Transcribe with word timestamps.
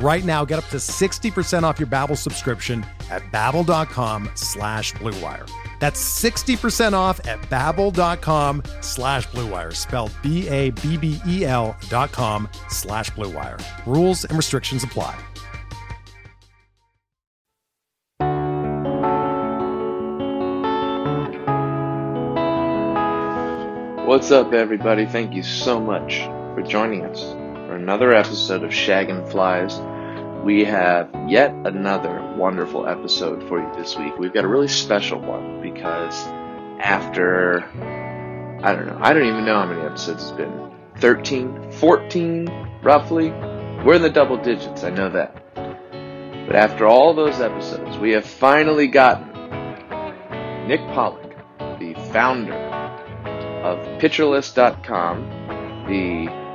Right 0.00 0.24
now, 0.24 0.44
get 0.44 0.60
up 0.60 0.66
to 0.66 0.76
60% 0.76 1.64
off 1.64 1.80
your 1.80 1.88
Babbel 1.88 2.16
subscription 2.16 2.86
at 3.10 3.22
babbel.com 3.32 4.30
slash 4.34 4.92
bluewire. 4.94 5.50
That's 5.80 6.00
60% 6.22 6.92
off 6.92 7.26
at 7.26 7.40
babbel.com 7.42 8.62
slash 8.80 9.26
bluewire, 9.28 9.74
spelled 9.74 10.12
B-A-B-B-E-L 10.22 11.76
dot 11.88 12.12
com 12.12 12.48
slash 12.68 13.10
bluewire. 13.10 13.60
Rules 13.86 14.24
and 14.24 14.36
restrictions 14.36 14.84
apply. 14.84 15.18
What's 24.06 24.30
up, 24.30 24.52
everybody? 24.52 25.06
Thank 25.06 25.34
you 25.34 25.42
so 25.42 25.78
much 25.80 26.20
for 26.54 26.62
joining 26.62 27.04
us 27.04 27.20
for 27.68 27.76
another 27.76 28.14
episode 28.14 28.62
of 28.62 28.70
Shaggin' 28.70 29.30
Flies. 29.30 29.78
We 30.42 30.64
have 30.64 31.10
yet 31.28 31.52
another 31.66 32.34
wonderful 32.34 32.86
episode 32.88 33.46
for 33.46 33.60
you 33.60 33.70
this 33.76 33.94
week. 33.94 34.16
We've 34.18 34.32
got 34.32 34.46
a 34.46 34.48
really 34.48 34.68
special 34.68 35.20
one 35.20 35.60
because 35.60 36.14
after, 36.80 37.62
I 38.62 38.74
don't 38.74 38.86
know, 38.86 38.98
I 39.02 39.12
don't 39.12 39.26
even 39.26 39.44
know 39.44 39.60
how 39.60 39.66
many 39.66 39.82
episodes 39.82 40.22
it's 40.22 40.32
been 40.32 40.72
13, 40.96 41.72
14, 41.72 42.80
roughly. 42.82 43.32
We're 43.84 43.96
in 43.96 44.02
the 44.02 44.08
double 44.08 44.38
digits, 44.38 44.82
I 44.82 44.88
know 44.88 45.10
that. 45.10 45.36
But 45.54 46.56
after 46.56 46.86
all 46.86 47.12
those 47.12 47.38
episodes, 47.38 47.98
we 47.98 48.12
have 48.12 48.24
finally 48.24 48.86
gotten 48.86 49.28
Nick 50.66 50.80
Pollack, 50.94 51.36
the 51.78 51.92
founder 52.14 52.54
of 53.62 53.78
Pitcherlist.com, 54.00 55.86
the 55.86 56.47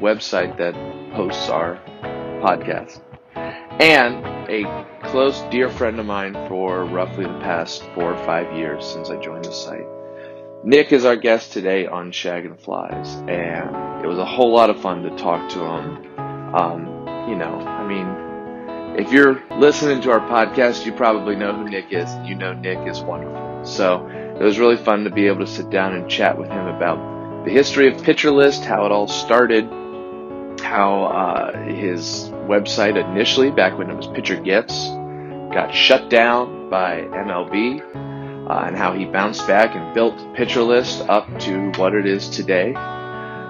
website 0.00 0.56
that 0.58 0.74
hosts 1.14 1.48
our 1.48 1.76
podcast, 2.42 3.00
and 3.80 4.24
a 4.48 4.64
close, 5.08 5.40
dear 5.50 5.68
friend 5.68 5.98
of 5.98 6.06
mine 6.06 6.34
for 6.48 6.84
roughly 6.84 7.24
the 7.24 7.40
past 7.40 7.82
four 7.94 8.14
or 8.14 8.24
five 8.24 8.56
years 8.56 8.84
since 8.84 9.10
I 9.10 9.16
joined 9.16 9.44
the 9.44 9.52
site. 9.52 9.86
Nick 10.64 10.92
is 10.92 11.04
our 11.04 11.16
guest 11.16 11.52
today 11.52 11.86
on 11.86 12.10
Shaggin' 12.10 12.60
Flies, 12.60 13.14
and 13.28 14.04
it 14.04 14.08
was 14.08 14.18
a 14.18 14.24
whole 14.24 14.52
lot 14.52 14.70
of 14.70 14.80
fun 14.80 15.02
to 15.02 15.10
talk 15.16 15.48
to 15.50 15.60
him. 15.60 16.18
Um, 16.54 17.28
you 17.28 17.36
know, 17.36 17.58
I 17.60 17.86
mean, 17.86 18.26
if 18.98 19.12
you're 19.12 19.42
listening 19.58 20.00
to 20.02 20.10
our 20.10 20.20
podcast, 20.20 20.86
you 20.86 20.92
probably 20.92 21.36
know 21.36 21.52
who 21.52 21.68
Nick 21.68 21.92
is. 21.92 22.08
You 22.24 22.34
know 22.34 22.54
Nick 22.54 22.78
is 22.88 23.00
wonderful. 23.00 23.64
So 23.64 24.06
it 24.08 24.42
was 24.42 24.58
really 24.58 24.76
fun 24.76 25.04
to 25.04 25.10
be 25.10 25.26
able 25.26 25.40
to 25.40 25.46
sit 25.46 25.70
down 25.70 25.94
and 25.94 26.10
chat 26.10 26.38
with 26.38 26.48
him 26.48 26.66
about 26.66 27.44
the 27.44 27.50
history 27.50 27.92
of 27.92 28.02
Pitcher 28.02 28.30
List, 28.30 28.64
how 28.64 28.86
it 28.86 28.92
all 28.92 29.06
started, 29.06 29.68
how 30.60 31.04
uh, 31.04 31.64
his 31.64 32.30
website 32.46 32.96
initially, 32.96 33.50
back 33.50 33.78
when 33.78 33.90
it 33.90 33.94
was 33.94 34.06
Pitcher 34.08 34.40
GIFs, 34.40 34.88
got 35.52 35.74
shut 35.74 36.10
down 36.10 36.70
by 36.70 37.02
MLB, 37.02 37.80
uh, 38.48 38.64
and 38.66 38.76
how 38.76 38.92
he 38.92 39.04
bounced 39.04 39.46
back 39.46 39.74
and 39.74 39.94
built 39.94 40.14
Pitcher 40.34 40.62
List 40.62 41.02
up 41.08 41.26
to 41.40 41.70
what 41.72 41.94
it 41.94 42.06
is 42.06 42.28
today. 42.28 42.74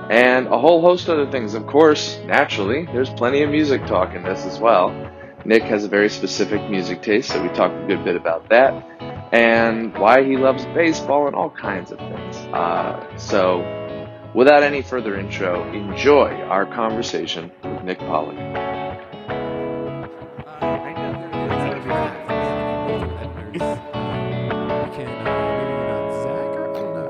And 0.09 0.47
a 0.47 0.59
whole 0.59 0.81
host 0.81 1.09
of 1.09 1.19
other 1.19 1.31
things. 1.31 1.55
Of 1.55 1.67
course, 1.67 2.19
naturally, 2.27 2.87
there's 2.87 3.11
plenty 3.11 3.43
of 3.43 3.51
music 3.51 3.85
talk 3.87 4.15
in 4.15 4.23
this 4.23 4.45
as 4.45 4.59
well. 4.59 4.91
Nick 5.45 5.63
has 5.65 5.85
a 5.85 5.89
very 5.89 6.09
specific 6.09 6.71
music 6.71 7.03
taste, 7.03 7.31
so 7.31 7.43
we 7.43 7.49
talked 7.51 7.75
a 7.75 7.87
good 7.87 8.05
bit 8.05 8.17
about 8.17 8.49
that 8.51 8.73
and 9.33 9.93
why 9.99 10.23
he 10.23 10.37
loves 10.37 10.65
baseball 10.67 11.27
and 11.27 11.35
all 11.35 11.51
kinds 11.51 11.91
of 11.91 11.99
things. 11.99 12.37
Uh, 12.53 13.17
so, 13.17 13.61
without 14.37 14.63
any 14.63 14.83
further 14.83 15.19
intro, 15.19 15.65
enjoy 15.73 16.31
our 16.43 16.67
conversation 16.67 17.51
with 17.65 17.83
Nick 17.83 17.99
Pollack. 17.99 18.37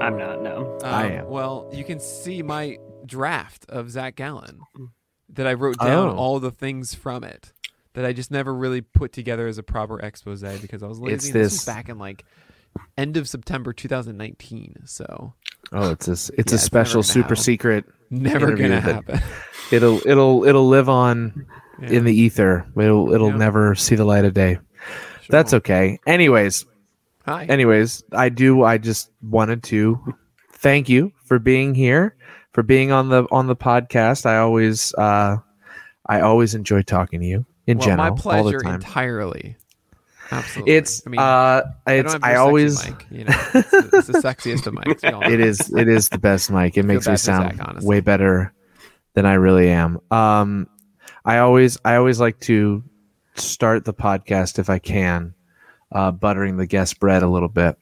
I'm 0.00 0.16
not. 0.18 0.42
No. 0.42 0.78
I 0.84 1.06
Um, 1.06 1.12
am. 1.12 1.28
Well, 1.28 1.70
you 1.72 1.84
can 1.84 1.98
see 1.98 2.42
my 2.42 2.78
draft 3.04 3.66
of 3.68 3.90
Zac 3.90 4.16
Gallen 4.16 4.60
that 5.30 5.46
I 5.46 5.54
wrote 5.54 5.78
down 5.78 6.10
Oh. 6.10 6.16
all 6.16 6.38
the 6.40 6.50
things 6.50 6.94
from 6.94 7.24
it 7.24 7.52
that 7.94 8.04
I 8.04 8.12
just 8.12 8.30
never 8.30 8.54
really 8.54 8.82
put 8.82 9.12
together 9.12 9.46
as 9.48 9.58
a 9.58 9.62
proper 9.62 9.98
expose 10.00 10.42
because 10.60 10.82
I 10.82 10.86
was 10.86 11.00
lazy. 11.00 11.14
It's 11.14 11.26
and 11.26 11.34
this 11.34 11.44
was 11.44 11.52
this- 11.52 11.64
back 11.64 11.88
in 11.88 11.98
like 11.98 12.24
end 12.96 13.16
of 13.16 13.28
September 13.28 13.72
2019. 13.72 14.82
So 14.84 15.32
Oh, 15.72 15.90
it's 15.90 16.08
a 16.08 16.12
it's 16.12 16.52
Yeah, 16.52 16.56
a 16.56 16.58
special 16.58 17.02
super 17.02 17.28
happen. 17.30 17.36
secret. 17.42 17.84
never 18.10 18.54
gonna 18.54 18.80
happen. 18.80 19.20
It'll 19.72 20.00
it'll 20.06 20.44
it'll 20.44 20.68
live 20.68 20.88
on 20.88 21.46
Yeah, 21.82 21.88
in 21.90 22.04
the 22.04 22.14
ether. 22.14 22.64
It'll 22.76 23.12
it'll 23.12 23.30
Yeah. 23.30 23.36
never 23.36 23.74
see 23.74 23.96
the 23.96 24.04
light 24.04 24.24
of 24.24 24.32
day. 24.32 24.54
sure. 24.54 24.62
That's 25.28 25.52
okay. 25.54 25.98
Anyways, 26.06 26.64
Hi. 27.26 27.46
anyways, 27.46 28.04
I 28.12 28.28
do. 28.28 28.62
I 28.62 28.78
just 28.78 29.10
wanted 29.22 29.64
to 29.64 30.14
thank 30.52 30.88
you 30.88 31.12
for 31.24 31.40
being 31.40 31.74
here, 31.74 32.14
for 32.52 32.62
being 32.62 32.92
on 32.92 33.08
the 33.08 33.26
on 33.32 33.48
the 33.48 33.56
podcast. 33.56 34.24
I 34.24 34.38
always 34.38 34.94
uh, 34.94 35.38
I 36.06 36.20
always 36.20 36.54
enjoy 36.54 36.82
talking 36.82 37.18
to 37.20 37.26
you 37.26 37.44
in 37.66 37.78
well, 37.78 37.88
general 37.88 38.10
my 38.14 38.16
pleasure 38.16 38.44
all 38.44 38.52
the 38.52 38.58
time. 38.60 38.74
entirely. 38.76 39.56
Absolutely. 40.30 40.74
It's 40.74 41.02
I 41.06 41.10
mean, 41.10 41.20
uh, 41.20 41.62
it's 41.86 42.12
have 42.12 42.24
I 42.24 42.34
always 42.36 42.84
mic, 42.84 43.06
you 43.10 43.24
know, 43.24 43.34
it's, 43.54 43.70
the- 43.70 43.90
it's 43.92 44.06
the 44.08 44.12
sexiest 44.22 44.66
of 44.66 44.74
mics. 44.74 45.30
it 45.32 45.40
is 45.40 45.72
it 45.74 45.88
is 45.88 46.08
the 46.08 46.18
best 46.18 46.50
mic. 46.50 46.76
It 46.76 46.84
makes 46.84 47.06
me 47.06 47.16
Zach, 47.16 47.18
sound 47.54 47.60
honestly. 47.60 47.88
way 47.88 48.00
better 48.00 48.52
than 49.14 49.24
I 49.26 49.34
really 49.34 49.68
am. 49.70 50.00
Um, 50.10 50.68
I 51.24 51.38
always 51.38 51.78
I 51.84 51.96
always 51.96 52.20
like 52.20 52.40
to 52.40 52.82
start 53.34 53.84
the 53.84 53.94
podcast 53.94 54.58
if 54.58 54.68
I 54.70 54.78
can, 54.78 55.34
uh, 55.92 56.10
buttering 56.10 56.56
the 56.56 56.66
guest 56.66 56.98
bread 57.00 57.22
a 57.22 57.28
little 57.28 57.48
bit. 57.48 57.76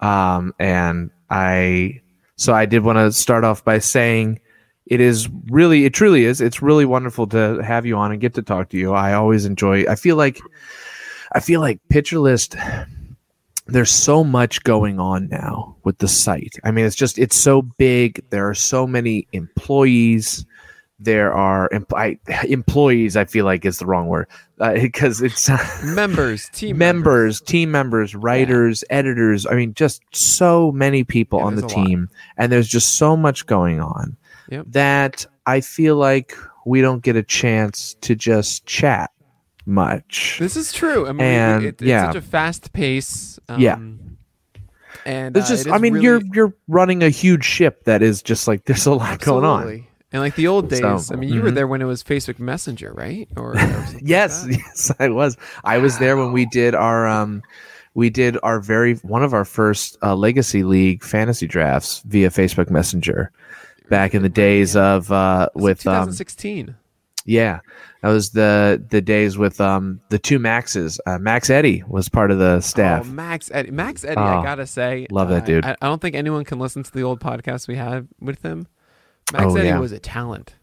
Um, 0.00 0.54
and 0.58 1.10
I 1.30 2.00
so 2.36 2.52
I 2.52 2.66
did 2.66 2.82
want 2.82 2.96
to 2.98 3.12
start 3.12 3.44
off 3.44 3.64
by 3.64 3.78
saying 3.78 4.40
it 4.86 5.00
is 5.00 5.28
really 5.50 5.84
it 5.84 5.94
truly 5.94 6.24
is 6.24 6.40
it's 6.40 6.60
really 6.60 6.84
wonderful 6.84 7.26
to 7.28 7.60
have 7.62 7.86
you 7.86 7.96
on 7.96 8.12
and 8.12 8.20
get 8.20 8.34
to 8.34 8.42
talk 8.42 8.70
to 8.70 8.76
you. 8.78 8.92
I 8.92 9.14
always 9.14 9.44
enjoy. 9.44 9.84
I 9.88 9.94
feel 9.94 10.16
like 10.16 10.40
I 11.34 11.40
feel 11.40 11.60
like 11.60 11.80
Pitcher 11.88 12.18
List 12.20 12.56
there's 13.66 13.90
so 13.90 14.22
much 14.22 14.62
going 14.64 15.00
on 15.00 15.28
now 15.28 15.76
with 15.84 15.98
the 15.98 16.08
site. 16.08 16.56
I 16.64 16.70
mean, 16.70 16.84
it's 16.84 16.96
just 16.96 17.18
it's 17.18 17.36
so 17.36 17.62
big. 17.62 18.22
There 18.30 18.48
are 18.48 18.54
so 18.54 18.86
many 18.86 19.26
employees. 19.32 20.44
There 21.00 21.32
are 21.32 21.70
I, 21.94 22.18
employees. 22.44 23.16
I 23.16 23.24
feel 23.24 23.44
like 23.44 23.64
is 23.64 23.78
the 23.78 23.86
wrong 23.86 24.06
word 24.06 24.28
uh, 24.60 24.74
because 24.82 25.22
it's 25.22 25.48
members, 25.84 26.48
team 26.50 26.78
members, 26.78 27.40
team 27.40 27.70
members, 27.70 28.14
writers, 28.14 28.84
editors. 28.90 29.46
I 29.46 29.54
mean, 29.54 29.74
just 29.74 30.02
so 30.12 30.70
many 30.72 31.02
people 31.02 31.38
Yeah, 31.38 31.46
on 31.46 31.56
the 31.56 31.62
a 31.62 31.68
lot. 31.68 31.86
team, 31.86 32.10
and 32.36 32.52
there's 32.52 32.68
just 32.68 32.96
so 32.98 33.16
much 33.16 33.46
going 33.46 33.80
on 33.80 34.16
Yep. 34.50 34.66
that 34.68 35.26
I 35.46 35.62
feel 35.62 35.96
like 35.96 36.36
we 36.66 36.82
don't 36.82 37.02
get 37.02 37.16
a 37.16 37.22
chance 37.22 37.96
to 38.02 38.14
just 38.14 38.66
chat 38.66 39.10
much. 39.66 40.36
This 40.38 40.56
is 40.56 40.72
true. 40.72 41.06
I 41.06 41.12
mean, 41.12 41.20
And, 41.22 41.64
it, 41.64 41.68
it's 41.68 41.82
yeah. 41.82 42.06
such 42.06 42.16
a 42.16 42.22
fast 42.22 42.72
pace. 42.72 43.38
Um, 43.48 43.60
Yeah. 43.60 43.78
and 45.06 45.34
There's 45.34 45.46
uh, 45.46 45.48
just, 45.48 45.66
it 45.66 45.72
I 45.72 45.78
mean, 45.78 45.94
really- 45.94 46.04
you're 46.04 46.20
you're 46.32 46.54
running 46.68 47.02
a 47.02 47.10
huge 47.10 47.44
ship 47.44 47.84
that 47.84 48.02
is 48.02 48.22
just 48.22 48.48
like 48.48 48.64
there's 48.66 48.86
a 48.86 48.94
lot 48.94 49.20
going 49.20 49.44
on. 49.44 49.86
And 50.12 50.22
like 50.22 50.36
the 50.36 50.46
old 50.46 50.68
days, 50.70 51.06
So, 51.06 51.12
I 51.12 51.16
mean, 51.16 51.28
you 51.32 51.42
were 51.42 51.50
mhm. 51.50 51.54
there 51.56 51.66
when 51.66 51.82
it 51.82 51.86
was 51.86 52.04
Facebook 52.04 52.38
Messenger, 52.38 52.92
right? 52.92 53.28
Or, 53.36 53.52
or 53.54 53.58
something 53.58 53.94
like 53.94 54.02
Yes, 54.06 54.46
yes, 54.48 54.92
I 55.00 55.08
was. 55.08 55.36
I 55.64 55.78
was 55.78 55.98
there 55.98 56.16
when 56.16 56.30
we 56.32 56.46
did 56.46 56.74
our 56.76 57.08
um 57.08 57.42
we 57.94 58.10
did 58.10 58.38
our 58.44 58.60
very 58.60 58.94
one 58.96 59.24
of 59.24 59.34
our 59.34 59.44
first 59.44 59.98
uh, 60.02 60.14
legacy 60.14 60.62
league 60.62 61.02
fantasy 61.02 61.48
drafts 61.48 62.00
via 62.06 62.30
Facebook 62.30 62.70
Messenger 62.70 63.32
back 63.88 64.14
in 64.14 64.22
the 64.22 64.28
days 64.28 64.76
of 64.76 65.10
uh, 65.10 65.48
with 65.54 65.84
um, 65.86 65.94
2016. 66.06 66.76
yeah, 67.26 67.58
that 68.04 68.10
was 68.12 68.32
the 68.32 68.84
the 68.90 69.00
days 69.00 69.38
with 69.38 69.62
um 69.62 69.98
the 70.10 70.18
two 70.18 70.38
Maxes. 70.38 71.00
Uh, 71.06 71.18
Max 71.18 71.48
Eddie 71.48 71.82
was 71.88 72.10
part 72.10 72.30
of 72.30 72.38
the 72.38 72.60
staff. 72.60 73.06
Oh, 73.06 73.10
Max 73.10 73.50
Eddie. 73.50 73.70
Max 73.70 74.04
Eddie, 74.04 74.20
Oh, 74.20 74.22
I 74.22 74.42
gotta 74.44 74.66
say, 74.66 75.06
love 75.10 75.30
that 75.30 75.44
uh, 75.44 75.46
dude. 75.46 75.64
I, 75.64 75.74
I 75.80 75.86
don't 75.86 76.02
think 76.02 76.14
anyone 76.14 76.44
can 76.44 76.58
listen 76.58 76.82
to 76.82 76.92
the 76.92 77.00
old 77.02 77.18
podcast 77.20 77.66
we 77.66 77.76
had 77.76 78.06
with 78.20 78.42
him. 78.42 78.66
Max 79.32 79.46
Oh, 79.46 79.56
Eddie 79.56 79.68
yeah. 79.68 79.78
was 79.78 79.92
a 79.92 79.98
talent. 79.98 80.54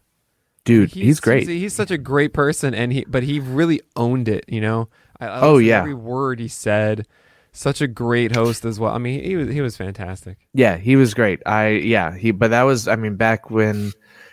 Dude, 0.64 0.90
he's, 0.92 1.18
great. 1.18 1.48
He's, 1.48 1.60
he's 1.60 1.74
such 1.74 1.90
a 1.90 1.98
great 1.98 2.32
person, 2.32 2.72
and 2.76 2.92
he 2.92 3.04
but 3.08 3.24
he 3.24 3.40
really 3.40 3.80
owned 3.96 4.28
it. 4.28 4.44
You 4.46 4.60
know. 4.60 4.88
I, 5.18 5.26
I 5.26 5.40
Oh, 5.40 5.58
yeah. 5.58 5.80
every 5.80 5.94
word 5.94 6.38
he 6.38 6.46
said. 6.46 7.08
Such 7.54 7.80
a 7.80 7.88
great 7.88 8.34
host 8.36 8.64
as 8.64 8.78
well. 8.80 8.94
I 8.94 8.98
mean, 8.98 9.24
he 9.24 9.34
was 9.36 9.48
he 9.48 9.60
was 9.60 9.76
fantastic. 9.76 10.38
Yeah, 10.54 10.76
he 10.76 10.94
was 10.94 11.12
great. 11.12 11.42
I 11.44 11.70
yeah, 11.70 12.16
he 12.16 12.30
but 12.30 12.50
that 12.52 12.62
was 12.62 12.86
I 12.86 12.94
mean 12.96 13.16
back 13.16 13.50
when 13.50 13.92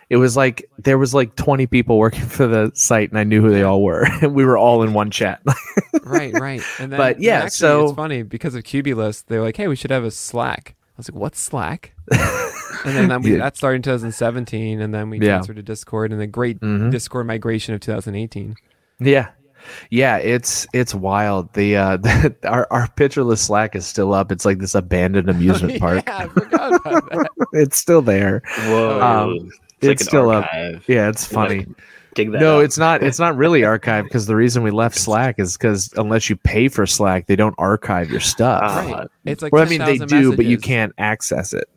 it 0.10 0.18
was 0.18 0.36
like 0.36 0.70
there 0.80 0.98
was 0.98 1.14
like 1.14 1.36
20 1.36 1.68
people 1.68 1.98
working 2.00 2.26
for 2.26 2.48
the 2.48 2.72
site 2.74 3.10
and 3.10 3.20
I 3.20 3.24
knew 3.24 3.42
who 3.42 3.50
they 3.52 3.64
all 3.64 3.82
were 3.84 4.06
and 4.22 4.34
we 4.40 4.46
were 4.46 4.58
all 4.58 4.84
in 4.84 4.94
one 4.94 5.12
chat. 5.12 5.42
right, 6.04 6.34
right. 6.34 6.62
And 6.80 6.92
then, 6.92 6.98
But, 6.98 7.20
yeah, 7.22 7.36
actually, 7.40 7.50
so- 7.52 7.86
it's 7.86 7.96
funny 7.96 8.24
because 8.24 8.56
of 8.56 8.64
Cubulus, 8.64 9.22
they're 9.24 9.42
like, 9.42 9.58
"Hey, 9.58 9.68
we 9.68 9.76
should 9.76 9.92
have 9.92 10.04
a 10.04 10.12
Slack." 10.12 10.76
I 10.80 10.94
was 10.98 11.10
like, 11.12 11.20
"What's 11.20 11.40
Slack?" 11.40 11.94
and 12.86 12.96
then 12.96 13.10
that, 13.10 13.22
we, 13.22 13.34
Yeah. 13.34 13.40
that 13.40 13.56
started 13.58 13.78
in 13.78 13.82
2017, 13.84 14.82
and 14.82 14.94
then 14.94 15.10
we 15.10 15.20
Yeah. 15.20 15.36
transferred 15.36 15.58
to 15.58 15.64
Discord, 15.64 16.12
and 16.12 16.20
the 16.20 16.28
great 16.28 16.60
Mhm. 16.60 16.92
Discord 16.92 17.28
migration 17.28 17.74
of 17.74 17.82
2018. 17.82 18.56
yeah. 19.00 19.30
Yeah, 19.92 20.16
it's 20.18 20.66
it's 20.74 20.96
wild. 20.96 21.52
The 21.54 21.76
uh 21.76 21.98
our 22.46 22.66
our 22.72 22.88
Pitcher 22.96 23.24
List 23.24 23.46
Slack 23.46 23.76
is 23.76 23.86
still 23.86 24.14
up. 24.14 24.32
It's 24.32 24.46
like 24.46 24.58
this 24.60 24.74
abandoned 24.74 25.30
amusement 25.30 25.80
park. 25.82 26.04
yeah, 26.08 26.18
I 26.18 26.28
forgot 26.30 26.74
about 26.76 27.10
that. 27.12 27.28
It's 27.52 27.78
still 27.78 28.02
there. 28.02 28.42
Whoa. 28.68 29.02
Um, 29.02 29.50
it's, 29.82 29.88
it's 29.88 29.90
like 29.90 30.00
an 30.02 30.06
still 30.08 30.30
up. 30.30 30.46
Yeah, 30.88 31.10
it's 31.10 31.26
funny. 31.26 31.66
Dig 32.16 32.32
that 32.32 32.42
No, 32.42 32.60
up. 32.60 32.66
it's 32.66 32.78
not. 32.78 33.04
It's 33.04 33.20
not 33.20 33.38
really 33.38 33.62
archived 33.62 34.06
because 34.06 34.26
the 34.26 34.36
reason 34.36 34.64
we 34.64 34.72
left 34.72 34.96
Slack 34.98 35.40
is 35.40 35.58
because 35.58 35.92
unless 35.96 36.30
you 36.30 36.36
pay 36.36 36.68
for 36.68 36.86
Slack, 36.86 37.28
they 37.28 37.36
don't 37.36 37.56
archive 37.58 38.10
your 38.10 38.20
stuff. 38.20 38.62
Ah. 38.64 38.92
Right. 38.92 39.08
It's 39.26 39.42
like 39.44 39.54
well, 39.54 39.64
I 39.64 39.70
mean, 39.70 39.80
they 39.80 39.98
10,000 40.00 40.08
do, 40.08 40.36
but 40.36 40.46
you 40.46 40.58
can't 40.58 40.94
access 40.98 41.54
it. 41.54 41.70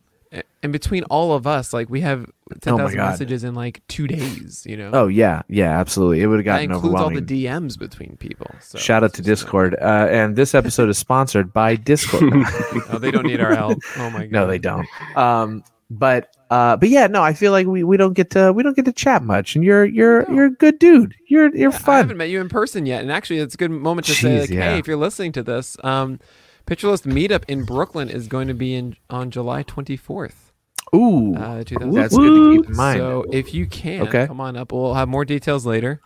And 0.62 0.72
between 0.72 1.02
all 1.04 1.34
of 1.34 1.46
us, 1.46 1.74
like 1.74 1.90
we 1.90 2.00
have 2.00 2.24
10,000 2.62 2.98
Oh 2.98 3.04
messages 3.04 3.44
in 3.44 3.54
like 3.54 3.82
two 3.88 4.06
days. 4.06 4.64
You 4.66 4.78
know. 4.78 4.90
Oh 4.94 5.08
yeah, 5.08 5.42
yeah, 5.48 5.78
absolutely. 5.78 6.22
It 6.22 6.26
would 6.28 6.38
have 6.38 6.44
gotten 6.46 6.68
that 6.70 6.74
gotten 6.74 6.88
includes 6.90 7.02
all 7.02 7.10
the 7.10 7.44
DMs 7.44 7.78
between 7.78 8.16
people. 8.16 8.46
So 8.60 8.78
Shout 8.78 9.04
out 9.04 9.12
to 9.14 9.22
Discord. 9.22 9.74
Uh, 9.74 10.06
and 10.10 10.34
this 10.34 10.54
episode 10.54 10.88
is 10.88 10.96
sponsored 10.96 11.52
by 11.52 11.76
Discord. 11.76 12.32
Oh, 12.90 12.98
they 12.98 13.10
don't 13.10 13.26
need 13.26 13.40
our 13.40 13.54
help. 13.54 13.78
Oh 13.98 14.08
my 14.10 14.20
god. 14.20 14.30
no, 14.30 14.46
they 14.46 14.58
don't. 14.58 14.86
Um, 15.16 15.64
but 15.90 16.34
uh, 16.52 16.76
but 16.76 16.88
yeah, 16.90 17.06
no, 17.06 17.22
I 17.22 17.32
feel 17.32 17.50
like 17.50 17.66
we, 17.66 17.82
we 17.82 17.96
don't 17.96 18.12
get 18.12 18.28
to 18.30 18.52
we 18.52 18.62
don't 18.62 18.76
get 18.76 18.84
to 18.84 18.92
chat 18.92 19.22
much, 19.22 19.54
and 19.56 19.64
you're 19.64 19.84
you're 19.86 20.28
No. 20.28 20.34
you're 20.34 20.46
a 20.46 20.50
good 20.50 20.78
dude. 20.78 21.14
You're 21.28 21.54
you're 21.56 21.72
I 21.72 21.78
fun. 21.78 21.96
haven't 21.96 22.16
met 22.18 22.28
you 22.28 22.40
in 22.40 22.48
person 22.50 22.84
yet, 22.84 23.00
and 23.02 23.10
actually, 23.10 23.38
it's 23.38 23.54
a 23.54 23.58
good 23.58 23.70
moment 23.70 24.06
to 24.08 24.14
say, 24.14 24.40
like, 24.40 24.50
yeah. 24.50 24.72
hey, 24.72 24.78
if 24.78 24.86
you're 24.86 24.96
listening 24.96 25.32
to 25.32 25.42
this, 25.42 25.76
um, 25.82 26.20
Pitcher 26.66 26.88
List 26.88 27.04
Meetup 27.06 27.44
in 27.48 27.64
Brooklyn 27.64 28.08
is 28.10 28.28
going 28.28 28.48
to 28.48 28.54
be 28.54 28.74
in 28.74 28.96
on 29.10 29.30
July 29.30 29.62
24th, 29.64 30.52
Ooh, 30.94 31.34
uh, 31.36 31.64
that's 31.64 32.14
good 32.16 32.34
to 32.34 32.50
keep 32.52 32.68
in 32.68 32.76
mind. 32.76 32.98
So 33.00 33.24
if 33.32 33.54
you 33.54 33.66
can, 33.66 34.02
Okay. 34.02 34.26
come 34.26 34.40
on 34.40 34.56
up. 34.56 34.72
We'll 34.72 34.94
have 34.94 35.08
more 35.08 35.24
details 35.24 35.64
later. 35.64 36.00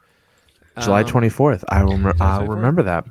July 0.82 1.00
Um, 1.02 1.06
twenty 1.06 1.28
fourth. 1.28 1.64
I 1.68 1.82
will. 1.84 1.96
Rem- 1.98 2.20
I'll 2.20 2.46
remember 2.46 2.82
that. 2.82 3.04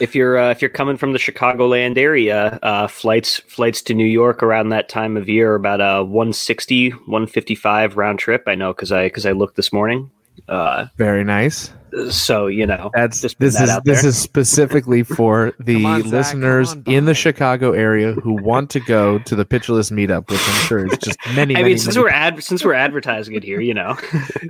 if 0.00 0.14
you're 0.14 0.36
uh, 0.36 0.50
if 0.50 0.60
you're 0.60 0.68
coming 0.68 0.96
from 0.96 1.12
the 1.12 1.18
Chicagoland 1.18 1.96
area, 1.96 2.58
uh, 2.62 2.86
flights 2.88 3.38
flights 3.46 3.82
to 3.82 3.94
New 3.94 4.06
York 4.06 4.42
around 4.42 4.70
that 4.70 4.88
time 4.88 5.16
of 5.16 5.28
year 5.28 5.52
are 5.52 5.54
about 5.54 5.80
a 5.80 6.02
160, 6.04 6.90
155 6.90 7.96
round 7.96 8.18
trip. 8.18 8.44
I 8.46 8.54
know 8.54 8.72
because 8.72 8.90
I 8.92 9.04
because 9.06 9.26
I 9.26 9.32
looked 9.32 9.56
this 9.56 9.72
morning. 9.72 10.10
Uh, 10.48 10.86
Very 10.96 11.22
nice. 11.24 11.72
So 12.10 12.46
you 12.46 12.66
know 12.66 12.90
That's 12.94 13.20
just 13.20 13.38
this 13.38 13.54
that 13.56 13.68
is 13.68 13.80
this 13.84 14.02
there. 14.02 14.08
is 14.10 14.18
specifically 14.18 15.02
for 15.02 15.52
the 15.60 15.84
on, 15.84 16.02
listeners 16.10 16.72
on, 16.72 16.84
in 16.86 17.04
the 17.04 17.14
Chicago 17.14 17.72
area 17.72 18.12
who 18.12 18.34
want 18.42 18.70
to 18.70 18.80
go 18.80 19.18
to 19.20 19.36
the 19.36 19.44
Pitcher 19.44 19.72
List 19.74 19.92
meetup, 19.92 20.28
which 20.30 20.40
I'm 20.40 20.66
sure 20.66 20.86
is 20.86 20.98
just 20.98 21.18
many. 21.34 21.54
I 21.56 21.58
many, 21.58 21.70
mean, 21.70 21.78
since 21.78 21.94
many 21.96 22.04
we're 22.04 22.10
ad- 22.10 22.42
since 22.42 22.64
we're 22.64 22.74
advertising 22.74 23.34
it 23.34 23.44
here, 23.44 23.60
you 23.60 23.74
know. 23.74 23.96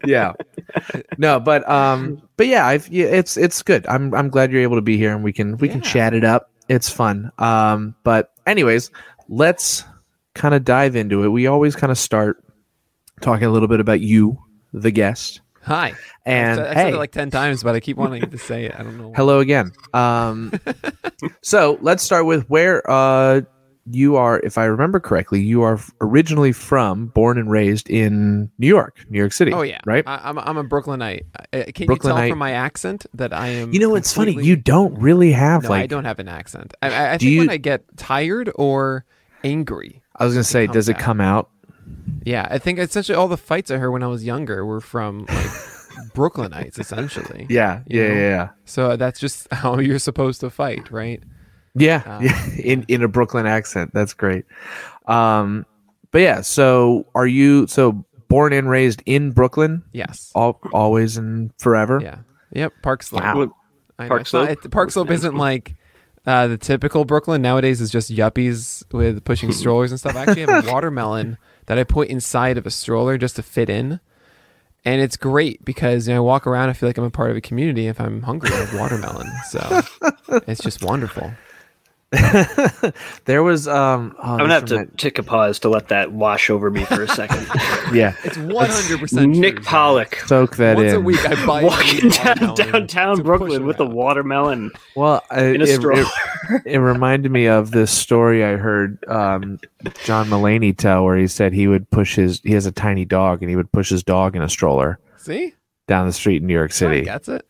yeah. 0.05 0.33
No 1.19 1.41
but 1.41 1.69
um 1.69 2.23
but 2.37 2.47
yeah 2.47 2.67
I've, 2.67 2.89
yeah 2.89 3.07
it's 3.07 3.37
it's 3.37 3.63
good. 3.63 3.87
I'm 3.87 4.15
i'm 4.15 4.29
glad 4.31 4.51
you're 4.51 4.63
able 4.63 4.77
to 4.77 4.83
be 4.83 4.97
here 4.97 5.13
and 5.15 5.23
we 5.23 5.33
can 5.33 5.57
we 5.59 5.69
can 5.69 5.81
chat 5.81 6.15
it 6.15 6.25
up. 6.25 6.51
It's 6.69 6.89
fun. 6.89 7.31
Um 7.39 7.95
but 8.05 8.33
anyways 8.47 8.91
let's 9.29 9.85
kind 10.35 10.55
of 10.55 10.65
dive 10.65 10.97
into 10.97 11.25
it. 11.25 11.29
We 11.29 11.47
always 11.47 11.77
kind 11.77 11.91
of 11.91 11.99
start 11.99 12.43
talking 13.21 13.47
a 13.47 13.51
little 13.51 13.69
bit 13.69 13.81
about 13.81 14.01
you 14.01 14.39
the 14.73 14.91
guest 14.91 15.41
Hi. 15.65 15.95
and 16.27 16.61
I've, 16.61 16.67
said- 16.69 16.77
hey 16.77 16.93
it 16.93 16.97
like 16.97 17.13
10 17.13 17.31
times, 17.31 17.63
but 17.63 17.75
I 17.75 17.81
keep 17.81 17.97
wanting 17.97 18.31
to 18.31 18.39
say 18.39 18.67
it. 18.67 18.75
I 18.79 18.83
don't 18.83 18.99
know. 18.99 19.09
why. 19.09 19.15
hello 19.17 19.41
again 19.41 19.73
um 19.93 20.53
so 21.43 21.79
let's 21.81 22.03
start 22.03 22.27
with 22.27 22.49
where 22.49 22.89
uh 22.91 23.41
you 23.91 24.17
are 24.17 24.41
if 24.41 24.57
i 24.57 24.65
remember 24.65 24.99
correctly 24.99 25.43
you 25.43 25.61
are 25.63 25.79
originally 26.01 26.53
from 26.53 27.07
born 27.09 27.37
and 27.37 27.51
raised 27.51 27.91
in 27.91 28.51
new 28.59 28.67
york 28.67 29.05
new 29.11 29.19
york 29.19 29.31
city 29.33 29.53
Oh 29.53 29.61
yeah, 29.61 29.79
right 29.85 30.03
I, 30.07 30.21
I'm 30.25 30.39
I'm 30.39 30.57
a 30.57 30.65
Brooklynite. 30.65 31.27
Uh, 31.35 31.43
Can 31.51 31.59
you 31.67 31.73
tell 31.73 31.87
Brooklynite. 31.87 32.31
from 32.31 32.39
my 32.39 32.53
accent 32.53 33.05
that 33.13 33.35
I 33.35 33.49
am? 33.49 33.75
you 33.75 33.81
know 33.81 33.95
it's 33.95 34.13
funny 34.13 34.33
you 34.43 34.57
don't 34.57 34.99
really 34.99 35.33
have 35.33 35.65
No, 35.65 35.69
like 35.69 35.83
I 35.83 35.87
don't 35.87 36.05
have 36.07 36.19
an 36.19 36.29
accent. 36.29 36.73
I, 36.81 36.89
I, 36.89 37.13
I 37.13 37.19
think 37.19 37.39
when 37.41 37.51
I 37.51 37.59
get 37.59 37.85
tired 37.99 38.51
or 38.55 39.05
angry. 39.43 40.03
I 40.17 40.25
was 40.25 40.33
gonna 40.33 40.45
say, 40.45 40.67
comes 40.67 40.75
does 40.75 40.89
it 40.89 40.99
come 40.99 41.21
out? 41.21 41.51
Yeah, 42.25 42.47
I 42.51 42.59
think 42.59 42.79
essentially 42.79 43.17
all 43.17 43.29
the 43.29 43.37
fights 43.37 43.71
I 43.71 43.77
heard 43.79 43.91
when 43.91 44.03
I 44.03 44.07
was 44.07 44.25
younger 44.25 44.65
were 44.65 44.81
from 44.81 45.27
like 45.29 45.47
Brooklynites, 46.15 46.79
essentially. 46.79 47.47
Yeah, 47.49 47.81
yeah, 47.87 48.07
yeah, 48.09 48.15
yeah, 48.15 48.49
So 48.65 48.97
that's 48.97 49.21
just 49.21 49.47
how 49.53 49.79
you're 49.79 49.99
supposed 49.99 50.41
to 50.41 50.51
fight, 50.51 50.91
right? 50.91 51.23
yeah. 51.75 52.03
Um, 52.07 52.25
yeah. 52.25 52.47
In 52.63 52.85
in 52.89 53.03
a 53.03 53.09
Brooklyn 53.09 53.47
accent, 53.47 53.91
that's 53.93 54.15
great. 54.15 54.45
Um, 55.07 55.67
but 56.11 56.21
yeah. 56.21 56.41
So, 56.43 57.07
are 57.15 57.27
you 57.27 57.67
so 57.67 58.05
born 58.29 58.53
and 58.53 58.69
raised 58.71 59.03
in 59.07 59.33
Brooklyn, 59.33 59.83
Yes. 59.93 60.31
all 60.35 60.61
always 60.73 61.17
and 61.17 61.51
forever? 61.59 62.01
Yeah. 62.03 62.19
Yep. 62.53 62.73
Park 62.83 63.03
Slope. 63.03 63.23
Wow. 63.25 63.53
Park 64.09 64.21
It's 64.23 64.33
not- 64.33 64.47
Slope? 64.49 64.71
Park 64.71 64.91
Slope 64.93 65.11
isn't 65.11 65.35
like 65.37 65.75
uh, 66.27 66.47
the 66.47 66.57
typical 66.57 67.05
Brooklyn. 67.05 67.43
Nowadays 67.43 67.81
is 67.81 67.91
just 67.91 68.11
yuppies 68.11 68.83
with 68.93 69.25
pushing 69.25 69.53
strollers 69.61 69.91
and 69.91 70.01
stuff. 70.01 70.17
I 70.17 70.23
actually 70.23 70.43
have 70.43 70.67
a 70.67 70.73
watermelon 70.73 71.39
that 71.67 71.79
I 71.79 71.85
put 71.85 72.09
inside 72.09 72.59
of 72.59 72.67
a 72.67 72.71
stroller 72.71 73.19
just 73.19 73.37
to 73.37 73.43
fit 73.43 73.69
in. 73.69 74.01
And 74.87 75.01
it's 75.01 75.17
great 75.17 75.65
because 75.65 76.09
you 76.09 76.15
know, 76.15 76.19
I 76.19 76.25
walk 76.25 76.47
around, 76.47 76.69
I 76.69 76.75
feel 76.75 76.89
like 76.89 76.99
I'm 76.99 77.05
a 77.05 77.11
part 77.11 77.31
of 77.31 77.37
a 77.37 77.41
community. 77.41 77.87
If 77.87 78.01
I'm 78.01 78.23
hungry, 78.23 78.51
I 78.53 78.65
have 78.65 78.75
watermelon. 78.75 79.31
So 79.49 79.83
it's 80.47 80.63
just 80.63 80.83
wonderful. 80.83 81.33
there 83.25 83.43
was 83.43 83.67
um. 83.69 84.15
Oh, 84.19 84.33
I'm 84.33 84.39
gonna 84.39 84.55
have 84.55 84.65
to 84.67 84.75
remind- 84.75 84.99
take 84.99 85.19
a 85.19 85.23
pause 85.23 85.59
to 85.61 85.69
let 85.69 85.89
that 85.89 86.13
wash 86.13 86.51
over 86.51 86.71
me 86.71 86.85
for 86.85 87.03
a 87.03 87.09
second. 87.09 87.47
Yeah, 87.93 88.15
It's 88.25 88.37
100% 88.39 89.37
Nick 89.37 89.57
true, 89.57 89.65
Pollack 89.65 90.17
soak 90.27 90.57
that 90.57 90.77
in 90.79 90.85
Once 90.85 90.93
in. 90.93 90.97
a 90.97 91.01
week, 91.01 91.25
I 91.29 91.47
buy 91.47 91.63
walking 91.63 92.09
down 92.09 92.55
downtown 92.55 93.23
Brooklyn 93.23 93.63
it 93.63 93.65
with 93.65 93.79
a 93.79 93.85
watermelon 93.85 94.71
Well, 94.97 95.23
I, 95.31 95.45
in 95.45 95.61
a 95.61 95.65
it, 95.65 95.77
straw. 95.77 95.97
it, 95.99 96.07
it 96.65 96.79
reminded 96.79 97.31
me 97.31 97.47
of 97.47 97.71
this 97.71 97.91
story 97.93 98.43
I 98.43 98.57
heard 98.57 99.05
um, 99.07 99.61
John 100.05 100.29
Mulaney 100.29 100.77
tell, 100.77 101.05
where 101.05 101.17
he 101.17 101.27
said 101.27 101.53
he 101.53 101.69
would 101.69 101.89
push 101.91 102.17
his. 102.17 102.41
He 102.43 102.53
has 102.53 102.67
a 102.67 102.73
tiny 102.73 103.05
dog, 103.05 103.43
and 103.43 103.51
he 103.51 103.57
would 103.57 103.71
push 103.71 103.91
his 103.91 104.03
dog 104.03 104.35
in 104.35 104.43
a 104.43 104.49
stroller 104.49 104.99
See? 105.19 105.55
down 105.87 106.07
the 106.07 106.13
street 106.13 106.41
in 106.43 106.49
New 106.49 106.55
York 106.55 106.73
City. 106.73 107.03
That's 107.03 107.29
it? 107.29 107.47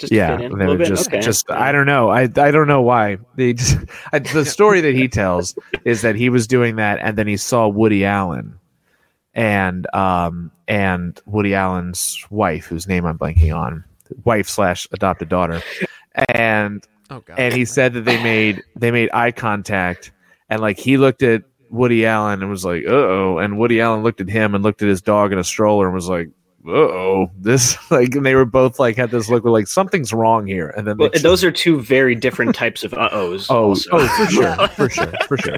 Just 0.00 0.10
to 0.10 0.16
yeah, 0.16 0.36
fit 0.36 0.46
in 0.46 0.52
a 0.52 0.56
they 0.56 0.58
little 0.60 0.72
would 0.72 0.78
bit. 0.78 0.88
just 0.88 1.08
okay. 1.08 1.20
just 1.20 1.50
I 1.50 1.70
don't 1.72 1.86
know. 1.86 2.10
I 2.10 2.22
I 2.22 2.50
don't 2.50 2.66
know 2.66 2.82
why 2.82 3.18
they 3.36 3.52
just 3.52 3.78
I, 4.12 4.18
the 4.18 4.44
story 4.56 4.80
that 4.80 4.94
he 4.94 5.06
tells 5.08 5.54
is 5.84 6.02
that 6.02 6.16
he 6.16 6.28
was 6.28 6.46
doing 6.46 6.76
that 6.76 6.98
and 7.00 7.16
then 7.16 7.26
he 7.28 7.36
saw 7.36 7.68
Woody 7.68 8.04
Allen 8.04 8.58
and 9.34 9.86
um 9.94 10.50
and 10.66 11.20
Woody 11.26 11.54
Allen's 11.54 12.24
wife 12.30 12.66
whose 12.66 12.88
name 12.88 13.04
I'm 13.06 13.18
blanking 13.18 13.54
on 13.56 13.84
wife 14.24 14.48
slash 14.48 14.88
adopted 14.92 15.28
daughter 15.28 15.62
and 16.28 16.84
Oh, 17.12 17.20
God. 17.20 17.38
and 17.40 17.52
he 17.54 17.64
said 17.64 17.94
that 17.94 18.04
they 18.04 18.22
made 18.22 18.62
they 18.76 18.90
made 18.92 19.10
eye 19.12 19.32
contact 19.32 20.12
and 20.48 20.60
like 20.60 20.78
he 20.78 20.96
looked 20.96 21.22
at 21.24 21.42
Woody 21.68 22.06
Allen 22.06 22.40
and 22.40 22.50
was 22.50 22.64
like 22.64 22.84
uh 22.86 22.90
oh 22.90 23.38
and 23.38 23.58
Woody 23.58 23.80
Allen 23.80 24.02
looked 24.02 24.20
at 24.20 24.28
him 24.28 24.54
and 24.54 24.62
looked 24.64 24.80
at 24.82 24.88
his 24.88 25.02
dog 25.02 25.32
in 25.32 25.38
a 25.38 25.44
stroller 25.44 25.86
and 25.86 25.94
was 25.94 26.08
like 26.08 26.28
oh, 26.66 27.30
this 27.38 27.78
like, 27.90 28.14
and 28.14 28.24
they 28.24 28.34
were 28.34 28.44
both 28.44 28.78
like 28.78 28.96
had 28.96 29.10
this 29.10 29.28
look 29.28 29.44
like 29.44 29.66
something's 29.66 30.12
wrong 30.12 30.46
here, 30.46 30.72
and 30.76 30.86
then 30.86 30.96
Well, 30.96 31.10
they 31.12 31.18
those 31.20 31.42
are 31.44 31.50
two 31.50 31.80
very 31.80 32.14
different 32.14 32.54
types 32.54 32.84
of 32.84 32.94
uh 32.94 33.08
ohs. 33.12 33.46
oh, 33.50 33.76
oh, 33.92 34.08
for 34.08 34.26
sure, 34.30 34.68
for 34.68 34.88
sure, 34.88 35.12
for 35.26 35.38
sure. 35.38 35.56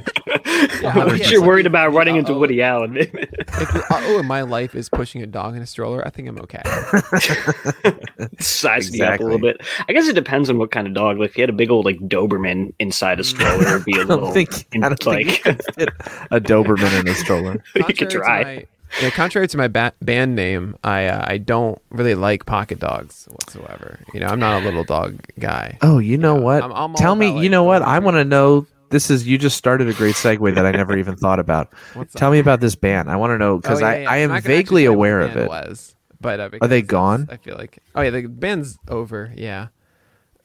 Yeah, 0.80 1.06
If 1.14 1.30
you're 1.30 1.40
so 1.40 1.46
worried 1.46 1.66
about 1.66 1.92
running 1.92 2.16
into 2.16 2.32
uh-oh. 2.32 2.38
Woody 2.38 2.62
Allen. 2.62 2.96
If 2.96 3.12
the 3.12 3.84
uh-oh 3.90 4.18
in 4.18 4.26
my 4.26 4.42
life 4.42 4.74
is 4.74 4.88
pushing 4.88 5.22
a 5.22 5.26
dog 5.26 5.56
in 5.56 5.62
a 5.62 5.66
stroller, 5.66 6.06
I 6.06 6.10
think 6.10 6.28
I'm 6.28 6.38
okay. 6.40 6.62
sizing 8.40 8.98
me 8.98 9.04
up 9.04 9.20
a 9.20 9.22
little 9.22 9.38
bit. 9.38 9.60
I 9.88 9.92
guess 9.92 10.08
it 10.08 10.14
depends 10.14 10.50
on 10.50 10.58
what 10.58 10.70
kind 10.70 10.86
of 10.86 10.94
dog. 10.94 11.18
Like 11.18 11.30
if 11.30 11.36
you 11.36 11.42
had 11.42 11.50
a 11.50 11.54
big 11.54 11.70
old 11.70 11.84
like 11.84 11.98
Doberman 12.00 12.72
inside 12.78 13.20
a 13.20 13.24
stroller, 13.24 13.66
it'd 13.66 13.84
be 13.84 13.92
a 13.92 14.04
little 14.04 14.32
don't 14.32 14.34
think 14.34 14.66
I 14.74 14.88
don't 14.88 15.02
think 15.02 15.44
like 15.44 15.58
could 15.76 15.88
a 16.30 16.40
Doberman 16.40 17.00
in 17.00 17.08
a 17.08 17.14
stroller. 17.14 17.62
you 17.74 17.84
could 17.84 17.98
Contrary 17.98 18.06
to 18.06 18.18
try. 18.18 18.66
Yeah, 19.00 19.10
contrary 19.10 19.48
to 19.48 19.56
my 19.56 19.68
ba- 19.68 19.94
band 20.02 20.34
name, 20.36 20.76
I 20.84 21.06
uh, 21.06 21.24
I 21.26 21.38
don't 21.38 21.80
really 21.90 22.14
like 22.14 22.44
pocket 22.46 22.78
dogs 22.78 23.26
whatsoever. 23.30 24.00
You 24.12 24.20
know, 24.20 24.26
I'm 24.26 24.38
not 24.40 24.62
a 24.62 24.64
little 24.64 24.84
dog 24.84 25.22
guy. 25.38 25.78
Oh, 25.80 25.98
you 25.98 26.18
know 26.18 26.34
what? 26.34 26.62
I'm- 26.62 26.72
I'm 26.72 26.94
Tell 26.94 27.14
me, 27.14 27.28
about, 27.28 27.36
you 27.38 27.42
like, 27.44 27.50
know 27.50 27.64
what? 27.64 27.82
I 27.82 27.98
want 28.00 28.16
to 28.16 28.24
know. 28.24 28.66
This 28.90 29.08
is 29.10 29.26
you 29.26 29.38
just 29.38 29.56
started 29.56 29.88
a 29.88 29.94
great 29.94 30.16
segue 30.16 30.54
that 30.54 30.66
I 30.66 30.70
never 30.72 30.98
even 30.98 31.16
thought 31.16 31.38
about. 31.38 31.72
What's 31.94 32.12
Tell 32.12 32.30
me 32.30 32.38
about 32.40 32.60
this 32.60 32.74
band. 32.74 33.10
I 33.10 33.16
want 33.16 33.30
to 33.30 33.38
know 33.38 33.56
because 33.56 33.80
Oh, 33.80 33.86
yeah, 33.86 33.90
I, 33.90 33.96
yeah. 34.00 34.10
I 34.10 34.16
I'm 34.18 34.30
am 34.32 34.42
vaguely 34.42 34.58
actually 34.58 34.82
say 34.84 34.88
what 34.90 34.94
aware 34.96 35.20
of 35.22 35.36
it. 35.38 35.48
Was 35.48 35.96
but 36.20 36.38
uh, 36.40 36.50
Are 36.60 36.68
they 36.68 36.82
gone? 36.82 37.26
I 37.30 37.38
feel 37.38 37.56
like 37.56 37.78
oh 37.94 38.02
yeah, 38.02 38.10
the 38.10 38.26
band's 38.26 38.78
over. 38.88 39.32
Yeah. 39.34 39.68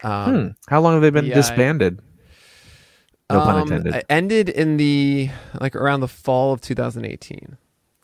Hmm. 0.01 0.07
Um, 0.07 0.55
How 0.69 0.79
long 0.79 0.93
have 0.93 1.01
they 1.01 1.09
been 1.09 1.25
yeah, 1.25 1.33
I- 1.33 1.35
disbanded? 1.35 1.99
No 3.29 3.41
pun 3.41 3.55
um, 3.55 3.61
intended. 3.63 3.95
It 3.95 4.05
ended 4.09 4.47
in 4.47 4.77
the 4.77 5.29
like 5.59 5.75
around 5.75 5.99
the 5.99 6.07
fall 6.07 6.53
of 6.53 6.61
2018. 6.61 7.57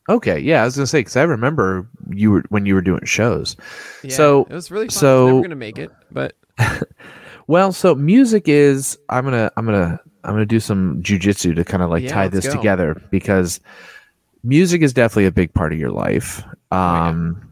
Okay, 0.09 0.39
yeah, 0.39 0.61
I 0.61 0.65
was 0.65 0.75
gonna 0.75 0.87
say 0.87 0.99
because 0.99 1.15
I 1.15 1.23
remember 1.23 1.87
you 2.09 2.31
were 2.31 2.43
when 2.49 2.65
you 2.65 2.75
were 2.75 2.81
doing 2.81 3.05
shows. 3.05 3.55
Yeah, 4.03 4.15
So- 4.15 4.41
it 4.49 4.53
was 4.53 4.69
really 4.71 4.87
fun. 4.87 4.93
I 4.93 4.95
was 4.95 4.95
so- 4.95 5.27
never 5.27 5.41
gonna 5.43 5.55
make 5.55 5.77
it, 5.77 5.91
but 6.11 6.35
Well, 7.47 7.71
so 7.73 7.95
music 7.95 8.47
is. 8.47 8.97
I'm 9.09 9.25
gonna. 9.25 9.51
I'm 9.57 9.65
gonna. 9.65 9.99
I'm 10.23 10.33
gonna 10.33 10.45
do 10.45 10.59
some 10.59 11.01
jujitsu 11.03 11.55
to 11.55 11.65
kind 11.65 11.83
of 11.83 11.89
like 11.89 12.03
Yeah, 12.03 12.13
tie 12.13 12.27
this 12.29 12.47
go. 12.47 12.53
together 12.53 13.01
because 13.11 13.59
music 14.43 14.81
is 14.81 14.93
definitely 14.93 15.25
a 15.25 15.31
big 15.31 15.53
part 15.53 15.73
of 15.73 15.79
your 15.79 15.91
life. 15.91 16.41
Oh, 16.71 16.77
yeah. 16.77 17.07
Um, 17.09 17.49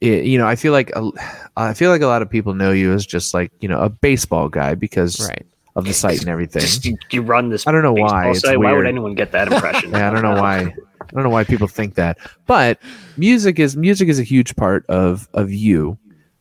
it, 0.00 0.24
you 0.26 0.38
know, 0.38 0.46
I 0.46 0.54
feel 0.54 0.72
like 0.72 0.92
a, 0.94 1.10
I 1.56 1.74
feel 1.74 1.90
like 1.90 2.02
a 2.02 2.06
lot 2.06 2.22
of 2.22 2.30
people 2.30 2.54
know 2.54 2.70
you 2.70 2.92
as 2.92 3.04
just 3.04 3.34
like 3.34 3.50
you 3.60 3.68
know 3.68 3.80
a 3.80 3.88
baseball 3.88 4.48
guy 4.48 4.76
because 4.76 5.20
right. 5.28 5.44
of 5.74 5.84
the 5.84 5.92
site 5.92 6.20
and 6.20 6.28
everything. 6.28 6.60
Just 6.60 6.84
you, 6.86 6.96
you 7.10 7.22
run 7.22 7.48
this. 7.48 7.66
I 7.66 7.72
don't 7.72 7.82
know 7.82 7.94
baseball 7.94 8.12
why, 8.12 8.30
it's 8.30 8.40
site. 8.42 8.60
Why 8.60 8.72
would 8.72 8.86
anyone 8.86 9.14
get 9.14 9.32
that 9.32 9.52
impression? 9.52 9.90
Yeah, 9.94 10.08
I 10.08 10.14
don't 10.14 10.22
know 10.22 10.40
why. 10.40 10.72
I 11.08 11.14
don't 11.14 11.22
know 11.24 11.30
why 11.30 11.44
people 11.44 11.68
think 11.68 11.94
that. 11.94 12.18
But 12.46 12.78
music 13.16 13.58
is 13.58 13.76
music 13.76 14.08
is 14.08 14.18
a 14.18 14.24
huge 14.24 14.56
part 14.56 14.84
of 14.86 15.28
of 15.34 15.52
you 15.52 15.98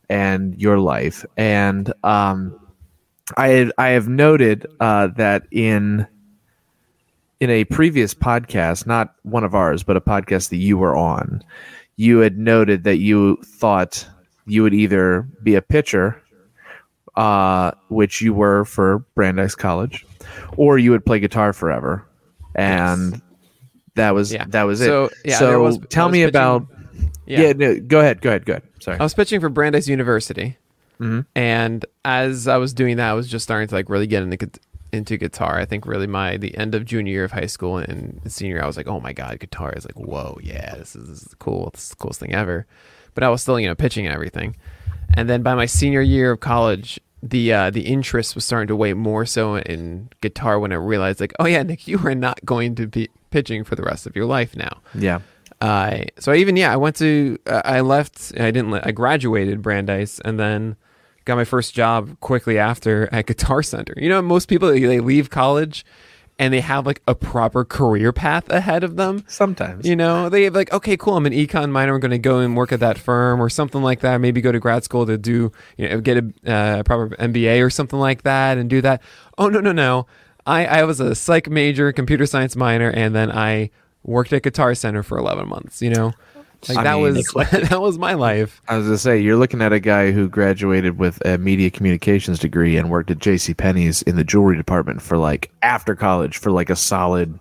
and 0.10 0.60
your 0.60 0.80
life. 0.80 1.26
And 1.38 1.92
um 2.04 2.60
I 3.36 3.72
I 3.78 3.90
have 3.90 4.08
noted 4.08 4.66
uh 4.80 5.08
that 5.16 5.44
in 5.52 6.08
in 7.40 7.50
a 7.50 7.66
previous 7.66 8.14
podcast, 8.14 8.88
not 8.88 9.14
one 9.24 9.44
of 9.44 9.54
ours, 9.54 9.84
but 9.84 9.98
a 9.98 10.02
podcast 10.02 10.50
that 10.50 10.58
you 10.58 10.78
were 10.78 10.96
on, 10.96 11.44
you 11.96 12.20
had 12.20 12.38
noted 12.38 12.84
that 12.84 12.98
you 12.98 13.38
thought 13.44 14.08
you 14.48 14.64
would 14.64 14.74
either 14.74 15.28
be 15.44 15.56
a 15.56 15.62
pitcher, 15.62 16.22
uh, 17.16 17.72
which 17.90 18.22
you 18.22 18.34
were 18.34 18.66
for 18.66 19.00
Brandeis 19.14 19.56
College, 19.56 20.06
or 20.56 20.78
you 20.80 20.92
would 20.92 21.06
play 21.06 21.20
guitar 21.20 21.54
forever. 21.54 22.08
And 22.56 23.22
that 23.98 24.16
was 24.16 24.34
Yeah. 24.34 24.46
that 24.50 24.64
was 24.64 24.80
So, 24.80 25.06
it. 25.06 25.14
yeah, 25.26 25.38
so 25.40 25.62
was- 25.62 25.80
tell 25.90 26.10
me 26.10 26.20
pitching- 26.20 26.30
about 26.30 26.68
yeah. 27.26 27.52
no, 27.54 27.80
go 27.80 28.00
ahead, 28.00 28.22
go 28.22 28.30
ahead, 28.30 28.46
go 28.46 28.54
ahead. 28.54 28.64
Sorry. 28.80 28.98
I 29.00 29.04
was 29.04 29.14
pitching 29.14 29.40
for 29.42 29.50
Brandeis 29.50 29.88
University, 29.88 30.58
Mhm. 31.00 31.26
and 31.36 31.86
as 32.06 32.48
I 32.48 32.58
was 32.58 32.74
doing 32.74 32.98
that, 32.98 33.10
I 33.10 33.14
was 33.14 33.28
just 33.28 33.44
starting 33.44 33.68
to 33.68 33.76
like 33.76 33.90
really 33.90 34.08
get 34.08 34.24
into 34.24 34.50
into 34.94 35.18
guitar. 35.18 35.60
I 35.60 35.66
think 35.66 35.86
really 35.86 36.08
my 36.08 36.38
the 36.38 36.58
end 36.58 36.74
of 36.74 36.86
junior 36.86 37.12
year 37.12 37.24
of 37.26 37.32
high 37.34 37.46
school 37.48 37.78
and 37.78 38.22
senior, 38.28 38.56
year, 38.56 38.64
I 38.64 38.68
was 38.68 38.78
like, 38.78 38.88
oh 38.88 39.02
my 39.02 39.12
god, 39.12 39.38
guitar 39.40 39.74
is 39.76 39.86
like, 39.86 40.00
whoa, 40.00 40.40
yeah, 40.42 40.76
this 40.76 40.96
is, 40.96 41.10
this 41.10 41.22
is 41.24 41.36
cool, 41.40 41.72
this 41.74 41.84
is 41.84 41.90
the 41.90 41.96
coolest 41.98 42.22
thing 42.22 42.34
ever. 42.34 42.66
But 43.14 43.24
I 43.26 43.30
was 43.30 43.42
still 43.42 43.60
you 43.60 43.68
know 43.68 43.76
pitching 43.76 44.06
and 44.06 44.14
everything, 44.16 44.56
and 45.16 45.30
then 45.30 45.42
by 45.42 45.56
my 45.56 45.66
senior 45.66 46.02
year 46.02 46.32
of 46.32 46.40
college. 46.40 47.00
The 47.24 47.52
uh, 47.52 47.70
the 47.72 47.82
interest 47.82 48.36
was 48.36 48.46
starting 48.46 48.68
to 48.68 48.76
weigh 48.76 48.94
more 48.94 49.26
so 49.26 49.56
in 49.58 50.10
guitar 50.22 50.60
when 50.60 50.72
I 50.72 50.76
realized 50.76 51.20
like 51.20 51.34
oh 51.40 51.48
yeah 51.48 51.64
Nick 51.64 51.88
you 51.88 51.98
are 52.06 52.14
not 52.14 52.46
going 52.46 52.76
to 52.76 52.86
be 52.86 53.10
pitching 53.30 53.64
for 53.64 53.76
the 53.76 53.84
rest 53.84 54.06
of 54.06 54.16
your 54.16 54.26
life 54.26 54.56
now 54.56 54.82
yeah. 54.96 55.20
uh, 55.62 56.04
so 56.20 56.32
I 56.32 56.38
even 56.38 56.56
yeah, 56.56 56.72
I 56.72 56.78
went 56.78 56.96
to 56.98 57.38
uh, 57.48 57.62
I 57.66 57.82
left. 57.82 58.32
I 58.40 58.52
didn't. 58.52 58.74
I 58.74 58.92
graduated 58.92 59.62
Brandeis 59.62 60.20
and 60.24 60.40
then 60.40 60.76
got 61.26 61.36
my 61.36 61.44
first 61.44 61.74
job 61.74 62.20
quickly 62.20 62.58
after 62.58 63.10
at 63.12 63.26
Guitar 63.26 63.62
Center. 63.64 63.94
You 63.98 64.10
know, 64.10 64.22
most 64.22 64.48
people 64.48 64.70
they 64.70 65.00
leave 65.00 65.30
college 65.30 65.86
and 66.40 66.54
they 66.54 66.62
have 66.62 66.86
like 66.86 67.02
a 67.08 67.16
proper 67.16 67.66
career 67.66 68.12
path 68.14 68.50
ahead 68.50 68.84
of 68.84 68.96
them. 68.96 69.24
Sometimes. 69.28 69.86
You 69.88 69.96
know, 69.96 70.30
they 70.30 70.44
have 70.44 70.56
like, 70.56 70.72
okay, 70.72 70.96
cool. 70.96 71.18
I'm 71.18 71.26
an 71.26 71.34
econ 71.34 71.72
minor. 71.72 71.96
I'm 71.96 72.00
going 72.00 72.12
to 72.12 72.20
go 72.20 72.40
and 72.40 72.56
work 72.56 72.72
at 72.72 72.80
that 72.80 72.98
firm 72.98 73.42
or 73.42 73.50
something 73.50 73.82
like 73.82 74.02
that. 74.02 74.22
Maybe 74.22 74.42
go 74.42 74.52
to 74.52 74.60
grad 74.60 74.84
school 74.84 75.06
to 75.06 75.18
do, 75.18 75.52
you 75.78 75.90
know, 75.90 76.02
get 76.02 76.18
a 76.18 76.52
uh, 76.52 76.84
proper 76.84 77.10
MBA 77.18 77.66
or 77.66 77.70
something 77.70 78.00
like 78.00 78.24
that 78.24 78.58
and 78.58 78.70
do 78.70 78.82
that. 78.82 79.02
Oh 79.38 79.50
no, 79.50 79.60
no, 79.60 79.72
no. 79.72 80.06
I 80.48 80.66
I 80.66 80.84
was 80.86 81.00
a 81.00 81.14
psych 81.14 81.50
major, 81.50 81.92
computer 81.92 82.26
science 82.26 82.56
minor, 82.56 82.90
and 82.90 83.14
then 83.14 83.32
I 83.32 83.70
worked 84.04 84.34
at 84.34 84.42
Guitar 84.44 84.74
Center 84.74 85.04
for 85.04 85.18
11 85.18 85.48
months. 85.50 85.82
You 85.82 85.90
know, 85.92 86.14
like 86.70 86.78
I 86.78 86.84
that 86.86 86.94
mean, 86.96 87.04
was 87.16 87.28
that 87.70 87.82
was 87.82 87.98
my 88.00 88.14
life. 88.14 88.62
I 88.68 88.78
was 88.78 88.86
gonna 88.88 88.98
say 88.98 89.20
you're 89.20 89.38
looking 89.38 89.62
at 89.62 89.74
a 89.74 89.80
guy 89.80 90.12
who 90.12 90.30
graduated 90.30 90.98
with 90.98 91.24
a 91.26 91.38
media 91.38 91.70
communications 91.70 92.40
degree 92.40 92.78
and 92.78 92.90
worked 92.90 93.12
at 93.12 93.20
J.C. 93.20 93.54
Penney's 93.54 94.02
in 94.04 94.16
the 94.16 94.24
jewelry 94.24 94.56
department 94.58 95.02
for 95.02 95.18
like 95.18 95.52
after 95.62 95.94
college 95.96 96.38
for 96.38 96.50
like 96.52 96.70
a 96.70 96.76
solid 96.76 97.38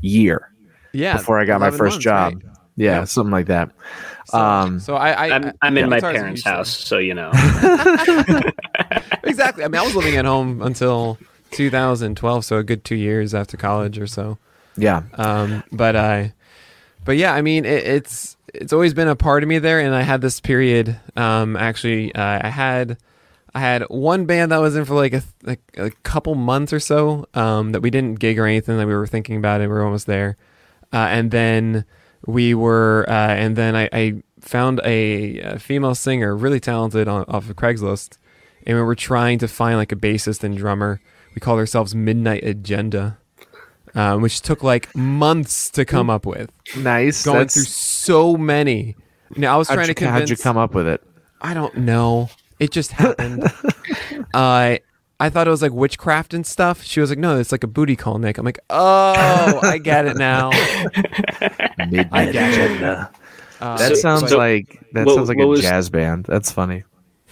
year 0.00 0.50
Yeah. 0.92 1.16
before 1.16 1.40
I 1.40 1.44
got 1.44 1.60
my 1.60 1.70
first 1.70 1.94
months, 1.94 2.04
job. 2.04 2.34
right? 2.34 2.42
Yeah, 2.76 2.90
Yeah. 2.98 3.04
something 3.04 3.30
like 3.30 3.46
that. 3.46 3.70
So, 4.26 4.38
Um, 4.38 4.80
so 4.80 4.94
I, 4.96 5.10
I 5.12 5.34
I'm, 5.36 5.52
I'm 5.62 5.78
in 5.78 5.88
my 5.90 6.00
parents' 6.00 6.42
house, 6.42 6.70
so 6.70 6.98
you 6.98 7.12
know. 7.14 7.30
exactly. 9.24 9.64
I 9.64 9.68
mean, 9.68 9.80
I 9.80 9.84
was 9.84 9.94
living 9.94 10.16
at 10.16 10.24
home 10.24 10.62
until 10.62 11.18
2012, 11.52 12.44
so 12.44 12.56
a 12.56 12.62
good 12.62 12.84
two 12.84 12.96
years 12.96 13.34
after 13.34 13.56
college 13.56 13.98
or 13.98 14.06
so. 14.06 14.38
Yeah, 14.76 15.02
Um, 15.14 15.62
but 15.70 15.96
I, 15.96 16.32
but 17.04 17.16
yeah, 17.16 17.34
I 17.34 17.42
mean, 17.42 17.64
it, 17.64 17.84
it's 17.84 18.36
it's 18.54 18.72
always 18.72 18.94
been 18.94 19.08
a 19.08 19.16
part 19.16 19.42
of 19.42 19.48
me 19.48 19.58
there, 19.58 19.80
and 19.80 19.94
I 19.94 20.02
had 20.02 20.20
this 20.20 20.40
period. 20.40 20.98
Um, 21.16 21.56
actually, 21.56 22.14
uh, 22.14 22.40
I 22.42 22.48
had 22.48 22.98
I 23.54 23.60
had 23.60 23.82
one 23.82 24.24
band 24.24 24.52
that 24.52 24.58
was 24.58 24.76
in 24.76 24.84
for 24.84 24.94
like 24.94 25.12
a 25.12 25.22
like 25.42 25.60
a 25.76 25.90
couple 26.02 26.34
months 26.34 26.72
or 26.72 26.80
so. 26.80 27.26
Um, 27.34 27.72
that 27.72 27.80
we 27.80 27.90
didn't 27.90 28.18
gig 28.18 28.38
or 28.38 28.46
anything. 28.46 28.78
That 28.78 28.86
we 28.86 28.94
were 28.94 29.06
thinking 29.06 29.36
about 29.36 29.60
it. 29.60 29.64
We 29.64 29.74
were 29.74 29.84
almost 29.84 30.06
there, 30.06 30.36
uh, 30.92 31.08
and 31.10 31.30
then 31.30 31.84
we 32.26 32.54
were, 32.54 33.04
uh, 33.08 33.12
and 33.12 33.56
then 33.56 33.74
I, 33.74 33.88
I 33.92 34.22
found 34.40 34.80
a, 34.84 35.38
a 35.40 35.58
female 35.58 35.94
singer, 35.94 36.36
really 36.36 36.60
talented, 36.60 37.08
on, 37.08 37.24
off 37.28 37.48
of 37.50 37.56
Craigslist, 37.56 38.16
and 38.66 38.76
we 38.76 38.82
were 38.82 38.94
trying 38.94 39.38
to 39.40 39.48
find 39.48 39.76
like 39.76 39.92
a 39.92 39.96
bassist 39.96 40.44
and 40.44 40.56
drummer. 40.56 41.00
We 41.34 41.40
called 41.40 41.58
ourselves 41.58 41.94
Midnight 41.94 42.44
Agenda. 42.44 43.18
Um, 43.94 44.22
which 44.22 44.40
took 44.40 44.62
like 44.62 44.94
months 44.96 45.68
to 45.72 45.84
come 45.84 46.08
up 46.08 46.24
with. 46.24 46.50
nice. 46.78 47.24
Going 47.26 47.38
That's- 47.38 47.54
through 47.54 47.64
so 47.64 48.36
many. 48.38 48.96
Now 49.36 49.54
I 49.54 49.58
was 49.58 49.68
how'd 49.68 49.76
trying 49.76 49.88
you, 49.88 49.94
to 49.94 49.98
convince. 49.98 50.20
how'd 50.20 50.30
you 50.30 50.36
come 50.42 50.56
up 50.56 50.74
with 50.74 50.86
it? 50.86 51.02
I 51.42 51.52
don't 51.52 51.76
know. 51.78 52.30
It 52.58 52.70
just 52.70 52.92
happened. 52.92 53.44
I 54.32 54.80
I 55.20 55.28
thought 55.28 55.46
it 55.46 55.50
was 55.50 55.60
like 55.62 55.72
witchcraft 55.72 56.32
and 56.32 56.46
stuff. 56.46 56.82
She 56.82 57.00
was 57.00 57.10
like, 57.10 57.18
"No, 57.18 57.38
it's 57.38 57.52
like 57.52 57.64
a 57.64 57.66
booty 57.68 57.94
call, 57.96 58.18
Nick." 58.18 58.38
I'm 58.38 58.44
like, 58.46 58.58
"Oh, 58.70 59.60
I 59.62 59.76
get 59.78 60.06
it 60.06 60.16
now." 60.16 60.50
Midnight 61.78 62.32
get. 62.32 62.52
Agenda. 62.54 63.10
Uh, 63.60 63.76
That 63.76 63.88
So- 63.90 63.94
sounds 63.94 64.30
so 64.30 64.38
like 64.38 64.80
that 64.92 65.06
what- 65.06 65.14
sounds 65.16 65.28
like 65.28 65.38
a 65.38 65.46
was- 65.46 65.60
jazz 65.60 65.90
band. 65.90 66.24
That's 66.24 66.50
funny. 66.50 66.84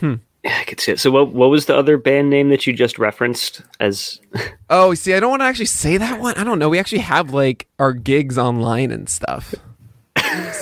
Yeah, 0.02 0.16
I 0.44 0.64
could 0.64 0.80
see 0.80 0.92
it. 0.92 1.00
So, 1.00 1.11
what 1.11 1.32
what 1.32 1.50
was 1.50 1.66
the 1.66 1.76
other 1.76 1.99
band 1.99 2.30
name 2.30 2.49
that 2.50 2.66
you 2.66 2.73
just 2.73 2.99
referenced? 2.99 3.62
As 3.78 4.20
oh, 4.70 4.94
see, 4.94 5.14
I 5.14 5.20
don't 5.20 5.30
want 5.30 5.40
to 5.42 5.47
actually 5.47 5.66
say 5.66 5.97
that 5.99 6.20
one. 6.20 6.35
I 6.37 6.44
don't 6.44 6.59
know. 6.59 6.68
We 6.68 6.78
actually 6.78 7.00
have 7.00 7.32
like 7.32 7.66
our 7.78 7.92
gigs 7.92 8.38
online 8.38 8.90
and 8.90 9.09
stuff. 9.09 9.54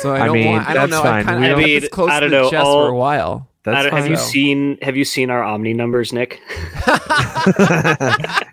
So 0.01 0.15
I 0.15 0.23
I 0.23 0.27
don't 0.27 0.35
mean, 0.35 0.47
want. 0.47 0.69
I 0.69 0.75
don't 0.75 0.91
that's 0.91 1.03
know. 1.03 1.09
fine. 1.09 1.21
I 1.21 1.23
kind 1.25 1.41
We 1.41 1.47
of 1.49 1.53
don't- 1.53 1.61
kept 1.61 1.71
I 1.77 1.81
this 1.81 1.89
close 1.91 2.11
don't 2.11 2.21
to 2.23 2.29
know, 2.29 2.51
chest 2.51 2.65
all- 2.65 2.87
for 2.87 2.93
a 2.93 2.97
while. 2.97 3.45
That's 3.65 3.77
I 3.87 3.95
have 3.95 4.03
fine. 4.05 4.11
you 4.13 4.17
seen 4.17 4.79
have 4.83 4.97
you 4.97 5.05
seen 5.05 5.29
our 5.31 5.43
Omni 5.43 5.75
numbers, 5.75 6.13
Nick? 6.13 6.41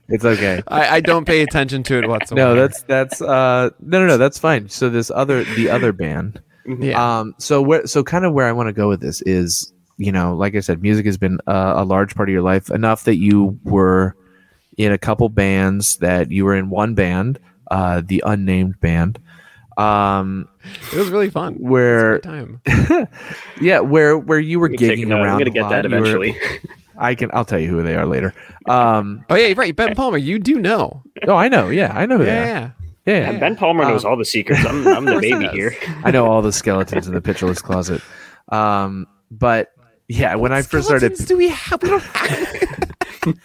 it's 0.10 0.26
okay. 0.26 0.62
I, 0.68 0.96
I 0.98 1.00
don't 1.00 1.26
pay 1.26 1.42
attention 1.42 1.84
to 1.84 2.00
it 2.00 2.08
whatsoever. 2.08 2.56
No, 2.56 2.60
that's 2.60 2.82
that's 2.84 3.22
uh 3.22 3.70
no 3.80 4.00
no 4.02 4.08
no 4.08 4.18
that's 4.18 4.38
fine. 4.40 4.70
So 4.70 4.90
this 4.90 5.12
other 5.12 5.44
the 5.44 5.70
other 5.70 5.92
band. 5.94 6.42
yeah. 6.66 7.20
Um 7.20 7.36
so 7.38 7.62
where 7.62 7.86
so 7.88 8.04
kind 8.04 8.26
of 8.26 8.34
where 8.34 8.46
I 8.48 8.52
want 8.52 8.68
to 8.68 8.74
go 8.74 8.90
with 8.90 9.00
this 9.02 9.22
is 9.22 9.72
you 9.98 10.12
know 10.12 10.36
like 10.36 10.56
I 10.56 10.60
said 10.60 10.82
music 10.82 11.06
has 11.06 11.18
been 11.18 11.40
uh, 11.48 11.74
a 11.78 11.84
large 11.86 12.16
part 12.16 12.30
of 12.30 12.34
your 12.34 12.42
life 12.42 12.70
enough 12.70 13.04
that 13.06 13.16
you 13.18 13.58
were 13.64 14.16
in 14.78 14.92
a 14.92 14.98
couple 14.98 15.30
bands 15.30 15.98
that 15.98 16.32
you 16.32 16.44
were 16.46 16.56
in 16.56 16.70
one 16.70 16.96
band 16.96 17.40
uh 17.72 18.02
the 18.06 18.22
unnamed 18.26 18.80
band 18.82 19.20
um 19.78 20.48
It 20.94 20.98
was 20.98 21.10
really 21.10 21.30
fun. 21.30 21.56
Where- 21.56 22.16
a 22.16 22.20
good 22.20 22.24
time. 22.24 22.62
yeah, 23.62 23.80
where 23.82 24.18
where 24.18 24.40
you 24.40 24.60
were 24.60 24.70
Let 24.70 24.80
me 24.80 24.88
take 24.88 25.00
a 25.00 25.02
gigging 25.04 25.12
around. 25.12 25.30
I'm 25.34 25.38
gonna 25.40 25.50
get 25.50 25.70
that 25.70 25.84
You 25.84 25.90
were- 25.92 25.98
eventually. 25.98 26.38
I 26.98 27.14
can. 27.14 27.30
I'll 27.34 27.44
tell 27.44 27.60
you 27.60 27.68
who 27.68 27.84
they 27.84 27.96
are 27.96 28.06
later. 28.06 28.34
Um. 28.68 29.24
Oh 29.30 29.36
yeah, 29.36 29.54
right. 29.56 29.76
Ben 29.76 29.94
Palmer, 29.94 30.18
you 30.18 30.40
do 30.40 30.56
know. 30.60 31.04
Oh, 31.28 31.36
I 31.36 31.50
know. 31.50 31.70
Yeah, 31.70 31.92
I 31.96 32.08
know 32.08 32.18
who 32.18 32.24
Yeah, 32.26 32.34
they 32.34 32.42
are. 32.42 32.46
yeah. 32.56 32.70
Yeah, 33.06 33.30
And 33.30 33.40
Ben 33.40 33.56
Palmer 33.56 33.84
knows 33.84 34.04
Um, 34.04 34.10
all 34.12 34.18
the 34.18 34.26
secrets. 34.26 34.66
I'm, 34.66 34.88
I'm 34.88 35.06
the 35.06 35.20
baby 35.22 35.48
here. 35.50 35.76
I 36.04 36.10
know 36.10 36.26
all 36.26 36.42
the 36.42 36.52
skeletons 36.52 37.08
in 37.08 37.14
the 37.14 37.22
Pitcher 37.22 37.46
List 37.46 37.64
closet. 37.64 38.02
Um. 38.50 39.06
But 39.30 39.72
yeah, 40.08 40.36
when 40.36 40.52
I 40.54 40.62
first 40.62 40.88
started, 40.88 41.16
do 41.16 41.38
we 41.38 41.50
have? 41.50 41.82
We 41.82 41.90
don't 41.90 42.02
have. 42.04 43.36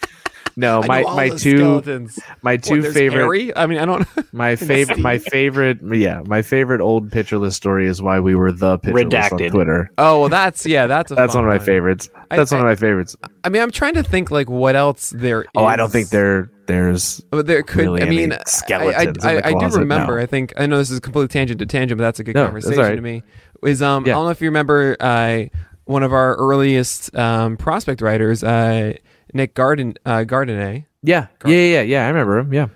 no, 0.55 0.81
my 0.87 1.01
my 1.03 1.29
two 1.29 1.57
skeletons. 1.57 2.19
my 2.41 2.57
two 2.57 2.81
there's 2.81 2.93
favorite 2.93 3.21
Harry? 3.21 3.55
I 3.55 3.65
mean, 3.67 3.79
I 3.79 3.85
don't. 3.85 4.07
my 4.33 4.55
favorite 4.55 4.99
my 4.99 5.17
favorite 5.17 5.79
yeah 5.93 6.21
my 6.25 6.41
favorite 6.41 6.81
old 6.81 7.11
Pitcher 7.11 7.37
List 7.37 7.57
story 7.57 7.87
is 7.87 8.01
why 8.01 8.19
we 8.19 8.35
were 8.35 8.51
the 8.51 8.77
Pitcher 8.79 8.93
List 8.93 9.05
on 9.33 9.39
Redacted. 9.39 9.51
Twitter. 9.51 9.89
Oh 9.97 10.21
well, 10.21 10.29
that's 10.29 10.65
yeah, 10.65 10.87
that's 10.87 11.11
a 11.11 11.15
That's 11.15 11.33
one 11.35 11.43
of 11.45 11.49
my 11.49 11.59
favorites. 11.59 12.09
I- 12.29 12.37
That's 12.37 12.51
one 12.51 12.61
of 12.61 12.65
my 12.67 12.75
favorites. 12.75 13.15
I 13.43 13.49
mean, 13.49 13.61
I'm 13.61 13.71
trying 13.71 13.95
to 13.95 14.03
think 14.03 14.29
like 14.31 14.49
what 14.49 14.75
else 14.75 15.09
there. 15.09 15.45
Oh, 15.55 15.65
I 15.65 15.75
don't 15.75 15.87
is. 15.87 15.91
think 15.93 16.09
there 16.09 16.49
there's 16.67 17.19
But 17.31 17.47
there 17.47 17.63
could. 17.63 17.81
really 17.81 18.01
I 18.03 18.05
any 18.05 18.17
mean, 18.17 18.33
I, 18.33 18.37
I, 18.37 18.43
skeletons 18.45 19.17
in 19.17 19.29
I, 19.29 19.33
the 19.35 19.47
I 19.47 19.51
do 19.69 19.77
remember. 19.77 20.15
no. 20.17 20.21
I 20.23 20.25
think 20.27 20.53
I 20.57 20.65
know 20.67 20.77
this 20.77 20.91
is 20.91 20.99
a 20.99 21.01
complete 21.01 21.29
tangent 21.31 21.59
to 21.59 21.65
tangent, 21.65 21.97
but 21.97 22.03
that's 22.03 22.19
a 22.19 22.23
good 22.23 22.35
No, 22.35 22.45
conversation 22.45 22.79
all 22.79 22.85
right. 22.85 22.95
to 22.95 23.01
me. 23.01 23.23
Is 23.63 23.81
um, 23.81 24.05
Yeah. 24.05 24.13
I 24.13 24.15
don't 24.15 24.25
know 24.25 24.29
if 24.31 24.41
you 24.41 24.47
remember 24.47 24.95
uh, 24.99 25.43
one 25.91 26.03
of 26.03 26.13
our 26.13 26.35
earliest 26.35 27.15
um, 27.15 27.57
prospect 27.57 28.01
writers, 28.01 28.43
uh, 28.43 28.93
Nick 29.33 29.53
Garden 29.53 29.95
uh, 30.05 30.19
Gardenet. 30.19 30.85
yeah 31.03 31.27
yeah 31.45 31.51
yeah 31.51 31.55
yeah, 31.55 31.81
yeah 31.81 32.05
I 32.05 32.07
remember 32.09 32.39
him 32.39 32.53
yeah 32.53 32.67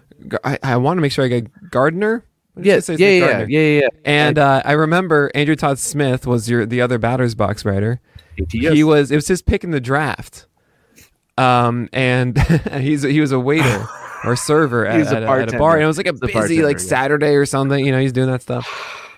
I, 0.43 0.57
I 0.63 0.77
want 0.77 0.98
to 0.98 1.01
make 1.01 1.12
sure 1.12 1.25
I 1.25 1.27
get 1.27 1.69
Gardner. 1.72 2.24
Yeah 2.60 2.79
say? 2.79 2.95
Yeah 2.95 3.10
yeah, 3.10 3.19
Gardner. 3.19 3.45
yeah 3.50 3.60
yeah 3.60 3.79
yeah 3.81 3.88
And 4.05 4.39
uh, 4.39 4.62
I 4.63 4.74
remember 4.74 5.31
Andrew 5.36 5.55
Todd 5.55 5.79
Smith 5.79 6.25
was 6.25 6.50
your 6.50 6.65
the 6.65 6.81
other 6.81 6.98
batters 6.98 7.36
box 7.36 7.65
writer. 7.65 8.00
He 8.50 8.84
was 8.84 9.12
it 9.12 9.15
was 9.15 9.27
his 9.27 9.41
pick 9.41 9.63
in 9.63 9.72
the 9.72 9.81
draft. 9.81 10.48
Um, 11.38 11.89
and 11.91 12.39
he's 12.79 13.03
he 13.03 13.19
was 13.19 13.31
a 13.31 13.39
waiter 13.39 13.88
or 14.24 14.36
server 14.38 14.86
at, 14.86 15.01
at, 15.07 15.24
a, 15.24 15.27
at 15.29 15.53
a 15.53 15.57
bar, 15.57 15.75
and 15.75 15.84
it 15.84 15.88
was 15.88 15.98
like 15.98 16.07
a 16.07 16.13
busy 16.13 16.63
like. 16.63 16.79
Saturday 16.79 17.36
or 17.36 17.45
something. 17.45 17.86
You 17.86 17.91
know, 17.91 18.00
he's 18.00 18.13
doing 18.13 18.29
that 18.31 18.41
stuff, 18.41 18.65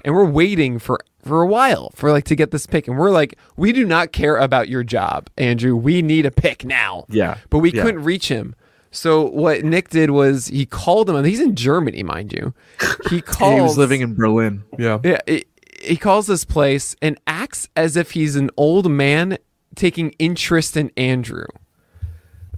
and 0.04 0.16
we're 0.16 0.26
waiting 0.26 0.80
for 0.80 1.00
for 1.28 1.42
a 1.42 1.48
while 1.48 1.92
for 1.96 2.12
like 2.12 2.24
to 2.26 2.36
get 2.36 2.52
this 2.52 2.66
pick, 2.66 2.88
and 2.88 2.98
we're 2.98 3.12
like, 3.12 3.38
we 3.56 3.72
do 3.74 3.86
not 3.86 4.12
care 4.12 4.38
about 4.38 4.70
your 4.70 4.84
job, 4.84 5.30
Andrew. 5.38 5.76
We 5.76 6.02
need 6.02 6.26
a 6.26 6.32
pick 6.32 6.64
now. 6.66 7.06
Yeah. 7.10 7.38
but 7.50 7.60
we 7.60 7.72
Yeah. 7.72 7.84
couldn't 7.84 8.04
reach 8.04 8.30
him. 8.30 8.56
So 8.90 9.26
what 9.30 9.64
Nick 9.64 9.90
did 9.90 10.10
was 10.12 10.48
he 10.48 10.66
called 10.66 11.10
him. 11.10 11.16
and 11.18 11.28
He's 11.28 11.42
in 11.42 11.56
Germany, 11.56 12.02
mind 12.04 12.34
you. 12.34 12.54
He 13.10 13.22
called. 13.34 13.54
he 13.56 13.62
was 13.62 13.78
living 13.78 14.02
in 14.02 14.16
Berlin 14.16 14.64
yeah 14.80 15.00
Yeah, 15.04 15.20
he, 15.28 15.46
he 15.82 15.98
calls 15.98 16.26
this 16.28 16.46
place 16.46 16.96
and 17.02 17.20
acts 17.28 17.68
as 17.76 17.96
if 17.98 18.12
he's 18.12 18.36
an 18.36 18.50
old 18.58 18.90
man 18.90 19.38
taking 19.76 20.12
interest 20.18 20.76
in 20.78 20.90
Andrew. 20.98 21.46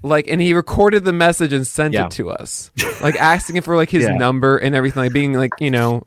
Like, 0.01 0.27
and 0.29 0.39
he 0.41 0.53
recorded 0.53 1.03
the 1.03 1.11
message 1.11 1.51
and 1.51 1.67
sent 1.67 1.93
Yeah. 1.93 2.05
it 2.05 2.11
to 2.11 2.29
us, 2.29 2.71
like 3.01 3.15
asking 3.17 3.57
him 3.57 3.63
for 3.63 3.75
like 3.75 3.89
his 3.89 4.03
Yeah. 4.05 4.15
number 4.15 4.55
and 4.57 4.73
everything, 4.75 5.03
like 5.03 5.11
being 5.13 5.33
like 5.33 5.51
you 5.59 5.71
know 5.71 6.03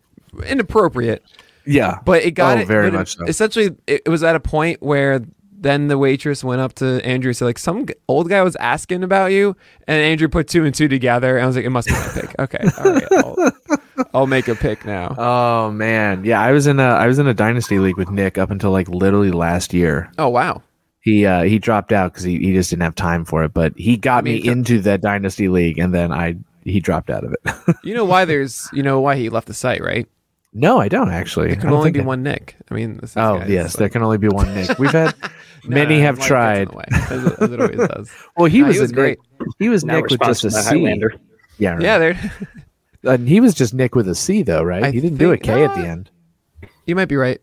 inappropriate. 0.46 1.22
Yeah 1.66 1.98
But 2.04 2.22
it 2.22 2.32
got 2.32 2.58
Oh, 2.58 2.60
it 2.62 2.66
very 2.66 2.88
it- 2.88 2.92
much 2.94 3.16
so. 3.16 3.24
Essentially, 3.26 3.66
it, 3.86 4.02
it 4.04 4.08
was 4.08 4.22
at 4.22 4.36
a 4.36 4.40
point 4.40 4.82
where 4.82 5.20
then 5.58 5.86
the 5.86 5.96
waitress 5.96 6.42
went 6.42 6.60
up 6.60 6.72
to 6.74 7.00
Andrew 7.06 7.28
and 7.28 7.36
said, 7.36 7.44
like, 7.44 7.58
some 7.58 7.86
g- 7.86 7.94
old 8.08 8.28
guy 8.28 8.42
was 8.42 8.56
asking 8.56 9.04
about 9.04 9.30
you, 9.30 9.54
and 9.86 10.02
Andrew 10.02 10.26
put 10.28 10.48
two 10.48 10.64
and 10.64 10.74
two 10.74 10.88
together, 10.88 11.36
and 11.36 11.44
I 11.44 11.46
was 11.46 11.54
like, 11.54 11.64
it 11.64 11.70
must 11.70 11.86
be 11.86 11.94
my 11.94 12.08
pick. 12.14 12.34
Okay, 12.40 12.64
all 12.78 12.92
right, 12.92 13.06
I'll, 13.12 14.06
I'll 14.12 14.26
make 14.26 14.48
a 14.48 14.56
pick 14.56 14.84
now. 14.84 15.14
oh 15.16 15.70
man 15.70 16.24
yeah 16.24 16.40
I 16.40 16.50
was 16.52 16.66
in 16.66 16.80
a 16.80 16.84
I 16.84 17.06
was 17.06 17.18
in 17.20 17.26
a 17.28 17.34
dynasty 17.34 17.78
league 17.78 17.96
with 17.96 18.10
Nick 18.10 18.38
up 18.38 18.50
until 18.50 18.72
like 18.72 18.88
literally 18.88 19.30
last 19.30 19.72
year 19.72 20.10
Oh 20.18 20.28
wow. 20.28 20.62
he 21.00 21.24
uh 21.26 21.42
he 21.42 21.58
dropped 21.60 21.92
out 21.92 22.12
because 22.12 22.24
he, 22.24 22.38
he 22.38 22.52
just 22.52 22.70
didn't 22.70 22.82
have 22.82 22.94
time 22.96 23.24
for 23.24 23.44
it 23.44 23.54
but 23.54 23.72
he 23.76 23.96
got 23.96 24.24
mean, 24.24 24.34
me 24.34 24.42
co- 24.42 24.50
into 24.52 24.80
that 24.80 25.00
dynasty 25.00 25.48
league 25.48 25.78
and 25.78 25.94
then 25.94 26.10
I 26.12 26.36
he 26.64 26.80
dropped 26.80 27.10
out 27.10 27.22
of 27.24 27.32
it 27.34 27.76
You 27.84 27.94
know 27.94 28.04
why 28.04 28.24
there's 28.30 28.68
you 28.72 28.82
know 28.82 29.00
why 29.00 29.14
he 29.16 29.28
left 29.28 29.46
the 29.46 29.54
site, 29.54 29.82
right? 29.82 30.08
No 30.52 30.78
I 30.78 30.88
don't 30.88 31.10
actually 31.10 31.48
There 31.48 31.58
I 31.58 31.60
can 31.60 31.70
only 31.72 31.90
be 31.90 32.00
I- 32.00 32.04
one 32.04 32.22
Nick. 32.22 32.56
I 32.70 32.74
mean, 32.74 32.94
this, 32.94 33.14
this 33.14 33.16
oh 33.16 33.38
guy 33.38 33.46
yes 33.46 33.66
is 33.70 33.72
there 33.74 33.84
like- 33.86 33.92
can 33.92 34.02
only 34.02 34.18
be 34.18 34.28
one 34.28 34.54
Nick 34.54 34.78
we've 34.78 34.90
had 34.90 35.14
No, 35.22 35.28
many 35.68 35.98
no, 35.98 36.02
have 36.02 36.18
life 36.18 36.28
gets 36.28 36.60
in 36.60 36.68
tried 36.68 36.92
as, 37.10 37.32
as 37.40 37.50
it 37.52 37.60
always 37.60 37.88
does. 37.88 38.10
well 38.36 38.46
he 38.46 38.60
No, 38.60 38.66
was, 38.68 38.76
he 38.76 38.78
a 38.78 38.82
was 38.82 38.90
Nick- 38.92 38.96
great. 38.96 39.18
he 39.58 39.68
was 39.68 39.84
Now 39.84 39.94
Nick 39.96 40.10
with 40.10 40.20
just 40.20 40.44
a 40.44 40.50
sponsored 40.50 40.52
by 40.52 40.60
C 40.70 40.78
Highlander. 40.84 41.14
yeah 41.58 41.70
right. 41.72 41.82
Yeah, 41.82 41.98
there. 41.98 42.32
and 43.04 43.28
he 43.28 43.40
was 43.40 43.54
just 43.54 43.72
Nick 43.74 43.94
with 43.94 44.08
a 44.08 44.14
C 44.14 44.42
though 44.42 44.62
right 44.62 44.84
I 44.84 44.90
he 44.90 45.00
didn't 45.00 45.18
do 45.18 45.32
a 45.32 45.38
K 45.38 45.46
think- 45.54 45.56
K 45.56 45.64
at 45.64 45.74
the 45.74 45.88
uh, 45.88 45.92
end 45.92 46.10
You 46.86 46.94
might 46.96 47.06
be 47.08 47.16
right. 47.16 47.40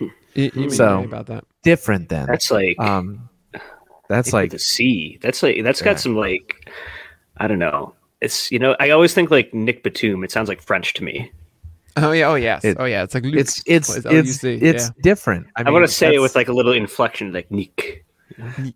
You, 0.00 0.10
you 0.34 0.50
may 0.54 0.62
be 0.66 0.70
So- 0.70 0.96
right 0.96 1.04
about 1.06 1.26
that. 1.26 1.44
different 1.62 2.08
then 2.08 2.26
That's 2.26 2.50
like 2.50 2.78
um 2.80 3.28
that's 4.08 4.32
like 4.32 4.50
the 4.52 4.58
sea. 4.58 5.18
That's 5.20 5.42
like 5.42 5.62
that's 5.62 5.82
got 5.82 6.00
some 6.00 6.16
like 6.16 6.70
I 7.36 7.46
don't 7.46 7.58
know. 7.58 7.94
It's 8.22 8.50
you 8.50 8.58
know 8.58 8.74
I 8.80 8.88
always 8.90 9.12
think 9.12 9.30
like 9.30 9.52
Nick 9.52 9.82
Batum. 9.82 10.24
It 10.24 10.32
sounds 10.32 10.48
like 10.48 10.62
French 10.62 10.94
to 10.94 11.04
me. 11.04 11.30
Oh 12.04 12.12
yeah. 12.12 12.28
Oh 12.28 12.34
yes. 12.34 12.64
It- 12.64 12.76
oh 12.80 12.84
yeah. 12.84 13.02
It's 13.02 13.14
like 13.14 13.24
Luke. 13.24 13.34
it's 13.36 13.62
it's 13.66 13.94
it's 13.96 14.06
LUC? 14.06 14.62
it's 14.62 14.84
Yeah. 14.84 14.90
different 15.02 15.46
I, 15.56 15.60
I, 15.60 15.64
mean, 15.64 15.74
want 15.74 15.86
to 15.86 15.92
say 15.92 16.14
it 16.14 16.20
with 16.20 16.34
like 16.34 16.48
a 16.48 16.52
little 16.52 16.72
inflection, 16.72 17.32
like 17.32 17.50
Nick. 17.50 18.04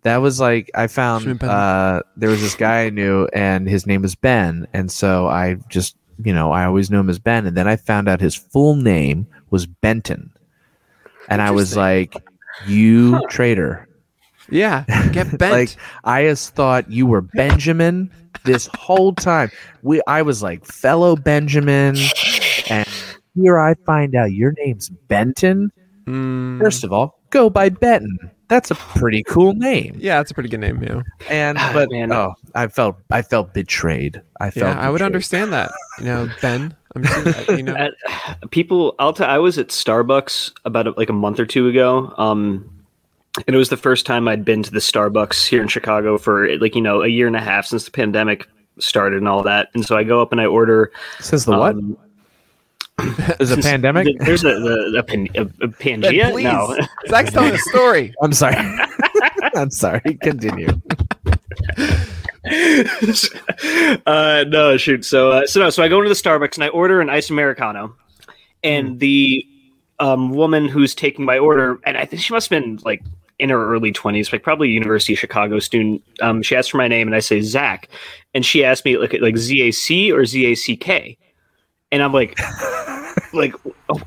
That 0.01 0.17
was 0.17 0.39
like 0.39 0.69
I 0.75 0.87
found 0.87 1.41
uh, 1.43 2.01
there 2.17 2.29
was 2.29 2.41
this 2.41 2.55
guy 2.55 2.85
I 2.85 2.89
knew, 2.89 3.27
and 3.33 3.67
his 3.69 3.85
name 3.87 4.01
was 4.01 4.15
Ben, 4.15 4.67
and 4.73 4.91
so 4.91 5.27
I 5.27 5.55
just 5.69 5.95
you 6.23 6.33
know 6.33 6.51
I 6.51 6.65
always 6.65 6.91
knew 6.91 6.99
him 6.99 7.09
as 7.09 7.19
Ben, 7.19 7.45
and 7.45 7.55
then 7.55 7.67
I 7.67 7.77
found 7.77 8.09
out 8.09 8.19
his 8.19 8.35
full 8.35 8.75
name 8.75 9.25
was 9.51 9.65
Benton, 9.65 10.31
and 11.29 11.41
I 11.41 11.51
was 11.51 11.77
like, 11.77 12.15
"You 12.67 13.21
traitor!" 13.29 13.87
Yeah. 14.49 14.83
Get 15.13 15.37
bent. 15.37 15.53
Like 15.53 15.75
I 16.03 16.23
just 16.23 16.55
thought 16.55 16.91
you 16.91 17.05
were 17.07 17.21
Benjamin 17.21 18.11
this 18.43 18.67
whole 18.77 19.13
time. 19.13 19.49
We 19.81 20.01
I 20.07 20.23
was 20.23 20.43
like 20.43 20.65
fellow 20.65 21.15
Benjamin, 21.15 21.95
and 21.95 22.42
here 23.35 23.59
I 23.59 23.75
find 23.85 24.15
out 24.15 24.33
your 24.33 24.53
name's 24.57 24.89
Benton. 24.89 25.71
Mm, 26.05 26.59
First 26.59 26.83
of 26.83 26.91
all, 26.91 27.19
go 27.29 27.49
by 27.49 27.69
Benton. 27.69 28.31
That's 28.49 28.69
a 28.69 28.75
pretty 28.75 29.23
cool 29.23 29.53
name. 29.53 29.95
yeah, 29.97 30.17
that's 30.17 30.29
a 30.29 30.33
pretty 30.33 30.49
good 30.49 30.59
name. 30.59 30.83
Yeah. 30.83 31.01
And 31.29 31.57
but 31.73 31.89
man. 31.91 32.11
oh, 32.11 32.35
I 32.53 32.67
felt 32.67 32.97
I 33.09 33.21
felt 33.21 33.53
betrayed. 33.53 34.21
I 34.39 34.51
felt 34.51 34.75
Yeah, 34.75 34.79
I 34.79 34.89
would 34.89 35.01
understand 35.01 35.53
that. 35.53 35.71
You 35.99 36.05
know, 36.05 36.29
Ben. 36.41 36.75
I'm 36.95 37.03
just, 37.03 37.47
you 37.49 37.63
know. 37.63 37.75
At, 37.75 37.93
people, 38.51 38.93
I'll 38.99 39.13
t- 39.13 39.23
I 39.23 39.39
was 39.39 39.57
at 39.57 39.69
Starbucks 39.69 40.51
about 40.65 40.85
a, 40.85 40.91
like 40.91 41.09
a 41.09 41.13
month 41.13 41.39
or 41.39 41.45
two 41.47 41.67
ago. 41.67 42.13
Um, 42.17 42.69
and 43.47 43.55
it 43.55 43.57
was 43.57 43.69
the 43.69 43.77
first 43.77 44.05
time 44.05 44.27
I'd 44.27 44.45
been 44.45 44.61
to 44.61 44.69
the 44.69 44.79
Starbucks 44.79 45.47
here 45.47 45.61
in 45.61 45.67
Chicago 45.67 46.19
for 46.19 46.55
like 46.59 46.75
you 46.75 46.81
know 46.81 47.01
a 47.01 47.07
year 47.07 47.25
and 47.25 47.35
a 47.35 47.41
half 47.41 47.65
since 47.65 47.85
the 47.85 47.91
pandemic 47.91 48.47
started 48.77 49.17
and 49.17 49.27
all 49.27 49.41
that. 49.43 49.69
And 49.73 49.85
so 49.85 49.97
I 49.97 50.03
go 50.03 50.21
up 50.21 50.31
and 50.31 50.39
I 50.39 50.45
order. 50.45 50.91
Says 51.19 51.45
the 51.45 51.57
what? 51.57 51.75
There's 52.97 53.51
a 53.51 53.57
pandemic. 53.61 54.07
There's 54.19 54.43
a, 54.43 54.59
the, 54.59 54.95
a, 54.99 55.03
pan, 55.03 55.27
a, 55.35 55.41
a 55.41 55.45
Ben, 55.45 56.01
Pangea. 56.01 56.31
please. 56.31 56.43
No, 56.43 56.77
Zach's 57.07 57.31
telling 57.31 57.53
a 57.53 57.57
story. 57.57 58.13
I'm 58.21 58.33
sorry. 58.33 58.55
I'm 59.55 59.71
sorry. 59.71 60.17
Continue. 60.21 60.67
uh, 64.05 64.45
no, 64.47 64.77
shoot. 64.77 65.05
So, 65.05 65.31
uh, 65.31 65.47
so 65.47 65.59
no. 65.59 65.69
So 65.69 65.83
I 65.83 65.87
go 65.87 65.97
into 65.99 66.09
the 66.09 66.15
Starbucks 66.15 66.55
and 66.55 66.63
I 66.63 66.69
order 66.69 67.01
an 67.01 67.09
iced 67.09 67.29
americano, 67.29 67.95
and 68.63 68.99
the 68.99 69.45
um, 69.99 70.31
woman 70.31 70.67
who's 70.67 70.93
taking 70.93 71.25
my 71.25 71.37
order, 71.37 71.79
and 71.85 71.97
I 71.97 72.05
think 72.05 72.21
she 72.21 72.33
must 72.33 72.49
have 72.49 72.61
been 72.61 72.79
like 72.83 73.01
in 73.39 73.49
her 73.49 73.73
early 73.73 73.91
twenties, 73.91 74.31
like 74.31 74.43
probably 74.43 74.69
a 74.69 74.71
University 74.71 75.13
of 75.13 75.19
Chicago 75.19 75.59
student. 75.59 76.03
Um, 76.21 76.41
she 76.41 76.55
asked 76.55 76.71
for 76.71 76.77
my 76.77 76.87
name, 76.87 77.07
and 77.07 77.15
I 77.15 77.19
say 77.19 77.41
Zach, 77.41 77.89
and 78.33 78.45
she 78.45 78.63
asked 78.63 78.85
me 78.85 78.97
like 78.97 79.15
like 79.19 79.37
Z 79.37 79.61
A 79.61 79.71
C 79.71 80.11
or 80.11 80.25
Z 80.25 80.45
A 80.45 80.55
C 80.55 80.75
K, 80.75 81.17
and 81.93 82.03
I'm 82.03 82.11
like. 82.13 82.37
Like, 83.31 83.55
oh, 83.89 83.99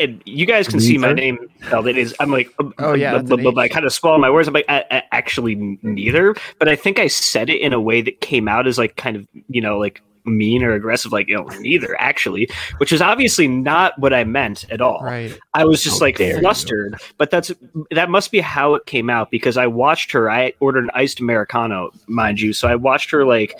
and 0.00 0.22
you 0.24 0.46
guys 0.46 0.68
can 0.68 0.80
see 0.80 0.96
my 0.96 1.12
name 1.12 1.38
spelled. 1.66 1.86
It 1.86 1.98
is. 1.98 2.14
I'm 2.18 2.30
like, 2.30 2.50
Oh, 2.58 2.72
oh 2.78 2.94
yeah, 2.94 3.12
but, 3.12 3.20
it's 3.20 3.30
an 3.30 3.42
but, 3.42 3.54
but 3.54 3.60
I 3.60 3.68
kind 3.68 3.84
of 3.84 3.92
swallow 3.92 4.16
my 4.16 4.30
words. 4.30 4.48
I'm 4.48 4.54
like, 4.54 4.64
I, 4.70 4.84
I, 4.90 5.02
actually, 5.12 5.54
neither. 5.82 6.34
But 6.58 6.68
I 6.68 6.76
think 6.76 6.98
I 6.98 7.06
said 7.08 7.50
it 7.50 7.60
in 7.60 7.74
a 7.74 7.80
way 7.80 8.00
that 8.00 8.22
came 8.22 8.48
out 8.48 8.66
as 8.66 8.78
like 8.78 8.96
kind 8.96 9.16
of, 9.16 9.28
you 9.48 9.60
know, 9.60 9.78
like 9.78 10.00
mean 10.24 10.62
or 10.62 10.72
aggressive, 10.72 11.12
like, 11.12 11.28
you 11.28 11.36
know, 11.36 11.44
neither 11.60 11.98
actually, 12.00 12.48
which 12.78 12.92
is 12.92 13.02
obviously 13.02 13.46
not 13.46 13.98
what 13.98 14.14
I 14.14 14.24
meant 14.24 14.64
at 14.70 14.80
all. 14.80 15.00
Right. 15.02 15.38
I 15.52 15.64
was 15.66 15.82
just 15.82 16.00
How 16.00 16.06
like 16.06 16.16
dare 16.16 16.36
you. 16.36 16.40
flustered, 16.40 16.96
but 17.18 17.30
that's 17.30 17.52
that 17.90 18.08
must 18.08 18.32
be 18.32 18.40
how 18.40 18.74
it 18.74 18.86
came 18.86 19.10
out 19.10 19.30
because 19.30 19.58
I 19.58 19.66
watched 19.66 20.12
her. 20.12 20.30
I 20.30 20.54
ordered 20.60 20.84
an 20.84 20.90
iced 20.94 21.20
americano, 21.20 21.90
mind 22.06 22.40
you, 22.40 22.54
so 22.54 22.66
I 22.68 22.76
watched 22.76 23.10
her 23.10 23.26
like 23.26 23.54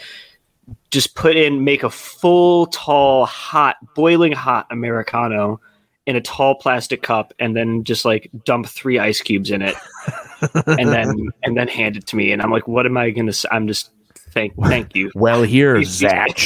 just 0.90 1.14
put 1.14 1.36
in, 1.36 1.64
make 1.64 1.82
a 1.82 1.90
full, 1.90 2.66
tall, 2.66 3.26
hot, 3.26 3.76
boiling 3.94 4.32
hot 4.32 4.66
americano 4.70 5.60
in 6.06 6.16
a 6.16 6.20
tall 6.20 6.54
plastic 6.56 7.02
cup, 7.02 7.32
and 7.38 7.56
then 7.56 7.84
just 7.84 8.04
like 8.04 8.30
dump 8.44 8.66
three 8.66 8.98
ice 8.98 9.20
cubes 9.20 9.50
in 9.50 9.62
it, 9.62 9.74
and 10.66 10.88
then 10.90 11.30
and 11.42 11.56
then 11.56 11.68
hand 11.68 11.96
it 11.96 12.06
to 12.08 12.16
me, 12.16 12.32
and 12.32 12.42
I'm 12.42 12.50
like, 12.50 12.68
what 12.68 12.86
am 12.86 12.96
I 12.96 13.10
gonna? 13.10 13.32
say? 13.32 13.48
I'm 13.50 13.66
just 13.66 13.90
thank 14.30 14.54
thank 14.56 14.94
you. 14.94 15.10
Well, 15.14 15.42
here, 15.42 15.82
Zach. 15.84 16.38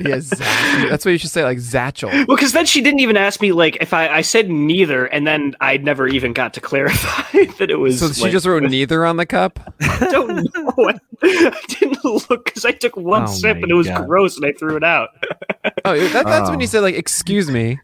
Yeah, 0.00 0.20
Zach- 0.20 0.88
that's 0.90 1.04
what 1.04 1.12
you 1.12 1.18
should 1.18 1.30
say, 1.30 1.44
like 1.44 1.58
Zatchel. 1.58 2.10
Well, 2.26 2.36
because 2.36 2.52
then 2.52 2.66
she 2.66 2.80
didn't 2.80 3.00
even 3.00 3.16
ask 3.16 3.40
me 3.40 3.52
like 3.52 3.76
if 3.80 3.92
I, 3.92 4.08
I 4.08 4.20
said 4.22 4.48
neither, 4.50 5.06
and 5.06 5.26
then 5.26 5.54
I 5.60 5.76
never 5.76 6.06
even 6.08 6.32
got 6.32 6.54
to 6.54 6.60
clarify 6.60 7.44
that 7.58 7.70
it 7.70 7.76
was. 7.76 8.00
So 8.00 8.10
she 8.12 8.22
like, 8.22 8.32
just 8.32 8.46
wrote 8.46 8.62
neither 8.70 9.04
on 9.04 9.16
the 9.16 9.26
cup. 9.26 9.60
I 9.80 10.08
don't 10.10 10.54
know. 10.54 10.74
I, 10.78 10.98
I 11.22 11.60
didn't 11.68 12.04
look 12.04 12.44
because 12.46 12.64
I 12.64 12.72
took 12.72 12.96
one 12.96 13.24
Oh 13.24 13.26
sip 13.26 13.58
and 13.58 13.70
it 13.70 13.74
was 13.74 13.86
God. 13.86 14.06
gross, 14.06 14.36
and 14.36 14.46
I 14.46 14.52
threw 14.52 14.76
it 14.76 14.84
out. 14.84 15.10
Oh, 15.84 15.98
that, 15.98 16.24
that's 16.24 16.48
when 16.48 16.58
Oh. 16.58 16.60
you 16.60 16.66
say 16.66 16.80
like, 16.80 16.94
"Excuse 16.94 17.50
me." 17.50 17.78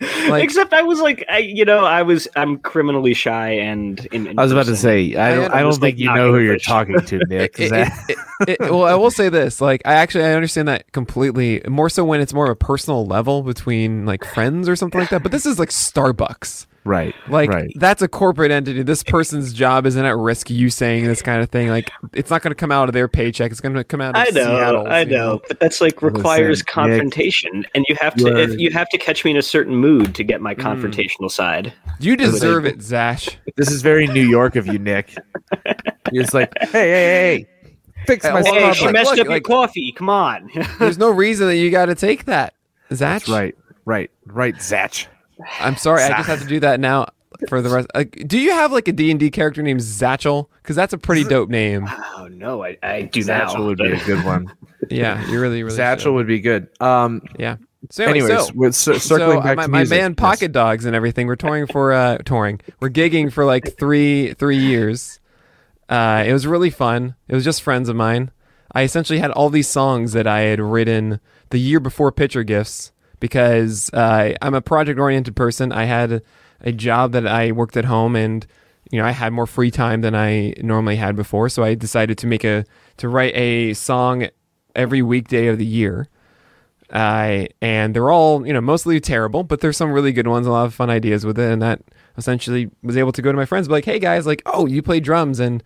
Like, 0.28 0.42
Except 0.42 0.72
I 0.72 0.82
was 0.82 1.00
like, 1.00 1.24
I, 1.28 1.38
you 1.38 1.64
know, 1.64 1.84
I 1.84 2.02
was 2.02 2.26
I'm 2.34 2.58
criminally 2.58 3.14
shy 3.14 3.50
and. 3.50 4.04
In, 4.12 4.26
in 4.26 4.38
I 4.38 4.42
was 4.42 4.50
about 4.50 4.66
to 4.66 4.74
say, 4.76 5.14
I 5.14 5.30
I 5.30 5.34
don't, 5.36 5.52
I 5.52 5.64
was, 5.64 5.76
don't 5.78 5.82
think 5.88 5.98
you 6.00 6.06
not 6.06 6.16
know 6.16 6.32
who 6.32 6.40
you're 6.40 6.58
talking 6.58 7.00
to, 7.00 7.18
Nick. 7.28 7.60
it, 7.60 7.70
that- 7.70 7.92
it- 8.08 8.18
it- 8.40 8.48
it- 8.48 8.60
well, 8.60 8.84
I 8.84 8.94
will 8.94 9.10
say 9.12 9.28
this: 9.28 9.60
like, 9.60 9.82
I 9.84 9.94
actually 9.94 10.24
I 10.24 10.32
understand 10.32 10.66
that 10.68 10.90
completely. 10.92 11.62
More 11.68 11.88
so 11.88 12.04
when 12.04 12.20
it's 12.20 12.34
more 12.34 12.46
of 12.46 12.50
a 12.50 12.56
personal 12.56 13.06
level 13.06 13.42
between 13.42 14.04
like 14.04 14.24
friends 14.24 14.68
or 14.68 14.74
something 14.74 15.00
like 15.00 15.10
that. 15.10 15.22
But 15.22 15.30
this 15.32 15.46
is 15.46 15.58
like 15.60 15.68
Starbucks. 15.70 16.66
Right, 16.86 17.14
Like 17.28 17.50
right. 17.50 17.70
that's 17.76 18.00
a 18.00 18.08
corporate 18.08 18.50
entity. 18.50 18.82
This 18.82 19.02
person's 19.02 19.52
job 19.52 19.84
isn't 19.86 20.04
at 20.04 20.16
risk. 20.16 20.48
You 20.48 20.70
saying 20.70 21.04
this 21.04 21.20
kind 21.20 21.42
of 21.42 21.50
thing, 21.50 21.68
like 21.68 21.90
it's 22.14 22.30
not 22.30 22.42
going 22.42 22.52
to 22.52 22.54
come 22.56 22.72
out 22.72 22.88
of 22.88 22.92
their 22.94 23.08
paycheck. 23.08 23.50
It's 23.50 23.60
going 23.60 23.74
to 23.74 23.84
come 23.84 24.00
out. 24.00 24.16
Of 24.16 24.22
I 24.22 24.30
know, 24.30 24.44
Seattle's, 24.44 24.86
I 24.88 25.00
you 25.00 25.06
know, 25.10 25.40
but 25.48 25.60
that's 25.60 25.80
like 25.80 26.00
requires 26.00 26.60
Nick, 26.60 26.66
confrontation, 26.68 27.66
and 27.74 27.84
you 27.88 27.96
have 28.00 28.14
to 28.14 28.36
if 28.38 28.58
you 28.58 28.70
have 28.70 28.88
to 28.90 28.98
catch 28.98 29.24
me 29.24 29.32
in 29.32 29.36
a 29.36 29.42
certain 29.42 29.74
mood 29.74 30.14
to 30.14 30.24
get 30.24 30.40
my 30.40 30.54
Mm. 30.54 30.62
confrontational 30.80 31.30
side. 31.30 31.72
You 31.98 32.16
deserve 32.16 32.64
it, 32.66 32.80
Zash. 32.82 33.28
This 33.56 33.70
is 33.70 33.82
very 33.82 34.06
New 34.06 34.26
York 34.26 34.56
of 34.56 34.66
you, 34.66 34.78
Nick. 34.78 35.14
You're 36.12 36.22
just 36.22 36.34
like, 36.34 36.52
hey, 36.60 36.68
hey, 36.68 36.78
hey, 36.80 37.46
hey, 37.64 37.74
fix 38.06 38.24
my 38.24 38.34
well, 38.40 38.44
Hey, 38.44 38.60
Starbucks. 38.60 38.74
she 38.74 38.84
Look, 38.84 38.92
messed 38.92 39.10
look, 39.10 39.18
up 39.18 39.24
your 39.24 39.32
like- 39.34 39.42
coffee. 39.44 39.92
Come 39.92 40.08
on. 40.08 40.50
There's 40.78 40.98
no 40.98 41.10
reason 41.10 41.46
that 41.48 41.56
you 41.56 41.70
got 41.70 41.86
to 41.86 41.94
take 41.94 42.26
that, 42.26 42.54
Zach. 42.92 43.22
That's 43.22 43.28
right, 43.28 43.54
right, 43.84 44.10
right, 44.26 44.54
Zatch. 44.56 45.06
I'm 45.60 45.76
sorry, 45.76 46.02
I 46.02 46.08
just 46.16 46.28
have 46.28 46.40
to 46.42 46.46
do 46.46 46.60
that 46.60 46.80
now 46.80 47.08
for 47.48 47.60
the 47.60 47.68
rest. 47.68 47.88
Like, 47.94 48.24
do 48.26 48.38
you 48.38 48.52
have 48.52 48.72
like 48.72 48.88
a 48.88 48.92
D 48.92 49.10
and 49.10 49.20
D 49.20 49.30
character 49.30 49.62
named 49.62 49.80
Zatchel? 49.80 50.48
Because 50.62 50.76
that's 50.76 50.92
a 50.92 50.98
pretty 50.98 51.24
dope 51.24 51.48
name. 51.50 51.86
oh 51.88 52.28
no, 52.30 52.64
I, 52.64 52.78
I 52.82 53.02
do 53.02 53.20
Zatchel 53.20 53.54
now. 53.54 53.66
would 53.66 53.78
be 53.78 53.92
a 53.92 54.04
good 54.04 54.24
one. 54.24 54.52
Yeah, 54.90 55.26
you 55.30 55.40
really, 55.40 55.64
really. 55.64 55.76
Zatchel 55.76 56.00
should. 56.00 56.12
would 56.12 56.26
be 56.28 56.38
good. 56.38 56.68
Um. 56.80 57.22
Yeah. 57.38 57.56
So 57.90 58.04
anyway, 58.04 58.26
Anyways, 58.30 58.46
so, 58.48 58.52
with 58.54 58.74
cir- 58.74 58.98
circling 58.98 59.38
so 59.38 59.42
back 59.42 59.56
my, 59.56 59.64
to 59.64 59.68
my 59.70 59.78
music, 59.78 59.98
band 59.98 60.14
yes. 60.16 60.22
Pocket 60.22 60.52
Dogs 60.52 60.84
and 60.84 60.94
everything. 60.94 61.26
We're 61.26 61.34
touring 61.34 61.66
for 61.66 61.92
uh 61.92 62.18
touring. 62.18 62.60
We're 62.78 62.90
gigging 62.90 63.32
for 63.32 63.44
like 63.44 63.76
three 63.78 64.34
three 64.34 64.58
years. 64.58 65.18
Uh, 65.88 66.24
it 66.26 66.32
was 66.32 66.46
really 66.46 66.70
fun. 66.70 67.16
It 67.26 67.34
was 67.34 67.42
just 67.42 67.62
friends 67.62 67.88
of 67.88 67.96
mine. 67.96 68.30
I 68.72 68.82
essentially 68.82 69.18
had 69.18 69.30
all 69.30 69.50
these 69.50 69.68
songs 69.68 70.12
that 70.12 70.26
I 70.26 70.40
had 70.40 70.60
written 70.60 71.20
the 71.50 71.58
year 71.58 71.80
before 71.80 72.12
Pitcher 72.12 72.42
GIFs 72.44 72.92
because 73.20 73.90
uh, 73.92 74.34
I'm 74.42 74.54
a 74.54 74.60
project 74.60 74.98
oriented 74.98 75.36
person. 75.36 75.72
I 75.72 75.84
had 75.84 76.22
a 76.60 76.72
job 76.72 77.12
that 77.12 77.26
I 77.26 77.52
worked 77.52 77.76
at 77.76 77.84
home 77.84 78.16
and 78.16 78.46
you 78.90 78.98
know 78.98 79.06
I 79.06 79.10
had 79.10 79.32
more 79.32 79.46
free 79.46 79.70
time 79.70 80.00
than 80.00 80.14
I 80.14 80.54
normally 80.62 80.96
had 80.96 81.16
before. 81.16 81.48
So 81.48 81.64
I 81.64 81.74
decided 81.74 82.18
to 82.18 82.26
make 82.26 82.44
a 82.44 82.64
to 82.98 83.08
write 83.08 83.34
a 83.36 83.74
song 83.74 84.28
every 84.74 85.02
weekday 85.02 85.48
of 85.48 85.58
the 85.58 85.66
year. 85.66 86.08
Uh, 86.90 87.46
and 87.60 87.94
they're 87.94 88.10
all, 88.10 88.46
you 88.46 88.52
know, 88.52 88.60
mostly 88.60 89.00
terrible, 89.00 89.42
but 89.42 89.60
there's 89.60 89.76
some 89.76 89.90
really 89.90 90.12
good 90.12 90.28
ones, 90.28 90.46
a 90.46 90.52
lot 90.52 90.66
of 90.66 90.74
fun 90.74 90.88
ideas 90.88 91.26
with 91.26 91.36
it. 91.36 91.50
And 91.50 91.60
that 91.60 91.80
essentially 92.16 92.70
was 92.82 92.96
able 92.96 93.10
to 93.10 93.22
go 93.22 93.32
to 93.32 93.36
my 93.36 93.44
friends, 93.44 93.66
be 93.66 93.72
like, 93.72 93.84
hey 93.84 93.98
guys, 93.98 94.24
like, 94.24 94.40
oh, 94.46 94.66
you 94.66 94.82
play 94.82 95.00
drums 95.00 95.40
and 95.40 95.64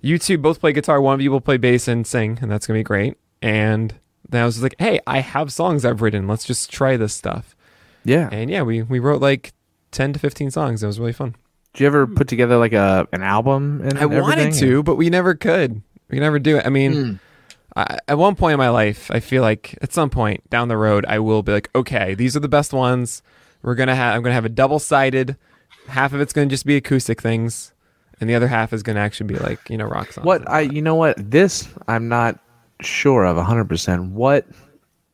you 0.00 0.18
two 0.18 0.38
both 0.38 0.60
play 0.60 0.72
guitar. 0.72 1.00
One 1.00 1.14
of 1.14 1.20
you 1.20 1.30
will 1.30 1.40
play 1.40 1.56
bass 1.56 1.88
and 1.88 2.06
sing, 2.06 2.38
and 2.40 2.50
that's 2.50 2.66
to 2.66 2.72
be 2.72 2.82
great. 2.82 3.18
And 3.42 3.94
then 4.28 4.42
I 4.42 4.46
was 4.46 4.62
like, 4.62 4.74
hey, 4.78 5.00
I 5.06 5.20
have 5.20 5.52
songs 5.52 5.84
I've 5.84 6.02
written. 6.02 6.26
Let's 6.26 6.44
just 6.44 6.70
try 6.70 6.96
this 6.96 7.14
stuff. 7.14 7.56
Yeah. 8.04 8.28
And 8.30 8.50
yeah, 8.50 8.62
we, 8.62 8.82
we 8.82 8.98
wrote 8.98 9.20
like 9.20 9.52
10 9.92 10.12
to 10.14 10.18
15 10.18 10.50
songs. 10.50 10.82
It 10.82 10.86
was 10.86 11.00
really 11.00 11.12
fun. 11.12 11.34
Did 11.72 11.80
you 11.80 11.86
ever 11.86 12.06
put 12.06 12.28
together 12.28 12.56
like 12.56 12.72
a 12.72 13.06
an 13.12 13.22
album? 13.22 13.82
And 13.84 13.98
I 13.98 14.06
wanted 14.06 14.54
to, 14.54 14.82
but 14.82 14.96
we 14.96 15.10
never 15.10 15.34
could. 15.34 15.82
We 16.08 16.18
never 16.18 16.38
do 16.38 16.56
it. 16.56 16.66
I 16.66 16.70
mean, 16.70 16.92
hmm. 16.92 17.12
I, 17.76 17.98
at 18.08 18.18
one 18.18 18.34
point 18.34 18.54
in 18.54 18.58
my 18.58 18.70
life, 18.70 19.10
I 19.10 19.20
feel 19.20 19.42
like 19.42 19.78
at 19.82 19.92
some 19.92 20.10
point 20.10 20.48
down 20.50 20.68
the 20.68 20.76
road, 20.76 21.04
I 21.06 21.18
will 21.18 21.42
be 21.42 21.52
like, 21.52 21.70
okay, 21.74 22.14
these 22.14 22.36
are 22.36 22.40
the 22.40 22.48
best 22.48 22.72
ones. 22.72 23.22
We're 23.62 23.74
gonna 23.74 23.94
have. 23.94 24.16
I'm 24.16 24.22
gonna 24.22 24.34
have 24.34 24.44
a 24.44 24.50
double 24.50 24.78
sided. 24.78 25.36
Half 25.88 26.12
of 26.14 26.20
it's 26.20 26.32
gonna 26.32 26.46
just 26.46 26.66
be 26.66 26.76
acoustic 26.76 27.20
things, 27.20 27.72
and 28.20 28.28
the 28.28 28.34
other 28.34 28.48
half 28.48 28.72
is 28.72 28.82
gonna 28.82 29.00
actually 29.00 29.26
be 29.26 29.36
like 29.36 29.68
you 29.68 29.76
know 29.76 29.86
rock 29.86 30.12
songs. 30.12 30.24
What 30.24 30.48
I 30.48 30.60
you 30.60 30.82
know 30.82 30.94
what 30.94 31.16
this 31.30 31.68
I'm 31.86 32.08
not 32.08 32.38
sure 32.80 33.24
of 33.24 33.36
100%. 33.36 34.10
What 34.12 34.46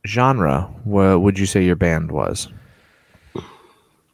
genre 0.05 0.69
wa- 0.85 1.15
would 1.17 1.39
you 1.39 1.45
say 1.45 1.63
your 1.63 1.75
band 1.75 2.11
was? 2.11 2.47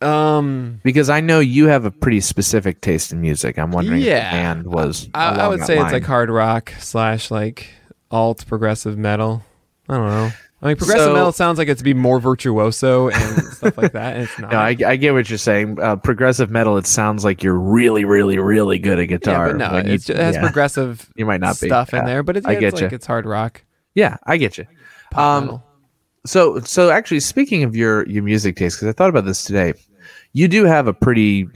Um, 0.02 0.80
Because 0.84 1.10
I 1.12 1.20
know 1.20 1.40
you 1.40 1.68
have 1.68 1.86
a 1.86 1.92
pretty 1.92 2.22
specific 2.22 2.82
taste 2.82 3.12
in 3.12 3.22
music. 3.22 3.60
I'm 3.60 3.72
wondering 3.72 4.02
Yeah. 4.02 4.18
if 4.26 4.32
the 4.32 4.38
band 4.38 4.66
was 4.68 5.10
I, 5.14 5.36
I 5.42 5.48
would 5.48 5.64
say 5.64 5.80
it's 5.80 5.92
like 5.92 6.04
hard 6.06 6.30
rock 6.32 6.74
slash 6.80 7.30
like 7.30 7.70
alt 8.10 8.46
progressive 8.48 8.98
metal. 8.98 9.44
I 9.88 9.98
don't 9.98 10.08
know. 10.10 10.32
I 10.64 10.68
mean, 10.68 10.76
progressive 10.78 11.06
So- 11.06 11.14
metal 11.14 11.32
sounds 11.32 11.58
like 11.58 11.68
it's 11.70 11.80
to 11.80 11.84
be 11.84 11.94
more 11.96 12.20
virtuoso 12.20 13.10
and 13.10 13.44
stuff 13.54 13.78
like 13.78 13.94
that. 13.94 14.16
And 14.16 14.24
it's 14.26 14.38
not. 14.40 14.52
No, 14.52 14.58
I, 14.60 14.76
I 14.86 14.96
get 14.96 15.14
what 15.14 15.28
you're 15.30 15.38
saying. 15.40 15.80
Uh, 15.82 15.96
progressive 15.96 16.52
metal. 16.52 16.78
It 16.78 16.86
sounds 16.86 17.24
like 17.26 17.42
you're 17.42 17.58
really, 17.58 18.06
really, 18.06 18.38
really 18.38 18.78
good 18.78 19.00
at 19.00 19.06
guitar. 19.06 19.48
yeah, 19.48 19.54
but 19.72 19.86
no, 19.86 19.92
you- 19.92 19.96
it 19.96 20.08
has 20.08 20.36
yeah. 20.36 20.42
progressive 20.42 21.10
You 21.16 21.26
might 21.26 21.42
not 21.42 21.60
be. 21.60 21.68
stuff 21.68 21.94
in 21.94 22.06
there, 22.06 22.22
but 22.24 22.38
it's, 22.38 22.46
I 22.46 22.56
get 22.56 22.74
it's 22.74 22.82
like 22.82 22.92
it's 22.94 23.08
hard 23.08 23.26
rock. 23.26 23.64
Yeah, 23.96 24.18
I 24.26 24.38
get 24.38 24.58
you. 24.58 24.66
Pop 25.10 25.20
Um, 25.20 25.44
metal. 25.46 25.64
So, 26.26 26.60
so 26.60 26.92
actually, 26.92 27.20
speaking 27.22 27.64
of 27.64 27.76
your 27.76 28.08
your 28.08 28.22
music 28.24 28.56
taste, 28.56 28.78
because 28.78 28.88
I 28.90 28.94
thought 28.94 29.10
about 29.10 29.26
this 29.26 29.44
today, 29.44 29.74
you 30.34 30.48
do 30.48 30.66
have 30.66 30.86
a 30.88 30.94
pretty 30.94 31.48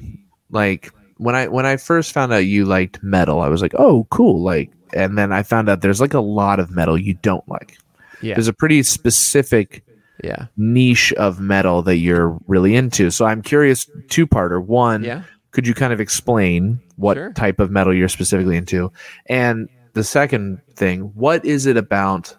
like 0.49 0.91
when 1.17 1.35
I 1.35 1.47
when 1.47 1.67
I 1.67 1.77
first 1.77 2.11
found 2.11 2.33
out 2.33 2.37
you 2.39 2.65
liked 2.65 3.03
metal, 3.03 3.41
I 3.41 3.49
was 3.49 3.61
like, 3.61 3.75
oh, 3.77 4.07
cool, 4.09 4.41
like, 4.41 4.71
and 4.93 5.15
then 5.19 5.31
I 5.31 5.43
found 5.43 5.69
out 5.69 5.81
there's 5.81 6.01
like 6.01 6.15
a 6.15 6.19
lot 6.19 6.59
of 6.59 6.71
metal 6.71 6.97
you 6.99 7.13
don't 7.13 7.47
like. 7.47 7.77
Yeah, 8.21 8.35
There's 8.35 8.47
a 8.47 8.53
pretty 8.53 8.83
specific 8.83 9.83
yeah, 10.23 10.47
niche 10.57 11.13
of 11.13 11.39
metal 11.39 11.81
that 11.83 11.97
you're 11.97 12.37
really 12.47 12.75
into. 12.75 13.11
So 13.11 13.25
I'm 13.25 13.41
curious, 13.41 13.89
two 14.09 14.25
parter. 14.27 14.63
One, 14.63 15.03
yeah. 15.03 15.23
could 15.51 15.67
you 15.67 15.73
kind 15.73 15.93
of 15.93 15.99
explain 15.99 16.79
what 16.95 17.15
Sure. 17.17 17.33
type 17.33 17.59
of 17.59 17.71
metal 17.71 17.93
you're 17.93 18.09
specifically 18.09 18.57
into? 18.57 18.91
And 19.27 19.69
the 19.93 20.03
second 20.03 20.61
thing, 20.75 21.01
what 21.13 21.45
is 21.45 21.65
it 21.65 21.77
about 21.77 22.35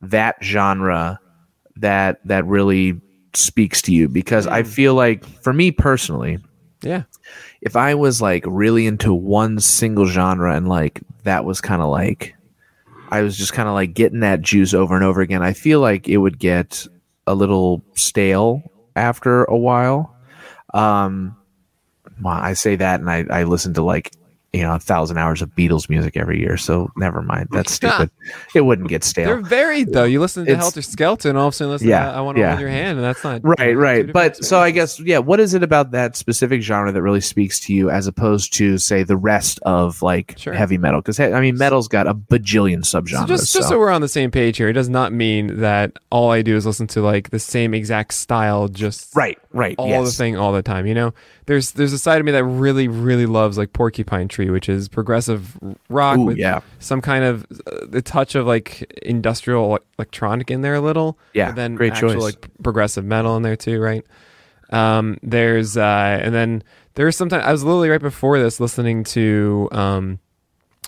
that 0.00 0.36
genre 0.42 1.20
that 1.76 2.20
that 2.26 2.46
really 2.46 3.00
speaks 3.34 3.82
to 3.82 3.92
you? 3.92 4.08
Because 4.08 4.46
I 4.46 4.62
hmm. 4.62 4.68
feel 4.68 4.94
like 4.94 5.24
for 5.42 5.52
me 5.52 5.70
personally, 5.70 6.38
Yeah. 6.82 7.02
if 7.60 7.76
I 7.76 7.94
was 7.94 8.20
like 8.22 8.44
really 8.46 8.86
into 8.86 9.12
one 9.14 9.60
single 9.60 10.06
genre 10.06 10.54
and 10.56 10.68
like 10.68 11.00
that 11.24 11.44
was 11.44 11.60
kind 11.60 11.82
of 11.82 11.88
like 11.90 12.34
I 13.12 13.20
was 13.20 13.36
just 13.36 13.52
kind 13.52 13.68
of 13.68 13.74
like 13.74 13.92
getting 13.92 14.20
that 14.20 14.40
juice 14.40 14.72
over 14.72 14.94
and 14.94 15.04
over 15.04 15.20
again, 15.20 15.42
I 15.42 15.52
feel 15.52 15.80
like 15.80 16.08
it 16.08 16.16
would 16.16 16.38
get 16.38 16.86
a 17.26 17.34
little 17.34 17.84
stale 17.92 18.62
after 18.96 19.44
a 19.44 19.56
while. 19.56 20.16
Um, 20.72 21.36
well, 22.22 22.32
I 22.32 22.54
say 22.54 22.76
that, 22.76 23.00
and 23.00 23.10
I, 23.10 23.26
I 23.28 23.44
listen 23.44 23.74
to 23.74 23.82
like 23.82 24.12
you 24.52 24.62
know 24.62 24.74
a 24.74 24.78
thousand 24.78 25.16
hours 25.18 25.40
of 25.40 25.48
Beatles 25.50 25.88
music 25.88 26.16
every 26.16 26.38
year, 26.38 26.56
so 26.56 26.90
never 26.96 27.22
mind. 27.22 27.48
That's 27.52 27.72
stupid. 27.82 28.10
it 28.54 28.60
wouldn't 28.62 28.88
get 28.88 29.02
stale. 29.04 29.26
They're 29.26 29.40
varied 29.40 29.92
though. 29.92 30.04
You 30.04 30.20
listen 30.20 30.44
to 30.44 30.50
It's- 30.50 30.62
Helter 30.62 30.82
Skelter, 30.82 31.28
and 31.30 31.38
all 31.38 31.48
of 31.48 31.54
a 31.54 31.56
sudden 31.56 31.72
listen 31.72 31.88
Yeah, 31.88 32.04
to 32.04 32.10
I 32.12 32.20
Want 32.20 32.36
to 32.36 32.42
yeah. 32.42 32.50
Hold 32.50 32.60
Your 32.60 32.68
Hand, 32.68 32.98
and 32.98 33.04
that's 33.04 33.24
not 33.24 33.40
Right, 33.42 33.76
right. 33.76 34.12
But 34.12 34.36
so 34.44 34.60
I 34.60 34.70
guess, 34.70 35.00
yeah, 35.00 35.18
what 35.18 35.40
is 35.40 35.54
it 35.54 35.62
about 35.62 35.90
that 35.92 36.16
specific 36.16 36.60
genre 36.62 36.92
that 36.92 37.00
really 37.02 37.20
speaks 37.22 37.58
to 37.60 37.72
you 37.74 37.88
as 37.90 38.06
opposed 38.06 38.52
to, 38.54 38.76
say, 38.78 39.02
the 39.02 39.16
rest 39.16 39.58
of 39.62 40.02
like 40.02 40.34
Sure. 40.36 40.52
heavy 40.52 40.76
metal? 40.78 41.00
Because, 41.00 41.18
I 41.18 41.40
mean, 41.40 41.56
metal's 41.56 41.88
got 41.88 42.06
a 42.06 42.14
bajillion 42.14 42.80
subgenres. 42.80 43.20
So 43.20 43.26
just, 43.26 43.52
just 43.54 43.68
so 43.68 43.78
we're 43.78 43.90
on 43.90 44.02
the 44.02 44.08
same 44.08 44.30
page 44.30 44.58
here, 44.58 44.68
it 44.68 44.74
does 44.74 44.88
not 44.90 45.12
mean 45.12 45.60
that 45.60 45.98
all 46.10 46.30
I 46.30 46.42
do 46.42 46.56
is 46.56 46.66
listen 46.66 46.86
to 46.88 47.00
like 47.00 47.30
the 47.30 47.38
same 47.38 47.72
exact 47.74 48.12
style, 48.12 48.68
just 48.68 49.14
right, 49.16 49.38
right. 49.52 49.74
all 49.78 49.88
yes. 49.88 50.10
the 50.10 50.16
thing 50.16 50.36
all 50.36 50.52
the 50.52 50.62
time. 50.62 50.86
You 50.86 50.94
know, 50.94 51.14
there's 51.46 51.72
there's 51.72 51.92
a 51.92 51.98
side 51.98 52.20
of 52.20 52.26
me 52.26 52.32
that 52.32 52.44
really 52.44 52.88
really 52.88 53.26
loves 53.26 53.58
like 53.58 53.72
Porcupine 53.72 54.28
Tree, 54.28 54.50
which 54.50 54.68
is 54.68 54.88
progressive 54.88 55.58
rock 55.88 56.18
Ooh, 56.18 56.26
with 56.26 56.36
yeah. 56.36 56.60
some 56.78 57.00
kind 57.00 57.24
of 57.24 57.44
uh, 57.66 57.86
the 57.86 58.02
touch 58.02 58.34
of 58.34 58.46
like 58.46 58.82
industrial 59.02 59.78
electronic 59.98 60.50
in 60.50 60.62
there 60.62 60.74
a 60.74 60.80
little. 60.80 61.18
Yeah, 61.34 61.48
but 61.48 61.56
then 61.56 61.74
great 61.74 61.92
actual, 61.92 62.14
choice. 62.14 62.22
like 62.22 62.48
progressive 62.62 63.04
metal 63.04 63.36
in 63.36 63.42
there 63.42 63.56
too, 63.56 63.80
right? 63.80 64.04
Um, 64.70 65.18
there's 65.22 65.76
uh, 65.76 66.20
and 66.22 66.34
then 66.34 66.62
there's 66.94 67.16
sometimes 67.16 67.44
I 67.44 67.52
was 67.52 67.64
literally 67.64 67.90
right 67.90 68.00
before 68.00 68.38
this 68.38 68.60
listening 68.60 69.02
to 69.04 69.68
um, 69.72 70.20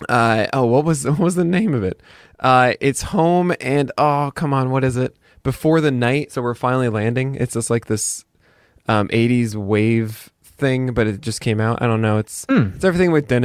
uh, 0.07 0.47
oh 0.53 0.65
what 0.65 0.85
was 0.85 1.05
what 1.05 1.19
was 1.19 1.35
the 1.35 1.45
name 1.45 1.73
of 1.73 1.83
it? 1.83 2.01
Uh, 2.39 2.73
it's 2.79 3.01
home 3.01 3.53
and 3.59 3.91
oh 3.97 4.31
come 4.35 4.53
on, 4.53 4.69
what 4.69 4.83
is 4.85 4.95
it? 4.95 5.17
Before 5.43 5.81
the 5.81 5.91
night, 5.91 6.31
so 6.31 6.41
we're 6.41 6.55
finally 6.55 6.89
landing. 6.89 7.35
It's 7.35 7.53
just 7.53 7.69
like 7.69 7.87
this 7.87 8.23
um 8.87 9.07
80s 9.09 9.55
wave 9.55 10.31
thing, 10.57 10.93
but 10.93 11.07
it 11.07 11.21
just 11.21 11.41
came 11.41 11.59
out. 11.61 11.81
I 11.81 11.87
don't 11.87 12.01
know. 12.01 12.17
It's 12.17 12.45
Hmm. 12.49 12.69
it's 12.75 12.83
everything 12.85 13.11
with 13.11 13.31
you 13.31 13.39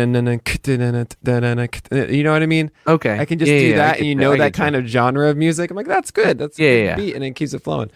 know 2.23 2.33
what 2.33 2.43
I 2.43 2.47
mean. 2.47 2.71
Okay. 2.87 3.19
I 3.19 3.25
can 3.25 3.39
just 3.39 3.51
Yeah, 3.53 3.59
do 3.59 3.67
yeah, 3.69 3.77
that, 3.77 3.99
and 3.99 4.07
you 4.07 4.15
know 4.15 4.31
that 4.33 4.39
get 4.39 4.55
kind 4.55 4.77
of 4.77 4.87
genre 4.87 5.29
of 5.29 5.37
music. 5.37 5.71
I'm 5.71 5.77
like, 5.77 5.87
that's 5.87 6.11
good. 6.11 6.39
That's 6.39 6.59
Yeah, 6.59 6.69
good 6.71 6.85
yeah, 6.85 6.97
beat, 6.97 7.15
and 7.15 7.25
it 7.25 7.33
keeps 7.33 7.53
it 7.55 7.63
flowing. 7.63 7.91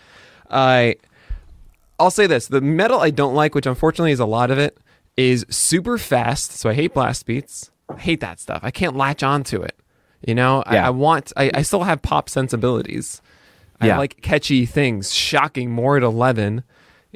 I 0.51 0.97
I'll 1.99 2.11
say 2.11 2.27
this: 2.27 2.49
the 2.49 2.61
metal 2.61 3.01
I 3.01 3.11
don't 3.11 3.35
like, 3.35 3.55
which 3.55 3.67
unfortunately 3.67 4.13
is 4.13 4.21
a 4.21 4.27
lot 4.27 4.51
of 4.51 4.59
it, 4.59 4.79
is 5.17 5.47
super 5.49 5.97
fast. 5.99 6.53
So 6.53 6.69
I 6.69 6.75
hate 6.75 6.95
blast 6.95 7.25
beats. 7.27 7.71
I 7.89 7.99
hate 7.99 8.21
that 8.21 8.41
stuff. 8.41 8.61
I 8.63 8.71
can't 8.71 8.97
latch 8.97 9.23
onto 9.23 9.63
it. 9.63 9.77
You 10.27 10.35
know, 10.35 10.63
I. 10.67 10.79
I 10.79 10.91
want. 10.91 11.33
I, 11.37 11.51
I 11.55 11.63
still 11.63 11.85
have 11.85 12.03
pop 12.03 12.29
sensibilities. 12.29 13.21
I 13.81 13.89
like 13.99 14.23
catchy 14.23 14.65
things, 14.65 15.13
shocking 15.13 15.71
more 15.71 15.97
at 15.99 16.03
eleven. 16.03 16.65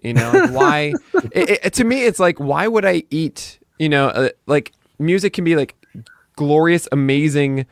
You 0.03 0.15
know, 0.15 0.31
like 0.33 0.51
why? 0.53 0.93
it, 1.33 1.61
it, 1.65 1.73
to 1.75 1.85
me, 1.85 2.05
it's 2.05 2.19
like, 2.21 2.39
why 2.39 2.69
would 2.69 2.85
I 2.85 3.03
eat? 3.11 3.59
You 3.79 3.89
know, 3.89 4.09
uh, 4.09 4.29
like 4.47 4.73
music 4.99 5.33
can 5.33 5.45
be 5.45 5.57
like 5.57 5.75
glorious, 6.37 6.89
amazing 6.93 7.67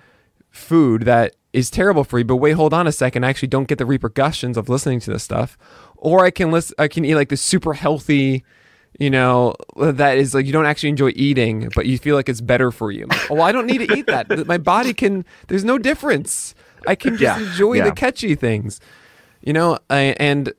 food 0.50 1.02
that 1.02 1.34
is 1.52 1.70
terrible 1.70 2.04
for 2.04 2.18
you. 2.18 2.24
But 2.24 2.36
wait, 2.36 2.52
hold 2.52 2.74
on 2.74 2.86
a 2.86 2.92
second. 2.92 3.24
I 3.24 3.28
actually 3.30 3.48
don't 3.48 3.68
get 3.68 3.78
the 3.78 3.86
repercussions 3.86 4.56
of 4.56 4.68
listening 4.68 5.00
to 5.00 5.12
this 5.12 5.22
stuff. 5.22 5.56
Or 5.96 6.24
I 6.24 6.30
can 6.30 6.50
listen. 6.50 6.74
I 6.78 6.88
can 6.88 7.04
eat 7.04 7.14
like 7.14 7.28
the 7.30 7.36
super 7.36 7.72
healthy. 7.74 8.44
You 8.98 9.10
know, 9.10 9.54
that 9.76 10.16
is 10.16 10.34
like 10.34 10.46
you 10.46 10.52
don't 10.52 10.64
actually 10.66 10.88
enjoy 10.88 11.12
eating, 11.16 11.68
but 11.74 11.84
you 11.86 11.98
feel 11.98 12.16
like 12.16 12.28
it's 12.30 12.40
better 12.40 12.70
for 12.70 12.90
you. 12.90 13.06
Like, 13.06 13.30
oh, 13.30 13.34
well, 13.34 13.42
I 13.42 13.52
don't 13.52 13.66
need 13.66 13.86
to 13.86 13.94
eat 13.96 14.06
that. 14.06 14.46
My 14.46 14.56
body 14.58 14.94
can. 14.94 15.24
There's 15.48 15.64
no 15.64 15.76
difference. 15.76 16.54
I 16.86 16.94
can 16.94 17.16
just 17.16 17.22
Yeah, 17.22 17.38
enjoy 17.50 17.74
yeah. 17.74 17.84
the 17.84 17.92
catchy 17.92 18.34
things. 18.34 18.80
You 19.42 19.52
know, 19.52 19.78
I, 19.90 20.14
and 20.18 20.52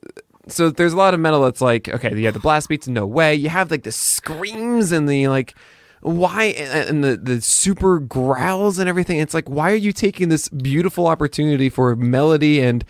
so 0.48 0.70
there's 0.70 0.92
a 0.92 0.96
lot 0.96 1.14
of 1.14 1.20
metal 1.20 1.42
that's 1.42 1.60
like, 1.60 1.88
okay, 1.88 2.16
you 2.16 2.24
have 2.24 2.34
the 2.34 2.40
blast 2.40 2.68
beats, 2.68 2.88
no 2.88 3.06
way. 3.06 3.34
You 3.34 3.48
have 3.48 3.70
like 3.70 3.82
the 3.82 3.92
screams 3.92 4.92
and 4.92 5.08
the 5.08 5.28
like, 5.28 5.54
why 6.00 6.44
and 6.44 7.02
the 7.02 7.16
the 7.16 7.40
super 7.40 7.98
growls 7.98 8.78
and 8.78 8.88
everything. 8.88 9.18
It's 9.18 9.34
like, 9.34 9.48
why 9.48 9.72
are 9.72 9.76
you 9.76 9.92
taking 9.92 10.28
this 10.28 10.48
beautiful 10.48 11.06
opportunity 11.06 11.68
for 11.68 11.96
melody 11.96 12.60
and 12.60 12.84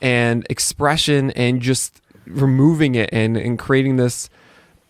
and 0.00 0.46
expression 0.50 1.30
and 1.32 1.60
just 1.60 2.00
removing 2.26 2.94
it 2.94 3.10
and 3.12 3.36
and 3.36 3.58
creating 3.58 3.96
this, 3.96 4.30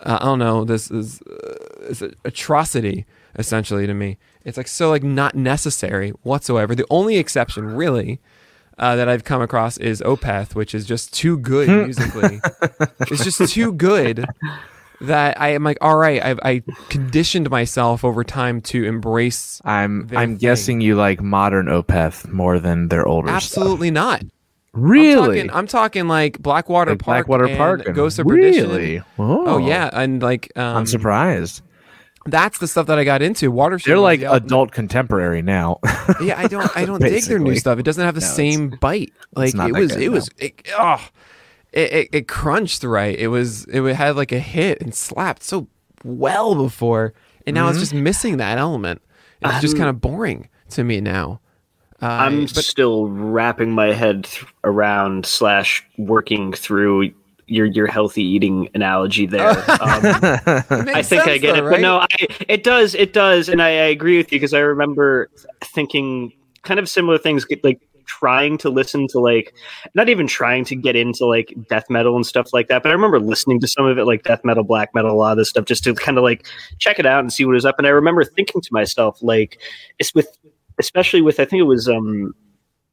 uh, 0.01 0.19
I 0.21 0.25
don't 0.25 0.39
know, 0.39 0.65
this 0.65 0.91
is 0.91 1.21
uh, 1.23 1.87
this 1.89 2.03
atrocity 2.25 3.07
essentially 3.37 3.87
to 3.87 3.95
me. 3.95 4.19
It's 4.45 4.57
like 4.57 4.69
so 4.69 4.91
like 4.91 5.03
not 5.03 5.35
necessary 5.35 6.11
whatsoever. 6.23 6.75
The 6.75 6.87
only 6.91 7.17
exception 7.17 7.75
really 7.75 8.21
uh, 8.79 8.97
that 8.97 9.09
I've 9.09 9.25
come 9.25 9.43
across 9.43 9.79
is 9.79 10.01
Opeth, 10.03 10.55
which 10.55 10.75
is 10.75 10.85
just 10.87 11.13
too 11.13 11.39
good 11.39 11.69
musically. 11.69 12.41
it's 13.01 13.25
just 13.25 13.53
too 13.53 13.73
good 13.73 14.25
that 15.01 15.41
I 15.41 15.51
am 15.51 15.65
like, 15.65 15.79
all 15.81 15.97
right, 15.97 16.23
I've 16.23 16.41
I 16.43 16.63
conditioned 16.89 17.51
myself 17.51 18.05
over 18.05 18.25
time 18.25 18.61
to 18.63 18.85
embrace. 18.85 19.61
I'm 19.65 20.09
I'm 20.15 20.31
thing. 20.31 20.37
guessing 20.37 20.81
you 20.81 20.97
like 20.97 21.21
modern 21.21 21.67
Opeth 21.67 22.29
more 22.29 22.59
than 22.59 22.89
their 22.89 23.07
older 23.07 23.29
stuff. 23.29 23.37
Absolutely 23.37 23.91
not. 23.91 24.23
Really? 24.73 25.41
I'm 25.41 25.49
talking, 25.49 25.51
I'm 25.57 25.67
talking 25.69 26.09
like 26.09 26.39
Blackwater 26.41 26.93
Like 26.93 26.99
Park, 27.01 27.27
Blackwater 27.27 27.45
and 27.47 27.57
Park 27.57 27.87
and- 27.87 27.95
Ghost 27.95 28.19
of 28.19 28.27
Perdition. 28.27 28.71
Really? 28.71 28.99
Oh. 29.19 29.45
Oh. 29.47 29.59
yeah, 29.59 29.89
and 29.93 30.21
like 30.21 30.51
um, 30.57 30.79
I'm 30.79 30.87
surprised. 30.87 31.63
That's 32.27 32.59
the 32.59 32.67
stuff 32.69 32.87
that 32.87 32.99
I 32.99 33.05
got 33.05 33.23
into. 33.23 33.51
Watershed. 33.51 33.91
They're 33.91 33.99
like 33.99 34.21
the 34.21 34.27
ultimate- 34.27 34.47
adult 34.47 34.73
contemporary 34.73 35.43
now. 35.43 35.79
Yeah, 36.23 36.39
I 36.39 36.47
don't 36.47 36.75
I 36.77 36.85
don't 36.85 37.01
dig 37.03 37.25
their 37.25 37.39
new 37.39 37.57
stuff. 37.57 37.79
It 37.79 37.83
doesn't 37.85 38.05
have 38.05 38.15
the 38.15 38.21
No, 38.21 38.27
it's- 38.27 38.37
same 38.37 38.71
bite. 38.81 39.13
Like 39.35 39.55
not 39.55 39.71
it 39.71 39.73
was 39.75 39.93
good, 39.93 40.03
it 40.03 40.07
no. 40.09 40.13
was 40.13 40.31
it, 40.39 40.69
oh, 40.79 41.09
it, 41.73 41.93
it 41.93 42.09
it 42.13 42.29
crunched 42.29 42.85
right. 42.85 43.19
It 43.19 43.29
was 43.29 43.65
it 43.67 43.83
had 43.97 44.17
like 44.17 44.33
a 44.33 44.39
hit 44.39 44.81
and 44.81 44.95
slapped 44.95 45.43
so 45.43 45.67
well 46.05 46.55
before. 46.55 47.15
And 47.47 47.55
now 47.55 47.69
it's 47.69 47.77
Mm-hmm. 47.77 47.81
just 47.83 47.95
missing 47.95 48.37
that 48.39 48.57
element. 48.59 49.03
It's 49.43 49.61
just 49.61 49.77
kind 49.77 49.91
of 49.91 50.01
boring 50.01 50.49
to 50.71 50.83
me 50.85 51.01
now. 51.03 51.41
Uh, 52.03 52.07
I'm 52.07 52.41
but 52.43 52.65
still 52.65 53.07
wrapping 53.09 53.71
my 53.73 53.93
head 53.93 54.25
th- 54.25 54.45
around 54.65 55.27
slash 55.27 55.85
working 55.99 56.53
through 56.53 57.13
your 57.47 57.67
your 57.67 57.87
healthy 57.87 58.23
eating 58.23 58.69
analogy 58.75 59.27
there. 59.27 59.51
Um, 59.51 59.57
I 59.81 61.03
think 61.03 61.27
I 61.27 61.39
get 61.39 61.55
though, 61.55 61.59
it, 61.59 61.63
right? 61.63 61.71
but 61.73 61.81
no, 61.81 61.99
I, 61.99 62.09
it 62.49 62.65
does, 62.65 62.95
it 62.95 63.13
does, 63.13 63.49
and 63.49 63.63
I, 63.63 63.69
I 63.69 63.89
agree 63.89 64.17
with 64.17 64.33
you 64.33 64.39
because 64.39 64.55
I 64.55 64.61
remember 64.61 65.31
thinking 65.63 66.33
kind 66.63 66.81
of 66.81 66.89
similar 66.89 67.19
things, 67.19 67.47
like 67.63 67.81
trying 68.07 68.59
to 68.59 68.71
listen 68.71 69.07
to 69.09 69.19
like, 69.19 69.55
not 69.95 70.09
even 70.09 70.27
trying 70.27 70.65
to 70.65 70.77
get 70.77 70.97
into 70.97 71.27
like 71.27 71.55
death 71.69 71.89
metal 71.91 72.17
and 72.17 72.27
stuff 72.27 72.53
like 72.53 72.69
that, 72.69 72.83
but 72.83 72.91
I 72.91 72.93
remember 72.93 73.21
listening 73.21 73.61
to 73.61 73.69
some 73.69 73.87
of 73.87 73.99
it, 73.99 74.05
like 74.05 74.23
death 74.25 74.45
metal, 74.45 74.65
black 74.65 74.95
metal, 74.95 75.13
a 75.13 75.15
lot 75.17 75.33
of 75.33 75.39
this 75.39 75.51
stuff, 75.51 75.65
just 75.65 75.85
to 75.85 75.95
kind 75.95 76.19
of 76.19 76.25
like 76.25 76.47
check 76.79 76.99
it 76.99 77.07
out 77.07 77.21
and 77.21 77.33
see 77.33 77.45
what 77.45 77.57
is 77.57 77.65
up. 77.65 77.77
And 77.79 77.87
I 77.87 77.91
remember 77.91 78.25
thinking 78.25 78.61
to 78.61 78.69
myself, 78.73 79.23
like, 79.23 79.59
it's 79.99 80.15
with, 80.15 80.29
especially 80.79 81.23
with, 81.23 81.41
I 81.41 81.45
think 81.45 81.61
it 81.61 81.65
was, 81.65 81.89
um, 81.89 82.35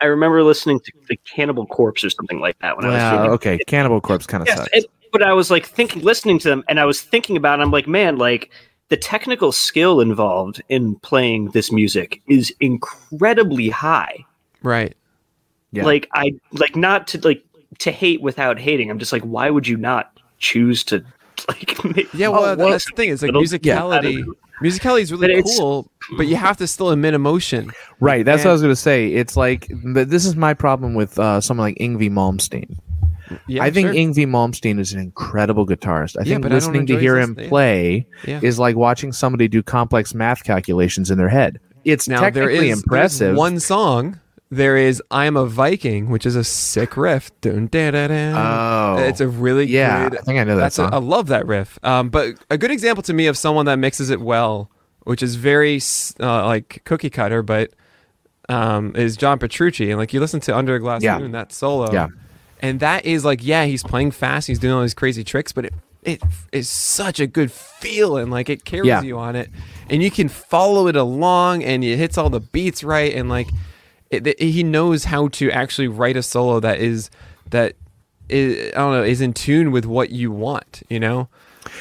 I 0.01 0.05
remember 0.05 0.43
listening 0.43 0.79
to 0.79 0.91
the 1.07 1.17
Cannibal 1.17 1.65
Corpse 1.67 2.03
or 2.03 2.09
something 2.09 2.39
like 2.39 2.57
that 2.59 2.75
when 2.75 2.85
I 2.85 2.89
was 2.89 2.97
Wow, 2.97 3.17
feeling 3.17 3.31
okay. 3.31 3.57
Cannibal 3.67 4.01
Corpse 4.01 4.25
kind 4.25 4.41
of 4.41 4.47
Yes, 4.47 4.57
sucks. 4.57 4.69
it- 4.73 4.91
but 5.13 5.21
I 5.21 5.33
was 5.33 5.51
like 5.51 5.65
thinking, 5.65 6.01
listening 6.03 6.39
to 6.39 6.47
them, 6.49 6.63
and 6.69 6.79
I 6.79 6.85
was 6.85 7.01
thinking 7.01 7.35
about. 7.35 7.59
It, 7.59 7.63
I'm 7.63 7.71
like, 7.71 7.85
man, 7.85 8.17
like 8.17 8.49
the 8.87 8.95
technical 8.95 9.51
skill 9.51 9.99
involved 9.99 10.61
in 10.69 10.95
playing 10.95 11.49
this 11.51 11.69
music 11.71 12.21
is 12.27 12.53
incredibly 12.61 13.69
high. 13.69 14.25
right. 14.63 14.95
Yeah. 15.73 15.85
Like 15.85 16.09
I 16.13 16.33
like 16.53 16.75
not 16.75 17.07
to 17.09 17.19
like 17.21 17.43
to 17.79 17.91
hate 17.91 18.21
without 18.21 18.57
hating. 18.59 18.89
I'm 18.89 18.99
just 18.99 19.11
like, 19.13 19.23
why 19.23 19.49
would 19.49 19.67
you 19.67 19.77
not 19.77 20.17
choose 20.39 20.83
to 20.85 21.03
like? 21.47 21.83
Make, 21.85 22.13
Yeah, 22.13 22.27
Oh, 22.27 22.31
well, 22.31 22.55
well, 22.57 22.69
that's 22.71 22.85
the 22.85 22.95
thing. 22.95 23.09
is 23.09 23.21
like 23.21 23.31
little- 23.33 23.41
musicality. 23.43 24.23
Musicality 24.61 25.01
is 25.01 25.11
really 25.11 25.41
But 25.41 25.51
cool, 25.57 25.91
but 26.17 26.27
you 26.27 26.35
have 26.35 26.57
to 26.57 26.67
still 26.67 26.91
emit 26.91 27.13
emotion. 27.13 27.71
Right. 27.99 28.23
That's 28.25 28.41
And- 28.41 28.45
what 28.45 28.51
I 28.51 28.53
was 28.53 28.61
going 28.61 28.71
to 28.73 28.75
say. 28.75 29.07
It's 29.13 29.35
like, 29.35 29.67
this 29.83 30.25
is 30.25 30.35
my 30.35 30.53
problem 30.53 30.93
with 30.93 31.17
uh, 31.19 31.41
someone 31.41 31.67
like 31.67 31.77
Yngwie 31.77 32.11
Malmsteen. 32.11 32.77
Yeah, 33.47 33.63
I 33.63 33.71
think 33.71 33.87
sure. 33.87 33.95
Yngwie 33.95 34.27
Malmsteen 34.27 34.77
is 34.79 34.91
an 34.93 34.99
incredible 34.99 35.65
guitarist. 35.65 36.17
I 36.17 36.23
Yeah, 36.23 36.33
think 36.35 36.41
but 36.43 36.51
I 36.51 36.55
listening 36.55 36.85
to 36.87 36.97
hear 36.99 37.17
him 37.17 37.33
play 37.35 38.05
Yeah. 38.27 38.39
is 38.43 38.59
like 38.59 38.75
watching 38.75 39.11
somebody 39.13 39.47
do 39.47 39.63
complex 39.63 40.13
math 40.13 40.43
calculations 40.43 41.09
in 41.09 41.17
their 41.17 41.29
head. 41.29 41.59
It's 41.85 42.07
Now 42.07 42.19
there 42.21 42.29
technically 42.31 42.67
there's 42.67 42.79
impressive. 42.83 43.35
one 43.35 43.59
song. 43.59 44.19
There 44.53 44.75
is 44.75 45.01
"I'm 45.09 45.37
a 45.37 45.45
Viking," 45.45 46.09
which 46.09 46.25
is 46.25 46.35
a 46.35 46.43
sick 46.43 46.97
riff. 46.97 47.31
Dun, 47.39 47.67
da, 47.67 47.91
da, 47.91 48.07
da. 48.07 48.95
Oh. 48.97 48.97
it's 48.99 49.21
a 49.21 49.27
really 49.29 49.65
yeah, 49.65 50.09
good. 50.09 50.19
I 50.19 50.21
think 50.23 50.39
I 50.39 50.43
know 50.43 50.55
that 50.57 50.61
That's 50.63 50.75
song. 50.75 50.93
I 50.93 50.97
love 50.97 51.27
that 51.27 51.47
riff. 51.47 51.79
Um, 51.83 52.09
but 52.09 52.35
a 52.49 52.57
good 52.57 52.69
example 52.71 53.01
to 53.03 53.13
me 53.13 53.27
of 53.27 53.37
someone 53.37 53.65
that 53.67 53.77
mixes 53.79 54.09
it 54.09 54.19
well, 54.19 54.69
which 55.03 55.23
is 55.23 55.35
very 55.35 55.79
uh, 56.19 56.45
like 56.45 56.81
cookie 56.83 57.09
cutter, 57.09 57.41
but 57.41 57.71
um, 58.49 58.93
is 58.97 59.15
John 59.15 59.39
Petrucci. 59.39 59.89
And 59.89 59.97
like 59.97 60.11
you 60.13 60.19
listen 60.19 60.41
to 60.41 60.55
Under 60.57 60.75
a 60.75 60.79
Glass 60.81 61.01
Yeah. 61.01 61.17
Moon, 61.17 61.31
that 61.31 61.53
solo, 61.53 61.89
Yeah. 61.93 62.07
and 62.61 62.81
that 62.81 63.05
is 63.05 63.23
like 63.23 63.39
yeah, 63.41 63.63
he's 63.65 63.83
playing 63.83 64.11
fast, 64.11 64.47
he's 64.47 64.59
doing 64.59 64.73
all 64.73 64.81
these 64.81 64.93
crazy 64.93 65.23
tricks, 65.23 65.53
but 65.53 65.63
it 65.63 65.73
it 66.03 66.21
is 66.51 66.67
such 66.69 67.21
a 67.21 67.27
good 67.27 67.53
feeling. 67.53 68.29
like 68.29 68.49
it 68.49 68.65
carries 68.65 68.87
Yeah. 68.87 69.01
you 69.01 69.17
on 69.17 69.37
it, 69.37 69.49
and 69.89 70.03
you 70.03 70.11
can 70.11 70.27
follow 70.27 70.87
it 70.87 70.97
along, 70.97 71.63
and 71.63 71.85
it 71.85 71.95
hits 71.95 72.17
all 72.17 72.29
the 72.29 72.41
beats 72.41 72.83
right, 72.83 73.13
and 73.15 73.29
like 73.29 73.47
it, 74.11 74.27
it- 74.27 74.39
he 74.39 74.63
knows 74.63 75.05
how 75.05 75.27
to 75.29 75.49
actually 75.51 75.87
write 75.87 76.17
a 76.17 76.23
solo 76.23 76.59
that 76.59 76.79
is 76.79 77.09
that 77.49 77.75
is 78.29 78.71
I 78.73 78.77
don't 78.77 78.93
know 78.93 79.03
is 79.03 79.21
in 79.21 79.33
tune 79.33 79.71
with 79.71 79.85
what 79.85 80.09
you 80.11 80.31
want, 80.31 80.83
you 80.89 80.99
know. 80.99 81.27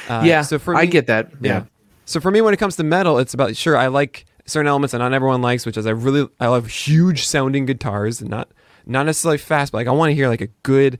Uh, 0.09 0.23
yeah, 0.25 0.41
so 0.41 0.59
for 0.59 0.73
me, 0.73 0.81
I 0.81 0.85
get 0.85 1.07
that. 1.07 1.31
Yeah. 1.41 1.63
so 2.05 2.19
for 2.19 2.29
me, 2.31 2.41
when 2.41 2.53
it 2.53 2.57
comes 2.57 2.75
to 2.77 2.83
metal, 2.83 3.17
it's 3.19 3.33
about 3.33 3.55
sure 3.55 3.77
I 3.77 3.87
like 3.87 4.25
certain 4.45 4.67
elements 4.67 4.91
that 4.91 4.97
not 4.99 5.13
everyone 5.13 5.41
likes, 5.41 5.65
which 5.65 5.77
is 5.77 5.85
I 5.87 5.91
really 5.91 6.27
I 6.39 6.47
love 6.47 6.67
huge 6.67 7.25
sounding 7.25 7.65
guitars, 7.65 8.21
and 8.21 8.29
not 8.29 8.49
not 8.85 9.05
necessarily 9.05 9.37
fast, 9.37 9.71
but 9.71 9.79
like 9.79 9.87
I 9.87 9.91
want 9.91 10.09
to 10.11 10.15
hear 10.15 10.27
like 10.27 10.41
a 10.41 10.47
good 10.63 10.99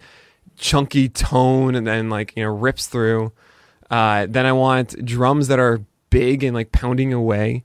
chunky 0.58 1.10
tone 1.10 1.76
and 1.76 1.86
then 1.88 2.10
like 2.10 2.34
you 2.36 2.44
know 2.44 2.50
rips 2.52 2.88
through. 2.88 3.32
Uh, 3.90 4.26
then 4.30 4.46
I 4.46 4.54
want 4.54 5.04
drums 5.06 5.48
that 5.50 5.60
are 5.60 5.82
big 6.10 6.44
and 6.44 6.56
like 6.56 6.72
pounding 6.72 7.12
away, 7.14 7.64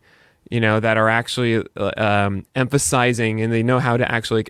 you 0.51 0.61
know, 0.61 0.81
that 0.81 0.97
are 0.97 1.09
actually 1.09 1.65
uh, 1.77 1.91
um, 1.97 2.47
emphasizing 2.55 3.41
and 3.41 3.53
they 3.53 3.63
know 3.63 3.79
how 3.79 3.97
to 3.97 4.11
actually 4.11 4.47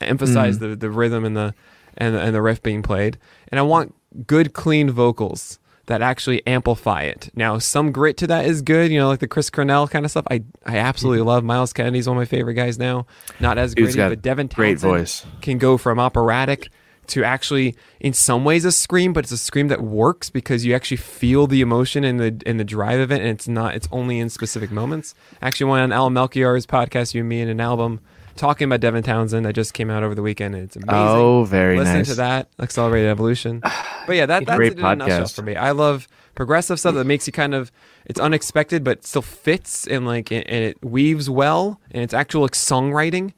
emphasize 0.00 0.58
the, 0.58 0.76
the 0.76 0.90
rhythm 0.90 1.24
and 1.24 1.36
the 1.36 1.54
and 1.96 2.14
the, 2.14 2.20
and 2.20 2.34
the 2.34 2.42
riff 2.42 2.62
being 2.62 2.82
played. 2.82 3.18
And 3.48 3.58
I 3.58 3.62
want 3.62 3.94
good 4.26 4.52
clean 4.52 4.90
vocals 4.90 5.58
that 5.86 6.02
actually 6.02 6.46
amplify 6.46 7.02
it. 7.02 7.30
Now, 7.34 7.58
some 7.58 7.92
grit 7.92 8.18
to 8.18 8.26
that 8.26 8.44
is 8.44 8.62
good, 8.62 8.90
you 8.92 8.98
know, 8.98 9.08
like 9.08 9.20
the 9.20 9.28
Chris 9.28 9.48
Cornell 9.50 9.88
kind 9.88 10.04
of 10.04 10.10
stuff. 10.10 10.26
I 10.30 10.44
I 10.64 10.78
absolutely 10.78 11.22
love 11.22 11.44
Myles 11.44 11.72
Kennedy's 11.72 12.06
one 12.06 12.16
of 12.16 12.20
my 12.20 12.26
favorite 12.26 12.54
guys 12.54 12.78
now. 12.78 13.06
Not 13.40 13.58
as 13.58 13.74
got 13.96 14.10
but 14.10 14.22
Devin 14.22 14.48
great 14.48 14.72
Townsend 14.72 14.92
voice. 14.92 15.26
can 15.40 15.58
go 15.58 15.76
from 15.76 15.98
operatic 15.98 16.70
to 17.08 17.24
actually 17.24 17.74
in 18.00 18.12
some 18.12 18.44
ways 18.44 18.64
a 18.64 18.72
scream 18.72 19.12
but 19.12 19.24
it's 19.24 19.32
a 19.32 19.38
scream 19.38 19.68
that 19.68 19.80
works 19.80 20.30
because 20.30 20.64
you 20.64 20.74
actually 20.74 20.96
feel 20.96 21.46
the 21.46 21.60
emotion 21.60 22.04
and 22.04 22.18
the 22.20 22.40
and 22.46 22.58
the 22.60 22.64
drive 22.64 23.00
of 23.00 23.10
it 23.10 23.20
and 23.20 23.28
it's 23.28 23.48
not 23.48 23.74
it's 23.74 23.88
only 23.90 24.18
in 24.18 24.28
specific 24.28 24.70
moments 24.70 25.14
actually 25.42 25.70
went 25.70 25.82
on 25.82 25.92
al 25.92 26.10
melchior's 26.10 26.66
podcast 26.66 27.14
you 27.14 27.20
and 27.20 27.28
me 27.28 27.40
in 27.40 27.48
an 27.48 27.60
album 27.60 28.00
talking 28.36 28.66
about 28.66 28.80
devin 28.80 29.02
townsend 29.02 29.44
that 29.44 29.52
just 29.52 29.74
came 29.74 29.90
out 29.90 30.02
over 30.02 30.14
the 30.14 30.22
weekend 30.22 30.54
and 30.54 30.64
it's 30.64 30.76
amazing 30.76 30.94
Oh, 30.94 31.44
very 31.44 31.76
listen 31.78 31.94
nice. 31.94 32.08
to 32.08 32.14
that 32.16 32.48
accelerated 32.60 33.08
evolution 33.10 33.60
But 34.06 34.16
yeah, 34.16 34.24
that, 34.24 34.46
that's 34.46 34.56
Great 34.56 34.72
it 34.72 34.78
in 34.78 34.84
a 34.86 34.96
nutshell 34.96 35.20
podcast. 35.24 35.34
for 35.34 35.42
me. 35.42 35.54
I 35.54 35.72
love 35.72 36.08
progressive 36.34 36.80
stuff 36.80 36.94
that 36.94 37.04
makes 37.04 37.26
you 37.26 37.32
kind 37.32 37.54
of 37.54 37.70
it's 38.06 38.18
unexpected 38.18 38.82
but 38.82 39.04
still 39.04 39.20
fits 39.20 39.86
and 39.86 40.06
like 40.06 40.30
and 40.30 40.46
and 40.48 40.64
it 40.64 40.82
weaves 40.82 41.28
well 41.28 41.78
and 41.90 42.02
it's 42.02 42.14
actual 42.14 42.40
like 42.42 42.52
songwriting. 42.52 43.32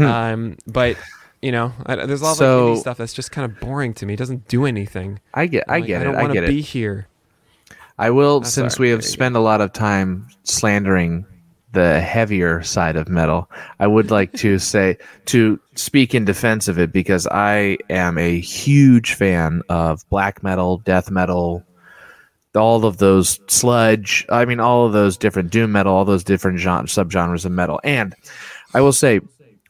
um, 0.00 0.56
but 0.66 0.96
you 1.42 1.52
know, 1.52 1.72
I, 1.86 1.96
there's 2.06 2.20
a 2.20 2.24
lot 2.24 2.40
of 2.40 2.40
like, 2.40 2.48
Hmm. 2.48 2.72
Indie 2.74 2.80
stuff 2.80 2.96
that's 2.98 3.12
just 3.14 3.32
kind 3.32 3.50
of 3.50 3.60
boring 3.60 3.94
to 3.94 4.06
me. 4.06 4.14
It 4.14 4.18
doesn't 4.18 4.48
do 4.48 4.66
anything. 4.66 5.20
I 5.34 5.46
get, 5.46 5.64
I 5.68 5.78
Like, 5.78 5.86
get 5.86 6.00
I 6.00 6.04
don't 6.04 6.14
it. 6.14 6.18
I 6.18 6.22
want 6.22 6.32
get 6.34 6.40
to 6.40 6.46
it. 6.46 6.50
be 6.50 6.60
here. 6.60 7.08
I 7.98 8.10
will, 8.10 8.40
Oh, 8.40 8.42
since 8.42 8.76
sorry. 8.76 8.86
we 8.88 8.90
have 8.92 9.04
spent 9.04 9.36
a 9.36 9.40
lot 9.40 9.60
of 9.60 9.72
time 9.72 10.28
slandering 10.44 11.26
the 11.72 12.00
heavier 12.00 12.62
side 12.62 12.96
of 12.96 13.08
metal, 13.08 13.48
I 13.78 13.86
would 13.86 14.10
like 14.10 14.32
to 14.38 14.58
say 14.72 14.98
to 15.26 15.60
speak 15.76 16.14
in 16.14 16.24
defense 16.24 16.66
of 16.66 16.78
it 16.78 16.92
because 16.92 17.26
I 17.28 17.78
am 17.88 18.18
a 18.18 18.40
huge 18.40 19.14
fan 19.14 19.62
of 19.68 20.06
black 20.08 20.42
metal, 20.42 20.78
death 20.78 21.10
metal, 21.10 21.64
all 22.56 22.84
of 22.84 22.96
those 22.96 23.38
sludge. 23.46 24.26
I 24.30 24.44
mean, 24.46 24.58
all 24.60 24.84
of 24.86 24.92
those 24.92 25.16
different 25.16 25.50
doom 25.52 25.70
metal, 25.72 25.94
all 25.94 26.04
those 26.04 26.24
different 26.24 26.58
genre, 26.58 26.86
subgenres 26.88 27.44
of 27.44 27.52
metal. 27.52 27.80
And 27.84 28.14
I 28.74 28.80
will 28.80 28.92
say, 28.92 29.20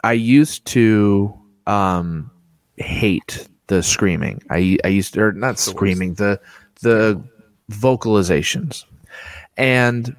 I 0.02 0.12
used 0.12 0.64
to 0.66 1.34
um, 1.70 2.30
hate 2.76 3.46
the 3.68 3.82
screaming. 3.82 4.42
I 4.50 4.78
I 4.84 4.88
used 4.88 5.14
to, 5.14 5.22
or 5.22 5.32
not 5.32 5.58
screaming 5.58 6.14
the 6.14 6.40
the 6.82 7.22
vocalizations, 7.70 8.84
and 9.56 10.16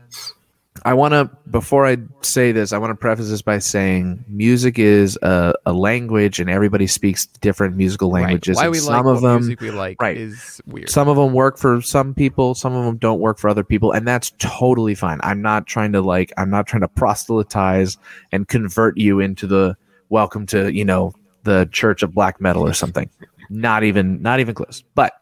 I 0.85 0.93
want 0.93 1.11
to 1.11 1.29
before 1.49 1.85
I 1.85 1.97
say 2.21 2.53
this, 2.53 2.71
I 2.71 2.77
want 2.77 2.91
to 2.91 2.95
preface 2.95 3.29
this 3.29 3.41
by 3.41 3.59
saying 3.59 4.23
music 4.29 4.79
is 4.79 5.19
a, 5.21 5.53
a 5.65 5.73
language, 5.73 6.39
and 6.39 6.49
everybody 6.49 6.87
speaks 6.87 7.25
different 7.25 7.75
musical 7.75 8.09
languages. 8.09 8.55
Right. 8.55 8.63
Why 8.63 8.69
we 8.69 8.77
some 8.77 9.05
like 9.05 9.15
of 9.15 9.21
them 9.21 9.41
music 9.41 9.59
we 9.59 9.71
like 9.71 10.01
right. 10.01 10.15
is 10.15 10.61
weird. 10.65 10.89
some 10.89 11.09
of 11.09 11.17
them 11.17 11.33
work 11.33 11.57
for 11.57 11.81
some 11.81 12.13
people 12.13 12.55
some 12.55 12.73
of 12.73 12.85
them 12.85 12.97
don't 12.97 13.19
work 13.19 13.37
for 13.37 13.49
other 13.49 13.63
people 13.63 13.91
and 13.91 14.07
that's 14.07 14.31
totally 14.37 14.95
fine 14.95 15.19
i'm 15.23 15.41
not 15.41 15.67
trying 15.67 15.91
to 15.91 16.01
like 16.01 16.31
i'm 16.37 16.49
not 16.49 16.67
trying 16.67 16.81
to 16.81 16.87
proselytize 16.87 17.97
and 18.31 18.47
convert 18.47 18.97
you 18.97 19.19
into 19.19 19.47
the 19.47 19.75
welcome 20.09 20.45
to 20.45 20.71
you 20.73 20.85
know 20.85 21.13
the 21.43 21.67
church 21.71 22.03
of 22.03 22.13
black 22.13 22.39
metal 22.39 22.65
or 22.65 22.73
something 22.73 23.09
not 23.49 23.83
even 23.83 24.21
not 24.21 24.39
even 24.39 24.53
close 24.53 24.83
but 24.95 25.13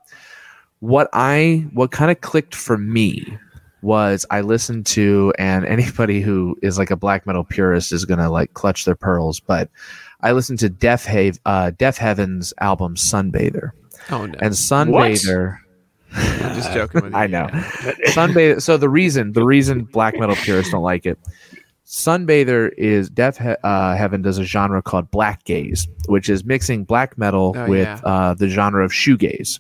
what 0.80 1.10
i 1.14 1.66
what 1.74 1.92
kind 1.92 2.12
of 2.12 2.22
clicked 2.22 2.56
for 2.56 2.78
me 2.78 3.38
was 3.82 4.26
i 4.30 4.42
listened 4.42 4.86
to 4.86 5.34
and 5.40 5.66
anybody 5.66 6.22
who 6.22 6.58
is 6.62 6.78
like 6.78 6.92
a 6.92 6.96
black 6.96 7.26
metal 7.26 7.44
purist 7.44 7.92
is 7.92 8.06
gonna 8.06 8.30
like 8.30 8.54
clutch 8.54 8.86
their 8.86 8.96
pearls 8.96 9.40
but 9.40 9.70
i 10.22 10.32
listened 10.32 10.60
to 10.60 10.70
def, 10.70 11.06
Have, 11.06 11.40
uh, 11.46 11.72
Deafheaven's 11.72 12.54
album 12.60 12.96
sunbather 12.96 13.72
oh 14.12 14.26
no, 14.26 14.38
and 14.42 14.54
sunbather 14.54 15.60
I'm 16.12 16.56
just 16.56 16.74
joking 16.74 17.02
with 17.04 17.14
you. 17.14 17.20
I 17.20 17.28
know. 17.28 17.48
Sunbather. 18.08 18.62
So 18.62 18.78
the 18.78 18.90
reason, 18.90 19.34
the 19.34 19.46
reason 19.46 19.84
black 19.84 20.18
metal 20.18 20.36
purists 20.36 20.72
don't 20.72 20.82
like 20.82 21.06
it, 21.06 21.20
Sunbather 21.90 22.72
is 22.78 23.10
Death 23.10 23.40
he- 23.40 23.56
uh, 23.64 23.96
Heaven 23.96 24.22
does 24.22 24.38
a 24.38 24.44
genre 24.44 24.80
called 24.80 25.10
black 25.10 25.44
gaze, 25.44 25.88
which 26.08 26.30
is 26.30 26.46
mixing 26.46 26.84
black 26.84 27.18
metal 27.18 27.56
Oh, 27.58 27.68
with 27.68 27.88
yeah. 27.88 28.00
uh, 28.04 28.34
the 28.36 28.48
genre 28.48 28.86
of 28.86 28.92
shoegaze. 28.92 29.60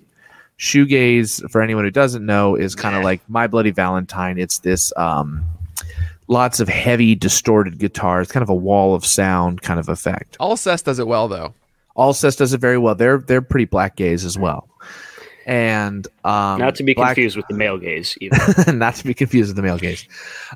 Shoegaze, 0.59 1.49
for 1.49 1.63
anyone 1.63 1.85
who 1.85 1.89
doesn't 1.89 2.23
know, 2.23 2.53
is 2.55 2.75
kind 2.75 2.95
of 2.95 3.03
like 3.03 3.21
My 3.27 3.47
Bloody 3.47 3.71
Valentine. 3.71 4.37
It's 4.37 4.59
this 4.59 4.93
um, 4.95 5.43
lots 6.27 6.59
of 6.59 6.69
heavy, 6.69 7.15
distorted 7.15 7.79
guitars, 7.79 8.31
kind 8.31 8.43
of 8.43 8.49
a 8.49 8.55
wall 8.55 8.93
of 8.93 9.03
sound 9.07 9.63
kind 9.63 9.79
of 9.79 9.89
effect. 9.89 10.37
All 10.39 10.51
Alcest 10.51 10.83
does 10.85 10.99
it 10.99 11.07
well 11.07 11.27
though. 11.27 11.55
All 11.95 12.13
Alcest 12.13 12.37
does 12.37 12.53
it 12.53 12.59
very 12.61 12.77
well. 12.77 12.93
They're 12.93 13.17
they're 13.17 13.41
pretty 13.41 13.65
black 13.65 13.95
gaze 13.95 14.23
as 14.23 14.37
well. 14.37 14.68
And 15.49 16.05
um, 16.23 16.59
Not 16.59 16.75
to 16.75 16.83
be 16.83 16.93
Black- 16.93 17.15
confused 17.15 17.35
with 17.35 17.47
the 17.47 17.55
male 17.55 17.79
gaze 17.79 18.15
either. 18.21 18.71
not 18.73 18.93
to 18.97 19.03
be 19.03 19.15
confused 19.15 19.49
with 19.49 19.55
the 19.55 19.63
male 19.63 19.79
gaze. 19.79 20.07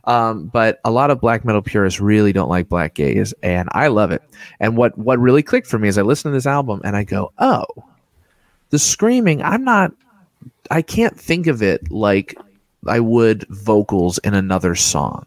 Um, 0.03 0.45
but 0.45 0.79
a 0.85 0.91
lot 0.91 1.09
of 1.09 1.19
black 1.19 1.43
metal 1.43 1.63
purists 1.63 1.99
really 1.99 2.31
don't 2.31 2.47
like 2.47 2.69
black 2.69 2.93
gaze, 2.93 3.33
and 3.41 3.69
I 3.71 3.87
love 3.87 4.11
it. 4.11 4.21
And 4.59 4.77
what 4.77 4.95
what 4.95 5.17
really 5.17 5.41
clicked 5.41 5.65
for 5.65 5.79
me 5.79 5.87
is 5.87 5.97
I 5.97 6.03
listen 6.03 6.29
to 6.29 6.37
this 6.37 6.45
album 6.45 6.79
and 6.83 6.95
I 6.95 7.05
go, 7.05 7.31
oh, 7.39 7.65
the 8.69 8.77
screaming. 8.77 9.41
I'm 9.41 9.63
not. 9.63 9.93
I 10.69 10.83
can't 10.83 11.19
think 11.19 11.47
of 11.47 11.63
it 11.63 11.91
like 11.91 12.37
I 12.85 12.99
would 12.99 13.47
vocals 13.49 14.19
in 14.19 14.35
another 14.35 14.75
song. 14.75 15.25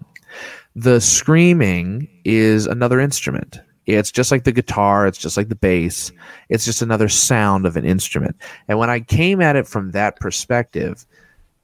The 0.76 1.00
screaming 1.00 2.06
is 2.24 2.68
another 2.68 3.00
instrument. 3.00 3.58
It's 3.86 4.10
just 4.10 4.32
like 4.32 4.44
the 4.44 4.52
guitar, 4.52 5.06
it's 5.06 5.18
just 5.18 5.36
like 5.36 5.48
the 5.48 5.54
bass. 5.54 6.12
It's 6.48 6.64
just 6.64 6.82
another 6.82 7.08
sound 7.08 7.66
of 7.66 7.76
an 7.76 7.84
instrument. 7.84 8.36
And 8.68 8.78
when 8.78 8.90
I 8.90 9.00
came 9.00 9.40
at 9.40 9.56
it 9.56 9.66
from 9.66 9.92
that 9.92 10.16
perspective, 10.16 11.06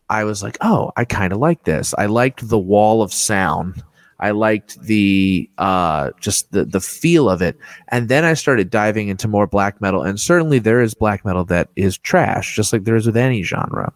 I 0.09 0.25
was 0.25 0.43
like, 0.43 0.57
oh, 0.61 0.93
I 0.97 1.05
kind 1.05 1.33
of 1.33 1.39
like 1.39 1.65
this. 1.65 1.95
I 1.99 2.07
liked 2.07 2.49
the 2.49 2.59
wall 2.59 3.03
of 3.03 3.13
sound. 3.13 3.83
I 4.21 4.31
liked 4.31 4.81
the 4.81 5.51
uh, 5.59 6.11
just 6.21 6.53
the 6.53 6.65
the 6.65 6.81
feel 6.81 7.29
of 7.29 7.43
it, 7.43 7.59
and 7.89 8.09
then 8.09 8.25
I 8.25 8.35
started 8.35 8.71
diving 8.71 9.09
into 9.09 9.27
more 9.27 9.49
black 9.49 9.81
metal. 9.81 10.03
And 10.03 10.21
certainly, 10.21 10.61
there 10.61 10.81
is 10.81 10.95
black 10.95 11.25
metal 11.25 11.45
that 11.47 11.71
is 11.75 11.99
trash, 11.99 12.55
just 12.55 12.73
like 12.73 12.85
there 12.85 12.95
is 12.95 13.07
with 13.07 13.17
any 13.17 13.43
genre. 13.43 13.93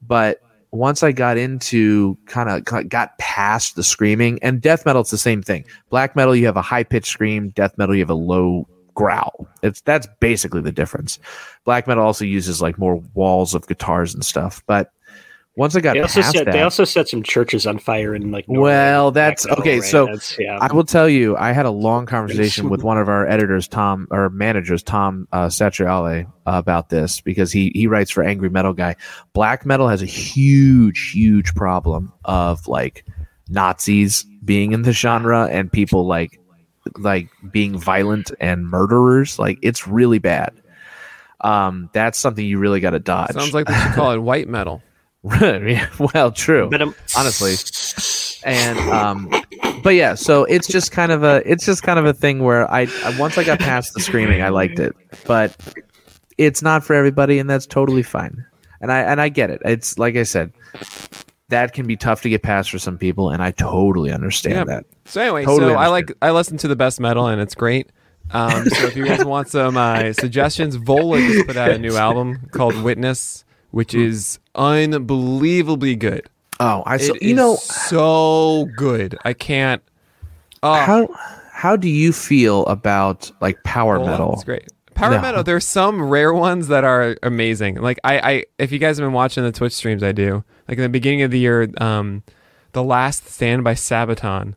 But 0.00 0.40
once 0.72 1.02
I 1.02 1.12
got 1.12 1.36
into 1.36 2.16
kind 2.26 2.48
of 2.48 2.88
got 2.88 3.18
past 3.18 3.76
the 3.76 3.82
screaming, 3.82 4.38
and 4.42 4.60
death 4.60 4.86
metal, 4.86 5.02
it's 5.02 5.10
the 5.10 5.18
same 5.18 5.42
thing. 5.42 5.64
Black 5.88 6.14
metal, 6.14 6.36
you 6.36 6.46
have 6.46 6.56
a 6.56 6.62
high 6.62 6.84
pitched 6.84 7.10
scream. 7.10 7.50
Death 7.50 7.76
metal, 7.76 7.94
you 7.94 8.02
have 8.02 8.10
a 8.10 8.14
low 8.14 8.68
growl. 8.94 9.48
It's 9.62 9.80
that's 9.80 10.06
basically 10.20 10.60
the 10.60 10.72
difference. 10.72 11.18
Black 11.64 11.86
metal 11.86 12.04
also 12.04 12.24
uses 12.24 12.62
like 12.62 12.78
more 12.78 12.96
walls 13.14 13.54
of 13.54 13.66
guitars 13.66 14.14
and 14.14 14.24
stuff, 14.24 14.62
but 14.66 14.92
once 15.56 15.74
I 15.74 15.80
got 15.80 15.94
They 15.94 16.00
also 16.00 16.20
past 16.22 16.32
set 16.36 16.44
that, 16.46 16.52
they 16.52 16.62
also 16.62 16.84
set 16.84 17.08
some 17.08 17.22
churches 17.22 17.66
on 17.66 17.78
fire 17.78 18.14
in 18.14 18.30
like 18.30 18.48
Norway. 18.48 18.70
well, 18.70 19.10
that's 19.10 19.46
metal, 19.46 19.60
okay. 19.60 19.80
right? 19.80 19.84
So 19.84 20.06
That's- 20.06 20.36
yeah, 20.38 20.58
I 20.60 20.72
will 20.72 20.84
tell 20.84 21.08
you, 21.08 21.36
I 21.36 21.52
had 21.52 21.66
a 21.66 21.70
long 21.70 22.06
conversation 22.06 22.68
with 22.68 22.82
one 22.82 22.98
of 22.98 23.08
our 23.08 23.26
editors, 23.26 23.66
Tom, 23.66 24.06
or 24.10 24.30
managers, 24.30 24.82
Tom 24.82 25.26
uh, 25.32 25.46
Satriale, 25.46 26.24
uh, 26.26 26.30
about 26.46 26.88
this 26.88 27.20
because 27.20 27.50
he 27.52 27.72
he 27.74 27.86
writes 27.86 28.10
for 28.10 28.22
Angry 28.22 28.48
Metal 28.48 28.72
Guy. 28.72 28.96
Black 29.32 29.66
metal 29.66 29.88
has 29.88 30.02
a 30.02 30.06
huge, 30.06 31.10
huge 31.12 31.54
problem 31.54 32.12
of 32.24 32.66
like 32.68 33.04
Nazis 33.48 34.24
being 34.44 34.72
in 34.72 34.82
the 34.82 34.92
genre 34.92 35.46
and 35.48 35.70
people 35.70 36.06
like 36.06 36.40
like 36.96 37.28
being 37.50 37.76
violent 37.76 38.30
and 38.40 38.66
murderers. 38.66 39.38
Like 39.38 39.58
it's 39.62 39.86
really 39.86 40.18
bad. 40.18 40.54
Um, 41.42 41.90
that's 41.92 42.18
something 42.18 42.44
you 42.44 42.58
really 42.58 42.80
got 42.80 42.90
to 42.90 42.98
dodge. 43.00 43.32
Sounds 43.32 43.54
like 43.54 43.66
they 43.66 43.74
should 43.74 43.92
call 43.92 44.12
it 44.12 44.18
white 44.22 44.48
metal. 44.48 44.82
well, 46.14 46.32
true 46.32 46.68
but 46.70 46.80
um, 46.80 46.94
honestly. 47.16 47.54
and 48.44 48.78
um 48.90 49.28
but 49.82 49.94
yeah 49.94 50.14
so 50.14 50.44
it's 50.44 50.66
just 50.66 50.92
kind 50.92 51.12
of 51.12 51.22
a 51.22 51.42
it's 51.44 51.66
just 51.66 51.82
kind 51.82 51.98
of 51.98 52.06
a 52.06 52.12
thing 52.14 52.42
where 52.42 52.70
I, 52.70 52.86
I 53.04 53.18
once 53.18 53.36
i 53.36 53.44
got 53.44 53.58
past 53.58 53.92
the 53.94 54.00
screaming 54.00 54.40
i 54.42 54.48
liked 54.48 54.78
it 54.78 54.96
but 55.26 55.54
it's 56.38 56.62
not 56.62 56.84
for 56.84 56.94
everybody 56.94 57.38
and 57.38 57.50
that's 57.50 57.66
totally 57.66 58.02
fine 58.02 58.46
and 58.80 58.90
i 58.90 59.00
and 59.00 59.20
i 59.20 59.28
get 59.28 59.50
it 59.50 59.60
it's 59.66 59.98
like 59.98 60.16
i 60.16 60.22
said 60.22 60.52
that 61.48 61.74
can 61.74 61.86
be 61.86 61.96
tough 61.96 62.22
to 62.22 62.30
get 62.30 62.42
past 62.42 62.70
for 62.70 62.78
some 62.78 62.96
people 62.96 63.28
and 63.28 63.42
i 63.42 63.50
totally 63.50 64.10
understand 64.12 64.54
Yeah. 64.54 64.64
that 64.64 64.84
So 65.04 65.20
anyway, 65.20 65.44
Totally 65.44 65.72
so 65.74 65.78
I 65.78 65.88
like 65.88 66.12
I 66.22 66.30
listen 66.30 66.56
to 66.58 66.68
the 66.68 66.76
best 66.76 66.98
metal 67.00 67.26
and 67.26 67.40
it's 67.42 67.54
great. 67.56 67.90
Um, 68.32 68.64
so 68.66 68.86
if 68.86 68.96
you 68.96 69.04
guys 69.04 69.24
want 69.24 69.48
some 69.48 69.76
uh, 69.76 70.12
suggestions, 70.12 70.76
Vola 70.76 71.18
just 71.18 71.48
put 71.48 71.56
out 71.56 71.72
a 71.72 71.78
new 71.78 71.96
album 71.96 72.48
called 72.52 72.80
Witness, 72.80 73.44
which 73.70 73.94
is 73.94 74.38
unbelievably 74.54 75.96
good. 75.96 76.28
oh 76.60 76.82
i 76.86 76.96
so, 76.96 77.14
It 77.14 77.22
you 77.22 77.34
know 77.34 77.56
so 77.56 78.68
good. 78.76 79.16
I 79.24 79.32
can't. 79.32 79.82
Oh, 80.62 80.74
how 80.74 81.08
how 81.52 81.76
do 81.76 81.88
you 81.88 82.12
feel 82.12 82.66
about 82.66 83.30
like 83.40 83.62
power 83.64 83.98
Vola, 83.98 84.10
metal 84.10 84.32
It's 84.34 84.44
great. 84.44 84.68
Power 84.94 85.12
No. 85.14 85.20
metal. 85.22 85.42
There's 85.42 85.66
some 85.66 86.02
rare 86.02 86.32
ones 86.34 86.68
that 86.68 86.84
are 86.84 87.16
amazing. 87.22 87.76
Like 87.76 87.98
I, 88.04 88.18
I, 88.32 88.44
if 88.58 88.70
you 88.72 88.78
guys 88.78 88.98
have 88.98 89.06
been 89.06 89.14
watching 89.14 89.42
the 89.44 89.52
Twitch 89.52 89.72
streams, 89.72 90.02
I 90.02 90.12
do. 90.12 90.44
Like 90.68 90.76
in 90.76 90.82
the 90.82 90.88
beginning 90.90 91.22
of 91.22 91.30
the 91.30 91.38
year, 91.38 91.68
um, 91.78 92.22
the 92.72 92.82
last 92.82 93.28
stand 93.28 93.64
by 93.64 93.72
Sabaton 93.74 94.54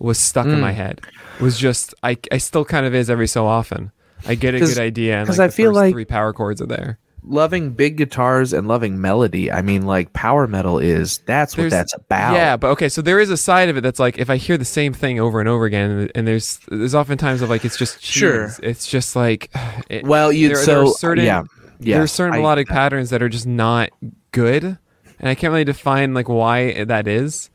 was 0.00 0.18
stuck 0.18 0.46
in 0.46 0.60
my 0.60 0.72
Mm. 0.72 0.76
head. 0.76 1.00
Was 1.40 1.58
just 1.58 1.94
I, 2.02 2.16
I 2.32 2.38
still 2.38 2.64
kind 2.64 2.84
of 2.86 2.94
is 2.94 3.08
every 3.10 3.28
so 3.28 3.46
often. 3.46 3.92
I 4.26 4.34
get 4.34 4.54
a 4.54 4.58
good 4.58 4.78
idea, 4.78 5.20
and 5.20 5.28
like 5.28 5.38
I 5.38 5.46
the 5.46 5.52
feel 5.52 5.72
like- 5.72 5.92
three 5.94 6.04
power 6.04 6.32
chords 6.32 6.60
are 6.60 6.66
there. 6.66 6.98
Loving 7.26 7.70
big 7.70 7.96
guitars 7.96 8.52
and 8.52 8.68
loving 8.68 9.00
melody 9.00 9.50
i 9.50 9.60
mean 9.60 9.82
like 9.82 10.12
power 10.12 10.46
metal 10.46 10.78
is 10.78 11.18
that's 11.26 11.56
what 11.56 11.70
that's 11.70 11.92
about 11.94 12.34
Yeah, 12.34 12.56
but 12.56 12.68
okay, 12.68 12.88
so 12.88 13.02
there 13.02 13.18
is 13.18 13.30
a 13.30 13.36
side 13.36 13.68
of 13.68 13.76
it 13.76 13.80
that's 13.80 13.98
like 13.98 14.18
if 14.18 14.30
I 14.30 14.36
hear 14.36 14.56
the 14.56 14.64
same 14.64 14.92
thing 14.92 15.18
over 15.18 15.40
and 15.40 15.48
over 15.48 15.64
again, 15.64 16.10
and, 16.14 16.26
there's 16.26 16.58
there's 16.68 16.94
often 16.94 17.18
times 17.18 17.42
of 17.42 17.50
like 17.50 17.64
it's 17.64 17.76
just 17.76 18.00
cheese. 18.00 18.20
Sure. 18.20 18.50
It's 18.62 18.86
just 18.86 19.16
like 19.16 19.50
it, 19.90 20.04
well 20.04 20.32
you 20.32 20.48
there, 20.48 20.56
so 20.56 20.72
there 20.72 20.82
are 20.84 20.92
certain 20.94 21.24
yeah 21.24 21.42
there 21.80 22.02
are 22.02 22.06
certain 22.06 22.34
I- 22.34 22.38
melodic 22.38 22.68
patterns 22.68 23.10
that 23.10 23.22
are 23.22 23.28
just 23.28 23.46
not 23.46 23.90
good, 24.32 24.64
and 24.64 25.28
I 25.28 25.34
can't 25.34 25.50
really 25.50 25.64
define 25.64 26.14
like 26.14 26.28
why 26.28 26.84
that 26.84 27.06
is. 27.08 27.50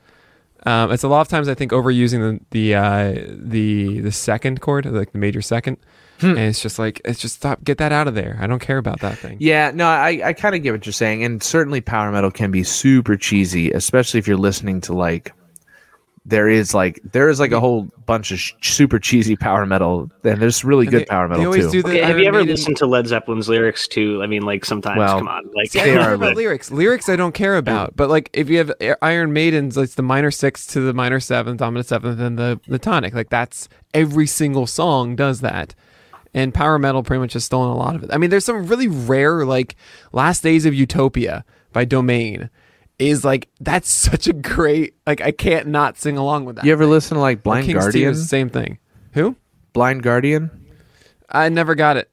Um, 0.65 0.91
it's 0.91 1.03
a 1.03 1.07
lot 1.07 1.21
of 1.21 1.27
times 1.27 1.47
I 1.47 1.55
think 1.55 1.71
overusing 1.71 2.19
the 2.19 2.45
the 2.51 2.75
uh, 2.75 3.13
the 3.29 3.99
the 4.01 4.11
second 4.11 4.61
chord, 4.61 4.85
like 4.85 5.11
the 5.11 5.17
major 5.17 5.41
second, 5.41 5.77
Hmm. 6.21 6.29
and 6.29 6.39
it's 6.39 6.61
just 6.61 6.79
like 6.79 7.01
it's 7.03 7.19
just 7.19 7.35
stop, 7.35 7.63
get 7.63 7.77
that 7.79 7.91
out 7.91 8.07
of 8.07 8.15
there. 8.15 8.37
I 8.39 8.47
don't 8.47 8.59
care 8.61 8.77
about 8.77 8.99
that 9.01 9.17
thing. 9.17 9.37
Yeah, 9.39 9.71
no, 9.73 9.87
I, 9.87 10.21
I 10.29 10.33
kind 10.33 10.55
of 10.55 10.63
get 10.63 10.71
what 10.71 10.85
you're 10.85 10.93
saying, 10.93 11.23
and 11.23 11.41
certainly 11.43 11.81
power 11.81 12.11
metal 12.11 12.31
can 12.31 12.51
be 12.51 12.63
super 12.63 13.17
cheesy, 13.17 13.71
especially 13.71 14.19
if 14.19 14.27
you're 14.27 14.37
listening 14.37 14.81
to 14.81 14.93
like 14.93 15.33
there 16.23 16.47
is 16.47 16.75
like 16.75 16.99
there 17.13 17.29
is 17.29 17.39
like 17.39 17.51
a 17.51 17.59
whole 17.59 17.89
bunch 18.05 18.31
of 18.31 18.37
sh- 18.39 18.53
super 18.61 18.99
cheesy 18.99 19.35
power 19.35 19.65
metal, 19.65 20.07
and 20.23 20.39
there's 20.39 20.63
really 20.63 20.85
And 20.85 20.91
good 20.91 21.01
they- 21.01 21.05
power 21.05 21.27
metal 21.27 21.51
too. 21.51 21.71
do 21.71 21.81
the 21.81 21.89
Okay, 21.89 22.01
have 22.01 22.19
you 22.19 22.25
ever 22.27 22.37
Maiden- 22.37 22.51
listened 22.53 22.77
to 22.77 22.85
Led 22.85 23.07
Zeppelin's 23.07 23.49
lyrics 23.49 23.87
too? 23.87 24.21
I 24.21 24.27
mean, 24.27 24.43
like 24.43 24.63
sometimes, 24.63 24.99
Well, 24.99 25.17
come 25.17 25.27
on, 25.27 25.49
like 25.55 25.71
They 25.71 25.97
are 25.97 26.15
care 26.15 26.33
lyrics. 26.35 26.69
Lyrics 26.69 27.09
I 27.09 27.15
don't 27.15 27.33
care 27.33 27.57
about. 27.57 27.95
But 27.95 28.09
like 28.11 28.29
if 28.33 28.49
you 28.51 28.59
have 28.59 28.71
uh, 28.79 28.93
Iron 29.01 29.33
Maidens, 29.33 29.75
like 29.75 29.89
the 29.91 30.03
minor 30.03 30.29
sixth 30.29 30.69
to 30.73 30.81
the 30.81 30.93
minor 30.93 31.19
seventh, 31.19 31.57
dominant 31.57 31.87
seventh, 31.87 32.19
and 32.19 32.37
the 32.37 32.59
the 32.67 32.77
tonic. 32.77 33.15
Like 33.15 33.29
that's 33.29 33.67
every 33.95 34.27
single 34.27 34.67
song 34.67 35.15
does 35.15 35.41
that. 35.41 35.73
And 36.33 36.53
power 36.53 36.79
metal 36.79 37.03
pretty 37.03 37.19
much 37.19 37.33
has 37.33 37.43
stolen 37.43 37.69
a 37.69 37.75
lot 37.75 37.93
of 37.95 38.03
it. 38.03 38.09
I 38.13 38.17
mean, 38.17 38.29
there's 38.29 38.45
some 38.45 38.65
really 38.67 38.87
rare 38.87 39.45
like 39.45 39.75
Last 40.13 40.43
Days 40.43 40.65
of 40.65 40.73
Utopia 40.73 41.43
by 41.73 41.83
Domain 41.85 42.49
is 42.99 43.25
like 43.25 43.49
that's 43.59 43.89
such 43.91 44.27
a 44.27 44.33
great 44.33 44.93
like 45.05 45.19
I 45.21 45.31
can't 45.31 45.67
not 45.67 45.97
sing 45.97 46.17
along 46.17 46.45
with 46.45 46.55
that. 46.57 46.65
You 46.65 46.71
ever 46.71 46.85
listen 46.85 47.15
to 47.15 47.21
like 47.21 47.43
Blind 47.43 47.71
Guardian? 47.73 48.15
Same 48.15 48.49
thing. 48.49 48.77
Who? 49.13 49.35
Blind 49.73 50.03
Guardian? 50.03 50.51
I 51.29 51.49
never 51.49 51.75
got 51.75 51.97
it. 51.97 52.09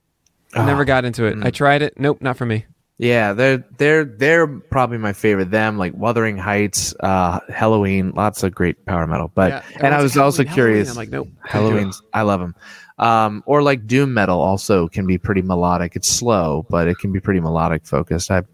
I 0.55 0.61
Ah, 0.61 0.67
never 0.67 0.85
got 0.85 1.05
into 1.05 1.25
it. 1.27 1.37
mm. 1.37 1.45
I 1.45 1.51
tried 1.51 1.83
it. 1.83 1.99
Nope, 2.01 2.23
not 2.23 2.37
for 2.37 2.47
me. 2.47 2.65
Yeah, 2.97 3.35
they're 3.35 3.65
they're 3.77 4.05
they're 4.05 4.47
probably 4.49 4.99
my 4.99 5.13
favorite. 5.13 5.51
Them 5.53 5.79
like 5.79 5.93
Wuthering 5.95 6.37
Heights, 6.39 6.95
uh, 6.99 7.39
Helloween, 7.49 8.17
lots 8.17 8.43
of 8.43 8.53
great 8.55 8.85
power 8.87 9.07
metal. 9.07 9.31
But 9.33 9.51
Yeah, 9.51 9.63
and 9.87 9.95
I 9.95 10.03
was 10.03 10.17
like, 10.17 10.25
also 10.25 10.43
Helloween, 10.43 10.55
curious. 10.55 10.89
Helloween. 10.89 10.91
I'm 10.91 10.97
like, 10.97 11.11
nope. 11.11 11.29
Helloween's 11.47 12.03
I 12.13 12.23
love 12.23 12.41
them. 12.41 12.57
Um, 12.99 13.43
or 13.47 13.63
like 13.63 13.87
doom 13.87 14.13
metal 14.15 14.41
also 14.41 14.89
can 14.89 15.07
be 15.07 15.19
pretty 15.19 15.43
melodic. 15.43 15.95
It's 15.97 16.09
slow, 16.09 16.67
but 16.69 16.89
it 16.89 16.99
can 16.99 17.13
be 17.13 17.21
pretty 17.21 17.41
melodic 17.41 17.87
focused. 17.87 18.31
I'm 18.31 18.47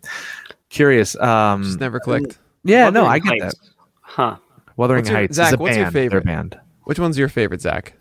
curious. 0.68 1.16
Um, 1.16 1.62
Just 1.62 1.80
never 1.80 1.98
clicked. 2.00 2.38
yeah, 2.64 2.90
no, 2.90 3.06
I 3.06 3.18
get 3.20 3.40
Heights. 3.42 3.58
that. 3.58 3.68
Huh. 4.02 4.36
Wuthering 4.76 4.98
What's 4.98 5.08
your- 5.10 5.18
Heights 5.18 5.36
Zach, 5.36 5.46
is 5.48 5.52
a 5.54 5.56
what's 5.56 5.76
your 5.76 5.84
band. 5.86 5.94
They're 5.94 6.00
a 6.00 6.04
favorite? 6.04 6.24
band. 6.24 6.60
Which 6.84 6.98
one's 6.98 7.16
your 7.16 7.28
favorite, 7.30 7.62
Zach? 7.62 7.94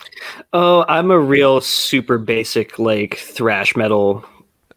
Oh, 0.51 0.83
I'm 0.89 1.09
a 1.11 1.17
real 1.19 1.61
super 1.61 2.17
basic 2.17 2.77
like 2.79 3.15
thrash 3.15 3.75
metal. 3.77 4.25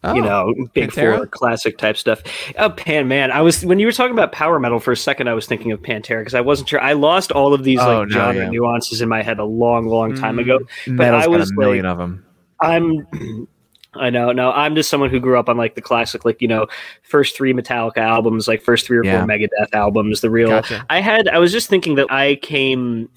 Oh, 0.03 0.13
you 0.13 0.21
know, 0.21 0.53
big 0.73 0.91
Pantera? 0.91 1.17
four 1.17 1.27
classic 1.27 1.77
type 1.77 1.97
stuff. 1.97 2.21
Oh, 2.57 2.69
Pan 2.69 3.07
man, 3.07 3.31
I 3.31 3.41
was 3.41 3.65
when 3.65 3.79
you 3.79 3.87
were 3.87 3.91
talking 3.91 4.13
about 4.13 4.31
power 4.31 4.59
metal 4.59 4.79
for 4.79 4.91
a 4.91 4.97
second, 4.97 5.27
I 5.27 5.33
was 5.33 5.45
thinking 5.47 5.71
of 5.71 5.81
Pantera 5.81 6.19
because 6.21 6.35
I 6.35 6.41
wasn't 6.41 6.69
sure. 6.69 6.79
I 6.81 6.93
lost 6.93 7.31
all 7.31 7.53
of 7.53 7.63
these 7.63 7.79
Oh, 7.79 7.99
like 7.99 8.07
no, 8.09 8.13
genre 8.13 8.43
yeah. 8.43 8.49
nuances 8.49 9.01
in 9.01 9.09
my 9.09 9.21
head 9.23 9.39
a 9.39 9.43
long, 9.45 9.87
long 9.87 10.15
time 10.15 10.37
Mm. 10.37 10.41
ago. 10.41 10.59
Metal's 10.87 11.23
I 11.23 11.27
got 11.27 11.39
was, 11.39 11.51
a 11.51 11.55
million 11.55 11.85
like- 11.85 11.91
of 11.93 11.97
them. 11.97 12.25
I'm 12.61 13.07
I 13.95 14.11
know, 14.11 14.31
no, 14.31 14.51
I'm 14.51 14.75
just 14.75 14.89
someone 14.91 15.09
who 15.09 15.19
grew 15.19 15.39
up 15.39 15.49
on 15.49 15.57
like 15.57 15.73
the 15.73 15.81
classic, 15.81 16.23
like 16.23 16.39
you 16.41 16.47
know, 16.47 16.67
first 17.01 17.35
three 17.35 17.51
Metallica 17.53 17.97
albums, 17.97 18.47
like 18.47 18.61
first 18.61 18.85
three 18.85 18.97
or 18.99 19.03
Yeah. 19.03 19.19
four 19.19 19.27
Megadeth 19.27 19.73
albums. 19.73 20.21
The 20.21 20.29
real, 20.29 20.49
Gotcha. 20.49 20.85
I 20.89 21.01
had, 21.01 21.27
I 21.27 21.39
was 21.39 21.51
just 21.51 21.67
thinking 21.69 21.95
that 21.95 22.11
I 22.11 22.35
came, 22.35 23.09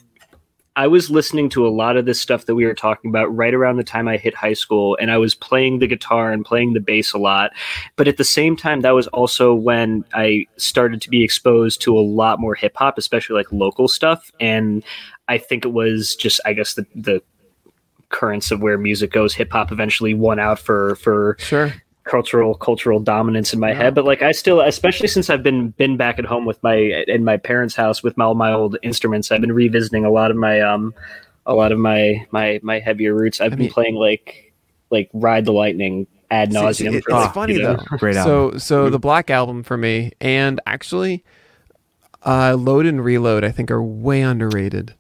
I 0.77 0.87
was 0.87 1.11
listening 1.11 1.49
to 1.51 1.66
a 1.66 1.68
lot 1.68 1.97
of 1.97 2.07
this 2.07 2.21
stuff 2.21 2.47
that 2.47 2.55
we 2.55 2.64
were 2.64 2.75
talking 2.75 3.11
about 3.11 3.35
right 3.35 3.53
around 3.53 3.77
the 3.77 3.85
time 3.85 4.07
I 4.07 4.16
hit 4.16 4.35
high 4.35 4.53
school, 4.53 4.97
and 5.01 5.11
I 5.11 5.18
was 5.18 5.35
playing 5.35 5.79
the 5.79 5.87
guitar 5.87 6.33
and 6.33 6.45
playing 6.45 6.75
the 6.75 6.81
bass 6.81 7.12
a 7.12 7.18
lot. 7.18 7.51
But 7.97 8.09
at 8.09 8.16
the 8.16 8.25
same 8.25 8.57
time, 8.57 8.81
that 8.83 8.93
was 8.93 9.09
also 9.09 9.53
when 9.53 10.05
I 10.14 10.47
started 10.57 11.03
to 11.03 11.11
be 11.11 11.25
exposed 11.25 11.81
to 11.83 11.99
a 11.99 12.01
lot 12.01 12.41
more 12.41 12.55
hip 12.55 12.77
hop, 12.77 12.99
especially 12.99 13.35
like 13.35 13.53
local 13.53 13.89
stuff, 13.89 14.31
and 14.39 14.85
I 15.29 15.39
think 15.39 15.64
it 15.64 15.73
was 15.73 16.14
just, 16.14 16.41
I 16.45 16.53
guess 16.53 16.75
the 16.75 16.87
the 16.95 17.23
currents 18.11 18.51
of 18.51 18.61
where 18.61 18.77
music 18.77 19.12
goes 19.12 19.35
hip 19.35 19.53
hop 19.53 19.71
eventually 19.71 20.14
won 20.14 20.39
out 20.39 20.59
for 20.59 20.97
for 20.97 21.37
Sure. 21.39 21.73
Cultural 22.11 22.54
cultural 22.56 22.98
dominance 22.98 23.52
in 23.54 23.61
my 23.61 23.72
head 23.72 23.94
but 23.94 24.04
like 24.04 24.20
i 24.20 24.32
still 24.32 24.61
especially 24.61 25.06
since 25.06 25.30
i've 25.30 25.44
been 25.44 25.68
been 25.70 25.96
back 25.96 26.18
at 26.18 26.24
home 26.24 26.44
with 26.44 26.61
my 26.64 26.74
in 27.06 27.22
my 27.22 27.36
parents 27.36 27.76
house 27.76 28.02
with 28.02 28.16
my, 28.16 28.24
all 28.24 28.34
my 28.34 28.52
old 28.52 28.76
instruments 28.82 29.30
i've 29.30 29.40
been 29.40 29.52
revisiting 29.52 30.04
a 30.04 30.11
lot 30.11 30.32
of 30.32 30.36
my 30.36 30.61
um 30.61 30.92
a 31.46 31.54
lot 31.54 31.70
of 31.70 31.78
my 31.78 32.26
my 32.32 32.58
my 32.62 32.78
heavier 32.80 33.14
roots. 33.14 33.40
I've 33.40 33.52
I 33.52 33.56
been 33.56 33.58
mean- 33.66 33.70
playing 33.72 33.94
like 33.94 34.52
like 34.90 35.08
ride 35.12 35.44
the 35.44 35.52
lightning 35.52 36.06
ad 36.30 36.50
nauseum 36.50 36.94
it- 36.94 37.04
for, 37.04 37.24
it's 37.24 37.32
funny 37.32 37.54
you 37.54 37.62
know, 37.62 37.76
though. 37.76 37.96
Great 37.96 38.16
album. 38.16 38.58
So 38.58 38.58
so 38.58 38.90
the 38.90 38.98
Black 38.98 39.30
album 39.30 39.62
for 39.62 39.76
me, 39.76 40.12
and 40.20 40.61
actually, 40.66 41.24
uh, 42.24 42.54
Load 42.58 42.86
and 42.86 43.02
Reload 43.04 43.42
I 43.44 43.50
think 43.52 43.70
are 43.70 43.82
way 43.82 44.20
underrated 44.20 44.94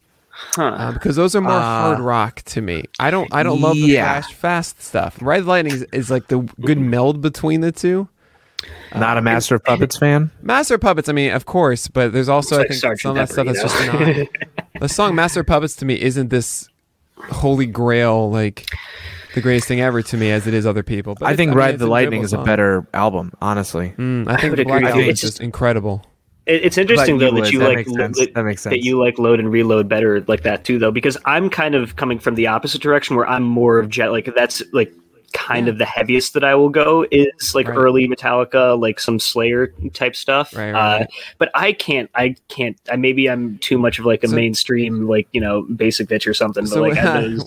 huh. 0.54 0.62
uh, 0.64 0.92
because 0.92 1.16
those 1.16 1.34
are 1.36 1.40
more 1.40 1.52
Uh, 1.52 1.60
hard 1.60 2.00
rock 2.00 2.42
to 2.42 2.60
me. 2.60 2.84
I 2.98 3.10
don't 3.10 3.32
I 3.34 3.42
don't 3.42 3.60
love 3.60 3.74
the 3.76 3.82
yeah. 3.82 4.14
fast 4.20 4.32
fast 4.34 4.82
stuff. 4.82 5.18
Ride 5.20 5.44
the 5.44 5.48
Lightning 5.48 5.74
is, 5.74 5.82
is 5.92 6.10
like 6.10 6.28
the 6.28 6.40
good 6.60 6.78
meld 6.78 7.20
between 7.20 7.60
the 7.60 7.72
two. 7.72 8.08
Not 8.94 9.16
a 9.16 9.22
Master 9.22 9.54
of 9.54 9.64
Puppets 9.64 9.96
fan. 9.96 10.30
Master 10.42 10.74
of 10.74 10.82
Puppets, 10.82 11.08
I 11.08 11.12
mean, 11.12 11.30
of 11.32 11.46
course, 11.46 11.88
but 11.88 12.12
there's 12.12 12.28
also 12.28 12.60
It's 12.60 12.84
I 12.84 12.88
like 12.88 12.98
think 12.98 13.00
some 13.00 13.10
of 13.12 13.16
that 13.28 13.34
Sergeant 13.34 13.56
stuff 13.56 13.72
that's 13.72 13.96
just 13.96 14.32
not. 14.44 14.60
the 14.80 14.88
song 14.88 15.14
Master 15.14 15.40
of 15.40 15.46
Puppets 15.46 15.76
to 15.76 15.84
me 15.86 15.98
isn't 16.00 16.28
this 16.28 16.68
holy 17.16 17.66
grail 17.66 18.30
like 18.30 18.66
the 19.34 19.40
greatest 19.40 19.68
thing 19.68 19.80
ever 19.80 20.02
to 20.02 20.16
me 20.16 20.30
as 20.30 20.46
it 20.46 20.52
is 20.54 20.66
other 20.66 20.82
people. 20.82 21.14
But 21.18 21.26
I 21.26 21.32
it- 21.32 21.36
think 21.36 21.50
mean, 21.50 21.58
Ride 21.58 21.78
the 21.78 21.86
Lightning 21.86 22.22
is 22.22 22.32
a 22.34 22.38
better 22.42 22.86
album, 22.92 23.32
honestly. 23.40 23.94
Mm, 23.96 24.28
I 24.28 24.36
think 24.36 24.50
would 24.50 24.58
the 24.58 24.64
Black 24.64 24.82
album 24.82 25.00
is 25.02 25.08
It's 25.08 25.20
just 25.20 25.32
just- 25.34 25.40
incredible. 25.42 26.04
It- 26.50 26.64
it's 26.64 26.78
interesting 26.78 27.18
though 27.18 27.30
that 27.34 27.52
you 27.52 27.58
that 27.60 27.68
like 27.68 27.76
makes 27.78 27.88
lo- 27.90 28.08
that- 28.08 28.34
that 28.34 28.44
makes 28.44 28.62
sense. 28.62 28.72
that 28.72 28.84
you 28.84 28.98
like 28.98 29.18
load 29.18 29.38
and 29.40 29.50
reload 29.50 29.88
better 29.88 30.20
like 30.28 30.42
that 30.42 30.64
too 30.64 30.78
though 30.78 30.90
because 30.90 31.16
i'm 31.24 31.48
kind 31.48 31.74
of 31.74 31.96
coming 31.96 32.18
from 32.18 32.34
the 32.34 32.46
opposite 32.46 32.80
direction 32.82 33.16
where 33.16 33.28
i'm 33.28 33.42
more 33.42 33.78
of 33.78 33.88
jet 33.88 34.10
like 34.10 34.28
that's 34.34 34.62
like 34.72 34.92
kind 35.32 35.66
Yeah. 35.66 35.72
of 35.72 35.78
the 35.78 35.84
heaviest 35.84 36.34
that 36.34 36.42
i 36.44 36.54
will 36.56 36.68
go 36.70 37.06
is 37.12 37.54
like 37.54 37.68
Right. 37.68 37.76
early 37.78 38.08
metallica 38.08 38.78
like 38.78 38.98
some 38.98 39.18
slayer 39.20 39.72
type 39.92 40.16
stuff 40.16 40.54
Right, 40.56 40.72
right, 40.72 41.02
uh, 41.02 41.06
but 41.38 41.50
i 41.54 41.72
can't 41.72 42.10
i 42.16 42.34
can't 42.48 42.76
I, 42.90 42.96
maybe 42.96 43.30
i'm 43.30 43.58
too 43.58 43.78
much 43.78 43.98
of 44.00 44.04
like 44.06 44.24
a 44.24 44.28
So- 44.28 44.34
mainstream 44.34 45.06
like 45.08 45.28
you 45.32 45.40
know 45.40 45.62
basic 45.62 46.08
bitch 46.08 46.26
or 46.26 46.34
something 46.34 46.64
but 46.64 46.70
So, 46.70 46.80
like 46.82 46.98
I 46.98 47.02
uh, 47.36 47.38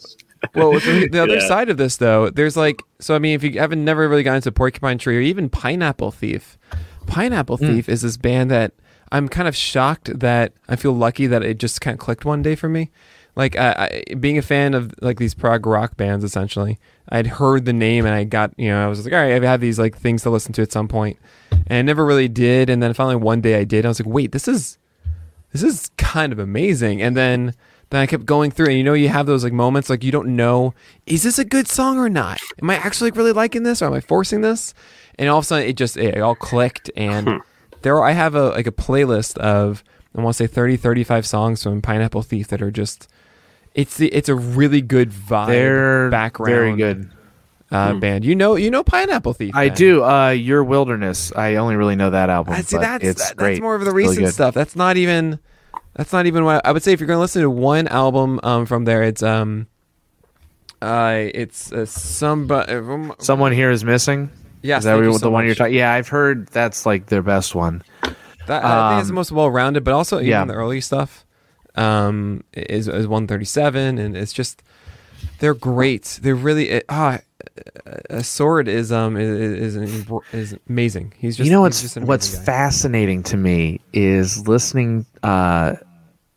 Well, 0.56 0.72
the, 0.74 1.08
the 1.12 1.20
other 1.24 1.36
Yeah. 1.36 1.48
side 1.48 1.70
of 1.70 1.78
this 1.78 1.96
though, 1.98 2.30
there's 2.30 2.58
like 2.58 2.82
so. 3.00 3.16
I 3.16 3.20
mean, 3.20 3.34
if 3.34 3.44
you 3.46 3.60
haven't 3.60 3.84
never 3.86 4.10
really 4.10 4.24
gotten 4.24 4.38
into 4.38 4.52
Porcupine 4.52 4.98
Tree 4.98 5.16
or 5.18 5.22
even 5.22 5.48
Pineapple 5.50 6.12
Thief, 6.12 6.58
Pineapple 7.08 7.58
Hmm. 7.58 7.68
Thief 7.68 7.88
is 7.88 8.02
this 8.02 8.18
band 8.18 8.52
that 8.52 8.74
I'm 9.14 9.30
kind 9.30 9.48
of 9.48 9.56
shocked 9.56 10.20
that 10.20 10.54
I 10.68 10.76
feel 10.76 10.92
lucky 10.92 11.28
that 11.28 11.44
it 11.44 11.60
just 11.60 11.80
kind 11.82 11.94
of 11.94 12.00
clicked 12.00 12.26
one 12.26 12.42
day 12.42 12.56
for 12.56 12.68
me. 12.68 12.90
Like 13.36 13.56
I, 13.56 14.04
I, 14.10 14.16
being 14.16 14.40
a 14.40 14.42
fan 14.42 14.74
of 14.74 14.94
like 15.02 15.20
these 15.20 15.36
prog 15.36 15.68
rock 15.68 15.96
bands, 15.98 16.26
essentially, 16.26 16.80
I'd 17.10 17.28
heard 17.28 17.66
the 17.66 17.74
name 17.74 18.06
and 18.08 18.16
I 18.16 18.24
got 18.24 18.54
you 18.58 18.70
know 18.70 18.84
I 18.84 18.88
was 18.88 19.06
like, 19.06 19.14
all 19.14 19.20
right, 19.20 19.42
I 19.42 19.46
have 19.48 19.62
these 19.62 19.78
like 19.78 19.96
things 19.96 20.24
to 20.24 20.32
listen 20.32 20.52
to 20.54 20.64
at 20.64 20.72
some 20.72 20.88
point, 20.88 21.18
and 21.52 21.78
I 21.78 21.82
never 21.84 22.06
really 22.06 22.28
did. 22.28 22.72
And 22.72 22.82
then 22.82 22.94
finally 22.94 23.16
one 23.16 23.40
day 23.40 23.60
I 23.60 23.64
did. 23.64 23.86
I 23.86 23.88
was 23.88 24.00
like, 24.00 24.12
wait, 24.12 24.32
this 24.32 24.48
is 24.48 24.80
this 25.52 25.62
is 25.62 25.92
kind 25.98 26.34
of 26.34 26.40
amazing. 26.40 27.02
And 27.02 27.16
then 27.16 27.54
then 27.92 28.02
I 28.02 28.08
kept 28.08 28.26
going 28.26 28.50
through, 28.50 28.68
and 28.68 28.78
you 28.78 28.84
know, 28.84 28.94
you 28.94 29.10
have 29.10 29.28
those 29.28 29.44
like 29.44 29.54
moments 29.54 29.92
like 29.92 30.04
you 30.04 30.12
don't 30.12 30.36
know 30.36 30.74
is 31.06 31.22
this 31.22 31.38
a 31.38 31.46
good 31.46 31.68
song 31.68 32.00
or 32.00 32.10
not? 32.10 32.40
Am 32.62 32.70
I 32.70 32.76
actually 32.78 33.12
like, 33.12 33.18
really 33.18 33.32
liking 33.32 33.62
this, 33.62 33.80
or 33.82 33.86
am 33.86 33.94
I 33.94 34.00
forcing 34.00 34.42
this? 34.42 34.74
And 35.20 35.30
all 35.30 35.38
of 35.38 35.44
a 35.44 35.48
sudden, 35.48 35.68
it 35.68 35.78
just 35.78 35.98
it 35.98 36.20
all 36.20 36.36
clicked, 36.36 36.90
and 36.96 37.30
hmm. 37.30 37.38
There 37.84 37.96
are, 37.98 38.04
I 38.04 38.12
have 38.12 38.36
a 38.36 38.50
like 38.50 38.68
a 38.68 38.72
playlist 38.72 39.38
of 39.38 39.84
I 40.16 40.22
want 40.22 40.36
to 40.38 40.44
say 40.44 40.48
30, 40.48 40.78
35 40.78 41.26
songs 41.26 41.64
from 41.64 41.82
Pineapple 41.82 42.22
Thief 42.24 42.48
that 42.50 42.62
are 42.62 42.72
just 42.72 43.08
it's 43.74 43.98
the 43.98 44.08
it's 44.14 44.30
a 44.30 44.36
really 44.36 44.82
good 44.82 45.12
vibe 45.12 45.48
They're 45.48 46.10
background 46.10 46.52
very 46.52 46.76
good. 46.76 47.10
uh, 47.72 47.94
band. 47.96 48.24
You 48.26 48.36
know, 48.36 48.56
you 48.56 48.70
know 48.70 48.84
Pineapple 48.84 49.34
Thief. 49.34 49.56
I 49.56 49.70
then. 49.70 49.78
do. 49.78 50.04
Uh, 50.04 50.30
Your 50.30 50.64
Wilderness. 50.64 51.32
I 51.36 51.56
only 51.56 51.76
really 51.76 51.96
know 51.96 52.10
that 52.12 52.30
album. 52.30 52.54
I 52.54 52.62
see 52.62 52.76
but 52.78 52.82
that's 52.84 53.04
it's 53.04 53.28
that- 53.30 53.38
great. 53.38 53.54
that's 53.54 53.62
more 53.62 53.74
of 53.76 53.82
the 53.82 53.88
It's 53.88 53.96
really 53.96 54.10
recent 54.10 54.26
good. 54.28 54.34
stuff. 54.34 54.54
That's 54.54 54.76
not 54.76 54.98
even 54.98 55.40
that's 55.96 56.14
not 56.14 56.26
even 56.28 56.44
what 56.46 56.66
I 56.66 56.72
would 56.72 56.84
say 56.84 56.92
if 56.94 57.00
you're 57.00 57.08
going 57.08 57.18
to 57.18 57.22
listen 57.22 57.42
to 57.42 57.50
one 57.50 57.88
album 57.88 58.40
um, 58.44 58.66
from 58.68 58.86
there. 58.86 59.02
It's 59.04 59.24
um 59.24 59.68
uh 60.82 61.30
it's 61.34 61.72
uh, 61.72 61.86
somebody 61.86 62.74
um, 62.74 63.14
Someone 63.20 63.52
here 63.54 63.72
is 63.72 63.84
missing. 63.84 64.30
Yes, 64.64 64.80
is 64.80 64.86
that 64.86 64.96
you 64.98 65.12
the 65.14 65.20
so 65.20 65.30
one 65.30 65.46
you're 65.46 65.56
talking? 65.56 65.76
Yeah, 65.76 65.94
I've 65.94 66.08
heard 66.08 66.48
that's 66.48 66.86
like 66.86 67.08
their 67.08 67.22
best 67.24 67.54
one. 67.56 67.84
That, 68.48 68.64
I 68.66 68.90
think 68.92 69.00
it's 69.02 69.08
the 69.10 69.14
Um, 69.14 69.16
most 69.16 69.32
well 69.32 69.50
rounded, 69.52 69.84
but 69.84 69.94
also 69.94 70.18
even 70.18 70.28
yeah. 70.30 70.46
the 70.46 70.54
early 70.54 70.82
stuff 70.82 71.26
um 71.76 72.44
is 72.54 72.88
is 72.88 73.08
137 73.08 73.98
and 73.98 74.16
it's 74.18 74.34
just 74.34 74.62
they're 75.40 75.56
great. 75.56 76.20
They're 76.22 76.36
really 76.36 76.70
it, 76.70 76.86
ah 76.90 77.20
a 78.10 78.24
sword 78.24 78.68
is 78.68 78.92
um 78.92 79.18
is 79.18 79.76
is, 79.76 80.06
is 80.34 80.56
amazing. 80.70 81.14
He's 81.18 81.38
just 81.38 81.48
you 81.48 81.52
know 81.52 81.62
what's 81.62 81.96
what's 81.98 82.36
guy. 82.36 82.44
fascinating 82.44 83.24
to 83.24 83.38
me 83.38 83.80
is 83.94 84.48
listening 84.48 85.06
uh 85.24 85.76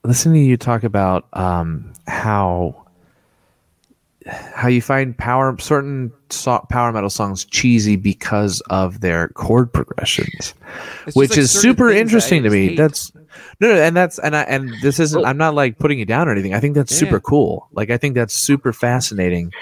listening 0.04 0.34
to 0.44 0.48
you 0.48 0.56
talk 0.56 0.84
about 0.84 1.26
um 1.32 1.92
how 2.06 2.85
how 4.26 4.68
you 4.68 4.82
find 4.82 5.16
power 5.16 5.56
certain 5.58 6.12
so- 6.30 6.66
power 6.70 6.92
metal 6.92 7.10
songs 7.10 7.44
cheesy 7.44 7.96
because 7.96 8.60
of 8.70 9.00
their 9.00 9.28
chord 9.28 9.72
progressions 9.72 10.54
It's 11.06 11.14
which 11.16 11.30
like 11.30 11.38
is 11.38 11.50
super 11.50 11.88
things 11.90 11.92
that 11.92 11.96
I 11.96 12.00
interesting 12.00 12.42
to 12.42 12.50
me 12.50 12.68
hate. 12.68 12.76
that's 12.76 13.12
No, 13.60 13.68
no, 13.74 13.80
and 13.80 13.96
that's 13.96 14.18
and 14.18 14.34
I 14.36 14.42
and 14.42 14.72
this 14.82 14.98
isn't. 14.98 15.20
Oh. 15.22 15.24
I'm 15.26 15.36
not 15.36 15.54
like 15.54 15.78
putting 15.78 16.00
it 16.00 16.08
down 16.08 16.28
or 16.28 16.32
anything. 16.32 16.54
I 16.54 16.60
think 16.60 16.74
that's 16.74 16.94
super 16.94 17.20
cool. 17.20 17.68
Like 17.72 17.90
I 17.90 17.98
think 17.98 18.14
that's 18.14 18.34
super 18.34 18.72
fascinating, 18.72 19.52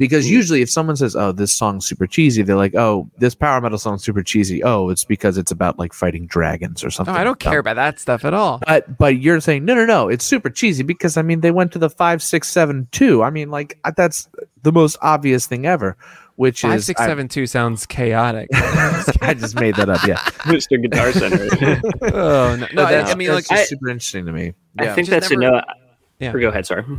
because 0.00 0.28
usually 0.28 0.62
if 0.62 0.70
someone 0.70 0.96
says, 0.96 1.14
"Oh, 1.14 1.30
this 1.30 1.52
song's 1.52 1.86
super 1.86 2.06
cheesy," 2.06 2.42
they're 2.42 2.56
like, 2.56 2.74
"Oh, 2.74 3.08
this 3.18 3.34
power 3.34 3.60
metal 3.60 3.76
song's 3.78 4.02
super 4.02 4.22
cheesy." 4.22 4.64
Oh, 4.64 4.88
it's 4.88 5.04
because 5.04 5.36
it's 5.36 5.52
about 5.52 5.78
like 5.78 5.92
fighting 5.92 6.26
dragons 6.26 6.82
or 6.82 6.86
No, 6.86 6.90
something. 6.90 7.14
I 7.14 7.22
don't 7.22 7.38
care 7.38 7.58
about 7.58 7.76
that 7.76 8.00
stuff 8.00 8.24
at 8.24 8.32
all. 8.34 8.60
But 8.66 8.98
but 8.98 9.18
you're 9.18 9.40
saying 9.40 9.66
no, 9.66 9.74
no, 9.74 9.84
no. 9.84 10.08
It's 10.08 10.24
super 10.24 10.48
cheesy 10.48 10.82
because 10.82 11.16
I 11.18 11.22
mean 11.22 11.40
they 11.42 11.50
went 11.50 11.70
to 11.72 11.78
the 11.78 11.90
five, 11.90 12.22
six, 12.22 12.48
seven, 12.48 12.88
two. 12.90 13.22
I 13.22 13.28
mean 13.30 13.50
like 13.50 13.78
uh, 13.84 13.92
that's 13.94 14.28
the 14.62 14.72
most 14.72 14.96
obvious 15.02 15.46
thing 15.46 15.66
ever. 15.66 15.96
Which 16.36 16.62
Five 16.62 16.78
is 16.78 16.86
six 16.86 16.98
I- 16.98 17.06
seven 17.06 17.28
two 17.28 17.46
sounds 17.46 17.84
chaotic. 17.84 18.48
I 18.54 19.34
just 19.38 19.60
made 19.60 19.76
that 19.76 19.90
up. 19.90 20.02
Yeah, 20.06 20.16
Mr. 20.48 20.80
Guitar 20.80 21.12
Center. 21.12 21.48
oh 22.14 22.56
no, 22.56 22.56
no 22.56 22.66
But 22.74 22.84
I, 22.86 22.92
that's, 22.92 23.10
I 23.10 23.14
mean 23.14 23.28
that's 23.28 23.50
like 23.50 23.58
just 23.58 23.72
I- 23.72 23.76
super 23.76 23.90
interesting 23.90 24.24
to 24.24 24.32
me. 24.32 24.54
I 24.78 24.86
think 24.94 25.08
Just 25.08 25.10
that's 25.10 25.30
a 25.30 25.36
no. 25.36 25.60
Yeah. 26.20 26.32
Or 26.32 26.38
Go 26.40 26.48
ahead. 26.48 26.66
Sorry. 26.66 26.84
No, 26.86 26.98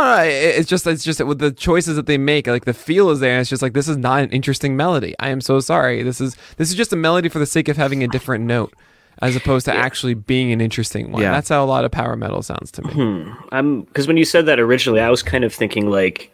no, 0.00 0.22
it- 0.24 0.58
it's 0.58 0.68
just 0.68 0.86
it's 0.86 1.04
just 1.04 1.24
with 1.24 1.38
the 1.38 1.52
choices 1.52 1.96
that 1.96 2.06
they 2.06 2.18
make, 2.18 2.46
like 2.46 2.64
the 2.64 2.74
feel 2.74 3.10
is 3.10 3.20
there. 3.20 3.32
And 3.32 3.40
it's 3.40 3.50
just 3.50 3.62
like 3.62 3.72
this 3.74 3.88
is 3.88 3.96
not 3.96 4.22
an 4.24 4.30
interesting 4.30 4.76
melody. 4.76 5.14
I 5.20 5.28
am 5.30 5.40
so 5.40 5.60
sorry. 5.60 6.02
This 6.02 6.20
is 6.20 6.36
this 6.56 6.68
is 6.70 6.74
just 6.74 6.92
a 6.92 6.96
melody 6.96 7.28
for 7.28 7.38
the 7.38 7.46
sake 7.46 7.68
of 7.68 7.76
having 7.76 8.02
a 8.02 8.08
different 8.08 8.44
note, 8.44 8.74
as 9.22 9.36
opposed 9.36 9.66
to 9.66 9.74
actually 9.74 10.14
being 10.14 10.50
an 10.52 10.60
interesting 10.60 11.12
one. 11.12 11.22
Yeah. 11.22 11.30
That's 11.32 11.48
how 11.48 11.64
a 11.64 11.66
lot 11.66 11.84
of 11.84 11.92
power 11.92 12.16
metal 12.16 12.42
sounds 12.42 12.70
to 12.72 12.82
me. 12.82 12.92
Hmm. 12.92 13.30
I'm 13.52 13.82
because 13.82 14.06
when 14.08 14.16
you 14.16 14.24
said 14.24 14.46
that 14.46 14.58
originally, 14.58 15.00
I 15.00 15.10
was 15.10 15.22
kind 15.22 15.44
of 15.44 15.54
thinking 15.54 15.88
like, 15.88 16.32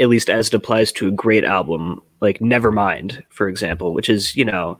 at 0.00 0.08
least 0.08 0.28
as 0.28 0.48
it 0.48 0.54
applies 0.54 0.90
to 0.92 1.06
a 1.06 1.12
great 1.12 1.44
album, 1.44 2.02
like 2.20 2.40
Nevermind, 2.40 3.22
for 3.30 3.48
example, 3.48 3.94
which 3.94 4.08
is 4.08 4.34
you 4.34 4.44
know, 4.44 4.78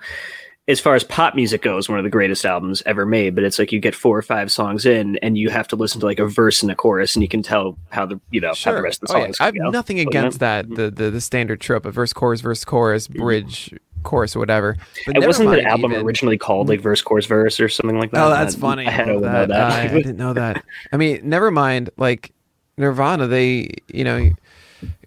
as 0.68 0.78
far 0.78 0.94
as 0.94 1.02
pop 1.02 1.34
music 1.34 1.60
goes, 1.62 1.88
one 1.88 1.98
of 1.98 2.04
the 2.04 2.10
greatest 2.10 2.44
albums 2.44 2.82
ever 2.86 3.04
made. 3.04 3.34
But 3.34 3.42
it's 3.44 3.58
like 3.58 3.72
you 3.72 3.80
get 3.80 3.94
four 3.96 4.16
or 4.16 4.22
five 4.22 4.50
songs 4.52 4.86
in, 4.86 5.16
and 5.16 5.36
you 5.36 5.50
have 5.50 5.66
to 5.68 5.76
listen 5.76 6.00
to 6.00 6.06
like 6.06 6.20
a 6.20 6.26
verse 6.26 6.62
and 6.62 6.70
a 6.70 6.74
chorus, 6.76 7.16
and 7.16 7.22
you 7.22 7.28
can 7.28 7.42
tell 7.42 7.76
how 7.90 8.06
the 8.06 8.20
you 8.30 8.40
know 8.40 8.52
how 8.64 8.72
the 8.72 8.82
rest 8.82 9.02
of 9.02 9.08
the 9.08 9.14
Oh, 9.14 9.18
yeah. 9.18 9.26
is. 9.28 9.40
I 9.40 9.46
have 9.46 9.54
go. 9.56 9.70
nothing 9.70 9.98
against 10.00 10.38
that. 10.40 10.68
The, 10.70 10.90
the 10.90 11.10
the 11.10 11.20
standard 11.20 11.60
trope 11.60 11.84
of 11.84 11.94
verse 11.94 12.12
chorus 12.12 12.40
verse 12.40 12.64
chorus 12.64 13.08
bridge 13.08 13.74
chorus 14.04 14.34
or 14.36 14.38
whatever. 14.40 14.76
But 15.06 15.16
It 15.16 15.26
wasn't 15.26 15.50
the 15.50 15.62
album 15.64 15.92
even- 15.92 16.04
originally 16.06 16.38
called 16.38 16.68
like 16.68 16.80
verse 16.80 17.02
chorus 17.02 17.26
verse 17.26 17.58
or 17.60 17.68
something 17.68 17.98
like 17.98 18.10
that. 18.12 18.24
Oh, 18.24 18.30
that's 18.30 18.56
I- 18.56 18.58
funny. 18.58 18.86
I, 18.88 18.90
I, 19.02 19.04
know 19.04 19.12
know 19.14 19.20
that. 19.20 19.48
that. 19.48 19.72
I, 19.72 19.82
I 19.84 19.88
didn't 19.88 20.16
know 20.16 20.32
that. 20.32 20.64
I 20.92 20.96
mean, 20.96 21.20
never 21.28 21.50
mind. 21.50 21.90
Like 21.96 22.32
Nirvana, 22.76 23.26
they 23.26 23.70
you 23.92 24.04
know, 24.04 24.30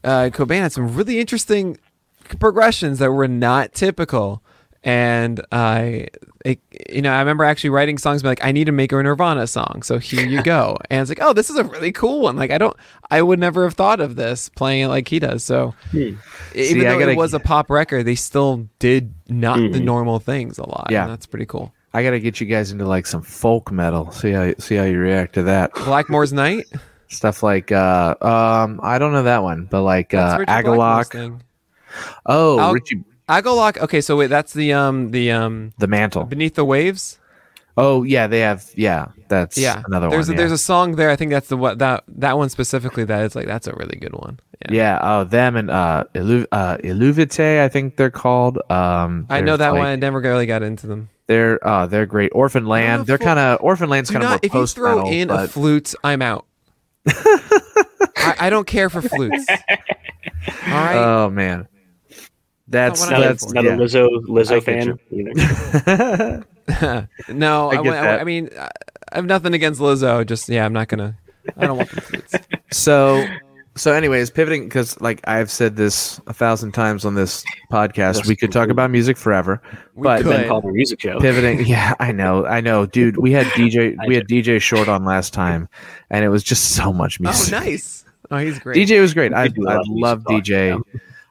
uh, 0.03 0.29
Cobain 0.33 0.59
had 0.59 0.73
some 0.73 0.95
really 0.95 1.19
interesting 1.19 1.77
progressions 2.39 2.99
that 2.99 3.11
were 3.11 3.27
not 3.27 3.73
typical. 3.73 4.41
And 4.85 5.43
I, 5.51 6.07
it, 6.45 6.59
you 6.91 7.01
know, 7.01 7.11
I 7.11 7.17
remember 7.19 7.43
actually 7.43 7.71
writing 7.71 7.97
songs 7.97 8.23
like, 8.23 8.43
I 8.45 8.51
need 8.51 8.65
to 8.65 8.71
make 8.71 8.91
a 8.91 9.01
Nirvana 9.01 9.47
song, 9.47 9.81
so 9.83 9.97
here 9.97 10.25
you 10.25 10.43
go. 10.43 10.77
and 10.91 11.01
it's 11.01 11.09
like, 11.09 11.17
oh, 11.21 11.33
this 11.33 11.49
is 11.49 11.57
a 11.57 11.63
really 11.63 11.91
cool 11.91 12.21
one. 12.21 12.35
Like, 12.35 12.51
I 12.51 12.59
don't, 12.59 12.77
I 13.09 13.23
would 13.23 13.39
never 13.39 13.63
have 13.63 13.73
thought 13.73 13.99
of 13.99 14.15
this 14.15 14.47
playing 14.49 14.83
it 14.83 14.87
like 14.89 15.07
he 15.07 15.17
does. 15.17 15.43
So, 15.43 15.73
even 15.91 16.19
See, 16.53 16.73
though 16.83 16.99
gotta- 16.99 17.11
it 17.13 17.17
was 17.17 17.33
a 17.33 17.39
pop 17.39 17.71
record, 17.71 18.03
they 18.03 18.13
still 18.13 18.69
did 18.77 19.11
not 19.27 19.57
the 19.57 19.79
Mhm. 19.79 19.83
normal 19.85 20.19
things 20.19 20.59
a 20.59 20.69
lot. 20.69 20.89
Yeah. 20.91 21.03
and 21.05 21.11
that's 21.11 21.25
pretty 21.25 21.47
cool. 21.47 21.73
I 21.95 22.03
got 22.03 22.11
to 22.11 22.19
get 22.19 22.39
you 22.39 22.45
guys 22.45 22.71
into 22.71 22.85
like 22.85 23.07
some 23.07 23.23
folk 23.23 23.71
metal. 23.71 24.11
See 24.11 24.31
how 24.31 24.53
see 24.59 24.75
how 24.75 24.83
you 24.83 24.99
react 24.99 25.33
to 25.35 25.43
that 25.43 25.71
Blackmore's 25.73 26.33
Night. 26.33 26.65
stuff. 27.07 27.41
Like 27.41 27.71
uh, 27.71 28.15
um, 28.21 28.81
I 28.83 28.99
don't 28.99 29.13
know 29.13 29.23
that 29.23 29.41
one, 29.43 29.65
but 29.71 29.81
like 29.81 30.09
That's 30.09 30.43
uh, 30.43 30.45
Agalloch. 30.45 31.39
Oh, 32.25 32.59
Al- 32.59 32.73
Richie 32.73 33.01
Agalloch. 33.29 33.77
Okay, 33.79 34.01
so 34.01 34.15
wait, 34.17 34.27
that's 34.27 34.53
the 34.53 34.73
um 34.73 35.11
the 35.11 35.31
um 35.31 35.73
the 35.77 35.87
Mantle. 35.87 36.23
Beneath 36.25 36.55
the 36.55 36.65
Waves. 36.65 37.17
Oh 37.77 38.03
yeah, 38.03 38.27
they 38.27 38.39
have. 38.39 38.69
Yeah, 38.75 39.07
that's 39.27 39.57
Yeah, 39.57 39.83
another 39.85 40.09
there's 40.09 40.27
one. 40.29 40.35
A, 40.35 40.37
there's 40.37 40.51
a 40.53 40.57
song 40.57 40.95
there. 40.95 41.09
I 41.09 41.15
think 41.17 41.31
that's 41.31 41.49
the 41.49 41.57
what 41.57 41.79
that 41.79 42.03
that 42.07 42.37
one 42.37 42.49
specifically. 42.49 43.03
That 43.03 43.23
is 43.25 43.35
like 43.35 43.47
that's 43.47 43.67
a 43.67 43.73
really 43.73 43.97
good 43.97 44.13
one. 44.13 44.39
Yeah, 44.69 44.73
yeah. 44.73 44.99
Oh, 45.01 45.23
them 45.25 45.55
and 45.57 45.69
uh, 45.69 46.05
Illu- 46.13 46.47
uh, 46.51 46.77
Eluveitie, 46.77 47.59
I 47.61 47.67
think 47.67 47.97
they're 47.97 48.09
called. 48.11 48.59
Um, 48.71 49.25
I 49.29 49.41
know 49.41 49.57
that 49.57 49.71
like- 49.73 49.79
one. 49.79 49.87
I 49.87 49.95
never 49.97 50.19
really 50.21 50.45
got 50.45 50.63
into 50.63 50.87
them. 50.87 51.09
They're 51.27 51.59
uh, 51.67 51.87
they're 51.87 52.05
great. 52.05 52.31
Orphan 52.35 52.65
Land. 52.67 53.07
They're 53.07 53.17
kind 53.17 53.39
of 53.39 53.59
Orphan 53.61 53.89
Land's 53.89 54.11
kind 54.11 54.23
of 54.23 54.39
if 54.43 54.53
you 54.53 54.67
throw 54.67 55.09
in 55.09 55.31
a 55.31 55.47
flute, 55.47 55.95
I'm 56.03 56.21
out. 56.21 56.45
I, 57.07 58.35
I 58.39 58.49
don't 58.49 58.67
care 58.67 58.89
for 58.89 59.01
flutes. 59.01 59.45
All 59.49 60.71
right. 60.71 60.95
oh 60.95 61.29
man, 61.29 61.67
that's 62.67 63.01
what 63.01 63.11
Not, 63.11 63.19
a, 63.19 63.23
that's 63.23 63.53
not 63.53 63.63
yeah. 63.63 63.73
a 63.73 63.77
Lizzo 63.77 64.09
Lizzo 64.25 64.63
get 64.63 64.63
fan 64.63 64.99
either. 65.11 66.45
no, 67.33 67.71
I 67.71 67.75
I, 67.75 67.95
I. 67.95 68.19
I 68.21 68.23
mean, 68.23 68.49
I 68.59 68.69
I 69.11 69.15
have 69.15 69.25
nothing 69.25 69.53
against 69.53 69.79
Lizzo. 69.79 70.25
Just 70.25 70.49
yeah, 70.49 70.65
I'm 70.65 70.73
not 70.73 70.87
gonna. 70.87 71.15
I 71.57 71.67
don't 71.67 71.77
want 71.77 71.89
the 71.91 72.01
flutes. 72.01 72.33
so 72.71 73.25
so 73.75 73.91
anyways 73.93 74.29
pivoting 74.31 74.63
because 74.63 74.99
like 75.01 75.19
i've 75.27 75.51
said 75.51 75.75
this 75.75 76.19
a 76.27 76.33
thousand 76.33 76.71
times 76.71 77.03
on 77.03 77.13
this 77.15 77.43
podcast 77.71 78.15
That's 78.15 78.27
we 78.27 78.35
could 78.37 78.51
talk 78.51 78.69
about 78.69 78.89
music 78.89 79.17
forever 79.17 79.61
We 79.95 80.03
but 80.03 80.23
could. 80.23 80.29
Ben 80.29 80.47
Palmer 80.47 80.71
music 80.71 81.01
show. 81.01 81.19
pivoting 81.19 81.65
yeah 81.67 81.93
i 81.99 82.13
know 82.13 82.45
i 82.45 82.61
know 82.61 82.85
dude 82.85 83.17
we 83.17 83.33
had 83.33 83.45
dj 83.47 83.95
we 84.07 84.15
had 84.15 84.27
dj 84.29 84.61
short 84.61 84.87
on 84.87 85.03
last 85.03 85.33
time 85.33 85.67
and 86.09 86.23
it 86.23 86.29
was 86.29 86.41
just 86.41 86.71
so 86.71 86.93
much 86.93 87.19
oh, 87.19 87.23
music 87.23 87.53
Oh, 87.53 87.59
nice. 87.59 88.05
Oh, 88.31 88.37
he's 88.37 88.59
great. 88.59 88.77
dj 88.87 88.99
was 89.01 89.13
great 89.13 89.33
i, 89.33 89.43
We 89.43 89.49
do 89.49 89.65
a 89.67 89.69
I 89.69 89.73
lot 89.73 89.81
of 89.81 89.87
love 89.89 90.23
talk, 90.23 90.41
dj 90.43 90.81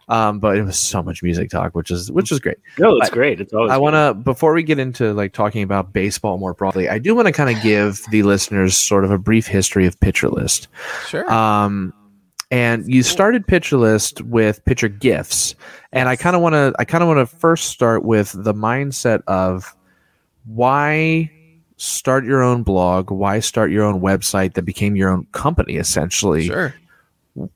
um 0.09 0.39
but 0.39 0.57
it 0.57 0.63
was 0.63 0.79
so 0.79 1.03
much 1.03 1.23
music 1.23 1.49
talk 1.51 1.75
which 1.75 1.91
is 1.91 2.11
which 2.13 2.31
is 2.31 2.39
great 2.39 2.59
No, 2.79 2.97
it's 2.99 3.11
I- 3.11 3.15
great. 3.15 3.41
It's 3.41 3.53
always. 3.53 3.71
I 3.73 3.77
want 3.79 3.95
to 3.95 4.15
before 4.15 4.53
we 4.53 4.63
get 4.63 4.79
into 4.79 5.13
like 5.15 5.33
talking 5.33 5.63
about 5.63 5.93
baseball 5.93 6.39
more 6.39 6.55
broadly. 6.55 6.89
I 6.89 6.99
do 6.99 7.15
want 7.15 7.27
to 7.27 7.33
kind 7.33 7.55
of 7.57 7.63
give 7.63 8.03
the 8.11 8.23
listeners 8.23 8.77
sort 8.77 9.05
of 9.05 9.11
a 9.11 9.19
brief 9.19 9.47
history 9.47 9.87
of 9.87 9.99
Pitcher 10.01 10.29
List. 10.29 10.69
Sure. 11.09 11.31
Um, 11.33 11.93
and 12.51 12.87
you 12.87 13.03
started 13.03 13.47
Pitcher 13.47 13.77
List 13.79 14.21
with 14.23 14.65
Pitcher 14.65 14.89
GIFs, 14.89 15.55
and 15.93 16.09
I 16.09 16.17
kind 16.17 16.37
of 16.37 16.43
want 16.43 16.53
to 16.55 16.73
I 16.79 16.85
kind 16.85 17.03
of 17.03 17.09
want 17.09 17.27
to 17.29 17.37
first 17.37 17.69
start 17.69 18.05
with 18.05 18.33
the 18.37 18.55
mindset 18.55 19.23
of 19.27 19.75
why 20.47 21.31
start 21.77 22.25
your 22.25 22.43
own 22.43 22.63
blog, 22.63 23.11
why 23.11 23.41
start 23.41 23.71
your 23.71 23.85
own 23.85 24.01
website 24.01 24.55
that 24.55 24.63
became 24.63 24.95
your 24.97 25.11
own 25.11 25.27
company 25.33 25.77
essentially. 25.77 26.47
sure. 26.47 26.75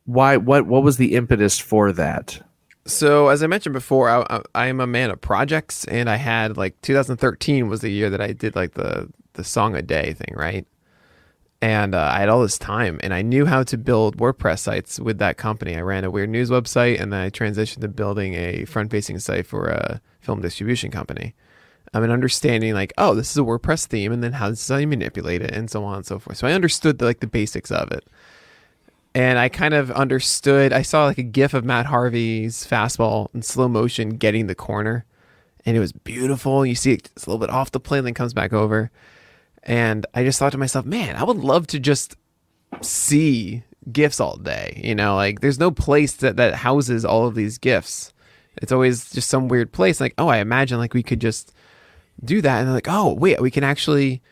Why 0.05 0.37
what 0.37 0.67
what 0.67 0.83
was 0.83 0.97
the 0.97 1.15
impetus 1.15 1.59
for 1.59 1.93
that? 1.93 2.41
So 2.85 3.29
as 3.29 3.43
I 3.43 3.47
mentioned 3.47 3.75
before, 3.75 4.09
I, 4.09 4.43
I, 4.55 4.69
am 4.69 4.81
a 4.81 4.87
man 4.87 5.11
of 5.11 5.21
projects, 5.21 5.85
and 5.85 6.09
I 6.09 6.17
had 6.17 6.57
like 6.57 6.81
2013 6.81 7.69
was 7.69 7.83
the 7.83 7.91
year 7.91 8.09
that 8.09 8.21
I 8.21 8.33
did 8.33 8.57
like 8.57 8.75
the 8.75 9.09
the 9.35 9.45
song 9.45 9.77
a 9.77 9.83
day 9.83 10.15
thing, 10.15 10.35
right? 10.35 10.67
And 11.61 11.95
uh, 11.95 12.11
I 12.13 12.21
had 12.21 12.29
all 12.29 12.41
this 12.41 12.59
time, 12.59 12.99
and 13.03 13.13
I 13.13 13.23
knew 13.23 13.45
how 13.45 13.63
to 13.65 13.77
build 13.77 14.17
WordPress 14.17 14.61
sites 14.61 14.99
with 14.99 15.19
that 15.19 15.37
company. 15.37 15.77
I 15.77 15.81
ran 15.81 16.05
a 16.05 16.11
weird 16.11 16.31
news 16.31 16.51
website, 16.51 17.01
and 17.01 17.13
then 17.13 17.21
I 17.21 17.31
transitioned 17.31 17.81
to 17.81 17.89
building 17.89 18.35
a 18.35 18.65
front-facing 18.65 19.19
site 19.19 19.47
for 19.47 19.69
a 19.69 20.01
film 20.21 20.41
distribution 20.41 20.91
company. 20.93 21.35
I'm 21.93 22.05
an 22.05 22.13
understanding 22.13 22.75
like, 22.75 22.93
oh, 22.97 23.15
this 23.15 23.31
is 23.31 23.39
a 23.39 23.43
WordPress 23.43 23.87
theme, 23.87 24.13
and 24.13 24.23
then 24.23 24.35
how 24.35 24.51
does 24.51 24.71
I 24.71 24.85
manipulate 24.87 25.43
it, 25.43 25.51
and 25.51 25.69
so 25.69 25.85
on 25.85 25.97
and 25.97 26.07
so 26.07 26.21
forth. 26.21 26.39
So 26.39 26.47
I 26.47 26.53
understood 26.53 26.99
the, 26.99 27.07
like 27.07 27.21
the 27.21 27.27
basics 27.27 27.73
of 27.73 27.91
it 27.91 28.05
and 29.19 29.37
I 29.37 29.49
kind 29.49 29.75
of 29.75 29.91
understood. 29.91 30.73
I 30.73 30.83
saw 30.83 31.07
like 31.07 31.19
a 31.19 31.25
gif 31.25 31.53
of 31.53 31.65
Matt 31.65 31.87
Harvey's 31.87 32.65
fastball 32.65 33.35
in 33.35 33.43
slow 33.43 33.67
motion 33.67 34.11
getting 34.11 34.47
the 34.47 34.55
corner, 34.55 35.05
and 35.67 35.77
it 35.77 35.81
was 35.81 35.91
beautiful. 35.91 36.65
You 36.65 36.77
see 36.77 36.93
it, 36.93 37.11
it's 37.17 37.27
a 37.27 37.31
little 37.31 37.45
bit 37.45 37.53
off 37.53 37.73
the 37.73 37.81
plane, 37.81 38.05
then 38.05 38.15
comes 38.15 38.33
back 38.33 38.53
over. 38.53 38.93
And 39.65 40.07
I 40.15 40.23
just 40.23 40.39
thought 40.39 40.53
to 40.53 40.59
myself, 40.59 40.87
man, 40.87 41.17
I 41.17 41.25
would 41.25 41.39
love 41.39 41.67
to 41.69 41.81
just 41.81 42.15
see 42.81 43.65
gifs 43.91 44.21
all 44.21 44.37
day. 44.37 44.81
You 44.85 44.95
know, 44.95 45.17
like 45.17 45.41
there's 45.41 45.59
no 45.59 45.73
place 45.73 46.13
that, 46.19 46.37
that 46.37 46.55
houses 46.55 47.05
all 47.05 47.27
of 47.27 47.35
these 47.35 47.59
gifs. 47.59 48.13
It's 48.63 48.71
always 48.71 49.11
just 49.11 49.29
some 49.29 49.49
weird 49.49 49.73
place. 49.73 50.01
Like, 50.01 50.15
oh, 50.17 50.29
I 50.29 50.37
imagine 50.37 50.79
like 50.79 50.95
we 50.95 51.03
could 51.03 51.21
just 51.21 51.53
do 52.25 52.41
that, 52.41 52.61
and 52.61 52.73
like, 52.73 52.87
oh, 52.89 53.15
wait, 53.15 53.41
we 53.41 53.51
can 53.51 53.65
actually 53.65 54.23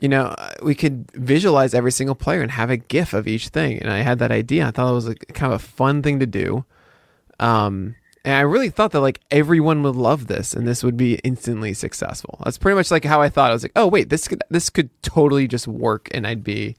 you 0.00 0.08
know, 0.08 0.26
uh, 0.26 0.52
we 0.62 0.74
could 0.74 1.10
visualize 1.12 1.74
every 1.74 1.92
single 1.92 2.14
player 2.14 2.42
and 2.42 2.50
have 2.50 2.70
a 2.70 2.76
GIF 2.76 3.12
of 3.14 3.28
each 3.28 3.48
thing. 3.48 3.78
And 3.78 3.90
I 3.90 3.98
had 3.98 4.18
that 4.18 4.32
idea. 4.32 4.66
I 4.66 4.70
thought 4.70 4.90
it 4.90 4.94
was 4.94 5.08
a, 5.08 5.14
kind 5.14 5.52
of 5.52 5.60
a 5.60 5.64
fun 5.64 6.02
thing 6.02 6.20
to 6.20 6.26
do. 6.26 6.64
Um, 7.38 7.94
and 8.24 8.34
I 8.34 8.40
really 8.40 8.70
thought 8.70 8.92
that 8.92 9.00
like 9.00 9.20
everyone 9.30 9.82
would 9.82 9.96
love 9.96 10.26
this 10.26 10.54
and 10.54 10.66
this 10.66 10.82
would 10.82 10.96
be 10.96 11.16
instantly 11.16 11.74
successful. 11.74 12.40
That's 12.42 12.58
pretty 12.58 12.76
much 12.76 12.90
like 12.90 13.04
how 13.04 13.20
I 13.20 13.28
thought. 13.28 13.50
I 13.50 13.54
was 13.54 13.62
like, 13.62 13.72
oh 13.76 13.86
wait, 13.86 14.08
this 14.08 14.26
could 14.28 14.42
this 14.50 14.70
could 14.70 14.90
totally 15.02 15.46
just 15.46 15.68
work, 15.68 16.08
and 16.12 16.26
I'd 16.26 16.42
be, 16.42 16.74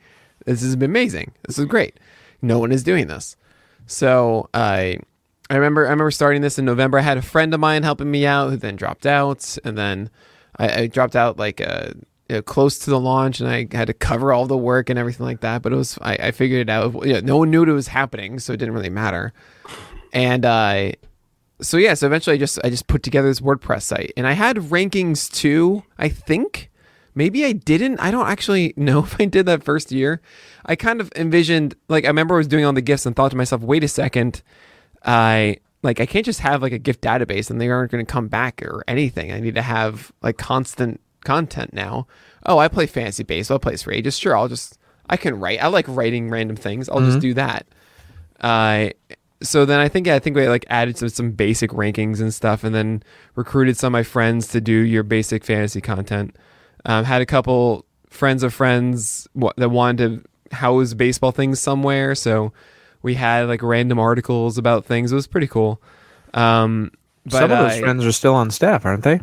this 0.46 0.64
is 0.64 0.74
amazing. 0.74 1.34
This 1.46 1.60
is 1.60 1.66
great. 1.66 2.00
No 2.42 2.58
one 2.58 2.72
is 2.72 2.84
doing 2.84 3.08
this. 3.08 3.38
So 3.86 4.50
I. 4.54 5.00
I 5.48 5.58
remember 5.58 5.86
I 5.86 5.92
remember 5.92 6.10
starting 6.10 6.42
this 6.42 6.58
in 6.58 6.66
November. 6.66 6.98
I 6.98 7.04
had 7.04 7.20
a 7.20 7.22
friend 7.22 7.54
of 7.54 7.60
mine 7.60 7.84
helping 7.84 8.10
me 8.10 8.26
out 8.26 8.50
who 8.50 8.58
then 8.58 8.76
dropped 8.76 9.06
out, 9.06 9.60
and 9.64 9.78
then 9.78 10.10
I, 10.58 10.82
I 10.82 10.88
dropped 10.88 11.16
out 11.16 11.38
like 11.38 11.62
uh, 11.62 11.90
you 12.30 12.36
know, 12.36 12.42
close 12.42 12.80
to 12.80 12.90
the 12.90 13.00
launch, 13.00 13.40
and 13.40 13.50
I 13.50 13.68
had 13.72 13.88
to 13.88 13.94
cover 13.94 14.34
all 14.34 14.46
the 14.46 14.58
work 14.58 14.90
and 14.90 14.98
everything 14.98 15.26
like 15.26 15.42
that. 15.42 15.62
But 15.62 15.74
it 15.74 15.76
was 15.76 15.98
I, 16.02 16.16
I 16.16 16.32
figured 16.32 16.62
it 16.62 16.70
out. 16.70 17.06
Yeah, 17.06 17.20
no 17.22 17.38
one 17.38 17.52
knew 17.52 17.64
it 17.64 17.72
was 17.72 17.88
happening, 17.88 18.40
so 18.40 18.54
it 18.54 18.58
didn't 18.58 18.74
really 18.74 18.90
matter. 18.90 19.34
And 20.14 20.46
uh, 20.46 20.92
so 21.62 21.78
yeah, 21.78 21.94
so 21.94 22.08
eventually 22.08 22.36
I 22.36 22.40
just 22.40 22.60
I 22.64 22.70
just 22.70 22.88
put 22.88 23.04
together 23.04 23.28
this 23.28 23.42
WordPress 23.42 23.84
site, 23.84 24.14
and 24.18 24.28
I 24.28 24.34
had 24.34 24.58
rankings 24.58 25.32
too, 25.32 25.84
I 25.98 26.10
think, 26.10 26.70
Maybe 27.16 27.46
I 27.46 27.54
didn't. 27.54 28.00
I 28.00 28.12
don't 28.12 28.28
actually 28.28 28.74
know 28.78 29.00
if 29.00 29.20
I 29.20 29.26
did 29.26 29.46
that 29.48 29.64
first 29.64 29.92
year. 29.92 30.22
I 30.66 30.76
kind 30.76 31.00
of 31.02 31.12
envisioned, 31.16 31.76
like, 31.88 32.04
I 32.04 32.08
remember 32.08 32.36
I 32.36 32.40
was 32.40 32.48
doing 32.48 32.66
all 32.66 32.74
the 32.74 32.82
gifts 32.82 33.06
and 33.06 33.16
thought 33.16 33.32
to 33.32 33.38
myself, 33.38 33.62
wait 33.62 33.84
a 33.84 33.88
second, 33.88 34.44
I 35.04 35.58
like 35.82 36.00
I 36.00 36.08
can't 36.08 36.26
just 36.26 36.40
have 36.40 36.64
like 36.64 36.74
a 36.74 36.80
gift 36.80 37.02
database 37.02 37.52
and 37.52 37.62
they 37.62 37.70
aren't 37.70 37.92
going 37.92 38.04
to 38.04 38.12
come 38.12 38.28
back 38.28 38.64
or 38.64 38.84
anything. 38.88 39.32
I 39.32 39.40
need 39.40 39.54
to 39.54 39.62
have 39.62 40.12
like 40.24 40.38
constant 40.38 41.00
content 41.26 41.74
now. 41.74 42.08
Oh, 42.46 42.58
I 42.60 42.68
play 42.70 42.86
fantasy 42.86 43.24
baseball, 43.24 43.60
plays 43.60 43.82
for 43.84 43.92
ages. 43.92 44.18
Sure, 44.18 44.38
I'll 44.38 44.48
just 44.48 44.78
I 45.10 45.18
can 45.18 45.40
write. 45.40 45.62
I 45.64 45.68
like 45.68 45.86
writing 45.88 46.30
random 46.30 46.56
things. 46.56 46.88
I'll 46.90 47.02
just 47.02 47.20
do 47.20 47.34
that. 47.34 47.66
Uh, 48.40 48.90
so 49.42 49.66
then 49.66 49.80
I 49.80 49.90
think 49.90 50.08
I 50.08 50.20
think 50.20 50.36
we 50.36 50.48
like 50.48 50.66
added 50.70 50.98
some 50.98 51.10
some 51.10 51.32
basic 51.32 51.72
rankings 51.72 52.22
and 52.22 52.34
stuff, 52.34 52.64
and 52.64 52.74
then 52.74 53.04
recruited 53.36 53.78
some 53.78 53.88
of 53.88 53.92
my 53.94 54.04
friends 54.04 54.48
to 54.50 54.62
do 54.62 54.72
your 54.74 55.04
basic 55.04 55.44
fantasy 55.44 55.82
content. 55.82 56.36
Um, 56.86 57.04
had 57.06 57.22
a 57.22 57.26
couple 57.26 57.86
friends 58.10 58.44
of 58.44 58.54
friends 58.54 59.28
that 59.58 59.70
wanted 59.70 60.24
to 60.52 60.56
house 60.56 60.94
baseball 60.94 61.32
things 61.32 61.60
somewhere, 61.60 62.16
so 62.16 62.54
we 63.02 63.16
had 63.16 63.48
like 63.48 63.62
random 63.62 64.00
articles 64.00 64.58
about 64.58 64.86
things. 64.86 65.12
It 65.12 65.16
was 65.16 65.28
pretty 65.28 65.48
cool. 65.48 65.82
Um, 66.34 66.92
but 67.26 67.40
Some 67.40 67.52
of 67.52 67.58
those 67.58 67.74
I- 67.74 67.80
friends 67.82 68.06
are 68.06 68.12
still 68.12 68.36
on 68.36 68.52
staff, 68.52 68.86
aren't 68.86 69.04
they? 69.04 69.20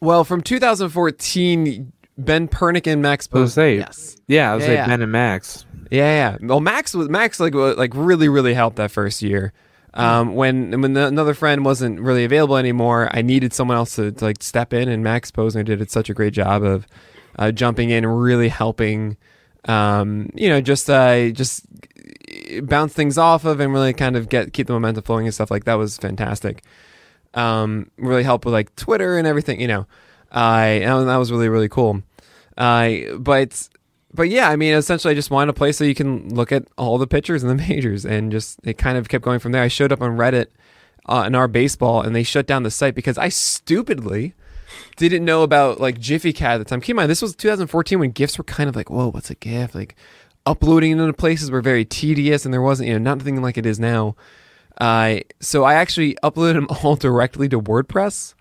Well, 0.00 0.24
from 0.24 0.40
2014, 0.40 1.92
Ben 2.18 2.48
Pernick 2.48 2.86
and 2.86 3.02
Max 3.02 3.28
I 3.32 3.38
was 3.38 3.54
say, 3.54 3.76
Yes. 3.78 4.16
yeah, 4.26 4.52
I 4.52 4.54
was 4.54 4.62
Yeah, 4.62 4.68
say 4.68 4.74
yeah. 4.74 4.86
Ben 4.86 5.02
and 5.02 5.12
Max. 5.12 5.64
Yeah, 5.90 6.36
yeah. 6.40 6.46
Well, 6.46 6.60
Max 6.60 6.94
was 6.94 7.08
Max 7.08 7.40
like 7.40 7.54
like 7.54 7.92
really 7.94 8.28
really 8.28 8.54
helped 8.54 8.76
that 8.76 8.90
first 8.90 9.22
year. 9.22 9.52
Um, 9.92 10.34
when 10.36 10.80
when 10.80 10.92
the, 10.92 11.06
another 11.06 11.34
friend 11.34 11.64
wasn't 11.64 12.00
really 12.00 12.24
available 12.24 12.56
anymore, 12.56 13.08
I 13.12 13.22
needed 13.22 13.52
someone 13.52 13.76
else 13.76 13.96
to, 13.96 14.12
to 14.12 14.24
like 14.24 14.42
step 14.42 14.72
in, 14.72 14.88
and 14.88 15.02
Max 15.02 15.32
Posner 15.32 15.64
did 15.64 15.90
such 15.90 16.08
a 16.08 16.14
great 16.14 16.32
job 16.32 16.62
of 16.62 16.86
uh, 17.38 17.50
jumping 17.50 17.90
in 17.90 18.04
and 18.04 18.22
really 18.22 18.48
helping. 18.48 19.16
Um, 19.64 20.30
you 20.34 20.48
know, 20.48 20.60
just 20.60 20.88
uh, 20.88 21.30
just 21.30 21.64
bounce 22.62 22.92
things 22.92 23.18
off 23.18 23.44
of 23.44 23.58
and 23.58 23.72
really 23.72 23.92
kind 23.92 24.16
of 24.16 24.28
get 24.28 24.52
keep 24.52 24.68
the 24.68 24.72
momentum 24.72 25.02
flowing 25.02 25.26
and 25.26 25.34
stuff 25.34 25.50
like 25.50 25.64
that 25.64 25.74
was 25.74 25.96
fantastic. 25.96 26.62
Um, 27.34 27.90
really 27.96 28.24
helped 28.24 28.44
with 28.44 28.54
like 28.54 28.74
Twitter 28.76 29.16
and 29.16 29.26
everything, 29.26 29.60
you 29.60 29.68
know. 29.68 29.86
I 30.32 30.66
and 30.84 31.08
that 31.08 31.16
was 31.16 31.32
really 31.32 31.48
really 31.48 31.68
cool. 31.68 32.02
Uh, 32.56 33.16
but 33.18 33.68
but 34.12 34.28
yeah, 34.28 34.48
I 34.48 34.56
mean, 34.56 34.74
essentially, 34.74 35.12
I 35.12 35.14
just 35.14 35.30
wanted 35.30 35.50
a 35.50 35.54
place 35.54 35.76
so 35.76 35.84
you 35.84 35.94
can 35.94 36.34
look 36.34 36.52
at 36.52 36.66
all 36.76 36.98
the 36.98 37.06
pictures 37.06 37.42
and 37.42 37.50
the 37.50 37.68
majors, 37.68 38.04
and 38.04 38.32
just 38.32 38.58
it 38.64 38.78
kind 38.78 38.98
of 38.98 39.08
kept 39.08 39.24
going 39.24 39.38
from 39.38 39.52
there. 39.52 39.62
I 39.62 39.68
showed 39.68 39.92
up 39.92 40.02
on 40.02 40.16
Reddit 40.16 40.46
uh, 41.06 41.24
in 41.26 41.34
our 41.34 41.48
baseball, 41.48 42.02
and 42.02 42.14
they 42.14 42.22
shut 42.22 42.46
down 42.46 42.62
the 42.62 42.70
site 42.70 42.94
because 42.94 43.18
I 43.18 43.28
stupidly 43.28 44.34
didn't 44.96 45.24
know 45.24 45.42
about 45.42 45.80
like 45.80 45.98
Gfycat 45.98 46.42
at 46.42 46.58
the 46.58 46.64
time. 46.64 46.80
Keep 46.80 46.94
in 46.94 46.96
mind, 46.96 47.10
this 47.10 47.22
was 47.22 47.34
2014 47.36 47.98
when 47.98 48.10
gifs 48.10 48.38
were 48.38 48.44
kind 48.44 48.68
of 48.68 48.76
like, 48.76 48.90
whoa, 48.90 49.10
what's 49.10 49.30
a 49.30 49.34
GIF? 49.34 49.74
Like 49.74 49.96
uploading 50.46 50.92
into 50.92 51.12
places 51.12 51.50
were 51.50 51.62
very 51.62 51.84
tedious, 51.84 52.44
and 52.44 52.52
there 52.52 52.62
wasn't 52.62 52.88
you 52.88 52.98
know 52.98 53.14
nothing 53.14 53.40
like 53.42 53.58
it 53.58 53.66
is 53.66 53.78
now. 53.78 54.16
Uh, 54.80 55.20
so 55.40 55.64
I 55.64 55.74
actually 55.74 56.16
uploaded 56.22 56.54
them 56.54 56.68
all 56.82 56.96
directly 57.08 57.48
to 57.50 57.60
WordPress. 57.60 58.34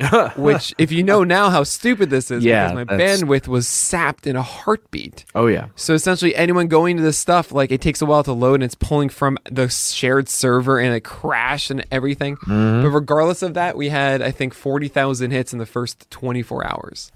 which, 0.36 0.74
if 0.78 0.90
you 0.90 1.02
know 1.04 1.22
now 1.22 1.50
how 1.50 1.62
stupid 1.62 2.08
this 2.10 2.30
is, 2.30 2.42
Yeah, 2.42 2.72
because 2.72 2.74
my 2.74 2.96
that's- 2.96 3.22
bandwidth 3.22 3.46
was 3.46 3.68
sapped 3.68 4.26
in 4.26 4.34
a 4.36 4.42
heartbeat. 4.42 5.26
Oh 5.34 5.46
yeah, 5.46 5.66
So 5.76 5.92
essentially, 5.94 6.34
anyone 6.34 6.66
going 6.66 6.96
to 6.96 7.02
this 7.02 7.18
stuff, 7.18 7.52
like 7.52 7.70
it 7.70 7.80
takes 7.82 8.00
a 8.02 8.06
while 8.06 8.24
to 8.24 8.32
load, 8.32 8.54
and 8.54 8.64
it's 8.64 8.74
pulling 8.74 9.10
from 9.10 9.38
the 9.50 9.68
shared 9.68 10.28
server, 10.28 10.78
and 10.80 10.94
it 10.94 11.00
crashed 11.04 11.70
and 11.70 11.86
everything. 11.92 12.36
Mm-hmm. 12.36 12.82
But 12.82 12.88
regardless 12.88 13.42
of 13.42 13.54
that, 13.54 13.76
we 13.76 13.90
had 13.90 14.22
I 14.22 14.30
think 14.32 14.54
forty 14.54 14.88
thousand 14.88 15.30
hits 15.30 15.52
in 15.52 15.58
the 15.60 15.66
first 15.66 16.10
twenty 16.10 16.42
four 16.42 16.66
hours. 16.66 17.12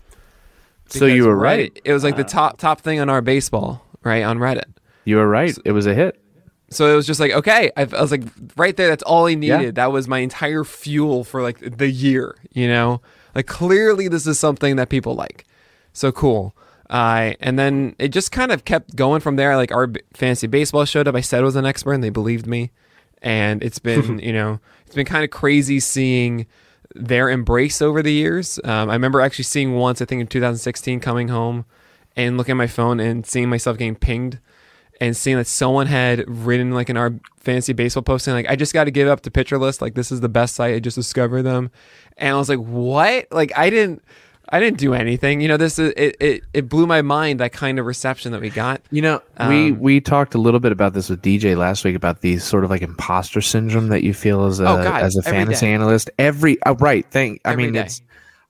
so 0.87 1.07
you 1.07 1.25
were 1.27 1.35
Reddit- 1.35 1.41
right. 1.41 1.81
It 1.85 1.93
was 1.93 2.05
like 2.05 2.17
the 2.17 2.25
top 2.25 2.59
top 2.59 2.83
thing 2.83 3.01
on 3.01 3.09
our 3.09 3.23
baseball, 3.23 3.85
right 4.05 4.23
on 4.23 4.39
Reddit. 4.39 4.65
You 5.05 5.17
were 5.17 5.27
right. 5.29 5.57
It 5.65 5.73
was 5.73 5.87
a 5.87 5.95
hit. 5.95 6.21
So 6.69 6.93
it 6.93 6.97
was 6.97 7.07
just 7.07 7.21
like 7.21 7.33
okay, 7.33 7.71
I, 7.77 7.83
I 7.83 8.01
was 8.03 8.11
like 8.11 8.25
right 8.57 8.77
there. 8.77 8.89
That's 8.89 9.03
all 9.05 9.27
I 9.27 9.35
needed. 9.35 9.63
Yeah. 9.63 9.71
That 9.71 9.93
was 9.93 10.09
my 10.09 10.19
entire 10.19 10.65
fuel 10.65 11.25
for 11.25 11.43
like 11.43 11.59
the 11.61 11.89
year. 11.89 12.37
You 12.53 12.69
know, 12.69 13.01
like 13.35 13.47
clearly 13.47 14.09
this 14.09 14.27
is 14.27 14.39
something 14.39 14.77
that 14.77 14.89
people 14.89 15.15
like. 15.15 15.45
So 15.93 16.13
cool. 16.13 16.57
Uh, 16.89 17.33
and 17.41 17.59
then 17.59 17.97
it 17.99 18.09
just 18.09 18.31
kind 18.31 18.53
of 18.53 18.65
kept 18.65 18.95
going 18.95 19.21
from 19.21 19.37
there. 19.37 19.57
Like 19.57 19.73
our 19.73 19.87
b- 19.89 20.01
fantasy 20.15 20.47
baseball 20.47 20.85
showed 20.85 21.09
up. 21.09 21.15
I 21.15 21.21
said 21.21 21.41
I 21.41 21.45
was 21.45 21.57
an 21.57 21.67
expert, 21.67 21.95
and 21.95 22.05
they 22.05 22.11
believed 22.11 22.47
me. 22.47 22.71
And 23.23 23.63
it's 23.63 23.79
been, 23.79 24.19
you 24.23 24.33
know, 24.33 24.61
it's 24.85 24.95
been 24.95 25.07
kind 25.07 25.25
of 25.25 25.31
crazy 25.31 25.81
seeing 25.81 26.47
their 26.95 27.29
embrace 27.29 27.83
over 27.83 28.03
the 28.03 28.13
years. 28.13 28.61
Um, 28.65 28.89
I 28.89 28.93
remember 28.95 29.21
actually 29.21 29.45
seeing 29.45 29.75
once, 29.75 30.01
I 30.01 30.05
think 30.05 30.21
in 30.21 30.27
2016, 30.27 31.01
coming 31.01 31.29
home 31.29 31.65
and 32.15 32.39
looking 32.39 32.53
at 32.53 32.57
my 32.57 32.67
phone 32.67 33.01
and 33.01 33.27
seeing 33.27 33.49
myself 33.49 33.79
getting 33.79 33.97
pinged 33.97 34.39
and 35.01 35.17
seeing 35.17 35.37
that 35.37 35.47
someone 35.47 35.87
had 35.87 36.25
written 36.29 36.73
like 36.73 36.89
in 36.91 36.97
our 36.97 37.13
fantasy 37.39 37.73
baseball 37.73 38.03
posting 38.03 38.35
like 38.35 38.49
I 38.49 38.57
just 38.57 38.73
got 38.73 38.85
to 38.85 38.91
give 38.91 39.09
up 39.09 39.21
to 39.23 39.31
Pitcher 39.31 39.59
List 39.59 39.81
like 39.83 39.95
this 39.95 40.11
is 40.11 40.21
the 40.21 40.29
best 40.29 40.55
site 40.55 40.75
I 40.75 40.79
just 40.81 40.95
discovered 40.97 41.43
them 41.43 41.71
and 42.17 42.35
I 42.35 42.39
was 42.39 42.49
like 42.49 42.59
what 42.61 43.27
like 43.31 43.53
I 43.57 43.71
didn't 43.71 44.03
I 44.49 44.61
didn't 44.61 44.79
do 44.79 44.95
anything 44.95 45.41
you 45.41 45.49
know 45.49 45.57
this 45.57 45.79
is 45.79 45.93
it 45.97 46.17
it, 46.21 46.43
it 46.55 46.69
blew 46.69 46.87
my 46.87 47.03
mind 47.03 47.41
that 47.41 47.53
kind 47.53 47.79
of 47.79 47.87
reception 47.87 48.33
that 48.33 48.41
we 48.41 48.49
got 48.51 48.81
You 48.91 49.03
know, 49.03 49.23
we 49.41 49.71
Um, 49.73 49.81
we 49.81 50.01
talked 50.01 50.35
a 50.35 50.39
little 50.39 50.61
bit 50.61 50.73
about 50.73 50.93
this 50.95 51.09
with 51.11 51.21
DJ 51.23 51.57
last 51.57 51.85
week 51.85 51.95
about 51.97 52.21
the 52.21 52.39
sort 52.39 52.65
of 52.65 52.71
like 52.71 52.83
imposter 52.83 53.41
syndrome 53.41 53.89
that 53.89 54.03
you 54.03 54.15
feel 54.15 54.45
as 54.45 54.61
a 54.61 54.65
Oh, 54.69 54.83
God, 54.83 55.03
as 55.03 55.17
a 55.17 55.23
fantasy 55.23 55.67
day. 55.67 55.73
analyst. 55.73 56.11
Every 56.19 56.63
uh, 56.63 56.75
right 56.75 57.05
thing. 57.11 57.39
I 57.45 57.53
Every 57.53 57.65
mean, 57.65 57.73
day. 57.75 57.81
it's. 57.81 58.03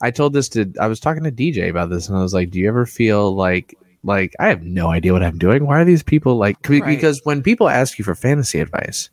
I 0.02 0.10
told 0.10 0.34
this 0.34 0.50
to. 0.50 0.70
I 0.78 0.86
was 0.88 1.00
talking 1.00 1.24
to 1.24 1.32
DJ 1.32 1.70
about 1.70 1.88
this, 1.88 2.08
and 2.10 2.18
I 2.18 2.20
was 2.20 2.34
like, 2.34 2.50
"Do 2.50 2.58
you 2.58 2.68
ever 2.68 2.84
feel 2.84 3.34
like 3.34 3.74
like 4.06 4.34
I 4.40 4.48
have 4.48 4.62
no 4.62 4.88
idea 4.88 5.12
what 5.12 5.22
I'm 5.22 5.38
doing? 5.38 5.66
Why 5.66 5.80
are 5.80 5.84
these 5.84 6.02
people 6.02 6.36
like?" 6.36 6.56
Right. 6.68 6.84
Because 6.84 7.20
when 7.24 7.42
people 7.42 7.68
ask 7.68 7.98
you 7.98 8.04
for 8.04 8.14
fantasy 8.14 8.60
advice, 8.60 9.10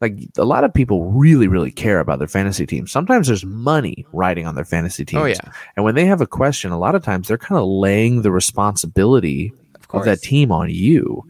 like 0.00 0.18
a 0.36 0.44
lot 0.44 0.64
of 0.64 0.74
people 0.74 1.10
really 1.12 1.46
really 1.46 1.70
care 1.70 2.00
about 2.00 2.18
their 2.18 2.28
fantasy 2.28 2.66
teams. 2.66 2.90
Sometimes 2.90 3.28
there's 3.28 3.44
money 3.44 4.04
riding 4.12 4.46
on 4.46 4.54
their 4.54 4.64
fantasy 4.64 5.02
oh, 5.02 5.06
teams. 5.06 5.22
oh 5.22 5.26
yeah 5.26 5.52
And 5.76 5.84
when 5.84 5.94
they 5.94 6.06
have 6.06 6.20
a 6.20 6.26
question, 6.26 6.72
a 6.72 6.78
lot 6.78 6.94
of 6.94 7.04
times 7.04 7.28
they're 7.28 7.38
kind 7.38 7.58
of 7.58 7.66
laying 7.66 8.22
the 8.22 8.32
responsibility 8.32 9.52
of 9.76 10.00
of 10.00 10.04
that 10.06 10.22
team 10.22 10.50
on 10.50 10.70
you. 10.70 11.24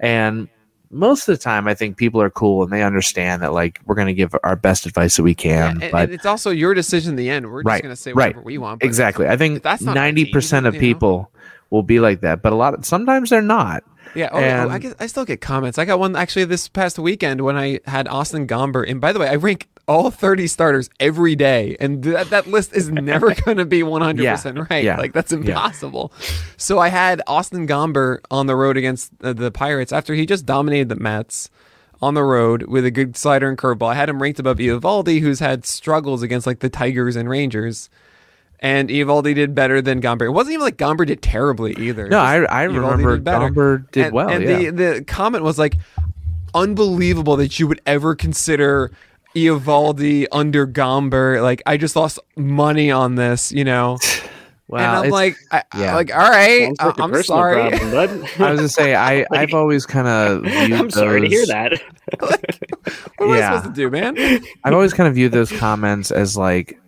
And 0.00 0.48
most 0.90 1.28
of 1.28 1.36
the 1.36 1.42
time, 1.42 1.68
I 1.68 1.74
think 1.74 1.96
people 1.96 2.20
are 2.20 2.30
cool 2.30 2.62
and 2.62 2.72
they 2.72 2.82
understand 2.82 3.42
that 3.42 3.52
like 3.52 3.80
we're 3.86 3.94
going 3.94 4.08
to 4.08 4.14
give 4.14 4.34
our 4.42 4.56
best 4.56 4.86
advice 4.86 5.16
that 5.16 5.22
we 5.22 5.32
Yeah, 5.32 5.72
can. 5.72 5.82
and, 5.82 5.92
but 5.92 6.04
and 6.04 6.12
it's 6.12 6.26
also 6.26 6.50
your 6.50 6.74
decision 6.74 7.10
in 7.10 7.16
the 7.16 7.30
end 7.30 7.50
we're 7.50 7.62
just 7.62 7.82
gonna 7.82 7.96
say 7.96 8.12
right. 8.12 8.34
whatever 8.34 8.42
we 8.42 8.58
want 8.58 8.82
exactly, 8.82 9.28
I 9.28 9.36
think 9.36 9.62
that's 9.62 9.82
ninety 9.82 10.24
percent 10.26 10.64
team, 10.64 10.74
of 10.74 10.82
you 10.82 10.94
know? 10.94 11.28
Will 11.70 11.82
be 11.82 12.00
like 12.00 12.20
that. 12.22 12.42
But 12.42 12.52
a 12.52 12.56
lot 12.56 12.74
of 12.74 12.84
sometimes 12.84 13.30
they're 13.30 13.42
not. 13.42 13.84
Yeah, 14.14 14.30
oh, 14.32 14.40
yeah, 14.40 14.64
oh, 14.64 14.68
I, 14.70 14.74
And- 14.74 14.82
get, 14.82 14.96
I 15.00 15.06
still 15.06 15.24
get 15.26 15.40
comments. 15.42 15.78
I 15.78 15.84
got 15.84 15.98
one 15.98 16.16
actually 16.16 16.46
this 16.46 16.66
past 16.66 16.98
weekend 16.98 17.42
when 17.42 17.56
I 17.56 17.80
had 17.86 18.08
Austin 18.08 18.46
Gomber. 18.46 18.88
And 18.88 19.00
by 19.02 19.12
the 19.12 19.18
way, 19.18 19.28
I 19.28 19.34
rank 19.34 19.68
all 19.86 20.10
30 20.10 20.46
starters 20.46 20.88
every 21.00 21.34
day, 21.36 21.76
and 21.80 22.02
that, 22.04 22.30
that 22.30 22.46
list 22.46 22.72
is 22.74 22.90
never 22.90 23.34
going 23.44 23.56
to 23.58 23.64
be 23.64 23.80
100% 23.80 24.70
right. 24.70 24.84
yeah, 24.84 24.96
Like, 24.98 25.12
that's 25.12 25.32
impossible. 25.32 26.12
So 26.56 26.78
I 26.78 26.88
had 26.88 27.22
Austin 27.26 27.66
Gomber 27.66 28.18
on 28.30 28.46
the 28.46 28.56
road 28.56 28.76
against 28.76 29.12
uh, 29.22 29.32
the 29.34 29.50
Pirates 29.50 29.92
after 29.92 30.14
he 30.14 30.26
just 30.26 30.44
dominated 30.46 30.88
the 30.88 30.96
Mets 30.96 31.48
on 32.00 32.14
the 32.14 32.22
road 32.22 32.64
with 32.64 32.84
a 32.84 32.90
good 32.90 33.16
slider 33.16 33.48
and 33.48 33.58
curveball. 33.58 33.88
I 33.90 33.94
had 33.94 34.08
him 34.08 34.22
ranked 34.22 34.38
above 34.38 34.58
Eovaldi, 34.58 35.20
who's 35.20 35.40
had 35.40 35.66
struggles 35.66 36.22
against 36.22 36.46
like 36.46 36.60
the 36.60 36.68
Tigers 36.70 37.16
and 37.16 37.28
Rangers. 37.28 37.88
And 38.60 38.88
Eovaldi 38.88 39.34
did 39.36 39.54
better 39.54 39.80
than 39.80 40.02
Gomber. 40.02 40.22
It 40.26 40.30
wasn't 40.30 40.54
even 40.54 40.64
like 40.64 40.76
Gomber 40.76 41.06
did 41.06 41.22
terribly 41.22 41.74
either. 41.78 42.08
No, 42.08 42.18
I 42.18 42.38
I 42.42 42.66
Eovaldi 42.66 42.74
remember 42.74 43.16
did 43.16 43.24
better. 43.24 43.48
Gomber 43.50 43.90
did 43.92 44.06
and, 44.06 44.14
well. 44.14 44.28
And 44.28 44.42
yeah. 44.44 44.56
the, 44.58 44.70
the 44.98 45.04
comment 45.04 45.44
was 45.44 45.58
like, 45.58 45.76
unbelievable 46.54 47.36
that 47.36 47.58
you 47.60 47.68
would 47.68 47.80
ever 47.86 48.14
consider 48.16 48.90
Eovaldi 49.36 50.26
under 50.32 50.66
Gomber. 50.66 51.40
Like, 51.42 51.62
I 51.66 51.76
just 51.76 51.94
lost 51.94 52.18
money 52.36 52.90
on 52.90 53.14
this, 53.14 53.52
you 53.52 53.62
know? 53.64 53.98
well, 54.68 54.82
and 54.98 55.06
I'm 55.06 55.10
like, 55.10 55.36
I, 55.52 55.62
I- 55.72 55.78
yeah. 55.78 55.94
like, 55.94 56.12
all 56.12 56.28
right, 56.28 56.76
Sounds 56.76 56.80
like 56.80 56.98
I- 56.98 57.02
a 57.02 57.04
I'm 57.16 57.22
sorry. 57.22 57.70
problem. 57.70 57.94
I 58.38 58.50
was 58.50 58.58
gonna 58.58 58.68
say 58.68 58.94
I 58.96 59.24
I've 59.32 59.54
always 59.54 59.86
kind 59.86 60.08
of 60.08 60.42
viewed 60.42 60.72
I'm 60.72 60.90
sorry 60.90 61.20
to 61.20 61.28
hear 61.28 61.40
those- 61.40 61.48
that. 61.48 61.80
what 63.18 63.26
am 63.28 63.30
I 63.30 63.40
supposed 63.40 63.64
to 63.66 63.72
do, 63.72 63.90
man? 63.90 64.16
I've 64.64 64.72
always 64.72 64.92
kind 64.94 65.08
of 65.08 65.14
viewed 65.14 65.32
those 65.32 65.52
comments 65.52 66.10
as 66.10 66.36
like 66.36 66.78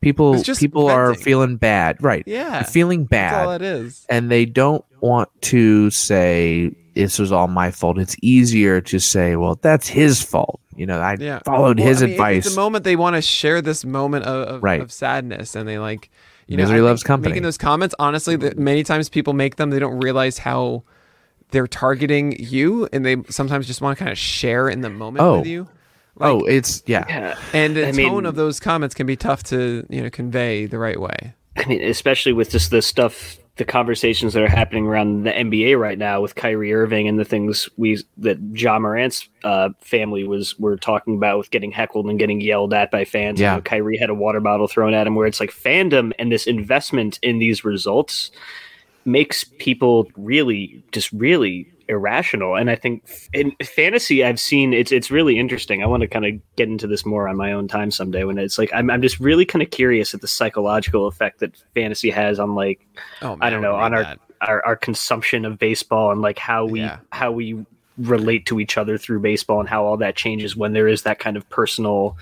people 0.00 0.42
just 0.42 0.60
people 0.60 0.88
are 0.88 1.14
feeling 1.14 1.56
bad, 1.56 2.02
right? 2.02 2.24
Yeah. 2.26 2.62
feeling 2.62 3.04
bad. 3.04 3.32
That's 3.32 3.46
all 3.46 3.52
it 3.52 3.62
is. 3.62 4.06
and 4.08 4.30
they 4.30 4.44
don't 4.46 4.84
want 5.00 5.28
to 5.42 5.90
say 5.90 6.74
this 6.94 7.18
was 7.18 7.32
all 7.32 7.48
my 7.48 7.70
fault. 7.70 7.98
It's 7.98 8.16
easier 8.20 8.80
to 8.82 8.98
say, 8.98 9.36
well, 9.36 9.58
that's 9.62 9.88
his 9.88 10.22
fault. 10.22 10.60
You 10.76 10.86
know, 10.86 10.98
I 11.00 11.16
Yeah. 11.18 11.38
followed 11.44 11.78
Well, 11.78 11.86
his 11.88 12.02
I 12.02 12.06
mean, 12.06 12.12
advice. 12.14 12.46
It's 12.46 12.54
a 12.54 12.58
moment 12.60 12.84
they 12.84 12.96
want 12.96 13.16
to 13.16 13.22
share 13.22 13.62
this 13.62 13.84
moment 13.84 14.24
of, 14.24 14.48
of, 14.56 14.62
Right. 14.62 14.80
of 14.80 14.90
sadness, 14.90 15.54
and 15.54 15.68
they 15.68 15.78
like, 15.78 16.10
you 16.46 16.56
Misery 16.56 16.78
know, 16.78 16.84
loves 16.86 17.02
company. 17.02 17.30
Making 17.32 17.44
those 17.44 17.58
comments, 17.58 17.94
honestly, 17.98 18.34
that 18.36 18.58
many 18.58 18.82
times 18.82 19.08
people 19.08 19.34
make 19.34 19.56
them, 19.56 19.70
they 19.70 19.78
don't 19.78 20.00
realize 20.00 20.38
how 20.38 20.82
they're 21.52 21.66
targeting 21.68 22.34
you, 22.38 22.88
and 22.92 23.04
they 23.04 23.16
sometimes 23.28 23.66
just 23.66 23.80
want 23.80 23.96
to 23.96 24.04
kind 24.04 24.10
of 24.12 24.18
share 24.18 24.68
in 24.68 24.80
the 24.80 24.90
moment 24.90 25.22
Oh. 25.24 25.38
with 25.38 25.46
you. 25.46 25.68
Oh, 26.20 26.44
it's 26.44 26.82
yeah. 26.86 27.04
Yeah. 27.08 27.38
And 27.52 27.76
the 27.76 27.88
I 27.88 27.90
tone 27.92 27.96
mean- 27.96 28.26
of 28.26 28.34
those 28.34 28.60
comments 28.60 28.94
can 28.94 29.06
be 29.06 29.16
tough 29.16 29.42
to 29.44 29.86
you 29.88 30.02
know 30.02 30.10
convey 30.10 30.66
the 30.66 30.78
right 30.78 31.00
way. 31.00 31.34
I 31.56 31.66
mean, 31.66 31.82
especially 31.82 32.32
with 32.32 32.50
just 32.50 32.70
the 32.70 32.82
stuff 32.82 33.38
the 33.56 33.64
conversations 33.66 34.32
that 34.32 34.42
are 34.42 34.48
happening 34.48 34.86
around 34.86 35.24
the 35.24 35.32
NBA 35.32 35.78
right 35.78 35.98
now 35.98 36.22
with 36.22 36.34
Kyrie 36.34 36.72
Irving 36.72 37.08
and 37.08 37.18
the 37.18 37.26
things 37.26 37.68
we 37.76 38.02
that 38.16 38.38
Ja 38.54 38.78
Morant's 38.78 39.28
uh, 39.44 39.68
family 39.80 40.24
was 40.24 40.58
were 40.58 40.78
talking 40.78 41.16
about 41.16 41.36
with 41.36 41.50
getting 41.50 41.70
heckled 41.70 42.06
and 42.06 42.18
getting 42.18 42.40
yelled 42.40 42.72
at 42.72 42.90
by 42.90 43.04
fans. 43.04 43.38
Yeah. 43.38 43.50
You 43.52 43.56
know, 43.58 43.62
Kyrie 43.62 43.98
had 43.98 44.08
a 44.08 44.14
water 44.14 44.40
bottle 44.40 44.66
thrown 44.66 44.94
at 44.94 45.06
him, 45.06 45.14
where 45.14 45.26
it's 45.26 45.40
like 45.40 45.50
fandom 45.50 46.12
and 46.18 46.32
this 46.32 46.46
investment 46.46 47.18
in 47.22 47.38
these 47.38 47.62
results 47.62 48.30
makes 49.04 49.44
people 49.44 50.10
really 50.16 50.82
just 50.92 51.12
really 51.12 51.70
irrational 51.90 52.54
and 52.56 52.70
i 52.70 52.74
think 52.76 53.02
in 53.34 53.52
fantasy 53.64 54.24
i've 54.24 54.38
seen 54.40 54.72
it's 54.72 54.92
it's 54.92 55.10
really 55.10 55.38
interesting 55.38 55.82
i 55.82 55.86
want 55.86 56.00
to 56.02 56.06
kind 56.06 56.24
of 56.24 56.32
get 56.56 56.68
into 56.68 56.86
this 56.86 57.04
more 57.04 57.28
on 57.28 57.36
my 57.36 57.52
own 57.52 57.66
time 57.68 57.90
someday 57.90 58.24
when 58.24 58.38
it's 58.38 58.56
like 58.58 58.70
i'm, 58.72 58.88
I'm 58.90 59.02
just 59.02 59.18
really 59.20 59.44
kind 59.44 59.62
of 59.62 59.70
curious 59.70 60.14
at 60.14 60.20
the 60.20 60.28
psychological 60.28 61.06
effect 61.08 61.40
that 61.40 61.56
fantasy 61.74 62.10
has 62.10 62.38
on 62.38 62.54
like 62.54 62.86
Oh, 63.20 63.36
i 63.40 63.50
don't 63.50 63.60
know 63.60 63.72
read 63.76 63.82
on 63.82 63.94
our, 63.94 64.16
our 64.40 64.64
our 64.66 64.76
consumption 64.76 65.44
of 65.44 65.58
baseball 65.58 66.12
and 66.12 66.22
like 66.22 66.38
how 66.38 66.64
we 66.64 66.80
Yeah. 66.80 66.98
how 67.12 67.32
we 67.32 67.66
relate 67.98 68.46
to 68.46 68.60
each 68.60 68.78
other 68.78 68.96
through 68.96 69.20
baseball 69.20 69.60
and 69.60 69.68
how 69.68 69.84
all 69.84 69.98
that 69.98 70.16
changes 70.16 70.56
when 70.56 70.72
there 70.72 70.88
is 70.88 71.02
that 71.02 71.18
kind 71.18 71.36
of 71.36 71.46
personal 71.50 72.16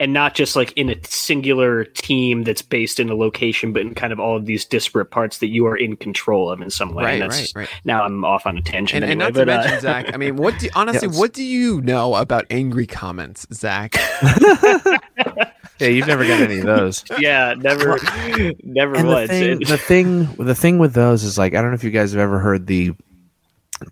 and 0.00 0.12
not 0.12 0.34
just 0.34 0.54
like 0.54 0.72
in 0.72 0.90
a 0.90 0.96
singular 1.04 1.84
team 1.84 2.44
that's 2.44 2.62
based 2.62 3.00
in 3.00 3.08
a 3.08 3.14
location, 3.14 3.72
but 3.72 3.82
in 3.82 3.94
kind 3.94 4.12
of 4.12 4.20
all 4.20 4.36
of 4.36 4.46
these 4.46 4.64
disparate 4.64 5.10
parts 5.10 5.38
that 5.38 5.48
you 5.48 5.66
are 5.66 5.76
in 5.76 5.96
control 5.96 6.50
of 6.50 6.60
in 6.60 6.70
some 6.70 6.94
way. 6.94 7.04
Right, 7.04 7.22
and 7.22 7.32
that's, 7.32 7.54
right, 7.56 7.62
right. 7.62 7.80
Now 7.84 8.04
I'm 8.04 8.24
off 8.24 8.46
on 8.46 8.56
a 8.56 8.62
tangent. 8.62 9.02
And, 9.02 9.12
and 9.12 9.22
anyway, 9.22 9.32
not 9.32 9.38
to 9.40 9.46
but, 9.46 9.48
uh, 9.48 9.62
mention, 9.62 9.80
Zach. 9.80 10.14
I 10.14 10.16
mean, 10.16 10.36
what 10.36 10.58
do 10.58 10.68
honestly? 10.74 11.08
Yes. 11.08 11.18
What 11.18 11.32
do 11.32 11.42
you 11.42 11.80
know 11.80 12.14
about 12.14 12.46
angry 12.50 12.86
comments, 12.86 13.46
Zach? 13.52 13.96
Yeah, 15.78 15.88
you've 15.88 16.08
never 16.08 16.26
got 16.26 16.40
any 16.40 16.58
of 16.58 16.64
those. 16.66 17.04
yeah, 17.20 17.54
never, 17.56 17.98
never 18.64 18.96
and 18.96 19.08
the 19.08 19.12
was. 19.12 19.30
thing, 19.30 19.58
the 19.66 19.78
thing, 19.78 20.34
the 20.34 20.54
thing 20.54 20.78
with 20.78 20.92
those 20.92 21.22
is 21.22 21.38
like 21.38 21.54
I 21.54 21.62
don't 21.62 21.70
know 21.70 21.76
if 21.76 21.84
you 21.84 21.90
guys 21.90 22.12
have 22.12 22.20
ever 22.20 22.40
heard 22.40 22.66
the 22.66 22.94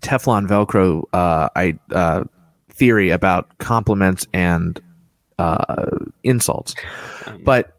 Teflon 0.01 0.47
Velcro 0.47 1.03
uh, 1.13 1.47
I 1.55 1.79
uh, 1.91 2.25
theory 2.71 3.11
about 3.11 3.57
compliments 3.59 4.27
and 4.33 4.81
uh, 5.39 5.85
insults, 6.23 6.75
but 7.43 7.73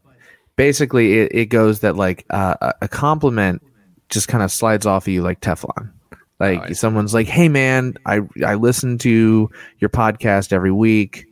basically 0.57 1.19
it, 1.19 1.33
it 1.35 1.47
goes 1.47 1.81
that 1.81 1.97
like 1.97 2.25
uh, 2.31 2.55
a- 2.61 2.75
a 2.83 2.89
compliment 2.89 3.63
just 4.09 4.29
kind 4.29 4.43
of 4.43 4.51
slides 4.51 4.87
off 4.87 5.05
of 5.05 5.09
you 5.13 5.23
like 5.23 5.41
Teflon. 5.41 5.93
Like 6.41 6.61
Oh, 6.71 6.73
someone's 6.73 7.13
like, 7.15 7.27
"Hey 7.27 7.49
man, 7.49 7.95
I 8.07 8.21
I 8.47 8.55
listen 8.55 8.97
to 8.99 9.51
your 9.79 9.91
podcast 9.91 10.53
every 10.53 10.71
week. 10.73 11.27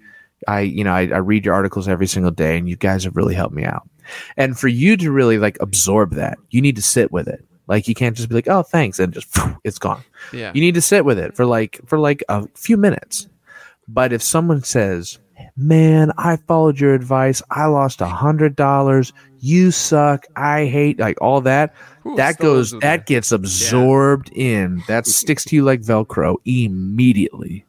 I 0.48 0.60
you 0.60 0.82
know 0.84 0.92
I, 0.92 1.02
I 1.02 1.18
read 1.18 1.44
your 1.44 1.54
articles 1.54 1.86
every 1.88 2.08
single 2.08 2.32
day, 2.32 2.58
and 2.58 2.68
you 2.68 2.74
guys 2.76 3.04
have 3.04 3.16
really 3.16 3.34
helped 3.34 3.54
me 3.54 3.64
out." 3.64 3.88
And 4.36 4.58
for 4.58 4.68
you 4.68 4.96
to 4.96 5.10
really 5.12 5.38
like 5.38 5.58
absorb 5.60 6.14
that, 6.14 6.38
you 6.50 6.60
need 6.60 6.74
to 6.76 6.82
sit 6.82 7.12
with 7.12 7.28
it. 7.28 7.44
Like 7.68 7.86
you 7.88 7.94
can't 7.94 8.16
just 8.16 8.28
be 8.28 8.34
like, 8.34 8.48
"Oh, 8.48 8.64
thanks," 8.64 8.98
and 8.98 9.12
just 9.14 9.36
it's 9.64 9.78
gone. 9.78 10.02
Yeah. 10.32 10.50
You 10.54 10.60
need 10.60 10.74
to 10.74 10.82
sit 10.82 11.04
with 11.04 11.20
it 11.20 11.36
for 11.36 11.46
like 11.46 11.80
for 11.86 11.98
like 12.00 12.24
a 12.28 12.48
few 12.56 12.76
minutes. 12.76 13.28
But 13.86 14.12
if 14.12 14.22
someone 14.22 14.64
says, 14.64 15.20
"Man, 15.56 16.12
I 16.18 16.36
followed 16.36 16.78
your 16.78 16.94
advice. 16.94 17.42
I 17.50 17.66
lost 17.66 18.00
a 18.00 18.06
hundred 18.06 18.56
dollars. 18.56 19.12
You 19.40 19.70
suck. 19.70 20.26
I 20.36 20.66
hate 20.66 20.98
like 20.98 21.20
all 21.20 21.40
that." 21.42 21.74
Ooh, 22.06 22.16
that 22.16 22.38
goes 22.38 22.72
that 22.80 23.00
me. 23.00 23.04
gets 23.06 23.32
absorbed 23.32 24.30
in. 24.32 24.82
That 24.88 25.06
sticks 25.06 25.44
to 25.46 25.56
you 25.56 25.64
like 25.64 25.80
Velcro 25.80 26.36
immediately. 26.44 27.64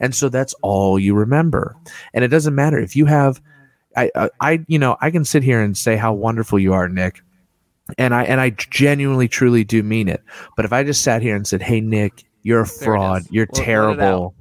And 0.00 0.14
so 0.14 0.28
that's 0.28 0.54
all 0.62 0.98
you 0.98 1.14
remember. 1.14 1.76
And 2.12 2.24
it 2.24 2.28
doesn't 2.28 2.54
matter 2.54 2.78
if 2.78 2.96
you 2.96 3.06
have 3.06 3.40
I, 3.96 4.10
I 4.14 4.30
I 4.40 4.64
you 4.68 4.78
know, 4.78 4.96
I 5.00 5.10
can 5.10 5.24
sit 5.24 5.42
here 5.42 5.60
and 5.60 5.76
say 5.76 5.96
how 5.96 6.12
wonderful 6.12 6.58
you 6.58 6.72
are, 6.72 6.88
Nick. 6.88 7.22
And 7.98 8.14
I 8.14 8.24
and 8.24 8.40
I 8.40 8.50
genuinely 8.50 9.28
truly 9.28 9.64
do 9.64 9.82
mean 9.82 10.08
it. 10.08 10.22
But 10.56 10.64
if 10.64 10.72
I 10.72 10.82
just 10.82 11.02
sat 11.02 11.22
here 11.22 11.36
and 11.36 11.46
said, 11.46 11.62
"Hey 11.62 11.80
Nick, 11.80 12.24
you're 12.42 12.60
a 12.60 12.66
fraud. 12.66 13.24
You're 13.30 13.48
We'll 13.52 13.64
terrible. 13.64 14.34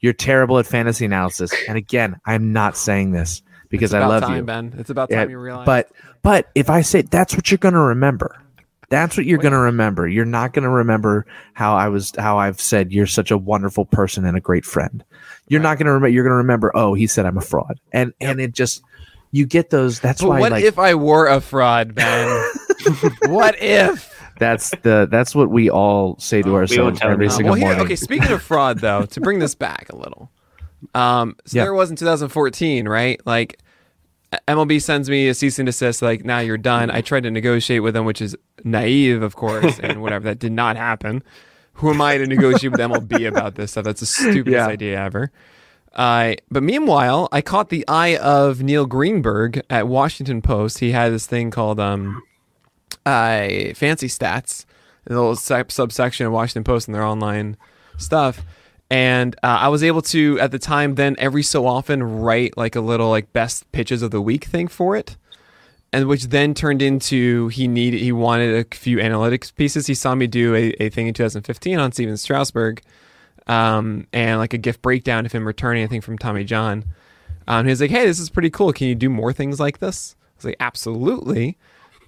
You're 0.00 0.12
terrible 0.12 0.58
at 0.58 0.66
fantasy 0.66 1.04
analysis." 1.04 1.52
And 1.68 1.76
again, 1.76 2.20
I'm 2.26 2.52
not 2.52 2.76
saying 2.76 3.12
this 3.12 3.42
because 3.68 3.94
I 3.94 4.06
love 4.06 4.22
time, 4.22 4.36
you. 4.36 4.42
Ben. 4.42 4.74
It's 4.78 4.90
about 4.90 5.10
Yeah, 5.10 5.20
time 5.20 5.30
you 5.30 5.38
realize. 5.38 5.66
But 5.66 5.90
but 6.22 6.48
if 6.54 6.70
I 6.70 6.82
say 6.82 7.02
that's 7.02 7.34
what 7.34 7.50
you're 7.50 7.58
going 7.58 7.74
to 7.74 7.80
remember, 7.80 8.40
that's 8.88 9.16
what 9.16 9.26
you're 9.26 9.38
going 9.38 9.52
to 9.52 9.58
remember. 9.58 10.06
You're 10.06 10.24
not 10.24 10.52
going 10.52 10.62
to 10.62 10.70
remember 10.70 11.26
how 11.54 11.76
I 11.76 11.88
was 11.88 12.12
how 12.18 12.38
I've 12.38 12.60
said 12.60 12.92
you're 12.92 13.06
such 13.06 13.30
a 13.30 13.38
wonderful 13.38 13.84
person 13.84 14.24
and 14.24 14.36
a 14.36 14.40
great 14.40 14.64
friend. 14.64 15.04
You're 15.48 15.60
not 15.60 15.78
going 15.78 15.86
to 15.86 15.92
remember. 15.92 16.08
You're 16.08 16.24
going 16.24 16.32
to 16.32 16.36
remember. 16.38 16.72
Oh, 16.74 16.94
he 16.94 17.06
said 17.06 17.26
I'm 17.26 17.38
a 17.38 17.42
fraud, 17.42 17.80
and 17.92 18.12
and 18.20 18.40
it 18.40 18.52
just 18.52 18.82
you 19.32 19.46
get 19.46 19.70
those. 19.70 20.00
That's 20.00 20.20
But 20.20 20.28
why 20.28 20.40
what 20.40 20.52
like 20.52 20.64
if 20.64 20.78
I 20.78 20.94
were 20.94 21.26
a 21.26 21.40
fraud, 21.40 21.94
Ben? 21.94 22.28
what 23.24 23.60
if? 23.60 24.15
That's 24.38 24.70
the 24.82 25.06
that's 25.10 25.34
what 25.34 25.50
we 25.50 25.70
all 25.70 26.18
say 26.18 26.42
to 26.42 26.48
we 26.50 26.54
ourselves 26.56 27.00
every 27.02 27.28
single 27.30 27.52
well, 27.52 27.54
here, 27.56 27.66
morning. 27.68 27.84
okay. 27.84 27.96
Speaking 27.96 28.30
of 28.32 28.42
fraud, 28.42 28.80
though, 28.80 29.06
to 29.06 29.20
bring 29.20 29.38
this 29.38 29.54
back 29.54 29.88
a 29.90 29.96
little, 29.96 30.30
um, 30.94 31.36
so 31.44 31.58
Yeah. 31.58 31.64
there 31.64 31.74
was 31.74 31.90
in 31.90 31.96
2014, 31.96 32.88
right? 32.88 33.20
Like 33.26 33.58
MLB 34.48 34.80
sends 34.82 35.08
me 35.08 35.28
a 35.28 35.34
cease 35.34 35.58
and 35.58 35.66
desist, 35.66 36.02
like 36.02 36.24
now 36.24 36.40
you're 36.40 36.58
done. 36.58 36.90
I 36.90 37.00
tried 37.00 37.22
to 37.22 37.30
negotiate 37.30 37.82
with 37.82 37.94
them, 37.94 38.04
which 38.04 38.20
is 38.20 38.36
naive, 38.64 39.22
of 39.22 39.36
course, 39.36 39.78
and 39.80 40.02
whatever. 40.02 40.24
That 40.24 40.38
did 40.38 40.52
not 40.52 40.76
happen. 40.76 41.22
Who 41.74 41.90
am 41.90 42.00
I 42.00 42.16
to 42.18 42.26
negotiate 42.26 42.72
with 42.72 42.80
MLB 42.80 43.28
about 43.28 43.54
this 43.54 43.72
stuff? 43.72 43.84
That's 43.84 44.00
the 44.00 44.06
stupidest 44.06 44.48
Yeah. 44.52 44.66
idea 44.66 44.98
ever. 45.04 45.30
Uh, 45.94 46.34
but 46.50 46.62
meanwhile, 46.62 47.28
I 47.32 47.40
caught 47.40 47.68
the 47.70 47.86
eye 47.88 48.16
of 48.16 48.62
Neil 48.62 48.84
Greenberg 48.86 49.62
at 49.70 49.86
Washington 49.88 50.42
Post. 50.42 50.80
He 50.80 50.92
had 50.92 51.12
this 51.12 51.26
thing 51.26 51.50
called 51.50 51.78
um, 51.80 52.22
uh, 53.04 53.72
Fancy 53.74 54.08
Stats, 54.08 54.64
a 55.06 55.12
little 55.12 55.36
sub- 55.36 55.72
subsection 55.72 56.26
of 56.26 56.32
Washington 56.32 56.64
Post 56.64 56.88
and 56.88 56.94
their 56.94 57.04
online 57.04 57.56
stuff. 57.98 58.44
And 58.90 59.34
uh, 59.42 59.58
I 59.60 59.68
was 59.68 59.82
able 59.82 60.02
to, 60.02 60.38
at 60.38 60.52
the 60.52 60.58
time, 60.58 60.94
then 60.94 61.16
every 61.18 61.42
so 61.42 61.66
often 61.66 62.02
write 62.20 62.56
like 62.56 62.76
a 62.76 62.80
little 62.80 63.10
like 63.10 63.32
best 63.32 63.70
pitches 63.72 64.02
of 64.02 64.12
the 64.12 64.20
week 64.20 64.44
thing 64.44 64.68
for 64.68 64.94
it, 64.96 65.16
and 65.92 66.06
which 66.06 66.24
then 66.26 66.54
turned 66.54 66.82
into 66.82 67.48
he 67.48 67.66
needed 67.66 68.00
he 68.00 68.12
wanted 68.12 68.54
a 68.54 68.76
few 68.76 68.98
analytics 68.98 69.52
pieces. 69.54 69.88
He 69.88 69.94
saw 69.94 70.14
me 70.14 70.28
do 70.28 70.54
a, 70.54 70.70
a 70.80 70.88
thing 70.90 71.08
in 71.08 71.14
2015 71.14 71.78
on 71.78 71.90
Stephen 71.90 72.16
Strasburg, 72.16 72.80
um, 73.48 74.06
and 74.12 74.38
like 74.38 74.54
a 74.54 74.58
gift 74.58 74.82
breakdown 74.82 75.26
of 75.26 75.32
him 75.32 75.46
returning 75.46 75.82
I 75.82 75.88
think 75.88 76.04
from 76.04 76.16
Tommy 76.18 76.44
John. 76.44 76.84
Um, 77.48 77.66
he 77.66 77.70
was 77.70 77.80
like, 77.80 77.90
"Hey, 77.90 78.06
this 78.06 78.20
is 78.20 78.30
pretty 78.30 78.50
cool. 78.50 78.72
Can 78.72 78.86
you 78.86 78.94
do 78.94 79.08
more 79.08 79.32
things 79.32 79.58
like 79.58 79.78
this?" 79.78 80.14
I 80.20 80.32
was 80.36 80.44
like, 80.44 80.56
"Absolutely," 80.60 81.58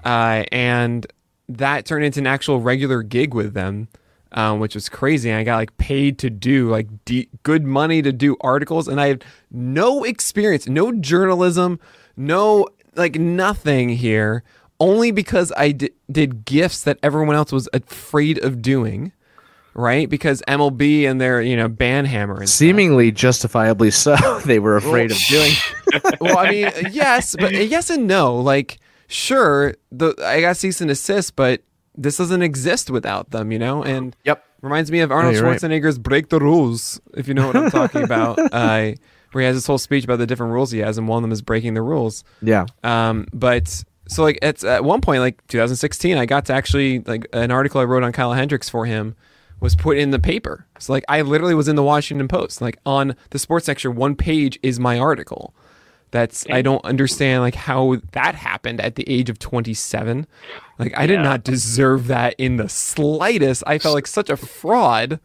uh, 0.05 0.45
and 0.53 1.07
that 1.49 1.87
turned 1.87 2.05
into 2.05 2.21
an 2.21 2.27
actual 2.27 2.61
regular 2.61 3.03
gig 3.03 3.35
with 3.35 3.55
them, 3.55 3.89
um, 4.33 4.61
which 4.61 4.75
was 4.75 4.89
crazy. 4.89 5.31
And 5.31 5.39
I 5.39 5.45
got 5.45 5.57
like 5.57 5.77
paid 5.79 6.19
to 6.19 6.31
do 6.31 6.69
like 6.69 7.05
de- 7.05 7.29
good 7.43 7.65
money 7.65 8.03
to 8.03 8.13
do 8.13 8.37
articles, 8.41 8.89
and 8.89 9.01
I 9.01 9.09
had 9.09 9.25
no 9.51 10.05
experience, 10.05 10.69
no 10.69 10.93
journalism, 10.93 11.81
no 12.17 12.69
like 12.95 13.19
nothing 13.19 13.89
here. 13.91 14.43
Only 14.81 15.11
because 15.11 15.53
I 15.57 15.73
did 15.73 16.45
gifts 16.45 16.85
that 16.85 17.01
everyone 17.03 17.35
else 17.35 17.51
was 17.51 17.69
afraid 17.73 18.39
of 18.45 18.63
doing, 18.63 19.13
right? 19.75 20.09
Because 20.09 20.41
MLB 20.47 21.09
and 21.09 21.21
their 21.21 21.41
you 21.43 21.57
know 21.57 21.69
banhammer 21.69 22.39
and 22.39 22.49
stuff. 22.49 22.59
Seemingly 22.59 23.11
justifiably 23.11 23.91
so, 23.91 24.17
they 24.45 24.61
were 24.61 24.77
afraid 24.77 25.11
of 25.11 25.19
doing. 25.29 25.53
well, 26.21 26.39
I 26.39 26.51
mean, 26.51 26.71
yes, 26.93 27.35
but 27.39 27.53
yes 27.53 27.91
and 27.91 28.07
no. 28.07 28.37
Like, 28.37 28.79
sure, 29.09 29.75
the 29.91 30.15
I 30.25 30.41
got 30.41 30.57
cease 30.57 30.81
and 30.81 30.89
desist, 30.89 31.35
but 31.37 31.63
this 31.97 32.17
doesn't 32.19 32.43
exist 32.43 32.91
without 32.91 33.31
them, 33.31 33.51
you 33.51 33.59
know. 33.59 33.83
And 33.83 34.15
Yep. 34.25 34.45
reminds 34.63 34.91
me 34.93 35.01
of 35.01 35.11
Arnold 35.11 35.35
you're 35.35 35.43
right. 35.45 35.61
Schwarzenegger's 35.61 35.99
"Break 35.99 36.29
the 36.29 36.39
Rules," 36.39 37.01
if 37.17 37.27
you 37.27 37.35
know 37.35 37.47
what 37.49 37.57
I'm 37.57 37.71
talking 37.73 38.03
about. 38.05 38.39
Uh, 38.53 38.93
where 39.33 39.43
he 39.43 39.47
has 39.47 39.57
this 39.57 39.67
whole 39.67 39.77
speech 39.79 40.05
about 40.05 40.19
the 40.19 40.27
different 40.27 40.53
rules 40.53 40.71
he 40.71 40.79
has, 40.79 40.97
and 40.97 41.07
one 41.09 41.19
of 41.19 41.23
them 41.23 41.33
is 41.33 41.43
breaking 41.43 41.75
the 41.75 41.83
rules. 41.83 42.25
Yeah. 42.41 42.65
Um, 42.83 43.27
but 43.35 43.85
so 44.07 44.23
like 44.23 44.39
it's 44.41 44.65
at 44.65 44.85
one 44.85 45.01
point, 45.03 45.21
like 45.21 45.47
2016, 45.49 46.17
I 46.17 46.25
got 46.25 46.47
to 46.47 46.55
actually 46.55 47.01
like 47.01 47.27
an 47.35 47.51
article 47.51 47.81
I 47.81 47.85
wrote 47.85 48.03
on 48.05 48.13
Kyle 48.13 48.33
Hendricks 48.33 48.69
for 48.71 48.87
him 48.87 49.15
was 49.61 49.75
put 49.75 49.99
in 49.99 50.13
the 50.13 50.19
paper. 50.21 50.67
So 50.79 50.93
like 50.95 51.05
I 51.09 51.21
literally 51.23 51.55
was 51.55 51.69
in 51.69 51.77
the 51.77 51.83
Washington 51.83 52.27
Post. 52.29 52.61
Like 52.63 52.79
on 52.87 53.17
the 53.31 53.39
sports 53.39 53.67
section, 53.67 53.97
one 53.97 54.15
page 54.15 54.59
is 54.63 54.79
my 54.81 54.99
article. 54.99 55.53
That's 56.11 56.47
I 56.51 56.63
don't 56.63 56.85
understand 56.85 57.43
like 57.43 57.55
how 57.55 57.97
that 58.13 58.35
happened 58.35 58.81
at 58.81 58.95
the 58.95 59.09
age 59.09 59.29
of 59.29 59.39
27. 59.39 60.27
Like 60.79 60.97
I 60.97 61.07
did 61.07 61.21
not 61.21 61.45
deserve 61.45 62.07
that 62.07 62.35
in 62.39 62.57
the 62.57 62.69
slightest. 62.69 63.63
I 63.67 63.79
felt 63.79 63.95
like 63.95 64.07
such 64.07 64.31
a 64.31 64.37
fraud. 64.37 65.21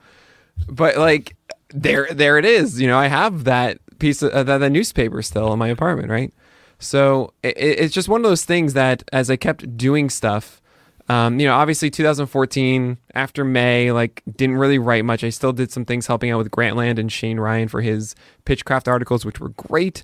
But 0.68 0.98
like 0.98 1.36
there 1.70 2.08
there 2.12 2.38
it 2.38 2.46
is. 2.46 2.80
You 2.82 2.88
know, 2.88 2.98
I 2.98 3.08
have 3.08 3.46
that 3.46 3.78
piece 4.00 4.22
of 4.22 4.32
uh, 4.32 4.44
that, 4.44 4.58
that 4.60 4.72
newspaper 4.72 5.22
still 5.22 5.54
in 5.54 5.60
my 5.60 5.70
apartment, 5.70 6.10
right? 6.10 6.34
So 6.80 7.34
it, 7.44 7.58
it's 7.58 7.94
just 7.94 8.10
one 8.10 8.24
of 8.24 8.30
those 8.30 8.46
things 8.46 8.74
that 8.74 9.04
as 9.14 9.30
I 9.30 9.36
kept 9.36 9.78
doing 9.78 10.10
stuff, 10.10 10.62
um, 11.10 11.40
you 11.40 11.48
know, 11.48 11.54
obviously 11.54 11.90
2014 11.90 12.98
after 13.14 13.44
May, 13.44 13.92
like 13.92 14.22
didn't 14.36 14.58
really 14.58 14.80
write 14.80 15.06
much. 15.06 15.24
I 15.24 15.30
still 15.30 15.54
did 15.54 15.72
some 15.72 15.86
things 15.86 16.08
helping 16.08 16.32
out 16.32 16.38
with 16.38 16.52
Grantland 16.52 16.98
and 16.98 17.12
Shane 17.12 17.40
Ryan 17.40 17.68
for 17.68 17.82
his 17.82 18.16
Pitchcraft 18.46 18.88
articles, 18.88 19.26
which 19.26 19.40
were 19.40 19.50
great, 19.50 20.04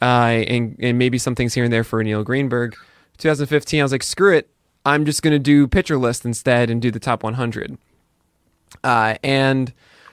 uh, 0.00 0.44
and 0.46 0.76
and 0.80 0.98
maybe 0.98 1.18
some 1.18 1.34
things 1.34 1.54
here 1.54 1.64
and 1.64 1.72
there 1.72 1.84
for 1.84 2.02
Neil 2.02 2.22
Greenberg. 2.22 2.76
2015, 3.18 3.80
I 3.80 3.82
was 3.82 3.92
like, 3.92 4.02
screw 4.02 4.36
it. 4.36 4.48
I'm 4.84 5.04
just 5.04 5.22
to 5.32 5.38
do 5.38 5.66
pitcher 5.66 5.98
list 5.98 6.24
instead 6.24 6.70
and 6.70 6.80
do 6.80 6.90
the 6.90 7.00
top 7.00 7.22
100. 7.22 7.76
Uh, 8.84 9.16
and 9.24 9.72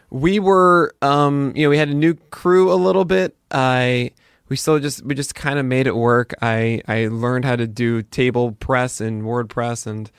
we 0.09 0.39
were, 0.39 0.95
um, 1.01 1.53
you 1.55 1.63
know, 1.63 1.69
we 1.69 1.77
had 1.77 1.89
a 1.89 1.93
new 1.93 2.15
crew 2.31 2.71
a 2.71 2.75
little 2.75 3.05
bit. 3.05 3.35
I 3.51 4.11
we 4.49 4.55
still 4.55 4.79
just 4.79 5.03
we 5.03 5.15
just 5.15 5.35
kind 5.35 5.59
of 5.59 5.65
made 5.65 5.87
it 5.87 5.95
work. 5.95 6.33
I 6.41 6.81
I 6.87 7.07
learned 7.07 7.45
how 7.45 7.55
to 7.55 7.67
do 7.67 8.03
TablePress 8.03 9.01
and 9.01 9.23
WordPress 9.23 9.87
and 9.87 10.11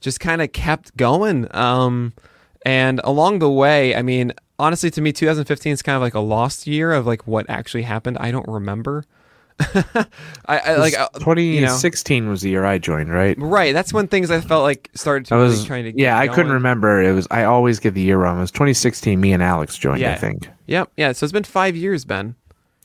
just 0.00 0.20
kind 0.20 0.42
of 0.42 0.52
kept 0.52 0.96
going. 0.96 1.54
Um, 1.54 2.12
and 2.64 3.00
along 3.04 3.38
the 3.38 3.50
way, 3.50 3.94
I 3.94 4.02
mean, 4.02 4.32
honestly, 4.60 4.90
to 4.92 5.00
me, 5.00 5.12
2015 5.12 5.72
is 5.72 5.82
kind 5.82 5.96
of 5.96 6.02
like 6.02 6.14
a 6.14 6.20
lost 6.20 6.66
year 6.66 6.92
of 6.92 7.06
like 7.06 7.26
what 7.26 7.46
actually 7.48 7.82
happened. 7.82 8.18
I 8.18 8.30
don't 8.30 8.48
remember. 8.48 9.04
I, 9.74 10.06
I 10.46 10.76
like 10.76 10.94
uh, 10.98 11.08
you 11.36 11.60
know. 11.60 11.66
2016 11.66 12.28
was 12.28 12.40
the 12.40 12.50
year 12.50 12.64
I 12.64 12.78
joined, 12.78 13.12
right? 13.12 13.36
right. 13.38 13.74
That's 13.74 13.92
when 13.92 14.08
things 14.08 14.30
I 14.30 14.40
felt 14.40 14.62
like 14.62 14.90
started 14.94 15.26
to 15.26 15.34
I 15.34 15.38
really 15.38 15.50
was 15.50 15.64
trying 15.64 15.84
to. 15.84 15.92
Get 15.92 16.00
yeah, 16.02 16.18
I 16.18 16.28
couldn't 16.28 16.52
remember. 16.52 17.02
It 17.02 17.12
was 17.12 17.26
I 17.30 17.44
always 17.44 17.78
get 17.78 17.94
the 17.94 18.00
year 18.00 18.18
wrong. 18.18 18.38
It 18.38 18.42
was 18.42 18.50
2016. 18.52 19.20
Me 19.20 19.32
and 19.32 19.42
Alex 19.42 19.76
joined. 19.76 19.98
I 19.98 20.10
Yeah. 20.10 20.16
think 20.16 20.48
Yep. 20.66 20.92
Yeah. 20.96 21.12
So 21.12 21.24
it's 21.24 21.32
been 21.32 21.44
five 21.44 21.76
years, 21.76 22.04
Ben. 22.04 22.36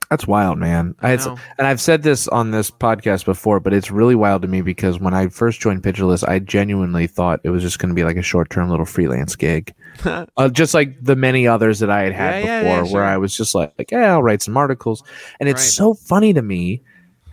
That's 0.10 0.28
wild, 0.28 0.60
man. 0.60 0.96
I 1.02 1.14
it's, 1.14 1.26
and 1.26 1.40
I've 1.68 1.82
said 1.82 2.04
this 2.04 2.28
on 2.28 2.52
this 2.52 2.70
podcast 2.70 3.26
before, 3.26 3.60
but 3.60 3.74
it's 3.74 3.90
really 3.92 4.16
wild 4.16 4.44
to 4.44 4.48
me 4.48 4.62
because 4.62 5.00
when 5.00 5.14
I 5.14 5.28
first 5.30 5.60
joined 5.60 5.84
Pitcher 5.84 6.06
List, 6.06 6.24
I 6.28 6.40
genuinely 6.40 7.08
thought 7.08 7.40
it 7.44 7.50
was 7.50 7.64
just 7.64 7.80
going 7.80 7.90
to 7.90 7.96
be 7.96 8.04
like 8.04 8.18
a 8.18 8.22
short 8.22 8.50
term 8.50 8.70
little 8.70 8.86
freelance 8.86 9.36
gig, 9.36 9.74
uh, 10.06 10.50
just 10.50 10.74
like 10.74 10.96
the 11.04 11.16
many 11.16 11.48
others 11.48 11.80
that 11.80 11.90
I 11.90 12.04
had 12.04 12.14
had 12.14 12.44
Yeah, 12.44 12.46
yeah, 12.46 12.60
before, 12.62 12.76
yeah, 12.76 12.82
where 12.82 12.90
sure. 12.90 13.04
I 13.04 13.18
was 13.18 13.36
just 13.36 13.56
like, 13.56 13.74
like, 13.78 13.92
yeah, 13.92 14.14
I'll 14.14 14.24
write 14.24 14.42
some 14.42 14.58
articles, 14.58 15.04
and 15.40 15.50
it's 15.50 15.62
Right. 15.62 15.72
so 15.72 15.94
funny 15.94 16.34
to 16.34 16.42
me 16.42 16.82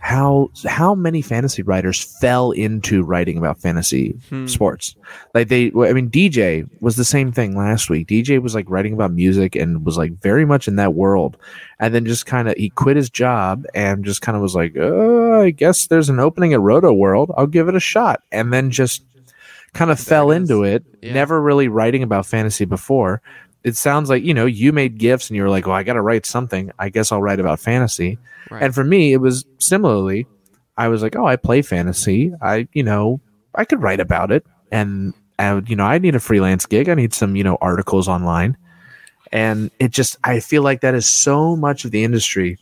how 0.05 0.51
how 0.67 0.93
many 0.93 1.21
fantasy 1.21 1.61
writers 1.63 2.03
fell 2.19 2.51
into 2.51 3.03
writing 3.03 3.37
about 3.37 3.57
fantasy 3.61 4.09
Hmm. 4.29 4.47
sports. 4.47 4.95
Like 5.33 5.47
they, 5.47 5.67
I 5.67 5.93
mean, 5.93 6.09
DJ 6.09 6.67
was 6.81 6.97
the 6.97 7.05
same 7.05 7.31
thing 7.31 7.55
last 7.55 7.89
week. 7.89 8.07
DJ 8.09 8.41
was 8.41 8.53
like 8.53 8.69
writing 8.69 8.91
about 8.93 9.13
music 9.13 9.55
and 9.55 9.85
was 9.85 9.97
like 9.97 10.11
very 10.21 10.43
much 10.45 10.67
in 10.67 10.75
that 10.75 10.93
world, 10.93 11.37
and 11.79 11.95
then 11.95 12.05
just 12.05 12.25
kind 12.25 12.49
of 12.49 12.55
he 12.57 12.69
quit 12.69 12.97
his 12.97 13.09
job 13.09 13.65
and 13.73 14.03
just 14.03 14.21
kind 14.21 14.35
of 14.35 14.41
was 14.41 14.55
like, 14.55 14.75
uh, 14.75 15.39
I 15.39 15.51
guess 15.51 15.87
there's 15.87 16.09
an 16.09 16.19
opening 16.19 16.51
at 16.51 16.59
Roto 16.59 16.91
World. 16.91 17.31
I'll 17.37 17.47
give 17.47 17.69
it 17.69 17.75
a 17.75 17.79
shot, 17.79 18.21
and 18.29 18.51
then 18.51 18.71
just 18.71 19.03
kind 19.71 19.89
of 19.89 19.99
fell 20.01 20.31
into 20.31 20.63
it. 20.63 20.83
Yeah. 21.01 21.13
Never 21.13 21.41
really 21.41 21.69
writing 21.69 22.03
about 22.03 22.25
fantasy 22.25 22.65
before. 22.65 23.21
It 23.63 23.77
sounds 23.77 24.09
like 24.09 24.23
you 24.23 24.33
know 24.33 24.45
you 24.45 24.73
made 24.73 24.97
gifts 24.97 25.29
and 25.29 25.37
you 25.37 25.43
were 25.43 25.49
like, 25.49 25.65
well, 25.65 25.75
I 25.75 25.83
got 25.83 25.93
to 25.93 26.01
write 26.01 26.25
something. 26.25 26.71
I 26.79 26.89
guess 26.89 27.11
I'll 27.11 27.21
write 27.21 27.39
about 27.39 27.59
fantasy. 27.59 28.17
Right. 28.49 28.63
And 28.63 28.75
for 28.75 28.83
me, 28.83 29.13
it 29.13 29.17
was 29.17 29.45
similarly. 29.59 30.27
I 30.77 30.87
was 30.87 31.01
like, 31.01 31.15
oh, 31.15 31.25
I 31.25 31.35
play 31.35 31.61
fantasy. 31.61 32.33
I, 32.41 32.67
you 32.73 32.83
know, 32.83 33.21
I 33.55 33.65
could 33.65 33.81
write 33.81 33.99
about 33.99 34.31
it. 34.31 34.45
And, 34.71 35.13
uh, 35.37 35.61
you 35.67 35.75
know, 35.75 35.85
I 35.85 35.99
need 35.99 36.15
a 36.15 36.19
freelance 36.19 36.65
gig. 36.65 36.89
I 36.89 36.95
need 36.95 37.13
some, 37.13 37.35
you 37.35 37.43
know, 37.43 37.57
articles 37.61 38.07
online. 38.07 38.57
And 39.31 39.71
it 39.79 39.91
just, 39.91 40.17
I 40.23 40.39
feel 40.39 40.63
like 40.63 40.81
that 40.81 40.95
is 40.95 41.05
so 41.05 41.55
much 41.55 41.85
of 41.85 41.91
the 41.91 42.03
industry 42.03 42.57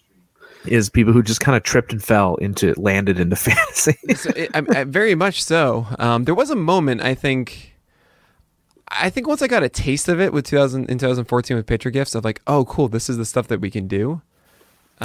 is 0.65 0.89
people 0.89 1.11
who 1.11 1.23
just 1.23 1.41
kind 1.41 1.55
of 1.55 1.63
tripped 1.63 1.91
and 1.91 2.03
fell 2.03 2.35
into, 2.35 2.73
landed 2.77 3.19
into 3.19 3.35
fantasy. 3.37 3.97
so 4.15 4.29
it, 4.35 4.51
I, 4.53 4.79
I, 4.79 4.83
very 4.83 5.15
much 5.15 5.43
so. 5.43 5.87
Um, 5.99 6.25
there 6.25 6.35
was 6.35 6.49
a 6.49 6.55
moment 6.55 7.01
I 7.01 7.15
think. 7.15 7.70
I 8.93 9.09
think 9.09 9.27
once 9.27 9.41
I 9.41 9.47
got 9.47 9.63
a 9.63 9.69
taste 9.69 10.07
of 10.07 10.19
it 10.19 10.33
with 10.33 10.45
2000 10.45 10.89
in 10.89 10.97
2014 10.97 11.57
with 11.57 11.65
Pitcher 11.65 11.89
GIFs 11.89 12.15
of 12.15 12.23
like, 12.23 12.41
oh, 12.47 12.65
cool, 12.65 12.87
this 12.87 13.09
is 13.09 13.17
the 13.17 13.25
stuff 13.25 13.47
that 13.47 13.61
we 13.61 13.71
can 13.71 13.87
do. 13.87 14.21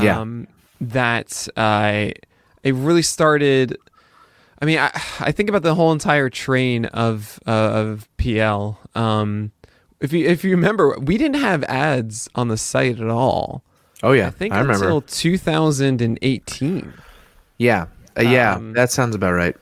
Yeah. 0.00 0.20
Um, 0.20 0.48
that 0.80 1.48
I, 1.56 2.14
it 2.62 2.74
really 2.74 3.02
started. 3.02 3.78
I 4.60 4.64
mean, 4.64 4.78
I, 4.78 4.90
I 5.20 5.32
think 5.32 5.48
about 5.48 5.62
the 5.62 5.74
whole 5.74 5.92
entire 5.92 6.28
train 6.28 6.86
of 6.86 7.40
uh, 7.46 7.50
of 7.50 8.08
PL. 8.18 8.78
Um, 8.94 9.52
if 10.00 10.12
you 10.12 10.26
if 10.26 10.44
you 10.44 10.50
remember, 10.50 10.98
we 10.98 11.16
didn't 11.16 11.40
have 11.40 11.64
ads 11.64 12.28
on 12.34 12.48
the 12.48 12.56
site 12.56 13.00
at 13.00 13.08
all. 13.08 13.62
oh, 14.02 14.12
yeah. 14.12 14.26
I 14.26 14.30
think 14.30 14.52
I 14.52 14.60
remember. 14.60 14.84
until 14.84 15.00
2018. 15.02 16.92
yeah. 17.58 17.86
Uh, 18.18 18.22
yeah. 18.22 18.54
Um, 18.54 18.72
that 18.72 18.90
sounds 18.90 19.14
about 19.14 19.32
right. 19.32 19.56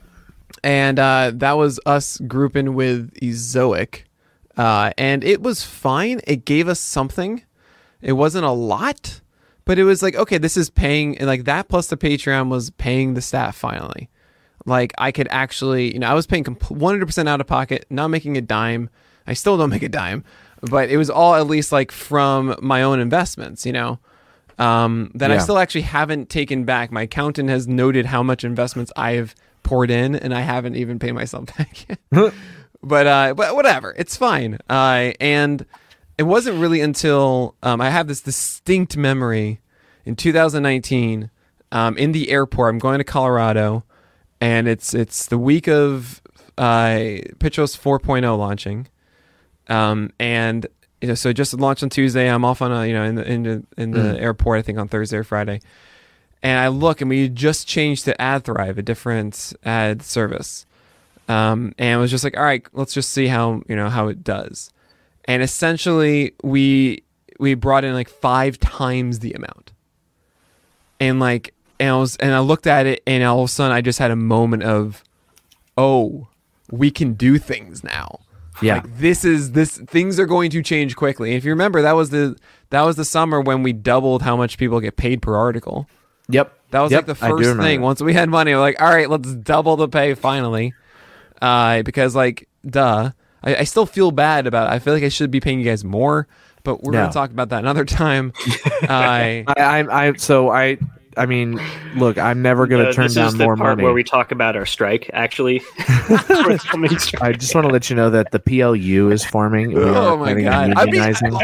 and 0.63 0.99
uh, 0.99 1.31
that 1.35 1.53
was 1.53 1.79
us 1.85 2.19
grouping 2.27 2.73
with 2.73 3.13
Ezoic, 3.21 4.03
uh, 4.57 4.91
and 4.97 5.23
it 5.23 5.41
was 5.41 5.63
fine. 5.63 6.21
It 6.25 6.45
gave 6.45 6.67
us 6.67 6.79
something. 6.79 7.43
It 8.01 8.13
wasn't 8.13 8.45
a 8.45 8.51
lot, 8.51 9.21
but 9.65 9.79
it 9.79 9.83
was 9.83 10.01
like 10.03 10.15
okay, 10.15 10.37
this 10.37 10.57
is 10.57 10.69
paying, 10.69 11.17
and 11.17 11.27
like 11.27 11.45
that 11.45 11.67
plus 11.67 11.87
the 11.87 11.97
Patreon 11.97 12.49
was 12.49 12.69
paying 12.71 13.13
the 13.13 13.21
staff 13.21 13.55
finally. 13.55 14.09
Like 14.65 14.93
I 14.97 15.11
could 15.11 15.27
actually, 15.29 15.93
you 15.93 15.99
know, 15.99 16.07
I 16.07 16.13
was 16.13 16.27
paying 16.27 16.43
one 16.45 16.93
hundred 16.93 17.05
percent 17.05 17.29
out 17.29 17.41
of 17.41 17.47
pocket, 17.47 17.85
not 17.89 18.07
making 18.09 18.37
a 18.37 18.41
dime. 18.41 18.89
I 19.27 19.33
still 19.33 19.57
don't 19.57 19.69
make 19.71 19.83
a 19.83 19.89
dime, 19.89 20.23
but 20.61 20.89
it 20.89 20.97
was 20.97 21.09
all 21.09 21.35
at 21.35 21.47
least 21.47 21.71
like 21.71 21.91
from 21.91 22.55
my 22.61 22.83
own 22.83 22.99
investments, 22.99 23.65
you 23.65 23.73
know. 23.73 23.99
Um, 24.57 25.11
that 25.15 25.31
I 25.31 25.37
still 25.39 25.57
actually 25.57 25.81
haven't 25.81 26.29
taken 26.29 26.63
back. 26.63 26.89
My 26.89 27.01
accountant 27.01 27.49
has 27.49 27.67
noted 27.67 28.05
how 28.05 28.23
much 28.23 28.45
investments 28.45 28.89
I've 28.95 29.35
poured 29.63 29.91
in, 29.91 30.15
and 30.15 30.33
I 30.33 30.41
haven't 30.41 30.77
even 30.77 30.97
paid 30.97 31.11
myself 31.11 31.45
back 31.57 31.89
yet. 31.89 31.99
but 32.85 33.07
uh, 33.07 33.33
but 33.33 33.55
whatever, 33.55 33.93
it's 33.97 34.15
fine. 34.15 34.59
Uh, 34.69 35.11
and 35.19 35.65
it 36.17 36.23
wasn't 36.23 36.59
really 36.59 36.81
until 36.81 37.55
um, 37.63 37.81
I 37.81 37.89
have 37.89 38.07
this 38.07 38.21
distinct 38.21 38.95
memory 38.95 39.59
in 40.05 40.15
2019 40.15 41.29
um, 41.71 41.97
in 41.97 42.11
the 42.11 42.29
airport. 42.29 42.73
I'm 42.73 42.79
going 42.79 42.99
to 42.99 43.03
Colorado, 43.03 43.83
and 44.39 44.67
it's 44.67 44.93
it's 44.93 45.25
the 45.25 45.37
week 45.37 45.67
of 45.67 46.21
uh, 46.57 47.19
Pitchos 47.39 47.77
4.0 47.77 48.37
launching, 48.37 48.87
um, 49.67 50.11
and 50.19 50.67
you 51.01 51.09
know, 51.09 51.15
so 51.15 51.33
just 51.33 51.53
launched 51.55 51.83
on 51.83 51.89
Tuesday. 51.89 52.29
I'm 52.29 52.45
off 52.45 52.61
on 52.61 52.71
a 52.71 52.85
you 52.85 52.93
know 52.93 53.03
in 53.03 53.15
the 53.15 53.29
in 53.29 53.43
the, 53.43 53.63
in 53.77 53.91
the 53.91 54.19
airport. 54.19 54.59
I 54.59 54.61
think 54.61 54.77
on 54.77 54.87
Thursday 54.87 55.17
or 55.17 55.23
Friday, 55.23 55.59
and 56.43 56.59
I 56.59 56.67
look 56.67 57.01
and 57.01 57.09
we 57.09 57.29
just 57.29 57.67
changed 57.67 58.05
to 58.05 58.15
AdThrive, 58.19 58.77
a 58.77 58.83
different 58.83 59.53
ad 59.63 60.03
service, 60.03 60.65
um, 61.27 61.73
and 61.77 61.99
was 61.99 62.11
just 62.11 62.23
like, 62.23 62.37
all 62.37 62.43
right, 62.43 62.65
let's 62.73 62.93
just 62.93 63.09
see 63.09 63.27
how 63.27 63.61
you 63.67 63.75
know 63.75 63.89
how 63.89 64.07
it 64.07 64.23
does, 64.23 64.71
and 65.25 65.41
essentially 65.41 66.33
we 66.43 67.03
we 67.39 67.53
brought 67.53 67.83
in 67.83 67.93
like 67.93 68.09
five 68.09 68.59
times 68.59 69.19
the 69.19 69.33
amount, 69.33 69.71
and 70.99 71.19
like 71.19 71.53
and 71.79 71.89
I 71.89 71.97
was 71.97 72.15
and 72.17 72.33
I 72.33 72.39
looked 72.39 72.67
at 72.67 72.85
it 72.85 73.03
and 73.05 73.23
all 73.23 73.39
of 73.39 73.45
a 73.45 73.51
sudden 73.51 73.75
I 73.75 73.81
just 73.81 73.99
had 73.99 74.11
a 74.11 74.15
moment 74.15 74.63
of, 74.63 75.03
oh, 75.77 76.27
we 76.71 76.91
can 76.91 77.13
do 77.13 77.37
things 77.37 77.83
now. 77.83 78.19
Yeah. 78.61 78.75
Like 78.75 78.97
this 78.97 79.25
is 79.25 79.51
this 79.51 79.77
things 79.77 80.19
are 80.19 80.25
going 80.25 80.49
to 80.51 80.61
change 80.63 80.95
quickly. 80.95 81.35
If 81.35 81.43
you 81.43 81.51
remember, 81.51 81.81
that 81.81 81.93
was 81.93 82.09
the 82.09 82.37
that 82.69 82.83
was 82.83 82.95
the 82.95 83.05
summer 83.05 83.41
when 83.41 83.63
we 83.63 83.73
doubled 83.73 84.21
how 84.21 84.37
much 84.37 84.57
people 84.57 84.79
get 84.79 84.95
paid 84.95 85.21
per 85.21 85.35
article. 85.35 85.89
Yep. 86.29 86.53
That 86.71 86.81
was 86.81 86.91
Yep, 86.91 86.99
like 86.99 87.05
the 87.05 87.15
first 87.15 87.57
thing. 87.59 87.81
Once 87.81 88.01
we 88.01 88.13
had 88.13 88.29
money, 88.29 88.53
we're 88.53 88.59
like, 88.59 88.81
all 88.81 88.89
right, 88.89 89.09
let's 89.09 89.33
double 89.33 89.75
the 89.75 89.87
pay 89.87 90.13
finally. 90.13 90.73
Uh, 91.41 91.81
because 91.83 92.15
like, 92.15 92.47
duh, 92.67 93.11
I, 93.43 93.55
I 93.57 93.63
still 93.65 93.85
feel 93.85 94.11
bad 94.11 94.47
about. 94.47 94.67
it. 94.71 94.75
I 94.75 94.79
feel 94.79 94.93
like 94.93 95.03
I 95.03 95.09
should 95.09 95.31
be 95.31 95.39
paying 95.39 95.59
you 95.59 95.65
guys 95.65 95.83
more, 95.83 96.27
but 96.63 96.83
we're 96.83 96.91
No. 96.93 97.01
gonna 97.01 97.13
talk 97.13 97.31
about 97.31 97.49
that 97.49 97.59
another 97.59 97.85
time. 98.03 98.33
uh, 98.83 98.87
I, 98.89 99.45
I, 99.57 100.07
I, 100.07 100.13
so 100.13 100.49
I, 100.49 100.77
I 101.17 101.25
mean, 101.25 101.59
look, 101.93 102.17
I'm 102.17 102.41
never 102.41 102.67
going 102.67 102.83
to 102.83 102.89
Uh, 102.89 102.93
turn 102.93 103.05
this 103.05 103.15
down 103.15 103.27
is 103.27 103.33
the 103.37 103.45
more 103.45 103.55
part 103.55 103.77
money. 103.77 103.83
where 103.85 103.93
we 103.93 104.03
talk 104.03 104.31
about 104.33 104.57
our 104.57 104.65
strike. 104.65 105.09
Actually, 105.13 105.61
I 105.79 107.31
just 107.37 107.55
want 107.55 107.65
to 107.65 107.71
let 107.71 107.89
you 107.89 107.95
know 107.95 108.09
that 108.09 108.31
the 108.31 108.39
PLU 108.39 109.11
is 109.11 109.23
forming. 109.23 109.77
Oh 109.77 110.17
my 110.17 110.33
god! 110.33 110.73
I'd 110.75 110.91
be, 110.91 110.99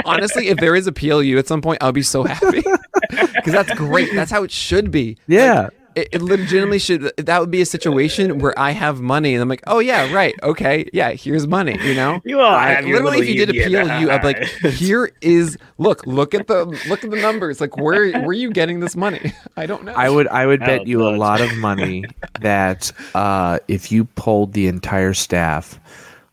honestly, 0.05 0.47
if 0.49 0.57
there 0.57 0.75
is 0.75 0.87
a 0.87 0.91
PLU 0.91 1.37
at 1.37 1.47
some 1.47 1.61
point, 1.61 1.81
I'll 1.81 1.91
be 1.93 2.01
so 2.01 2.23
happy 2.23 2.63
because 3.09 3.53
that's 3.53 3.71
great. 3.73 4.09
That's 4.13 4.31
how 4.31 4.43
it 4.43 4.51
should 4.51 4.91
be. 4.91 5.17
Yeah. 5.27 5.69
It, 5.95 6.07
it 6.13 6.21
legitimately 6.21 6.79
should. 6.79 7.11
That 7.17 7.39
would 7.41 7.51
be 7.51 7.61
a 7.61 7.65
situation 7.65 8.39
where 8.39 8.57
I 8.57 8.71
have 8.71 9.01
money 9.01 9.33
and 9.33 9.41
I'm 9.41 9.49
like, 9.49 9.63
oh 9.67 9.79
yeah, 9.79 10.11
right, 10.13 10.33
okay, 10.41 10.89
yeah, 10.93 11.11
here's 11.11 11.47
money. 11.47 11.77
You 11.83 11.93
know, 11.95 12.21
You 12.23 12.39
all 12.39 12.53
I- 12.53 12.69
have 12.75 12.85
literally, 12.85 13.19
if 13.19 13.27
you 13.27 13.35
did 13.45 13.49
appeal, 13.49 13.69
union. 13.87 13.87
PLU, 13.87 14.09
I'd 14.11 14.21
be 14.21 14.27
like, 14.27 14.43
here 14.73 15.11
is 15.21 15.57
look, 15.77 16.05
look 16.07 16.33
at 16.33 16.47
the 16.47 16.65
look 16.87 17.03
at 17.03 17.11
the 17.11 17.17
numbers. 17.21 17.59
Like, 17.59 17.75
where 17.77 18.09
where 18.11 18.23
are 18.29 18.33
you 18.33 18.51
getting 18.51 18.79
this 18.79 18.95
money? 18.95 19.33
I 19.57 19.65
don't 19.65 19.83
know. 19.83 19.93
I 19.93 20.09
would 20.09 20.27
I 20.29 20.45
would 20.45 20.61
bet 20.61 20.81
Oh, 20.81 20.85
you 20.85 21.07
a 21.07 21.11
lot 21.17 21.41
of 21.41 21.55
money 21.57 22.05
that 22.39 22.91
uh, 23.13 23.59
if 23.67 23.91
you 23.91 24.05
polled 24.05 24.53
the 24.53 24.67
entire 24.67 25.13
staff, 25.13 25.79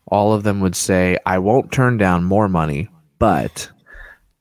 all 0.07 0.33
of 0.33 0.43
them 0.43 0.61
would 0.61 0.75
say, 0.75 1.17
"I 1.25 1.37
won't 1.39 1.71
turn 1.71 1.97
down 1.97 2.23
more 2.23 2.47
money, 2.47 2.87
but 3.19 3.69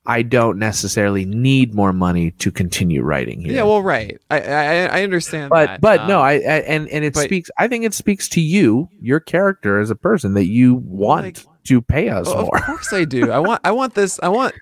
I 0.09 0.23
don't 0.23 0.59
necessarily 0.59 1.25
need 1.25 1.75
more 1.75 1.93
money 1.93 2.31
to 2.33 2.51
continue 2.51 3.03
writing 3.03 3.41
here." 3.43 3.53
Yeah, 3.53 3.63
well, 3.65 3.83
right. 3.83 4.19
I 4.31 4.41
I, 4.41 4.75
I 4.87 5.03
understand. 5.05 5.51
but 5.51 5.67
that. 5.67 5.81
but 5.81 6.01
Um, 6.01 6.09
no, 6.09 6.21
I, 6.21 6.33
I 6.33 6.37
and 6.67 6.89
and 6.89 7.05
it 7.05 7.15
but- 7.15 7.25
speaks. 7.25 7.51
I 7.59 7.69
think 7.69 7.85
it 7.85 7.95
speaks 7.95 8.29
to 8.31 8.41
you, 8.41 8.89
your 9.01 9.21
character 9.21 9.79
as 9.79 9.91
a 9.91 9.95
person, 9.95 10.35
that 10.35 10.47
you 10.47 10.75
want 10.75 11.25
Like- 11.27 11.39
to 11.65 11.83
pay 11.83 12.09
us 12.09 12.27
Oh, 12.29 12.43
more. 12.47 12.57
Of 12.57 12.63
course 12.67 12.93
I 12.93 13.05
do. 13.05 13.31
I 13.31 13.39
want 13.39 13.61
I 13.65 13.71
want 13.73 13.95
this. 13.95 14.19
I 14.23 14.29
want 14.29 14.55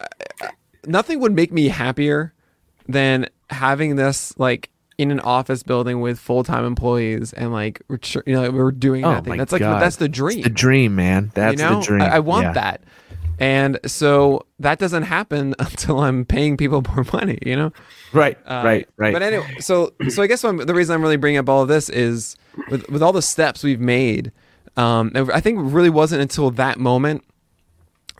uh, 0.00 0.06
nothing 0.86 1.20
would 1.20 1.32
make 1.34 1.52
me 1.52 1.68
happier 1.68 2.32
than 2.88 3.26
having 3.50 3.96
this 3.96 4.38
like 4.38 4.70
in 4.96 5.10
an 5.10 5.18
office 5.20 5.64
building 5.64 6.00
with 6.00 6.18
full 6.20 6.44
time 6.44 6.64
employees 6.64 7.32
and 7.32 7.52
like 7.52 7.82
we're 7.88 7.98
you 8.26 8.34
know 8.34 8.48
we're 8.52 8.70
doing 8.70 9.04
Oh 9.04 9.14
that 9.14 9.24
thing. 9.24 9.36
That's 9.38 9.50
like 9.50 9.60
God. 9.60 9.82
that's 9.82 9.96
the 9.96 10.08
dream. 10.08 10.42
The 10.42 10.50
dream, 10.50 10.94
man. 10.94 11.32
That's 11.34 11.60
you 11.60 11.68
know? 11.68 11.80
the 11.80 11.86
dream. 11.86 12.02
I, 12.02 12.16
I 12.16 12.18
want 12.20 12.44
Yeah. 12.44 12.52
that. 12.52 12.82
And 13.38 13.78
so 13.86 14.46
that 14.60 14.78
doesn't 14.78 15.04
happen 15.04 15.54
until 15.58 16.00
I'm 16.00 16.24
paying 16.24 16.56
people 16.56 16.82
more 16.94 17.04
money, 17.12 17.38
you 17.44 17.56
know? 17.56 17.72
Right, 18.12 18.38
Uh, 18.46 18.62
right, 18.64 18.88
right. 18.96 19.12
But 19.12 19.22
anyway, 19.22 19.56
so 19.60 19.92
so 20.08 20.22
I 20.22 20.26
guess 20.26 20.42
the 20.42 20.52
reason 20.74 20.94
I'm 20.94 21.02
really 21.02 21.16
bringing 21.16 21.38
up 21.38 21.48
all 21.48 21.62
of 21.62 21.68
this 21.68 21.88
is 21.88 22.36
with 22.70 22.88
with 22.88 23.02
all 23.02 23.12
the 23.12 23.22
steps 23.22 23.62
we've 23.64 23.80
made. 23.80 24.32
Um, 24.76 25.12
and 25.14 25.30
I 25.30 25.40
think 25.40 25.58
it 25.58 25.62
really 25.62 25.90
wasn't 25.90 26.22
until 26.22 26.50
that 26.52 26.78
moment 26.78 27.24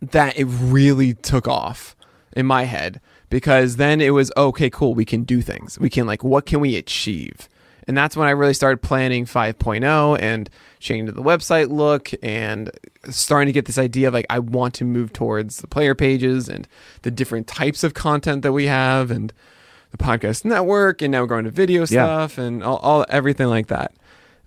that 0.00 0.36
it 0.38 0.44
really 0.44 1.14
took 1.14 1.48
off 1.48 1.96
in 2.36 2.46
my 2.46 2.64
head 2.64 3.00
because 3.30 3.76
then 3.76 4.00
it 4.00 4.10
was 4.10 4.30
okay, 4.36 4.70
cool. 4.70 4.94
We 4.94 5.04
can 5.04 5.22
do 5.24 5.40
things. 5.40 5.78
We 5.78 5.90
can 5.90 6.06
like, 6.06 6.22
what 6.22 6.46
can 6.46 6.60
we 6.60 6.76
achieve? 6.76 7.48
And 7.86 7.96
that's 7.96 8.16
when 8.16 8.26
I 8.26 8.30
really 8.30 8.54
started 8.54 8.78
planning 8.82 9.26
5.0 9.26 10.20
and 10.20 10.48
changing 10.80 11.14
the 11.14 11.22
website 11.22 11.70
look 11.70 12.10
and 12.22 12.70
starting 13.10 13.46
to 13.46 13.52
get 13.52 13.66
this 13.66 13.78
idea 13.78 14.08
of 14.08 14.14
like 14.14 14.26
I 14.30 14.38
want 14.38 14.74
to 14.74 14.84
move 14.84 15.12
towards 15.12 15.58
the 15.58 15.66
player 15.66 15.94
pages 15.94 16.48
and 16.48 16.66
the 17.02 17.10
different 17.10 17.46
types 17.46 17.84
of 17.84 17.94
content 17.94 18.42
that 18.42 18.52
we 18.52 18.66
have 18.66 19.10
and 19.10 19.32
the 19.90 19.98
podcast 19.98 20.44
network 20.44 21.02
and 21.02 21.12
now 21.12 21.20
we're 21.20 21.26
going 21.26 21.44
to 21.44 21.50
video 21.50 21.84
stuff 21.84 22.38
and 22.38 22.62
all, 22.62 22.78
all 22.78 23.06
everything 23.08 23.48
like 23.48 23.68
that. 23.68 23.92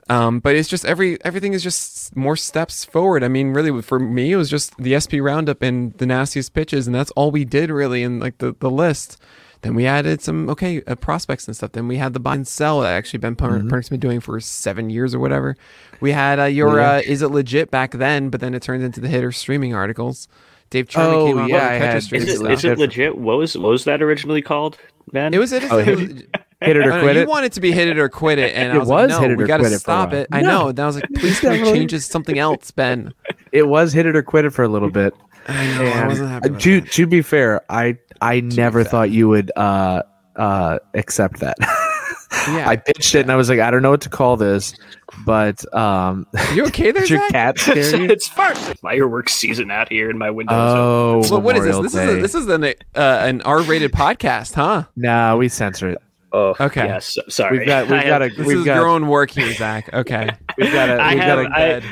Um, 0.10 0.40
but 0.40 0.56
it's 0.56 0.70
just 0.70 0.86
every 0.86 1.24
everything 1.26 1.54
is 1.54 1.62
just 1.62 2.16
more 2.16 2.38
steps 2.38 2.86
forward. 2.86 3.24
I 3.24 3.28
mean, 3.28 3.54
really, 3.54 3.82
for 3.82 4.00
me, 4.00 4.32
it 4.32 4.38
was 4.38 4.50
just 4.50 4.78
the 4.78 4.98
SP 4.98 5.20
roundup 5.20 5.62
and 5.62 5.94
the 5.96 6.06
nastiest 6.06 6.54
pitches, 6.54 6.88
and 6.88 6.96
that's 6.96 7.12
all 7.12 7.30
we 7.30 7.44
did 7.44 7.70
really 7.70 8.04
in 8.04 8.20
like 8.20 8.38
the, 8.38 8.56
the 8.60 8.70
list. 8.70 9.18
Then 9.68 9.76
we 9.76 9.86
added 9.86 10.22
some 10.22 10.50
okay 10.50 10.82
uh, 10.88 10.96
prospects 10.96 11.46
and 11.46 11.54
stuff. 11.54 11.74
Then 11.74 11.90
we 11.90 11.98
had 11.98 12.14
the 12.14 12.22
buy 12.22 12.36
and 12.36 12.48
sell 12.48 12.80
that 12.82 12.94
actually 12.94 13.20
Ben 13.20 13.36
Per- 13.36 13.50
Mm-hmm. 13.60 13.68
Perk's 13.68 13.90
been 13.90 14.00
doing 14.00 14.22
for 14.22 14.40
seven 14.40 14.90
years 14.90 15.14
or 15.14 15.20
whatever. 15.20 15.58
We 16.00 16.14
had 16.14 16.40
uh, 16.40 16.46
your 16.46 16.80
uh, 16.80 17.02
is 17.02 17.22
it 17.22 17.32
legit 17.32 17.70
back 17.70 17.92
then, 17.92 18.30
but 18.30 18.40
then 18.40 18.54
it 18.54 18.62
turned 18.62 18.82
into 18.82 19.02
the 19.02 19.10
hitter 19.10 19.34
streaming 19.34 19.74
articles. 19.76 20.30
Dave 20.70 20.88
Charlie 20.88 21.16
Oh, 21.18 21.26
came 21.28 21.38
on 21.40 21.50
yeah, 21.50 21.68
I 21.68 21.74
had- 21.74 21.98
Is 21.98 22.14
it, 22.14 22.38
stuff. 22.38 22.50
is 22.50 22.64
it 22.64 22.78
legit? 22.78 23.18
What 23.18 23.38
was 23.40 23.58
what 23.58 23.72
was 23.72 23.84
that 23.84 24.02
originally 24.02 24.42
called, 24.42 24.78
Ben? 25.12 25.34
It 25.34 25.38
was 25.40 25.52
it. 25.52 25.70
Oh, 25.70 25.80
it 25.80 25.86
hit 25.86 25.98
was- 25.98 26.08
Hit 26.62 26.76
it 26.76 26.84
I 26.84 26.86
or 26.88 26.90
know, 26.90 27.02
quit 27.04 27.16
you 27.18 27.28
wanted 27.28 27.52
to 27.52 27.60
be 27.62 27.72
hit 27.74 27.88
it 27.90 28.00
or 28.00 28.08
quit 28.10 28.40
it, 28.40 28.56
and 28.56 28.72
I 28.74 28.76
It 28.78 28.80
was, 28.80 28.88
was 28.88 29.12
like, 29.12 29.22
hit 29.22 29.32
it 29.32 29.38
we 29.38 29.44
or 29.44 29.48
got 29.48 29.60
quit 29.60 29.70
to 29.72 29.76
it 29.76 29.80
stop 29.80 30.14
it. 30.14 30.28
I 30.32 30.42
No. 30.42 30.48
know. 30.48 30.68
And 30.70 30.80
I 30.80 30.86
was 30.88 30.96
like, 30.96 31.06
please 31.16 31.40
can 31.42 31.52
we 31.52 31.58
change 31.64 31.94
it 31.94 31.98
to 31.98 32.02
something 32.02 32.40
else, 32.40 32.72
Ben? 32.72 33.14
It 33.52 33.68
was 33.68 33.92
hit 33.92 34.06
it 34.06 34.16
or 34.16 34.24
quit 34.24 34.46
it 34.46 34.52
for 34.52 34.64
a 34.64 34.68
little 34.70 34.90
bit. 34.90 35.14
I 35.50 35.78
know. 35.78 35.86
I 35.86 36.08
wasn't 36.08 36.30
happy. 36.30 36.50
to 36.58 36.82
that. 36.82 36.92
to 36.94 37.06
be 37.06 37.22
fair, 37.22 37.62
I 37.70 37.98
I 38.22 38.40
never 38.42 38.84
thought 38.84 39.12
you 39.12 39.28
would 39.30 39.52
uh 39.56 40.04
uh 40.36 40.80
accept 40.94 41.40
that. 41.42 41.58
Yeah. 42.50 42.68
I 42.70 42.76
pitched 42.76 43.16
it 43.16 43.22
and 43.22 43.32
I 43.32 43.36
was 43.36 43.50
like, 43.50 43.60
I 43.60 43.72
don't 43.72 43.82
know 43.82 43.90
what 43.90 44.02
to 44.02 44.10
call 44.10 44.36
this, 44.38 44.74
but 45.26 45.64
um, 45.74 46.28
You 46.54 46.66
okay 46.68 46.92
there, 46.94 47.06
your 47.06 47.20
Zach? 47.20 47.32
cat 47.32 47.56
it's, 47.56 47.90
scare 47.90 48.02
you? 48.02 48.10
it's 48.10 48.28
fire- 48.28 48.54
fireworks 48.56 49.34
season 49.34 49.72
out 49.72 49.90
here 49.92 50.10
in 50.10 50.18
my 50.18 50.30
window. 50.30 50.54
so- 50.54 50.78
Oh, 50.78 51.32
Well, 51.32 51.42
what 51.42 51.56
is 51.58 51.64
this? 51.64 51.76
Memorial 51.76 51.84
This 51.84 51.94
is 51.96 52.10
a, 52.10 52.22
this 52.22 52.36
is 52.36 52.48
an 52.48 52.64
uh, 52.96 53.26
an 53.26 53.42
R-rated 53.42 53.92
podcast, 53.92 54.54
huh? 54.54 54.84
Nah, 54.96 55.36
we 55.38 55.48
censor 55.50 55.90
it. 55.90 55.98
Oh, 56.34 56.54
Okay. 56.60 56.86
Yes, 56.86 57.18
sorry. 57.30 57.60
We've 57.60 57.68
got 57.68 57.86
we've 57.90 58.00
I 58.02 58.04
got 58.04 58.22
have- 58.22 58.32
a 58.32 58.36
This 58.36 58.46
we've 58.48 58.58
is 58.60 58.66
got 58.66 58.76
your 58.76 58.88
own 58.88 59.08
work 59.08 59.32
here, 59.32 59.52
Zach. 59.54 59.94
Okay. 59.94 60.30
we've 60.58 60.72
got 60.72 60.90
a 60.90 60.94
we've 60.94 61.20
have. 61.24 61.38
got 61.38 61.46
a 61.46 61.50
I, 61.54 61.80
bed. 61.80 61.84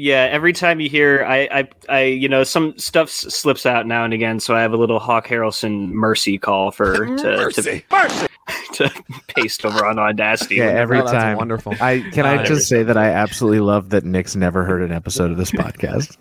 Yeah, 0.00 0.28
every 0.30 0.52
time 0.52 0.78
you 0.78 0.88
hear, 0.88 1.24
I, 1.24 1.48
I, 1.50 1.68
I, 1.88 2.02
you 2.04 2.28
know, 2.28 2.44
some 2.44 2.78
stuff 2.78 3.10
slips 3.10 3.66
out 3.66 3.84
now 3.84 4.04
and 4.04 4.14
again, 4.14 4.38
so 4.38 4.54
I 4.54 4.62
have 4.62 4.72
a 4.72 4.76
little 4.76 5.00
Hawk 5.00 5.26
Harrelson 5.26 5.88
mercy 5.90 6.38
call 6.38 6.70
for 6.70 6.94
to 7.16 7.22
Mercy. 7.36 7.84
to, 7.90 8.28
to 8.74 8.90
paste 9.26 9.64
over 9.64 9.84
on 9.84 9.98
Audacity. 9.98 10.54
yeah 10.54 10.66
every 10.66 10.98
Oh, 11.00 11.02
that's 11.02 11.12
time. 11.12 11.36
wonderful. 11.36 11.74
I 11.80 12.08
can 12.12 12.26
I 12.26 12.36
Uh, 12.36 12.44
just 12.46 12.68
say 12.68 12.84
that 12.84 12.96
I 12.96 13.06
absolutely 13.10 13.58
love 13.58 13.90
that 13.90 14.04
Nick's 14.04 14.36
never 14.36 14.62
heard 14.64 14.82
an 14.82 14.92
episode 14.92 15.32
of 15.32 15.36
this 15.36 15.50
podcast. 15.62 16.16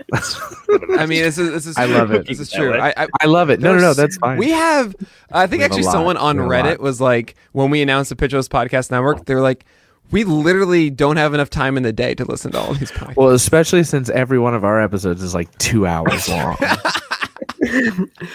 I 0.99 1.05
mean, 1.05 1.21
this 1.21 1.38
is 1.38 1.51
this 1.51 1.67
is 1.67 1.78
I 1.78 1.86
true. 1.86 1.95
love 1.95 2.11
it. 2.13 2.25
This 2.28 2.39
is 2.39 2.49
true. 2.51 2.73
I, 2.73 2.93
I, 2.97 3.07
I 3.21 3.25
love 3.28 3.51
it. 3.51 3.59
No, 3.59 3.73
no, 3.75 3.80
no, 3.80 3.93
that's 3.93 4.17
fine. 4.17 4.39
We 4.39 4.49
have, 4.49 4.95
I 5.32 5.45
think 5.45 5.59
We 5.59 5.63
have 5.63 5.71
actually 5.71 5.84
someone 5.84 6.17
on 6.17 6.38
We 6.38 6.41
have 6.41 6.65
a 6.65 6.69
lot. 6.69 6.78
Reddit 6.78 6.80
was 6.80 6.99
like, 6.99 7.36
when 7.51 7.69
we 7.69 7.84
announced 7.84 8.09
the 8.09 8.15
Pitcher 8.15 8.38
List 8.38 8.49
Podcast 8.51 8.89
Network, 8.89 9.25
they 9.25 9.36
were 9.36 9.41
like, 9.41 9.65
we 10.12 10.24
literally 10.24 10.89
don't 10.89 11.18
have 11.18 11.34
enough 11.34 11.49
time 11.49 11.78
in 11.78 11.84
the 11.84 11.93
day 11.93 12.16
to 12.16 12.26
listen 12.26 12.51
to 12.51 12.60
all 12.60 12.74
these 12.74 12.91
podcasts. 12.91 13.16
Well, 13.16 13.30
especially 13.30 13.84
since 13.84 14.10
every 14.10 14.39
one 14.39 14.55
of 14.55 14.64
our 14.64 14.82
episodes 14.82 15.22
is 15.22 15.34
like 15.34 15.55
two 15.58 15.86
hours 15.86 16.30
long. 16.30 16.58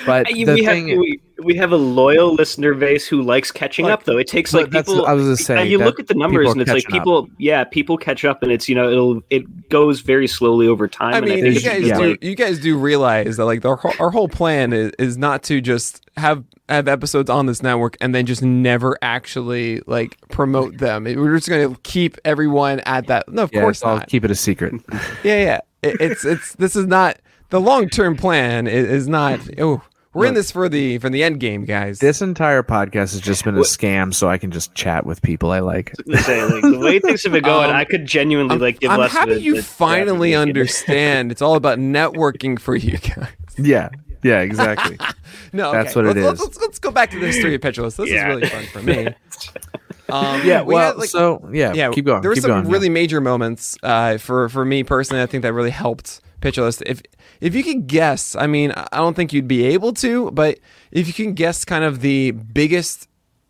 but 0.06 0.26
I- 0.28 0.32
the 0.32 0.54
we, 0.54 0.64
have, 0.64 0.72
thing, 0.74 0.98
we, 0.98 1.20
we 1.42 1.56
have 1.56 1.72
a 1.72 1.76
loyal 1.76 2.34
listener 2.34 2.74
base 2.74 3.06
who 3.06 3.22
likes 3.22 3.50
catching 3.50 3.84
Like- 3.86 3.94
up 3.94 4.04
though. 4.04 4.18
It 4.18 4.26
takes 4.26 4.52
like 4.52 4.70
people. 4.70 5.06
I 5.06 5.12
was 5.12 5.24
gonna 5.24 5.36
say, 5.36 5.60
and 5.60 5.70
you 5.70 5.78
look 5.78 5.98
at 6.00 6.08
the 6.08 6.14
numbers 6.14 6.50
and 6.52 6.60
it's 6.60 6.70
like 6.70 6.84
catching 6.84 7.00
up. 7.00 7.04
people, 7.04 7.28
yeah, 7.38 7.64
people 7.64 7.96
catch 7.98 8.24
up, 8.24 8.42
and 8.42 8.52
it's 8.52 8.68
you 8.68 8.74
know 8.74 8.90
it'll 8.90 9.20
it 9.30 9.68
goes 9.68 10.00
very 10.00 10.26
slowly 10.26 10.66
over 10.66 10.88
time. 10.88 11.14
I 11.14 11.18
and 11.18 11.26
mean, 11.26 11.42
think 11.44 11.54
you 11.56 11.60
guys 11.62 11.88
just 11.88 12.00
do 12.00 12.16
you 12.28 12.34
guys 12.36 12.58
do 12.60 12.76
realize 12.78 13.36
that 13.36 13.44
like 13.44 13.62
the, 13.62 13.76
whole- 13.76 13.94
our 13.98 14.10
whole 14.10 14.28
plan 14.28 14.72
is, 14.72 14.92
is 14.98 15.16
not 15.18 15.42
to 15.44 15.60
just 15.60 16.02
have 16.16 16.44
have 16.68 16.88
episodes 16.88 17.28
on 17.28 17.46
this 17.46 17.62
network 17.62 17.96
and 18.00 18.14
then 18.14 18.24
just 18.24 18.42
never 18.42 18.96
actually 19.02 19.80
like 19.86 20.16
promote 20.30 20.78
them. 20.78 21.04
We're 21.04 21.34
just 21.36 21.48
going 21.48 21.74
to 21.74 21.78
keep 21.82 22.16
everyone 22.24 22.80
at 22.80 23.08
that. 23.08 23.28
No, 23.28 23.42
of 23.42 23.50
yeah, 23.52 23.60
course 23.60 23.82
I'll 23.84 23.96
not. 23.98 24.08
keep 24.08 24.24
it 24.24 24.30
a 24.30 24.34
secret. 24.34 24.74
yeah, 25.24 25.42
yeah. 25.42 25.60
It, 25.82 26.00
it's 26.00 26.24
it's 26.24 26.54
this 26.54 26.76
is 26.76 26.86
not 26.86 27.18
the 27.52 27.60
long 27.60 27.88
term 27.88 28.16
plan. 28.16 28.66
Is, 28.66 28.88
is 28.88 29.08
not. 29.08 29.38
Oh, 29.60 29.80
we're 30.14 30.26
in 30.26 30.34
this 30.34 30.50
for 30.50 30.68
the 30.68 30.98
for 30.98 31.08
the 31.08 31.22
end 31.22 31.38
game, 31.40 31.64
guys. 31.64 31.98
This 32.00 32.20
entire 32.20 32.62
podcast 32.62 33.12
has 33.12 33.20
just 33.20 33.44
been 33.44 33.56
a 33.56 33.60
scam, 33.60 34.12
so 34.12 34.28
I 34.28 34.36
can 34.36 34.50
just 34.50 34.74
chat 34.74 35.06
with 35.06 35.22
people 35.22 35.52
I 35.52 35.60
like. 35.60 35.92
to 35.92 36.18
say, 36.18 36.44
like, 36.44 36.62
the 36.62 36.78
way 36.80 36.98
things 36.98 37.22
have 37.22 37.32
been 37.32 37.44
going, 37.44 37.70
Um, 37.70 37.76
I 37.76 37.84
could 37.84 38.04
genuinely 38.04 38.54
I'm, 38.56 38.60
like 38.60 38.80
give 38.80 38.90
I'm 38.90 38.98
less. 39.00 39.12
happy 39.12 39.32
of 39.32 39.36
a- 39.38 39.40
you 39.40 39.58
a- 39.58 39.62
finally 39.62 40.32
a- 40.34 40.40
understand. 40.40 41.30
It's 41.32 41.40
all 41.40 41.54
about 41.54 41.78
networking 41.78 42.58
for 42.58 42.74
you 42.76 42.98
guys. 42.98 43.28
Yeah, 43.56 43.88
yeah, 44.22 44.40
exactly. 44.40 44.98
No, 45.54 45.70
That's 45.72 45.94
okay. 45.96 46.06
what 46.08 46.16
it 46.16 46.22
let's, 46.22 46.40
is. 46.40 46.46
Let's, 46.46 46.60
let's 46.60 46.78
go 46.78 46.90
back 46.90 47.10
to 47.10 47.18
the 47.20 47.26
history 47.26 47.54
of 47.54 47.60
Pitcher 47.60 47.82
List. 47.82 47.98
This 47.98 48.08
Yeah. 48.10 48.28
is 48.30 48.36
really 48.36 48.48
fun 48.48 48.64
for 48.66 48.82
me. 48.82 49.08
Um, 50.08 50.46
yeah, 50.46 50.60
we 50.62 50.74
well, 50.74 50.88
had, 50.92 50.96
like- 50.98 51.08
so 51.08 51.48
yeah, 51.54 51.72
yeah, 51.72 51.90
keep 51.90 52.04
going. 52.04 52.20
There 52.20 52.30
were 52.30 52.36
some 52.36 52.50
going, 52.50 52.68
really 52.68 52.90
major 52.90 53.20
moments 53.22 53.78
uh, 53.82 54.18
for 54.18 54.50
for 54.50 54.62
me 54.64 54.82
personally. 54.82 55.22
I 55.22 55.26
think 55.26 55.42
that 55.42 55.54
really 55.54 55.70
helped 55.70 56.20
Pitcher 56.42 56.62
List. 56.62 56.82
If 56.84 57.00
if 57.40 57.54
you 57.54 57.64
could 57.64 57.86
guess, 57.86 58.36
I 58.36 58.46
mean, 58.46 58.72
I 58.72 58.98
don't 58.98 59.14
think 59.14 59.32
you'd 59.32 59.48
be 59.48 59.64
able 59.64 59.94
to, 59.94 60.30
but 60.32 60.58
if 60.90 61.06
you 61.06 61.14
can 61.14 61.32
guess, 61.32 61.64
kind 61.64 61.84
of 61.84 62.02
the 62.02 62.32
biggest 62.32 63.08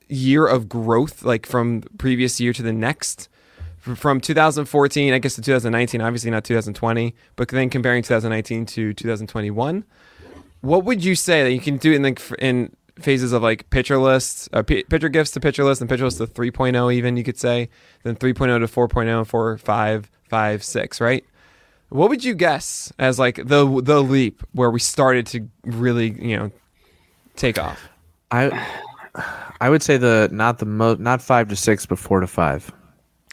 year 0.08 0.46
of 0.46 0.68
growth, 0.68 1.24
like 1.24 1.46
from 1.46 1.82
previous 1.98 2.38
year 2.40 2.52
to 2.52 2.62
the 2.62 2.72
next. 2.72 3.28
From 3.80 4.20
2014, 4.20 5.12
I 5.12 5.18
guess 5.18 5.34
to 5.34 5.42
2019, 5.42 6.00
obviously 6.00 6.30
not 6.30 6.44
2020, 6.44 7.16
but 7.34 7.48
then 7.48 7.68
comparing 7.68 8.04
2019 8.04 8.64
to 8.64 8.94
2021, 8.94 9.84
what 10.60 10.84
would 10.84 11.02
you 11.02 11.16
say 11.16 11.42
that 11.42 11.50
you 11.50 11.58
can 11.58 11.78
do 11.78 11.92
in 11.92 12.04
like 12.04 12.20
in 12.38 12.76
phases 13.00 13.32
of 13.32 13.42
like 13.42 13.68
pitcher 13.70 13.98
lists, 13.98 14.48
uh, 14.52 14.62
Pitcher 14.62 15.08
GIFs 15.08 15.32
to 15.32 15.40
pitcher 15.40 15.64
list, 15.64 15.80
and 15.80 15.90
pitcher 15.90 16.04
list 16.04 16.18
to 16.18 16.28
3.0 16.28 16.94
even 16.94 17.16
you 17.16 17.24
could 17.24 17.38
say, 17.38 17.68
then 18.04 18.14
3.0 18.14 18.60
to 18.60 18.66
4.0, 18.66 19.26
4, 19.26 19.58
5, 19.58 20.10
5, 20.28 20.64
6, 20.64 21.00
right? 21.00 21.24
What 21.92 22.08
would 22.08 22.24
you 22.24 22.34
guess 22.34 22.90
as 22.98 23.18
like 23.18 23.36
the 23.36 23.82
the 23.82 24.02
leap 24.02 24.42
where 24.52 24.70
we 24.70 24.80
started 24.80 25.26
to 25.26 25.46
really 25.64 26.10
you 26.10 26.36
know 26.38 26.50
take 27.36 27.58
off? 27.58 27.86
I 28.30 28.66
I 29.60 29.68
would 29.68 29.82
say 29.82 29.98
the 29.98 30.30
not 30.32 30.58
the 30.58 30.64
mo 30.64 30.94
not 30.94 31.20
five 31.20 31.48
to 31.48 31.56
six, 31.56 31.84
but 31.84 31.98
four 31.98 32.20
to 32.20 32.26
five. 32.26 32.72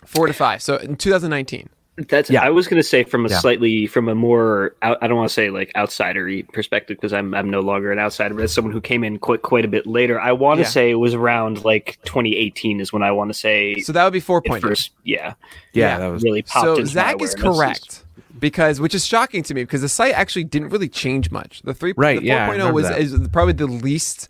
Four 0.05 0.27
to 0.27 0.33
five. 0.33 0.61
So 0.61 0.75
in 0.75 0.97
2019. 0.97 1.69
That's. 2.07 2.29
Yeah. 2.29 2.43
I 2.43 2.49
was 2.49 2.67
going 2.67 2.81
to 2.81 2.87
say 2.87 3.03
from 3.03 3.25
a 3.25 3.29
Yeah. 3.29 3.39
slightly 3.39 3.85
from 3.87 4.07
a 4.07 4.15
more. 4.15 4.75
I 4.81 5.07
don't 5.07 5.17
want 5.17 5.27
to 5.29 5.33
say 5.33 5.49
like 5.49 5.71
outsidery 5.75 6.47
perspective 6.53 6.97
because 6.97 7.13
I'm 7.13 7.33
I'm 7.33 7.49
no 7.49 7.59
longer 7.59 7.91
an 7.91 7.99
outsider, 7.99 8.33
but 8.35 8.43
as 8.43 8.53
someone 8.53 8.71
who 8.73 8.81
came 8.81 9.03
in 9.03 9.19
quite 9.19 9.41
quite 9.41 9.65
a 9.65 9.67
bit 9.67 9.85
later, 9.85 10.19
I 10.19 10.31
want 10.31 10.59
to 10.59 10.63
Yeah. 10.63 10.69
say 10.69 10.91
it 10.91 10.95
was 10.95 11.13
around 11.13 11.65
like 11.65 11.99
2018 12.05 12.79
is 12.79 12.93
when 12.93 13.03
I 13.03 13.11
want 13.11 13.29
to 13.29 13.33
say 13.33 13.79
So 13.81 13.91
that 13.93 14.03
would 14.03 14.13
be 14.13 14.19
it 14.19 14.25
4.0. 14.25 14.61
first. 14.61 14.91
Yeah, 15.03 15.33
Yeah, 15.73 15.93
Yeah, 15.93 15.97
that 15.99 16.07
was 16.07 16.23
really 16.23 16.41
popped. 16.43 16.65
so 16.65 16.69
into 16.75 16.81
my 16.81 16.85
Zach 16.87 17.21
is 17.21 17.35
correct 17.35 18.05
because 18.39 18.79
which 18.79 18.95
is 18.95 19.05
shocking 19.05 19.43
to 19.43 19.53
me 19.53 19.63
because 19.63 19.81
the 19.81 19.89
site 19.89 20.13
actually 20.13 20.45
didn't 20.45 20.69
really 20.69 20.87
change 20.89 21.29
much. 21.31 21.61
The 21.63 21.73
three 21.73 21.93
Right, 21.97 22.19
the 22.21 22.25
yeah, 22.27 22.47
4.0 22.47 22.73
was 22.73 22.85
remember 22.85 22.97
is 23.23 23.27
probably 23.29 23.53
the 23.53 23.67
least 23.67 24.29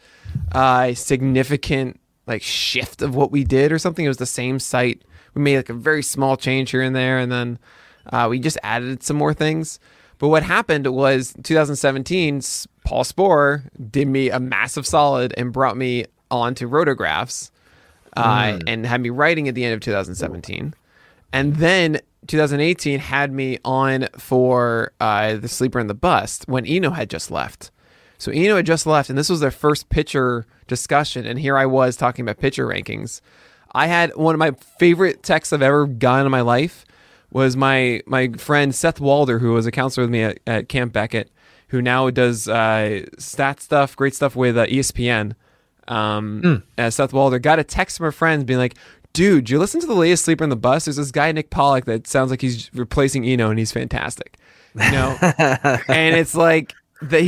uh, 0.54 0.94
significant 0.96 2.00
like 2.28 2.42
shift 2.42 3.02
of 3.02 3.16
what 3.16 3.32
we 3.32 3.44
did 3.44 3.72
or 3.72 3.80
something. 3.80 4.06
It 4.06 4.08
was 4.08 4.18
the 4.18 4.26
same 4.26 4.60
site. 4.60 5.02
We 5.34 5.42
made 5.42 5.58
like 5.58 5.70
a 5.70 5.74
very 5.74 6.04
small 6.04 6.38
change 6.38 6.72
here 6.72 6.82
and 6.82 6.96
there, 6.96 7.18
and 7.20 7.32
then 7.32 7.60
uh, 8.12 8.28
we 8.30 8.40
just 8.40 8.58
added 8.64 9.04
some 9.04 9.18
more 9.18 9.34
things. 9.34 9.80
But 10.18 10.28
what 10.28 10.44
happened 10.44 10.86
was 10.88 11.34
2017, 11.44 12.42
Paul 12.84 13.04
Sporer 13.04 13.64
did 13.90 14.08
me 14.08 14.30
a 14.30 14.40
massive 14.40 14.86
solid 14.86 15.34
and 15.38 15.54
brought 15.54 15.78
me 15.78 16.06
onto 16.30 16.70
RotoGraphs 16.70 17.52
uh, 18.18 18.60
and 18.68 18.86
had 18.86 19.02
me 19.02 19.10
writing 19.10 19.48
at 19.48 19.56
the 19.56 19.64
end 19.64 19.74
of 19.74 19.80
2017. 19.80 20.74
And 21.32 21.56
then 21.56 22.00
2018 22.28 23.00
had 23.00 23.32
me 23.32 23.60
on 23.64 24.08
for 24.18 24.92
uh, 25.00 25.36
the 25.36 25.48
sleeper 25.48 25.80
and 25.80 25.90
the 25.90 25.94
bust 25.96 26.48
when 26.48 26.66
Eno 26.66 26.92
had 26.92 27.10
just 27.10 27.32
left. 27.32 27.72
So 28.18 28.32
Eno 28.32 28.58
had 28.58 28.66
just 28.66 28.86
left, 28.86 29.10
and 29.10 29.18
this 29.18 29.30
was 29.30 29.40
their 29.40 29.52
first 29.52 29.88
pitcher 29.88 30.46
discussion. 30.68 31.26
And 31.26 31.40
here 31.40 31.58
I 31.58 31.66
was 31.66 31.96
talking 31.96 32.24
about 32.24 32.38
pitcher 32.38 32.68
rankings. 32.68 33.22
I 33.72 33.88
had 33.88 34.16
one 34.16 34.36
of 34.36 34.40
my 34.40 34.52
favorite 34.78 35.24
texts 35.24 35.54
I've 35.54 35.62
ever 35.62 35.86
gotten 35.86 36.26
in 36.26 36.32
my 36.32 36.42
life 36.42 36.86
was 37.32 37.56
my 37.56 38.02
my 38.06 38.30
friend 38.38 38.74
Seth 38.74 39.00
Walder, 39.00 39.40
who 39.40 39.54
was 39.54 39.66
a 39.66 39.72
counselor 39.72 40.06
with 40.06 40.12
me 40.12 40.24
at, 40.24 40.40
at 40.48 40.70
Camp 40.70 40.94
Becket, 40.94 41.32
who 41.68 41.82
now 41.82 42.10
does 42.10 42.48
uh, 42.48 43.06
stat 43.18 43.62
stuff, 43.62 43.96
great 43.96 44.16
stuff 44.16 44.36
with 44.36 44.58
uh, 44.58 44.66
ESPN. 44.66 45.34
Um, 45.88 46.64
uh, 46.78 46.90
Seth 46.90 47.14
Walder 47.14 47.40
got 47.40 47.60
a 47.60 47.64
text 47.64 47.98
from 47.98 48.08
a 48.08 48.12
friend 48.12 48.46
being 48.46 48.60
like, 48.60 48.76
"Dude, 49.14 49.50
you 49.50 49.60
listen 49.60 49.80
to 49.82 49.88
the 49.88 49.94
latest 49.94 50.26
Sleeper 50.26 50.44
and 50.44 50.52
the 50.52 50.58
Bust? 50.58 50.86
There's 50.86 50.98
this 50.98 51.12
guy 51.12 51.32
Nick 51.32 51.50
Pollack 51.50 51.86
that 51.86 52.08
sounds 52.08 52.32
like 52.32 52.42
he's 52.42 52.74
replacing 52.74 53.26
Eno, 53.26 53.50
and 53.50 53.60
he's 53.60 53.72
fantastic." 53.72 54.38
You 54.76 54.92
know, 54.92 55.18
and 55.22 56.16
it's 56.16 56.36
like 56.36 56.74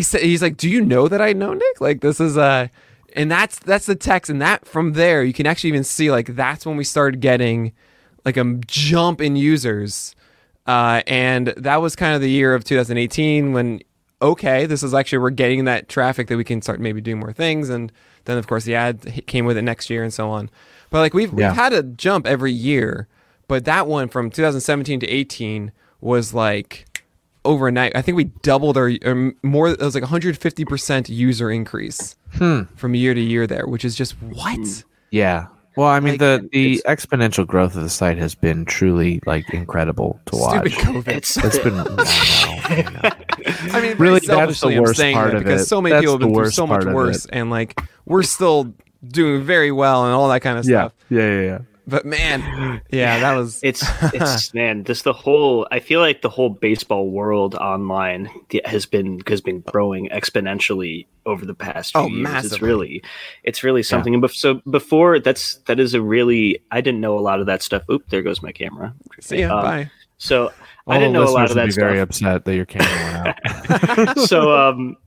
said 0.02 0.22
he's 0.22 0.42
like, 0.42 0.58
"Do 0.58 0.70
you 0.70 0.82
know 0.82 1.08
that 1.08 1.22
I 1.22 1.34
know 1.34 1.54
Nick? 1.54 1.82
Like 1.82 2.02
this 2.02 2.20
is 2.20 2.38
uh 2.38 2.68
and 3.16 3.30
that's 3.32 3.60
that's 3.60 3.86
the 3.86 3.96
text 3.96 4.30
and 4.30 4.42
that 4.42 4.66
from 4.68 4.94
there 4.94 5.24
you 5.24 5.34
can 5.34 5.46
actually 5.46 5.70
even 5.70 5.84
see 5.84 6.12
like 6.12 6.36
that's 6.36 6.66
when 6.66 6.78
we 6.78 6.84
started 6.84 7.20
getting 7.20 7.74
like 8.26 8.38
a 8.38 8.44
jump 8.68 9.22
in 9.22 9.36
users. 9.36 10.16
Uh 10.68 11.02
and 11.08 11.48
that 11.58 11.78
was 11.78 11.96
kind 11.96 12.14
of 12.16 12.22
the 12.22 12.30
year 12.30 12.54
of 12.54 12.64
2018 12.64 13.54
when 13.54 13.82
okay, 14.22 14.66
this 14.68 14.84
is 14.84 14.94
actually 14.94 15.18
we're 15.18 15.32
getting 15.32 15.66
that 15.66 15.90
traffic 15.90 16.28
that 16.28 16.38
we 16.38 16.44
can 16.44 16.62
start 16.62 16.80
maybe 16.80 17.02
doing 17.02 17.20
more 17.20 17.34
things 17.34 17.70
and 17.70 17.92
then 18.26 18.38
of 18.38 18.46
course 18.48 18.66
the 18.66 18.76
ad 18.76 19.26
came 19.26 19.46
with 19.46 19.58
it 19.58 19.64
next 19.64 19.90
year 19.90 20.04
and 20.04 20.14
so 20.14 20.30
on. 20.30 20.50
But 20.92 21.00
like 21.00 21.14
we've 21.14 21.30
Yeah. 21.34 21.50
we've 21.50 21.58
had 21.58 21.74
a 21.74 21.82
jump 21.84 22.28
every 22.28 22.52
year, 22.52 23.08
but 23.48 23.66
that 23.66 23.88
one 23.88 24.08
from 24.10 24.30
2017 24.30 25.00
to 25.00 25.08
18 25.08 25.72
was 26.00 26.34
like 26.34 26.86
overnight. 27.46 27.96
I 27.96 28.02
think 28.02 28.16
we 28.16 28.26
doubled 28.26 28.78
our 28.78 28.92
or 29.04 29.34
more. 29.44 29.70
It 29.70 29.80
was 29.80 29.96
like 29.96 30.04
150 30.04 30.66
percent 30.66 31.10
user 31.10 31.52
increase 31.52 32.16
hmm. 32.34 32.64
from 32.76 32.96
year 32.96 33.14
to 33.14 33.22
year 33.22 33.48
there, 33.48 33.68
which 33.68 33.86
is 33.86 33.96
just 33.96 34.14
what. 34.22 34.84
Yeah. 35.12 35.48
Well, 35.78 35.88
I 35.88 36.02
mean 36.02 36.14
Like, 36.14 36.20
the 36.20 36.50
the 36.52 36.84
exponential 36.86 37.48
growth 37.48 37.78
of 37.78 37.84
the 37.84 37.90
site 37.90 38.18
has 38.18 38.36
been 38.36 38.66
truly 38.66 39.22
like 39.26 39.50
incredible 39.54 40.20
to 40.26 40.36
watch. 40.36 40.70
Stupid 40.70 40.86
COVID. 40.86 41.08
It's 41.08 41.38
It's 41.38 41.60
been 41.60 41.78
I 41.78 41.84
know, 41.84 41.96
I 42.64 42.92
know. 42.92 43.10
I 43.74 43.82
mean, 43.82 43.98
Really, 43.98 43.98
really, 43.98 44.20
that's 44.20 44.28
the 44.28 44.34
selfishly, 44.34 44.76
I'm 44.76 44.84
worst 44.84 45.00
saying 45.00 45.16
part 45.16 45.32
that 45.32 45.38
of 45.38 45.44
because 45.44 45.62
it. 45.62 45.66
so 45.66 45.82
many 45.82 45.94
That's 45.94 46.02
people 46.02 46.14
have 46.14 46.20
been 46.20 46.34
through 46.34 46.52
so 46.52 46.68
much 46.68 46.86
worse, 46.86 47.24
it. 47.26 47.32
and 47.34 47.50
like 47.50 47.82
we're 48.06 48.24
still 48.24 48.74
doing 49.08 49.44
very 49.44 49.72
well 49.72 50.06
and 50.06 50.14
all 50.14 50.28
that 50.30 50.42
kind 50.42 50.60
of 50.60 50.66
yeah. 50.68 50.88
stuff. 50.88 50.94
yeah, 51.10 51.22
yeah, 51.22 51.42
yeah. 51.42 51.60
But 51.88 52.06
man, 52.06 52.82
yeah, 52.92 53.20
that 53.20 53.36
was. 53.36 53.60
it's 53.64 53.84
it's 54.14 54.54
man 54.62 54.84
this 54.84 55.02
the 55.02 55.14
whole 55.14 55.68
i 55.72 55.80
feel 55.80 56.00
like 56.00 56.22
the 56.22 56.30
whole 56.30 56.50
baseball 56.50 57.10
world 57.10 57.56
online 57.56 58.30
has 58.66 58.86
been 58.86 59.20
has 59.28 59.42
been 59.42 59.62
growing 59.62 60.08
exponentially 60.10 61.08
over 61.26 61.46
the 61.46 61.54
past 61.54 61.92
few 61.94 62.02
Oh, 62.02 62.08
years 62.08 62.46
it's 62.46 62.62
really 62.62 63.04
it's 63.44 63.64
really 63.64 63.84
something 63.84 64.14
and 64.14 64.24
bef- 64.24 64.34
so 64.36 64.62
before 64.70 65.20
that's 65.20 65.56
that 65.68 65.80
is 65.80 65.94
a 65.94 66.02
really 66.02 66.62
i 66.72 66.82
didn't 66.82 67.02
know 67.02 67.18
a 67.18 67.22
lot 67.22 67.40
of 67.40 67.46
that 67.48 67.62
stuff 67.62 67.84
oop 67.92 68.08
there 68.10 68.22
goes 68.22 68.42
my 68.42 68.52
camera 68.52 68.94
See 69.20 69.40
ya, 69.42 69.56
Um, 69.58 69.64
bye. 69.64 69.92
so 70.18 70.46
All 70.88 70.94
i 70.94 70.98
didn't 71.00 71.14
know 71.14 71.24
a 71.24 71.30
lot 71.30 71.50
of 71.50 71.56
that 71.56 71.66
be 71.66 71.72
stuff 71.72 71.82
very 71.84 72.00
upset 72.00 72.46
that 72.46 72.56
your 72.56 72.66
camera 72.66 73.36
went 73.66 73.70
out. 74.10 74.20
so 74.28 74.52
um 74.70 74.98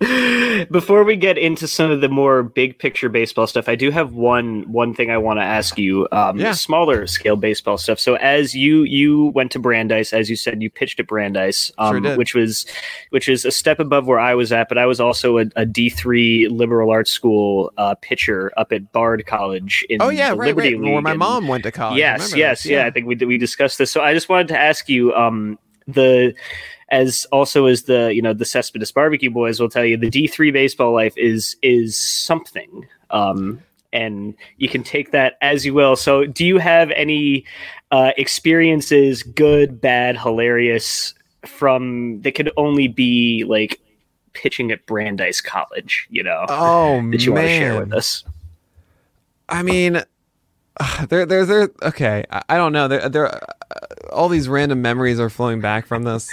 before 0.70 1.02
we 1.04 1.16
get 1.16 1.36
into 1.38 1.66
some 1.66 1.90
of 1.90 2.00
the 2.00 2.08
more 2.08 2.42
big 2.42 2.78
picture 2.78 3.08
baseball 3.08 3.46
stuff 3.46 3.68
i 3.68 3.74
do 3.74 3.90
have 3.90 4.12
one 4.12 4.62
one 4.70 4.94
thing 4.94 5.10
i 5.10 5.18
want 5.18 5.38
to 5.38 5.42
ask 5.42 5.76
you 5.78 6.06
um 6.12 6.38
Yeah. 6.38 6.52
smaller 6.52 7.06
scale 7.06 7.36
baseball 7.36 7.78
stuff 7.78 7.98
so 7.98 8.14
as 8.16 8.54
you 8.54 8.82
you 8.84 9.26
went 9.34 9.50
to 9.52 9.58
brandeis 9.58 10.12
as 10.12 10.30
you 10.30 10.36
said 10.36 10.62
you 10.62 10.70
pitched 10.70 11.00
at 11.00 11.06
brandeis 11.08 11.72
um 11.78 12.04
Sure 12.04 12.16
which 12.16 12.34
was 12.34 12.64
which 13.10 13.28
is 13.28 13.44
a 13.44 13.50
step 13.50 13.80
above 13.80 14.06
where 14.06 14.20
i 14.20 14.34
was 14.34 14.52
at 14.52 14.68
but 14.68 14.78
i 14.78 14.86
was 14.86 15.00
also 15.00 15.38
a, 15.38 15.42
a 15.56 15.66
d3 15.66 16.48
liberal 16.50 16.90
arts 16.90 17.10
school 17.10 17.72
uh 17.76 17.94
pitcher 18.00 18.52
up 18.56 18.72
at 18.72 18.92
bard 18.92 19.26
college 19.26 19.84
in 19.88 20.00
Oh 20.00 20.10
yeah, 20.10 20.30
the 20.30 20.36
right, 20.36 20.46
liberty 20.48 20.74
right. 20.74 20.82
League 20.84 20.92
Where 20.92 21.02
my 21.02 21.10
and- 21.10 21.18
mom 21.18 21.48
went 21.48 21.64
to 21.64 21.72
college. 21.72 21.98
Yes, 21.98 22.34
yes, 22.36 22.62
this, 22.62 22.70
yeah. 22.70 22.86
I 22.86 22.90
think 22.90 23.06
we 23.06 23.16
we 23.16 23.36
discussed 23.36 23.78
this. 23.78 23.90
So 23.90 24.00
I 24.00 24.14
just 24.14 24.28
wanted 24.28 24.48
to 24.48 24.58
ask 24.58 24.88
you, 24.88 25.12
um, 25.14 25.58
the 25.86 26.34
as 26.90 27.26
also 27.32 27.66
as 27.66 27.84
the 27.84 28.12
you 28.14 28.22
know 28.22 28.32
the 28.32 28.44
Cespedes 28.44 28.92
Barbecue 28.92 29.30
Boys 29.30 29.60
will 29.60 29.68
tell 29.68 29.84
you, 29.84 29.96
the 29.96 30.10
D 30.10 30.26
three 30.26 30.50
baseball 30.50 30.92
life 30.92 31.14
is 31.16 31.56
is 31.62 32.00
something. 32.00 32.86
Um, 33.10 33.62
and 33.92 34.34
you 34.58 34.68
can 34.68 34.82
take 34.82 35.12
that 35.12 35.38
as 35.40 35.64
you 35.64 35.72
will. 35.72 35.96
So, 35.96 36.26
do 36.26 36.44
you 36.44 36.58
have 36.58 36.90
any 36.90 37.44
uh, 37.90 38.12
experiences, 38.16 39.22
good, 39.22 39.80
bad, 39.80 40.18
hilarious, 40.18 41.14
from 41.46 42.20
that 42.22 42.32
could 42.32 42.50
only 42.56 42.88
be 42.88 43.44
like 43.44 43.80
pitching 44.34 44.70
at 44.70 44.84
Brandeis 44.86 45.40
College? 45.40 46.06
You 46.10 46.22
know, 46.22 46.46
Oh 46.48 47.02
that 47.10 47.24
you 47.24 47.32
want 47.32 47.46
to 47.46 47.48
share 47.48 47.80
with 47.80 47.92
us. 47.92 48.24
I 49.48 49.62
mean, 49.62 50.02
there, 51.08 51.26
there, 51.26 51.46
there. 51.46 51.70
Okay, 51.82 52.24
I, 52.30 52.42
I 52.50 52.56
don't 52.56 52.72
know. 52.72 52.88
There, 52.88 53.08
there. 53.08 53.34
Uh, 53.34 53.46
all 54.12 54.28
these 54.28 54.48
random 54.48 54.80
memories 54.82 55.20
are 55.20 55.30
flowing 55.30 55.60
back 55.60 55.86
from 55.86 56.02
this. 56.02 56.32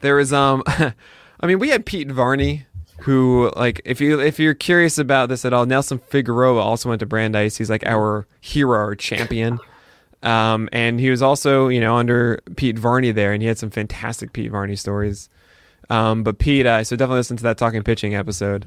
There 0.00 0.16
was, 0.16 0.32
um, 0.32 0.62
I 0.66 1.46
mean, 1.46 1.58
we 1.58 1.68
had 1.68 1.86
Pete 1.86 2.10
Varney, 2.10 2.66
who, 3.00 3.50
like, 3.56 3.80
if 3.84 4.00
you 4.00 4.20
if 4.20 4.38
you're 4.38 4.54
curious 4.54 4.98
about 4.98 5.28
this 5.28 5.44
at 5.44 5.52
all, 5.52 5.66
Nelson 5.66 5.98
Figueroa 5.98 6.60
also 6.60 6.88
went 6.88 7.00
to 7.00 7.06
Brandeis. 7.06 7.56
He's 7.56 7.70
like 7.70 7.84
our 7.86 8.26
hero, 8.40 8.78
our 8.78 8.94
champion. 8.94 9.58
Um, 10.22 10.68
and 10.72 11.00
he 11.00 11.10
was 11.10 11.22
also, 11.22 11.68
you 11.68 11.80
know, 11.80 11.96
under 11.96 12.40
Pete 12.56 12.78
Varney 12.78 13.10
there, 13.10 13.32
and 13.32 13.42
he 13.42 13.48
had 13.48 13.58
some 13.58 13.70
fantastic 13.70 14.32
Pete 14.32 14.50
Varney 14.50 14.76
stories. 14.76 15.30
Um, 15.88 16.22
but 16.22 16.38
Pete, 16.38 16.66
uh, 16.66 16.84
so 16.84 16.94
definitely 16.94 17.20
listen 17.20 17.36
to 17.38 17.42
that 17.44 17.58
talking 17.58 17.82
pitching 17.82 18.14
episode 18.14 18.66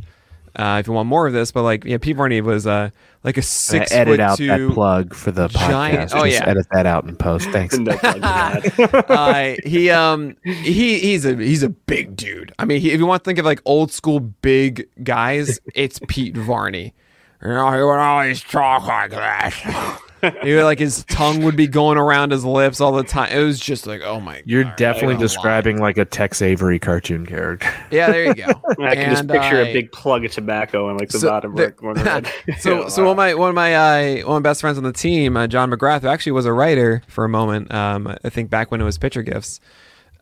uh, 0.56 0.78
if 0.80 0.88
you 0.88 0.94
want 0.94 1.08
more 1.10 1.28
of 1.28 1.34
this. 1.34 1.52
But 1.52 1.64
like, 1.64 1.86
yeah, 1.86 1.98
Pete 1.98 2.16
Varney 2.16 2.42
was 2.42 2.68
uh, 2.68 2.90
like 3.24 3.38
a 3.38 3.42
six 3.42 3.92
edit 3.92 4.14
foot 4.14 4.20
out 4.20 4.38
that 4.38 4.72
plug 4.74 5.14
for 5.14 5.32
the 5.32 5.48
giant- 5.48 6.12
podcast. 6.12 6.20
oh, 6.20 6.26
Just 6.26 6.42
yeah. 6.42 6.50
edit 6.50 6.68
that 6.72 6.86
out 6.86 7.06
in 7.06 7.16
post. 7.16 7.50
Thanks. 7.52 7.78
No 7.78 7.96
plug 7.98 8.64
for 8.74 8.88
that. 8.88 9.10
uh, 9.10 9.56
he 9.66 9.90
um 9.90 10.36
he 10.44 11.00
he's 11.00 11.26
a 11.26 11.36
he's 11.36 11.64
a 11.64 11.70
big 11.70 12.16
dude. 12.16 12.54
I 12.60 12.66
mean, 12.66 12.82
he, 12.82 12.92
if 12.92 13.00
you 13.00 13.06
want 13.06 13.24
to 13.24 13.28
think 13.28 13.40
of 13.40 13.46
like 13.46 13.62
old 13.66 13.92
school 13.92 14.20
big 14.20 14.88
guys, 15.04 15.60
it's 15.76 16.00
Pete 16.08 16.36
Varney. 16.38 16.94
You 17.42 17.50
know, 17.50 17.72
he 17.72 17.78
would 17.84 18.00
always 18.00 18.42
talk 18.42 18.88
like 18.88 19.12
that. 19.12 20.00
he 20.44 20.54
would, 20.56 20.64
like 20.64 20.80
his 20.80 21.04
tongue 21.06 21.44
would 21.44 21.56
be 21.56 21.68
going 21.68 21.98
around 21.98 22.32
his 22.32 22.46
lips 22.46 22.80
all 22.82 22.92
the 22.94 23.04
time. 23.04 23.32
It 23.32 23.44
was 23.44 23.60
just 23.60 23.86
like, 23.86 24.02
oh 24.04 24.20
my. 24.20 24.36
God. 24.36 24.44
You're 24.46 24.64
God, 24.64 24.76
definitely 24.78 25.16
I 25.16 25.18
don't 25.18 25.22
describing 25.22 25.80
like 25.80 25.98
a 25.98 26.06
Tex 26.06 26.42
Avery 26.42 26.80
cartoon 26.80 27.26
character. 27.26 27.70
Yeah, 27.92 28.12
there 28.12 28.26
you 28.26 28.34
go. 28.34 28.46
I 28.84 28.96
can 28.96 29.10
just 29.12 29.28
picture 29.28 29.58
uh, 29.58 29.66
a 29.66 29.74
big 29.74 29.92
plug 29.92 30.26
of 30.26 30.32
tobacco 30.32 30.90
in 30.90 30.98
like 30.98 31.10
the 31.10 31.20
so 31.20 31.30
bottom 31.30 31.54
the- 31.56 31.66
right 31.66 31.76
corner. 31.78 32.02
of 32.10 32.28
it. 32.48 32.60
so 32.60 32.88
so 32.88 33.04
one 33.04 33.12
of 33.12 33.18
my 33.18 33.34
one 33.36 33.50
of 33.50 33.56
my 33.56 33.76
uh, 33.76 34.26
one 34.26 34.38
of 34.38 34.44
my 34.44 34.50
best 34.50 34.62
friends 34.62 34.78
on 34.78 34.84
the 34.84 34.94
team, 34.94 35.38
uh, 35.38 35.46
John 35.48 35.70
McGrath, 35.70 36.02
who 36.02 36.08
actually 36.08 36.32
was 36.32 36.46
a 36.46 36.54
writer 36.54 37.04
for 37.08 37.24
a 37.24 37.30
moment. 37.30 37.72
Um, 37.74 38.16
I 38.24 38.30
think 38.30 38.50
back 38.50 38.72
when 38.72 38.82
it 38.82 38.86
was 38.86 38.98
Pitcher 38.98 39.22
GIFs. 39.22 39.60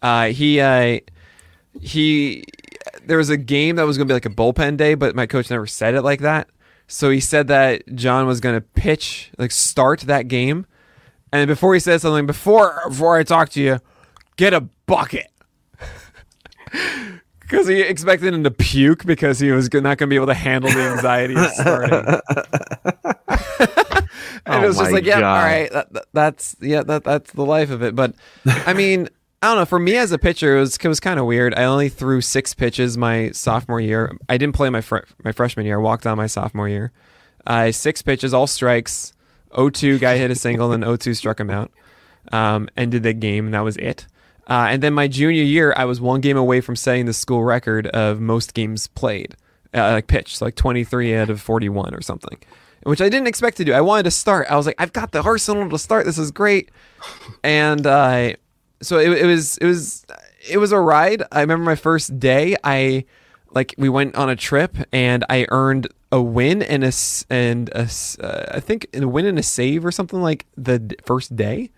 Uh, 0.01 0.27
he 0.27 0.59
uh, 0.59 0.99
he 1.79 2.43
there 3.05 3.17
was 3.17 3.29
a 3.29 3.37
game 3.37 3.75
that 3.77 3.83
was 3.83 3.97
going 3.97 4.07
to 4.07 4.11
be 4.11 4.15
like 4.15 4.25
a 4.25 4.29
bullpen 4.29 4.77
day, 4.77 4.95
but 4.95 5.15
my 5.15 5.25
coach 5.25 5.49
never 5.49 5.67
said 5.67 5.93
it 5.93 6.01
like 6.01 6.21
that. 6.21 6.49
So 6.91 7.09
he 7.09 7.21
said 7.21 7.47
that 7.47 7.83
John 7.95 8.27
was 8.27 8.41
going 8.41 8.55
to 8.55 8.61
pitch, 8.61 9.31
like 9.37 9.51
start 9.51 10.01
that 10.01 10.27
game, 10.27 10.65
and 11.31 11.47
before 11.47 11.73
he 11.73 11.79
said 11.79 12.01
something, 12.01 12.25
before 12.25 12.81
before 12.89 13.17
I 13.17 13.23
talk 13.23 13.47
to 13.51 13.61
you, 13.61 13.79
get 14.35 14.53
a 14.53 14.61
bucket. 14.85 15.27
Because 17.39 17.67
he 17.67 17.81
expected 17.81 18.33
him 18.33 18.45
to 18.45 18.51
puke 18.51 19.05
because 19.05 19.39
he 19.39 19.51
was 19.51 19.65
not 19.73 19.97
going 19.97 19.97
to 19.97 20.07
be 20.07 20.15
able 20.15 20.27
to 20.27 20.33
handle 20.33 20.71
the 20.71 20.79
anxiety 20.79 21.35
of 21.35 21.47
starting. 21.47 21.93
and 24.45 24.55
Oh 24.55 24.63
it 24.63 24.67
was 24.67 24.77
oh 24.77 24.79
just 24.79 24.91
my 24.91 24.97
like, 24.97 25.03
yeah, 25.05 25.19
God. 25.19 25.37
all 25.37 25.43
right, 25.43 25.71
that, 25.73 25.91
that- 25.91 26.05
that's 26.13 26.55
yeah, 26.61 26.83
that 26.83 27.03
that's 27.03 27.33
the 27.33 27.43
life 27.43 27.69
of 27.69 27.83
it. 27.83 27.93
But 27.93 28.15
I 28.45 28.73
mean, 28.73 29.09
I 29.41 29.47
don't 29.47 29.57
know. 29.57 29.65
For 29.65 29.79
me 29.79 29.97
as 29.97 30.11
a 30.11 30.19
pitcher, 30.19 30.57
it 30.57 30.59
was 30.59 30.77
it 30.77 30.87
was 30.87 30.99
kind 30.99 31.19
of 31.19 31.25
weird. 31.25 31.55
I 31.55 31.63
only 31.63 31.89
threw 31.89 32.21
six 32.21 32.53
pitches 32.53 32.95
my 32.95 33.31
sophomore 33.31 33.81
year. 33.81 34.15
I 34.29 34.37
didn't 34.37 34.55
play 34.55 34.69
my 34.69 34.81
fr- 34.81 34.99
my 35.23 35.31
freshman 35.31 35.65
year. 35.65 35.79
I 35.79 35.81
walked 35.81 36.05
on 36.05 36.15
my 36.17 36.27
sophomore 36.27 36.69
year. 36.69 36.91
Uh, 37.47 37.71
six 37.71 38.03
pitches, 38.03 38.33
all 38.35 38.45
strikes. 38.45 39.13
0-2 39.51 39.99
guy 39.99 40.17
hit 40.17 40.31
a 40.31 40.35
single, 40.35 40.69
then 40.69 40.81
0-2 40.81 41.17
struck 41.17 41.39
him 41.39 41.49
out. 41.49 41.71
Um, 42.31 42.69
ended 42.77 43.03
the 43.03 43.13
game, 43.13 43.45
and 43.45 43.53
that 43.53 43.61
was 43.61 43.75
it. 43.77 44.05
Uh, 44.47 44.67
and 44.69 44.81
then 44.81 44.93
my 44.93 45.07
junior 45.07 45.43
year, 45.43 45.73
I 45.75 45.85
was 45.85 45.99
one 45.99 46.21
game 46.21 46.37
away 46.37 46.61
from 46.61 46.75
setting 46.75 47.05
the 47.05 47.13
school 47.13 47.43
record 47.43 47.87
of 47.87 48.21
most 48.21 48.53
games 48.53 48.87
played, 48.87 49.35
uh, 49.73 49.91
like 49.91 50.07
pitched, 50.07 50.41
like 50.41 50.55
23 50.55 51.15
out 51.15 51.29
of 51.29 51.41
41 51.41 51.93
or 51.93 52.01
something, 52.01 52.37
which 52.83 53.01
I 53.01 53.09
didn't 53.09 53.27
expect 53.27 53.57
to 53.57 53.65
do. 53.65 53.73
I 53.73 53.81
wanted 53.81 54.03
to 54.03 54.11
start. 54.11 54.47
I 54.49 54.55
was 54.55 54.65
like, 54.65 54.75
I've 54.79 54.93
got 54.93 55.11
the 55.11 55.21
arsenal 55.21 55.69
to 55.69 55.79
start. 55.79 56.05
This 56.05 56.17
is 56.17 56.31
great. 56.31 56.69
And 57.43 57.85
uh, 57.85 58.33
so 58.81 58.97
it, 58.97 59.11
it 59.11 59.25
was, 59.25 59.57
it 59.57 59.65
was, 59.65 60.05
it 60.49 60.57
was 60.57 60.71
a 60.71 60.79
ride. 60.79 61.23
I 61.31 61.41
remember 61.41 61.63
my 61.65 61.75
first 61.75 62.19
day. 62.19 62.55
I 62.63 63.05
like 63.51 63.75
we 63.77 63.89
went 63.89 64.15
on 64.15 64.29
a 64.29 64.35
trip 64.35 64.75
and 64.91 65.25
I 65.29 65.45
earned 65.49 65.87
a 66.11 66.21
win 66.21 66.61
and 66.61 66.83
a 66.83 66.91
and 67.29 67.69
a 67.69 67.87
uh, 68.19 68.45
I 68.51 68.59
think 68.59 68.87
a 68.93 69.07
win 69.07 69.25
and 69.25 69.37
a 69.39 69.43
save 69.43 69.85
or 69.85 69.91
something 69.91 70.21
like 70.21 70.45
the 70.57 70.79
d- 70.79 70.95
first 71.05 71.35
day. 71.35 71.69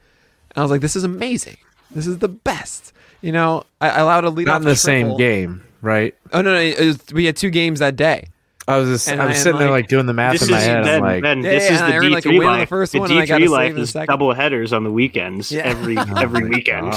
And 0.49 0.57
I 0.57 0.61
was 0.61 0.71
like, 0.71 0.81
this 0.81 0.95
is 0.95 1.03
amazing. 1.03 1.57
This 1.91 2.07
is 2.07 2.19
the 2.19 2.27
best. 2.27 2.93
You 3.21 3.31
know, 3.31 3.63
I, 3.79 3.89
I 3.89 3.99
allowed 3.99 4.25
a 4.25 4.29
lead 4.29 4.47
Not 4.47 4.61
in 4.61 4.67
the 4.67 4.75
same 4.75 5.17
game, 5.17 5.63
right? 5.81 6.15
Oh 6.31 6.41
no, 6.41 6.53
no, 6.53 6.59
it 6.59 6.79
was, 6.79 6.99
we 7.13 7.25
had 7.25 7.37
two 7.37 7.49
games 7.49 7.79
that 7.79 7.95
day. 7.95 8.27
I 8.67 8.77
was 8.77 8.89
just, 8.89 9.09
And 9.09 9.21
I 9.21 9.25
was 9.27 9.37
I- 9.37 9.39
sitting 9.39 9.59
there 9.59 9.69
like- 9.69 9.83
like 9.83 9.87
doing 9.89 10.05
the 10.05 10.13
math 10.13 10.41
in 10.41 10.49
my 10.51 10.57
is 10.57 10.63
head. 10.63 10.83
Ben, 10.85 10.95
I'm 10.95 11.01
like, 11.01 11.21
ben, 11.21 11.43
Yeah, 11.43 11.49
this 11.51 11.69
yeah, 11.69 11.73
is 11.75 12.01
the 12.01 12.09
D 12.15 12.21
three 12.21 12.39
win 12.39 12.47
on 12.47 12.53
the 12.53 12.59
life. 12.61 12.69
first 12.69 12.91
the 12.93 12.99
one, 12.99 13.11
and 13.11 13.19
I 13.19 13.23
D 13.23 13.27
gotta 13.27 13.39
three 13.41 13.47
save 13.47 13.51
life 13.51 13.77
is 13.77 13.93
double 13.93 14.33
headers 14.33 14.71
on 14.71 14.83
the 14.85 14.91
weekends. 14.91 15.51
Yeah. 15.51 15.63
Every 15.63 15.97
oh 15.99 16.05
every 16.17 16.47
weekend. 16.47 16.93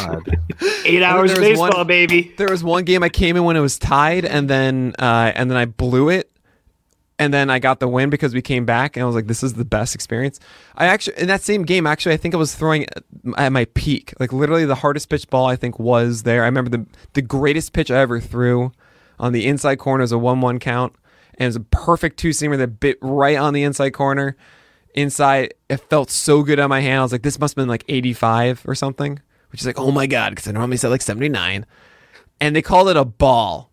Eight 0.84 1.02
hours 1.02 1.32
of 1.32 1.38
there 1.38 1.50
was 1.50 1.58
one- 1.58 1.70
baseball, 1.70 1.84
baby. 1.84 2.32
There 2.36 2.48
was 2.48 2.62
one 2.62 2.84
game 2.84 3.02
I 3.02 3.08
came 3.08 3.36
in 3.36 3.44
when 3.44 3.56
it 3.56 3.60
was 3.60 3.78
tied, 3.78 4.24
and 4.24 4.48
then 4.48 4.94
uh, 4.98 5.32
and 5.34 5.50
then 5.50 5.58
I 5.58 5.64
blew 5.64 6.08
it, 6.08 6.30
and 7.18 7.34
then 7.34 7.50
I 7.50 7.58
got 7.58 7.80
the 7.80 7.88
win 7.88 8.10
because 8.10 8.32
we 8.32 8.42
came 8.42 8.64
back, 8.64 8.96
and 8.96 9.02
I 9.02 9.06
was 9.06 9.16
like, 9.16 9.26
"This 9.26 9.42
is 9.42 9.54
the 9.54 9.64
best 9.64 9.94
experience." 9.96 10.38
I 10.76 10.86
actually 10.86 11.18
in 11.18 11.26
that 11.26 11.42
same 11.42 11.64
game, 11.64 11.86
actually, 11.86 12.14
I 12.14 12.16
think 12.18 12.32
I 12.34 12.38
was 12.38 12.54
throwing 12.54 12.86
at 13.36 13.50
my 13.50 13.64
peak, 13.74 14.14
like 14.20 14.32
literally 14.32 14.66
the 14.66 14.76
hardest 14.76 15.08
pitch 15.08 15.28
ball 15.30 15.46
I 15.46 15.56
think 15.56 15.80
was 15.80 16.22
there. 16.22 16.42
I 16.42 16.46
remember 16.46 16.70
the 16.70 16.86
the 17.14 17.22
greatest 17.22 17.72
pitch 17.72 17.90
I 17.90 17.98
ever 17.98 18.20
threw 18.20 18.70
on 19.18 19.32
the 19.32 19.46
inside 19.46 19.76
corner 19.80 20.04
is 20.04 20.12
a 20.12 20.18
one-one 20.18 20.58
count, 20.60 20.94
and 21.38 21.44
it 21.44 21.46
was 21.46 21.56
a 21.56 21.60
perfect 21.60 22.18
two-seamer 22.18 22.58
that 22.58 22.80
bit 22.80 22.98
right 23.00 23.36
on 23.36 23.54
the 23.54 23.62
inside 23.62 23.90
corner. 23.90 24.36
Inside, 24.94 25.54
it 25.68 25.76
felt 25.76 26.10
so 26.10 26.42
good 26.42 26.58
on 26.58 26.70
my 26.70 26.80
hand. 26.80 27.00
I 27.00 27.02
was 27.02 27.12
like, 27.12 27.22
"This 27.22 27.38
must 27.38 27.52
have 27.52 27.62
been 27.62 27.68
like 27.68 27.84
85 27.88 28.62
or 28.66 28.74
something," 28.74 29.20
which 29.50 29.60
is 29.60 29.66
like, 29.66 29.78
"Oh 29.78 29.90
my 29.90 30.06
god," 30.06 30.30
because 30.30 30.48
I 30.48 30.52
normally 30.52 30.78
said 30.78 30.88
like 30.88 31.02
79 31.02 31.66
and 32.40 32.54
they 32.54 32.62
called 32.62 32.88
it 32.88 32.96
a 32.96 33.04
ball. 33.04 33.70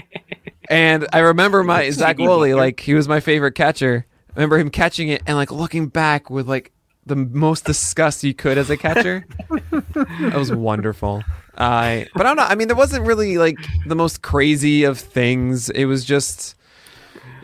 and 0.70 1.06
I 1.12 1.18
remember 1.20 1.62
my 1.62 1.90
Zach 1.90 2.18
Woolley, 2.18 2.54
like 2.54 2.80
he 2.80 2.94
was 2.94 3.08
my 3.08 3.20
favorite 3.20 3.54
catcher. 3.54 4.06
I 4.30 4.32
remember 4.34 4.58
him 4.58 4.70
catching 4.70 5.08
it 5.08 5.22
and 5.26 5.36
like 5.36 5.50
looking 5.50 5.88
back 5.88 6.30
with 6.30 6.48
like 6.48 6.72
the 7.06 7.16
most 7.16 7.64
disgust 7.64 8.22
you 8.22 8.34
could 8.34 8.58
as 8.58 8.70
a 8.70 8.76
catcher. 8.76 9.26
that 9.50 10.34
was 10.34 10.52
wonderful. 10.52 11.24
I 11.56 12.06
but 12.14 12.26
I 12.26 12.30
don't 12.30 12.36
know. 12.36 12.44
I 12.44 12.54
mean, 12.54 12.68
there 12.68 12.76
wasn't 12.76 13.06
really 13.06 13.38
like 13.38 13.56
the 13.86 13.96
most 13.96 14.22
crazy 14.22 14.84
of 14.84 14.98
things. 14.98 15.70
It 15.70 15.86
was 15.86 16.04
just. 16.04 16.54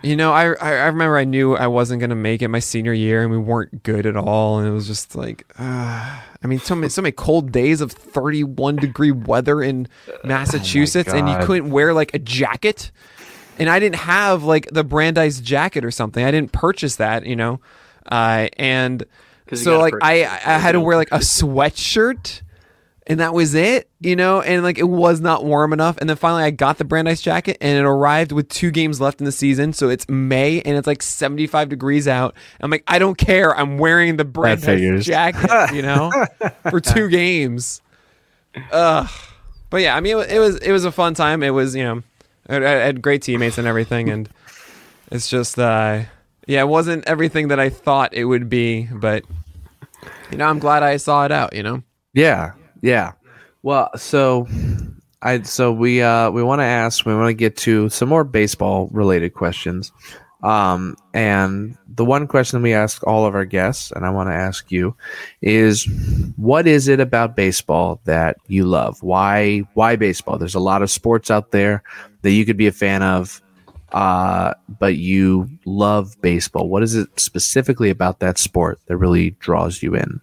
You 0.04 0.16
know, 0.16 0.32
I, 0.32 0.52
I 0.54 0.86
remember 0.86 1.16
I 1.16 1.24
knew 1.24 1.56
I 1.56 1.66
wasn't 1.66 2.00
gonna 2.00 2.14
make 2.14 2.42
it 2.42 2.48
my 2.48 2.58
senior 2.58 2.92
year, 2.92 3.22
and 3.22 3.30
we 3.30 3.38
weren't 3.38 3.82
good 3.82 4.04
at 4.06 4.16
all, 4.16 4.58
and 4.58 4.68
it 4.68 4.72
was 4.72 4.86
just 4.86 5.16
like, 5.16 5.46
uh, 5.58 6.20
I 6.42 6.46
mean, 6.46 6.58
so 6.58 6.74
many 6.74 6.90
so 6.90 7.00
many 7.02 7.12
cold 7.12 7.50
days 7.52 7.80
of 7.80 7.90
thirty 7.90 8.44
one 8.44 8.76
degree 8.76 9.10
weather 9.12 9.62
in 9.62 9.88
Massachusetts, 10.22 11.10
and 11.12 11.28
you 11.28 11.34
couldn't 11.46 11.70
wear 11.70 11.94
like 11.94 12.12
a 12.14 12.18
jacket, 12.18 12.90
and 13.58 13.70
I 13.70 13.78
didn't 13.80 13.96
have 13.96 14.42
like 14.44 14.68
the 14.70 14.84
Brandeis 14.84 15.40
jacket 15.40 15.84
or 15.84 15.90
something. 15.90 16.22
I 16.24 16.30
didn't 16.30 16.52
purchase 16.52 16.96
that, 16.96 17.24
you 17.24 17.36
know, 17.36 17.60
uh, 18.06 18.48
and 18.58 19.04
so 19.54 19.78
like 19.78 19.94
I 20.02 20.24
I 20.24 20.58
had 20.58 20.72
to 20.72 20.80
wear 20.80 20.96
like 20.96 21.12
a 21.12 21.18
sweatshirt 21.20 22.42
and 23.06 23.20
that 23.20 23.34
was 23.34 23.54
it, 23.54 23.90
you 24.00 24.16
know, 24.16 24.40
and 24.40 24.62
like 24.62 24.78
it 24.78 24.88
was 24.88 25.20
not 25.20 25.44
warm 25.44 25.72
enough. 25.72 25.98
And 25.98 26.08
then 26.08 26.16
finally 26.16 26.42
I 26.42 26.50
got 26.50 26.78
the 26.78 26.84
Brandeis 26.84 27.20
jacket 27.20 27.58
and 27.60 27.78
it 27.78 27.84
arrived 27.84 28.32
with 28.32 28.48
two 28.48 28.70
games 28.70 29.00
left 29.00 29.20
in 29.20 29.26
the 29.26 29.32
season. 29.32 29.74
So 29.74 29.90
it's 29.90 30.08
May 30.08 30.62
and 30.62 30.76
it's 30.76 30.86
like 30.86 31.02
75 31.02 31.68
degrees 31.68 32.08
out. 32.08 32.34
I'm 32.60 32.70
like, 32.70 32.84
I 32.88 32.98
don't 32.98 33.18
care. 33.18 33.54
I'm 33.54 33.76
wearing 33.76 34.16
the 34.16 34.24
Brandeis 34.24 35.04
jacket, 35.04 35.74
you 35.74 35.82
know, 35.82 36.10
for 36.70 36.80
two 36.80 37.08
games. 37.10 37.82
Ugh. 38.72 39.08
But 39.68 39.82
yeah, 39.82 39.96
I 39.96 40.00
mean, 40.00 40.18
it, 40.18 40.30
it 40.30 40.38
was, 40.38 40.56
it 40.58 40.72
was 40.72 40.84
a 40.84 40.92
fun 40.92 41.14
time. 41.14 41.42
It 41.42 41.50
was, 41.50 41.76
you 41.76 41.82
know, 41.82 42.02
I, 42.48 42.56
I 42.56 42.70
had 42.70 43.02
great 43.02 43.20
teammates 43.20 43.58
and 43.58 43.66
everything. 43.66 44.08
And 44.08 44.30
it's 45.10 45.28
just, 45.28 45.58
uh, 45.58 46.04
yeah, 46.46 46.60
it 46.62 46.68
wasn't 46.68 47.06
everything 47.06 47.48
that 47.48 47.60
I 47.60 47.68
thought 47.68 48.14
it 48.14 48.24
would 48.24 48.48
be, 48.48 48.88
but 48.90 49.24
you 50.30 50.38
know, 50.38 50.46
I'm 50.46 50.58
glad 50.58 50.82
I 50.82 50.96
saw 50.96 51.24
it 51.24 51.32
out, 51.32 51.54
you 51.54 51.62
know? 51.62 51.82
Yeah, 52.14 52.52
yeah. 52.84 53.12
Well, 53.62 53.90
so 53.96 54.46
I 55.22 55.40
so 55.42 55.72
we 55.72 56.02
uh 56.02 56.30
we 56.30 56.42
want 56.42 56.60
to 56.60 56.64
ask 56.64 57.06
we 57.06 57.14
want 57.14 57.28
to 57.28 57.34
get 57.34 57.56
to 57.58 57.88
some 57.88 58.10
more 58.10 58.24
baseball 58.24 58.88
related 58.92 59.32
questions. 59.32 59.90
Um 60.42 60.94
and 61.14 61.78
the 61.88 62.04
one 62.04 62.26
question 62.26 62.60
we 62.60 62.74
ask 62.74 63.02
all 63.06 63.24
of 63.24 63.34
our 63.34 63.46
guests 63.46 63.90
and 63.90 64.04
I 64.04 64.10
want 64.10 64.28
to 64.28 64.34
ask 64.34 64.70
you 64.70 64.94
is 65.40 65.88
what 66.36 66.66
is 66.66 66.86
it 66.86 67.00
about 67.00 67.36
baseball 67.36 68.02
that 68.04 68.36
you 68.48 68.66
love? 68.66 69.02
Why 69.02 69.60
why 69.72 69.96
baseball? 69.96 70.36
There's 70.36 70.54
a 70.54 70.60
lot 70.60 70.82
of 70.82 70.90
sports 70.90 71.30
out 71.30 71.52
there 71.52 71.82
that 72.20 72.32
you 72.32 72.44
could 72.44 72.58
be 72.58 72.66
a 72.66 72.72
fan 72.72 73.02
of 73.02 73.40
uh 73.92 74.52
but 74.78 74.96
you 74.96 75.48
love 75.64 76.20
baseball. 76.20 76.68
What 76.68 76.82
is 76.82 76.94
it 76.94 77.08
specifically 77.18 77.88
about 77.88 78.20
that 78.20 78.36
sport 78.36 78.78
that 78.88 78.98
really 78.98 79.30
draws 79.40 79.82
you 79.82 79.94
in? 79.94 80.20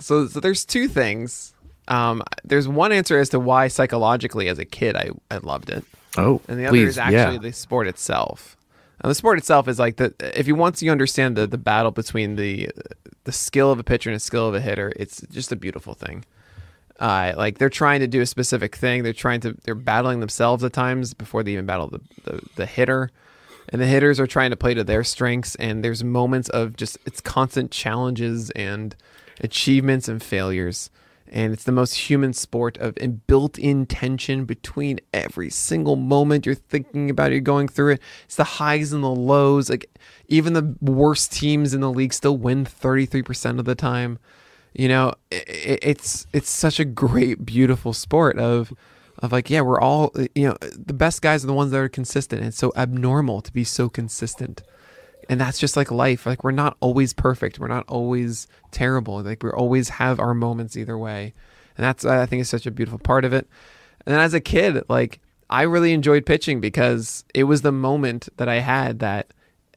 So, 0.00 0.26
so 0.26 0.40
there's 0.40 0.66
two 0.66 0.88
things. 0.88 1.53
Um, 1.88 2.22
there's 2.44 2.66
one 2.66 2.92
answer 2.92 3.18
as 3.18 3.28
to 3.30 3.40
why 3.40 3.68
psychologically 3.68 4.48
as 4.48 4.58
a 4.58 4.64
kid 4.64 4.96
I, 4.96 5.10
I 5.30 5.38
loved 5.38 5.68
it, 5.70 5.84
Oh, 6.16 6.40
and 6.48 6.58
the 6.58 6.64
other 6.66 6.72
please, 6.72 6.88
is 6.90 6.98
actually 6.98 7.34
yeah. 7.34 7.38
the 7.38 7.52
sport 7.52 7.86
itself. 7.86 8.56
And 9.02 9.10
the 9.10 9.14
sport 9.14 9.36
itself 9.38 9.68
is 9.68 9.78
like 9.78 9.96
the 9.96 10.14
if 10.38 10.46
you 10.46 10.54
once 10.54 10.82
you 10.82 10.90
understand 10.90 11.36
the 11.36 11.46
the 11.46 11.58
battle 11.58 11.90
between 11.90 12.36
the 12.36 12.70
the 13.24 13.32
skill 13.32 13.70
of 13.70 13.78
a 13.78 13.84
pitcher 13.84 14.08
and 14.10 14.16
the 14.16 14.20
skill 14.20 14.48
of 14.48 14.54
a 14.54 14.60
hitter, 14.60 14.92
it's 14.96 15.20
just 15.30 15.52
a 15.52 15.56
beautiful 15.56 15.92
thing. 15.94 16.24
Uh, 17.00 17.32
like 17.36 17.58
they're 17.58 17.68
trying 17.68 18.00
to 18.00 18.06
do 18.06 18.20
a 18.20 18.26
specific 18.26 18.76
thing. 18.76 19.02
They're 19.02 19.12
trying 19.12 19.40
to 19.40 19.54
they're 19.64 19.74
battling 19.74 20.20
themselves 20.20 20.62
at 20.64 20.72
times 20.72 21.12
before 21.12 21.42
they 21.42 21.52
even 21.52 21.66
battle 21.66 21.88
the, 21.88 22.00
the, 22.24 22.40
the 22.56 22.66
hitter. 22.66 23.10
And 23.70 23.80
the 23.80 23.86
hitters 23.86 24.20
are 24.20 24.26
trying 24.26 24.50
to 24.50 24.56
play 24.56 24.74
to 24.74 24.84
their 24.84 25.02
strengths 25.02 25.54
and 25.56 25.82
there's 25.84 26.04
moments 26.04 26.48
of 26.50 26.76
just 26.76 26.96
it's 27.04 27.20
constant 27.20 27.70
challenges 27.72 28.50
and 28.50 28.94
achievements 29.40 30.06
and 30.08 30.22
failures. 30.22 30.88
And 31.30 31.52
it's 31.52 31.64
the 31.64 31.72
most 31.72 31.94
human 31.94 32.32
sport 32.32 32.76
of 32.78 32.94
built-in 33.26 33.86
tension 33.86 34.44
between 34.44 35.00
every 35.12 35.50
single 35.50 35.96
moment 35.96 36.46
you're 36.46 36.54
thinking 36.54 37.10
about 37.10 37.30
it, 37.30 37.34
you're 37.34 37.40
going 37.40 37.66
through 37.68 37.94
it. 37.94 38.02
It's 38.24 38.36
the 38.36 38.44
highs 38.44 38.92
and 38.92 39.02
the 39.02 39.08
lows. 39.08 39.68
Like 39.70 39.90
even 40.28 40.52
the 40.52 40.76
worst 40.80 41.32
teams 41.32 41.74
in 41.74 41.80
the 41.80 41.90
league 41.90 42.12
still 42.12 42.36
win 42.36 42.64
33% 42.64 43.58
of 43.58 43.64
the 43.64 43.74
time 43.74 44.18
you 44.76 44.88
know 44.88 45.14
i 45.32 45.36
i- 45.36 45.78
it's 45.82 46.26
it's 46.32 46.50
such 46.50 46.80
a 46.80 46.84
great 46.84 47.46
beautiful 47.46 47.92
sport 47.92 48.36
of 48.40 48.72
of 49.20 49.30
like 49.30 49.48
yeah 49.48 49.60
we're 49.60 49.80
all 49.80 50.12
you 50.34 50.48
know 50.48 50.56
the 50.60 50.92
best 50.92 51.22
guys 51.22 51.44
are 51.44 51.46
the 51.46 51.52
ones 51.52 51.70
that 51.70 51.78
are 51.78 51.88
consistent 51.88 52.42
it's 52.42 52.56
so 52.58 52.72
abnormal 52.74 53.40
to 53.40 53.52
be 53.52 53.62
so 53.62 53.88
consistent 53.88 54.62
and 55.28 55.40
that's 55.40 55.58
just 55.58 55.76
like 55.76 55.90
life 55.90 56.26
like 56.26 56.44
we're 56.44 56.50
not 56.50 56.76
always 56.80 57.12
perfect 57.12 57.58
we're 57.58 57.68
not 57.68 57.84
always 57.88 58.46
terrible 58.70 59.22
like 59.22 59.42
we 59.42 59.50
always 59.50 59.88
have 59.88 60.18
our 60.20 60.34
moments 60.34 60.76
either 60.76 60.96
way 60.98 61.32
and 61.76 61.84
that's 61.84 62.04
i 62.04 62.26
think 62.26 62.40
is 62.40 62.48
such 62.48 62.66
a 62.66 62.70
beautiful 62.70 62.98
part 62.98 63.24
of 63.24 63.32
it 63.32 63.48
and 64.06 64.14
then 64.14 64.20
as 64.20 64.34
a 64.34 64.40
kid 64.40 64.82
like 64.88 65.20
i 65.50 65.62
really 65.62 65.92
enjoyed 65.92 66.24
pitching 66.26 66.60
because 66.60 67.24
it 67.34 67.44
was 67.44 67.62
the 67.62 67.72
moment 67.72 68.28
that 68.36 68.48
i 68.48 68.56
had 68.60 68.98
that 69.00 69.28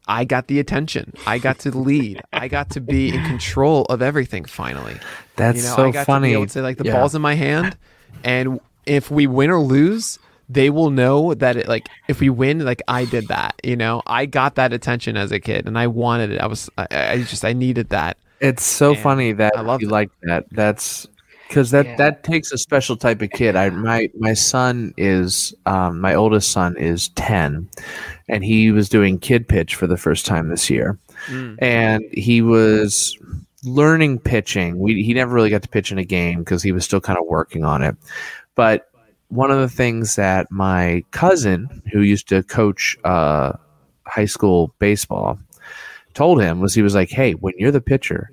I 0.10 0.24
got 0.24 0.48
the 0.48 0.57
attention. 0.61 1.11
I 1.28 1.38
got 1.38 1.60
to 1.60 1.78
lead. 1.78 2.22
I 2.32 2.48
got 2.48 2.69
to 2.69 2.80
be 2.80 3.14
in 3.14 3.26
control 3.26 3.84
of 3.90 4.02
everything 4.02 4.45
finally. 4.45 4.95
That's 5.36 5.57
you 5.57 5.64
know, 5.64 5.76
so 5.76 5.88
I 5.90 5.91
got 5.91 6.06
funny. 6.06 6.30
to 6.30 6.32
be 6.32 6.34
able 6.36 6.45
to 6.45 6.49
say 6.53 6.61
like 6.61 6.78
the 6.78 6.86
Yeah. 6.86 6.94
ball's 6.94 7.14
in 7.14 7.22
my 7.22 7.34
hand, 7.36 7.76
and 8.24 8.61
if 8.86 9.11
we 9.11 9.28
win 9.28 9.49
or 9.49 9.60
lose, 9.60 10.18
they 10.49 10.69
will 10.69 10.90
know 10.90 11.34
that 11.34 11.57
it 11.57 11.68
like 11.68 11.90
if 12.07 12.19
we 12.19 12.30
win, 12.30 12.64
like 12.65 12.82
I 12.88 13.06
did 13.06 13.28
that. 13.28 13.56
You 13.64 13.76
know, 13.76 14.02
I 14.07 14.26
got 14.26 14.56
that 14.56 14.74
attention 14.74 15.18
as 15.18 15.32
a 15.32 15.40
kid, 15.40 15.68
and 15.68 15.78
I 15.78 15.88
wanted 15.88 16.32
it. 16.32 16.40
I 16.41 16.48
was, 16.48 16.69
I, 16.78 16.88
I 16.91 17.18
just, 17.24 17.44
I 17.44 17.53
needed 17.53 17.90
that. 17.90 18.18
It's 18.40 18.64
so 18.64 18.91
And 18.94 18.99
funny 19.02 19.32
that 19.34 19.57
I 19.57 19.61
love 19.61 19.82
you 19.82 19.88
it. 19.90 19.91
like 19.91 20.10
that. 20.24 20.45
That's 20.52 21.07
because 21.48 21.72
that 21.72 21.86
Yeah. 21.86 21.95
that 21.98 22.24
takes 22.24 22.52
a 22.52 22.57
special 22.57 22.95
type 22.98 23.22
of 23.22 23.30
kid. 23.32 23.56
I 23.56 23.69
my 23.72 24.10
my 24.18 24.34
son 24.34 24.94
is 24.98 25.53
um, 25.65 25.99
my 25.99 26.14
oldest 26.14 26.52
son 26.52 26.78
is 26.78 27.10
ten, 27.10 27.68
and 28.30 28.44
he 28.45 28.72
was 28.72 28.90
doing 28.90 29.18
kid 29.19 29.48
pitch 29.48 29.76
for 29.76 29.88
the 29.88 29.98
first 29.98 30.26
time 30.26 30.49
this 30.49 30.69
year, 30.69 30.98
and 31.60 32.03
he 32.14 32.41
was 32.41 33.18
learning 33.64 34.19
pitching. 34.19 34.78
We 34.80 35.03
he 35.03 35.14
never 35.14 35.34
really 35.34 35.49
got 35.49 35.64
to 35.64 35.69
pitch 35.69 35.91
in 35.91 35.98
a 35.98 36.03
game 36.06 36.40
because 36.40 36.61
he 36.64 36.72
was 36.72 36.86
still 36.86 37.02
kind 37.02 37.18
of 37.19 37.26
working 37.26 37.65
on 37.65 37.82
it, 37.82 37.95
but. 38.56 38.86
One 39.29 39.51
of 39.51 39.59
the 39.59 39.69
things 39.69 40.15
that 40.15 40.47
my 40.51 41.03
cousin, 41.11 41.81
who 41.91 42.01
used 42.01 42.29
to 42.29 42.43
coach 42.43 42.97
uh, 43.03 43.53
high 44.05 44.25
school 44.25 44.73
baseball, 44.79 45.37
told 46.13 46.41
him 46.41 46.59
was 46.61 46.73
he 46.73 46.81
was 46.81 46.95
like, 46.95 47.09
"Hey, 47.09 47.33
when 47.33 47.53
you're 47.57 47.71
the 47.71 47.81
pitcher, 47.81 48.31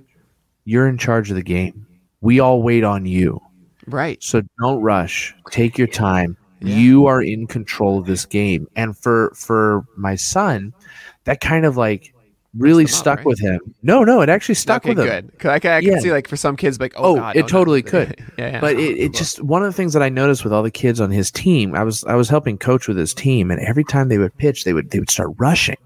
you're 0.64 0.88
in 0.88 0.98
charge 0.98 1.30
of 1.30 1.36
the 1.36 1.42
game. 1.42 1.86
We 2.20 2.40
all 2.40 2.62
wait 2.62 2.84
on 2.84 3.06
you. 3.06 3.40
Right. 3.86 4.22
So 4.22 4.42
don't 4.60 4.80
rush. 4.82 5.34
Take 5.50 5.76
your 5.76 5.88
time. 5.88 6.36
Yeah. 6.60 6.76
You 6.76 7.06
are 7.06 7.20
in 7.22 7.46
control 7.48 7.98
of 7.98 8.06
this 8.06 8.24
game." 8.24 8.68
And 8.76 8.96
for 8.96 9.32
for 9.34 9.84
my 9.96 10.14
son, 10.14 10.72
that 11.24 11.40
kind 11.40 11.66
of 11.66 11.76
like 11.76 12.13
really 12.56 12.84
up, 12.84 12.90
stuck 12.90 13.18
right? 13.18 13.26
with 13.26 13.40
him. 13.40 13.60
No, 13.82 14.04
no, 14.04 14.20
it 14.20 14.28
actually 14.28 14.54
stuck 14.56 14.82
okay, 14.84 14.90
with 14.94 14.98
him. 15.06 15.30
good. 15.38 15.50
I, 15.50 15.58
can- 15.58 15.72
I 15.72 15.80
can 15.80 15.92
Yeah. 15.92 15.98
see 16.00 16.12
like 16.12 16.28
for 16.28 16.36
some 16.36 16.56
kids, 16.56 16.78
like 16.80 16.92
oh, 16.96 17.12
Oh, 17.12 17.16
God, 17.16 17.36
it 17.36 17.40
no, 17.40 17.42
no. 17.42 17.48
totally 17.48 17.82
could. 17.92 18.22
yeah, 18.38 18.52
yeah. 18.52 18.60
But 18.60 18.74
it, 18.78 18.98
it 18.98 19.12
just 19.14 19.42
one 19.42 19.62
of 19.62 19.66
the 19.66 19.72
things 19.76 19.92
that 19.94 20.02
I 20.02 20.08
noticed 20.08 20.44
with 20.44 20.52
all 20.52 20.62
the 20.62 20.70
kids 20.70 21.00
on 21.00 21.10
his 21.10 21.30
team, 21.30 21.74
I 21.74 21.82
was 21.84 22.04
I 22.04 22.14
was 22.14 22.28
helping 22.28 22.58
coach 22.58 22.86
with 22.88 22.96
his 22.96 23.12
team, 23.14 23.50
and 23.50 23.60
every 23.60 23.84
time 23.84 24.08
they 24.08 24.18
would 24.18 24.36
pitch, 24.38 24.64
they 24.64 24.72
would 24.72 24.90
they 24.90 24.98
would 25.00 25.10
start 25.10 25.30
rushing. 25.38 25.76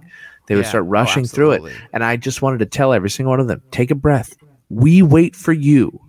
They 0.47 0.55
would 0.55 0.65
Yeah. 0.65 0.69
start 0.70 0.85
Oh, 0.85 0.89
rushing 0.89 1.24
through 1.27 1.53
it. 1.53 1.62
And 1.93 2.03
I 2.03 2.16
just 2.16 2.40
wanted 2.43 2.59
to 2.61 2.66
tell 2.66 2.93
every 2.95 3.11
single 3.11 3.31
one 3.32 3.40
of 3.40 3.49
them, 3.49 3.61
take 3.70 3.90
a 3.90 3.95
breath. 3.95 4.35
We 4.70 5.03
wait 5.03 5.36
for 5.36 5.53
you. 5.53 6.01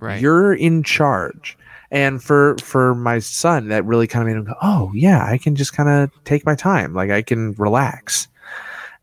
right. 0.00 0.20
You're 0.20 0.52
in 0.54 0.82
charge. 0.82 1.56
And 1.92 2.20
for 2.22 2.56
for 2.62 2.96
my 2.96 3.20
son, 3.20 3.68
that 3.68 3.84
really 3.84 4.08
kind 4.08 4.22
of 4.22 4.26
made 4.26 4.38
him 4.38 4.44
go, 4.44 4.54
Oh 4.60 4.90
yeah, 4.92 5.24
I 5.24 5.38
can 5.38 5.54
just 5.54 5.72
kind 5.72 5.88
of 5.88 6.10
take 6.24 6.44
my 6.44 6.56
time. 6.56 6.94
Like 6.94 7.10
I 7.10 7.22
can 7.22 7.52
relax. 7.58 8.26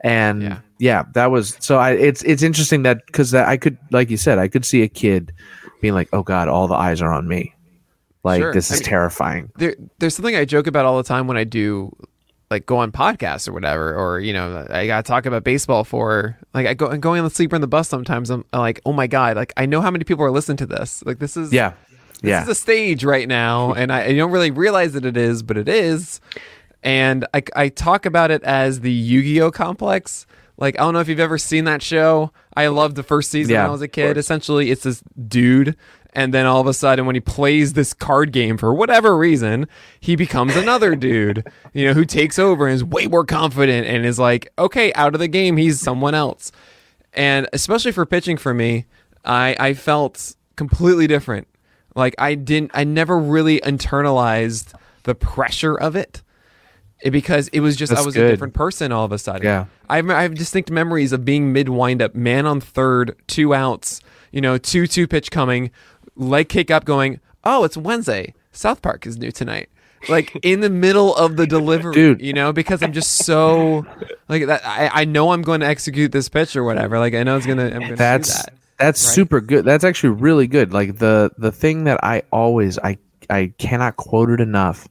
And 0.01 0.41
Yeah. 0.41 0.57
Yeah, 0.84 1.03
that 1.14 1.31
was 1.31 1.55
so. 1.61 1.77
I 1.77 1.91
it's 1.91 2.23
it's 2.23 2.43
interesting 2.43 2.84
that 2.84 3.05
because 3.05 3.34
I 3.34 3.55
could, 3.55 3.77
like 3.91 4.10
you 4.10 4.18
said, 4.18 4.38
I 4.38 4.49
could 4.49 4.65
see 4.65 4.81
a 4.81 4.89
kid 4.89 5.31
being 5.80 5.93
like, 5.93 6.10
"Oh 6.11 6.23
God, 6.23 6.49
all 6.49 6.68
the 6.68 6.76
eyes 6.76 7.01
are 7.01 7.14
on 7.14 7.26
me." 7.26 7.55
Like 8.26 8.41
Sure. 8.41 8.53
this 8.53 8.69
I 8.69 8.76
is 8.76 8.80
mean- 8.81 8.89
terrifying. 8.89 9.51
there 9.55 9.76
there's 9.99 10.14
something 10.15 10.35
I 10.35 10.43
joke 10.43 10.68
about 10.68 10.85
all 10.85 10.97
the 10.97 11.03
time 11.07 11.26
when 11.27 11.38
I 11.38 11.45
do 11.45 11.95
like 12.51 12.65
go 12.65 12.77
on 12.77 12.91
podcasts 12.91 13.47
or 13.47 13.53
whatever, 13.53 13.95
or 13.95 14.19
you 14.19 14.34
know, 14.34 14.68
I 14.69 14.85
gotta 14.85 15.03
talk 15.07 15.26
about 15.26 15.45
baseball 15.45 15.85
for 15.85 16.38
like 16.53 16.68
I 16.68 16.73
go 16.73 16.88
and 16.88 17.01
going 17.01 17.19
on 17.19 17.23
the 17.26 17.34
Sleeper 17.34 17.55
and 17.55 17.64
the 17.64 17.68
Bust 17.68 17.89
sometimes. 17.89 18.30
I'm 18.30 18.43
like, 18.51 18.81
oh 18.85 18.91
my 18.91 19.07
god, 19.07 19.38
like 19.38 19.53
I 19.55 19.65
know 19.65 19.80
how 19.80 19.89
many 19.89 20.03
people 20.03 20.26
are 20.26 20.31
listening 20.31 20.57
to 20.57 20.65
this. 20.65 21.01
Like 21.05 21.19
this 21.19 21.38
is 21.38 21.53
Yeah, 21.53 21.73
this 22.22 22.30
yeah. 22.30 22.43
is 22.43 22.49
a 22.49 22.55
stage 22.55 23.05
right 23.05 23.27
now, 23.30 23.72
and 23.80 23.89
I, 23.89 24.07
I 24.07 24.14
don't 24.18 24.31
really 24.31 24.51
realize 24.51 24.91
that 24.93 25.05
it 25.05 25.15
is, 25.15 25.43
but 25.43 25.55
it 25.57 25.69
is. 25.69 26.19
And 26.84 27.26
I, 27.34 27.41
I 27.55 27.69
talk 27.69 28.05
about 28.05 28.31
it 28.31 28.43
as 28.43 28.81
the 28.81 28.91
Yu-Gi-Oh 28.91 29.51
complex. 29.51 30.26
Like 30.57 30.80
I 30.80 30.84
don't 30.84 30.93
know 30.93 30.99
if 30.99 31.07
you've 31.07 31.19
ever 31.19 31.38
seen 31.38 31.65
that 31.65 31.81
show. 31.81 32.31
I 32.55 32.67
loved 32.67 32.95
the 32.95 33.03
first 33.03 33.31
season 33.31 33.53
Yeah, 33.53 33.61
when 33.63 33.69
I 33.69 33.71
was 33.71 33.81
a 33.81 33.88
kid. 33.88 34.17
Essentially, 34.17 34.69
it's 34.71 34.84
this 34.84 35.01
dude, 35.27 35.75
and 36.13 36.34
then 36.34 36.45
all 36.45 36.61
of 36.61 36.67
a 36.67 36.73
sudden, 36.73 37.05
when 37.05 37.15
he 37.15 37.21
plays 37.21 37.73
this 37.73 37.93
card 37.93 38.31
game 38.31 38.57
for 38.57 38.73
whatever 38.73 39.17
reason, 39.17 39.67
he 39.99 40.15
becomes 40.15 40.55
another 40.55 40.95
dude. 41.07 41.45
You 41.73 41.88
know, 41.88 41.93
who 41.93 42.05
takes 42.05 42.38
over 42.38 42.67
and 42.67 42.75
is 42.75 42.84
way 42.84 43.07
more 43.07 43.25
confident 43.25 43.88
and 43.88 44.05
is 44.05 44.19
like, 44.19 44.51
okay, 44.59 44.93
out 44.93 45.15
of 45.15 45.19
the 45.19 45.27
game, 45.27 45.57
he's 45.57 45.80
someone 45.80 46.13
else. 46.13 46.51
And 47.13 47.47
especially 47.53 47.91
for 47.91 48.05
pitching 48.05 48.38
for 48.38 48.53
me, 48.53 48.85
I 49.25 49.55
I 49.59 49.73
felt 49.73 50.35
completely 50.55 51.07
different. 51.07 51.47
Like 51.95 52.15
I 52.17 52.35
didn't 52.35 52.71
I 52.73 52.84
never 52.84 53.17
really 53.17 53.59
internalized 53.61 54.73
the 55.03 55.15
pressure 55.15 55.75
of 55.75 55.95
it. 55.95 56.21
It- 57.03 57.11
because 57.11 57.47
it 57.49 57.59
was 57.59 57.75
just 57.75 57.91
I 57.93 58.01
was 58.01 58.15
good. 58.15 58.25
a 58.25 58.30
different 58.31 58.53
person 58.53 58.91
all 58.91 59.05
of 59.05 59.11
a 59.11 59.17
sudden. 59.19 59.43
Yeah. 59.43 59.65
I 59.89 59.97
have, 59.97 60.09
I 60.09 60.21
have 60.23 60.34
distinct 60.35 60.71
memories 60.71 61.11
of 61.11 61.23
being 61.25 61.53
mid 61.53 61.69
windup, 61.69 62.15
man 62.15 62.45
on 62.45 62.59
third, 62.61 63.15
two 63.27 63.53
outs, 63.53 63.99
you 64.31 64.41
know, 64.41 64.57
two 64.57 64.88
two 64.88 65.07
pitch 65.07 65.30
coming, 65.30 65.69
leg 66.15 66.49
kick 66.49 66.71
up, 66.71 66.85
going, 66.85 67.19
oh, 67.43 67.63
it's 67.65 67.77
Wednesday. 67.77 68.34
South 68.51 68.81
Park 68.81 69.05
is 69.05 69.17
new 69.17 69.31
tonight. 69.31 69.69
Like 70.09 70.38
in 70.43 70.59
the 70.59 70.69
middle 70.69 71.15
of 71.15 71.38
the 71.38 71.47
delivery, 71.47 71.93
Dude. 71.93 72.21
you 72.21 72.34
know, 72.34 72.51
because 72.51 72.84
I'm 72.84 72.91
just 72.93 73.23
so 73.25 73.85
like 74.27 74.47
that. 74.47 74.61
I, 74.65 75.01
I 75.01 75.05
know 75.05 75.31
I'm 75.31 75.41
going 75.43 75.61
to 75.61 75.65
execute 75.67 76.11
this 76.11 76.27
pitch 76.27 76.55
or 76.57 76.63
whatever. 76.65 76.99
Like 76.99 77.13
I 77.13 77.23
know 77.23 77.38
it's 77.38 77.45
gonna. 77.45 77.67
I'm 77.69 77.80
gonna 77.81 77.95
that's 77.95 78.30
do 78.30 78.43
that. 78.43 78.53
that's 78.77 79.05
right? 79.05 79.13
super 79.15 79.39
good 79.39 79.63
that's 79.63 79.84
actually 79.85 80.09
really 80.09 80.47
good 80.47 80.73
like 80.73 80.97
the 80.97 81.31
the 81.38 81.51
thing 81.51 81.84
that 81.85 82.03
i 82.03 82.23
always 82.31 82.77
i 82.80 82.97
i 83.30 83.53
cannot 83.59 83.95
quote 83.97 84.30
it 84.31 84.41
enough 84.41 84.88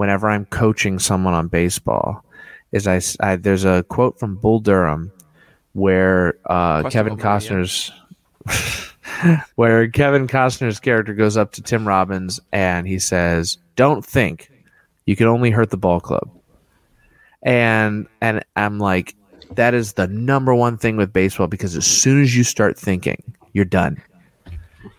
whenever 0.00 0.30
i'm 0.30 0.46
coaching 0.46 0.98
someone 0.98 1.34
on 1.34 1.46
baseball 1.46 2.24
is 2.72 2.86
i, 2.86 2.98
I- 3.20 3.36
there's 3.36 3.66
a 3.66 3.82
quote 3.90 4.18
from 4.18 4.34
bull 4.36 4.58
durham 4.58 5.12
where 5.74 6.38
uh 6.46 6.88
kevin 6.88 7.18
costner's 7.18 7.92
where 9.56 9.88
kevin 9.88 10.26
costner's 10.26 10.80
character 10.80 11.12
goes 11.12 11.36
up 11.36 11.52
to 11.52 11.60
tim 11.60 11.86
robbins 11.86 12.40
and 12.50 12.88
he 12.88 12.98
says 12.98 13.58
don't 13.76 14.02
think 14.02 14.50
you 15.04 15.16
can 15.16 15.26
only 15.26 15.50
hurt 15.50 15.68
the 15.70 15.76
ball 15.76 16.00
club. 16.00 16.30
And 17.42 18.06
and 18.22 18.42
i'm 18.56 18.78
like 18.78 19.14
that 19.56 19.74
is 19.74 19.92
the 19.94 20.06
number 20.06 20.54
one 20.54 20.78
thing 20.78 20.96
with 20.96 21.12
baseball 21.12 21.46
because 21.46 21.76
as 21.76 21.84
soon 21.86 22.22
as 22.22 22.34
you 22.34 22.42
start 22.42 22.78
thinking 22.78 23.22
you're 23.52 23.66
done 23.66 24.02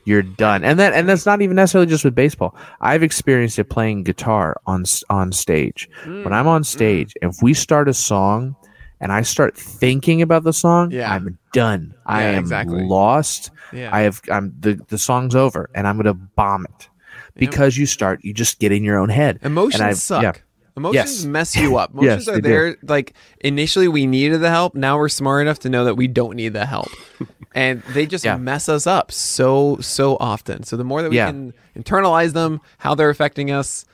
you're 0.06 0.22
done. 0.22 0.64
And 0.64 0.80
that 0.80 0.94
and 0.94 1.08
that's 1.08 1.26
not 1.26 1.42
even 1.42 1.56
necessarily 1.56 1.90
just 1.90 2.04
with 2.04 2.16
baseball. 2.16 2.56
I've 2.80 3.04
experienced 3.04 3.60
it 3.60 3.66
playing 3.66 4.04
guitar 4.04 4.60
on 4.66 4.84
on 5.10 5.32
stage. 5.32 5.90
Mm, 6.04 6.24
when 6.24 6.34
i'm 6.34 6.48
on 6.48 6.62
mm. 6.62 6.66
stage 6.66 7.14
if 7.22 7.36
we 7.42 7.54
start 7.54 7.88
a 7.88 7.94
song 7.94 8.56
and 9.00 9.12
i 9.12 9.22
start 9.22 9.56
thinking 9.58 10.22
about 10.22 10.44
the 10.44 10.54
song 10.54 10.92
Yeah. 10.92 11.12
i'm 11.14 11.38
done. 11.54 11.94
I 12.06 12.22
Yeah, 12.24 12.30
am 12.30 12.40
exactly. 12.40 12.84
lost. 12.84 13.52
Yeah. 13.74 13.90
i 13.96 14.02
have 14.02 14.22
i'm 14.32 14.54
the, 14.60 14.80
the 14.88 14.98
song's 14.98 15.36
over 15.36 15.70
and 15.76 15.88
i'm 15.88 15.98
gonna 15.98 16.14
bomb 16.14 16.66
it. 16.66 16.90
Because 17.36 17.78
you 17.78 17.86
start 17.86 18.20
you 18.24 18.34
just 18.34 18.60
get 18.60 18.72
in 18.72 18.84
your 18.84 18.98
own 18.98 19.10
head. 19.10 19.40
Emotions 19.42 20.04
suck. 20.04 20.44
Emotions 20.86 21.18
Yes. 21.20 21.26
mess 21.26 21.56
you 21.56 21.78
up. 21.78 21.92
Emotions 21.94 22.26
Yes, 22.26 22.28
are 22.28 22.34
they 22.40 22.42
do. 22.42 22.50
there. 22.50 22.78
Like 22.84 23.14
initially, 23.40 23.88
we 23.88 24.06
needed 24.06 24.40
the 24.42 24.50
help. 24.50 24.76
Now 24.76 24.98
we're 24.98 25.10
smart 25.10 25.42
enough 25.42 25.60
to 25.60 25.70
know 25.70 25.86
that 25.86 25.96
we 25.96 26.08
don't 26.08 26.36
need 26.36 26.54
the 26.54 26.66
help, 26.66 26.90
and 27.56 27.82
they 27.94 28.06
just 28.06 28.26
Yeah. 28.26 28.38
mess 28.38 28.68
us 28.70 28.86
up 28.88 29.12
so 29.12 29.78
so 29.82 30.18
often. 30.20 30.64
So 30.64 30.78
the 30.78 30.84
more 30.84 31.02
that 31.02 31.10
we 31.10 31.18
Yeah. 31.18 31.28
can 31.28 31.54
internalize 31.78 32.34
them, 32.34 32.62
how 32.80 32.96
they're 32.96 33.10
affecting 33.10 33.52
us, 33.52 33.86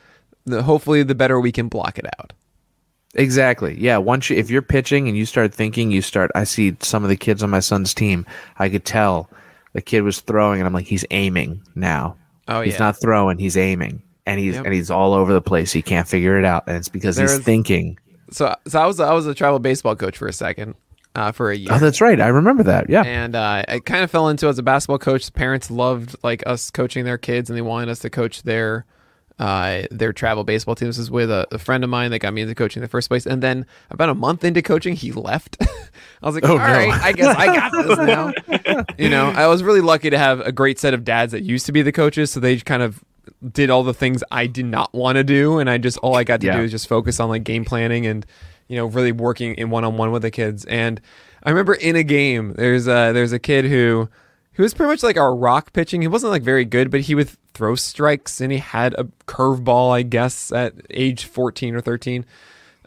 the 0.46 0.64
hopefully 0.64 1.04
the 1.04 1.16
better 1.16 1.40
we 1.40 1.52
can 1.52 1.68
block 1.68 1.98
it 2.00 2.06
out. 2.20 2.34
Exactly. 3.16 3.76
Yeah. 3.80 3.98
Once 3.98 4.30
you, 4.30 4.36
if 4.38 4.50
you're 4.50 4.62
pitching 4.62 5.08
and 5.08 5.18
you 5.18 5.26
start 5.26 5.54
thinking, 5.54 5.92
you 5.92 6.02
start. 6.02 6.30
I 6.36 6.44
see 6.44 6.76
some 6.82 7.04
of 7.04 7.10
the 7.10 7.16
kids 7.18 7.42
on 7.42 7.50
my 7.50 7.62
son's 7.62 7.94
team. 7.94 8.26
I 8.60 8.70
could 8.70 8.86
tell 8.86 9.30
the 9.74 9.82
kid 9.82 10.02
was 10.02 10.20
throwing, 10.22 10.60
and 10.60 10.68
I'm 10.68 10.74
like, 10.74 10.86
he's 10.86 11.06
aiming 11.12 11.62
now. 11.74 12.16
Oh 12.48 12.62
he's 12.62 12.74
yeah. 12.74 12.80
not 12.80 13.02
throwing. 13.02 13.38
He's 13.40 13.58
aiming, 13.58 14.02
and 14.28 14.40
he's 14.40 14.54
Yep. 14.56 14.66
and 14.66 14.74
he's 14.74 14.92
all 14.92 15.14
over 15.14 15.34
the 15.34 15.42
place. 15.42 15.72
He 15.72 15.82
can't 15.82 16.08
figure 16.08 16.38
it 16.38 16.46
out, 16.46 16.66
and 16.68 16.78
it's 16.78 16.90
because 16.90 17.18
he's 17.18 17.40
thinking. 17.40 17.98
so 18.32 18.54
so 18.68 18.80
I 18.80 18.86
was 18.86 19.00
I 19.00 19.14
was 19.14 19.26
a 19.26 19.34
travel 19.34 19.58
baseball 19.60 19.96
coach 19.96 20.18
for 20.18 20.28
a 20.28 20.34
second, 20.34 20.76
uh, 21.16 21.32
for 21.32 21.50
a 21.50 21.56
year. 21.58 21.70
Oh, 21.72 21.80
that's 21.80 22.02
right. 22.02 22.20
I 22.22 22.28
remember 22.28 22.62
that. 22.64 22.90
Yeah. 22.90 23.04
and 23.04 23.36
uh, 23.36 23.64
I 23.68 23.80
kind 23.80 24.04
of 24.04 24.12
fell 24.12 24.30
into 24.30 24.48
as 24.48 24.60
a 24.60 24.64
basketball 24.64 25.00
coach. 25.00 25.34
Parents 25.34 25.72
loved 25.72 26.16
like 26.24 26.46
us 26.46 26.70
coaching 26.70 27.06
their 27.06 27.18
kids, 27.18 27.50
and 27.50 27.58
they 27.58 27.62
wanted 27.64 27.90
us 27.90 28.00
to 28.00 28.10
coach 28.12 28.44
their 28.44 28.86
uh, 29.40 29.84
their 29.92 30.12
travel 30.14 30.44
baseball 30.44 30.74
team. 30.76 30.88
This 30.90 30.98
is 30.98 31.12
with 31.12 31.30
a, 31.30 31.48
a 31.52 31.60
friend 31.60 31.84
of 31.84 31.90
mine 31.92 32.10
that 32.12 32.20
got 32.20 32.34
me 32.34 32.42
into 32.42 32.56
coaching 32.56 32.82
in 32.82 32.84
the 32.84 32.88
first 32.90 33.08
place. 33.08 33.26
And 33.28 33.42
then 33.44 33.66
about 33.92 34.10
a 34.10 34.16
month 34.16 34.44
into 34.44 34.64
coaching, 34.64 34.96
he 34.96 35.12
left. 35.12 35.58
I 36.24 36.26
was 36.26 36.34
like, 36.34 36.44
Oh, 36.44 36.54
all 36.54 36.58
no. 36.58 36.64
right, 36.64 36.92
I 36.92 37.12
guess 37.12 37.36
I 37.38 37.46
got 37.46 37.72
this 37.72 37.98
now. 38.00 38.84
you 38.98 39.10
know, 39.10 39.28
I 39.30 39.46
was 39.46 39.62
really 39.62 39.82
lucky 39.82 40.10
to 40.10 40.18
have 40.18 40.40
a 40.40 40.52
great 40.52 40.80
set 40.80 40.96
of 40.96 41.04
dads 41.06 41.34
that 41.34 41.44
used 41.44 41.68
to 41.68 41.72
be 41.72 41.84
the 41.84 41.92
coaches, 41.92 42.32
so 42.32 42.40
they 42.40 42.58
kind 42.58 42.82
of 42.82 43.04
did 43.52 43.70
all 43.70 43.84
the 43.84 43.94
things 43.94 44.24
I 44.32 44.48
did 44.48 44.66
not 44.66 44.94
want 44.94 45.18
to 45.18 45.24
do, 45.24 45.60
and 45.60 45.70
I 45.70 45.78
just 45.78 45.98
all 46.00 46.16
I 46.16 46.24
got 46.24 46.42
to 46.42 46.48
Yeah. 46.48 46.58
do 46.58 46.64
is 46.64 46.72
just 46.72 46.88
focus 46.88 47.20
on 47.20 47.30
like 47.30 47.44
game 47.44 47.66
planning 47.66 48.06
and 48.06 48.26
you 48.68 48.76
know 48.78 48.86
really 48.86 49.12
working 49.12 49.54
in 49.56 49.70
one 49.70 49.84
on 49.84 49.98
one 49.98 50.12
with 50.12 50.22
the 50.24 50.32
kids. 50.32 50.66
And 50.66 51.00
I 51.44 51.50
remember 51.50 51.74
in 51.76 51.96
a 51.96 52.04
game, 52.04 52.54
there's 52.58 52.88
a 52.88 53.12
there's 53.14 53.32
a 53.32 53.40
kid 53.40 53.66
who 53.66 54.10
who 54.54 54.64
was 54.64 54.74
pretty 54.74 54.90
much 54.90 55.04
like 55.04 55.18
our 55.18 55.36
rock 55.36 55.72
pitching. 55.74 56.02
He 56.02 56.08
wasn't 56.08 56.32
like 56.32 56.42
very 56.42 56.66
good, 56.66 56.90
but 56.90 57.02
he 57.02 57.14
would 57.16 57.30
throw 57.54 57.76
strikes 57.76 58.42
and 58.42 58.52
he 58.52 58.58
had 58.58 58.94
a 58.96 59.04
curveball, 59.28 59.92
I 59.96 60.02
guess, 60.02 60.52
at 60.52 60.74
age 60.90 61.26
14 61.26 61.76
or 61.76 61.82
13. 61.82 62.26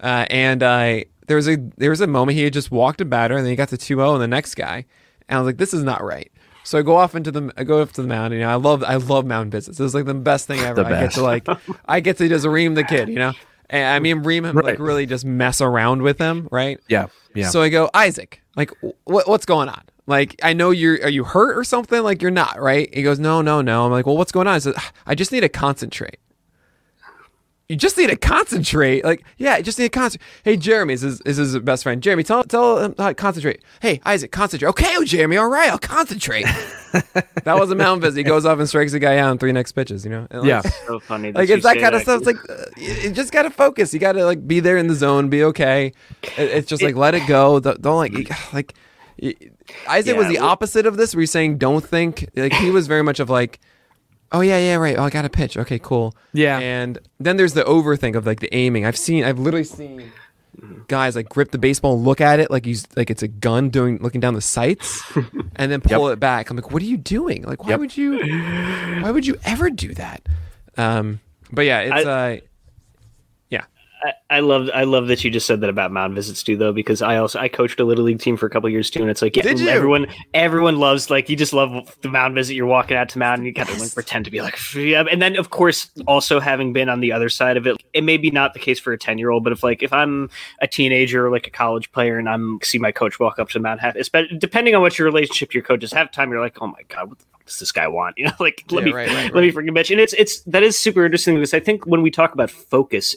Uh, 0.03 0.27
and 0.31 0.63
I 0.65 1.05
there 1.29 1.37
was 1.37 1.49
a 1.49 1.57
there 1.77 1.91
was 1.91 2.01
a 2.01 2.07
moment 2.09 2.37
he 2.37 2.43
had 2.45 2.53
just 2.53 2.73
walked 2.73 3.01
a 3.01 3.05
batter 3.05 3.37
and 3.37 3.45
then 3.45 3.51
he 3.53 3.57
got 3.57 3.69
the 3.69 3.79
2-0 3.79 4.15
and 4.15 4.23
the 4.23 4.27
next 4.29 4.57
guy. 4.57 4.85
And 5.29 5.37
I 5.37 5.41
was 5.41 5.47
like, 5.47 5.59
this 5.59 5.73
is 5.73 5.85
not 5.85 6.03
right. 6.03 6.31
So 6.71 6.79
I 6.79 6.83
go 6.83 6.95
off 6.95 7.17
into 7.17 7.33
the 7.33 7.53
I 7.57 7.65
go 7.65 7.83
up 7.83 7.91
to 7.95 8.03
the 8.03 8.07
mound. 8.07 8.33
You 8.33 8.39
know, 8.39 8.49
I 8.49 8.55
love 8.55 8.85
I 8.85 8.95
love 8.95 9.27
mound 9.27 9.51
visits. 9.51 9.81
It's 9.81 9.93
like 9.93 10.05
the 10.05 10.15
best 10.15 10.47
thing 10.47 10.61
ever. 10.61 10.85
The 10.85 10.87
I 10.87 10.91
get 10.91 11.01
best. 11.01 11.15
to 11.17 11.23
like 11.23 11.49
I 11.89 11.99
get 11.99 12.17
to 12.19 12.29
just 12.29 12.47
ream 12.47 12.75
the 12.75 12.85
kid. 12.85 13.09
You 13.09 13.17
know, 13.17 13.33
and 13.69 13.89
I 13.89 13.99
mean 13.99 14.23
ream 14.23 14.45
him 14.45 14.55
like 14.55 14.79
really 14.79 15.05
just 15.05 15.25
mess 15.25 15.61
around 15.61 16.03
with 16.03 16.19
him, 16.21 16.47
right? 16.53 16.79
Yeah. 16.87 17.09
Yeah. 17.35 17.49
So 17.49 17.61
I 17.61 17.71
go, 17.71 17.91
Isaac, 17.93 18.41
like, 18.55 18.71
what, 19.03 19.29
what's 19.29 19.47
going 19.47 19.69
on? 19.69 19.83
Like, 20.07 20.39
I 20.45 20.53
know 20.53 20.71
you're, 20.71 20.95
are 21.03 21.09
you 21.09 21.25
hurt 21.25 21.57
or 21.57 21.65
something? 21.65 22.03
Like, 22.03 22.23
you're 22.23 22.31
not, 22.31 22.61
right? 22.61 22.93
He 22.93 23.03
goes, 23.03 23.21
no, 23.21 23.43
no, 23.43 23.61
no. 23.63 23.85
I'm 23.85 23.93
like, 23.93 24.07
well, 24.07 24.17
what's 24.17 24.33
going 24.33 24.49
on? 24.49 24.55
He 24.55 24.61
says, 24.61 24.75
I 25.07 25.15
just 25.15 25.31
need 25.31 25.41
to 25.41 25.49
concentrate. 25.49 26.19
You 27.71 27.77
just 27.77 27.97
need 27.97 28.11
to 28.11 28.17
concentrate. 28.17 29.05
Like, 29.05 29.23
yeah, 29.39 29.53
I 29.53 29.63
just 29.63 29.79
need 29.79 29.93
to 29.93 29.97
concentrate. 29.97 30.27
Hey, 30.43 30.57
Jeremy 30.57 30.95
is 30.95 31.03
his, 31.03 31.21
is 31.21 31.37
his 31.37 31.57
best 31.61 31.85
friend. 31.85 32.03
Jeremy, 32.03 32.25
tell, 32.25 32.43
tell 32.43 32.79
him 32.81 32.97
how 32.99 33.07
to 33.11 33.15
concentrate. 33.15 33.63
Hey, 33.81 34.01
Isaac, 34.05 34.33
concentrate. 34.33 34.71
Okay, 34.71 34.93
oh, 34.97 35.05
Jeremy, 35.05 35.37
all 35.37 35.49
right, 35.49 35.71
I'll 35.71 35.79
concentrate. 35.79 36.43
that 37.45 37.57
was 37.61 37.71
a 37.71 37.77
mound 37.77 38.03
visit. 38.03 38.19
He 38.19 38.25
goes 38.25 38.45
off 38.45 38.59
and 38.59 38.69
strikes 38.69 38.91
the 38.91 38.99
guy 38.99 39.19
out 39.19 39.31
in 39.31 39.39
three 39.39 39.53
next 39.53 39.71
pitches, 39.71 40.05
you 40.05 40.11
know? 40.11 40.27
And, 40.33 40.41
like, 40.41 40.49
yeah. 40.49 40.63
So 40.63 40.99
funny. 40.99 41.31
like 41.31 41.49
it's 41.49 41.63
that 41.63 41.75
say 41.75 41.81
kind 41.81 41.95
of 41.95 42.03
stuff. 42.03 42.23
It's 42.23 42.27
like 42.27 42.51
uh, 42.51 42.65
you 42.77 42.93
you 42.93 43.11
just 43.13 43.31
gotta 43.31 43.51
focus. 43.51 43.95
You 43.95 44.01
gotta 44.01 44.25
like 44.25 44.49
be 44.49 44.59
there 44.59 44.77
in 44.77 44.89
the 44.89 44.95
zone, 44.97 45.29
be 45.29 45.45
okay. 45.45 45.93
It- 46.25 46.51
it's 46.51 46.69
just 46.69 46.83
like 46.83 46.97
let 46.97 47.15
it 47.15 47.25
go. 47.29 47.61
Don't, 47.61 47.81
don't 47.81 47.99
like 47.99 48.53
like. 48.53 48.75
y- 49.23 49.37
Isaac 49.89 50.17
was 50.17 50.27
the 50.27 50.39
well- 50.41 50.47
opposite 50.49 50.87
of 50.87 50.97
this. 50.97 51.15
Where 51.15 51.21
he's 51.21 51.31
saying 51.31 51.59
don't 51.59 51.85
think. 51.87 52.29
Like 52.35 52.53
he 52.53 52.73
was 52.73 52.89
very 52.89 53.05
much 53.05 53.21
of 53.21 53.31
like, 53.31 53.61
oh 54.33 54.41
yeah, 54.41 54.59
yeah, 54.59 54.77
right. 54.77 54.97
Oh, 54.99 55.03
I 55.05 55.11
got 55.11 55.25
a 55.25 55.29
pitch. 55.31 55.57
Okay, 55.57 55.79
cool. 55.79 56.15
Yeah. 56.33 56.59
And 56.59 56.99
then 57.19 57.37
there's 57.37 57.55
the 57.55 57.63
overthink 57.65 58.17
of 58.17 58.27
like 58.27 58.41
the 58.41 58.55
aiming. 58.55 58.87
I've 58.87 58.97
seen. 58.99 59.25
I've 59.25 59.39
literally 59.39 59.65
seen 59.65 60.13
guys 60.89 61.17
like 61.17 61.29
grip 61.29 61.51
the 61.53 61.59
baseball, 61.59 61.95
and 61.95 62.05
look 62.05 62.21
at 62.21 62.41
it 62.41 62.51
like 62.51 62.65
he's 62.65 62.87
like 62.97 63.11
it's 63.11 63.23
a 63.23 63.29
gun, 63.29 63.71
doing 63.71 63.99
looking 64.01 64.21
down 64.21 64.35
the 64.35 64.41
sights, 64.41 65.03
and 65.57 65.71
then 65.73 65.81
pull 65.81 66.09
it 66.09 66.21
back. 66.21 66.51
I'm 66.51 66.57
like, 66.57 66.71
what 66.71 66.83
are 66.83 66.87
you 66.87 66.97
doing? 66.97 67.43
Like, 67.43 67.63
why 67.65 67.71
Yep. 67.71 67.81
would 67.81 67.97
you? 67.97 68.19
Why 69.03 69.11
would 69.11 69.27
you 69.27 69.37
ever 69.45 69.71
do 69.71 69.95
that? 69.95 70.23
Um, 70.77 71.21
but 71.53 71.63
yeah, 71.63 71.81
it's 71.81 72.07
uh, 72.07 72.37
yeah. 72.37 72.41
I, 74.03 74.13
I 74.31 74.41
love 74.41 74.71
I 74.75 74.85
love 74.85 75.09
that 75.09 75.25
you 75.25 75.31
just 75.31 75.47
said 75.47 75.61
that 75.61 75.71
about 75.71 75.93
mound 75.93 76.15
visits 76.15 76.43
too, 76.43 76.57
though, 76.57 76.73
because 76.73 77.03
I 77.03 77.17
also 77.17 77.39
I 77.39 77.49
coached 77.49 77.81
a 77.81 77.85
little 77.85 78.05
league 78.05 78.21
team 78.21 78.37
for 78.37 78.47
a 78.47 78.51
couple 78.51 78.69
years 78.69 78.91
too, 78.91 79.01
and 79.01 79.11
it's 79.11 79.23
like 79.23 79.37
yeah, 79.37 79.45
everyone 79.45 80.07
everyone 80.35 80.79
loves 80.79 81.11
like 81.11 81.29
you 81.29 81.37
just 81.37 81.53
love 81.53 81.97
the 82.03 82.09
mound 82.09 82.35
visit. 82.35 82.55
You're 82.55 82.67
walking 82.67 82.97
out 82.97 83.09
to 83.11 83.19
mound, 83.19 83.39
and 83.39 83.47
you 83.47 83.55
kind 83.55 83.69
of 83.69 83.79
like 83.81 83.93
pretend 83.93 84.25
to 84.27 84.31
be 84.31 84.41
like, 84.41 84.59
yeah. 84.75 85.05
and 85.11 85.21
then 85.21 85.37
of 85.37 85.51
course 85.51 85.91
also 86.07 86.41
having 86.41 86.73
been 86.73 86.89
on 86.89 87.01
the 87.01 87.13
other 87.13 87.29
side 87.29 87.57
of 87.57 87.67
it, 87.67 87.77
it 87.93 88.05
may 88.05 88.17
be 88.17 88.31
not 88.31 88.55
the 88.55 88.61
case 88.61 88.79
for 88.79 88.93
a 88.93 88.99
ten 88.99 89.19
year 89.19 89.31
old, 89.31 89.45
but 89.45 89.53
if 89.53 89.63
like 89.63 89.83
if 89.83 89.93
I'm 89.93 90.31
a 90.61 90.67
teenager 90.67 91.27
or 91.27 91.31
like 91.31 91.47
a 91.47 91.51
college 91.51 91.91
player 91.93 92.19
and 92.19 92.29
I'm 92.29 92.59
see 92.63 92.79
my 92.79 92.93
coach 92.93 93.19
walk 93.19 93.39
up 93.39 93.49
to 93.51 93.59
the 93.59 93.63
mound, 93.63 93.81
half, 93.81 93.95
depending 94.39 94.75
on 94.75 94.83
what 94.83 94.99
your 94.99 95.07
relationship 95.07 95.51
to 95.51 95.55
your 95.55 95.65
coach 95.65 95.85
is, 95.85 95.91
the 95.91 96.09
time 96.13 96.31
you're 96.31 96.41
like, 96.41 96.61
oh 96.61 96.67
my 96.67 96.83
god, 96.89 97.09
what 97.09 97.19
the 97.19 97.25
fuck 97.33 97.45
does 97.47 97.59
this 97.59 97.73
guy 97.73 97.89
want? 97.89 98.17
You 98.21 98.27
know, 98.27 98.33
like 98.41 98.65
let 98.71 98.81
Yeah, 98.81 98.85
me 98.85 98.93
right, 98.93 99.09
right, 99.09 99.35
let 99.35 99.43
me 99.43 99.53
freaking 99.53 99.77
bitch. 99.77 99.91
And 99.91 100.01
it's 100.01 100.13
it's 100.15 100.41
that 100.43 100.63
is 100.63 100.79
super 100.79 101.05
interesting 101.05 101.35
because 101.35 101.55
I 101.55 101.61
think 101.61 101.87
when 101.87 102.03
we 102.03 102.11
talk 102.11 102.35
about 102.35 102.51
focus, 102.51 103.17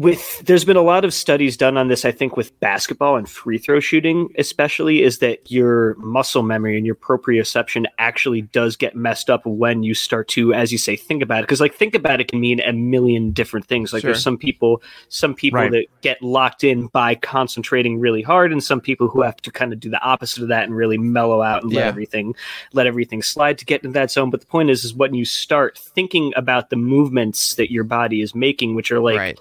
with 0.00 0.38
there's 0.46 0.64
been 0.64 0.78
a 0.78 0.82
lot 0.82 1.04
of 1.04 1.12
studies 1.12 1.58
done 1.58 1.76
on 1.76 1.88
this. 1.88 2.06
I 2.06 2.10
think 2.10 2.34
with 2.34 2.58
basketball 2.58 3.16
and 3.16 3.28
free 3.28 3.58
throw 3.58 3.80
shooting, 3.80 4.30
especially, 4.38 5.02
is 5.02 5.18
that 5.18 5.50
your 5.50 5.94
muscle 5.98 6.42
memory 6.42 6.78
and 6.78 6.86
your 6.86 6.94
proprioception 6.94 7.84
actually 7.98 8.40
does 8.40 8.76
get 8.76 8.96
messed 8.96 9.28
up 9.28 9.44
when 9.44 9.82
you 9.82 9.92
start 9.92 10.26
to, 10.28 10.54
as 10.54 10.72
you 10.72 10.78
say, 10.78 10.96
think 10.96 11.22
about 11.22 11.40
it. 11.40 11.42
Because 11.42 11.60
like 11.60 11.74
think 11.74 11.94
about 11.94 12.18
it 12.18 12.28
can 12.28 12.40
mean 12.40 12.60
a 12.60 12.72
million 12.72 13.32
different 13.32 13.66
things. 13.66 13.92
Like 13.92 14.00
Sure. 14.00 14.12
there's 14.12 14.22
some 14.22 14.38
people, 14.38 14.82
some 15.10 15.34
people 15.34 15.60
Right. 15.60 15.70
that 15.70 15.86
get 16.00 16.22
locked 16.22 16.64
in 16.64 16.86
by 16.86 17.14
concentrating 17.14 18.00
really 18.00 18.22
hard, 18.22 18.52
and 18.52 18.64
some 18.64 18.80
people 18.80 19.08
who 19.08 19.20
have 19.20 19.36
to 19.42 19.50
kind 19.50 19.70
of 19.70 19.80
do 19.80 19.90
the 19.90 20.00
opposite 20.00 20.42
of 20.42 20.48
that 20.48 20.64
and 20.64 20.74
really 20.74 20.96
mellow 20.96 21.42
out 21.42 21.62
and 21.62 21.74
let 21.74 21.86
everything 21.86 22.34
let 22.72 22.86
everything 22.86 23.22
slide 23.22 23.58
to 23.58 23.66
get 23.66 23.84
into 23.84 23.92
that 23.92 24.10
zone. 24.10 24.30
But 24.30 24.40
the 24.40 24.46
point 24.46 24.70
is, 24.70 24.82
is 24.82 24.94
when 24.94 25.12
you 25.12 25.26
start 25.26 25.76
thinking 25.76 26.32
about 26.36 26.70
the 26.70 26.76
movements 26.76 27.56
that 27.56 27.70
your 27.70 27.84
body 27.84 28.22
is 28.22 28.34
making, 28.34 28.74
which 28.74 28.90
are 28.90 29.00
like 29.00 29.18
right. 29.18 29.40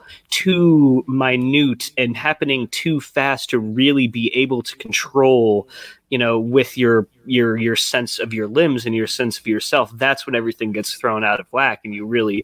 Too 0.49 1.03
minute 1.07 1.91
and 1.97 2.15
happening 2.17 2.67
too 2.69 2.99
fast 2.99 3.49
to 3.51 3.59
really 3.59 4.07
be 4.07 4.31
able 4.35 4.61
to 4.63 4.76
control 4.77 5.67
you 6.09 6.17
know 6.17 6.39
with 6.39 6.77
your 6.77 7.07
your 7.26 7.55
your 7.57 7.76
sense 7.76 8.17
of 8.19 8.34
your 8.34 8.47
limbs 8.47 8.85
and 8.85 8.95
your 8.95 9.07
sense 9.07 9.38
of 9.38 9.45
yourself 9.45 9.91
that's 9.95 10.26
when 10.26 10.35
everything 10.35 10.71
gets 10.71 10.93
thrown 10.95 11.23
out 11.23 11.39
of 11.39 11.45
whack 11.51 11.81
and 11.84 11.93
you 11.93 12.05
really 12.05 12.43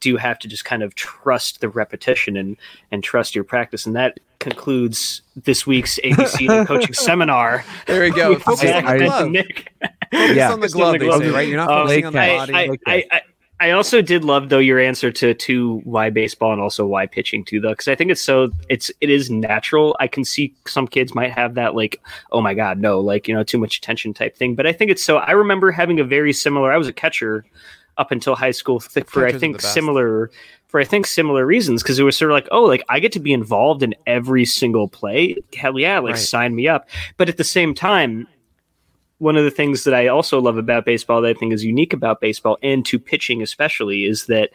do 0.00 0.16
have 0.16 0.38
to 0.38 0.48
just 0.48 0.64
kind 0.64 0.82
of 0.82 0.94
trust 0.94 1.60
the 1.60 1.68
repetition 1.68 2.36
and 2.36 2.56
and 2.90 3.04
trust 3.04 3.34
your 3.34 3.44
practice 3.44 3.84
and 3.86 3.94
that 3.94 4.18
concludes 4.38 5.22
this 5.44 5.66
week's 5.66 5.98
abc 6.04 6.66
coaching 6.66 6.94
seminar 6.94 7.64
There 7.86 8.02
we 8.02 8.10
go. 8.10 8.38
Focus 8.38 8.60
Zach 8.60 8.84
on 8.84 8.96
the 8.98 9.04
and 9.04 9.04
glove. 9.04 9.30
Nick. 9.30 9.72
Focus 10.10 10.36
Yeah. 10.36 10.52
on 10.52 10.60
the 10.60 10.68
Focus 10.68 10.74
on 10.74 10.80
glove, 10.80 10.92
the 10.92 10.98
glove. 11.06 11.20
say, 11.22 11.30
right? 11.30 11.48
You're 11.48 11.56
not 11.58 11.70
Um, 11.70 11.86
focusing 11.86 12.06
on 12.06 12.12
the 12.12 12.18
I- 12.20 12.36
body. 12.66 13.06
I, 13.12 13.22
I, 13.68 13.70
also 13.70 14.02
did 14.02 14.24
love 14.24 14.48
though 14.48 14.58
your 14.58 14.78
answer 14.78 15.10
to 15.12 15.34
to 15.34 15.80
why 15.84 16.10
baseball 16.10 16.52
and 16.52 16.60
also 16.60 16.86
why 16.86 17.06
pitching 17.06 17.44
too 17.44 17.60
though 17.60 17.70
because 17.70 17.88
I 17.88 17.94
think 17.94 18.10
it's 18.10 18.20
so 18.20 18.50
it's 18.68 18.90
it 19.00 19.10
is 19.10 19.30
natural. 19.30 19.96
I 20.00 20.08
can 20.08 20.24
see 20.24 20.54
some 20.66 20.86
kids 20.86 21.14
might 21.14 21.32
have 21.32 21.54
that 21.54 21.74
like 21.74 22.00
oh 22.32 22.40
my 22.40 22.54
god 22.54 22.78
no 22.78 23.00
like 23.00 23.28
you 23.28 23.34
know 23.34 23.44
too 23.44 23.58
much 23.58 23.78
attention 23.78 24.12
type 24.14 24.36
thing, 24.36 24.54
but 24.54 24.66
I 24.66 24.72
think 24.72 24.90
it's 24.90 25.02
so. 25.04 25.18
I 25.18 25.32
remember 25.32 25.70
having 25.70 26.00
a 26.00 26.04
very 26.04 26.32
similar. 26.32 26.72
I 26.72 26.76
was 26.76 26.88
a 26.88 26.92
catcher 26.92 27.44
up 27.98 28.10
until 28.10 28.34
high 28.34 28.50
school 28.50 28.80
th- 28.80 29.06
for 29.06 29.24
I 29.24 29.28
Catchers 29.28 29.40
think 29.40 29.60
similar 29.60 30.30
for 30.68 30.80
I 30.80 30.84
think 30.84 31.06
similar 31.06 31.44
reasons 31.44 31.82
because 31.82 31.98
it 31.98 32.04
was 32.04 32.16
sort 32.16 32.30
of 32.30 32.34
like 32.34 32.48
oh 32.50 32.62
like 32.62 32.82
I 32.88 32.98
get 33.00 33.12
to 33.12 33.20
be 33.20 33.32
involved 33.32 33.82
in 33.82 33.94
every 34.06 34.44
single 34.44 34.88
play. 34.88 35.36
Hell 35.54 35.78
yeah, 35.78 35.98
like 35.98 36.14
Right. 36.14 36.18
sign 36.18 36.54
me 36.54 36.68
up. 36.68 36.88
But 37.16 37.28
at 37.28 37.36
the 37.36 37.44
same 37.44 37.74
time, 37.74 38.26
one 39.22 39.36
of 39.36 39.44
the 39.44 39.52
things 39.52 39.84
that 39.84 39.94
I 39.94 40.08
also 40.08 40.40
love 40.40 40.58
about 40.58 40.84
baseball 40.84 41.22
that 41.22 41.28
I 41.28 41.34
think 41.34 41.52
is 41.52 41.64
unique 41.64 41.92
about 41.92 42.20
baseball 42.20 42.58
and 42.60 42.84
to 42.86 42.98
pitching 42.98 43.40
especially 43.40 44.04
is 44.04 44.26
that 44.26 44.50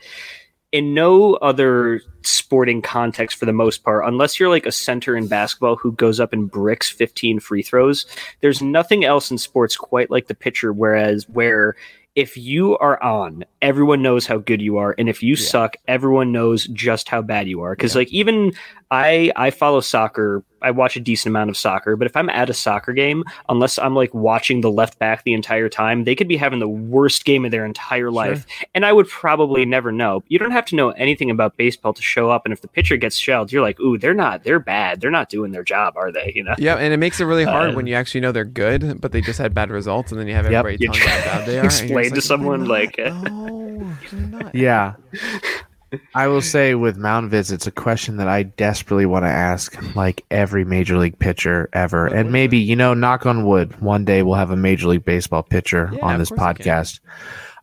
in 0.74 0.94
no 0.94 1.36
other 1.36 2.02
sporting 2.24 2.82
context 2.82 3.38
for 3.38 3.46
the 3.46 3.54
most 3.54 3.86
part, 3.86 4.06
unless 4.06 4.38
you're 4.38 4.50
like 4.50 4.66
a 4.66 4.72
center 4.74 5.16
in 5.16 5.28
basketball 5.28 5.78
who 5.78 5.94
goes 5.94 6.20
up 6.20 6.34
and 6.34 6.52
bricks 6.52 6.90
15 6.90 7.40
free 7.40 7.64
throws, 7.64 8.06
there's 8.42 8.62
nothing 8.62 9.06
else 9.06 9.32
in 9.32 9.38
sports 9.38 9.78
quite 9.78 10.12
like 10.12 10.28
the 10.28 10.36
pitcher. 10.36 10.74
Whereas, 10.74 11.30
where 11.30 11.78
if 12.16 12.36
you 12.36 12.78
are 12.80 13.02
on, 13.02 13.46
everyone 13.62 14.02
knows 14.02 14.28
how 14.28 14.40
good 14.40 14.62
you 14.62 14.78
are, 14.78 14.96
and 14.98 15.08
if 15.08 15.24
you 15.24 15.38
suck, 15.38 15.78
everyone 15.88 16.34
knows 16.34 16.66
just 16.68 17.08
how 17.08 17.22
bad 17.22 17.48
you 17.48 17.62
are. 17.62 17.74
Because 17.74 17.96
like 17.96 18.12
even 18.12 18.52
I 18.92 19.32
I 19.38 19.52
follow 19.52 19.80
soccer. 19.80 20.44
I 20.62 20.72
watch 20.72 20.96
a 20.96 21.00
decent 21.00 21.32
amount 21.32 21.50
of 21.50 21.58
soccer, 21.58 21.96
but 21.96 22.06
if 22.08 22.16
I'm 22.16 22.30
at 22.30 22.50
a 22.50 22.54
soccer 22.54 22.94
game, 22.94 23.24
unless 23.50 23.78
I'm 23.78 23.96
like 23.96 24.14
watching 24.14 24.62
the 24.62 24.72
left 24.72 24.98
back 25.00 25.24
the 25.24 25.34
entire 25.34 25.70
time, 25.70 26.04
they 26.04 26.16
could 26.16 26.28
be 26.28 26.38
having 26.38 26.60
the 26.60 26.68
worst 26.68 27.26
game 27.26 27.46
of 27.46 27.52
their 27.52 27.66
entire 27.66 28.12
life, 28.12 28.46
and 28.76 28.86
I 28.86 28.94
would 28.94 29.08
probably 29.08 29.66
never 29.66 29.92
know. 29.92 30.24
You 30.28 30.40
don't 30.40 30.52
have 30.52 30.66
to 30.66 30.76
know 30.76 30.90
anything 30.92 31.30
about 31.30 31.58
baseball 31.58 31.94
to 31.94 32.02
show 32.02 32.30
up, 32.32 32.46
and 32.46 32.54
if 32.54 32.62
the 32.62 32.68
pitcher 32.68 32.98
gets 32.98 33.18
shelled, 33.18 33.52
you're 33.52 33.62
like, 33.62 33.80
"Ooh, 33.80 33.98
they're 33.98 34.14
not. 34.14 34.44
They're 34.44 34.60
bad. 34.60 35.02
They're 35.02 35.12
not 35.12 35.30
doing 35.30 35.52
their 35.52 35.64
job, 35.64 35.96
are 35.98 36.12
they?" 36.12 36.32
You 36.36 36.44
know. 36.44 36.56
Yeah, 36.58 36.76
and 36.76 36.94
it 36.94 36.98
makes 36.98 37.20
it 37.20 37.26
really 37.26 37.44
hard 37.46 37.72
Uh, 37.72 37.74
when 37.76 37.88
you 37.88 37.94
actually 37.96 38.22
know 38.22 38.32
they're 38.32 38.44
good, 38.46 39.00
but 39.02 39.12
they 39.12 39.22
just 39.22 39.40
had 39.40 39.54
bad 39.54 39.70
results, 39.70 40.12
and 40.12 40.20
then 40.20 40.28
you 40.28 40.34
have 40.34 40.46
Yep. 40.46 40.60
everybody 40.60 40.84
You 40.84 40.92
telling 40.92 41.02
you 41.02 41.08
how 41.30 41.38
bad 41.40 41.46
they 41.48 41.60
are. 41.60 41.66
explain 41.66 42.10
to 42.10 42.16
like, 42.16 42.24
someone, 42.24 42.66
like, 42.66 42.98
no, 42.98 43.96
not." 44.14 44.56
Yeah. 44.56 44.94
I 46.14 46.28
will 46.28 46.42
say 46.42 46.76
with 46.76 46.98
mound 46.98 47.32
visits, 47.32 47.66
a 47.66 47.72
question 47.72 48.18
that 48.18 48.28
I 48.28 48.44
desperately 48.44 49.06
want 49.06 49.24
to 49.24 49.30
ask 49.30 49.78
like 49.96 50.26
every 50.30 50.66
major 50.66 50.98
league 50.98 51.18
pitcher 51.18 51.70
ever. 51.74 52.08
And 52.08 52.32
maybe, 52.32 52.58
you 52.58 52.76
know, 52.76 52.94
knock 52.94 53.26
on 53.26 53.46
wood, 53.46 53.80
one 53.82 54.04
day 54.04 54.22
we'll 54.22 54.36
have 54.36 54.52
a 54.52 54.58
major 54.58 54.88
league 54.90 55.06
baseball 55.06 55.44
pitcher 55.44 55.90
Yeah, 55.94 56.06
on 56.06 56.20
this 56.20 56.32
podcast. 56.32 57.00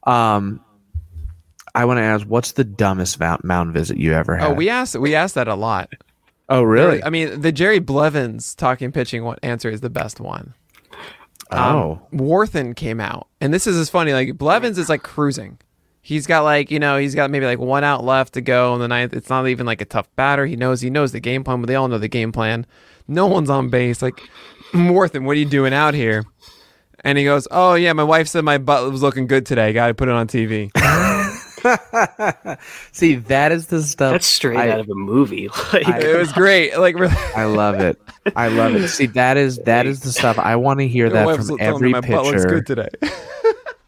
Um 0.05 0.61
I 1.75 1.85
want 1.87 1.99
to 1.99 2.03
ask 2.03 2.25
what's 2.27 2.53
the 2.53 2.65
dumbest 2.65 3.19
mound, 3.19 3.75
visit 3.75 3.99
you 3.99 4.13
ever 4.13 4.37
had? 4.37 4.51
Oh, 4.53 4.55
we 4.55 4.69
asked 4.69 4.97
we 4.97 5.15
asked 5.15 5.35
that 5.35 5.49
a 5.49 5.55
lot. 5.55 5.93
Oh, 6.49 6.63
really? 6.63 7.03
I 7.03 7.11
mean, 7.11 7.41
the 7.41 7.53
Jerry 7.53 7.79
Blevins 7.79 8.55
talking 8.55 8.93
pitching 8.93 9.25
one 9.25 9.39
answer 9.43 9.71
is 9.71 9.81
the 9.81 9.91
best 9.91 10.21
one. 10.21 10.55
oh. 11.51 12.01
Warthen 12.13 12.77
came 12.77 13.01
out, 13.01 13.29
and 13.41 13.53
this 13.53 13.67
is 13.67 13.77
as 13.77 13.89
funny. 13.91 14.13
Like 14.13 14.37
Blevins 14.37 14.79
is 14.79 14.89
like 14.89 15.03
cruising. 15.03 15.59
He's 16.07 16.27
got 16.27 16.43
like 16.45 16.71
you 16.71 16.79
know 16.79 16.99
he's 16.99 17.15
got 17.15 17.31
maybe 17.31 17.47
like 17.47 17.59
one 17.59 17.83
out 17.83 18.05
left 18.05 18.35
to 18.35 18.43
go 18.43 18.75
in 18.75 18.81
the 18.81 18.89
ninth. 18.89 19.15
It's 19.15 19.31
not 19.31 19.49
even 19.49 19.65
like 19.65 19.81
a 19.81 19.87
tough 19.87 20.07
batter. 20.17 20.45
He 20.45 20.55
knows 20.55 20.83
he 20.83 20.91
knows 20.91 21.13
the 21.13 21.19
game 21.21 21.43
plan, 21.45 21.63
but 21.63 21.67
they 21.67 21.77
all 21.77 21.89
know 21.89 21.97
the 21.97 22.09
game 22.09 22.31
plan. 22.31 22.67
No 23.09 23.27
one's 23.27 23.49
on 23.49 23.71
base. 23.71 24.03
Like 24.03 24.21
Warthen, 24.75 25.25
what 25.25 25.33
are 25.33 25.41
you 25.41 25.47
doing 25.47 25.73
out 25.73 25.95
here? 25.95 26.25
And 27.07 27.17
he 27.17 27.25
goes, 27.25 27.49
"Oh 27.51 27.73
yeah, 27.75 27.95
my 27.95 28.03
wife 28.05 28.29
said 28.29 28.45
my 28.45 28.59
butt 28.59 28.91
was 28.91 29.01
looking 29.03 29.27
good 29.27 29.47
today. 29.47 29.73
Got 29.73 29.87
to 29.89 29.95
put 29.95 30.09
it 30.09 30.15
on 30.15 30.27
TV." 30.29 30.71
See, 32.93 33.15
that 33.15 33.51
is 33.53 33.69
the 33.69 33.83
stuff 33.83 34.13
That's 34.13 34.27
straight 34.27 34.59
I- 34.59 34.71
out 34.71 34.81
of 34.81 34.91
a 34.91 34.95
movie. 34.95 35.49
Like, 35.73 35.89
I- 35.89 36.01
it 36.01 36.19
was 36.19 36.33
great. 36.33 36.79
Like 36.79 36.97
really, 36.97 37.15
I 37.35 37.45
love 37.45 37.81
it. 37.81 37.99
I 38.37 38.49
love 38.49 38.75
it. 38.75 38.89
See, 38.89 39.07
that 39.07 39.37
is 39.39 39.59
that 39.61 39.87
is 39.87 40.01
the 40.01 40.13
stuff 40.13 40.39
I 40.39 40.57
want 40.57 40.81
to 40.81 40.89
hear 40.89 41.07
my 41.09 41.13
that 41.15 41.23
from 41.25 41.37
was 41.39 41.49
telling 41.49 41.61
every 41.63 41.91
my 41.91 42.01
butt 42.01 42.25
looks 42.27 42.45
pitcher. 42.45 42.61
good 42.61 42.67
today. 42.67 42.89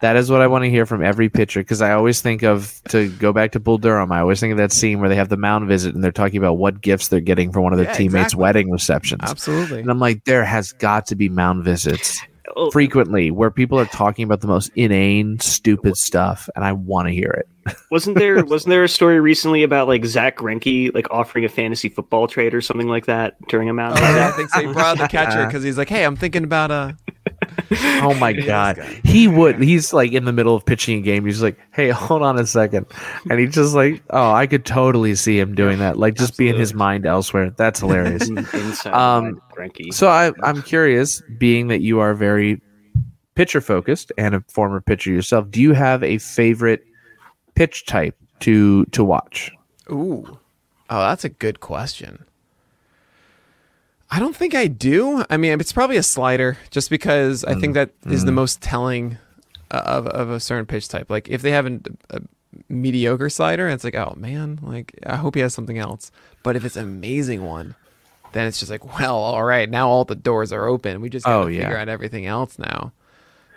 That 0.00 0.16
is 0.16 0.30
what 0.30 0.42
I 0.42 0.46
want 0.46 0.64
to 0.64 0.70
hear 0.70 0.84
from 0.84 1.02
every 1.02 1.28
pitcher 1.30 1.60
because 1.60 1.80
I 1.80 1.92
always 1.92 2.20
think 2.20 2.42
of 2.42 2.82
to 2.90 3.08
go 3.12 3.32
back 3.32 3.52
to 3.52 3.60
Bull 3.60 3.78
Durham. 3.78 4.12
I 4.12 4.20
always 4.20 4.40
think 4.40 4.52
of 4.52 4.58
that 4.58 4.70
scene 4.72 5.00
where 5.00 5.08
they 5.08 5.16
have 5.16 5.30
the 5.30 5.38
mound 5.38 5.68
visit 5.68 5.94
and 5.94 6.04
they're 6.04 6.12
talking 6.12 6.36
about 6.36 6.54
what 6.54 6.82
gifts 6.82 7.08
they're 7.08 7.20
getting 7.20 7.50
for 7.50 7.60
one 7.62 7.72
of 7.72 7.78
their 7.78 7.88
Yeah, 7.88 7.94
teammates' 7.94 8.26
exactly. 8.26 8.42
wedding 8.42 8.70
receptions. 8.70 9.22
Absolutely. 9.24 9.80
And 9.80 9.90
I'm 9.90 9.98
like, 9.98 10.24
there 10.24 10.44
has 10.44 10.72
got 10.72 11.06
to 11.06 11.14
be 11.16 11.30
mound 11.30 11.64
visits 11.64 12.20
oh, 12.56 12.70
frequently 12.70 13.30
where 13.30 13.50
people 13.50 13.78
are 13.80 13.86
talking 13.86 14.24
about 14.24 14.42
the 14.42 14.46
most 14.48 14.70
inane, 14.76 15.40
stupid 15.40 15.96
stuff, 15.96 16.50
and 16.54 16.62
I 16.62 16.72
want 16.72 17.08
to 17.08 17.14
hear 17.14 17.30
it. 17.30 17.48
wasn't 17.90 18.16
there 18.18 18.44
wasn't 18.44 18.70
there 18.70 18.84
a 18.84 18.88
story 18.88 19.18
recently 19.18 19.62
about 19.64 19.88
like 19.88 20.04
Zack 20.04 20.36
Greinke 20.36 20.94
like 20.94 21.10
offering 21.10 21.44
a 21.44 21.48
fantasy 21.48 21.88
football 21.88 22.28
trade 22.28 22.54
or 22.54 22.60
something 22.60 22.86
like 22.86 23.06
that 23.06 23.34
during 23.48 23.68
a 23.68 23.72
mound 23.72 23.98
Oh, 23.98 24.02
yeah, 24.02 24.28
I 24.28 24.30
think 24.32 24.50
so. 24.50 24.60
He 24.64 24.72
brought 24.72 24.98
the 24.98 25.08
catcher 25.08 25.46
because 25.46 25.64
he's 25.64 25.76
like, 25.78 25.88
"Hey, 25.88 26.04
I'm 26.04 26.14
thinking 26.16 26.44
about 26.44 26.70
uh, 26.70 26.92
Oh 28.02 28.14
my 28.14 28.32
god, 28.32 28.78
he 29.04 29.26
would. 29.26 29.60
He's 29.62 29.92
like 29.92 30.12
in 30.12 30.24
the 30.24 30.32
middle 30.32 30.54
of 30.54 30.64
pitching 30.64 30.98
a 30.98 31.02
game. 31.02 31.24
He's 31.24 31.42
like, 31.42 31.58
"Hey, 31.72 31.88
hold 31.90 32.22
on 32.22 32.38
a 32.38 32.46
second. 32.46 32.86
and 33.28 33.40
he's 33.40 33.54
just 33.54 33.74
like, 33.74 34.02
"Oh, 34.10 34.32
I 34.32 34.46
could 34.46 34.64
totally 34.64 35.14
see 35.14 35.38
him 35.38 35.54
doing 35.54 35.78
that. 35.78 35.98
Like, 35.98 36.14
just 36.14 36.36
be 36.36 36.48
in 36.48 36.56
his 36.56 36.74
mind 36.74 37.06
elsewhere. 37.06 37.50
That's 37.50 37.80
hilarious." 37.80 38.28
Um, 38.86 39.40
Greinke. 39.56 39.92
So 39.92 40.08
I, 40.08 40.32
I'm 40.42 40.62
curious, 40.62 41.22
being 41.38 41.68
that 41.68 41.80
you 41.80 41.98
are 42.00 42.14
very 42.14 42.60
pitcher 43.34 43.60
focused 43.60 44.12
and 44.18 44.34
a 44.34 44.40
former 44.48 44.80
pitcher 44.80 45.10
yourself, 45.10 45.50
do 45.50 45.60
you 45.60 45.72
have 45.72 46.02
a 46.02 46.18
favorite 46.18 46.84
pitch 47.54 47.86
type 47.86 48.16
to 48.40 48.84
to 48.86 49.04
watch? 49.04 49.52
Ooh. 49.90 50.38
Oh, 50.88 51.00
that's 51.00 51.24
a 51.24 51.28
good 51.28 51.60
question. 51.60 52.24
I 54.10 54.20
don't 54.20 54.36
think 54.36 54.54
I 54.54 54.66
do. 54.68 55.24
I 55.28 55.36
mean, 55.36 55.58
it's 55.60 55.72
probably 55.72 55.96
a 55.96 56.02
slider 56.02 56.56
just 56.70 56.90
because 56.90 57.44
I 57.44 57.54
think 57.54 57.74
that 57.74 57.90
is 58.06 58.24
the 58.24 58.32
most 58.32 58.60
telling 58.60 59.18
of, 59.70 60.06
of 60.06 60.30
a 60.30 60.38
certain 60.40 60.66
pitch 60.66 60.88
type. 60.88 61.10
Like 61.10 61.28
if 61.28 61.42
they 61.42 61.50
have 61.50 61.66
an, 61.66 61.82
a 62.10 62.20
mediocre 62.68 63.28
slider, 63.28 63.68
it's 63.68 63.82
like, 63.84 63.96
oh 63.96 64.14
man, 64.16 64.60
like 64.62 64.92
I 65.04 65.16
hope 65.16 65.34
he 65.34 65.40
has 65.40 65.54
something 65.54 65.78
else. 65.78 66.10
But 66.44 66.54
if 66.56 66.64
it's 66.64 66.76
an 66.76 66.84
amazing 66.84 67.44
one, 67.44 67.74
then 68.32 68.46
it's 68.46 68.58
just 68.60 68.70
like, 68.70 68.98
well, 68.98 69.16
all 69.16 69.42
right, 69.44 69.68
now 69.68 69.88
all 69.88 70.04
the 70.04 70.14
doors 70.14 70.52
are 70.52 70.66
open. 70.66 71.00
We 71.00 71.08
just 71.08 71.26
got 71.26 71.32
to 71.40 71.44
Oh, 71.44 71.46
yeah. 71.48 71.62
figure 71.62 71.76
out 71.76 71.88
everything 71.88 72.26
else 72.26 72.58
now. 72.58 72.92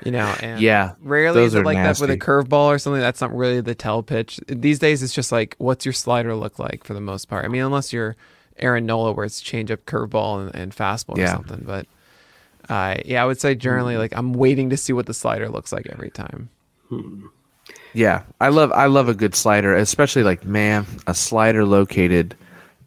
You 0.04 0.12
know, 0.14 0.34
and 0.42 0.62
Yeah, 0.62 0.94
rarely 1.02 1.44
is 1.44 1.54
it 1.54 1.66
like 1.66 1.76
that 1.76 2.00
with 2.00 2.10
a 2.10 2.18
curveball 2.18 2.68
or 2.68 2.80
something. 2.80 3.02
That's 3.02 3.20
not 3.20 3.36
really 3.36 3.60
the 3.60 3.76
tell 3.76 4.02
pitch. 4.02 4.40
These 4.48 4.80
days, 4.80 5.04
it's 5.04 5.14
just 5.14 5.32
like, 5.32 5.56
what's 5.58 5.86
your 5.86 5.92
slider 5.94 6.34
look 6.36 6.58
like 6.58 6.86
for 6.86 6.94
the 6.94 7.02
most 7.02 7.28
part? 7.28 7.44
I 7.44 7.50
mean, 7.50 7.62
unless 7.64 7.92
you're 7.92 8.16
Aaron 8.60 8.86
Nola, 8.86 9.12
where 9.14 9.26
it's 9.26 9.42
change 9.42 9.72
up, 9.72 9.86
curveball, 9.86 10.42
and, 10.48 10.56
and 10.56 10.76
fastball 10.76 11.18
or 11.18 11.28
something. 11.28 11.64
But 11.66 11.86
uh, 12.70 12.96
yeah, 13.06 13.24
I 13.24 13.26
would 13.26 13.40
say 13.40 13.56
generally, 13.56 13.98
like 13.98 14.14
I'm 14.16 14.34
waiting 14.34 14.70
to 14.72 14.78
see 14.78 14.94
what 14.94 15.06
the 15.06 15.14
slider 15.14 15.50
looks 15.50 15.72
like 15.72 15.88
every 15.88 16.10
time. 16.12 16.50
Yeah, 17.94 18.24
I 18.40 18.50
love 18.50 18.72
I 18.72 18.86
love 18.86 19.10
a 19.10 19.14
good 19.14 19.36
slider, 19.36 19.76
especially 19.76 20.24
like 20.24 20.46
man, 20.46 20.86
a 21.08 21.14
slider 21.14 21.66
located 21.66 22.36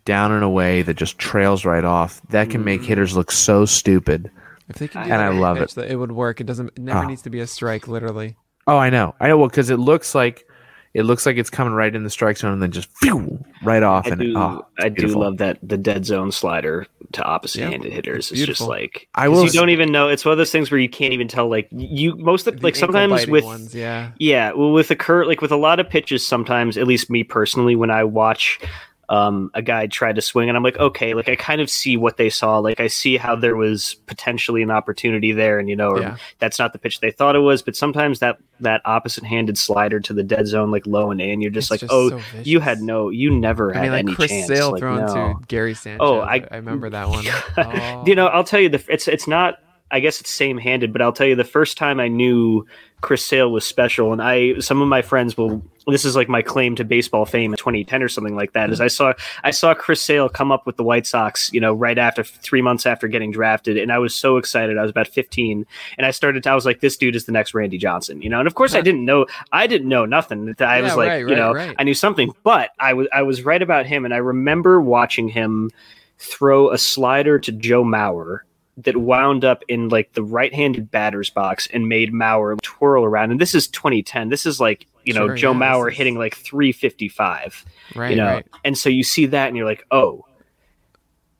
down 0.05 0.33
and 0.33 0.43
away 0.45 0.83
that 0.83 0.95
just 0.95 1.19
trails 1.19 1.65
right 1.65 1.85
off. 1.85 2.21
That 2.31 2.51
can 2.51 2.65
make 2.65 2.83
hitters 2.83 3.17
look 3.17 3.31
so 3.33 3.65
stupid. 3.65 4.31
If 4.69 4.77
they 4.77 4.89
could, 4.89 4.95
do 5.05 5.11
And 5.11 5.13
that 5.13 5.21
I 5.21 5.29
love 5.31 5.59
it. 5.59 5.71
That 5.73 5.91
it 5.91 5.97
would 5.97 6.13
work. 6.13 6.41
It 6.41 6.45
doesn't. 6.47 6.69
It 6.69 6.79
never 6.79 7.01
Ah. 7.01 7.07
needs 7.07 7.23
to 7.23 7.31
be 7.31 7.41
a 7.41 7.47
strike. 7.47 7.89
Literally. 7.89 8.37
Oh, 8.67 8.79
I 8.79 8.91
know, 8.91 9.15
I 9.21 9.27
know. 9.27 9.39
Well, 9.39 9.49
because 9.49 9.71
it 9.71 9.79
looks 9.79 10.15
like 10.15 10.47
it 10.95 11.05
looks 11.05 11.25
like 11.25 11.37
it's 11.37 11.51
coming 11.51 11.73
right 11.73 11.95
in 11.95 12.05
the 12.05 12.11
strike 12.11 12.37
zone 12.37 12.53
and 12.53 12.63
then 12.63 12.71
just 12.71 12.89
phew, 12.99 13.43
right 13.63 13.83
off. 13.83 14.07
I 14.07 14.11
and 14.11 14.21
do, 14.21 14.37
oh, 14.37 14.67
it's 14.77 14.85
I 14.85 14.89
do 14.91 15.07
love 15.09 15.39
that 15.39 15.59
the 15.63 15.79
dead 15.79 16.05
zone 16.05 16.33
slider 16.33 16.87
to 17.13 17.23
opposite-handed 17.23 17.93
hitters. 17.93 18.31
It's 18.31 18.43
just 18.43 18.61
like 18.61 19.09
I 19.15 19.29
will 19.29 19.45
You 19.45 19.51
don't 19.51 19.71
even 19.71 19.91
know. 19.91 20.09
It's 20.09 20.25
one 20.25 20.33
of 20.33 20.39
those 20.39 20.53
things 20.53 20.71
where 20.71 20.81
you 20.81 20.89
can't 20.89 21.13
even 21.13 21.29
tell. 21.29 21.49
Like 21.49 21.69
you, 21.71 22.17
most 22.17 22.47
of 22.47 22.57
The 22.57 22.63
like 22.63 22.77
sometimes 22.77 23.27
with 23.27 23.45
ones, 23.45 23.75
yeah. 23.75 24.13
Yeah, 24.19 24.53
well, 24.53 24.73
with 24.73 24.89
the 24.89 24.97
cur 24.97 25.25
like 25.25 25.41
with 25.41 25.53
a 25.53 25.57
lot 25.57 25.81
of 25.81 25.89
pitches, 25.89 26.27
sometimes 26.27 26.77
at 26.77 26.87
least 26.87 27.11
me 27.11 27.25
personally, 27.25 27.77
when 27.77 27.91
I 27.91 28.05
watch 28.05 28.61
um, 29.09 29.51
a 29.53 29.61
guy 29.63 29.87
tried 29.89 30.15
to 30.17 30.23
swing, 30.23 30.49
and 30.49 30.57
I'm 30.57 30.63
like, 30.63 30.79
okay, 30.79 31.13
like 31.15 31.29
I 31.29 31.37
kind 31.37 31.61
of 31.61 31.69
see 31.69 31.97
what 31.97 32.17
they 32.17 32.31
saw. 32.31 32.59
Like 32.59 32.81
I 32.81 32.87
see 32.87 33.17
how 33.17 33.37
there 33.37 33.57
was 33.57 33.95
potentially 34.07 34.63
an 34.63 34.71
opportunity 34.71 35.33
there, 35.33 35.59
and 35.59 35.69
you 35.69 35.77
know, 35.77 35.99
Yeah. 35.99 36.17
that's 36.39 36.59
not 36.59 36.73
the 36.73 36.79
pitch 36.79 37.01
they 37.01 37.11
thought 37.11 37.37
it 37.37 37.41
was. 37.41 37.63
But 37.63 37.77
sometimes 37.77 38.21
that 38.21 38.39
that 38.61 38.81
opposite-handed 38.85 39.59
slider 39.59 40.01
to 40.01 40.13
the 40.15 40.23
dead 40.23 40.47
zone, 40.47 40.71
like 40.71 40.87
low 40.87 41.11
and 41.11 41.21
in, 41.21 41.41
you're 41.43 41.51
just 41.51 41.67
It's 41.67 41.71
like, 41.71 41.81
just 41.81 41.93
oh, 41.93 42.11
so 42.11 42.21
you 42.45 42.61
had 42.61 42.81
no, 42.81 43.11
you 43.11 43.31
never 43.37 43.75
I 43.75 43.79
had 43.79 43.83
mean, 43.83 43.91
like 43.93 44.05
any 44.07 44.15
Chris 44.15 44.31
chance. 44.31 44.47
Sale 44.47 44.71
like, 44.73 44.79
throwing 44.81 45.05
no. 45.07 45.15
to 45.41 45.47
Gary 45.49 45.75
Sanchez. 45.75 45.99
Oh, 46.01 46.21
I, 46.21 46.37
I- 46.37 46.49
I 46.53 46.57
remember 46.57 46.89
that 46.91 47.09
one. 47.09 47.25
Oh. 47.59 48.05
you 48.07 48.15
know, 48.15 48.29
I'll 48.29 48.45
tell 48.45 48.61
you 48.61 48.69
the 48.71 48.83
it's 48.89 49.09
it's 49.09 49.27
not. 49.27 49.59
I 49.91 50.01
guess 50.01 50.23
it's 50.23 50.31
same 50.31 50.57
handed, 50.57 50.91
but 50.95 51.03
I'll 51.03 51.13
tell 51.13 51.27
you 51.27 51.35
the 51.37 51.45
first 51.45 51.77
time 51.77 52.01
I 52.01 52.09
knew 52.09 52.65
Chris 53.03 53.27
Sale 53.27 53.51
was 53.51 53.67
special, 53.67 54.13
and 54.13 54.23
I 54.23 54.59
some 54.61 54.81
of 54.81 54.89
my 54.89 55.03
friends 55.03 55.37
will. 55.37 55.63
This 55.89 56.05
is 56.05 56.15
like 56.15 56.29
my 56.29 56.41
claim 56.43 56.77
to 56.77 56.85
baseball 56.85 57.27
fame 57.27 57.53
in 57.53 57.57
2010 57.57 58.05
or 58.05 58.09
something 58.09 58.37
like 58.37 58.53
that. 58.53 58.71
Is 58.71 58.81
I 58.81 58.87
saw 58.87 59.13
I 59.43 59.51
saw 59.51 59.75
Chris 59.75 60.01
Sale 60.01 60.29
come 60.29 60.53
up 60.53 60.65
with 60.65 60.77
the 60.77 60.85
White 60.85 61.07
Sox, 61.07 61.53
you 61.53 61.61
know, 61.61 61.75
right 61.75 61.99
after 61.99 62.23
three 62.23 62.63
months 62.63 62.87
after 62.87 63.09
getting 63.09 63.33
drafted, 63.33 63.77
and 63.77 63.93
I 63.93 63.99
was 63.99 64.15
so 64.15 64.37
excited. 64.37 64.79
I 64.79 64.83
was 64.83 64.93
about 64.93 65.09
15, 65.09 65.67
and 65.99 66.07
I 66.07 66.13
started. 66.13 66.45
To, 66.45 66.51
I 66.51 66.55
was 66.55 66.65
like, 66.65 66.81
this 66.81 66.97
dude 66.97 67.17
is 67.17 67.27
the 67.27 67.33
next 67.33 67.53
Randy 67.53 67.79
Johnson, 67.79 68.23
you 68.23 68.31
know. 68.31 68.39
And 68.39 68.47
of 68.47 68.55
course, 68.55 68.75
I 68.75 68.81
didn't 68.81 69.05
know. 69.05 69.27
I 69.51 69.67
didn't 69.67 69.89
know 69.89 70.07
nothing. 70.07 70.55
I 70.61 70.79
Yeah, 70.79 70.83
was 70.83 70.97
like, 70.97 71.09
right, 71.09 71.19
you 71.19 71.27
right, 71.27 71.37
know, 71.37 71.53
right. 71.53 71.75
I 71.79 71.83
knew 71.83 71.95
something, 71.95 72.33
but 72.45 72.71
I 72.79 72.95
was 72.95 73.09
I 73.13 73.23
was 73.23 73.43
right 73.45 73.61
about 73.61 73.85
him, 73.85 74.05
and 74.05 74.15
I 74.15 74.19
remember 74.19 74.81
watching 74.81 75.29
him 75.29 75.71
throw 76.19 76.71
a 76.71 76.79
slider 76.79 77.41
to 77.41 77.51
Joe 77.51 77.83
Mauer 77.83 78.41
that 78.79 78.97
wound 78.97 79.45
up 79.45 79.63
in 79.69 79.89
like 79.91 80.13
the 80.15 80.23
right-handed 80.23 80.91
batter's 80.91 81.29
box 81.31 81.69
and 81.73 81.89
made 81.89 82.13
Mauer 82.13 82.61
twirl 82.63 83.05
around. 83.05 83.31
And 83.31 83.41
this 83.41 83.55
is 83.55 83.69
2010. 83.69 84.31
This 84.31 84.47
is 84.47 84.61
like 84.61 84.87
you 85.05 85.13
know 85.13 85.27
Sure, 85.29 85.37
Joe 85.37 85.53
yeah, 85.53 85.59
Mauer 85.59 85.91
is- 85.91 85.97
hitting 85.97 86.17
like 86.17 86.35
355. 86.37 87.65
right, 87.95 88.11
you 88.11 88.17
know, 88.17 88.27
right. 88.27 88.47
and 88.65 88.77
so 88.79 88.89
you 88.89 89.03
see 89.05 89.27
that 89.27 89.49
and 89.49 89.57
you're 89.57 89.67
like, 89.67 89.85
oh. 89.91 90.25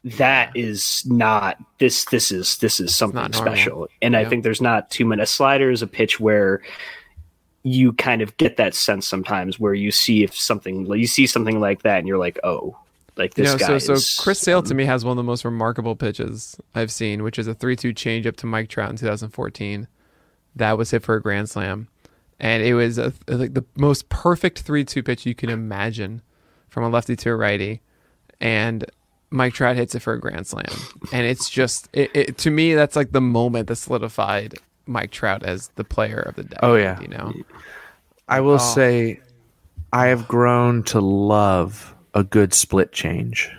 That 0.05 0.51
is 0.57 1.05
not 1.07 1.59
this. 1.79 2.07
This 2.07 2.33
is 2.33 2.59
this 2.59 2.81
is 2.81 2.93
something 2.93 3.33
special, 3.33 3.87
and 4.03 4.17
I 4.17 4.25
think 4.25 4.43
there's 4.43 4.61
not 4.61 4.91
too 4.91 5.07
many. 5.07 5.23
A 5.23 5.27
slider 5.27 5.71
is 5.71 5.81
a 5.81 5.87
pitch 5.87 6.19
where 6.19 6.61
you 7.63 7.93
kind 7.93 8.21
of 8.21 8.37
get 8.37 8.57
that 8.57 8.75
sense 8.75 9.07
sometimes, 9.07 9.61
where 9.61 9.75
you 9.75 9.93
see 9.93 10.25
if 10.25 10.35
something 10.37 10.87
you 10.93 11.07
see 11.07 11.25
something 11.29 11.61
like 11.61 11.83
that, 11.83 12.01
and 12.01 12.09
you're 12.09 12.19
like, 12.19 12.41
oh, 12.43 12.77
like 13.17 13.37
You 13.37 13.45
this 13.45 13.53
know, 13.53 13.59
guy. 13.59 13.79
so 13.79 13.95
so 13.97 14.23
Chris 14.23 14.39
Sale 14.41 14.63
to 14.65 14.71
um, 14.73 14.77
me 14.77 14.85
has 14.85 15.05
one 15.05 15.13
of 15.13 15.17
the 15.17 15.23
most 15.23 15.45
remarkable 15.45 15.97
pitches 15.97 16.57
I've 16.75 16.91
seen, 16.91 17.23
which 17.23 17.39
is 17.39 17.47
a 17.47 17.55
three-two 17.55 17.93
changeup 17.95 18.37
to 18.37 18.47
Mike 18.47 18.69
Trout 18.69 18.91
in 18.91 18.97
2014. 18.97 19.89
That 20.57 20.77
was 20.79 20.91
hit 20.91 21.03
for 21.03 21.15
a 21.15 21.21
grand 21.23 21.49
slam, 21.51 21.89
and 22.41 22.63
it 22.63 22.75
was 22.75 22.99
a, 22.99 23.13
like 23.29 23.55
the 23.55 23.65
most 23.77 24.09
perfect 24.09 24.61
three-two 24.61 25.03
pitch 25.03 25.25
you 25.27 25.35
can 25.35 25.49
imagine 25.51 26.23
from 26.69 26.85
a 26.85 26.89
lefty 26.89 27.17
to 27.17 27.31
a 27.31 27.37
righty, 27.37 27.81
and 28.41 28.85
Mike 29.31 29.55
Trout 29.55 29.77
hits 29.77 29.95
it 29.95 30.01
for 30.01 30.13
a 30.13 30.21
grand 30.21 30.47
slam, 30.47 30.67
and 31.13 31.27
it's 31.27 31.49
just 31.49 31.89
it, 31.93 32.11
it 32.15 32.39
to 32.39 32.51
me 32.51 32.75
that's 32.75 32.97
like 32.97 33.13
the 33.13 33.21
moment 33.21 33.67
that 33.69 33.77
solidified 33.77 34.55
Mike 34.87 35.11
Trout 35.11 35.43
as 35.43 35.69
the 35.77 35.85
player 35.85 36.19
of 36.21 36.35
the 36.37 36.45
day. 36.45 36.57
Oh, 36.63 36.75
yeah. 36.75 37.01
you 37.01 37.09
know, 37.09 37.33
I 38.29 38.41
will 38.41 38.55
Oh. 38.55 38.59
say, 38.75 39.21
I 39.93 40.07
have 40.09 40.27
grown 40.29 40.83
to 40.85 41.01
love 41.01 41.95
a 42.15 42.25
good 42.25 42.53
split 42.55 42.93
change. 42.93 43.51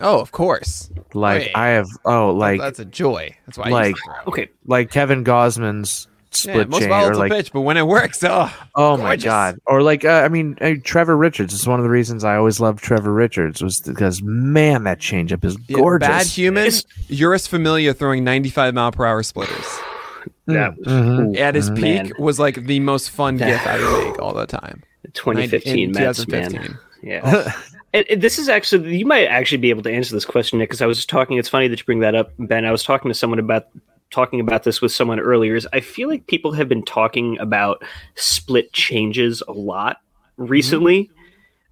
oh 0.00 0.20
of 0.20 0.32
course, 0.32 0.90
Like 1.14 1.42
Wait. 1.42 1.50
I 1.54 1.68
have, 1.68 1.88
oh, 2.04 2.30
like 2.32 2.60
that's 2.60 2.78
a 2.78 2.84
joy. 2.84 3.34
That's 3.46 3.58
why 3.58 3.66
I 3.66 3.70
like- 3.70 3.88
used 3.96 4.02
throw. 4.04 4.32
okay. 4.32 4.48
like 4.66 4.90
Kevin 4.90 5.24
Gausman's 5.24 6.06
Yeah, 6.08 6.52
split 6.52 6.68
most 6.68 6.80
change, 6.82 6.92
or 6.92 7.14
like 7.16 7.32
pitch, 7.32 7.52
but 7.52 7.62
when 7.62 7.76
it 7.76 7.86
works, 7.86 8.22
oh, 8.22 8.54
oh 8.74 8.96
my 8.96 9.16
god, 9.16 9.58
or 9.66 9.82
like 9.82 10.04
uh, 10.04 10.22
I 10.24 10.28
mean 10.28 10.56
uh, 10.60 10.74
Trevor 10.84 11.16
Richards 11.16 11.52
is 11.54 11.66
one 11.66 11.80
of 11.80 11.84
the 11.84 11.90
reasons 11.90 12.22
I 12.24 12.36
always 12.36 12.60
loved 12.60 12.82
Trevor 12.84 13.12
Richards 13.12 13.62
was 13.62 13.80
because 13.80 14.22
man 14.22 14.84
that 14.84 14.98
changeup 15.00 15.44
is 15.44 15.56
Yeah, 15.68 15.78
gorgeous. 15.78 16.08
Bad 16.08 16.26
human, 16.26 16.66
Jeurys 17.10 17.48
Familia 17.48 17.92
throwing 17.94 18.24
95 18.24 18.74
mile 18.74 18.92
per 18.92 19.04
hour 19.06 19.22
splitters. 19.22 19.66
That 20.46 20.76
was 20.78 20.86
Mhm. 20.86 21.36
At 21.38 21.54
his 21.54 21.70
man. 21.70 22.06
peak 22.08 22.18
was 22.18 22.38
like 22.38 22.66
the 22.66 22.80
most 22.80 23.10
fun 23.10 23.36
That- 23.38 23.46
gif 23.50 23.66
out 23.66 23.80
of 23.80 23.90
the 23.90 23.98
league 23.98 24.18
all 24.20 24.32
the 24.34 24.46
time. 24.46 24.82
2015 25.14 25.92
Mets, 25.92 26.24
2015. 26.24 26.60
man. 26.62 26.78
Yeah. 27.02 27.52
And, 27.94 28.04
and 28.10 28.22
this 28.22 28.38
is 28.38 28.48
actually 28.48 28.96
you 28.96 29.06
might 29.06 29.26
actually 29.26 29.58
be 29.58 29.70
able 29.70 29.82
to 29.82 29.92
answer 29.92 30.14
this 30.14 30.24
question, 30.24 30.58
Nick, 30.58 30.68
because 30.68 30.82
I 30.82 30.86
was 30.86 31.06
talking. 31.06 31.38
It's 31.38 31.48
funny 31.48 31.68
that 31.68 31.78
you 31.78 31.84
bring 31.84 32.00
that 32.00 32.14
up, 32.14 32.32
Ben. 32.38 32.64
I 32.64 32.72
was 32.72 32.82
talking 32.82 33.10
to 33.10 33.14
someone 33.14 33.38
about 33.38 33.68
talking 34.10 34.40
about 34.40 34.64
this 34.64 34.80
with 34.80 34.92
someone 34.92 35.20
earlier. 35.20 35.54
Is 35.54 35.66
I 35.72 35.80
feel 35.80 36.08
like 36.08 36.26
people 36.26 36.52
have 36.52 36.68
been 36.68 36.84
talking 36.84 37.38
about 37.38 37.82
split 38.14 38.72
changes 38.72 39.42
a 39.48 39.52
lot 39.52 39.98
recently. 40.36 41.10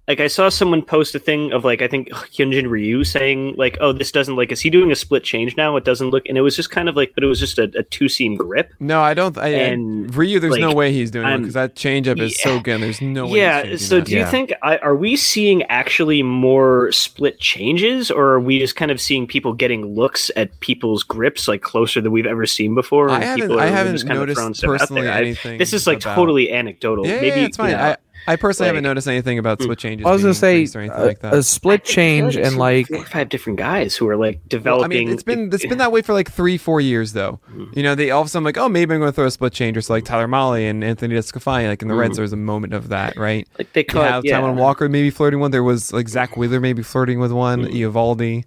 Like 0.07 0.21
I 0.21 0.27
saw 0.27 0.47
someone 0.47 0.81
post 0.83 1.15
a 1.15 1.19
thing 1.19 1.51
of 1.51 1.65
like 1.65 1.81
I 1.81 1.87
think 1.89 2.07
Hyunjin 2.09 2.69
Ryu 2.69 3.03
saying 3.03 3.55
like, 3.57 3.77
"Oh, 3.81 3.91
this 3.91 4.09
doesn't 4.11 4.37
like 4.37 4.53
is 4.53 4.61
he 4.61 4.69
doing 4.69 4.89
a 4.89 4.95
split 4.95 5.23
change 5.25 5.57
now? 5.57 5.75
It 5.75 5.83
doesn't 5.83 6.11
look." 6.11 6.23
And 6.29 6.37
it 6.37 6.41
was 6.41 6.55
just 6.55 6.69
kind 6.71 6.87
of 6.87 6.95
like, 6.95 7.11
but 7.13 7.25
it 7.25 7.27
was 7.27 7.41
just 7.41 7.59
a, 7.59 7.63
a 7.77 7.83
two 7.83 8.07
seam 8.07 8.35
grip. 8.37 8.73
No, 8.79 9.01
I 9.01 9.13
don't. 9.13 9.37
I, 9.37 9.49
And, 9.49 10.15
Ryu, 10.15 10.39
there's 10.39 10.57
no 10.59 10.73
way 10.73 10.93
he's 10.93 11.11
doing 11.11 11.27
it 11.27 11.37
because 11.39 11.55
that 11.55 11.75
changeup 11.75 12.21
is 12.21 12.39
so 12.39 12.55
Yeah. 12.55 12.59
good. 12.61 12.81
There's 12.83 13.01
no 13.01 13.27
way. 13.27 13.37
yeah. 13.39 13.63
he's 13.65 13.85
So 13.85 13.97
changing 13.97 14.05
do 14.05 14.11
you 14.13 14.19
Yeah. 14.19 14.31
think 14.31 14.53
I, 14.63 14.77
are 14.77 14.95
we 14.95 15.17
seeing 15.17 15.63
actually 15.63 16.23
more 16.23 16.89
split 16.93 17.39
changes, 17.41 18.09
or 18.09 18.27
are 18.29 18.39
we 18.39 18.59
just 18.59 18.77
kind 18.77 18.91
of 18.91 19.01
seeing 19.01 19.27
people 19.27 19.51
getting 19.51 19.93
looks 19.93 20.31
at 20.37 20.57
people's 20.61 21.03
grips 21.03 21.49
like 21.49 21.61
closer 21.61 21.99
than 21.99 22.13
we've 22.13 22.25
ever 22.25 22.45
seen 22.45 22.75
before? 22.75 23.09
I 23.09 23.15
and 23.15 23.23
haven't- 23.25 23.41
people 23.41 23.59
I 23.59 23.65
haven't 23.65 23.93
just 23.93 24.07
kind 24.07 24.17
of 24.19 24.21
noticed 24.21 24.39
throwing 24.39 24.53
stuff 24.53 24.69
out 24.69 24.79
personally 24.79 25.01
there. 25.01 25.11
I- 25.11 25.17
anything 25.19 25.57
this 25.57 25.73
is 25.73 25.85
like 25.85 25.99
about- 25.99 26.15
totally 26.15 26.49
anecdotal. 26.53 27.05
Yeah, 27.05 27.15
Maybe 27.19 27.27
yeah, 27.41 27.45
it's 27.47 27.57
fine. 27.57 27.71
you 27.71 27.75
know, 27.75 27.95
I, 28.27 28.33
I 28.33 28.35
personally 28.35 28.67
haven't 28.67 28.83
noticed 28.83 29.07
anything 29.07 29.39
about 29.39 29.61
split 29.61 29.79
changes. 29.79 30.05
I 30.05 30.11
was 30.11 30.21
gonna 30.21 30.33
say 30.33 30.57
or 30.75 30.79
anything 30.79 30.91
a, 30.91 31.05
like 31.05 31.19
that. 31.21 31.33
a 31.33 31.41
split 31.43 31.83
change 31.83 32.35
I 32.35 32.41
feel 32.41 32.47
and 32.47 32.57
like 32.57 32.87
four 32.87 32.97
or 32.97 33.05
five 33.05 33.29
different 33.29 33.57
guys 33.57 33.95
who 33.95 34.07
are 34.09 34.17
like 34.17 34.35
Well, 34.35 34.43
developing. 34.49 34.85
I 34.85 35.05
mean, 35.05 35.09
it's 35.13 35.23
been 35.23 35.49
it's 35.53 35.65
been 35.65 35.77
that 35.77 35.91
way 35.91 36.01
for 36.01 36.13
like 36.13 36.31
three, 36.31 36.57
four 36.57 36.81
years 36.81 37.13
though. 37.13 37.39
Mm-hmm. 37.49 37.65
You 37.77 37.83
know, 37.83 37.95
they 37.95 38.11
all 38.11 38.21
of 38.21 38.27
a 38.27 38.29
sudden 38.29 38.43
like, 38.43 38.57
oh, 38.57 38.67
maybe 38.69 38.93
I'm 38.93 38.99
going 38.99 39.11
to 39.11 39.15
throw 39.15 39.25
a 39.25 39.31
split 39.31 39.53
changer. 39.53 39.81
So 39.81 39.93
like 39.93 40.05
Tyler 40.05 40.27
Mahle 40.27 40.69
and 40.69 40.83
Anthony 40.83 41.15
DeSclafani, 41.15 41.67
like 41.67 41.81
in 41.81 41.87
the 41.87 41.95
Reds, 41.95 42.13
Mhm. 42.13 42.15
there 42.17 42.23
was 42.23 42.33
a 42.33 42.37
moment 42.37 42.73
of 42.73 42.89
that, 42.89 43.15
right? 43.17 43.47
like 43.57 43.71
they 43.73 43.81
You 43.81 43.85
call 43.85 44.03
have 44.03 44.25
it, 44.25 44.27
yeah. 44.29 44.41
Taijuan 44.41 44.55
Walker 44.55 44.89
maybe 44.89 45.09
flirting 45.09 45.39
one. 45.39 45.51
There 45.51 45.63
was 45.63 45.93
like 45.93 46.09
Zack 46.09 46.35
Wheeler 46.37 46.59
maybe 46.59 46.83
flirting 46.83 47.19
with 47.19 47.31
one. 47.31 47.63
Mm-hmm. 47.63 47.75
Eovaldi. 47.75 48.43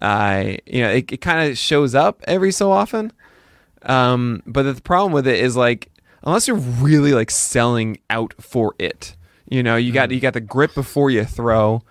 I 0.00 0.58
you 0.66 0.82
know 0.82 0.90
it, 0.90 1.12
it 1.12 1.20
kind 1.20 1.48
of 1.50 1.56
shows 1.58 1.94
up 1.94 2.20
every 2.24 2.50
so 2.50 2.72
often. 2.72 3.12
Um, 3.82 4.42
but 4.46 4.62
the 4.62 4.80
problem 4.80 5.12
with 5.12 5.26
it 5.26 5.38
is 5.40 5.56
like 5.56 5.88
unless 6.24 6.46
you're 6.48 6.56
really 6.56 7.12
like 7.12 7.30
selling 7.30 7.98
out 8.10 8.34
for 8.40 8.74
it, 8.78 9.16
you 9.48 9.62
know, 9.62 9.76
you 9.76 9.92
got 9.92 10.08
Mm-hmm. 10.08 10.14
you 10.14 10.20
got 10.20 10.34
the 10.34 10.40
grip 10.40 10.74
before 10.74 11.10
you 11.10 11.24
throw. 11.24 11.82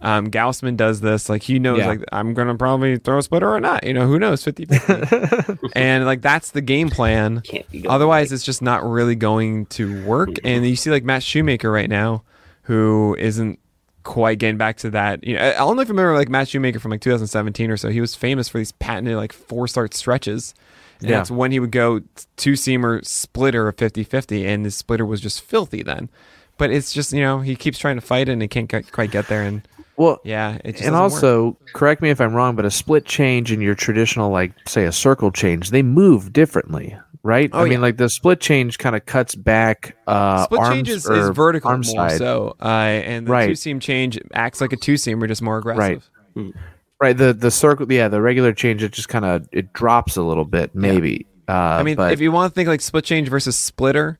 Um, 0.00 0.30
Gausman 0.30 0.76
does 0.76 1.00
this 1.00 1.28
like 1.28 1.42
he 1.42 1.58
knows 1.58 1.78
Yeah. 1.78 1.88
like 1.88 2.04
I'm 2.12 2.32
gonna 2.32 2.54
probably 2.54 2.98
throw 2.98 3.18
a 3.18 3.22
splitter 3.22 3.52
or 3.52 3.58
not. 3.60 3.82
You 3.84 3.92
know, 3.94 4.06
who 4.06 4.18
knows 4.20 4.44
50 4.44 4.66
and 5.74 6.04
like 6.06 6.22
that's 6.22 6.52
the 6.52 6.60
game 6.60 6.88
plan. 6.88 7.40
Can't 7.44 7.66
Otherwise, 7.86 8.30
it's 8.32 8.44
just 8.44 8.62
not 8.62 8.88
really 8.88 9.16
going 9.16 9.66
to 9.66 10.04
work. 10.04 10.30
And 10.44 10.64
you 10.66 10.76
see, 10.76 10.90
like 10.90 11.02
Matt 11.04 11.22
Shoemaker 11.24 11.70
right 11.70 11.90
now, 11.90 12.22
who 12.62 13.16
isn't 13.18 13.58
quite 14.04 14.38
getting 14.38 14.56
back 14.56 14.76
to 14.78 14.90
that. 14.90 15.24
You 15.24 15.34
know, 15.34 15.42
I 15.42 15.54
I 15.54 15.58
don't 15.58 15.74
know 15.76 15.82
if 15.82 15.88
you 15.88 15.94
remember 15.94 16.14
like 16.16 16.28
Matt 16.28 16.48
Shoemaker 16.48 16.78
from 16.78 16.92
like 16.92 17.00
2017 17.00 17.70
or 17.70 17.76
so. 17.76 17.88
He 17.88 18.00
was 18.00 18.14
famous 18.14 18.48
for 18.48 18.58
these 18.58 18.72
patented 18.72 19.16
like 19.16 19.32
four 19.32 19.66
start 19.66 19.94
stretches. 19.94 20.54
And 21.00 21.10
Yeah. 21.10 21.16
that's 21.18 21.30
when 21.30 21.52
he 21.52 21.60
would 21.60 21.70
go 21.70 22.00
two 22.36 22.52
seamer 22.52 23.04
splitter 23.06 23.68
of 23.68 23.76
50 23.76 24.02
50, 24.04 24.46
and 24.46 24.64
his 24.64 24.74
splitter 24.76 25.06
was 25.06 25.20
just 25.20 25.40
filthy 25.42 25.82
then. 25.82 26.08
But 26.56 26.70
it's 26.70 26.92
just, 26.92 27.12
you 27.12 27.20
know, 27.20 27.40
he 27.40 27.54
keeps 27.54 27.78
trying 27.78 27.96
to 27.96 28.00
fight 28.00 28.28
it 28.28 28.32
and 28.32 28.42
he 28.42 28.48
can't 28.48 28.68
quite- 28.68 28.90
quite 28.90 29.10
get 29.12 29.28
there. 29.28 29.42
And 29.42 29.66
well 29.96 30.20
yeah, 30.24 30.58
it 30.64 30.72
just 30.72 30.84
and 30.84 30.92
doesn't 30.92 30.94
work. 30.94 31.12
also 31.12 31.56
correct 31.72 32.02
me 32.02 32.10
if 32.10 32.20
I'm 32.20 32.32
wrong, 32.34 32.56
but 32.56 32.64
a 32.64 32.70
split 32.70 33.04
change 33.04 33.52
and 33.52 33.62
your 33.62 33.74
traditional 33.76 34.30
like 34.30 34.52
say 34.66 34.84
a 34.84 34.92
circle 34.92 35.30
change, 35.30 35.70
they 35.70 35.82
move 35.82 36.32
differently, 36.32 36.96
right? 37.22 37.48
Oh, 37.52 37.60
I 37.64 37.68
mean, 37.68 37.80
like 37.80 37.96
the 37.96 38.08
split 38.08 38.40
change 38.40 38.78
kind 38.78 38.96
of 38.96 39.06
cuts 39.06 39.36
back. 39.36 39.96
Uh, 40.08 40.44
Split 40.44 40.60
arms 40.60 40.74
change 40.74 40.88
is, 40.88 41.06
or 41.08 41.14
is 41.14 41.28
vertical 41.30 41.70
arm 41.70 41.82
more 41.86 42.08
side. 42.08 42.18
so, 42.18 42.56
uh, 42.60 42.64
and 42.66 43.26
the 43.28 43.30
Right. 43.32 43.46
two 43.48 43.54
seam 43.54 43.78
change 43.80 44.18
acts 44.32 44.60
like 44.60 44.72
a 44.72 44.76
two 44.76 44.96
seam, 44.96 45.22
or 45.22 45.26
just 45.28 45.42
more 45.42 45.58
aggressive. 45.58 46.08
Right. 46.34 46.52
The 47.00 47.32
the 47.32 47.50
circle. 47.50 47.90
Yeah, 47.92 48.08
the 48.08 48.20
regular 48.20 48.52
change 48.52 48.82
it 48.82 48.92
just 48.92 49.08
kind 49.08 49.24
of 49.24 49.48
it 49.52 49.72
drops 49.72 50.16
a 50.16 50.22
little 50.22 50.44
bit, 50.44 50.74
maybe. 50.74 51.26
Uh, 51.48 51.52
I 51.52 51.82
mean, 51.82 51.96
but 51.96 52.12
if 52.12 52.20
you 52.20 52.30
want 52.32 52.52
to 52.52 52.54
think 52.54 52.68
like 52.68 52.80
split 52.80 53.04
change 53.04 53.28
versus 53.28 53.56
splitter, 53.56 54.18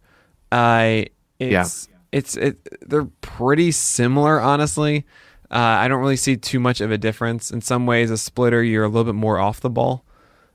uh, 0.52 1.02
Yeah. 1.38 1.60
it's 1.62 1.88
it's 2.12 2.36
it, 2.36 2.88
they're 2.88 3.08
pretty 3.20 3.70
similar, 3.72 4.40
honestly. 4.40 5.04
Uh, 5.50 5.56
I 5.56 5.88
don't 5.88 6.00
really 6.00 6.16
see 6.16 6.36
too 6.36 6.60
much 6.60 6.80
of 6.80 6.90
a 6.90 6.98
difference. 6.98 7.50
In 7.50 7.60
some 7.60 7.86
ways, 7.86 8.10
a 8.10 8.16
splitter 8.18 8.62
you're 8.62 8.84
a 8.84 8.88
little 8.88 9.04
bit 9.04 9.14
more 9.14 9.38
off 9.38 9.60
the 9.60 9.70
ball. 9.70 10.04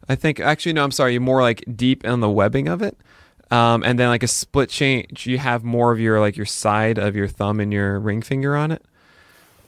I 0.10 0.16
think 0.16 0.40
actually 0.40 0.74
no, 0.74 0.84
I'm 0.84 0.92
sorry, 0.92 1.14
you're 1.14 1.22
more 1.22 1.42
like 1.42 1.64
deep 1.76 2.04
in 2.06 2.20
the 2.22 2.30
webbing 2.30 2.68
of 2.68 2.82
it. 2.82 2.98
Um, 3.52 3.84
and 3.84 4.00
then 4.00 4.08
like 4.10 4.24
a 4.24 4.28
split 4.28 4.70
change, 4.70 5.28
you 5.28 5.38
have 5.38 5.64
more 5.64 5.92
of 5.92 6.00
your 6.00 6.20
like 6.20 6.38
your 6.38 6.46
side 6.48 6.98
of 6.98 7.16
your 7.16 7.28
thumb 7.28 7.60
and 7.60 7.72
your 7.72 8.00
ring 8.00 8.22
finger 8.24 8.56
on 8.56 8.72
it. 8.72 8.84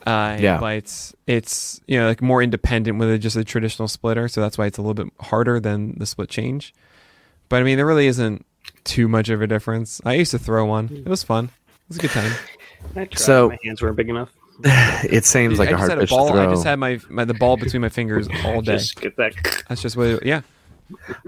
Uh, 0.05 0.37
Yeah. 0.39 0.59
but 0.59 0.75
it's 0.77 1.15
it's 1.27 1.81
you 1.87 1.99
know 1.99 2.07
like 2.07 2.21
more 2.21 2.41
independent 2.43 2.99
with 2.99 3.19
just 3.21 3.35
a 3.35 3.43
traditional 3.43 3.87
splitter, 3.87 4.27
so 4.27 4.41
that's 4.41 4.57
why 4.57 4.65
it's 4.67 4.77
a 4.77 4.81
little 4.81 4.93
bit 4.93 5.11
harder 5.19 5.59
than 5.59 5.97
the 5.97 6.05
split 6.05 6.29
change. 6.29 6.73
But 7.49 7.61
I 7.61 7.63
mean, 7.63 7.77
there 7.77 7.85
really 7.85 8.07
isn't 8.07 8.45
too 8.83 9.07
much 9.07 9.29
of 9.29 9.41
a 9.41 9.47
difference. 9.47 10.01
I 10.05 10.13
used 10.13 10.31
to 10.31 10.39
throw 10.39 10.65
one; 10.65 10.89
it 11.05 11.09
was 11.09 11.23
fun. 11.23 11.45
It 11.45 11.71
was 11.89 11.97
a 11.97 12.01
good 12.01 12.11
time. 12.11 12.31
So- 13.15 13.49
my 13.49 13.57
hands 13.63 13.81
weren't 13.81 13.95
big 13.95 14.09
enough. 14.09 14.29
it 14.63 15.25
seems 15.25 15.59
like 15.59 15.67
I 15.69 15.73
a 15.73 15.77
hard 15.77 15.89
had 15.89 15.99
a 16.01 16.07
ball. 16.07 16.27
to 16.27 16.33
throw. 16.33 16.47
I 16.47 16.49
just 16.49 16.63
had 16.63 16.79
my, 16.79 16.97
my 17.09 17.25
the 17.25 17.33
ball 17.33 17.57
between 17.57 17.81
my 17.81 17.89
fingers 17.89 18.29
all 18.45 18.61
day. 18.61 18.77
Just 18.77 19.01
get 19.01 19.17
that. 19.17 19.33
That's 19.67 19.81
just 19.81 19.97
what. 19.97 20.07
It, 20.07 20.25
yeah. 20.25 20.41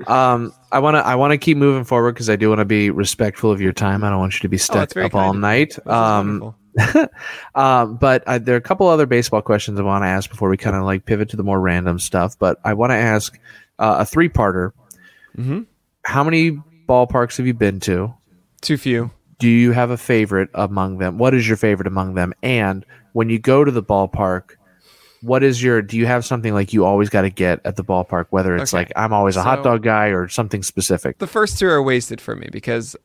Um, 0.06 0.54
I 0.72 0.80
want 0.80 0.96
to 0.96 1.00
I 1.06 1.16
want 1.16 1.32
to 1.32 1.38
keep 1.38 1.58
moving 1.58 1.84
forward 1.84 2.14
because 2.14 2.30
I 2.30 2.36
do 2.36 2.48
want 2.50 2.60
to 2.60 2.66
be 2.66 2.90
respectful 2.90 3.52
of 3.52 3.60
your 3.60 3.74
time. 3.74 4.04
I 4.04 4.10
don't 4.10 4.20
want 4.20 4.36
you 4.36 4.42
to 4.42 4.50
be 4.50 4.56
Oh, 4.56 4.60
stuck 4.60 4.76
that's 4.78 4.94
very 4.94 5.08
up 5.08 5.16
all 5.16 5.34
kind 5.34 5.36
of 5.36 5.42
night. 5.42 5.70
This 5.76 5.88
Um, 5.88 6.28
wonderful. 6.28 6.56
um, 7.56 7.98
but 7.98 8.24
I, 8.28 8.38
there 8.38 8.56
are 8.56 8.58
a 8.58 8.62
couple 8.62 8.88
other 8.88 9.06
baseball 9.06 9.42
questions 9.42 9.80
I 9.80 9.84
want 9.84 10.04
to 10.04 10.08
ask 10.08 10.30
before 10.30 10.50
we 10.50 10.58
kind 10.58 10.76
of 10.76 10.84
like 10.84 11.06
pivot 11.06 11.30
to 11.30 11.38
the 11.38 11.44
more 11.44 11.60
random 11.60 12.00
stuff. 12.00 12.38
But 12.38 12.60
I 12.64 12.74
want 12.74 12.92
to 12.92 12.96
ask 12.96 13.38
uh, 13.80 13.98
a 14.00 14.06
three 14.06 14.30
parter. 14.30 14.72
Mhm. 15.38 15.66
How 16.04 16.24
many 16.24 16.60
ballparks 16.88 17.38
have 17.38 17.48
you 17.48 17.54
been 17.54 17.80
to? 17.82 18.14
Too 18.62 18.78
few. 18.78 19.12
Do 19.40 19.48
you 19.50 19.72
have 19.72 19.92
a 19.92 19.98
favorite 19.98 20.50
among 20.54 20.98
them? 20.98 21.18
What 21.18 21.34
is 21.34 21.48
your 21.48 21.58
favorite 21.58 21.88
among 21.88 22.16
them? 22.16 22.34
And 22.42 22.86
when 23.14 23.30
you 23.30 23.38
go 23.40 23.64
to 23.64 23.70
the 23.72 23.84
ballpark, 23.84 24.52
what 25.22 25.44
is 25.44 25.62
your? 25.62 25.82
Do 25.82 25.98
you 25.98 26.06
have 26.08 26.26
something 26.26 26.54
like 26.54 26.74
you 26.74 26.86
always 26.86 27.10
got 27.10 27.22
to 27.24 27.30
get 27.30 27.60
at 27.66 27.76
the 27.76 27.84
ballpark? 27.84 28.28
Whether 28.30 28.56
it's 28.56 28.74
Okay. 28.74 28.82
like 28.82 28.92
I'm 28.96 29.14
always 29.14 29.36
a 29.36 29.44
hot 29.44 29.64
dog 29.64 29.84
guy 29.84 30.08
or 30.08 30.28
something 30.28 30.64
specific. 30.64 31.18
The 31.20 31.28
first 31.28 31.60
two 31.60 31.68
are 31.68 31.82
wasted 31.84 32.20
for 32.22 32.36
me 32.36 32.48
because 32.52 32.96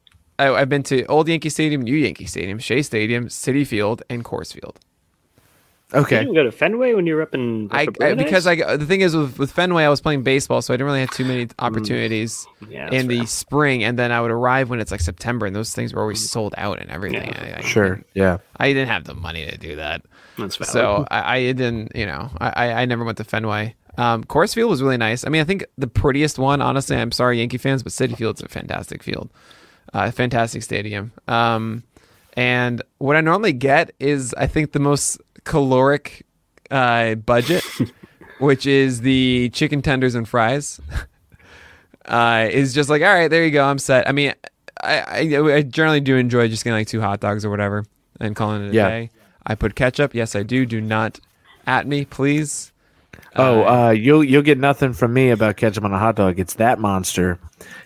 I, 0.43 0.61
I've 0.61 0.69
been 0.69 0.83
to 0.85 1.05
Old 1.07 1.29
Yankee 1.29 1.49
Stadium, 1.51 1.83
New 1.83 1.95
Yankee 1.97 2.27
Stadium, 2.27 2.59
Shea 2.59 2.83
Stadium, 2.83 3.29
Citi 3.29 3.67
Field, 3.67 4.03
and 4.11 4.25
Coors 4.25 4.53
Field. 4.53 4.79
You 5.95 6.01
Okay. 6.01 6.21
didn't 6.21 6.35
go 6.35 6.43
to 6.45 6.51
Fenway 6.51 6.95
when 6.95 7.07
you 7.07 7.15
were 7.17 7.21
up 7.21 7.35
in 7.35 7.69
I, 7.71 7.83
I 8.01 8.15
because 8.15 8.45
Brune's? 8.47 8.63
I 8.63 8.77
the 8.79 8.87
thing 8.87 9.03
is 9.03 9.15
with, 9.15 9.39
with 9.39 9.53
Fenway, 9.53 9.85
I 9.85 9.91
was 9.91 10.01
playing 10.01 10.23
baseball, 10.23 10.63
so 10.63 10.73
I 10.73 10.77
didn't 10.79 10.87
really 10.87 11.01
have 11.01 11.11
too 11.11 11.27
many 11.27 11.49
opportunities 11.59 12.47
Yeah, 12.67 12.89
in 12.91 13.09
the 13.09 13.19
fair. 13.19 13.27
spring. 13.27 13.85
And 13.85 13.99
then 13.99 14.11
I 14.11 14.23
would 14.23 14.31
arrive 14.31 14.71
when 14.71 14.81
it's 14.81 14.91
like 14.91 15.03
September, 15.03 15.45
and 15.45 15.55
those 15.55 15.75
things 15.75 15.93
were 15.93 16.01
always 16.01 16.31
sold 16.31 16.55
out 16.57 16.81
and 16.81 16.91
everything. 16.91 17.29
Yeah. 17.29 17.55
I, 17.57 17.59
I, 17.59 17.61
Sure. 17.63 18.01
Yeah. 18.15 18.39
I 18.57 18.69
didn't 18.73 18.89
have 18.89 19.05
the 19.05 19.13
money 19.15 19.45
to 19.45 19.59
do 19.59 19.77
that. 19.77 20.01
That's 20.39 20.57
valid. 20.57 20.73
So 20.73 21.07
I, 21.11 21.37
I 21.37 21.41
didn't, 21.53 21.95
you 21.95 22.07
know, 22.07 22.31
I, 22.41 22.49
I- 22.69 22.73
I 22.83 22.85
never 22.87 23.05
went 23.05 23.19
to 23.19 23.25
Fenway. 23.25 23.75
Um, 23.99 24.25
Coors 24.25 24.55
Field 24.55 24.71
was 24.71 24.83
really 24.83 24.97
nice. 24.97 25.27
I 25.27 25.29
mean, 25.29 25.43
I 25.43 25.45
think 25.45 25.67
the 25.77 25.87
prettiest 25.89 26.39
one, 26.39 26.63
honestly, 26.63 26.97
I'm 26.97 27.13
sorry, 27.13 27.37
Yankee 27.41 27.59
fans, 27.59 27.83
but 27.83 27.93
Citi 27.93 28.17
Field's 28.17 28.41
a 28.43 28.49
fantastic 28.49 29.03
field, 29.03 29.29
uh, 29.93 30.11
fantastic 30.11 30.63
stadium. 30.63 31.13
Um, 31.29 31.83
and 32.35 32.83
what 32.99 33.17
I 33.17 33.21
normally 33.21 33.53
get 33.53 33.93
is, 34.01 34.35
I 34.35 34.47
think, 34.47 34.73
the 34.73 34.79
most 34.81 35.21
caloric 35.45 36.25
uh, 36.71 37.15
budget, 37.17 37.65
which 38.39 38.67
is 38.67 39.03
the 39.03 39.51
chicken 39.51 39.83
tenders 39.83 40.15
and 40.15 40.27
fries. 40.29 40.81
uh, 42.07 42.49
is 42.51 42.75
just 42.75 42.89
like, 42.91 43.03
all 43.03 43.09
right, 43.15 43.29
there 43.29 43.45
you 43.45 43.51
go, 43.51 43.65
I'm 43.65 43.79
set. 43.79 44.09
I 44.09 44.13
mean, 44.13 44.33
I, 44.83 45.01
I, 45.37 45.55
I 45.57 45.63
generally 45.63 46.01
do 46.01 46.17
enjoy 46.17 46.49
just 46.49 46.65
getting 46.65 46.79
like 46.79 46.89
two 46.89 47.01
hot 47.01 47.21
dogs 47.21 47.45
or 47.45 47.51
whatever 47.51 47.85
and 48.21 48.35
calling 48.35 48.65
it 48.65 48.71
a 48.71 48.73
Yeah. 48.75 48.89
day. 48.89 49.11
I 49.47 49.55
put 49.55 49.75
ketchup. 49.75 50.15
Yes, 50.15 50.35
I 50.37 50.43
do. 50.45 50.65
Do 50.67 50.81
not 50.81 51.19
at 51.67 51.87
me, 51.87 52.05
please. 52.05 52.72
Oh, 53.35 53.63
uh, 53.65 53.91
you'll 53.91 54.23
you'll 54.23 54.43
get 54.43 54.59
nothing 54.59 54.93
from 54.93 55.15
me 55.15 55.31
about 55.31 55.57
ketchup 55.57 55.85
on 55.85 55.93
a 55.93 55.99
hot 55.99 56.17
dog. 56.17 56.39
It's 56.39 56.55
that 56.55 56.79
monster 56.79 57.39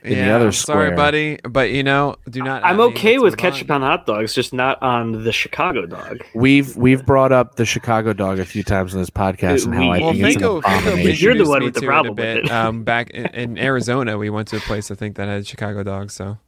in 0.03 0.15
the 0.15 0.31
other 0.31 0.47
I'm 0.47 0.53
square. 0.53 0.87
Sorry, 0.87 0.97
buddy, 0.97 1.39
but 1.49 1.71
you 1.71 1.83
know, 1.85 2.17
do 2.29 2.43
not. 2.43 2.65
I'm 2.65 2.81
okay 2.81 3.19
with 3.19 3.35
move 3.35 3.45
on. 3.45 3.53
ketchup 3.53 3.71
on 3.71 3.83
hot 3.83 4.07
dogs, 4.07 4.35
just 4.35 4.53
not 4.53 4.83
on 4.83 5.23
the 5.25 5.31
Chicago 5.33 5.87
dog. 5.87 6.25
We've 6.35 6.77
we've 6.77 7.07
brought 7.07 7.31
up 7.31 7.55
the 7.57 7.65
Chicago 7.65 8.13
dog 8.13 8.41
a 8.41 8.45
few 8.45 8.65
times 8.65 8.93
on 8.95 9.01
this 9.01 9.11
podcast 9.11 9.67
and 9.67 9.75
how 9.75 9.83
I 9.91 9.99
We- 9.99 10.03
Well, 10.03 10.13
think 10.15 10.25
it's 10.27 10.37
an 10.37 10.41
Fango, 10.41 10.61
Fango. 10.63 10.97
You're 11.11 11.35
the 11.37 11.49
one 11.49 11.61
me 11.61 11.67
with 11.67 11.75
the 11.75 11.81
it 11.81 11.85
a 11.85 11.87
problem 11.87 12.15
with 12.15 12.17
bit. 12.17 12.45
it. 12.47 12.51
Um, 12.51 12.83
back 12.83 13.11
in, 13.11 13.27
in 13.27 13.59
Arizona, 13.59 14.19
we 14.19 14.31
went 14.31 14.49
to 14.49 14.57
a 14.57 14.61
place 14.61 14.91
I 14.91 14.97
think 14.97 15.15
that 15.17 15.29
had 15.29 15.47
Chicago 15.47 15.85
dogs. 15.85 16.15
So 16.15 16.39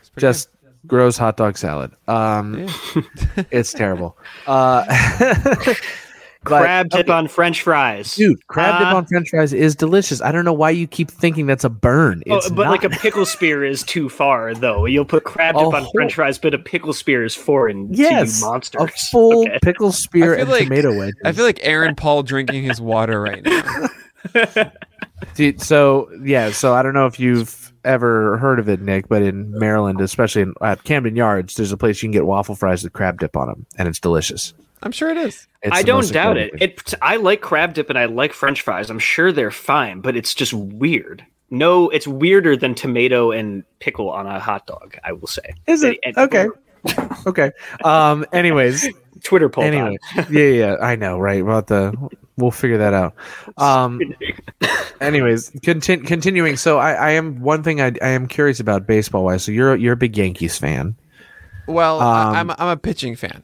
it's 0.00 0.10
pretty 0.10 0.26
Just 0.26 0.50
gross 0.86 1.16
hot 1.16 1.38
dog 1.38 1.56
salad. 1.56 1.92
Um, 2.06 2.66
it's 3.50 3.72
terrible. 3.72 4.18
Uh, 4.46 4.84
but- 6.44 6.60
Crab 6.60 6.88
dip 6.90 7.08
on 7.10 7.26
French 7.28 7.62
fries. 7.62 8.14
dude, 8.14 8.38
crab 8.48 8.78
dip 8.78 8.88
Uh, 8.88 8.96
on 8.96 9.06
French 9.06 9.30
fries 9.30 9.52
is 9.52 9.74
delicious. 9.74 10.20
I 10.22 10.30
don't 10.32 10.44
know 10.44 10.52
why 10.52 10.70
you 10.70 10.86
keep 10.86 11.10
thinking 11.10 11.46
that's 11.46 11.64
a 11.64 11.68
burn. 11.70 12.22
Oh, 12.28 12.36
It's 12.36 12.48
but 12.50 12.64
not. 12.64 12.70
like 12.70 12.84
a 12.84 12.90
pickle 12.90 13.26
spear 13.26 13.64
is 13.64 13.82
too 13.82 14.08
far, 14.08 14.54
though. 14.54 14.86
You'll 14.86 15.04
put 15.04 15.24
crab 15.24 15.56
A 15.56 15.58
dip 15.60 15.66
on 15.74 15.82
whole- 15.82 15.92
French 15.94 16.14
fries, 16.14 16.38
but 16.38 16.54
a 16.54 16.58
pickle 16.58 16.92
spear 16.92 17.24
is 17.24 17.34
foreign 17.34 17.88
yes, 17.92 18.38
to 18.40 18.44
you 18.44 18.50
monsters. 18.50 18.82
a 18.82 18.88
full 19.10 19.40
Okay. 19.46 19.58
pickle 19.62 19.92
spear 19.92 20.34
and 20.34 20.48
like- 20.50 20.64
tomato 20.64 20.96
wedges. 20.96 21.14
I 21.24 21.32
feel 21.32 21.44
like 21.44 21.60
Aaron 21.62 21.94
Paul 21.94 22.22
drinking 22.22 22.64
his 22.64 22.80
water 22.80 23.20
right 23.20 23.42
now. 23.44 23.88
Dude, 25.36 25.60
so 25.60 26.08
yeah, 26.22 26.50
so 26.50 26.74
I 26.74 26.82
don't 26.82 26.94
know 26.94 27.06
if 27.06 27.18
you've 27.18 27.72
ever 27.84 28.36
heard 28.38 28.58
of 28.58 28.68
it, 28.68 28.80
Nick, 28.80 29.08
but 29.08 29.22
in 29.22 29.50
Maryland, 29.58 30.00
especially 30.00 30.42
in, 30.42 30.54
at 30.62 30.84
Camden 30.84 31.16
Yards, 31.16 31.54
there's 31.56 31.72
a 31.72 31.76
place 31.76 32.02
you 32.02 32.06
can 32.08 32.12
get 32.12 32.26
waffle 32.26 32.54
fries 32.54 32.82
with 32.84 32.92
crab 32.92 33.18
dip 33.20 33.36
on 33.36 33.48
them, 33.48 33.66
and 33.78 33.88
it's 33.88 34.00
delicious. 34.00 34.54
I'm 34.84 34.92
sure 34.92 35.10
it 35.10 35.16
is. 35.16 35.46
It's 35.62 35.76
I 35.76 35.82
don't 35.82 36.08
doubt 36.12 36.36
it. 36.36 36.52
incredible. 36.52 36.82
It. 36.86 36.94
I 37.02 37.16
like 37.16 37.40
crab 37.40 37.74
dip 37.74 37.88
and 37.90 37.98
I 37.98 38.04
like 38.04 38.32
French 38.32 38.60
fries. 38.62 38.90
I'm 38.90 38.98
sure 38.98 39.32
they're 39.32 39.50
fine, 39.50 40.00
but 40.00 40.14
it's 40.16 40.34
just 40.34 40.52
weird. 40.52 41.24
No, 41.50 41.88
it's 41.88 42.06
weirder 42.06 42.56
than 42.56 42.74
tomato 42.74 43.30
and 43.30 43.64
pickle 43.78 44.10
on 44.10 44.26
a 44.26 44.38
hot 44.40 44.66
dog. 44.66 44.96
I 45.04 45.12
will 45.12 45.26
say. 45.26 45.54
Is 45.66 45.82
it 45.82 45.98
And- 46.04 46.16
okay? 46.18 46.46
Okay. 47.26 47.50
Um. 47.82 48.26
Anyways, 48.32 48.86
Twitter 49.22 49.48
poll. 49.48 49.64
anyway, 49.64 49.96
yeah, 50.16 50.24
yeah, 50.30 50.40
yeah, 50.50 50.76
I 50.82 50.96
know, 50.96 51.18
right? 51.18 51.40
About 51.40 51.68
the, 51.68 51.94
we'll 52.36 52.50
figure 52.50 52.76
that 52.76 52.92
out. 52.92 53.14
Um. 53.56 54.00
Anyways, 55.00 55.50
contin- 55.62 56.06
continuing. 56.06 56.56
So 56.56 56.78
I, 56.78 56.92
I 56.92 57.10
am 57.12 57.40
one 57.40 57.62
thing 57.62 57.80
I, 57.80 57.92
I 58.02 58.08
am 58.10 58.26
curious 58.26 58.60
about 58.60 58.86
baseball 58.86 59.24
wise. 59.24 59.42
So 59.44 59.50
you're 59.52 59.74
you're 59.76 59.94
a 59.94 59.96
big 59.96 60.16
Yankees 60.16 60.58
fan. 60.58 60.94
Well, 61.66 62.00
Um, 62.02 62.34
I'm 62.36 62.50
I'm 62.50 62.68
a 62.68 62.76
pitching 62.76 63.16
fan. 63.16 63.42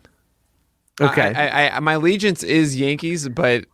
Okay. 1.01 1.33
I, 1.35 1.67
I, 1.69 1.77
I 1.77 1.81
my 1.81 1.95
allegiance 1.95 2.43
is 2.43 2.77
Yankees, 2.79 3.29
but 3.29 3.65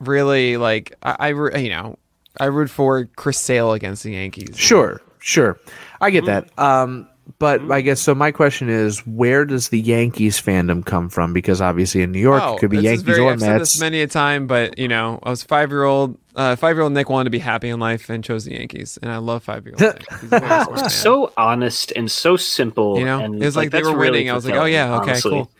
really, 0.00 0.56
like 0.56 0.94
I, 1.02 1.32
I 1.32 1.58
you 1.58 1.70
know, 1.70 1.98
I 2.38 2.46
root 2.46 2.70
for 2.70 3.06
Chris 3.16 3.40
Sale 3.40 3.72
against 3.72 4.02
the 4.02 4.12
Yankees. 4.12 4.56
Sure, 4.58 5.00
sure. 5.18 5.58
I 6.00 6.10
get 6.10 6.24
Mm-hmm. 6.24 6.46
that. 6.56 6.58
Um, 6.62 7.08
but 7.38 7.70
I 7.72 7.80
guess 7.80 8.02
so. 8.02 8.14
My 8.14 8.32
question 8.32 8.68
is, 8.68 8.98
where 9.06 9.46
does 9.46 9.70
the 9.70 9.80
Yankees 9.80 10.38
fandom 10.40 10.84
come 10.84 11.08
from? 11.08 11.32
Because 11.32 11.62
obviously 11.62 12.02
in 12.02 12.12
New 12.12 12.18
York, 12.20 12.42
Oh, 12.44 12.56
it 12.56 12.60
could 12.60 12.68
be 12.70 12.76
this 12.76 12.84
is 12.84 12.90
Yankees 12.90 13.02
very, 13.04 13.20
or 13.20 13.32
I've 13.32 13.40
said 13.40 13.60
this 13.62 13.80
many 13.80 14.02
a 14.02 14.06
time, 14.06 14.46
but 14.46 14.76
you 14.78 14.88
know, 14.88 15.18
I 15.22 15.30
was 15.30 15.42
five 15.42 15.70
year 15.70 15.84
old. 15.84 16.18
Uh, 16.36 16.54
five 16.56 16.74
year 16.76 16.82
old 16.82 16.92
Nick 16.92 17.08
wanted 17.08 17.24
to 17.24 17.30
be 17.30 17.38
happy 17.38 17.68
in 17.70 17.78
life 17.80 18.10
and 18.10 18.22
chose 18.22 18.44
the 18.44 18.52
Yankees, 18.54 18.98
and 19.00 19.10
I 19.10 19.18
love 19.18 19.42
five 19.44 19.64
year 19.64 19.74
old 19.74 19.80
Nick. 19.80 20.04
He's 20.20 20.32
a 20.32 20.40
very 20.40 20.60
sports 20.64 20.80
fan. 20.82 20.90
so 20.90 21.32
honest 21.36 21.92
and 21.92 22.10
so 22.10 22.36
simple. 22.36 22.98
You 22.98 23.04
know, 23.06 23.20
and 23.20 23.40
it 23.40 23.46
was 23.46 23.56
like 23.56 23.70
they 23.70 23.78
that's 23.78 23.88
were 23.90 23.96
really 23.96 24.10
winning. 24.10 24.30
I 24.30 24.34
was 24.34 24.44
like, 24.44 24.56
oh, 24.56 24.64
yeah, 24.66 24.96
okay, 24.96 25.12
honestly. 25.12 25.30
cool. 25.30 25.50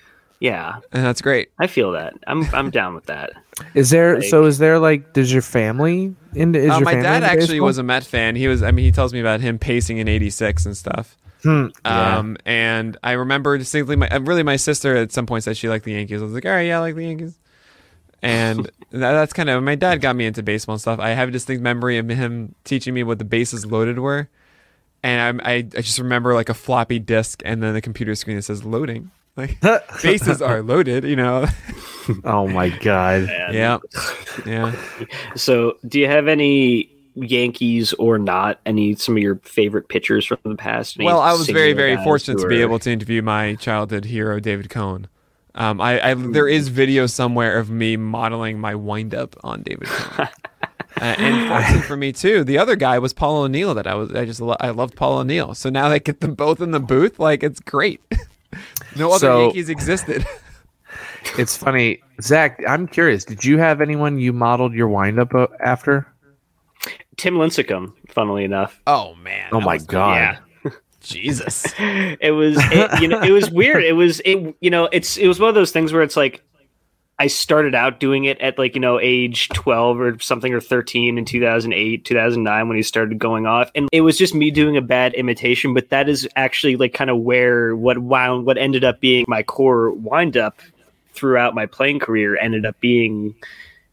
Yeah, 0.40 0.81
and 0.93 1.05
that's 1.05 1.23
great. 1.23 1.51
I 1.59 1.66
feel 1.69 1.93
that. 1.93 2.15
I'm 2.27 2.44
I'm 2.55 2.70
down 2.70 2.94
with 2.94 3.06
that. 3.06 3.31
Is 3.74 3.90
there? 3.90 4.16
Like- 4.16 4.24
so 4.28 4.44
is 4.47 4.59
there 4.59 4.78
like? 4.81 5.12
Does 5.12 5.32
your 5.32 5.43
family 5.43 6.15
into? 6.35 6.59
Is 6.59 6.70
Uh, 6.70 6.74
your 6.74 6.85
my 6.85 6.90
family 6.93 7.02
dad 7.05 7.16
into 7.23 7.28
actually 7.28 7.47
baseball? 7.55 7.66
was 7.66 7.78
a 7.78 7.82
Met 7.85 8.05
fan. 8.05 8.35
He 8.36 8.48
was. 8.48 8.62
I 8.62 8.73
mean, 8.73 8.85
he 8.85 8.90
tells 8.93 9.12
me 9.15 9.20
about 9.20 9.40
him 9.40 9.59
pacing 9.59 9.98
in 9.98 10.09
'86 10.09 10.66
and 10.66 10.77
stuff. 10.77 11.16
Hmm, 11.44 11.66
yeah. 11.85 12.19
Um, 12.19 12.36
and 12.44 12.97
I 13.05 13.12
remember 13.12 13.56
distinctly, 13.59 13.97
my 13.97 14.09
uh, 14.09 14.19
really 14.20 14.43
my 14.43 14.56
sister 14.56 14.97
at 14.97 15.12
some 15.12 15.27
point 15.27 15.44
said 15.44 15.56
she 15.56 15.69
liked 15.69 15.85
the 15.85 15.93
Yankees. 15.93 16.20
I 16.20 16.24
was 16.24 16.32
like, 16.35 16.44
all 16.47 16.51
right, 16.52 16.62
yeah, 16.62 16.78
I 16.78 16.81
like 16.81 16.94
the 16.97 17.05
Yankees. 17.05 17.39
And 18.23 18.65
that, 18.90 19.12
that's 19.12 19.32
kind 19.32 19.48
of 19.51 19.62
my 19.62 19.74
dad 19.77 20.01
got 20.01 20.16
me 20.16 20.27
into 20.27 20.43
baseball 20.43 20.74
and 20.74 20.81
stuff. 20.81 20.98
I 20.98 21.11
have 21.11 21.28
a 21.28 21.32
distinct 21.32 21.62
memory 21.62 21.98
of 21.98 22.09
him 22.09 22.55
teaching 22.65 22.93
me 22.94 23.02
what 23.05 23.19
the 23.19 23.24
bases 23.24 23.66
loaded 23.66 23.98
were, 23.98 24.28
and 25.02 25.40
I, 25.43 25.51
I, 25.51 25.55
I 25.56 25.81
just 25.82 25.98
remember 25.98 26.35
like 26.35 26.48
a 26.48 26.55
floppy 26.55 26.98
disk 26.98 27.43
and 27.44 27.62
then 27.62 27.74
the 27.74 27.81
computer 27.82 28.15
screen 28.15 28.36
that 28.36 28.43
says 28.43 28.65
loading. 28.65 29.11
Like 29.36 29.61
bases 30.02 30.40
are 30.40 30.62
loaded, 30.62 31.05
you 31.05 31.16
know. 31.16 31.47
oh 32.24 32.47
my 32.47 32.69
god. 32.69 33.28
And 33.28 33.55
yeah, 33.55 33.78
yeah. 34.47 34.74
So, 35.35 35.77
do 35.86 35.98
you 35.98 36.06
have 36.06 36.28
any 36.28 36.90
Yankees 37.15 37.93
or 37.94 38.19
not, 38.19 38.61
any 38.66 38.94
some 38.94 39.16
of 39.16 39.23
your 39.23 39.36
favorite 39.36 39.89
pitchers 39.89 40.24
from 40.24 40.39
the 40.44 40.56
past? 40.56 40.97
Any 40.97 41.06
Well, 41.06 41.20
I 41.20 41.32
was 41.32 41.48
very, 41.48 41.73
very 41.73 41.97
fortunate 42.05 42.39
who 42.39 42.44
to 42.44 42.48
be 42.48 42.61
able 42.61 42.78
to 42.81 42.90
interview 42.90 43.23
my 43.23 43.55
childhood 43.56 44.05
hero, 44.05 44.39
David 44.40 44.70
Cone. 44.70 45.09
Um, 45.56 45.81
I, 45.81 46.11
I 46.11 46.15
there 46.15 46.48
is 46.48 46.69
video 46.69 47.06
somewhere 47.06 47.59
of 47.59 47.70
me 47.70 47.97
modeling 47.97 48.59
my 48.59 48.74
windup 48.74 49.36
on 49.43 49.62
David 49.62 49.89
Cone. 49.89 50.28
Uh, 50.97 51.06
and 51.19 51.48
fortunately 51.48 51.82
for 51.82 51.97
me 51.97 52.12
too, 52.12 52.44
the 52.44 52.56
other 52.56 52.77
guy 52.77 53.01
was 53.01 53.12
Paul 53.12 53.39
O'Neill. 53.39 53.74
That 53.74 53.89
I 53.89 53.97
was, 53.97 54.15
I 54.15 54.24
just, 54.24 54.40
lo- 54.40 54.56
I 54.61 54.70
loved 54.70 54.94
Paul 54.94 55.19
O'Neill. 55.19 55.52
So 55.56 55.69
now 55.69 55.89
they 55.89 55.98
get 55.98 56.20
them 56.20 56.35
both 56.35 56.61
in 56.61 56.70
the 56.70 56.78
booth. 56.78 57.19
Like 57.19 57.43
it's 57.43 57.59
great. 57.59 58.01
no 58.97 59.10
other 59.10 59.18
So- 59.18 59.40
Yankees 59.44 59.68
existed. 59.68 60.26
It's 61.39 61.56
funny, 61.56 62.01
Zach. 62.20 62.62
I'm 62.68 62.86
curious. 62.86 63.24
Did 63.24 63.44
you 63.44 63.56
have 63.59 63.81
anyone 63.81 64.18
you 64.18 64.32
modeled 64.32 64.74
your 64.74 64.89
windup 64.89 65.35
uh, 65.35 65.47
after? 65.59 66.06
Tim 67.16 67.35
Lincecum, 67.36 67.94
funnily 68.09 68.44
enough. 68.44 68.81
oh 68.86 69.14
man. 69.16 69.48
Oh 69.51 69.60
my 69.60 69.74
was- 69.74 69.85
god! 69.86 70.39
Yeah. 70.64 70.70
Jesus. 71.01 71.64
it 71.78 72.35
was 72.35 72.56
it, 72.59 73.01
you 73.01 73.09
know 73.09 73.20
it 73.22 73.31
was 73.31 73.51
weird 73.51 73.85
it 73.85 73.93
was 73.94 74.20
it 74.24 74.55
you 74.60 74.70
know 74.70 74.89
it's 74.93 75.16
it 75.16 75.26
was 75.26 75.40
one 75.40 75.48
of 75.48 75.55
those 75.55 75.70
things 75.72 75.93
where 75.93 76.02
it's 76.02 76.16
like 76.16 76.43
i 77.18 77.26
started 77.26 77.74
out 77.74 78.00
doing 78.00 78.24
it 78.24 78.38
at 78.40 78.58
like 78.58 78.74
you 78.74 78.80
know 78.80 78.98
age 79.00 79.48
12 79.50 80.00
or 80.00 80.18
something 80.20 80.52
or 80.52 80.60
13 80.60 81.18
in 81.18 81.24
2008 81.24 82.04
2009 82.04 82.68
when 82.68 82.76
he 82.76 82.82
started 82.82 83.18
going 83.18 83.46
off. 83.46 83.70
And 83.74 83.88
it 83.92 84.00
was 84.02 84.18
just 84.18 84.34
me 84.34 84.50
doing 84.50 84.76
a 84.76 84.82
bad 84.82 85.14
imitation 85.14 85.74
but 85.74 85.90
that 85.90 86.08
is 86.08 86.28
actually 86.36 86.76
like 86.76 86.94
kind 86.94 87.10
of 87.10 87.18
where 87.18 87.74
what 87.76 87.98
wound 87.98 88.46
what 88.46 88.58
ended 88.58 88.84
up 88.84 89.00
being 89.00 89.24
my 89.28 89.42
core 89.42 89.92
wind 89.92 90.36
up 90.36 90.60
throughout 91.12 91.54
my 91.54 91.66
playing 91.66 92.00
career 92.00 92.36
ended 92.36 92.66
up 92.66 92.78
being 92.80 93.34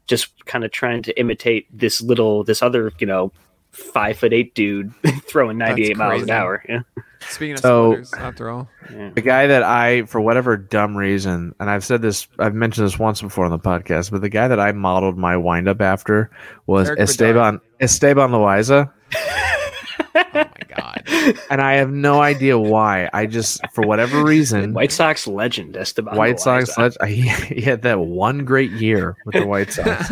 just 0.08 0.46
kind 0.46 0.64
of 0.64 0.72
trying 0.72 1.04
to 1.04 1.18
imitate 1.20 1.68
this 1.72 2.02
little 2.02 2.44
this 2.44 2.62
other 2.62 2.92
you 3.00 3.08
know 3.08 3.32
five 3.72 4.18
foot 4.18 4.34
eight 4.34 4.54
dude 4.56 4.94
throwing 5.28 5.58
98 5.58 5.98
miles 5.98 6.24
an 6.24 6.30
hour 6.30 6.64
yeah 6.68 6.82
Speaking 7.30 7.54
of 7.54 7.60
So- 7.60 7.92
splitters, 8.04 8.14
after 8.14 8.50
all, 8.50 8.68
The 8.90 9.22
guy 9.22 9.46
that 9.48 9.62
I, 9.62 10.04
for 10.06 10.20
whatever 10.20 10.58
dumb 10.58 10.98
reason, 10.98 11.54
and 11.60 11.70
I've 11.70 11.86
said 11.86 12.02
this, 12.02 12.28
I've 12.40 12.56
mentioned 12.56 12.88
this 12.88 12.98
once 12.98 13.22
before 13.22 13.46
on 13.46 13.52
the 13.52 13.60
podcast, 13.60 14.10
but 14.10 14.22
the 14.22 14.30
guy 14.30 14.48
that 14.48 14.60
I 14.60 14.72
modeled 14.72 15.20
my 15.20 15.38
wind 15.38 15.68
up 15.70 15.82
after 15.82 16.32
was 16.66 16.88
Eric 16.88 17.00
Esteban 17.02 17.62
Esteban 17.80 18.32
Loaiza, 18.32 18.92
oh 19.16 20.24
my 20.34 20.48
god. 20.76 21.04
and 21.52 21.62
I 21.62 21.74
have 21.74 21.92
no 21.92 22.20
idea 22.22 22.58
why. 22.58 23.08
I 23.14 23.28
just, 23.28 23.62
for 23.72 23.86
whatever 23.86 24.24
reason, 24.24 24.74
White 24.76 24.92
Sox 24.92 25.28
legend 25.28 25.78
Esteban. 25.78 26.18
White 26.18 26.40
Sox, 26.40 26.76
Loaiza. 26.76 27.00
leg- 27.02 27.10
he, 27.12 27.30
he 27.56 27.62
had 27.62 27.84
that 27.84 28.00
one 28.00 28.46
great 28.46 28.72
year 28.72 29.16
with 29.26 29.36
the 29.36 29.46
White 29.46 29.72
Sox. 29.72 30.12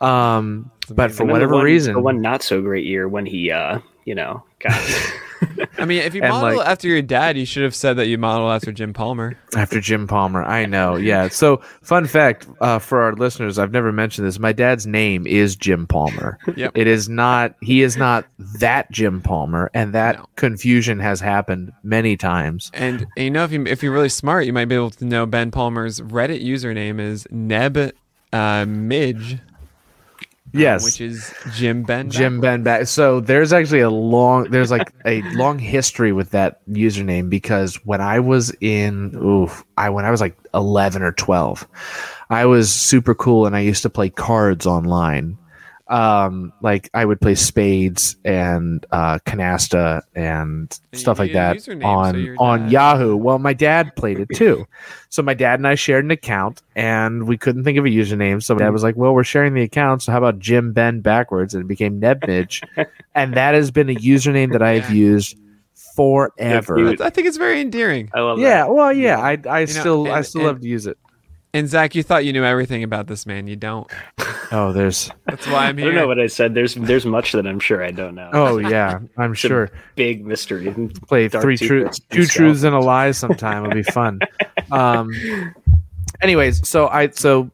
Um, 0.00 0.70
but 0.94 1.10
for 1.12 1.22
And 1.22 1.30
the 1.30 1.32
whatever 1.32 1.54
one- 1.54 1.64
reason, 1.64 1.94
the 1.94 2.00
one 2.00 2.20
not 2.20 2.42
so 2.42 2.60
great 2.60 2.84
year 2.84 3.08
when 3.08 3.26
he, 3.26 3.50
uh, 3.50 3.78
you 4.04 4.14
know, 4.14 4.42
got 4.60 4.72
I 5.78 5.86
mean, 5.86 6.02
if 6.02 6.14
you 6.14 6.20
And, 6.22 6.30
model 6.32 6.58
like- 6.58 6.66
after 6.68 6.86
your 6.86 7.00
dad, 7.00 7.38
you 7.38 7.46
should 7.46 7.62
have 7.62 7.74
said 7.74 7.94
that 7.96 8.08
you 8.08 8.18
model 8.18 8.50
after 8.50 8.72
Jim 8.72 8.92
Palmer. 8.92 9.38
After 9.56 9.80
Jim 9.80 10.06
Palmer, 10.06 10.42
I 10.42 10.66
know. 10.66 10.96
Yeah. 10.96 11.28
So, 11.28 11.62
fun 11.80 12.06
fact 12.06 12.46
uh, 12.60 12.78
for 12.78 13.00
our 13.00 13.14
listeners, 13.14 13.58
I've 13.58 13.72
never 13.72 13.90
mentioned 13.90 14.26
this. 14.26 14.38
My 14.38 14.52
dad's 14.52 14.86
name 14.86 15.26
is 15.26 15.56
Jim 15.56 15.86
Palmer. 15.86 16.38
Yep. 16.56 16.72
It 16.74 16.86
is 16.86 17.08
not. 17.08 17.54
He 17.62 17.80
is 17.80 17.96
not 17.96 18.26
that 18.58 18.90
Jim 18.90 19.22
Palmer, 19.22 19.70
and 19.72 19.94
that 19.94 20.16
No. 20.18 20.26
confusion 20.36 20.98
has 20.98 21.20
happened 21.20 21.72
many 21.82 22.18
times. 22.18 22.70
And, 22.74 23.06
and 23.16 23.24
you 23.24 23.30
know, 23.30 23.44
if 23.44 23.52
you 23.52 23.64
if 23.66 23.82
you're 23.82 23.92
really 23.92 24.08
smart, 24.10 24.44
you 24.44 24.52
might 24.52 24.66
be 24.66 24.74
able 24.74 24.90
to 24.90 25.04
know 25.06 25.24
Ben 25.24 25.50
Palmer's 25.50 26.00
Reddit 26.02 26.44
username 26.44 27.00
is 27.00 27.26
Neb 27.30 27.92
uh, 28.32 28.66
Midge, 28.68 29.38
Um, 30.54 30.60
yes. 30.60 30.84
which 30.84 31.00
is 31.00 31.32
Jim 31.54 31.82
Ben. 31.82 32.10
Jim 32.10 32.40
Ben 32.40 32.62
back. 32.62 32.86
So 32.86 33.20
there's 33.20 33.52
actually 33.52 33.80
a 33.80 33.90
long 33.90 34.50
there's 34.50 34.70
like 34.70 34.92
a 35.04 35.22
long 35.32 35.58
history 35.58 36.12
with 36.12 36.30
that 36.30 36.66
username 36.68 37.30
because 37.30 37.76
when 37.84 38.00
I 38.00 38.18
was 38.20 38.52
in 38.60 39.14
oof, 39.16 39.64
I 39.76 39.90
when 39.90 40.04
I 40.04 40.10
was 40.10 40.20
like 40.20 40.36
11 40.54 41.02
or 41.02 41.12
12, 41.12 41.66
I 42.30 42.46
was 42.46 42.72
super 42.72 43.14
cool 43.14 43.46
and 43.46 43.54
I 43.54 43.60
used 43.60 43.82
to 43.82 43.90
play 43.90 44.10
cards 44.10 44.66
online. 44.66 45.38
Um, 45.90 46.52
like 46.62 46.88
I 46.94 47.04
would 47.04 47.20
play 47.20 47.34
spades 47.34 48.14
and 48.24 48.86
uh, 48.92 49.18
canasta 49.26 50.02
and 50.14 50.72
you 50.92 50.98
stuff 51.00 51.18
like 51.18 51.32
that 51.32 51.56
username, 51.56 51.82
so 51.82 51.88
on 51.88 52.36
on 52.62 52.70
Yahoo. 52.70 53.16
Well, 53.16 53.40
my 53.40 53.52
dad 53.54 53.96
played 53.96 54.20
it 54.20 54.28
too, 54.32 54.68
so 55.08 55.20
my 55.22 55.34
dad 55.34 55.58
and 55.58 55.66
I 55.66 55.74
shared 55.74 56.04
an 56.04 56.12
account, 56.12 56.62
and 56.76 57.26
we 57.26 57.36
couldn't 57.36 57.64
think 57.64 57.76
of 57.76 57.84
a 57.86 57.88
username. 57.88 58.40
So 58.40 58.54
my 58.54 58.60
dad 58.60 58.70
was 58.70 58.84
like, 58.84 58.94
"Well, 58.96 59.12
we're 59.12 59.24
sharing 59.24 59.52
the 59.54 59.62
account, 59.62 60.02
so 60.04 60.12
how 60.12 60.18
about 60.18 60.38
Jim 60.38 60.72
Ben 60.72 61.00
backwards?" 61.00 61.54
And 61.54 61.64
it 61.64 61.66
became 61.66 62.00
Nebmidge, 62.00 62.62
and 63.16 63.34
that 63.34 63.54
has 63.54 63.72
been 63.72 63.90
a 63.90 63.94
username 63.96 64.52
that 64.52 64.62
I 64.62 64.78
have 64.78 64.94
used 64.94 65.36
forever. 65.96 66.94
I 67.02 67.10
think 67.10 67.26
it's 67.26 67.36
very 67.36 67.60
endearing. 67.60 68.10
I 68.14 68.20
love 68.20 68.38
Yeah, 68.38 68.58
that. 68.64 68.72
well, 68.72 68.92
yeah, 68.92 69.18
I 69.18 69.32
I 69.48 69.60
know, 69.60 69.66
still 69.66 70.06
I 70.10 70.18
and- 70.18 70.26
still 70.26 70.42
and- 70.42 70.46
love 70.48 70.60
to 70.60 70.68
use 70.68 70.86
it. 70.86 70.98
And 71.52 71.68
Zach, 71.68 71.96
you 71.96 72.02
thought 72.04 72.24
you 72.24 72.32
knew 72.32 72.44
everything 72.44 72.84
about 72.84 73.08
this 73.08 73.26
man. 73.26 73.48
You 73.48 73.56
don't. 73.56 73.90
Oh, 74.52 74.72
there's 74.72 75.10
That's 75.26 75.46
why 75.48 75.66
I'm 75.66 75.76
here. 75.78 75.86
I 75.88 75.90
here. 75.90 75.98
don't 75.98 76.02
know 76.02 76.06
what 76.08 76.20
I 76.20 76.28
said. 76.28 76.54
There's 76.54 76.74
there's 76.76 77.04
much 77.04 77.32
that 77.32 77.46
I'm 77.46 77.58
sure 77.58 77.82
I 77.84 77.90
don't 77.90 78.14
know. 78.14 78.30
oh 78.32 78.58
yeah, 78.58 79.00
I'm 79.18 79.32
It's 79.32 79.44
a 79.44 79.48
sure. 79.48 79.70
big 79.96 80.24
mystery. 80.24 80.72
play 81.08 81.26
Dark 81.28 81.42
three 81.42 81.56
truths, 81.56 81.98
two 82.10 82.24
truths 82.26 82.62
and 82.62 82.74
a 82.74 82.78
lie 82.78 83.10
sometime. 83.10 83.64
It'll 83.64 83.74
be 83.74 83.82
fun. 83.82 84.20
Um, 84.70 85.10
anyways, 86.22 86.68
so 86.68 86.86
I 86.86 87.08
so 87.10 87.50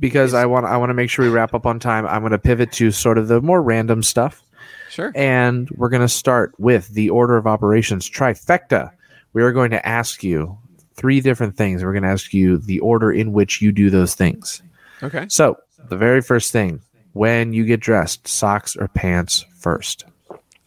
because 0.00 0.34
I 0.34 0.44
want 0.46 0.66
I 0.66 0.76
want 0.76 0.90
to 0.90 0.94
make 0.94 1.08
sure 1.08 1.24
we 1.24 1.30
wrap 1.30 1.54
up 1.54 1.66
on 1.66 1.78
time. 1.78 2.04
I'm 2.06 2.22
going 2.22 2.32
to 2.32 2.38
pivot 2.38 2.72
to 2.72 2.90
sort 2.90 3.16
of 3.18 3.28
the 3.28 3.40
more 3.40 3.62
random 3.62 4.02
stuff, 4.02 4.42
Sure. 4.90 5.12
and 5.14 5.70
we're 5.70 5.88
going 5.88 6.02
to 6.02 6.08
start 6.08 6.52
with 6.58 6.88
the 6.88 7.10
order 7.10 7.36
of 7.36 7.46
operations 7.46 8.10
trifecta. 8.10 8.90
We 9.34 9.42
are 9.44 9.52
going 9.52 9.70
to 9.70 9.86
ask 9.88 10.24
you 10.24 10.58
three 10.98 11.20
different 11.22 11.56
things. 11.56 11.82
We're 11.82 11.92
going 11.92 12.02
to 12.02 12.08
ask 12.10 12.34
you 12.34 12.58
the 12.58 12.80
order 12.80 13.10
in 13.10 13.32
which 13.32 13.62
you 13.62 13.72
do 13.72 13.88
those 13.88 14.14
things. 14.14 14.60
Okay. 15.02 15.26
So 15.30 15.56
the 15.88 15.96
very 15.96 16.20
first 16.20 16.52
thing 16.52 16.82
when 17.14 17.52
you 17.54 17.64
get 17.64 17.80
dressed, 17.80 18.28
socks 18.28 18.76
or 18.76 18.88
pants 18.88 19.46
first. 19.58 20.04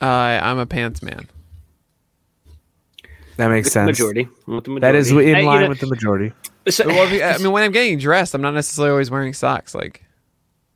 Uh, 0.02 0.06
I'm 0.42 0.58
a 0.58 0.66
pants 0.66 1.04
man. 1.04 1.28
That 3.38 3.50
makes 3.50 3.66
With 3.68 3.74
sense. 3.74 3.88
majority. 4.00 4.28
With 4.48 4.64
the 4.66 4.80
That 4.80 4.96
is 4.96 5.10
in 5.12 5.16
majority. 5.18 5.34
Hey, 5.34 5.42
you 5.42 5.48
line 5.48 5.62
know, 5.64 5.70
with 5.70 5.80
the 5.80 5.88
majority. 5.88 6.34
so- 6.70 6.88
Well, 6.88 7.10
you- 7.14 7.24
I 7.24 7.38
mean, 7.38 7.52
when 7.52 7.64
I'm 7.64 7.72
getting 7.72 7.98
dressed, 7.98 8.34
I'm 8.36 8.42
not 8.42 8.54
necessarily 8.54 8.92
always 8.92 9.10
wearing 9.10 9.34
socks. 9.34 9.74
Like, 9.74 10.04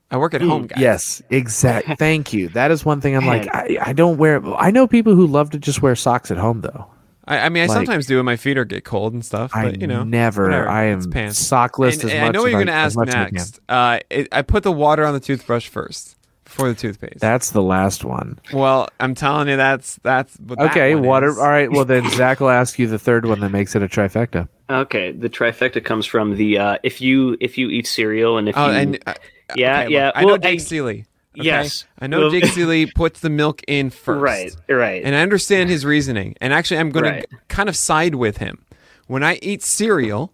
I 0.10 0.18
work 0.18 0.34
at 0.34 0.41
home, 0.41 0.68
guys. 0.68 0.80
Yes, 0.80 1.22
exact. 1.30 1.88
Thank 1.99 2.32
you. 2.34 2.49
That 2.49 2.72
is 2.72 2.86
one 2.86 3.02
thing 3.02 3.15
I'm 3.15 3.26
like, 3.26 3.48
I, 3.53 3.77
I 3.82 3.94
don't 3.94 4.18
wear. 4.18 4.44
I 4.56 4.72
know 4.72 4.88
people 4.88 5.15
who 5.15 5.27
love 5.27 5.49
to 5.52 5.60
just 5.60 5.82
wear 5.82 5.95
socks 5.95 6.32
at 6.32 6.38
home, 6.38 6.61
though. 6.61 6.88
I, 7.27 7.39
I 7.39 7.49
mean, 7.49 7.64
I 7.64 7.65
Like- 7.65 7.76
sometimes 7.76 8.06
do 8.06 8.18
when 8.18 8.26
my 8.26 8.35
feet 8.35 8.57
are 8.57 8.65
get 8.65 8.84
cold 8.84 9.14
and 9.14 9.26
stuff. 9.26 9.52
But 9.53 9.65
I 9.65 9.69
you 9.72 9.88
know, 9.88 10.03
never. 10.03 10.43
whatever. 10.43 10.69
I 10.69 10.85
It's 10.85 11.06
am 11.06 11.11
pants. 11.11 11.39
sockless 11.49 11.95
And, 11.95 12.06
as 12.06 12.11
and 12.14 12.26
I 12.26 12.30
know 12.31 12.41
what 12.41 12.47
as 12.47 12.52
you're 12.52 12.60
going 12.60 12.68
to 12.68 12.73
ask 12.73 12.97
much 12.97 13.07
as 13.10 13.15
I 13.15 13.26
can. 13.26 13.34
next. 13.34 13.60
Uh, 13.68 13.99
it, 14.10 14.27
I 14.31 14.41
put 14.43 14.64
the 14.64 14.72
water 14.72 15.06
on 15.06 15.14
the 15.14 15.19
toothbrush 15.19 15.68
first 15.68 16.15
before 16.43 16.69
the 16.69 16.76
toothpaste. 16.76 17.19
That's 17.19 17.49
the 17.52 17.64
last 17.64 18.06
one. 18.06 18.38
well, 18.53 18.88
I'm 18.99 19.15
telling 19.15 19.47
you, 19.47 19.57
that's 19.57 19.95
that's 20.03 20.35
what 20.38 20.60
that 20.60 20.72
Okay, 20.72 20.93
one 20.95 21.03
water. 21.06 21.27
is. 21.30 21.38
All 21.39 21.49
right. 21.49 21.72
Well, 21.72 21.85
then 21.85 22.07
Zach 22.11 22.39
will 22.39 22.49
ask 22.49 22.77
you 22.77 22.85
the 22.88 22.99
third 22.99 23.26
one 23.26 23.39
that 23.39 23.49
makes 23.49 23.76
it 23.76 23.81
a 23.81 23.88
trifecta. 23.88 24.47
Okay, 24.69 25.11
the 25.11 25.30
trifecta 25.30 25.84
comes 25.84 26.06
from 26.06 26.35
the 26.38 26.57
uh, 26.60 26.77
if 26.84 27.02
you 27.02 27.38
if 27.39 27.57
you 27.57 27.69
eat 27.69 27.88
cereal 27.88 28.38
and 28.38 28.49
if 28.49 28.56
Oh, 28.57 28.68
you 28.68 28.73
and 28.77 28.99
uh, 29.07 29.14
Yeah, 29.56 29.81
okay, 29.84 29.93
yeah, 29.93 30.06
Look, 30.07 30.15
I 30.18 30.22
know 30.22 30.27
well, 30.27 30.38
Jake 30.38 30.60
I- 30.60 30.64
Seeley. 30.64 31.06
Okay? 31.39 31.45
Yes. 31.45 31.85
I 31.99 32.07
know 32.07 32.29
Jake 32.29 32.45
Seeley 32.53 32.85
puts 32.85 33.19
the 33.19 33.29
milk 33.29 33.61
in 33.67 33.89
first. 33.89 34.21
right 34.21 34.55
right 34.69 35.01
And 35.03 35.15
I 35.15 35.21
understand 35.21 35.69
his 35.69 35.85
reasoning. 35.85 36.35
And 36.41 36.53
actually, 36.53 36.79
I'm 36.79 36.89
going 36.91 37.05
Right. 37.05 37.29
to 37.29 37.37
kind 37.47 37.69
of 37.69 37.75
side 37.75 38.15
with 38.15 38.37
him. 38.37 38.63
When 39.07 39.23
I 39.23 39.37
eat 39.41 39.61
cereal, 39.63 40.33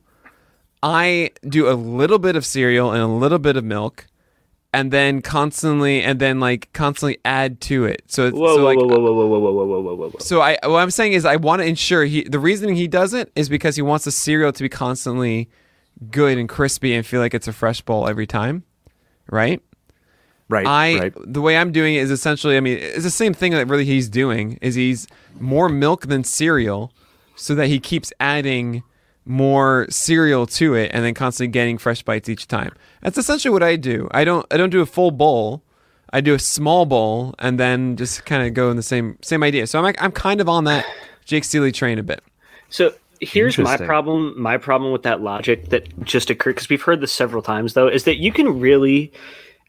I 0.83 1.31
do 1.47 1.69
a 1.69 1.73
little 1.75 2.19
bit 2.19 2.35
of 2.35 2.45
cereal 2.45 2.91
and 2.91 3.01
a 3.01 3.07
little 3.07 3.39
bit 3.39 3.55
of 3.55 3.63
milk, 3.63 4.07
and 4.73 4.89
then 4.91 5.21
constantly, 5.21 6.01
and 6.01 6.19
then 6.19 6.39
like 6.39 6.71
constantly 6.73 7.19
add 7.25 7.59
to 7.61 7.85
it. 7.85 8.03
So, 8.07 8.27
it's 8.27 8.37
whoa 8.37 8.55
so 8.55 8.61
whoa, 8.61 8.65
like, 8.65 8.77
whoa 8.77 8.87
whoa 8.87 8.97
whoa 8.99 9.13
whoa 9.13 9.27
whoa 9.27 9.39
whoa 9.39 9.65
whoa 9.65 9.81
whoa 9.81 9.95
whoa 9.95 10.09
whoa 10.11 10.19
so 10.19 10.41
I 10.41 10.57
what 10.63 10.77
I'm 10.79 10.89
saying 10.91 11.13
is 11.13 11.25
I 11.25 11.35
want 11.35 11.61
to 11.61 11.67
ensure 11.67 12.05
he 12.05 12.23
the 12.23 12.39
reasoning 12.39 12.75
he 12.75 12.87
does 12.87 13.13
it 13.13 13.31
is 13.35 13.49
because 13.49 13.75
he 13.75 13.81
wants 13.81 14.05
the 14.05 14.11
cereal 14.11 14.51
to 14.53 14.63
be 14.63 14.69
constantly 14.69 15.49
good 16.09 16.37
and 16.37 16.47
crispy 16.47 16.95
and 16.95 17.05
feel 17.05 17.19
like 17.19 17.33
it's 17.33 17.47
a 17.49 17.53
fresh 17.53 17.81
bowl 17.81 18.07
every 18.07 18.25
time, 18.25 18.63
right? 19.29 19.61
Right. 20.51 20.67
I 20.67 20.99
right. 20.99 21.13
the 21.17 21.39
way 21.39 21.57
I'm 21.57 21.71
doing 21.71 21.95
it 21.95 21.99
is 21.99 22.11
essentially 22.11 22.57
I 22.57 22.59
mean 22.59 22.77
it's 22.77 23.03
the 23.03 23.09
same 23.09 23.33
thing 23.33 23.53
that 23.53 23.67
really 23.67 23.85
he's 23.85 24.09
doing 24.09 24.59
is 24.61 24.75
he's 24.75 25.07
more 25.39 25.69
milk 25.69 26.07
than 26.07 26.25
cereal 26.25 26.91
so 27.37 27.55
that 27.55 27.67
he 27.67 27.79
keeps 27.79 28.11
adding 28.19 28.83
more 29.23 29.87
cereal 29.89 30.45
to 30.47 30.73
it 30.73 30.91
and 30.93 31.05
then 31.05 31.13
constantly 31.13 31.51
getting 31.51 31.77
fresh 31.77 32.03
bites 32.03 32.27
each 32.27 32.47
time. 32.47 32.73
That's 33.01 33.17
essentially 33.17 33.51
what 33.51 33.63
I 33.63 33.77
do. 33.77 34.09
I 34.11 34.25
don't 34.25 34.45
I 34.51 34.57
don't 34.57 34.71
do 34.71 34.81
a 34.81 34.85
full 34.85 35.11
bowl. 35.11 35.63
I 36.11 36.19
do 36.19 36.33
a 36.33 36.39
small 36.39 36.85
bowl 36.85 37.33
and 37.39 37.57
then 37.57 37.95
just 37.95 38.25
kind 38.25 38.45
of 38.45 38.53
go 38.53 38.69
in 38.69 38.75
the 38.75 38.83
same 38.83 39.17
same 39.21 39.43
idea. 39.43 39.67
So 39.67 39.79
I'm 39.79 39.85
like, 39.85 40.01
I'm 40.01 40.11
kind 40.11 40.41
of 40.41 40.49
on 40.49 40.65
that 40.65 40.85
Jake 41.23 41.45
Steely 41.45 41.71
train 41.71 41.97
a 41.97 42.03
bit. 42.03 42.21
So 42.67 42.93
here's 43.21 43.57
my 43.57 43.77
problem. 43.77 44.39
My 44.39 44.57
problem 44.57 44.91
with 44.91 45.03
that 45.03 45.21
logic 45.21 45.69
that 45.69 46.03
just 46.03 46.29
occurred 46.29 46.55
because 46.55 46.69
we've 46.69 46.81
heard 46.81 46.99
this 46.99 47.13
several 47.13 47.41
times 47.41 47.73
though 47.73 47.87
is 47.87 48.03
that 48.03 48.17
you 48.17 48.33
can 48.33 48.59
really 48.59 49.13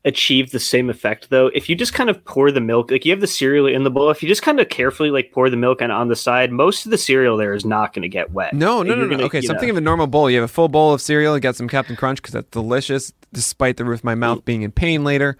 achieve 0.05 0.51
the 0.51 0.59
same 0.59 0.91
effect 0.91 1.31
though 1.31 1.47
if 1.55 1.69
you 1.69 1.77
just 1.77 1.95
kind 1.95 2.11
of 2.11 2.24
pour 2.24 2.51
the 2.51 2.61
milk 2.61 2.91
like 2.91 3.05
you 3.05 3.12
have 3.12 3.20
the 3.20 3.27
cereal 3.27 3.66
in 3.69 3.85
the 3.85 3.91
bowl 3.91 4.11
if 4.11 4.20
you 4.20 4.29
just 4.29 4.43
kind 4.43 4.59
of 4.59 4.69
carefully 4.69 5.11
like 5.12 5.31
pour 5.31 5.49
the 5.49 5.57
milk 5.57 5.81
and 5.81 5.93
on 5.93 6.09
the 6.09 6.16
side 6.16 6.51
most 6.51 6.85
of 6.85 6.91
the 6.91 6.99
cereal 6.99 7.37
there 7.37 7.55
is 7.55 7.65
not 7.65 7.93
going 7.93 8.03
to 8.03 8.09
get 8.09 8.33
wet 8.33 8.53
No, 8.53 8.83
no, 8.83 8.97
no, 8.97 9.05
no. 9.05 9.11
gonna, 9.11 9.23
Okay, 9.27 9.39
you 9.39 9.43
so 9.43 9.51
I'm 9.53 9.55
know- 9.55 9.61
thinking 9.61 9.77
of 9.77 9.79
a 9.79 9.81
normal 9.83 10.09
bowl. 10.09 10.29
You 10.29 10.39
have 10.41 10.51
a 10.51 10.53
full 10.53 10.66
bowl 10.69 10.93
of 10.93 11.01
cereal. 11.01 11.37
You 11.37 11.41
got 11.41 11.55
some 11.55 11.69
Captain 11.69 11.95
Crunch 11.95 12.20
because 12.20 12.33
that's 12.33 12.51
delicious, 12.51 13.12
despite 13.33 13.77
the 13.77 13.85
roof 13.85 14.01
of 14.01 14.05
my 14.05 14.16
mouth 14.16 14.39
mm. 14.41 14.45
being 14.45 14.62
in 14.62 14.73
pain 14.73 15.05
later. 15.05 15.37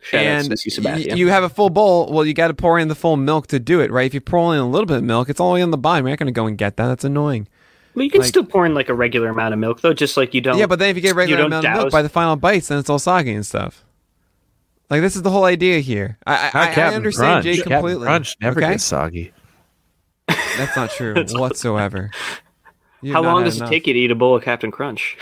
Shout 0.00 0.20
and 0.22 0.50
to 0.50 0.56
CC 0.56 0.84
y- 0.84 0.92
Sabathia. 1.02 1.16
you 1.16 1.28
have 1.28 1.42
a 1.42 1.48
full 1.48 1.70
bowl. 1.70 2.12
Well, 2.12 2.24
you 2.24 2.34
got 2.34 2.48
to 2.48 2.54
pour 2.54 2.78
in 2.78 2.86
the 2.88 2.94
full 2.94 3.16
milk 3.16 3.48
to 3.48 3.58
do 3.58 3.80
it, 3.80 3.90
right? 3.90 4.06
If 4.06 4.14
you 4.14 4.20
pour 4.20 4.54
in 4.54 4.60
a 4.60 4.68
little 4.68 4.86
bit 4.86 4.98
of 4.98 5.02
milk, 5.04 5.28
it's 5.28 5.40
all 5.40 5.48
the 5.50 5.54
way 5.54 5.62
on 5.62 5.70
the 5.72 5.78
bottom. 5.78 6.06
You're 6.06 6.12
not 6.12 6.18
going 6.20 6.26
to 6.26 6.32
go 6.32 6.46
and 6.46 6.56
get 6.56 6.76
that. 6.76 6.86
That's 6.86 7.04
annoying. 7.04 7.48
well, 7.94 8.04
you 8.04 8.10
can 8.10 8.20
like- 8.20 8.28
still 8.28 8.44
pour 8.44 8.64
in 8.64 8.74
like 8.74 8.88
a 8.88 8.94
regular 8.94 9.28
amount 9.30 9.54
of 9.54 9.58
milk 9.60 9.80
though 9.80 9.92
just 9.94 10.16
like 10.16 10.34
you 10.34 10.40
don't 10.40 10.56
Yeah, 10.58 10.66
but 10.66 10.78
then 10.78 10.90
if 10.90 10.96
you 10.96 11.02
get 11.02 11.16
regular 11.16 11.42
don't 11.42 11.52
amount 11.52 11.66
of 11.66 11.72
milk 11.74 11.90
by 11.92 12.02
the 12.02 12.08
final 12.08 12.36
bites, 12.36 12.68
then 12.68 12.78
it's 12.78 12.88
all 12.88 12.98
soggy 13.00 13.32
and 13.32 13.44
stuff. 13.44 13.84
Like 14.94 15.02
this 15.02 15.16
is 15.16 15.22
the 15.22 15.30
whole 15.30 15.44
idea 15.44 15.80
here. 15.80 16.18
I, 16.24 16.36
I, 16.36 16.50
Not 16.54 16.78
I, 16.78 16.82
I 16.82 16.94
understand 16.94 17.42
Crunch. 17.42 17.44
Jay 17.44 17.56
Captain 17.56 17.72
completely. 17.72 18.04
Crunch 18.04 18.36
never 18.40 18.60
okay? 18.60 18.70
gets 18.74 18.84
soggy. 18.84 19.32
That's 20.28 20.76
not 20.76 20.90
true 20.90 21.14
whatsoever. 21.32 22.12
You've 23.02 23.12
how 23.14 23.22
long 23.22 23.38
had 23.38 23.46
does 23.46 23.56
enough. 23.56 23.70
it 23.70 23.72
take 23.72 23.86
you 23.88 23.92
to 23.94 23.98
eat 23.98 24.12
a 24.12 24.14
bowl 24.14 24.36
of 24.36 24.44
captain 24.44 24.70
crunch 24.70 25.16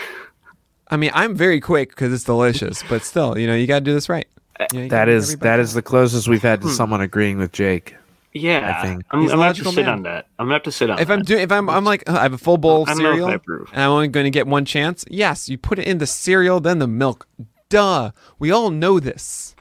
I 0.89 0.95
mean, 0.97 1.09
I'm 1.15 1.35
very 1.35 1.59
quick 1.59 1.89
because 1.89 2.13
it's 2.13 2.23
delicious, 2.23 2.83
but 2.87 3.01
still, 3.03 3.35
you 3.35 3.47
know, 3.47 3.55
you 3.55 3.65
got 3.65 3.79
to 3.79 3.85
do 3.85 3.93
this 3.95 4.09
right. 4.09 4.27
You 4.71 4.77
know, 4.77 4.83
you 4.83 4.89
That 4.89 5.05
gotta 5.05 5.11
is 5.11 5.29
everybody 5.29 5.49
that 5.49 5.59
else. 5.59 5.69
is 5.69 5.73
the 5.73 5.81
closest 5.81 6.27
we've 6.27 6.43
had 6.43 6.61
to 6.61 6.69
someone 6.69 7.01
agreeing 7.01 7.39
with 7.39 7.51
Jake. 7.51 7.95
yeah 8.33 8.77
I 8.77 8.81
think. 8.85 9.03
i'm, 9.09 9.21
He's 9.21 9.31
a 9.31 9.33
I'm 9.33 9.39
gonna 9.39 9.47
have 9.47 9.57
to 9.57 9.65
sit 9.65 9.85
man. 9.85 9.89
on 9.89 10.03
that 10.03 10.27
i'm 10.37 10.45
gonna 10.45 10.53
have 10.55 10.63
to 10.63 10.71
sit 10.71 10.89
on 10.91 10.99
If 10.99 11.07
that. 11.07 11.13
I'm 11.13 11.23
doing, 11.23 11.41
if 11.41 11.51
I'm, 11.51 11.67
I'm 11.69 11.83
like, 11.83 12.07
uh, 12.07 12.13
I 12.13 12.21
have 12.23 12.33
a 12.33 12.37
full 12.37 12.57
bowl 12.57 12.83
of 12.83 12.89
I 12.89 12.93
don't 12.93 13.01
cereal, 13.01 13.27
I 13.29 13.33
and 13.73 13.81
I'm 13.81 13.89
only 13.89 14.07
going 14.09 14.25
to 14.25 14.29
get 14.29 14.45
one 14.45 14.65
chance. 14.65 15.03
Yes, 15.09 15.49
you 15.49 15.57
put 15.57 15.79
it 15.79 15.87
in 15.87 15.97
the 15.97 16.05
cereal, 16.07 16.59
then 16.59 16.77
the 16.79 16.87
milk. 16.87 17.27
Duh. 17.69 18.11
We 18.37 18.51
all 18.51 18.69
know 18.69 18.99
this. 18.99 19.55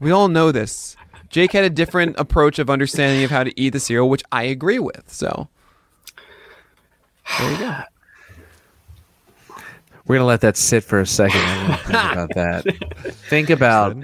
We 0.00 0.10
all 0.10 0.28
know 0.28 0.50
this. 0.50 0.96
Jake 1.28 1.52
had 1.52 1.64
a 1.64 1.70
different 1.70 2.18
approach 2.18 2.58
of 2.58 2.68
understanding 2.68 3.22
of 3.22 3.30
how 3.30 3.44
to 3.44 3.60
eat 3.60 3.70
the 3.70 3.80
cereal, 3.80 4.08
which 4.08 4.22
I 4.32 4.44
agree 4.44 4.80
with. 4.80 5.04
So 5.06 5.48
there 7.38 7.52
you 7.52 7.58
go. 7.58 7.76
We're 10.06 10.16
gonna 10.16 10.26
let 10.26 10.40
that 10.40 10.56
sit 10.56 10.82
for 10.82 10.98
a 11.00 11.06
second 11.06 11.40
think 11.40 11.88
about 11.88 12.34
that. 12.34 12.64
Think 13.28 13.48
about 13.48 13.96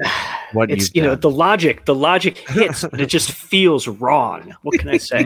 what 0.56 0.70
it's 0.70 0.86
you've 0.86 0.96
you 0.96 1.02
know 1.02 1.10
done. 1.10 1.20
the 1.20 1.30
logic 1.30 1.84
the 1.84 1.94
logic 1.94 2.38
hits 2.48 2.84
but 2.90 3.00
it 3.00 3.06
just 3.06 3.30
feels 3.30 3.86
wrong 3.86 4.54
what 4.62 4.78
can 4.78 4.88
i 4.88 4.96
say 4.96 5.20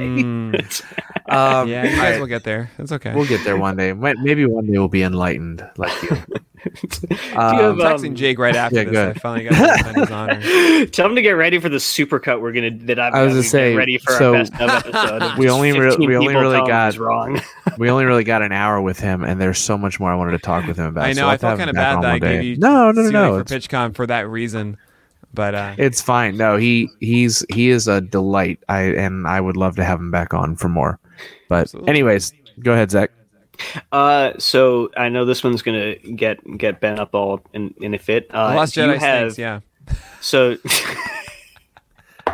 It's- 0.54 0.82
Um, 1.30 1.68
Yeah, 1.68 1.84
you 1.84 1.90
all 1.90 1.96
guys 1.96 2.10
right, 2.14 2.20
will 2.20 2.26
get 2.26 2.42
there. 2.42 2.72
That's 2.76 2.90
okay. 2.90 3.14
We'll 3.14 3.24
get 3.24 3.44
there 3.44 3.56
one 3.56 3.76
day. 3.76 3.92
Maybe 3.92 4.44
one 4.46 4.66
day 4.66 4.72
we'll 4.76 4.88
be 4.88 5.04
enlightened 5.04 5.64
like 5.76 5.92
you. 6.02 6.08
I'm 7.36 7.60
um, 7.70 7.78
texting 7.78 8.14
Jake 8.14 8.36
right 8.40 8.56
after 8.56 8.78
yeah, 8.78 8.84
this. 8.84 8.90
good. 8.92 9.08
I 9.10 9.12
finally 9.20 9.48
got 9.48 9.94
to 9.94 10.00
his 10.00 10.10
honor. 10.10 10.86
tell 10.86 11.06
him 11.06 11.14
to 11.14 11.22
get 11.22 11.32
ready 11.32 11.60
for 11.60 11.68
the 11.68 11.76
supercut 11.76 12.40
we're 12.40 12.50
gonna 12.52 12.72
that 12.86 12.98
i'm 12.98 13.14
I 13.14 13.22
was 13.22 13.30
gonna 13.30 13.42
gonna 13.42 13.48
say, 13.48 13.74
ready 13.76 13.98
for 13.98 14.12
so, 14.14 14.34
our 14.34 14.40
best 14.40 14.54
of 14.60 14.70
episode 14.86 15.38
we 15.38 15.48
only 15.48 15.70
re- 15.70 15.96
we 15.98 16.16
only 16.16 16.34
really 16.34 16.66
got- 16.66 16.96
wrong 16.98 17.40
we 17.78 17.88
only 17.88 18.06
really 18.06 18.24
got 18.24 18.42
an 18.42 18.50
hour 18.50 18.80
with 18.80 18.98
him, 18.98 19.22
and 19.22 19.40
there's 19.40 19.58
so 19.58 19.78
much 19.78 20.00
more 20.00 20.10
I 20.10 20.16
wanted 20.16 20.32
to 20.32 20.38
talk 20.38 20.66
with 20.66 20.76
him 20.78 20.86
about. 20.86 21.04
I 21.04 21.12
know. 21.12 21.22
we'll 21.22 21.28
I 21.28 21.30
have 21.32 21.40
to 21.40 21.46
felt 21.46 21.58
have 21.60 21.66
kind 21.66 21.70
him 21.70 21.76
of 21.76 22.02
bad 22.02 22.02
that 22.02 22.10
I 22.10 22.18
gave 22.18 22.42
you 22.44 22.56
no, 22.56 22.90
no, 22.90 23.02
no, 23.02 23.02
Celie 23.02 23.12
no. 23.12 23.34
for 23.44 23.54
It's, 23.54 23.66
PitchCon 23.68 23.94
for 23.94 24.06
that 24.08 24.28
reason. 24.28 24.78
But 25.32 25.54
uh, 25.54 25.74
it's 25.78 26.02
fine. 26.02 26.36
No, 26.36 26.56
he 26.56 26.90
he's 27.00 27.44
he 27.52 27.70
is 27.70 27.86
a 27.88 28.00
delight. 28.00 28.58
I 28.68 28.80
and 28.82 29.26
I 29.28 29.40
would 29.40 29.56
love 29.56 29.76
to 29.76 29.84
have 29.84 30.00
him 30.00 30.10
back 30.10 30.34
on 30.34 30.56
for 30.56 30.68
more. 30.68 30.98
But 31.48 31.60
Absolutely. 31.62 31.90
anyways, 31.90 32.32
go 32.60 32.72
ahead, 32.72 32.90
Zach. 32.90 33.10
uh 33.92 34.32
so 34.38 34.88
i 34.96 35.10
know 35.10 35.26
this 35.26 35.44
one's 35.44 35.60
gonna 35.60 35.94
get 36.16 36.38
get 36.56 36.80
bent 36.80 36.98
up 36.98 37.14
all 37.14 37.42
in, 37.52 37.74
in 37.82 37.92
a 37.92 37.98
fit 37.98 38.26
uh 38.32 38.54
Last 38.56 38.74
Jedi 38.74 38.96
have 38.98 39.32
stinks, 39.34 39.38
yeah. 39.38 39.60
so 40.22 40.56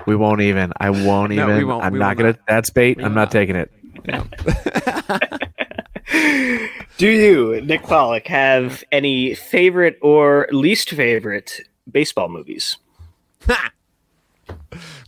We 0.07 0.15
won't 0.15 0.41
even. 0.41 0.73
I 0.79 0.91
won't 0.91 1.33
No, 1.35 1.47
even. 1.47 1.57
we 1.59 1.65
won't. 1.65 1.85
I'm 1.85 1.93
We 1.95 1.99
not 1.99 2.17
gonna. 2.17 2.31
not. 2.33 2.39
That's 2.47 2.71
bait. 2.71 2.99
We 2.99 3.03
I'm 3.05 3.13
not 3.15 3.23
not. 3.23 3.31
taking 3.33 3.57
it. 3.57 3.73
do 6.99 7.09
you 7.09 7.61
nick 7.63 7.83
Pollack 7.83 8.29
have 8.29 8.85
any 8.93 9.35
favorite 9.35 9.99
or 10.01 10.47
least 10.53 10.91
favorite 10.91 11.61
baseball 11.91 12.29
movies 12.29 12.77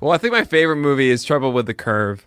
Well, 0.01 0.13
I 0.13 0.19
think 0.19 0.33
my 0.33 0.45
favorite 0.45 0.77
movie 0.77 1.11
is 1.11 1.25
Trouble 1.25 1.53
with 1.53 1.67
the 1.67 1.75
Curve. 1.75 2.25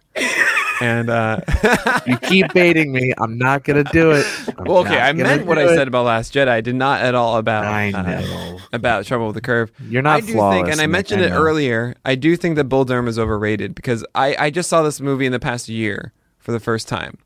And 0.82 1.10
uh, 1.10 1.40
You 2.06 2.18
keep 2.18 2.54
baiting 2.54 2.92
me. 2.92 3.14
I'm 3.18 3.38
not 3.38 3.64
gonna 3.64 3.84
do 3.86 4.12
it. 4.12 4.26
I'm 4.58 4.66
well, 4.66 4.80
okay, 4.80 5.00
I 5.00 5.14
meant 5.14 5.46
what 5.46 5.58
I 5.58 5.68
said 5.68 5.88
about 5.88 6.06
Last 6.06 6.34
Jedi. 6.34 6.50
I 6.50 6.62
did 6.62 6.76
not 6.76 7.02
at 7.02 7.16
all 7.16 7.38
about 7.38 7.66
uh, 7.94 8.58
about 8.74 9.06
Trouble 9.06 9.28
with 9.28 9.36
the 9.36 9.42
Curve. 9.42 9.72
You're 9.88 10.02
not 10.02 10.18
I 10.18 10.20
do 10.22 10.34
flawless, 10.34 10.58
think, 10.58 10.72
and 10.72 10.82
I 10.82 10.88
mentioned 10.88 11.22
it 11.22 11.32
earlier. 11.32 11.96
I 12.04 12.16
do 12.16 12.36
think 12.36 12.56
that 12.58 12.66
Bull 12.66 12.84
Durham 12.84 13.08
is 13.08 13.18
overrated 13.18 13.74
because 13.76 14.04
I 14.16 14.36
I 14.38 14.50
just 14.50 14.70
saw 14.70 14.82
this 14.82 15.00
movie 15.00 15.26
in 15.26 15.32
the 15.32 15.40
past 15.40 15.70
year 15.70 16.14
for 16.40 16.52
the 16.52 16.60
first 16.60 16.88
time, 16.88 17.18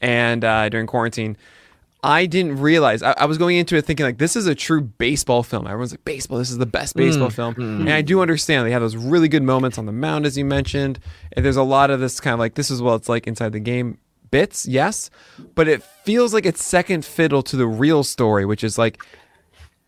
and 0.00 0.44
uh, 0.44 0.68
during 0.68 0.86
quarantine. 0.86 1.36
I 2.02 2.26
didn't 2.26 2.60
realize 2.60 3.02
I, 3.02 3.12
I 3.12 3.24
was 3.24 3.38
going 3.38 3.56
into 3.56 3.76
it 3.76 3.84
thinking 3.84 4.04
like 4.04 4.18
this 4.18 4.36
is 4.36 4.46
a 4.46 4.54
true 4.54 4.80
baseball 4.80 5.42
film. 5.42 5.66
Everyone's 5.66 5.92
like 5.92 6.04
baseball. 6.04 6.38
This 6.38 6.50
is 6.50 6.58
the 6.58 6.66
best 6.66 6.94
baseball 6.94 7.28
mm. 7.28 7.32
film, 7.32 7.54
and 7.56 7.88
mm. 7.88 7.92
I 7.92 8.02
do 8.02 8.20
understand 8.20 8.66
they 8.66 8.70
have 8.70 8.82
those 8.82 8.96
really 8.96 9.28
good 9.28 9.42
moments 9.42 9.78
on 9.78 9.86
the 9.86 9.92
mound, 9.92 10.26
as 10.26 10.38
you 10.38 10.44
mentioned. 10.44 10.98
And 11.32 11.44
there's 11.44 11.56
a 11.56 11.62
lot 11.62 11.90
of 11.90 12.00
this 12.00 12.20
kind 12.20 12.34
of 12.34 12.38
like 12.38 12.54
this 12.54 12.70
is 12.70 12.80
what 12.80 12.94
it's 12.94 13.08
like 13.08 13.26
inside 13.26 13.52
the 13.52 13.60
game 13.60 13.98
bits, 14.30 14.66
yes, 14.66 15.10
but 15.54 15.68
it 15.68 15.82
feels 15.82 16.34
like 16.34 16.46
it's 16.46 16.64
second 16.64 17.04
fiddle 17.04 17.42
to 17.42 17.56
the 17.56 17.66
real 17.66 18.04
story, 18.04 18.44
which 18.44 18.62
is 18.62 18.78
like, 18.78 19.02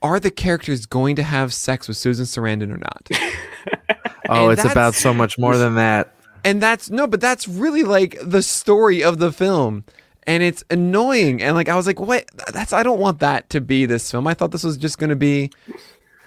are 0.03 0.19
the 0.19 0.31
characters 0.31 0.87
going 0.87 1.17
to 1.17 1.23
have 1.23 1.53
sex 1.53 1.89
with 1.89 1.97
Susan 1.97 2.25
Sarandon 2.25 2.73
or 2.73 2.79
not? 2.79 3.09
Oh, 4.31 4.51
And 4.51 4.59
it's 4.59 4.71
about 4.71 4.95
so 4.95 5.15
much 5.15 5.39
more 5.39 5.57
than 5.57 5.77
that. 5.77 6.13
and 6.45 6.61
that's 6.61 6.91
no 6.91 7.07
but 7.07 7.21
that's 7.21 7.49
really 7.49 7.83
like 7.83 8.19
the 8.23 8.43
story 8.43 9.03
of 9.03 9.19
the 9.19 9.33
film 9.33 9.85
and 10.29 10.43
it's 10.43 10.63
annoying. 10.71 11.43
And 11.43 11.57
like 11.57 11.69
i 11.69 11.75
was 11.75 11.87
like 11.87 11.99
what? 11.99 12.25
That's 12.53 12.73
i 12.73 12.83
don't 12.85 13.01
want 13.01 13.19
that 13.21 13.51
to 13.51 13.61
be 13.61 13.87
this 13.87 14.09
film. 14.11 14.27
I 14.29 14.35
thought 14.35 14.53
this 14.53 14.63
was 14.63 14.77
just 14.77 14.99
going 14.99 15.11
to 15.11 15.17
be 15.17 15.51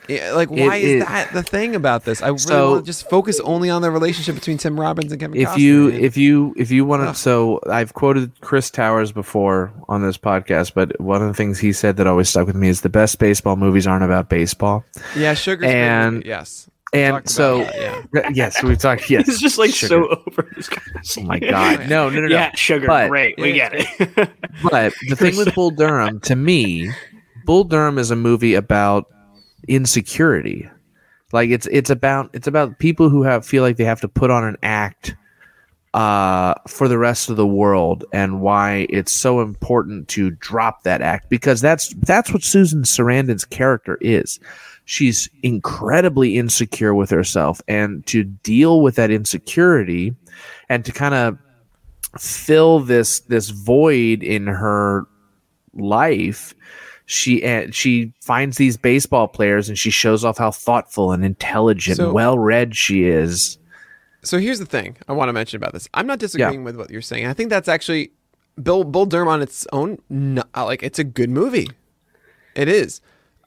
eh, 0.10 0.32
like 0.34 0.49
why 0.49 0.78
It- 0.78 0.84
is. 0.84 1.06
that 1.06 1.32
the 1.32 1.44
thing 1.44 1.76
about 1.76 2.03
this? 2.03 2.22
I 2.22 2.28
really 2.28 2.38
So- 2.40 2.72
want 2.72 2.86
to 2.86 2.90
just 2.90 3.10
focus 3.10 3.40
only 3.41 3.69
on 3.69 3.82
the 3.82 3.91
relationship 3.91 4.36
between 4.36 4.57
tim 4.57 4.80
robbins 4.80 5.11
and 5.11 5.22
kevin 5.22 5.40
If 5.40 5.49
Costner, 5.49 5.57
you 5.60 5.90
man. 5.91 6.03
if 6.03 6.18
you 6.18 6.53
if 6.57 6.72
you 6.72 6.84
want 6.86 7.03
to, 7.07 7.14
so 7.15 7.60
I've 7.69 7.94
quoted 7.94 8.32
Chris 8.41 8.69
Towers 8.72 9.11
before 9.11 9.72
on 9.88 10.02
this 10.02 10.18
podcast, 10.18 10.73
but 10.73 10.99
one 10.99 11.22
of 11.22 11.28
the 11.28 11.34
things 11.36 11.60
he 11.60 11.72
said 11.72 11.98
that 11.98 12.07
always 12.07 12.30
stuck 12.30 12.48
with 12.48 12.56
me 12.56 12.68
is 12.69 12.82
the 12.82 12.90
best 12.90 13.19
baseball 13.19 13.56
movies 13.56 13.86
aren't 13.88 14.03
about 14.03 14.28
baseball. 14.30 14.84
yeah 15.15 15.34
sugar 15.36 15.65
and- 15.65 16.26
yes 16.26 16.68
And 16.94 17.14
Talked 17.14 17.26
about 17.28 17.30
so, 17.30 17.58
that, 17.60 18.04
yeah. 18.14 18.30
yes, 18.34 18.62
we've 18.64 18.78
talked. 18.78 19.10
Yes, 19.10 19.26
It's 19.30 19.40
just 19.40 19.58
like 19.58 19.72
sugar. 19.74 19.88
so 19.88 20.08
over 20.28 20.52
this 20.56 20.70
Oh 21.18 21.22
my 21.24 21.40
god, 21.40 21.88
no, 21.88 22.10
no, 22.10 22.20
no, 22.22 22.28
no. 22.28 22.36
Yeah, 22.36 22.54
sugar. 22.56 22.88
But- 22.88 23.08
great. 23.10 23.40
We 23.40 23.54
Yeah, 23.54 23.70
get 23.70 23.88
it. 24.18 24.30
But 24.64 24.94
the 25.08 25.16
thing 25.16 25.38
with 25.38 25.56
Bull 25.56 25.72
Durham, 25.72 26.20
to 26.22 26.36
me, 26.36 26.92
Bull 27.46 27.64
Durham 27.64 27.98
is 27.98 28.12
a 28.12 28.16
movie 28.18 28.56
about 28.56 29.08
insecurity. 29.70 30.70
Like 31.34 31.50
it's 31.50 31.66
it's 31.72 31.90
about 31.90 32.30
it's 32.34 32.48
about 32.48 32.78
people 32.80 33.10
who 33.10 33.24
have 33.24 33.46
feel 33.46 33.64
like 33.64 33.78
they 33.78 33.86
have 33.86 34.02
to 34.02 34.10
put 34.10 34.30
on 34.30 34.44
an 34.44 34.58
act 34.62 35.16
uh, 35.94 36.54
for 36.68 36.88
the 36.88 36.98
rest 36.98 37.30
of 37.30 37.38
the 37.38 37.48
world, 37.48 38.04
and 38.14 38.42
why 38.42 38.86
it's 38.90 39.12
so 39.14 39.40
important 39.42 40.08
to 40.10 40.32
drop 40.32 40.84
that 40.84 41.02
act 41.02 41.30
because 41.30 41.62
that's 41.62 41.94
that's 41.96 42.32
what 42.34 42.44
Susan 42.44 42.84
Sarandon's 42.84 43.46
character 43.46 43.98
is. 44.02 44.40
She's 44.92 45.30
incredibly 45.42 46.38
insecure 46.38 46.94
with 46.94 47.10
herself, 47.12 47.62
and 47.66 48.06
to 48.08 48.26
deal 48.26 48.82
with 48.82 48.96
that 48.98 49.10
insecurity, 49.10 50.14
and 50.68 50.84
to 50.84 50.92
kind 50.92 51.16
of 51.16 51.38
fill 52.20 52.82
this 52.82 53.22
this 53.22 53.52
void 53.52 54.22
in 54.22 54.48
her 54.48 55.06
life 55.74 56.54
she 57.06 57.42
and 57.42 57.74
she 57.74 58.12
finds 58.22 58.58
these 58.58 58.76
baseball 58.76 59.30
players 59.30 59.70
and 59.70 59.78
she 59.80 59.90
shows 59.90 60.26
off 60.26 60.38
how 60.38 60.52
thoughtful 60.52 61.14
and 61.14 61.24
intelligent 61.24 61.96
So- 61.96 62.12
well 62.12 62.38
read 62.38 62.76
she 62.76 63.06
is 63.06 63.58
So 64.24 64.40
here's 64.40 64.60
the 64.60 64.66
thing 64.66 64.98
I 65.08 65.14
want 65.14 65.30
to 65.30 65.34
mention 65.34 65.56
about 65.56 65.72
this. 65.72 65.88
I'm 65.94 66.06
not 66.06 66.20
disagreeing 66.20 66.66
with 66.66 66.76
what 66.76 66.90
you're 66.92 67.02
saying. 67.02 67.28
I 67.28 67.34
think 67.34 67.50
that's 67.50 67.70
actually 67.70 68.12
Bill 68.62 68.84
Bull 68.84 69.06
Durham 69.06 69.30
on 69.30 69.42
its 69.42 69.66
own. 69.72 69.98
Like 70.54 70.84
it's 70.84 71.00
a 71.00 71.06
good 71.06 71.30
movie. 71.30 71.70
It 72.56 72.68
is. 72.68 73.00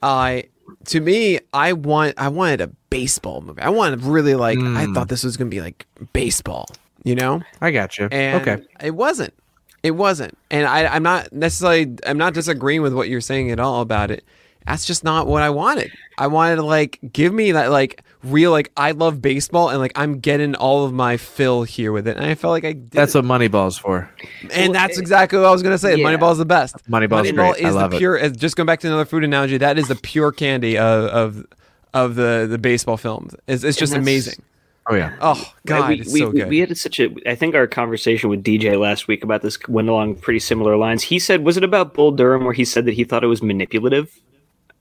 I 0.03 0.45
to 0.87 1.01
me, 1.01 1.41
I 1.53 1.73
want 1.73 2.15
I 2.19 2.29
wanted 2.29 2.61
a 2.61 2.69
baseball 2.91 3.41
movie. 3.41 3.63
I 3.63 3.71
wanted 3.71 4.03
really 4.03 4.35
like 4.35 4.59
I 4.59 4.85
hmm. 4.85 4.95
thought 4.95 5.09
this 5.09 5.25
was 5.25 5.37
gonna 5.37 5.51
be 5.51 5.61
like 5.61 5.87
baseball. 6.13 6.67
You 7.03 7.15
know, 7.15 7.43
i 7.61 7.71
got 7.71 7.99
you 7.99 8.09
and 8.11 8.41
okay 8.41 8.65
it 8.81 8.95
wasn't. 8.95 9.35
It 9.83 9.91
wasn't. 9.91 10.39
And 10.51 10.67
I, 10.67 10.87
I'm 10.87 11.03
not 11.03 11.31
necessarily 11.33 11.97
I'm 12.07 12.17
not 12.17 12.33
disagreeing 12.33 12.81
with 12.81 12.95
what 12.95 13.09
you're 13.09 13.21
saying 13.21 13.51
at 13.51 13.61
all 13.61 13.83
about 13.83 14.11
it. 14.11 14.25
That's 14.67 14.87
just 14.87 15.05
not 15.05 15.27
what 15.27 15.43
I 15.43 15.51
wanted. 15.51 15.93
I 16.17 16.27
wanted 16.29 16.57
to 16.57 16.63
like 16.63 16.99
give 17.13 17.33
me 17.35 17.53
that 17.53 17.71
like 17.71 18.03
real 18.23 18.51
like 18.51 18.71
I 18.77 18.93
love 18.93 19.21
baseball 19.21 19.69
and 19.69 19.79
like 19.79 19.93
I'm 19.95 20.21
getting 20.21 20.55
all 20.55 20.87
of 20.87 20.93
my 20.95 21.19
fill 21.19 21.65
here 21.65 21.93
with 21.93 22.09
it. 22.09 22.17
And 22.17 22.25
I 22.25 22.35
felt 22.35 22.53
like 22.53 22.65
I 22.65 22.73
did. 22.73 22.91
that's 22.91 23.15
what 23.15 23.25
moneyball's 23.25 23.77
for 23.77 24.11
and 24.53 24.75
that's 24.75 24.97
exactly 24.99 25.39
what 25.39 25.47
I 25.47 25.51
was 25.51 25.63
gonna 25.63 25.77
say. 25.77 25.97
Yeah. 25.97 26.07
Moneyball's 26.07 26.39
the 26.39 26.47
best. 26.47 26.77
Moneyball's 26.91 27.29
Moneyball 27.31 27.53
great. 27.53 27.65
I 27.65 27.69
is 27.69 27.75
love 27.75 27.91
the 27.91 27.99
pure. 27.99 28.19
uh, 28.25 28.29
Just 28.31 28.57
going 28.57 28.67
back 28.67 28.81
to 28.81 28.87
another 28.87 29.05
food 29.05 29.23
analogy, 29.25 29.59
that 29.59 29.77
is 29.79 29.89
the 29.89 29.97
pure 29.97 30.33
candy 30.33 30.79
of 30.79 31.05
of 31.05 31.47
of 31.93 32.15
the 32.15 32.47
the 32.51 32.59
baseball 32.59 32.97
films. 32.97 33.35
It's, 33.47 33.63
it's 33.65 33.77
just 33.79 33.95
amazing. 33.95 34.43
Oh 34.87 34.95
yeah. 34.95 35.17
Oh 35.21 35.53
God, 35.67 35.89
we, 35.91 36.01
it's 36.01 36.13
we, 36.13 36.21
so 36.21 36.31
we- 36.31 36.41
good. 36.41 36.49
we 36.49 36.59
had 36.61 36.77
such 36.79 37.01
a. 37.01 37.15
I 37.27 37.35
think 37.35 37.55
our 37.55 37.67
conversation 37.67 38.31
with 38.31 38.43
DJ 38.45 38.79
last 38.81 39.09
week 39.09 39.23
about 39.25 39.43
this 39.43 39.59
went 39.69 39.89
along 39.89 40.17
pretty 40.17 40.39
similar 40.41 40.77
lines. 40.77 41.03
He 41.03 41.19
said, 41.19 41.43
"Was 41.45 41.57
it 41.59 41.65
about 41.65 41.93
Bull 41.95 42.13
Durham 42.13 42.45
where 42.45 42.53
he 42.55 42.65
said 42.65 42.85
that 42.87 42.93
he 42.95 43.05
thought 43.05 43.23
it 43.25 43.29
was 43.29 43.43
manipulative?" 43.43 44.19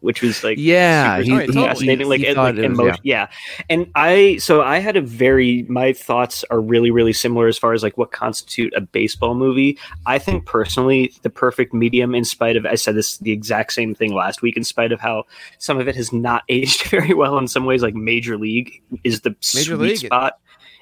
Which 0.04 0.22
was 0.22 0.44
like 0.44 0.58
Yeah, 0.60 1.24
super 1.24 1.24
he- 1.24 1.32
Oh, 1.34 1.46
he- 1.46 1.54
fascinating, 1.68 2.10
like, 2.10 2.20
he 2.20 2.34
like 2.34 2.56
was- 2.58 2.66
emo- 2.66 2.96
yeah. 3.04 3.28
And 3.70 3.90
I, 3.96 4.36
so 4.38 4.62
I 4.62 4.80
had 4.80 4.98
a 4.98 5.02
very, 5.02 5.64
my 5.70 5.94
thoughts 5.94 6.44
are 6.52 6.60
really, 6.60 6.92
really 6.92 7.14
similar 7.14 7.48
as 7.48 7.58
far 7.58 7.72
as 7.72 7.84
like 7.84 7.98
what 7.98 8.12
constitute 8.12 8.74
a 8.76 8.82
baseball 8.82 9.34
movie. 9.34 9.78
I 10.06 10.20
think 10.20 10.46
personally, 10.46 11.14
the 11.22 11.30
perfect 11.30 11.74
medium, 11.74 12.14
in 12.16 12.26
spite 12.26 12.58
of, 12.58 12.66
I 12.66 12.76
said 12.76 12.96
this 12.96 13.18
the 13.20 13.32
exact 13.32 13.72
same 13.72 13.96
thing 13.96 14.14
last 14.14 14.42
week, 14.42 14.58
in 14.58 14.66
spite 14.66 14.92
of 14.92 15.00
how 15.00 15.24
some 15.58 15.80
of 15.80 15.88
it 15.88 15.96
has 15.96 16.12
not 16.12 16.44
aged 16.50 16.84
very 16.90 17.14
well 17.14 17.38
in 17.38 17.48
some 17.48 17.64
ways, 17.64 17.82
like 17.82 17.96
Major 17.96 18.38
League 18.38 18.82
is 19.06 19.22
the 19.22 19.30
Major 19.56 19.76
sweet 19.76 19.80
League- 19.80 19.98
spot. 19.98 20.34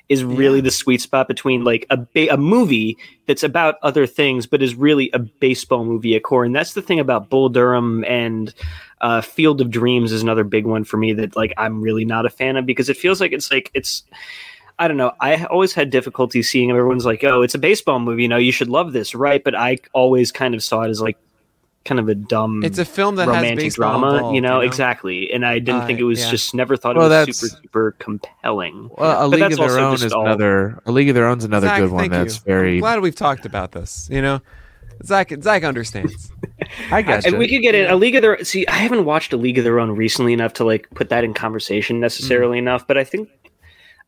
Is 0.10 0.26
really 0.26 0.60
the 0.60 0.72
sweet 0.72 1.00
spot 1.00 1.30
between 1.30 1.64
like 1.64 1.86
a 1.90 1.96
ba- 1.96 2.34
a 2.34 2.36
movie 2.36 2.98
that's 3.28 3.44
about 3.44 3.76
other 3.82 4.06
things, 4.06 4.46
but 4.46 4.62
is 4.62 4.76
really 4.76 5.10
a 5.14 5.20
baseball 5.20 5.86
movie 5.86 6.18
at 6.18 6.24
core, 6.24 6.44
and 6.44 6.54
that's 6.54 6.74
the 6.74 6.82
thing 6.82 7.00
about 7.00 7.30
Bull 7.30 7.48
Durham 7.48 8.04
and 8.04 8.54
uh, 9.02 9.20
Field 9.22 9.60
of 9.62 9.70
Dreams 9.70 10.12
is 10.14 10.22
another 10.22 10.44
big 10.46 10.66
one 10.66 10.84
for 10.86 10.96
me 10.98 11.12
that 11.14 11.36
like 11.36 11.54
I'm 11.58 11.82
really 11.82 12.06
not 12.06 12.26
a 12.26 12.30
fan 12.30 12.56
of 12.56 12.66
because 12.66 12.88
it 12.88 12.96
feels 12.98 13.20
like 13.20 13.34
it's 13.34 13.52
like 13.52 13.70
it's 13.74 14.04
I 14.80 14.88
don't 14.88 14.98
know. 14.98 15.12
I 15.20 15.44
always 15.46 15.74
had 15.74 15.90
difficulty 15.90 16.42
seeing 16.42 16.70
everyone's 16.72 17.06
like, 17.06 17.24
oh, 17.24 17.42
it's 17.44 17.54
a 17.54 17.60
baseball 17.60 18.00
movie, 18.00 18.24
you 18.24 18.28
know, 18.30 18.38
you 18.38 18.52
should 18.52 18.70
love 18.70 18.94
this, 18.94 19.14
right? 19.14 19.44
But 19.44 19.54
I 19.56 19.78
always 19.94 20.32
kind 20.32 20.56
of 20.56 20.64
saw 20.64 20.82
it 20.84 20.90
as 20.90 21.02
like 21.02 21.18
kind 21.84 22.00
of 22.00 22.08
a 22.10 22.14
dumb 22.16 22.64
it's 22.64 22.78
a 22.78 22.86
film 22.86 23.16
that 23.16 23.28
has 23.28 23.36
romantic 23.38 23.58
baseball 23.66 24.00
drama, 24.00 24.14
involved, 24.16 24.36
you 24.36 24.42
know, 24.42 24.60
exactly. 24.60 25.32
And 25.34 25.44
I 25.46 25.58
didn't 25.58 25.82
Uh, 25.82 25.86
think 25.88 26.00
it 26.00 26.04
was 26.04 26.20
yeah. 26.20 26.30
just 26.30 26.54
never 26.54 26.78
thought 26.78 26.96
Well, 26.96 27.12
it 27.12 27.28
was 27.28 27.38
super 27.40 27.62
super 27.64 27.92
compelling. 27.98 28.90
Well, 28.98 29.26
a 29.26 29.30
But 29.30 29.40
league 29.40 29.52
of 29.54 29.58
their 29.58 29.80
own 29.80 29.94
is 29.96 30.14
all- 30.14 30.26
another. 30.28 30.80
A 30.86 30.92
league 30.92 31.10
of 31.10 31.16
their 31.16 31.26
own 31.28 31.40
is 31.40 31.44
another 31.44 31.68
Zach, 31.68 31.80
good 31.82 31.92
one. 31.92 32.10
That's 32.10 32.36
you. 32.36 32.42
very. 32.46 32.74
I'm 32.76 32.82
glad 32.82 33.00
we've 33.02 33.16
talked 33.16 33.46
about 33.48 33.72
this. 33.72 34.08
You 34.12 34.22
know, 34.22 34.42
Zach 35.06 35.32
Zach 35.42 35.64
understands. 35.64 36.32
I 36.92 37.02
guess. 37.02 37.26
And 37.26 37.38
we 37.38 37.48
could 37.48 37.62
get 37.62 37.76
in 37.76 37.90
a 37.90 37.96
league 37.96 38.16
of 38.16 38.22
their 38.22 38.44
see. 38.44 38.66
I 38.68 38.74
haven't 38.74 39.06
watched 39.06 39.34
a 39.34 39.38
league 39.38 39.58
of 39.58 39.64
their 39.64 39.80
own 39.80 39.92
recently 39.92 40.34
enough 40.34 40.54
to 40.54 40.64
like 40.64 40.90
put 40.92 41.10
that 41.10 41.24
in 41.24 41.34
conversation 41.34 42.00
necessarily 42.00 42.58
Mm. 42.58 42.62
enough, 42.62 42.88
but 42.88 42.98
I 42.98 43.04
think 43.04 43.30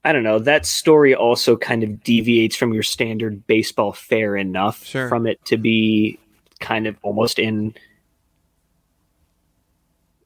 I 0.06 0.11
don't 0.11 0.24
know 0.24 0.40
that 0.40 0.65
story 0.65 1.15
also 1.15 1.56
kind 1.57 1.84
of 1.84 2.03
deviates 2.03 2.56
from 2.56 2.74
your 2.74 2.84
standard 2.84 3.45
baseball 3.48 3.94
fair 3.94 4.36
enough 4.36 4.84
Sure. 4.86 5.07
from 5.10 5.26
it 5.28 5.44
to 5.45 5.57
be 5.57 6.20
kind 6.60 6.88
of 6.88 6.98
almost 7.03 7.40
in 7.40 7.74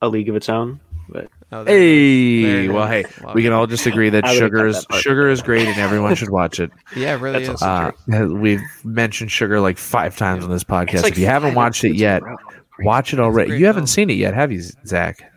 a 0.01 0.07
league 0.09 0.29
of 0.29 0.35
its 0.35 0.49
own. 0.49 0.79
But 1.49 1.57
Oh, 1.59 1.63
there 1.63 1.77
it 1.77 1.81
is. 1.81 2.43
There 2.45 2.61
Hey, 2.63 2.67
well, 2.69 2.87
hey, 2.87 3.05
Love 3.23 3.35
we 3.35 3.41
can 3.43 3.53
all 3.53 3.67
just 3.67 3.85
agree 3.85 4.09
that 4.09 4.27
sugar 4.27 4.67
is 4.67 4.85
that 4.85 4.97
sugar 4.99 5.29
is 5.29 5.41
great 5.41 5.67
and 5.67 5.77
everyone 5.79 6.13
should 6.15 6.29
watch 6.29 6.59
it. 6.59 6.71
Yeah, 6.95 7.15
it 7.15 7.21
really 7.21 7.45
That's 7.45 7.61
is. 7.61 7.63
Uh, 7.63 7.91
we've 8.33 8.61
mentioned 8.83 9.31
sugar 9.31 9.59
like 9.61 9.77
five 9.77 10.17
times 10.17 10.43
on 10.43 10.49
this 10.49 10.63
podcast. 10.63 11.03
like 11.03 11.13
if 11.13 11.19
you 11.19 11.25
haven't 11.27 11.55
watched 11.55 11.83
it 11.85 11.95
yet, 11.95 12.21
a 12.23 12.35
watch 12.79 13.13
it 13.13 13.19
already. 13.19 13.49
great 13.51 13.59
You 13.61 13.65
haven't 13.67 13.81
film. 13.83 13.87
seen 13.87 14.09
it 14.09 14.17
yet, 14.17 14.33
have 14.33 14.51
you, 14.51 14.61
Zach? 14.85 15.31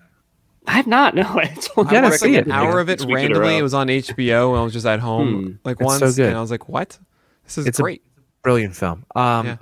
I 0.66 0.72
have 0.72 0.86
not. 0.86 1.14
No, 1.14 1.38
it's 1.38 1.68
only 1.76 1.92
You 1.92 1.98
I 1.98 2.02
watched 2.02 2.20
see 2.20 2.32
like 2.32 2.38
it. 2.42 2.46
an 2.46 2.52
hour 2.52 2.80
of 2.80 2.88
it 2.88 2.94
It's 2.94 3.04
week 3.04 3.12
in 3.12 3.18
a 3.18 3.20
randomly. 3.38 3.48
row. 3.54 3.58
It 3.58 3.62
was 3.62 3.74
on 3.74 3.86
HBO, 3.88 4.50
and 4.50 4.58
I 4.58 4.62
was 4.62 4.72
just 4.72 4.86
at 4.86 5.00
home 5.00 5.44
Hmm. 5.44 5.52
like 5.64 5.80
once, 5.80 6.00
so 6.00 6.12
good. 6.12 6.28
and 6.28 6.36
I 6.36 6.40
was 6.40 6.50
like, 6.50 6.68
"What? 6.68 6.98
This 7.44 7.58
is 7.58 7.66
It's 7.66 7.78
a- 7.78 7.82
great." 7.82 8.02
Brilliant 8.42 8.74
film. 8.76 9.04
Um, 9.14 9.46
Yeah. 9.46 9.56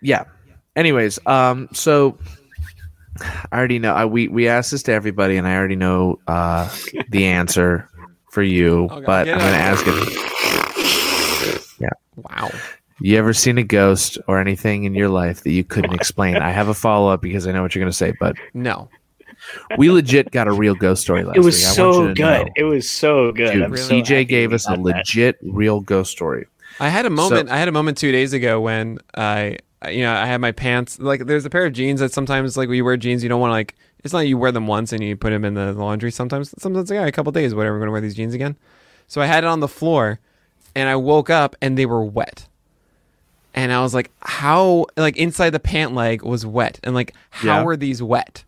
yeah. 0.00 0.24
Anyways, 0.76 1.18
um, 1.26 1.68
so 1.72 2.18
I 3.20 3.56
already 3.58 3.78
know. 3.78 3.94
I, 3.94 4.04
we 4.06 4.28
we 4.28 4.48
asked 4.48 4.70
this 4.70 4.82
to 4.84 4.92
everybody, 4.92 5.36
and 5.36 5.46
I 5.46 5.54
already 5.56 5.76
know 5.76 6.18
uh, 6.26 6.68
the 7.10 7.26
answer 7.26 7.88
for 8.30 8.42
you, 8.42 8.84
Okay, 8.90 9.04
but 9.04 9.28
I'm 9.28 9.38
going 9.38 9.52
to 9.52 9.58
ask 9.58 9.84
it. 9.86 11.62
Yeah. 11.78 11.88
Wow. 12.16 12.50
You 13.00 13.18
ever 13.18 13.34
seen 13.34 13.58
a 13.58 13.62
ghost 13.64 14.16
or 14.28 14.40
anything 14.40 14.84
in 14.84 14.94
your 14.94 15.08
life 15.08 15.42
that 15.42 15.50
you 15.50 15.64
couldn't 15.64 15.92
explain? 15.94 16.36
I 16.36 16.50
have 16.50 16.68
a 16.68 16.74
follow 16.74 17.10
up 17.10 17.20
because 17.20 17.46
I 17.46 17.52
know 17.52 17.62
what 17.62 17.74
you're 17.74 17.82
going 17.82 17.90
to 17.90 17.96
say, 17.96 18.12
but 18.20 18.36
No. 18.54 18.88
we 19.76 19.90
legit 19.90 20.30
got 20.30 20.46
a 20.46 20.52
real 20.52 20.74
ghost 20.76 21.02
story 21.02 21.24
last 21.24 21.36
it 21.36 21.40
was 21.40 21.56
week. 21.56 21.64
I 21.64 21.68
want 21.68 21.74
so 21.74 22.14
good. 22.14 22.16
know. 22.46 22.52
It 22.56 22.62
was 22.64 22.90
so 22.90 23.32
good. 23.32 23.52
Dude, 23.54 23.62
I'm 23.64 23.72
CJ 23.72 24.28
gave 24.28 24.52
us 24.52 24.66
a 24.66 24.70
got 24.70 24.76
that. 24.76 24.82
legit, 24.82 25.38
real 25.42 25.80
ghost 25.80 26.12
story. 26.12 26.46
I 26.78 26.88
had 26.88 27.04
a 27.04 27.10
moment. 27.10 27.50
I 27.50 27.58
had 27.58 27.66
a 27.68 27.72
moment 27.72 27.98
two 27.98 28.12
days 28.12 28.32
ago 28.32 28.60
when 28.60 28.98
I, 29.16 29.22
I- 29.22 29.58
you 29.90 30.02
know, 30.02 30.12
I 30.12 30.26
had 30.26 30.40
my 30.40 30.52
pants. 30.52 30.98
Like, 30.98 31.26
there's 31.26 31.44
a 31.44 31.50
pair 31.50 31.66
of 31.66 31.72
jeans 31.72 32.00
that 32.00 32.12
sometimes, 32.12 32.56
like, 32.56 32.68
when 32.68 32.76
you 32.76 32.84
wear 32.84 32.96
jeans, 32.96 33.22
you 33.22 33.28
don't 33.28 33.40
want 33.40 33.50
to 33.50 33.54
like. 33.54 33.74
It's 34.04 34.12
not 34.12 34.26
you 34.26 34.36
wear 34.36 34.50
them 34.50 34.66
once 34.66 34.92
and 34.92 35.02
you 35.02 35.16
put 35.16 35.30
them 35.30 35.44
in 35.44 35.54
the 35.54 35.72
laundry. 35.72 36.10
Sometimes, 36.10 36.52
sometimes, 36.58 36.90
yeah, 36.90 37.06
a 37.06 37.12
couple 37.12 37.30
days, 37.32 37.54
whatever. 37.54 37.76
I'm 37.76 37.80
gonna 37.82 37.92
wear 37.92 38.00
these 38.00 38.16
jeans 38.16 38.34
again. 38.34 38.56
So 39.06 39.20
I 39.20 39.26
had 39.26 39.44
it 39.44 39.46
on 39.46 39.60
the 39.60 39.68
floor, 39.68 40.18
and 40.74 40.88
I 40.88 40.96
woke 40.96 41.30
up 41.30 41.54
and 41.62 41.78
they 41.78 41.86
were 41.86 42.02
wet. 42.04 42.48
And 43.54 43.70
I 43.72 43.80
was 43.82 43.94
like, 43.94 44.10
how? 44.22 44.86
Like 44.96 45.16
inside 45.18 45.50
the 45.50 45.60
pant 45.60 45.94
leg 45.94 46.22
was 46.22 46.44
wet, 46.46 46.80
and 46.82 46.94
like, 46.94 47.14
how 47.30 47.58
Yeah. 47.58 47.62
were 47.64 47.76
these 47.76 48.02
wet? 48.02 48.44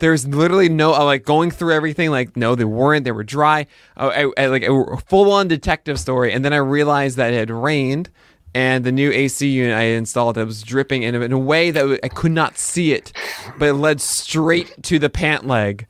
There's 0.00 0.26
literally 0.26 0.68
no 0.68 0.94
uh, 0.94 1.04
like 1.04 1.24
going 1.24 1.50
through 1.50 1.74
everything. 1.74 2.10
Like, 2.10 2.36
no, 2.36 2.54
they 2.54 2.64
weren't. 2.64 3.04
They 3.04 3.12
were 3.12 3.24
dry. 3.24 3.66
I, 3.96 4.24
I, 4.24 4.32
I 4.38 4.46
like 4.46 4.62
a 4.62 4.96
full 5.06 5.30
on 5.32 5.48
detective 5.48 6.00
story, 6.00 6.32
and 6.32 6.44
then 6.44 6.52
I 6.52 6.58
realized 6.58 7.16
that 7.18 7.32
it 7.32 7.36
had 7.36 7.50
rained, 7.50 8.08
and 8.54 8.84
the 8.84 8.92
new 8.92 9.10
AC 9.10 9.46
unit 9.46 9.76
I 9.76 9.82
installed 9.82 10.36
that 10.36 10.46
was 10.46 10.62
dripping 10.62 11.02
in 11.02 11.14
in 11.14 11.32
a 11.32 11.38
way 11.38 11.70
that 11.70 12.00
I 12.02 12.08
could 12.08 12.32
not 12.32 12.58
see 12.58 12.92
it, 12.92 13.12
but 13.58 13.68
it 13.68 13.74
led 13.74 14.00
straight 14.00 14.82
to 14.84 14.98
the 14.98 15.10
pant 15.10 15.46
leg, 15.46 15.86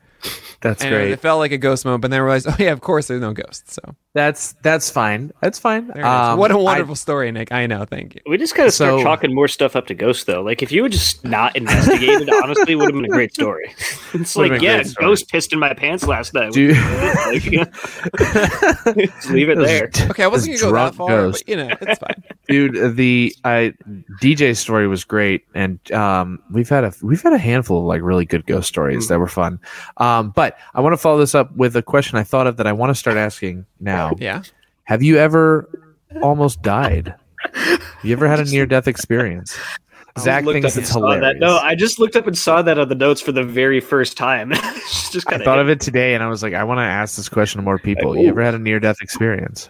That's 0.60 0.82
and 0.82 0.90
great. 0.92 1.10
it 1.12 1.20
felt 1.20 1.38
like 1.38 1.52
a 1.52 1.58
ghost 1.58 1.84
moment. 1.84 2.02
But 2.02 2.10
then 2.10 2.20
I 2.20 2.22
realized, 2.24 2.46
oh 2.48 2.56
yeah, 2.58 2.72
of 2.72 2.80
course 2.80 3.06
there's 3.06 3.20
no 3.20 3.32
ghosts. 3.32 3.74
So 3.74 3.94
That's 4.14 4.54
that's 4.62 4.90
fine. 4.90 5.30
That's 5.40 5.58
fine. 5.58 5.86
there 5.88 5.98
it 5.98 6.00
is. 6.00 6.04
Um, 6.04 6.38
what 6.38 6.50
a 6.50 6.58
wonderful 6.58 6.96
story, 6.96 7.30
Nick. 7.30 7.52
I 7.52 7.66
know. 7.66 7.84
Thank 7.84 8.16
you. 8.16 8.20
We 8.26 8.38
just 8.38 8.56
gotta 8.56 8.70
start 8.72 8.98
So- 8.98 9.02
chalking 9.04 9.34
more 9.34 9.46
stuff 9.48 9.76
up 9.76 9.86
to 9.86 9.94
ghosts, 9.94 10.24
though. 10.24 10.42
Like, 10.42 10.62
if 10.62 10.72
you 10.72 10.82
would 10.82 10.92
just 10.92 11.24
not 11.24 11.54
investigated, 11.56 12.28
honestly, 12.42 12.74
would 12.74 12.86
have 12.86 12.94
been 12.94 13.04
a 13.04 13.08
great 13.08 13.32
story. 13.34 13.72
It's 14.14 14.34
Would've 14.34 14.52
like, 14.52 14.62
yeah, 14.62 14.82
great. 14.82 14.94
Ghost 14.96 15.28
pissed 15.30 15.52
in 15.52 15.58
my 15.58 15.74
pants 15.74 16.02
last 16.06 16.32
night. 16.32 16.52
Dude. 16.52 16.74
Like, 16.78 17.44
you 17.44 17.58
know, 17.58 17.64
just 18.96 19.30
leave 19.30 19.50
it 19.50 19.58
there. 19.58 19.90
Okay, 20.10 20.24
I 20.24 20.26
wasn't 20.26 20.58
gonna 20.58 20.72
go 20.72 20.76
that 20.76 20.94
far, 20.94 21.08
ghost. 21.08 21.44
but 21.46 21.50
you 21.50 21.56
know, 21.62 21.74
it's 21.80 21.98
fine. 22.00 22.22
dude 22.48 22.96
the 22.96 23.34
I 23.44 23.74
DJ 24.22 24.56
story 24.56 24.88
was 24.88 25.04
great 25.04 25.44
and 25.54 25.78
um 25.92 26.42
we've 26.50 26.68
had 26.70 26.82
a 26.84 26.92
we've 27.02 27.20
had 27.22 27.34
a 27.34 27.38
handful 27.38 27.80
of 27.80 27.84
like 27.84 28.00
really 28.00 28.24
good 28.24 28.46
ghost 28.46 28.68
stories 28.68 29.08
that 29.08 29.18
were 29.18 29.28
fun 29.28 29.60
um 29.98 30.30
but 30.30 30.47
I 30.74 30.80
want 30.80 30.92
to 30.92 30.96
follow 30.96 31.18
this 31.18 31.34
up 31.34 31.54
with 31.56 31.76
a 31.76 31.82
question 31.82 32.18
I 32.18 32.22
thought 32.24 32.46
of 32.46 32.56
that 32.58 32.66
I 32.66 32.72
want 32.72 32.90
to 32.90 32.94
start 32.94 33.16
asking 33.16 33.66
now 33.80 34.12
Yeah. 34.18 34.42
have 34.84 35.02
you 35.02 35.18
ever 35.18 35.68
almost 36.22 36.62
died 36.62 37.14
you 38.02 38.12
ever 38.12 38.28
had 38.28 38.40
a 38.40 38.44
near 38.44 38.66
death 38.66 38.88
experience 38.88 39.56
Zach 40.18 40.44
thinks 40.44 40.76
it's 40.76 40.90
hilarious 40.90 41.22
That. 41.22 41.38
No, 41.38 41.58
I 41.58 41.74
just 41.76 42.00
looked 42.00 42.16
up 42.16 42.26
and 42.26 42.36
saw 42.36 42.60
that 42.62 42.78
on 42.78 42.88
the 42.88 42.94
notes 42.96 43.20
for 43.20 43.30
the 43.30 43.44
very 43.44 43.78
first 43.78 44.16
time. 44.16 44.50
Just 45.12 45.28
I 45.28 45.32
kind 45.32 45.44
thought 45.44 45.60
of 45.60 45.68
it 45.68 45.80
today 45.80 46.14
and 46.14 46.24
I 46.24 46.28
was 46.28 46.42
like 46.42 46.54
I 46.54 46.64
want 46.64 46.78
to 46.78 46.82
ask 46.82 47.16
this 47.16 47.28
question 47.28 47.60
to 47.60 47.64
more 47.64 47.78
people 47.78 48.14
Like, 48.14 48.22
you 48.22 48.28
ever 48.28 48.42
had 48.42 48.54
a 48.54 48.58
near 48.58 48.80
death 48.80 48.96
experience 49.00 49.68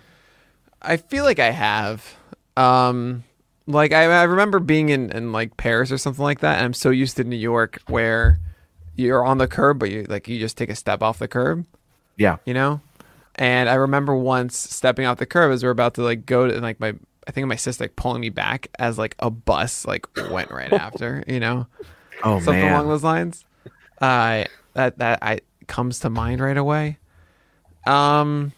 I 0.80 0.96
feel 0.96 1.24
like 1.24 1.38
I 1.38 1.50
have. 1.50 2.14
Um, 2.56 3.24
like 3.66 3.92
I, 3.92 4.04
I 4.04 4.22
remember 4.22 4.58
being 4.60 4.88
in, 4.88 5.10
in 5.10 5.32
like 5.32 5.56
Paris 5.56 5.92
or 5.92 5.98
something 5.98 6.22
like 6.22 6.40
that, 6.40 6.56
and 6.56 6.64
I'm 6.64 6.72
so 6.74 6.90
used 6.90 7.16
to 7.18 7.24
New 7.24 7.36
York 7.36 7.80
where 7.88 8.38
you're 8.98 9.24
on 9.24 9.38
the 9.38 9.48
curb, 9.48 9.78
but 9.78 9.90
you 9.90 10.04
like 10.08 10.28
you 10.28 10.38
just 10.38 10.58
take 10.58 10.68
a 10.68 10.74
step 10.74 11.02
off 11.02 11.18
the 11.18 11.28
curb, 11.28 11.64
yeah 12.16 12.36
you 12.44 12.52
know. 12.52 12.80
And 13.36 13.68
I 13.68 13.74
remember 13.74 14.16
once 14.16 14.58
stepping 14.58 15.06
off 15.06 15.18
the 15.18 15.26
curb 15.26 15.52
as 15.52 15.62
we're 15.62 15.70
about 15.70 15.94
to 15.94 16.02
like 16.02 16.26
go 16.26 16.48
to 16.48 16.52
and, 16.52 16.62
like 16.62 16.80
my 16.80 16.94
I 17.26 17.30
think 17.30 17.46
my 17.46 17.56
sister 17.56 17.84
like 17.84 17.94
pulling 17.94 18.20
me 18.20 18.30
back 18.30 18.68
as 18.78 18.98
like 18.98 19.14
a 19.20 19.30
bus 19.30 19.86
like 19.86 20.06
went 20.30 20.50
right 20.50 20.72
after, 20.86 21.22
you 21.28 21.38
know, 21.38 21.66
oh 22.24 22.40
something 22.40 22.64
man 22.64 22.72
along 22.72 22.88
those 22.88 23.04
lines. 23.04 23.44
Uh, 24.00 24.44
that 24.74 24.98
that 24.98 25.20
I 25.22 25.40
comes 25.68 26.00
to 26.00 26.10
mind 26.10 26.40
right 26.40 26.56
away. 26.56 26.98
Um, 27.86 28.52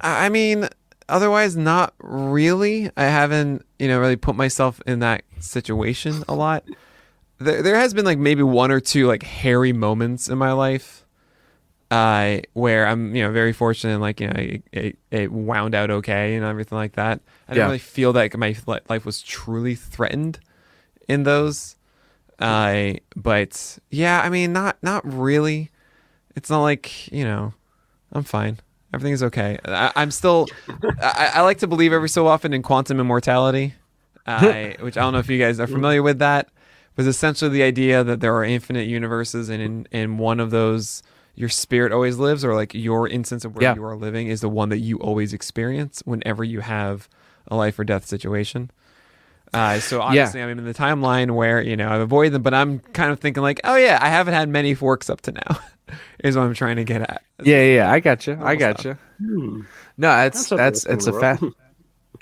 I 0.00 0.26
I 0.26 0.28
mean, 0.28 0.68
otherwise, 1.08 1.56
not 1.56 1.94
really. 1.98 2.90
I 2.96 3.04
haven't, 3.04 3.64
you 3.78 3.88
know, 3.88 4.00
really 4.00 4.16
put 4.16 4.34
myself 4.34 4.80
in 4.86 4.98
that 5.00 5.22
situation 5.38 6.24
a 6.28 6.34
lot. 6.34 6.64
There, 7.38 7.62
there 7.62 7.76
has 7.76 7.92
been 7.94 8.04
like 8.04 8.18
maybe 8.18 8.42
one 8.42 8.70
or 8.70 8.80
two 8.80 9.06
like 9.06 9.22
hairy 9.22 9.72
moments 9.72 10.28
in 10.28 10.38
my 10.38 10.52
life, 10.52 11.04
uh, 11.90 12.38
where 12.54 12.86
I'm, 12.86 13.14
you 13.14 13.22
know, 13.22 13.30
very 13.32 13.52
fortunate 13.52 13.92
and 13.94 14.00
like, 14.02 14.20
you 14.20 14.28
know, 14.28 14.40
it, 14.40 14.62
it, 14.72 14.98
it 15.10 15.32
wound 15.32 15.74
out 15.74 15.90
okay 15.90 16.34
and 16.34 16.44
everything 16.44 16.76
like 16.76 16.92
that. 16.92 17.20
I 17.48 17.52
didn't 17.52 17.58
Yeah. 17.62 17.66
really 17.66 17.78
feel 17.78 18.12
like 18.12 18.36
my 18.36 18.56
life 18.88 19.04
was 19.04 19.22
truly 19.22 19.74
threatened 19.74 20.40
in 21.08 21.22
those. 21.24 21.76
Uh, 22.38 22.94
but 23.14 23.78
yeah, 23.90 24.20
I 24.22 24.28
mean, 24.28 24.52
not 24.52 24.76
not 24.82 25.02
really. 25.10 25.70
It's 26.34 26.50
not 26.50 26.60
like 26.62 27.10
you 27.10 27.24
know, 27.24 27.54
I'm 28.12 28.24
fine. 28.24 28.58
Everything 28.92 29.14
is 29.14 29.22
okay. 29.22 29.58
I, 29.64 29.92
I'm 29.96 30.10
still. 30.10 30.48
I, 31.00 31.30
I 31.36 31.40
like 31.42 31.58
to 31.58 31.66
believe 31.66 31.92
every 31.92 32.08
so 32.10 32.26
often 32.26 32.52
in 32.52 32.62
quantum 32.62 33.00
immortality, 33.00 33.74
uh, 34.26 34.72
which 34.80 34.96
I 34.98 35.00
don't 35.02 35.12
know 35.14 35.18
if 35.18 35.28
you 35.30 35.38
guys 35.38 35.58
are 35.60 35.66
familiar 35.66 36.02
with 36.02 36.18
that. 36.18 36.48
Was 36.96 37.06
essentially 37.06 37.50
the 37.50 37.62
idea 37.62 38.02
that 38.04 38.20
there 38.20 38.34
are 38.34 38.44
infinite 38.44 38.86
universes, 38.86 39.48
and 39.48 39.62
in, 39.62 39.88
in 39.92 40.18
one 40.18 40.40
of 40.40 40.50
those, 40.50 41.02
your 41.34 41.48
spirit 41.48 41.92
always 41.92 42.16
lives, 42.18 42.44
or 42.44 42.54
like 42.54 42.74
your 42.74 43.08
instance 43.08 43.44
of 43.44 43.54
where 43.54 43.62
Yeah. 43.64 43.74
you 43.74 43.84
are 43.84 43.96
living 43.96 44.28
is 44.28 44.40
the 44.40 44.48
one 44.48 44.68
that 44.70 44.78
you 44.78 44.98
always 44.98 45.32
experience 45.32 46.02
whenever 46.04 46.42
you 46.44 46.60
have 46.60 47.08
a 47.48 47.56
life 47.56 47.78
or 47.78 47.84
death 47.84 48.06
situation. 48.06 48.70
Uh, 49.54 49.78
so 49.78 50.00
obviously, 50.02 50.42
I'm 50.42 50.58
in 50.58 50.64
the 50.64 50.74
timeline 50.74 51.30
where 51.34 51.62
you 51.62 51.76
know 51.76 51.88
I've 51.88 52.00
avoided 52.00 52.32
them, 52.32 52.42
but 52.42 52.52
I'm 52.52 52.80
kind 52.80 53.12
of 53.12 53.20
thinking 53.20 53.42
like, 53.42 53.60
oh 53.64 53.76
yeah, 53.76 53.98
I 54.00 54.08
haven't 54.08 54.34
had 54.34 54.48
many 54.48 54.74
forks 54.74 55.08
up 55.08 55.20
to 55.22 55.32
now, 55.32 55.58
is 56.24 56.36
what 56.36 56.42
I'm 56.42 56.54
trying 56.54 56.76
to 56.76 56.84
get 56.84 57.02
at. 57.02 57.22
Yeah, 57.42 57.62
yeah, 57.62 57.74
yeah, 57.76 57.92
I 57.92 58.00
got 58.00 58.26
you. 58.26 58.38
I 58.42 58.56
got 58.56 58.80
stuff. 58.80 58.98
you. 59.20 59.26
Hmm. 59.26 59.60
No, 59.96 60.10
it's 60.26 60.48
That's 60.48 60.82
that's 60.82 60.86
it's 60.86 61.06
a 61.06 61.12
rough. 61.12 61.38
fa- 61.40 61.52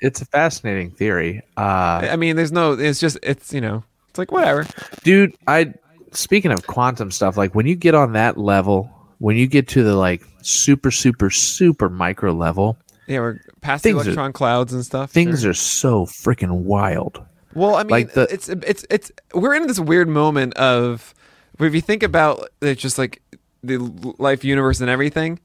it's 0.01 0.21
a 0.21 0.27
fascinating 0.27 0.91
theory. 0.91 1.43
Uh, 1.57 2.07
I 2.11 2.17
mean, 2.17 2.37
there's 2.37 2.53
no, 2.53 2.73
it's 2.73 3.01
just, 3.01 3.17
it's 3.23 3.53
you 3.53 3.61
know, 3.61 3.85
it's 4.15 4.19
like 4.20 4.31
whatever. 4.31 4.65
dude 5.03 5.35
i 5.49 5.74
speaking 6.12 6.53
of 6.53 6.65
quantum 6.69 7.11
stuff 7.11 7.36
like 7.36 7.53
when 7.57 7.66
you 7.66 7.74
get 7.74 7.97
on 7.97 8.12
that 8.12 8.39
level 8.39 8.89
when 9.19 9.36
you 9.36 9.49
get 9.49 9.66
to 9.66 9.82
the 9.82 9.97
like 9.97 10.23
super 10.43 10.93
super 10.93 11.31
super 11.31 11.89
micro 11.89 12.32
level 12.32 12.77
Yeah, 13.09 13.19
we're 13.19 13.41
past 13.61 13.82
the 13.82 13.91
are- 13.91 13.95
electron 14.03 14.32
clouds 14.32 14.73
and 14.73 14.85
stuff. 14.85 15.11
things 15.11 15.41
sure. 15.43 15.51
are 15.51 15.55
so 15.55 16.07
freaking 16.07 16.62
wild 16.62 17.20
Well, 17.55 17.74
I 17.74 17.82
mean, 17.82 17.91
Like 17.91 18.12
the- 18.12 18.28
it's 18.32 18.49
it's 18.49 18.85
it's 18.89 19.11
we're 19.35 19.55
in 19.55 19.66
this 19.66 19.81
weird 19.81 20.09
moment 20.09 20.55
of 20.55 21.12
if 21.59 21.74
you 21.74 21.81
think 21.81 22.03
about 22.05 22.49
it, 22.61 22.77
just 22.78 22.97
like 22.99 23.20
the 23.65 23.78
life 24.19 24.45
universe 24.45 24.81
and 24.81 24.89
everything, 24.91 25.39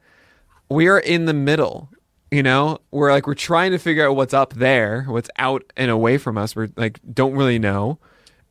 we 0.69 0.87
are 0.87 0.99
in 0.99 1.25
the 1.25 1.33
middle. 1.33 1.89
You 2.31 2.43
know, 2.43 2.79
we're 2.91 3.11
like 3.11 3.25
we're 3.25 3.33
trying 3.35 3.71
to 3.71 3.79
figure 3.79 4.07
out 4.07 4.15
what's 4.15 4.33
up 4.35 4.53
there, 4.53 5.03
what's 5.07 5.29
out 5.39 5.63
and 5.77 5.89
away 5.89 6.17
from 6.19 6.37
us. 6.37 6.55
We're 6.55 6.69
like 6.77 6.99
don't 7.13 7.33
really 7.33 7.57
know, 7.59 7.97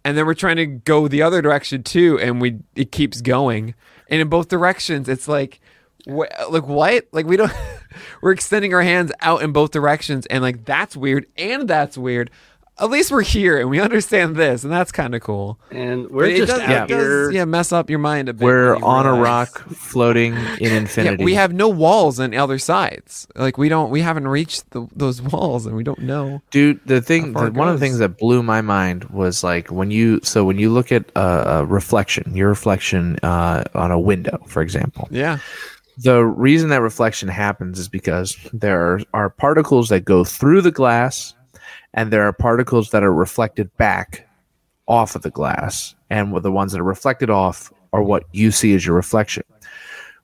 and 0.09 0.16
then 0.16 0.24
we're 0.24 0.32
trying 0.32 0.56
to 0.56 0.64
go 0.64 1.06
the 1.06 1.20
other 1.20 1.43
direction 1.43 1.82
too, 1.82 2.18
and 2.18 2.40
we 2.40 2.60
it 2.74 2.90
keeps 2.90 3.20
going, 3.20 3.74
and 4.09 4.20
in 4.22 4.28
both 4.28 4.48
directions, 4.48 5.09
it's 5.09 5.28
like. 5.28 5.60
Wh- 6.06 6.30
like 6.48 6.66
what? 6.66 7.06
Like 7.12 7.26
we 7.26 7.36
don't. 7.36 7.52
we're 8.22 8.30
extending 8.30 8.72
our 8.72 8.80
hands 8.80 9.12
out 9.20 9.43
in 9.43 9.52
both 9.52 9.72
directions, 9.72 10.24
and 10.26 10.43
like 10.43 10.64
that's 10.64 10.97
weird, 10.97 11.26
and 11.36 11.68
that's 11.68 11.98
weird. 11.98 12.30
At 12.81 12.91
least 12.91 13.11
we're 13.11 13.23
here 13.23 13.59
and 13.59 13.69
we 13.69 13.81
understand 13.81 14.37
this, 14.37 14.63
and 14.63 14.73
that's 14.73 14.93
kind 14.93 15.15
of 15.15 15.21
cool. 15.21 15.59
And 15.71 16.09
we're 16.11 16.37
just 16.37 16.53
does, 16.53 16.61
out 16.61 16.91
it 16.91 16.95
does, 16.95 17.03
here. 17.03 17.31
yeah, 17.33 17.45
mess 17.45 17.73
up 17.73 17.91
your 17.91 17.99
mind 17.99 18.29
a 18.29 18.33
bit. 18.33 18.45
we're 18.45 18.77
on 18.77 19.05
a 19.07 19.15
rock 19.15 19.59
floating 19.71 20.35
in 20.61 20.71
Yeah, 20.73 20.77
infinity 20.77 21.25
we 21.25 21.35
have 21.35 21.53
no 21.53 21.69
walls 21.69 22.21
on 22.21 22.35
other 22.35 22.59
sides. 22.59 23.27
Like 23.35 23.59
we 23.59 23.69
don't, 23.69 23.91
we 23.91 24.01
haven't 24.01 24.29
reached 24.29 24.71
the, 24.71 24.87
those 24.95 25.21
walls, 25.21 25.67
and 25.67 25.75
we 25.77 25.83
don't 25.83 25.99
know. 26.01 26.41
dude 26.51 26.81
the 26.87 27.01
thing 27.01 27.33
the, 27.33 27.51
one 27.51 27.69
of 27.69 27.75
the 27.75 27.81
things 27.85 27.99
that 27.99 28.17
blew 28.19 28.43
my 28.43 28.61
mind 28.61 29.05
was 29.07 29.43
like 29.43 29.71
when 29.73 29.91
you 29.91 30.21
so 30.23 30.45
when 30.45 30.59
you 30.59 30.71
look 30.71 30.93
at 30.93 31.05
uh, 31.17 31.45
a 31.47 31.65
reflection 31.67 32.35
your 32.37 32.49
reflection 32.49 33.19
uh, 33.23 33.65
on 33.75 33.91
a 33.91 33.99
window 33.99 34.39
for 34.47 34.63
example 34.63 35.09
Yeah, 35.11 35.39
the 35.97 36.25
reason 36.25 36.69
that 36.71 36.81
reflection 36.81 37.29
happens 37.29 37.79
is 37.79 37.89
because 37.89 38.37
there 38.53 38.81
are, 38.81 39.01
are 39.15 39.31
particles 39.31 39.89
that 39.89 40.05
go 40.05 40.23
through 40.25 40.63
the 40.63 40.71
glass 40.71 41.35
and 41.94 42.12
there 42.12 42.23
are 42.23 42.32
particles 42.32 42.90
that 42.90 43.02
are 43.02 43.12
reflected 43.12 43.74
back 43.77 44.28
off 44.86 45.15
of 45.15 45.23
the 45.23 45.31
glass. 45.31 45.94
And 46.10 46.35
the 46.43 46.52
ones 46.52 46.73
that 46.73 46.81
are 46.81 46.85
reflected 46.85 47.31
off 47.31 47.73
are 47.93 48.02
what 48.02 48.24
you 48.32 48.51
see 48.51 48.74
as 48.74 48.86
your 48.86 48.97
reflection. 48.97 49.43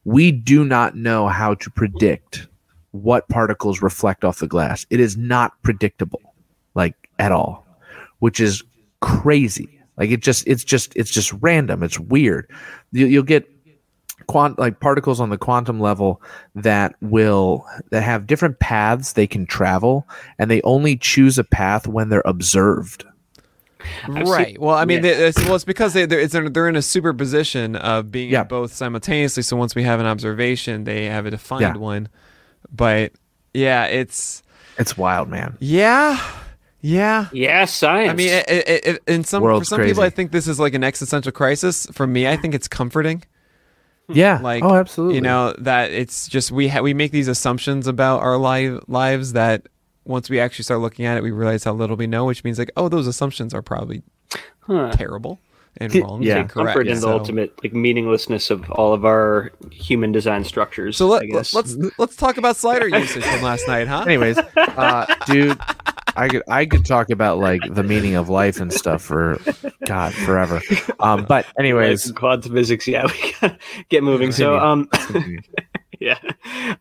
We 0.04 0.32
do 0.32 0.64
not 0.64 0.96
know 0.96 1.28
how 1.28 1.54
to 1.54 1.70
predict 1.70 2.46
what 2.92 3.28
particles 3.28 3.82
reflect 3.82 4.24
off 4.24 4.38
the 4.38 4.46
glass. 4.46 4.86
It 4.90 5.00
is 5.00 5.16
not 5.16 5.52
predictable 5.62 6.20
like 6.74 6.94
at 7.18 7.32
all 7.32 7.64
which 8.24 8.40
is 8.40 8.62
crazy. 9.00 9.68
Like 9.98 10.10
it 10.10 10.22
just 10.22 10.48
it's 10.48 10.64
just 10.64 10.96
it's 10.96 11.10
just 11.10 11.30
random. 11.40 11.82
It's 11.82 12.00
weird. 12.00 12.50
You, 12.92 13.04
you'll 13.04 13.22
get 13.22 13.46
quant 14.26 14.58
like 14.58 14.80
particles 14.80 15.20
on 15.20 15.30
the 15.30 15.38
quantum 15.38 15.80
level 15.80 16.20
that 16.54 16.94
will 17.00 17.64
that 17.90 18.02
have 18.02 18.26
different 18.26 18.58
paths 18.58 19.12
they 19.14 19.26
can 19.26 19.46
travel 19.46 20.06
and 20.38 20.50
they 20.50 20.60
only 20.62 20.96
choose 20.96 21.38
a 21.38 21.44
path 21.44 21.86
when 21.86 22.08
they're 22.08 22.22
observed 22.24 23.04
I've 24.04 24.26
right. 24.28 24.46
seen- 24.48 24.56
well, 24.60 24.74
I 24.76 24.86
mean, 24.86 25.04
yeah. 25.04 25.12
they- 25.14 25.26
it's, 25.26 25.44
well, 25.44 25.56
it's 25.56 25.64
because 25.64 25.92
they, 25.92 26.06
they're, 26.06 26.20
it's, 26.20 26.32
they're 26.32 26.68
in 26.68 26.76
a 26.76 26.80
superposition 26.80 27.76
of 27.76 28.10
being 28.10 28.30
Yeah. 28.30 28.44
both 28.44 28.72
simultaneously. 28.72 29.42
So 29.42 29.56
once 29.58 29.74
we 29.74 29.82
have 29.82 30.00
an 30.00 30.06
observation, 30.06 30.84
they 30.84 31.04
have 31.04 31.26
a 31.26 31.30
defined 31.30 31.60
Yeah. 31.60 31.76
one. 31.76 32.08
But 32.72 33.12
yeah, 33.52 33.84
it's 33.84 34.42
it's 34.78 34.96
wild 34.96 35.28
man 35.28 35.56
yeah, 35.60 36.18
yeah. 36.80 37.28
Yeah, 37.32 37.66
science. 37.66 38.10
I 38.10 38.14
mean, 38.14 38.28
it, 38.30 38.48
it, 38.48 38.86
it, 38.86 39.02
in 39.06 39.22
some 39.22 39.42
for 39.42 39.44
World's 39.48 39.68
some 39.68 39.82
people. 39.82 40.02
I 40.02 40.08
think 40.10 40.32
this 40.32 40.48
is 40.48 40.58
like 40.58 40.72
an 40.74 40.82
existential 40.82 41.30
crisis. 41.30 41.86
For 41.92 42.06
me, 42.06 42.26
I 42.26 42.36
think 42.38 42.54
it's 42.54 42.66
comforting. 42.68 43.22
yeah 44.08 44.38
Like, 44.42 44.62
oh 44.62 44.74
absolutely 44.74 45.16
You 45.16 45.20
know 45.22 45.54
that 45.58 45.90
it's 45.90 46.28
just 46.28 46.50
we 46.52 46.68
ha- 46.68 46.80
we 46.82 46.94
make 46.94 47.10
these 47.12 47.28
assumptions 47.28 47.86
about 47.86 48.20
our 48.20 48.36
li- 48.38 48.78
lives 48.86 49.32
that 49.32 49.66
once 50.04 50.28
we 50.28 50.38
actually 50.38 50.64
start 50.64 50.80
looking 50.80 51.06
at 51.06 51.16
it, 51.16 51.22
we 51.22 51.30
realize 51.30 51.64
how 51.64 51.72
little 51.72 51.96
we 51.96 52.06
know. 52.06 52.26
Which 52.26 52.44
means 52.44 52.58
like, 52.58 52.70
oh, 52.76 52.90
those 52.90 53.06
assumptions 53.06 53.54
are 53.54 53.62
probably 53.62 54.02
Huh. 54.60 54.92
terrible 54.92 55.40
and 55.78 55.94
Yeah. 55.94 56.02
wrong. 56.02 56.22
Yeah. 56.22 56.36
and 56.40 56.48
comfort 56.50 56.72
correct. 56.74 56.88
in 56.90 56.96
the 56.96 57.00
So- 57.02 57.12
ultimate 57.12 57.52
like 57.64 57.72
meaninglessness 57.72 58.50
of 58.50 58.70
all 58.70 58.92
of 58.92 59.04
our 59.06 59.50
human 59.72 60.12
design 60.12 60.44
structures. 60.44 60.96
So 60.98 61.06
I 61.06 61.20
let, 61.20 61.26
guess. 61.30 61.54
let's 61.54 61.76
let's 61.98 62.16
talk 62.16 62.36
about 62.36 62.56
slider 62.56 62.88
usage 63.00 63.24
from 63.24 63.42
last 63.42 63.66
night, 63.66 63.88
huh? 63.88 64.02
anyways 64.06 64.36
uh 64.56 65.06
dude 65.26 65.58
i 66.16 66.28
could 66.28 66.42
i 66.48 66.64
could 66.66 66.84
talk 66.84 67.10
about 67.10 67.38
like 67.38 67.60
the 67.74 67.82
meaning 67.82 68.14
of 68.14 68.28
life 68.28 68.60
and 68.60 68.72
stuff 68.72 69.02
for 69.02 69.38
god 69.86 70.12
forever 70.14 70.60
um 71.00 71.24
but 71.24 71.46
anyways 71.58 72.06
Like, 72.06 72.16
quantum 72.16 72.52
physics. 72.52 72.86
Yeah, 72.86 73.06
we 73.22 73.34
gotta 73.40 73.58
get 73.88 74.02
moving. 74.02 74.32
So, 74.32 74.58
um, 74.58 74.88
yeah. 76.00 76.18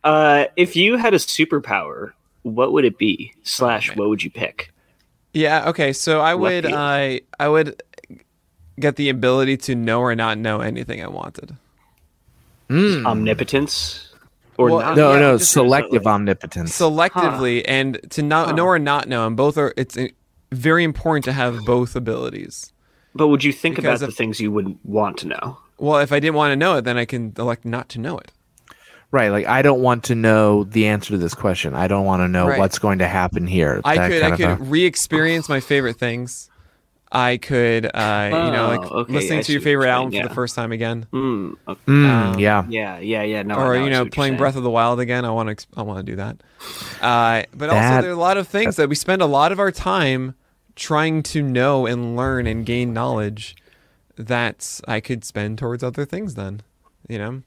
Uh, 0.02 0.46
if 0.56 0.76
you 0.76 0.96
had 0.96 1.14
a 1.14 1.18
superpower, 1.18 2.12
what 2.42 2.72
would 2.72 2.84
it 2.84 2.98
be? 2.98 3.32
Slash, 3.42 3.88
man. 3.88 3.98
what 3.98 4.08
would 4.08 4.22
you 4.22 4.30
pick? 4.30 4.72
Yeah. 5.32 5.68
Okay. 5.68 5.92
So 5.92 6.20
I 6.20 6.34
would 6.34 6.64
Lucky. 6.64 6.74
I 6.74 7.20
I 7.38 7.48
would 7.48 7.82
get 8.78 8.96
the 8.96 9.08
ability 9.08 9.56
to 9.58 9.74
know 9.74 10.00
or 10.00 10.14
not 10.14 10.38
know 10.38 10.60
anything 10.60 11.02
I 11.02 11.08
wanted. 11.08 11.56
Mm. 12.70 13.04
Omnipotence, 13.06 14.03
or 14.58 14.70
Well, 14.70 14.80
not? 14.80 14.96
no 14.96 15.12
yeah, 15.12 15.18
no 15.20 15.36
selective 15.38 16.06
omnipotence 16.06 16.78
selectively 16.78 17.62
and 17.66 17.98
to 18.10 18.22
not 18.22 18.48
Huh. 18.48 18.52
know 18.54 18.64
or 18.66 18.78
not 18.78 19.08
know 19.08 19.26
and 19.26 19.36
both 19.36 19.56
are 19.58 19.72
it's 19.76 19.96
uh, 19.96 20.08
very 20.52 20.84
important 20.84 21.24
to 21.24 21.32
have 21.32 21.64
both 21.64 21.96
abilities 21.96 22.72
But 23.14 23.28
would 23.28 23.44
you 23.44 23.52
think 23.52 23.76
Because 23.76 24.00
about 24.02 24.06
the 24.10 24.12
things 24.14 24.40
you 24.40 24.50
would 24.52 24.78
want 24.84 25.18
to 25.18 25.28
know? 25.28 25.58
well 25.78 25.98
if 25.98 26.12
i 26.12 26.20
didn't 26.20 26.34
want 26.36 26.52
to 26.52 26.56
know 26.56 26.76
it 26.76 26.82
then 26.84 26.96
i 26.96 27.04
can 27.04 27.32
elect 27.38 27.64
not 27.64 27.88
to 27.90 27.98
know 28.00 28.18
it 28.18 28.30
Right, 29.10 29.28
like 29.28 29.46
I 29.46 29.62
don't 29.62 29.80
want 29.80 30.02
to 30.04 30.16
know 30.16 30.64
the 30.64 30.86
answer 30.88 31.10
to 31.10 31.18
this 31.18 31.34
question. 31.34 31.72
I 31.72 31.86
don't 31.86 32.04
want 32.04 32.22
to 32.22 32.26
know 32.28 32.48
Right. 32.48 32.58
what's 32.58 32.80
going 32.80 32.98
to 32.98 33.06
happen 33.06 33.46
here. 33.46 33.80
i 33.84 33.94
That 33.96 34.10
could 34.10 34.20
kind 34.22 34.32
i 34.32 34.34
of 34.34 34.58
could 34.58 34.66
a- 34.66 34.70
re-experience 34.70 35.48
my 35.48 35.60
favorite 35.60 35.98
things 36.00 36.50
i 37.14 37.36
could 37.36 37.86
uh 37.94 38.28
you 38.44 38.50
know 38.50 38.66
like 38.66 38.80
Oh, 38.90 39.00
okay, 39.00 39.12
listening 39.12 39.38
I 39.40 39.42
to 39.42 39.52
your 39.52 39.60
favorite 39.60 39.88
album 39.88 40.12
saying, 40.12 40.22
for 40.22 40.28
the 40.28 40.34
first 40.34 40.54
time 40.54 40.72
again 40.72 41.06
Hmm. 41.12 41.52
okay. 41.66 41.80
Mm, 41.86 42.04
um, 42.34 42.38
yeah, 42.38 42.64
Yeah, 42.68 42.98
yeah, 42.98 43.22
yeah. 43.22 43.42
No, 43.42 43.56
or 43.56 43.74
now 43.76 43.84
you 43.84 43.90
know 43.90 44.04
playing 44.06 44.36
breath 44.36 44.56
of 44.56 44.62
the 44.62 44.70
wild 44.70 45.00
again 45.00 45.24
i 45.24 45.30
want 45.30 45.58
to 45.58 45.66
i 45.76 45.82
want 45.82 46.04
to 46.04 46.12
do 46.12 46.16
that 46.16 46.36
uh 47.00 47.42
but 47.54 47.70
also 47.70 48.00
there 48.00 48.10
are 48.10 48.14
a 48.14 48.16
lot 48.16 48.36
of 48.36 48.48
things 48.48 48.76
that 48.76 48.88
we 48.88 48.94
spend 48.94 49.22
a 49.22 49.26
lot 49.26 49.52
of 49.52 49.58
our 49.60 49.70
time 49.72 50.34
trying 50.76 51.22
to 51.22 51.40
know 51.42 51.86
and 51.86 52.16
learn 52.16 52.46
and 52.46 52.66
gain 52.66 52.92
knowledge 52.92 53.54
that 54.16 54.80
i 54.88 55.00
could 55.00 55.24
spend 55.24 55.58
towards 55.58 55.82
other 55.82 56.04
things 56.04 56.34
then 56.34 56.62
you 57.08 57.18
know 57.18 57.42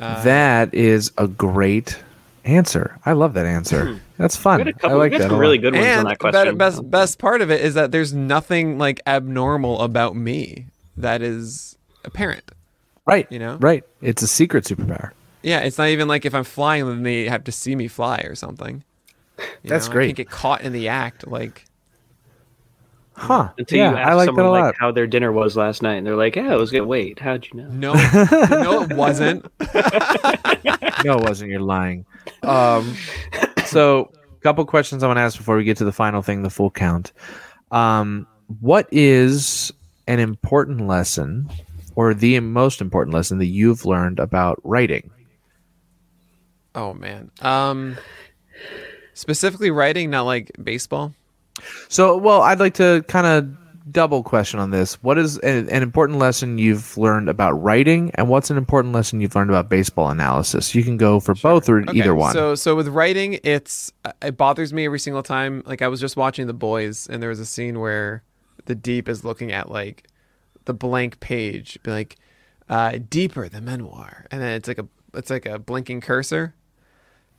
Uh, 0.00 0.22
that 0.24 0.72
is 0.74 1.10
a 1.18 1.26
great 1.26 1.98
answer. 2.44 2.98
I 3.04 3.12
love 3.12 3.34
that 3.34 3.46
answer. 3.46 3.92
Hmm. 3.94 3.98
That's 4.18 4.36
fun. 4.36 4.64
We 4.64 4.72
got 4.72 4.74
a 4.74 4.76
I 4.76 4.80
couple. 4.80 4.98
like 4.98 5.12
we 5.12 5.18
got 5.18 5.24
that. 5.24 5.28
some 5.30 5.36
a 5.36 5.40
really 5.40 5.58
good 5.58 5.74
ones 5.74 5.86
on 5.86 5.92
and 5.92 6.06
that 6.06 6.18
the 6.18 6.30
question. 6.30 6.56
best 6.56 6.90
best 6.90 7.18
part 7.18 7.42
of 7.42 7.50
it 7.50 7.60
is 7.62 7.74
that 7.74 7.90
there's 7.90 8.12
nothing 8.12 8.78
like 8.78 9.00
abnormal 9.06 9.80
about 9.80 10.14
me 10.16 10.66
that 10.96 11.22
is 11.22 11.76
apparent. 12.04 12.50
Right, 13.06 13.26
you 13.30 13.38
know? 13.38 13.56
right. 13.60 13.84
It's 14.00 14.22
a 14.22 14.26
secret 14.26 14.64
superpower. 14.64 15.10
Yeah, 15.42 15.60
it's 15.60 15.76
not 15.76 15.88
even 15.88 16.08
like 16.08 16.24
if 16.24 16.34
I'm 16.34 16.44
flying, 16.44 16.86
then 16.86 17.02
they 17.02 17.28
have 17.28 17.44
to 17.44 17.52
see 17.52 17.76
me 17.76 17.86
fly 17.88 18.18
or 18.20 18.34
something. 18.34 18.82
You 19.38 19.44
That's 19.64 19.86
know, 19.86 19.92
I 19.92 19.94
great. 19.94 20.06
can't 20.06 20.16
get 20.16 20.30
caught 20.30 20.62
in 20.62 20.72
the 20.72 20.88
act. 20.88 21.26
Like, 21.26 21.66
Huh? 23.16 23.50
Until 23.58 23.78
yeah, 23.78 23.90
you 23.92 23.96
ask 23.96 24.08
I 24.08 24.14
like 24.14 24.26
someone 24.26 24.44
that 24.44 24.48
a 24.48 24.52
like 24.52 24.62
lot. 24.62 24.74
how 24.78 24.90
their 24.90 25.06
dinner 25.06 25.30
was 25.30 25.56
last 25.56 25.82
night, 25.82 25.94
and 25.94 26.06
they're 26.06 26.16
like, 26.16 26.34
"Yeah, 26.34 26.52
it 26.52 26.58
was 26.58 26.70
good." 26.70 26.82
Wait, 26.82 27.20
how'd 27.20 27.46
you 27.46 27.60
know? 27.60 27.68
no, 27.68 27.92
no, 28.50 28.82
it 28.82 28.92
wasn't. 28.92 29.44
no, 31.04 31.18
it 31.18 31.22
wasn't. 31.22 31.50
You're 31.50 31.60
lying. 31.60 32.04
Um, 32.42 32.96
so, 33.66 34.10
a 34.32 34.40
couple 34.40 34.64
questions 34.66 35.02
I 35.02 35.06
want 35.06 35.18
to 35.18 35.22
ask 35.22 35.38
before 35.38 35.56
we 35.56 35.64
get 35.64 35.76
to 35.76 35.84
the 35.84 35.92
final 35.92 36.22
thing, 36.22 36.42
the 36.42 36.50
full 36.50 36.70
count. 36.70 37.12
Um, 37.70 38.26
what 38.60 38.88
is 38.90 39.72
an 40.08 40.18
important 40.18 40.86
lesson, 40.86 41.48
or 41.94 42.14
the 42.14 42.40
most 42.40 42.80
important 42.80 43.14
lesson 43.14 43.38
that 43.38 43.46
you've 43.46 43.86
learned 43.86 44.18
about 44.18 44.60
writing? 44.64 45.10
Oh 46.74 46.94
man. 46.94 47.30
Um, 47.40 47.96
specifically 49.12 49.70
writing, 49.70 50.10
not 50.10 50.22
like 50.22 50.50
baseball. 50.62 51.14
So, 51.88 52.16
well, 52.16 52.42
I'd 52.42 52.60
like 52.60 52.74
to 52.74 53.04
kind 53.08 53.26
of 53.26 53.92
double 53.92 54.22
question 54.22 54.60
on 54.60 54.70
this. 54.70 55.02
What 55.02 55.18
is 55.18 55.38
an, 55.38 55.68
an 55.68 55.82
important 55.82 56.18
lesson 56.18 56.58
you've 56.58 56.96
learned 56.96 57.28
about 57.28 57.52
writing, 57.52 58.10
and 58.14 58.28
what's 58.28 58.50
an 58.50 58.56
important 58.56 58.94
lesson 58.94 59.20
you've 59.20 59.34
learned 59.34 59.50
about 59.50 59.68
baseball 59.68 60.10
analysis? 60.10 60.74
You 60.74 60.82
can 60.82 60.96
go 60.96 61.20
for 61.20 61.34
both 61.34 61.68
or 61.68 61.80
Okay, 61.80 61.98
either 61.98 62.14
one. 62.14 62.32
So, 62.32 62.54
so 62.54 62.74
with 62.74 62.88
writing, 62.88 63.38
it's 63.44 63.92
uh, 64.04 64.12
it 64.22 64.36
bothers 64.36 64.72
me 64.72 64.84
every 64.84 64.98
single 64.98 65.22
time. 65.22 65.62
Like 65.66 65.82
I 65.82 65.88
was 65.88 66.00
just 66.00 66.16
watching 66.16 66.46
The 66.46 66.54
Boys, 66.54 67.06
and 67.08 67.22
there 67.22 67.30
was 67.30 67.40
a 67.40 67.46
scene 67.46 67.80
where 67.80 68.22
the 68.66 68.74
deep 68.74 69.08
is 69.08 69.24
looking 69.24 69.52
at 69.52 69.70
like 69.70 70.08
the 70.64 70.74
blank 70.74 71.20
page, 71.20 71.78
be 71.82 71.90
like 71.90 72.16
uh, 72.68 72.98
deeper 73.08 73.48
the 73.48 73.60
memoir, 73.60 74.26
and 74.30 74.40
then 74.40 74.52
it's 74.54 74.68
like 74.68 74.78
a 74.78 74.88
it's 75.12 75.30
like 75.30 75.46
a 75.46 75.58
blinking 75.58 76.00
cursor, 76.00 76.54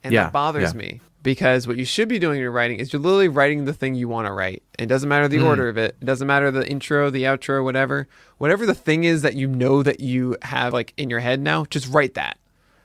and 0.03 0.13
Yeah, 0.13 0.25
that 0.25 0.33
bothers 0.33 0.73
yeah. 0.73 0.77
me 0.77 1.01
because 1.26 1.68
what 1.68 1.76
you 1.76 1.85
should 1.85 2.07
be 2.07 2.19
doing 2.19 2.35
in 2.35 2.41
your 2.43 2.52
writing 2.52 2.80
is 2.80 2.93
you're 2.93 3.02
literally 3.02 3.27
writing 3.27 3.65
the 3.65 3.73
thing 3.73 3.95
you 3.95 4.07
want 4.07 4.27
to 4.27 4.31
write. 4.31 4.61
It 4.77 4.85
doesn't 4.85 5.10
matter 5.10 5.27
the 5.27 5.39
order 5.41 5.68
of 5.68 5.76
it. 5.76 5.97
It 5.99 6.06
doesn't 6.06 6.27
matter 6.27 6.52
the 6.52 6.69
intro, 6.69 7.10
the 7.10 7.23
outro, 7.23 7.64
whatever. 7.64 8.07
Whatever 8.38 8.68
the 8.68 8.76
thing 8.76 9.06
is 9.06 9.23
that 9.23 9.34
you 9.34 9.47
know 9.47 9.81
that 9.81 9.99
you 9.99 10.38
have 10.43 10.72
like 10.72 10.93
in 10.97 11.10
your 11.10 11.22
head 11.22 11.41
now, 11.41 11.65
just 11.65 11.91
write 11.91 12.14
that. 12.14 12.38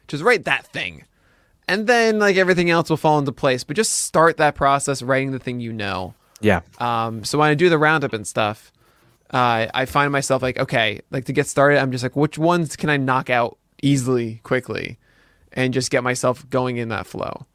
Just 0.09 0.25
write 0.25 0.47
that 0.47 0.67
thing. 0.69 1.05
And 1.69 1.87
then 1.87 2.19
like 2.19 2.37
everything 2.37 2.71
else 2.71 2.89
will 2.89 2.97
fall 2.97 3.19
into 3.19 3.31
place. 3.31 3.63
But 3.63 3.77
just 3.77 3.93
start 3.93 4.39
that 4.39 4.55
process 4.55 5.03
writing 5.03 5.33
the 5.33 5.39
thing 5.39 5.61
you 5.61 5.75
know. 5.75 6.15
yeah, 6.41 6.63
Um, 6.79 7.25
so 7.25 7.39
when 7.39 7.51
I 7.51 7.55
do 7.55 7.69
the 7.69 7.77
roundup 7.77 8.15
and 8.15 8.27
stuff, 8.27 8.73
uh, 9.35 9.67
I 9.75 9.85
find 9.85 10.11
myself 10.13 10.41
like, 10.41 10.59
okay, 10.59 11.03
like 11.11 11.27
to 11.27 11.35
get 11.35 11.47
started, 11.47 11.79
I'm 11.79 11.93
just 11.93 12.03
like, 12.03 12.17
which 12.17 12.39
ones 12.39 12.75
can 12.75 12.89
I 12.89 12.97
knock 12.97 13.29
out 13.29 13.59
easily, 13.83 14.41
quickly, 14.45 14.97
and 15.53 15.75
just 15.75 15.91
get 15.91 16.03
myself 16.03 16.49
going 16.49 16.79
in 16.79 16.89
that 16.89 17.07
flow. 17.07 17.47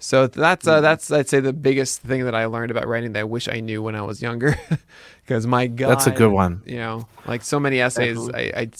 So 0.00 0.26
that's 0.26 0.66
Mm-hmm. 0.66 0.78
uh, 0.78 0.80
that's 0.80 1.10
I'd 1.12 1.28
say 1.28 1.40
the 1.40 1.52
biggest 1.52 2.00
thing 2.02 2.24
that 2.24 2.34
I 2.34 2.46
learned 2.46 2.70
about 2.72 2.88
writing 2.88 3.12
that 3.12 3.20
I 3.20 3.24
wish 3.24 3.48
I 3.48 3.60
knew 3.60 3.82
when 3.82 3.94
I 3.94 4.02
was 4.02 4.20
younger, 4.22 4.56
because 5.22 5.46
my 5.46 5.66
God, 5.68 5.90
That's 5.90 6.06
a 6.06 6.10
good 6.10 6.32
one. 6.32 6.62
You 6.66 6.76
know, 6.78 7.08
like 7.26 7.42
so 7.42 7.60
many 7.60 7.80
essays, 7.80 8.18
I 8.34 8.70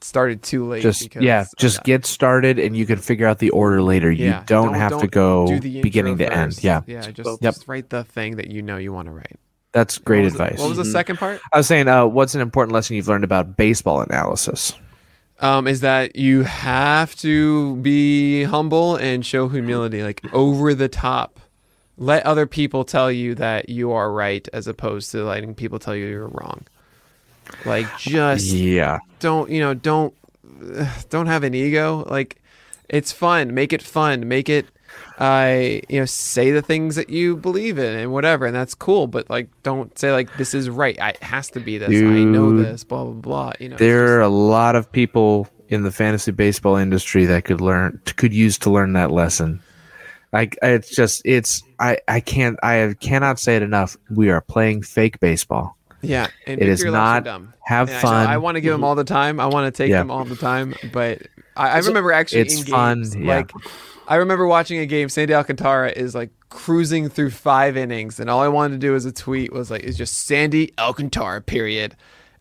started 0.00 0.42
too 0.42 0.66
late. 0.66 0.82
just 0.82 1.02
because, 1.02 1.22
yeah, 1.22 1.44
just 1.58 1.80
uh, 1.80 1.82
get 1.84 2.04
started, 2.06 2.58
and 2.58 2.76
you 2.76 2.86
can 2.86 2.96
figure 2.98 3.26
out 3.26 3.38
the 3.38 3.50
order 3.50 3.82
later. 3.82 4.10
yeah, 4.10 4.40
you 4.40 4.46
don't, 4.46 4.74
have 4.74 4.98
to 5.00 5.06
go 5.06 5.46
do 5.46 5.60
beginning 5.82 6.12
intro 6.18 6.26
to 6.28 6.34
end. 6.36 6.64
Yeah, 6.64 6.80
yeah, 6.86 7.10
just, 7.10 7.28
Yep. 7.28 7.40
just 7.40 7.68
write 7.68 7.90
the 7.90 8.04
thing 8.04 8.36
that 8.36 8.50
you 8.50 8.62
know 8.62 8.76
you 8.76 8.92
want 8.92 9.06
to 9.06 9.12
write. 9.12 9.38
that's 9.72 9.98
great 9.98 10.20
What 10.20 10.24
was 10.24 10.32
the- 10.34 10.42
advice. 10.44 10.58
what 10.60 10.68
was 10.68 10.78
the 10.78 10.84
second 10.84 11.18
part? 11.18 11.40
I 11.52 11.56
was 11.58 11.66
saying, 11.66 11.88
uh, 11.88 12.06
what's 12.06 12.34
an 12.34 12.40
important 12.40 12.72
lesson 12.74 12.96
you've 12.96 13.08
learned 13.08 13.24
about 13.24 13.56
baseball 13.56 14.00
analysis? 14.00 14.72
Um, 15.40 15.66
is 15.66 15.80
that 15.80 16.16
you 16.16 16.42
have 16.42 17.16
to 17.16 17.76
be 17.76 18.44
humble 18.44 18.96
and 18.96 19.24
show 19.24 19.48
humility, 19.48 20.02
like 20.02 20.22
over 20.32 20.74
the 20.74 20.88
top. 20.88 21.40
Let 21.96 22.26
other 22.26 22.46
people 22.46 22.84
tell 22.84 23.10
you 23.10 23.36
that 23.36 23.68
you 23.68 23.92
are 23.92 24.10
right, 24.10 24.48
as 24.52 24.66
opposed 24.66 25.12
to 25.12 25.24
letting 25.24 25.54
people 25.54 25.78
tell 25.78 25.94
you 25.94 26.06
you're 26.06 26.26
wrong. 26.26 26.64
Like 27.64 27.86
just 27.98 28.46
Yeah, 28.46 28.98
don't 29.20 29.50
you 29.50 29.60
know 29.60 29.74
don't 29.74 30.14
don't 31.10 31.26
have 31.26 31.44
an 31.44 31.54
ego. 31.54 32.04
Like 32.08 32.40
it's 32.88 33.12
fun. 33.12 33.54
Make 33.54 33.72
it 33.72 33.82
fun. 33.82 34.28
Make 34.28 34.48
it. 34.48 34.66
I 35.18 35.82
you 35.88 36.00
know 36.00 36.06
say 36.06 36.50
the 36.50 36.62
things 36.62 36.96
that 36.96 37.08
you 37.10 37.36
believe 37.36 37.78
in 37.78 37.96
and 37.98 38.12
whatever, 38.12 38.46
and 38.46 38.54
that's 38.54 38.74
cool. 38.74 39.06
But 39.06 39.30
like, 39.30 39.48
don't 39.62 39.96
say 39.98 40.12
like 40.12 40.36
this 40.36 40.54
is 40.54 40.68
right. 40.68 41.00
I, 41.00 41.10
it 41.10 41.22
has 41.22 41.50
to 41.50 41.60
be 41.60 41.78
this. 41.78 41.88
I 41.90 42.24
know 42.24 42.56
this. 42.56 42.84
Blah 42.84 43.04
blah 43.04 43.12
blah. 43.12 43.52
You 43.60 43.68
know, 43.70 43.76
there 43.76 44.16
are 44.18 44.20
a 44.22 44.28
lot 44.28 44.74
of 44.76 44.90
people 44.90 45.48
in 45.68 45.82
the 45.82 45.90
fantasy 45.92 46.32
baseball 46.32 46.76
industry 46.76 47.24
that 47.26 47.44
could 47.44 47.60
learn 47.60 48.00
could 48.16 48.34
use 48.34 48.58
to 48.58 48.70
learn 48.70 48.92
that 48.94 49.10
lesson. 49.10 49.60
Like 50.32 50.58
it's 50.62 50.90
just 50.94 51.22
it's 51.24 51.62
I 51.78 51.98
I 52.08 52.18
can't 52.20 52.58
I 52.62 52.94
cannot 52.98 53.38
say 53.38 53.54
it 53.56 53.62
enough. 53.62 53.96
We 54.10 54.30
are 54.30 54.40
playing 54.40 54.82
fake 54.82 55.20
baseball. 55.20 55.76
Yeah, 56.02 56.26
and 56.46 56.60
It 56.60 56.68
is 56.68 56.80
victory 56.80 56.90
laps 56.90 57.00
are 57.00 57.14
not- 57.14 57.24
dumb. 57.24 57.54
Have 57.62 57.88
And 57.88 58.02
fun. 58.02 58.26
I, 58.26 58.36
want 58.36 58.56
to 58.56 58.60
give 58.60 58.72
them 58.72 58.84
all 58.84 58.94
the 58.94 59.04
time. 59.04 59.40
I 59.40 59.46
want 59.46 59.72
to 59.74 59.82
take 59.82 59.88
Yeah. 59.88 60.00
them 60.00 60.10
all 60.10 60.26
the 60.26 60.36
time. 60.36 60.74
But 60.92 61.22
I, 61.56 61.70
I 61.70 61.78
remember 61.78 62.12
actually 62.12 62.42
it's 62.42 62.58
in 62.60 62.66
fun, 62.66 62.98
games, 62.98 63.16
yeah. 63.16 63.26
like 63.36 63.52
I 64.08 64.16
remember 64.16 64.46
watching 64.46 64.78
a 64.78 64.86
game. 64.86 65.08
Sandy 65.08 65.34
Alcantara 65.34 65.90
is 65.90 66.14
like 66.14 66.30
cruising 66.50 67.08
through 67.08 67.30
five 67.30 67.76
innings, 67.76 68.20
and 68.20 68.28
all 68.30 68.40
I 68.40 68.48
wanted 68.48 68.80
to 68.80 68.86
do 68.86 68.94
as 68.94 69.04
a 69.04 69.12
tweet 69.12 69.52
was 69.52 69.70
like, 69.70 69.82
"Is 69.82 69.96
just 69.96 70.26
Sandy 70.26 70.72
Alcantara." 70.78 71.40
Period. 71.40 71.96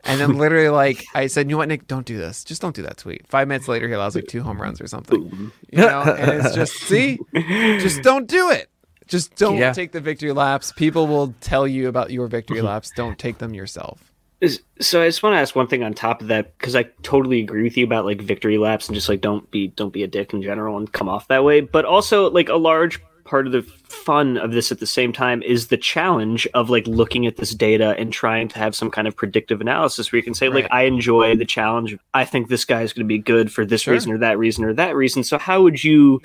And 0.06 0.19
then 0.19 0.38
literally, 0.38 0.68
like 0.69 1.06
I 1.15 1.27
said, 1.27 1.48
you 1.48 1.52
know 1.53 1.60
what, 1.60 1.69
Nick? 1.69 1.88
Don't 1.88 2.06
do 2.06 2.18
this. 2.18 2.44
Just 2.44 2.61
don't 2.61 2.76
do 2.76 2.81
that 2.81 2.98
tweet. 2.98 3.26
Five 3.27 3.48
minutes 3.48 3.68
later, 3.69 3.88
he 3.88 3.94
allows 3.94 4.15
like 4.15 4.27
two 4.27 4.44
home 4.44 4.61
runs 4.61 4.81
or 4.81 4.88
something. 4.88 5.52
You 5.72 5.77
know, 5.77 6.02
and 6.02 6.45
it's 6.45 6.56
just 6.61 6.73
see, 6.73 7.19
just 7.34 8.02
don't 8.02 8.27
do 8.27 8.49
it. 8.52 8.69
Just 9.07 9.35
don't 9.35 9.57
Yeah. 9.57 9.73
take 9.73 9.91
the 9.91 9.99
victory 10.02 10.31
laps. 10.31 10.72
People 10.72 11.07
will 11.07 11.34
tell 11.41 11.68
you 11.68 11.88
about 11.88 12.11
your 12.11 12.27
victory 12.27 12.61
laps. 12.69 12.91
Don't 12.95 13.18
take 13.19 13.38
them 13.38 13.53
yourself. 13.53 14.11
Is- 14.44 14.61
So 14.82 15.02
I 15.02 15.07
just 15.07 15.24
want 15.24 15.36
to 15.36 15.40
ask 15.40 15.56
one 15.56 15.68
thing 15.68 15.84
on 15.84 15.94
top 15.94 16.22
of 16.22 16.28
that 16.28 16.57
because 16.57 16.76
I 16.76 16.84
totally 17.02 17.40
agree 17.41 17.64
with 17.64 17.78
you 17.78 17.86
about 17.86 18.06
like 18.06 18.22
victory 18.22 18.57
laps 18.57 18.88
and 18.88 18.95
just 18.95 19.07
like 19.10 19.22
don't 19.22 19.49
be 19.52 19.70
don't 19.70 19.94
be 19.94 20.03
a 20.03 20.07
dick 20.07 20.34
in 20.34 20.41
general 20.41 20.78
and 20.78 20.91
come 20.91 21.07
off 21.10 21.28
that 21.30 21.44
way. 21.44 21.61
But 21.61 21.86
also 21.86 22.30
like 22.30 22.49
a 22.49 22.56
large 22.56 22.99
part 23.24 23.48
of 23.48 23.53
the 23.53 23.61
fun 23.88 24.36
of 24.36 24.52
this 24.52 24.70
at 24.70 24.82
the 24.82 24.86
same 24.86 25.14
time 25.14 25.41
is 25.44 25.68
the 25.68 25.78
challenge 25.78 26.45
of 26.53 26.70
like 26.70 26.86
looking 26.88 27.26
at 27.26 27.38
this 27.38 27.56
data 27.56 27.95
and 27.98 28.11
trying 28.11 28.49
to 28.49 28.60
have 28.60 28.76
some 28.76 28.91
kind 28.91 29.07
of 29.07 29.15
predictive 29.15 29.61
analysis 29.61 30.11
where 30.11 30.18
you 30.18 30.24
can 30.24 30.34
say 30.34 30.49
like 30.49 30.68
I 30.72 30.84
enjoy 30.84 31.38
the 31.38 31.45
challenge. 31.45 31.95
I 32.14 32.26
think 32.26 32.49
this 32.49 32.65
guy 32.65 32.82
is 32.82 32.91
going 32.91 33.06
to 33.06 33.07
be 33.07 33.20
good 33.20 33.49
for 33.49 33.65
this 33.65 33.84
Sure. 33.84 33.94
reason 33.94 34.11
or 34.11 34.18
that 34.18 34.38
reason 34.38 34.65
or 34.65 34.74
that 34.74 34.98
reason. 34.98 35.24
So 35.24 35.38
how 35.38 35.61
would 35.61 35.82
you 35.86 36.22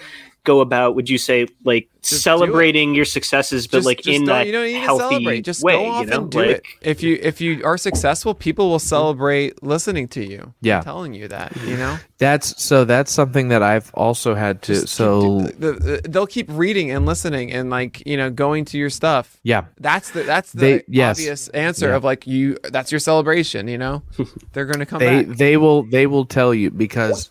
go 0.49 0.61
about? 0.61 0.95
Would 0.97 1.09
you 1.11 1.19
say 1.19 1.47
like 1.65 1.89
Just 2.03 2.23
celebrating 2.23 2.95
your 2.95 3.05
successes, 3.05 3.67
but 3.67 3.79
Just- 3.79 3.87
like 3.87 3.99
just 3.99 4.09
in 4.09 4.25
that 4.25 4.47
you 4.47 4.53
don't 4.53 4.65
need 4.65 4.75
to 4.75 4.81
healthy 4.81 5.15
celebrate. 5.17 5.41
Just 5.43 5.63
way? 5.63 5.73
go 5.75 5.87
off 5.91 6.05
you 6.05 6.11
know, 6.11 6.17
and 6.23 6.31
do 6.31 6.39
like, 6.39 6.49
it. 6.57 6.63
If 6.83 7.03
you 7.03 7.19
if 7.23 7.41
you 7.41 7.63
are 7.65 7.77
successful, 7.79 8.35
people 8.35 8.71
will 8.71 8.79
celebrate 8.79 9.63
listening 9.63 10.09
to 10.09 10.25
you. 10.25 10.55
Yeah. 10.61 10.81
telling 10.81 11.13
you 11.15 11.29
that. 11.29 11.55
You 11.67 11.77
know, 11.77 11.99
That's 12.19 12.61
so 12.63 12.85
that's 12.85 13.13
something 13.13 13.49
that 13.49 13.63
I've 13.63 13.91
also 13.95 14.35
had 14.35 14.63
to 14.63 14.75
Just 14.75 14.89
so 14.95 15.43
do- 15.47 15.53
the, 15.59 15.73
the, 15.73 16.09
they'll 16.09 16.27
keep 16.27 16.47
reading 16.51 16.91
and 16.91 17.05
listening 17.07 17.53
and 17.53 17.71
like 17.71 18.05
you 18.07 18.17
know 18.17 18.31
going 18.31 18.65
to 18.67 18.79
your 18.79 18.91
stuff. 18.91 19.39
yeah. 19.43 19.65
That's 19.79 20.11
the 20.11 20.23
that's 20.25 20.53
the 20.53 20.61
They- 20.61 20.85
yes. 20.89 21.19
obvious 21.19 21.49
answer 21.49 21.89
Yeah. 21.89 21.97
of 21.97 22.05
like 22.05 22.27
you. 22.27 22.57
That's 22.65 22.91
your 22.91 23.01
celebration. 23.01 23.69
You 23.69 23.79
know, 23.79 24.03
they're 24.53 24.67
gonna 24.67 24.87
come 24.87 24.99
they 25.01 25.25
back. 25.25 25.37
they 25.37 25.57
will 25.57 25.83
they 25.85 26.07
will 26.07 26.25
tell 26.25 26.55
you 26.55 26.71
because 26.71 27.31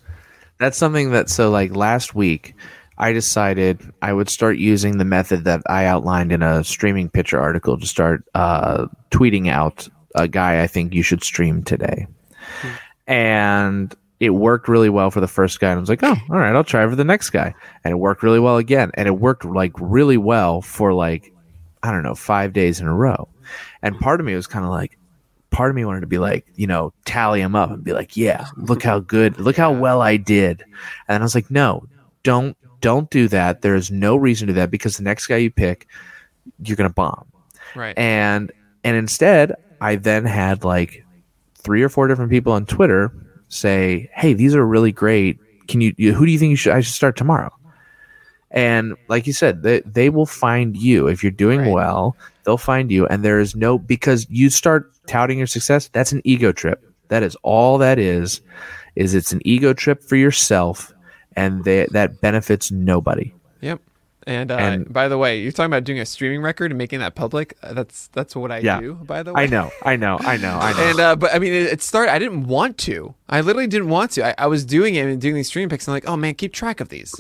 that's 0.60 0.78
something 0.78 1.12
that 1.12 1.30
so 1.30 1.50
like 1.52 1.76
last 1.76 2.16
week 2.16 2.56
I 2.98 3.12
decided 3.12 3.82
I 4.02 4.14
would 4.14 4.30
start 4.30 4.58
using 4.58 4.98
the 4.98 5.06
method 5.06 5.44
that 5.46 5.62
I 5.68 5.86
outlined 5.86 6.32
in 6.32 6.42
a 6.42 6.64
streaming 6.64 7.10
pitcher 7.10 7.40
article 7.40 7.80
to 7.80 7.86
start 7.86 8.24
uh, 8.34 8.88
tweeting 9.12 9.50
out 9.50 9.88
a 10.16 10.28
guy 10.28 10.64
I 10.64 10.68
think 10.68 10.94
you 10.94 11.04
should 11.04 11.24
stream 11.24 11.64
today, 11.64 12.08
and 13.06 13.94
it 14.20 14.32
worked 14.32 14.68
really 14.68 14.90
well 14.90 15.12
for 15.12 15.22
the 15.22 15.28
first 15.28 15.60
guy. 15.60 15.70
And 15.70 15.78
I 15.78 15.80
was 15.80 15.90
like, 15.90 16.04
oh, 16.04 16.16
all 16.30 16.38
right, 16.38 16.56
I'll 16.56 16.64
try 16.64 16.88
for 16.88 16.96
the 16.96 17.04
next 17.04 17.30
guy, 17.30 17.54
and 17.84 17.92
it 17.92 17.98
worked 17.98 18.24
really 18.24 18.40
well 18.40 18.58
again, 18.58 18.92
and 18.96 19.08
it 19.08 19.20
worked 19.20 19.46
like 19.46 19.74
really 19.80 20.18
well 20.18 20.62
for 20.62 20.94
like 20.94 21.34
I 21.84 21.92
don't 21.92 22.04
know 22.04 22.16
five 22.16 22.54
days 22.54 22.80
in 22.80 22.88
a 22.88 22.94
row, 22.94 23.28
and 23.82 24.00
part 24.00 24.20
of 24.20 24.26
me 24.26 24.36
was 24.36 24.48
kind 24.48 24.66
of 24.66 24.72
like 24.72 24.98
part 25.50 25.70
of 25.70 25.76
me 25.76 25.86
wanted 25.86 26.02
to 26.02 26.08
be 26.08 26.18
like, 26.18 26.46
you 26.56 26.68
know, 26.68 26.94
tally 27.06 27.42
them 27.42 27.56
up 27.56 27.72
and 27.72 27.84
be 27.84 27.94
like, 27.94 28.18
yeah, 28.18 28.48
look 28.56 28.84
how 28.84 29.00
good, 29.00 29.40
look 29.40 29.56
how 29.56 29.72
well 29.72 30.02
I 30.02 30.18
did. 30.18 30.64
And 31.08 31.22
I 31.22 31.26
was 31.26 31.36
like, 31.36 31.50
no, 31.50 31.86
don't, 32.24 32.57
don't 32.82 33.10
do 33.10 33.28
that. 33.30 33.62
There 33.62 33.76
is 33.76 33.92
no 33.92 34.16
reason 34.16 34.48
to 34.48 34.54
do 34.54 34.60
that 34.60 34.72
because 34.72 34.98
the 34.98 35.04
next 35.04 35.28
guy 35.28 35.38
you 35.38 35.52
pick, 35.52 35.88
you're 36.64 36.78
going 36.78 36.90
to 36.90 36.94
bomb. 36.94 37.26
right. 37.76 37.98
And, 37.98 38.52
and 38.84 38.96
instead 38.96 39.54
I 39.82 39.96
then 39.96 40.26
had 40.26 40.64
like 40.64 41.04
three 41.56 41.82
or 41.84 41.90
four 41.90 42.08
different 42.08 42.32
people 42.32 42.54
on 42.54 42.66
Twitter 42.66 43.12
say, 43.50 44.10
Hey, 44.14 44.34
these 44.34 44.56
are 44.56 44.66
really 44.66 44.92
great. 44.92 45.40
Can 45.68 45.82
you, 45.82 45.94
you 45.98 46.14
who 46.14 46.26
do 46.26 46.32
you 46.32 46.40
think 46.40 46.52
you 46.52 46.56
should, 46.56 46.74
I 46.74 46.82
should 46.82 46.94
start 46.94 47.16
tomorrow? 47.18 47.52
And 48.52 48.96
like 49.10 49.28
you 49.28 49.34
said, 49.34 49.64
they, 49.64 49.82
they 49.82 50.10
will 50.10 50.26
find 50.26 50.78
you 50.78 51.08
if 51.08 51.22
you're 51.22 51.32
doing 51.32 51.62
Right. 51.62 51.72
well. 51.74 52.16
They'll 52.46 52.58
find 52.58 52.90
you, 52.90 53.06
and 53.08 53.26
there 53.26 53.42
is 53.42 53.58
no 53.58 53.78
because 53.78 54.26
you 54.30 54.50
start 54.50 54.90
touting 55.06 55.38
your 55.38 55.48
success. 55.48 55.90
That's 55.90 56.14
an 56.14 56.22
ego 56.24 56.54
trip. 56.54 56.82
That 57.10 57.22
is 57.24 57.36
all 57.44 57.78
that 57.80 58.00
is. 58.00 58.40
Is 58.96 59.14
it's 59.14 59.34
an 59.34 59.42
ego 59.44 59.74
trip 59.74 60.02
for 60.02 60.16
yourself, 60.16 60.94
and 61.38 61.64
they, 61.64 61.86
that 61.92 62.20
benefits 62.20 62.72
nobody. 62.72 63.34
Yep. 63.62 63.80
And, 64.26 64.52
uh, 64.52 64.56
And- 64.58 64.92
by 64.92 65.08
the 65.08 65.18
way, 65.18 65.40
you're 65.40 65.54
talking 65.54 65.72
about 65.72 65.86
doing 65.86 66.00
a 66.02 66.06
streaming 66.06 66.42
record 66.42 66.72
and 66.72 66.78
making 66.78 67.00
that 67.00 67.16
public. 67.16 67.56
Uh, 67.64 67.72
That's 67.74 68.08
that's 68.12 68.36
what 68.36 68.52
I 68.52 68.58
Yeah. 68.58 68.82
do. 68.82 68.96
By 68.96 69.24
the 69.24 69.32
way, 69.34 69.44
I 69.44 69.46
know, 69.48 69.72
I 69.86 69.96
know, 69.96 70.18
I 70.20 70.36
know, 70.36 70.58
I 70.60 70.74
know. 70.78 70.84
And 70.90 71.00
uh, 71.00 71.16
but 71.16 71.34
I 71.34 71.40
mean, 71.40 71.54
it, 71.54 71.68
it 71.72 71.82
started. 71.82 72.12
I 72.12 72.20
didn't 72.20 72.44
want 72.48 72.78
to. 72.80 73.16
I 73.30 73.40
literally 73.40 73.68
didn't 73.68 73.88
want 73.88 74.12
to. 74.12 74.26
I, 74.28 74.36
I 74.38 74.48
was 74.48 74.66
doing 74.66 74.96
it 74.96 75.06
and 75.06 75.22
doing 75.22 75.36
these 75.36 75.48
stream 75.48 75.70
picks. 75.70 75.88
And 75.88 75.94
like, 75.94 76.10
oh 76.10 76.18
man, 76.18 76.34
keep 76.36 76.52
track 76.52 76.82
of 76.82 76.90
these. 76.90 77.16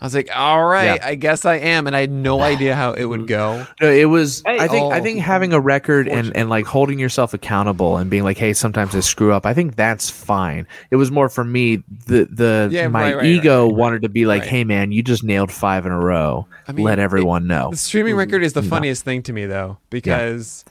I 0.00 0.04
was 0.04 0.14
like, 0.14 0.28
all 0.34 0.64
right, 0.64 0.96
Yeah. 1.00 1.06
I 1.06 1.14
guess 1.16 1.44
I 1.44 1.56
am, 1.56 1.86
and 1.86 1.96
I 1.96 2.00
had 2.00 2.10
no 2.10 2.40
idea 2.52 2.74
how 2.74 2.92
it 2.92 3.04
would 3.04 3.26
go. 3.26 3.66
No, 3.80 3.90
it 3.90 4.04
was. 4.04 4.42
Hey, 4.46 4.58
I 4.58 4.68
think. 4.68 4.92
I 4.92 5.00
oh, 5.00 5.02
think 5.02 5.20
having 5.20 5.52
a 5.52 5.60
record 5.60 6.08
and 6.08 6.36
and 6.36 6.48
like 6.48 6.66
holding 6.66 6.98
yourself 6.98 7.34
accountable 7.34 7.96
and 7.96 8.08
being 8.08 8.24
like, 8.24 8.38
hey, 8.38 8.52
sometimes 8.52 8.94
I 8.94 9.00
screw 9.00 9.32
up. 9.32 9.44
I 9.44 9.54
think 9.54 9.76
that's 9.76 10.08
fine. 10.10 10.66
It 10.90 10.96
was 10.96 11.10
more 11.10 11.28
for 11.28 11.44
me. 11.44 11.82
The 12.06 12.28
the 12.30 12.68
Yeah, 12.70 12.88
my 12.88 13.02
right, 13.02 13.16
right, 13.16 13.26
ego 13.26 13.64
right, 13.64 13.70
right, 13.70 13.76
wanted 13.76 14.02
to 14.02 14.08
be 14.08 14.26
like, 14.26 14.42
right. 14.42 14.50
hey, 14.50 14.64
man, 14.64 14.92
you 14.92 15.02
just 15.02 15.24
nailed 15.24 15.50
five 15.50 15.86
in 15.86 15.92
a 15.92 15.98
row. 15.98 16.46
I 16.66 16.72
mean, 16.72 16.84
Let 16.84 16.98
everyone 16.98 17.46
know. 17.46 17.70
The 17.70 17.76
streaming 17.76 18.12
mm-hmm. 18.12 18.18
record 18.18 18.44
is 18.44 18.52
the 18.52 18.60
mm-hmm. 18.60 18.70
funniest 18.70 19.04
thing 19.04 19.22
to 19.24 19.32
me 19.32 19.46
though, 19.46 19.78
because 19.90 20.64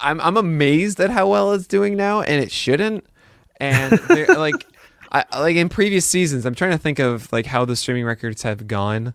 I'm 0.00 0.20
I'm 0.20 0.36
amazed 0.36 1.00
at 1.00 1.10
how 1.10 1.28
well 1.28 1.52
it's 1.52 1.66
doing 1.66 1.96
now, 1.96 2.22
and 2.22 2.42
it 2.42 2.50
shouldn't. 2.50 3.04
And 3.58 4.00
like, 4.28 4.66
I 5.12 5.24
like 5.40 5.56
in 5.56 5.68
previous 5.68 6.06
seasons, 6.06 6.46
I'm 6.46 6.54
trying 6.54 6.70
to 6.72 6.78
think 6.78 6.98
of 6.98 7.32
like 7.32 7.46
how 7.46 7.64
the 7.64 7.76
streaming 7.76 8.04
records 8.04 8.42
have 8.42 8.66
gone. 8.66 9.14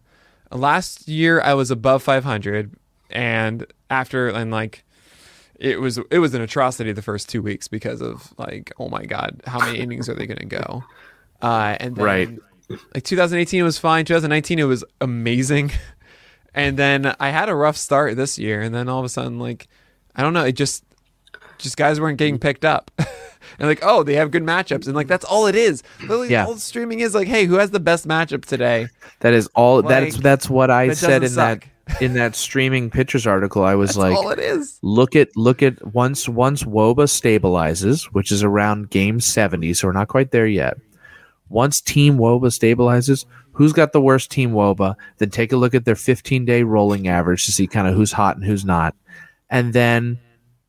Last 0.51 1.07
year, 1.07 1.41
I 1.41 1.53
was 1.53 1.71
above 1.71 2.03
500, 2.03 2.73
and 3.09 3.65
after 3.89 4.27
and 4.29 4.51
like 4.51 4.83
it 5.59 5.79
was 5.79 5.97
it 6.11 6.19
was 6.19 6.33
an 6.33 6.41
atrocity 6.41 6.91
the 6.91 7.01
first 7.01 7.29
two 7.29 7.41
weeks 7.41 7.67
because 7.67 8.01
of 8.01 8.33
like 8.37 8.73
oh 8.77 8.89
my 8.89 9.05
god 9.05 9.41
how 9.47 9.59
many 9.59 9.79
innings 9.79 10.09
are 10.09 10.13
they 10.15 10.25
going 10.25 10.37
to 10.39 10.45
go 10.45 10.83
uh 11.41 11.77
and 11.79 11.95
then, 11.95 12.03
Right. 12.03 12.29
like 12.93 13.03
2018 13.03 13.63
was 13.63 13.77
fine 13.77 14.03
2019 14.05 14.59
it 14.59 14.63
was 14.63 14.83
amazing 14.99 15.71
and 16.53 16.75
then 16.77 17.15
i 17.21 17.29
had 17.29 17.47
a 17.47 17.55
rough 17.55 17.77
start 17.77 18.17
this 18.17 18.37
year 18.37 18.59
and 18.61 18.75
then 18.75 18.89
all 18.89 18.99
of 18.99 19.05
a 19.05 19.09
sudden 19.09 19.39
like 19.39 19.67
i 20.15 20.21
don't 20.21 20.33
know 20.33 20.43
it 20.43 20.53
just 20.57 20.83
just 21.57 21.77
guys 21.77 22.01
weren't 22.01 22.17
getting 22.17 22.37
picked 22.39 22.65
up 22.65 22.91
and 23.59 23.67
like 23.67 23.79
oh 23.83 24.03
they 24.03 24.15
have 24.15 24.31
good 24.31 24.43
matchups 24.43 24.85
and 24.85 24.95
like 24.95 25.07
that's 25.07 25.25
all 25.25 25.47
it 25.47 25.55
is 25.55 25.83
literally 26.01 26.29
Yeah. 26.29 26.45
all 26.45 26.57
streaming 26.57 26.99
is 26.99 27.13
like 27.15 27.27
hey 27.27 27.45
who 27.45 27.55
has 27.55 27.71
the 27.71 27.79
best 27.79 28.07
matchup 28.07 28.45
today 28.45 28.87
That 29.21 29.33
is 29.33 29.47
all. 29.55 29.77
Like, 29.81 29.87
that's 29.87 30.17
that's 30.17 30.49
what 30.49 30.69
I 30.71 30.93
said 30.93 31.23
in 31.23 31.33
doesn't 31.33 31.35
that 31.35 32.01
in 32.01 32.13
that 32.15 32.35
streaming 32.35 32.89
pictures 32.89 33.27
article. 33.27 33.63
I 33.63 33.75
was 33.75 33.89
that's 33.89 33.97
like, 33.97 34.15
all 34.17 34.31
it 34.31 34.39
is 34.39 34.79
look 34.81 35.15
at 35.15 35.29
look 35.37 35.61
at 35.61 35.85
once 35.93 36.27
once 36.27 36.63
wOBA 36.63 37.05
stabilizes, 37.05 38.05
which 38.05 38.31
is 38.31 38.43
around 38.43 38.89
game 38.89 39.19
seventy, 39.19 39.73
so 39.73 39.87
we're 39.87 39.93
not 39.93 40.07
quite 40.07 40.31
there 40.31 40.47
yet. 40.47 40.77
Once 41.47 41.79
Team 41.81 42.17
wOBA 42.17 42.47
stabilizes, 42.47 43.25
who's 43.51 43.71
got 43.71 43.93
the 43.93 44.01
worst 44.01 44.31
Team 44.31 44.51
wOBA? 44.51 44.95
Then 45.19 45.29
take 45.29 45.51
a 45.51 45.57
look 45.57 45.75
at 45.75 45.85
their 45.85 45.95
fifteen 45.95 46.43
day 46.43 46.63
rolling 46.63 47.07
average 47.07 47.45
to 47.45 47.51
see 47.51 47.67
kind 47.67 47.87
of 47.87 47.93
who's 47.93 48.11
hot 48.11 48.35
and 48.35 48.43
who's 48.45 48.65
not, 48.65 48.95
and 49.49 49.71
then 49.71 50.17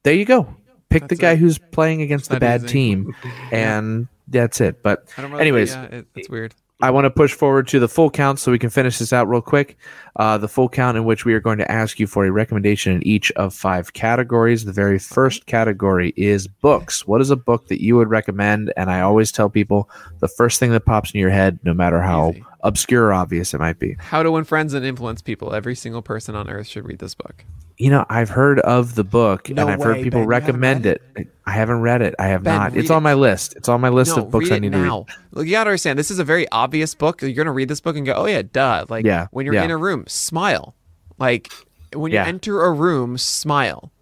there 0.03 0.15
you 0.15 0.27
go. 0.27 0.55
Pick 0.91 1.09
the 1.09 1.17
guy 1.17 1.33
it. 1.33 1.39
who's 1.39 1.59
playing 1.59 2.03
against 2.03 2.31
the 2.31 2.41
bad 2.41 2.65
easy. 2.65 2.73
team, 2.73 3.17
and 3.53 4.09
that's 4.29 4.61
it. 4.61 4.83
But 4.83 5.07
know, 5.19 5.37
anyways, 5.37 5.73
yeah, 5.73 5.85
it, 5.85 6.07
it's 6.15 6.29
weird 6.29 6.55
I 6.83 6.91
want 6.91 7.07
to 7.07 7.11
push 7.11 7.33
forward 7.33 7.69
to 7.69 7.81
the 7.81 7.89
full 7.89 8.11
count 8.11 8.39
so 8.39 8.53
we 8.53 8.59
can 8.59 8.69
finish 8.69 8.99
this 8.99 9.11
out 9.11 9.29
real 9.29 9.41
quick. 9.41 9.79
Uh, 10.15 10.37
the 10.37 10.49
full 10.49 10.69
count 10.69 10.99
in 10.99 11.07
which 11.07 11.25
we 11.25 11.33
are 11.33 11.41
going 11.41 11.57
to 11.57 11.71
ask 11.71 11.99
you 11.99 12.07
for 12.07 12.27
a 12.27 12.31
recommendation 12.31 12.93
in 12.93 13.07
each 13.07 13.33
of 13.33 13.55
five 13.55 13.95
categories. 13.95 14.67
The 14.67 14.73
very 14.73 14.99
first 14.99 15.47
category 15.47 16.13
is 16.19 16.47
books. 16.47 17.07
What 17.07 17.23
is 17.23 17.31
a 17.31 17.37
book 17.37 17.69
that 17.69 17.83
you 17.83 17.97
would 17.97 18.11
recommend? 18.11 18.75
And 18.77 18.91
I 18.91 19.01
always 19.01 19.33
tell 19.33 19.49
people 19.49 19.89
the 20.19 20.29
first 20.29 20.61
thing 20.61 20.71
that 20.73 20.85
pops 20.85 21.13
in 21.13 21.21
your 21.21 21.31
head, 21.31 21.59
no 21.65 21.73
matter 21.73 22.03
how 22.03 22.33
Easy. 22.33 22.45
obscure 22.61 23.07
or 23.07 23.15
obvious 23.15 23.55
it 23.55 23.59
might 23.61 23.79
be. 23.79 23.97
How 23.99 24.23
to 24.23 24.31
Win 24.31 24.45
Friends 24.45 24.75
and 24.75 24.85
Influence 24.85 25.23
People. 25.23 25.55
Every 25.55 25.75
single 25.75 26.03
person 26.03 26.35
on 26.35 26.51
earth 26.51 26.67
should 26.67 26.85
read 26.85 26.99
this 26.99 27.15
book. 27.15 27.47
You 27.79 27.91
know, 27.91 28.07
I've 28.09 28.31
heard 28.31 28.59
of 28.61 28.95
the 28.95 29.05
book 29.05 29.51
No 29.51 29.63
and 29.63 29.71
I've 29.71 29.83
heard 29.83 30.03
people 30.03 30.21
Ben. 30.21 30.29
Recommend 30.29 30.87
read 30.87 31.01
it. 31.17 31.29
I 31.45 31.51
haven't 31.53 31.81
read 31.81 32.01
it. 32.01 32.15
I 32.19 32.29
have 32.29 32.43
Ben, 32.43 32.57
not. 32.57 32.77
It's 32.77 32.91
on 32.91 33.03
my 33.03 33.13
list. 33.15 33.55
It's 33.57 33.69
on 33.69 33.81
my 33.83 33.91
list 33.91 34.17
no, 34.17 34.23
of 34.25 34.31
books 34.31 34.51
I 34.51 34.57
it 34.57 34.61
need 34.61 34.73
to 34.73 34.79
read. 34.79 34.85
now. 34.85 35.07
Look, 35.33 35.45
you 35.47 35.53
gotta 35.53 35.71
understand. 35.71 35.99
This 35.99 36.11
is 36.11 36.19
a 36.19 36.25
very 36.25 36.49
obvious 36.51 36.95
book. 36.95 37.21
You're 37.21 37.33
gonna 37.33 37.53
read 37.53 37.69
this 37.69 37.81
book 37.81 37.97
and 37.97 38.07
go, 38.07 38.15
"Oh 38.15 38.25
yeah, 38.27 38.43
duh." 38.51 38.87
Like 38.89 39.05
Yeah, 39.05 39.27
when 39.31 39.45
you're 39.45 39.55
yeah. 39.55 39.65
in 39.65 39.71
a 39.71 39.77
room, 39.77 40.05
smile. 40.07 40.75
Like 41.19 41.53
when 41.95 42.13
you 42.13 42.17
Yeah. 42.19 42.27
enter 42.27 42.63
a 42.65 42.73
room, 42.73 43.19
smile. 43.19 43.93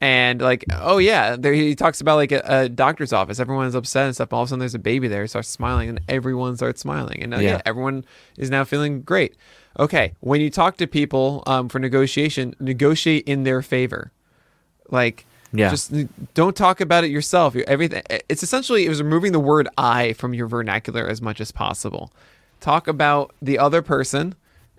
And 0.00 0.42
like, 0.42 0.64
oh 0.72 0.98
yeah, 0.98 1.36
there 1.36 1.54
he 1.54 1.74
talks 1.74 2.00
about 2.02 2.16
like 2.16 2.30
a, 2.32 2.42
a 2.44 2.68
doctor's 2.68 3.12
office. 3.14 3.40
Everyone's 3.40 3.74
upset 3.74 4.04
and 4.06 4.14
stuff. 4.14 4.32
All 4.32 4.42
of 4.42 4.46
a 4.46 4.50
sudden, 4.50 4.58
there's 4.60 4.74
a 4.74 4.78
baby 4.78 5.08
there. 5.08 5.22
He 5.22 5.28
starts 5.28 5.48
smiling, 5.48 5.88
and 5.88 6.00
everyone 6.08 6.56
starts 6.56 6.82
smiling, 6.82 7.22
and 7.22 7.32
uh, 7.34 7.38
yeah. 7.38 7.50
Yeah. 7.52 7.62
everyone 7.64 8.04
is 8.36 8.50
now 8.50 8.64
feeling 8.64 9.00
great. 9.02 9.36
Okay, 9.78 10.12
when 10.20 10.40
you 10.40 10.50
talk 10.50 10.76
to 10.78 10.86
people 10.86 11.42
um, 11.46 11.68
for 11.70 11.78
negotiation, 11.78 12.54
negotiate 12.60 13.24
in 13.26 13.44
their 13.44 13.62
favor. 13.62 14.10
Like, 14.90 15.26
Yeah. 15.52 15.70
just 15.70 15.92
don't 16.34 16.54
talk 16.56 16.80
about 16.80 17.04
it 17.04 17.10
yourself. 17.10 17.54
You- 17.54 17.64
Everything. 17.66 18.02
It's 18.28 18.42
essentially 18.42 18.84
it 18.84 18.88
was 18.90 19.02
removing 19.02 19.32
the 19.32 19.40
word 19.40 19.66
"I" 19.78 20.12
from 20.12 20.34
your 20.34 20.46
vernacular 20.46 21.06
as 21.08 21.22
much 21.22 21.40
as 21.40 21.52
possible. 21.52 22.12
Talk 22.60 22.86
about 22.86 23.34
the 23.40 23.58
other 23.58 23.80
person, 23.82 24.34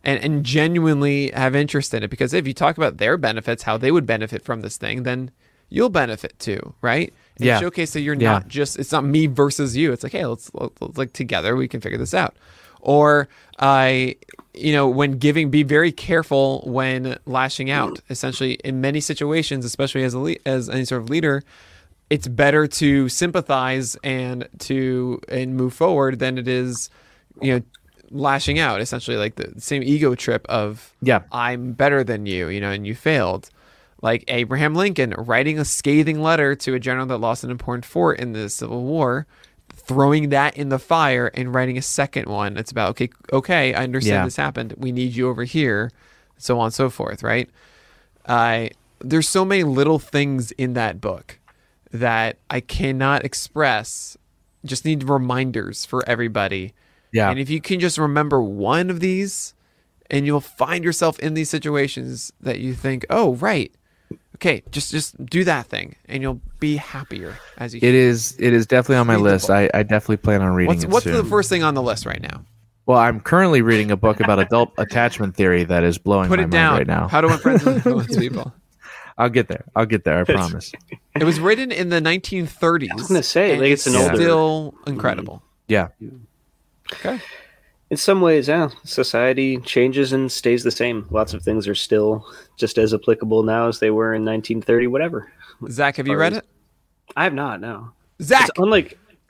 and 0.07 0.23
and 0.23 0.43
genuinely 0.43 1.29
have 1.31 1.55
interest 1.55 1.93
in 1.93 2.01
it. 2.01 2.09
Because 2.09 2.34
if 2.34 2.47
you 2.47 2.53
talk 2.55 2.77
about 2.77 2.97
their 2.97 3.17
benefits, 3.17 3.61
how 3.63 3.77
they 3.77 3.91
would 3.91 4.07
benefit 4.07 4.43
from 4.43 4.61
this 4.61 4.77
thing, 4.77 5.03
then 5.03 5.29
you'll 5.69 5.89
benefit 5.89 6.39
too, 6.39 6.73
right? 6.81 7.13
And 7.38 7.45
Yeah. 7.45 7.59
Showcase 7.59 7.91
that 7.93 8.01
you're 8.01 8.15
Yeah. 8.15 8.31
not 8.31 8.47
just 8.47 8.79
it's 8.79 8.91
not 8.91 9.03
me 9.05 9.27
versus 9.27 9.77
you. 9.77 9.91
It's 9.91 10.01
like 10.03 10.13
hey, 10.13 10.25
let's, 10.25 10.49
let's, 10.53 10.73
let's 10.81 10.97
like 10.97 11.13
together 11.13 11.55
we 11.55 11.67
can 11.67 11.81
figure 11.81 11.99
this 11.99 12.13
out. 12.15 12.35
Or 12.81 13.27
I, 13.59 14.15
you 14.53 14.71
know, 14.71 14.88
when 14.88 15.13
giving, 15.17 15.49
be 15.49 15.63
very 15.63 15.91
careful 15.91 16.61
when 16.65 17.17
lashing 17.25 17.69
out. 17.69 17.99
Essentially, 18.09 18.53
in 18.63 18.79
many 18.81 19.01
situations, 19.01 19.65
especially 19.65 20.03
as 20.03 20.13
a 20.13 20.19
le- 20.19 20.35
as 20.45 20.69
any 20.69 20.85
sort 20.85 21.01
of 21.01 21.09
leader, 21.09 21.43
it's 22.09 22.27
better 22.29 22.65
to 22.67 23.09
sympathize 23.09 23.97
and 24.03 24.47
to 24.59 25.19
and 25.27 25.55
move 25.57 25.73
forward 25.73 26.19
than 26.19 26.38
it 26.38 26.47
is, 26.47 26.89
you 27.41 27.55
know, 27.55 27.61
lashing 28.11 28.59
out. 28.59 28.81
Essentially, 28.81 29.17
like 29.17 29.35
the 29.35 29.53
same 29.59 29.84
ego 29.84 30.15
trip 30.15 30.45
of 30.49 30.93
Yeah. 31.01 31.21
I'm 31.31 31.73
better 31.73 32.03
than 32.03 32.25
you, 32.25 32.47
you 32.49 32.61
know, 32.61 32.71
and 32.71 32.85
you 32.85 32.95
failed. 32.95 33.49
Like 34.01 34.23
Abraham 34.27 34.75
Lincoln 34.75 35.15
writing 35.17 35.57
a 35.57 35.65
scathing 35.65 36.21
letter 36.21 36.55
to 36.55 36.73
a 36.75 36.79
general 36.79 37.05
that 37.07 37.17
lost 37.17 37.43
an 37.43 37.49
important 37.49 37.84
fort 37.85 38.19
in 38.19 38.34
the 38.34 38.47
Civil 38.49 38.84
War, 38.84 39.25
throwing 39.73 40.29
that 40.29 40.55
in 40.55 40.69
the 40.69 40.77
fire 40.79 41.31
and 41.34 41.53
writing 41.53 41.77
a 41.77 41.81
second 41.81 42.27
one. 42.27 42.57
It's 42.57 42.71
about 42.71 42.91
okay, 42.91 43.09
okay, 43.34 43.73
I 43.73 43.84
understand 43.84 44.15
Yeah. 44.21 44.25
this 44.25 44.35
happened. 44.35 44.75
We 44.77 44.91
need 44.91 45.15
you 45.15 45.29
over 45.29 45.43
here, 45.45 45.91
so 46.38 46.59
on 46.59 46.65
and 46.65 46.73
so 46.73 46.89
forth, 46.91 47.23
right? 47.23 47.49
I 48.27 48.71
there's 48.99 49.29
so 49.29 49.45
many 49.45 49.63
little 49.63 49.99
things 49.99 50.51
in 50.53 50.73
that 50.73 50.99
book 50.99 51.39
that 51.91 52.38
I 52.49 52.59
cannot 52.59 53.23
express. 53.25 54.17
Just 54.65 54.85
need 54.85 55.03
reminders 55.03 55.85
for 55.85 56.07
everybody. 56.07 56.73
Yeah. 57.18 57.30
And 57.31 57.39
if 57.39 57.49
you 57.49 57.60
can 57.60 57.80
just 57.80 57.98
remember 57.98 58.41
one 58.41 58.89
of 58.89 58.99
these, 58.99 59.53
and 60.10 60.26
you'll 60.26 60.39
find 60.39 60.84
yourself 60.84 61.18
in 61.19 61.34
these 61.34 61.49
situations 61.49 62.31
that 62.41 62.60
you 62.60 62.73
think, 62.73 63.06
oh, 63.10 63.34
right. 63.35 63.72
Okay, 64.35 64.61
just 64.69 64.91
just 64.91 65.26
do 65.26 65.44
that 65.45 65.65
thing, 65.65 65.95
and 66.06 66.22
you'll 66.22 66.39
be 66.60 66.76
happier 66.77 67.39
as 67.57 67.73
you. 67.73 67.80
It 67.81 67.95
is. 67.95 68.35
It 68.38 68.53
is 68.53 68.68
definitely 68.68 68.98
on 68.98 69.07
my 69.07 69.15
list. 69.15 69.49
I, 69.49 69.68
I 69.73 69.81
definitely 69.81 70.18
plan 70.18 70.44
on 70.44 70.53
reading 70.53 70.68
what's 70.68 70.84
it 70.84 70.89
what's 70.91 71.03
soon. 71.06 71.15
the 71.15 71.23
first 71.23 71.49
thing 71.49 71.64
on 71.64 71.73
the 71.73 71.81
list 71.81 72.06
right 72.06 72.22
now? 72.22 72.45
Well, 72.85 72.99
I'm 72.99 73.19
currently 73.19 73.64
reading 73.64 73.89
a 73.89 73.98
book 73.98 74.19
about 74.19 74.38
adult 74.38 74.73
attachment 74.77 75.35
theory 75.35 75.64
that 75.64 75.84
is 75.84 75.98
blowing 75.98 76.27
Put 76.30 76.38
my 76.38 76.45
it 76.45 76.52
down. 76.52 76.76
mind 76.76 76.88
right 76.88 76.99
now. 77.02 77.07
How 77.07 77.22
to 77.22 77.27
win 77.30 77.38
friends 77.39 77.65
and 77.65 77.77
influence 77.77 78.15
people. 78.26 78.53
I'll 79.18 79.30
get 79.30 79.48
there. 79.48 79.65
I'll 79.76 79.88
get 79.88 80.03
there. 80.03 80.19
I 80.19 80.23
promise. 80.23 80.72
It 81.19 81.23
was 81.23 81.39
written 81.39 81.72
in 81.72 81.89
the 81.89 81.99
1930s. 81.99 82.91
I 82.91 82.95
was 82.95 83.07
gonna 83.07 83.23
say, 83.23 83.57
like, 83.57 83.72
it's 83.72 83.88
an 83.88 83.95
it's 83.95 84.03
older- 84.03 84.15
still 84.18 84.76
incredible. 84.85 85.41
Yeah. 85.68 85.88
Okay. 86.93 87.19
In 87.89 87.95
some 87.97 88.19
ways, 88.19 88.47
yeah, 88.49 88.69
society 88.84 89.57
changes 89.59 90.11
and 90.11 90.30
stays 90.31 90.64
the 90.64 90.72
same. 90.72 91.07
Lots 91.09 91.34
of 91.34 91.41
things 91.43 91.68
are 91.68 91.76
still 91.76 92.26
just 92.57 92.77
as 92.77 92.93
applicable 92.93 93.43
now 93.43 93.68
as 93.69 93.80
they 93.80 93.91
were 93.91 94.14
in 94.14 94.26
1930, 94.26 94.88
whatever. 94.88 95.31
Zach, 95.69 95.95
have 95.95 96.07
you 96.07 96.18
read 96.18 96.34
it? 96.34 96.45
I 97.15 97.23
have 97.23 97.34
not. 97.34 97.61
No, 97.61 97.91
Zach, 98.22 98.49
it's 98.49 98.59
unlike 98.59 98.97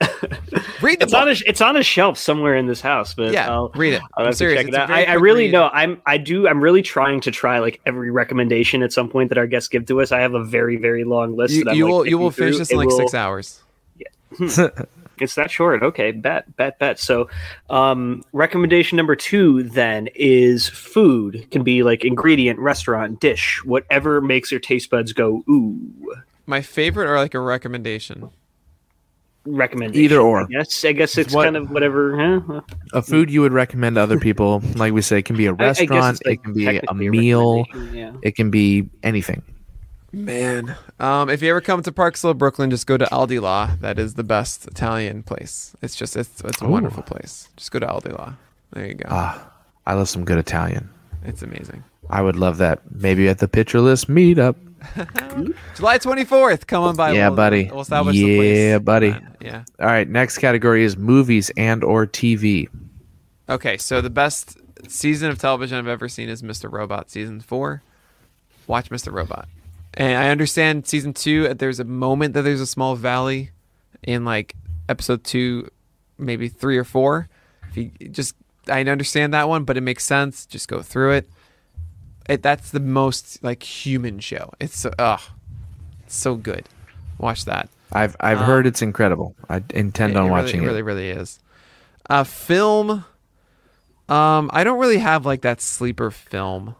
read 0.82 0.98
the 0.98 1.04
it's 1.04 1.12
book. 1.12 1.22
on 1.22 1.28
a 1.28 1.34
it's 1.46 1.60
on 1.60 1.76
a 1.76 1.82
shelf 1.84 2.18
somewhere 2.18 2.56
in 2.56 2.66
this 2.66 2.80
house. 2.80 3.14
But 3.14 3.32
yeah, 3.32 3.48
I'll, 3.48 3.68
read 3.70 3.94
it. 3.94 4.02
I'll 4.16 4.26
I'm 4.26 4.32
serious. 4.32 4.58
check 4.58 4.66
it 4.66 4.68
It's 4.70 4.76
a 4.76 4.80
out. 4.82 4.90
I, 4.90 5.04
I 5.04 5.12
really 5.14 5.44
read. 5.44 5.52
know. 5.52 5.68
I'm 5.72 6.02
I 6.04 6.18
do. 6.18 6.48
I'm 6.48 6.60
really 6.60 6.82
trying 6.82 7.20
to 7.22 7.30
try 7.30 7.60
like 7.60 7.80
every 7.86 8.10
recommendation 8.10 8.82
at 8.82 8.92
some 8.92 9.08
point 9.08 9.28
that 9.28 9.38
our 9.38 9.46
guests 9.46 9.68
give 9.68 9.86
to 9.86 10.00
us. 10.00 10.10
I 10.10 10.20
have 10.20 10.34
a 10.34 10.42
very 10.44 10.76
very 10.76 11.04
long 11.04 11.36
list. 11.36 11.54
You, 11.54 11.58
you 11.72 11.84
like, 11.86 11.92
will 11.92 12.06
you 12.08 12.18
will 12.18 12.30
finish 12.32 12.58
this 12.58 12.70
in 12.72 12.76
like 12.78 12.88
will- 12.88 12.96
six 12.98 13.14
hours. 13.14 13.62
Hmm. 14.36 14.46
It's 15.22 15.34
that 15.36 15.50
short. 15.50 15.82
Okay, 15.82 16.12
bet, 16.12 16.56
bet, 16.56 16.78
bet. 16.78 16.98
So, 16.98 17.28
um, 17.70 18.22
recommendation 18.32 18.96
number 18.96 19.16
two 19.16 19.62
then 19.64 20.08
is 20.14 20.68
food. 20.68 21.46
Can 21.50 21.62
be 21.64 21.82
like 21.82 22.04
ingredient, 22.04 22.58
restaurant, 22.58 23.20
dish, 23.20 23.62
whatever 23.64 24.20
makes 24.20 24.50
your 24.50 24.60
taste 24.60 24.90
buds 24.90 25.12
go 25.12 25.42
ooh. 25.48 25.78
My 26.46 26.62
favorite 26.62 27.08
or 27.10 27.16
like 27.16 27.34
a 27.34 27.40
recommendation. 27.40 28.30
Recommendation. 29.46 30.02
Either 30.04 30.18
or. 30.20 30.46
Yes, 30.50 30.84
I 30.84 30.92
guess 30.92 31.16
it's 31.16 31.32
What- 31.34 31.44
kind 31.44 31.56
of 31.56 31.70
whatever. 31.70 32.40
Huh? 32.40 32.60
A 32.92 33.00
food 33.02 33.30
you 33.30 33.40
would 33.40 33.52
recommend 33.52 33.96
to 33.96 34.02
other 34.02 34.18
people, 34.18 34.62
like 34.74 34.92
we 34.92 35.00
say, 35.00 35.18
it 35.20 35.24
can 35.24 35.36
be 35.36 35.46
a 35.46 35.52
restaurant, 35.54 36.18
it's, 36.20 36.26
like, 36.26 36.40
it 36.40 36.42
can 36.42 36.52
be 36.52 36.80
a 36.86 36.94
meal, 36.94 37.64
Yeah. 37.92 38.12
it 38.22 38.34
can 38.36 38.50
be 38.50 38.88
anything. 39.02 39.42
Man, 40.10 40.74
um, 40.98 41.28
if 41.28 41.42
you 41.42 41.50
ever 41.50 41.60
come 41.60 41.82
to 41.82 41.92
Park 41.92 42.16
Slope, 42.16 42.38
Brooklyn, 42.38 42.70
just 42.70 42.86
go 42.86 42.96
to 42.96 43.12
Al 43.12 43.26
Di 43.26 43.38
La. 43.38 43.76
That 43.80 43.98
is 43.98 44.14
the 44.14 44.24
best 44.24 44.66
Italian 44.66 45.22
place. 45.22 45.76
It's 45.82 45.94
just 45.94 46.16
it's 46.16 46.40
it's 46.42 46.62
a 46.62 46.64
Ooh. 46.64 46.68
wonderful 46.70 47.02
place. 47.02 47.48
Just 47.56 47.70
go 47.72 47.78
to 47.78 47.86
Al 47.88 48.00
Di 48.00 48.10
La. 48.12 48.32
There 48.72 48.86
you 48.86 48.94
go. 48.94 49.06
Ah, 49.10 49.50
I 49.86 49.92
love 49.94 50.08
some 50.08 50.24
good 50.24 50.38
Italian. 50.38 50.88
it's 51.24 51.42
amazing. 51.42 51.84
I 52.08 52.22
would 52.22 52.36
love 52.36 52.56
that. 52.58 52.80
Maybe 52.90 53.28
at 53.28 53.38
the 53.38 53.48
Pitcher 53.48 53.80
List 53.80 54.08
meetup. 54.08 54.56
July 55.76 55.98
twenty 55.98 56.24
fourth. 56.24 56.66
Come 56.66 56.84
on 56.84 56.96
by. 56.96 57.12
Yeah, 57.12 57.28
We'll- 57.28 57.36
buddy. 57.36 57.64
We'll 57.70 57.82
establish. 57.82 58.16
Yeah, 58.16 58.78
buddy. 58.78 59.14
Yeah. 59.42 59.64
All 59.78 59.86
right, 59.86 60.08
next 60.08 60.38
category 60.38 60.84
is 60.84 60.96
movies 60.96 61.50
and 61.56 61.84
or 61.84 62.06
TV. 62.06 62.68
Okay, 63.50 63.76
so 63.76 64.00
the 64.00 64.08
best 64.10 64.56
season 64.88 65.30
of 65.30 65.38
television 65.38 65.76
I've 65.78 65.86
ever 65.88 66.08
seen 66.08 66.28
is 66.30 66.42
Mr. 66.42 66.70
Robot 66.72 67.10
season 67.10 67.40
four. 67.40 67.82
Watch 68.66 68.88
Mr. 68.90 69.12
Robot. 69.12 69.48
And 69.98 70.16
I 70.16 70.28
understand 70.30 70.86
season 70.86 71.12
two. 71.12 71.52
There's 71.54 71.80
a 71.80 71.84
moment 71.84 72.32
that 72.34 72.42
there's 72.42 72.60
a 72.60 72.66
small 72.66 72.94
valley 72.96 73.50
in 74.02 74.24
like 74.24 74.54
episode 74.88 75.24
two, 75.24 75.68
maybe 76.16 76.48
three 76.48 76.78
or 76.78 76.84
four. 76.84 77.28
If 77.70 77.76
you 77.76 77.90
just, 78.08 78.34
I 78.70 78.80
understand 78.82 79.34
that 79.34 79.48
one, 79.48 79.64
but 79.64 79.76
it 79.76 79.80
makes 79.82 80.04
sense. 80.04 80.46
Just 80.46 80.68
go 80.68 80.82
through 80.82 81.12
it. 81.14 81.28
It 82.28 82.42
that's 82.42 82.70
the 82.70 82.80
most 82.80 83.42
like 83.42 83.62
human 83.62 84.20
show. 84.20 84.52
It's 84.60 84.78
so, 84.78 84.92
ugh, 84.98 85.20
it's 86.04 86.14
so 86.14 86.36
good. 86.36 86.68
Watch 87.18 87.44
that. 87.46 87.68
I've 87.90 88.14
I've 88.20 88.38
heard 88.38 88.66
it's 88.66 88.82
incredible. 88.82 89.34
I 89.48 89.62
intend 89.70 90.16
Um, 90.16 90.16
It- 90.16 90.20
on 90.20 90.26
it 90.26 90.30
watching 90.30 90.60
really, 90.62 90.78
it. 90.80 90.82
Really, 90.84 91.08
really 91.10 91.22
is. 91.22 91.40
Uh, 92.08 92.22
film. 92.24 93.04
Um, 94.08 94.50
I 94.52 94.62
don't 94.64 94.78
really 94.78 94.98
have 94.98 95.26
like 95.26 95.40
that 95.42 95.60
sleeper 95.60 96.10
film, 96.10 96.76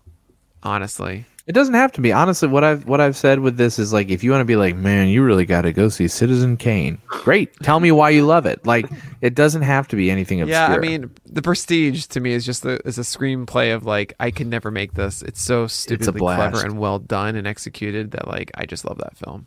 honestly. 0.62 1.26
It 1.48 1.54
doesn't 1.54 1.74
have 1.74 1.92
to 1.92 2.02
be. 2.02 2.12
Honestly, 2.12 2.46
what 2.46 2.62
I've 2.62 2.86
what 2.86 3.00
I've 3.00 3.16
said 3.16 3.40
with 3.40 3.56
this 3.56 3.78
is 3.78 3.90
like 3.90 4.10
if 4.10 4.22
you 4.22 4.30
want 4.30 4.42
to 4.42 4.44
be 4.44 4.56
like, 4.56 4.76
man, 4.76 5.08
you 5.08 5.24
really 5.24 5.46
got 5.46 5.62
to 5.62 5.72
go 5.72 5.88
see 5.88 6.06
Citizen 6.06 6.58
Kane. 6.58 6.98
Great. 7.06 7.58
Tell 7.62 7.80
me 7.80 7.90
why 7.90 8.10
you 8.10 8.26
love 8.26 8.44
it. 8.44 8.66
Like 8.66 8.86
it 9.22 9.34
doesn't 9.34 9.62
have 9.62 9.88
to 9.88 9.96
be 9.96 10.10
anything 10.10 10.42
obscure. 10.42 10.58
Yeah, 10.60 10.74
I 10.74 10.78
mean, 10.78 11.10
The 11.24 11.40
Prestige 11.40 12.04
to 12.08 12.20
me 12.20 12.32
is 12.34 12.44
just 12.44 12.66
a, 12.66 12.86
is 12.86 12.98
a 12.98 13.02
screenplay 13.02 13.74
of 13.74 13.86
like 13.86 14.12
I 14.20 14.30
could 14.30 14.46
never 14.46 14.70
make 14.70 14.92
this. 14.92 15.22
It's 15.22 15.40
so 15.40 15.66
stupidly 15.66 16.18
blast. 16.18 16.52
clever 16.52 16.66
and 16.66 16.78
well 16.78 16.98
done 16.98 17.34
and 17.34 17.46
executed 17.46 18.10
that 18.10 18.28
like 18.28 18.50
I 18.54 18.66
just 18.66 18.84
love 18.84 18.98
that 18.98 19.16
film. 19.16 19.46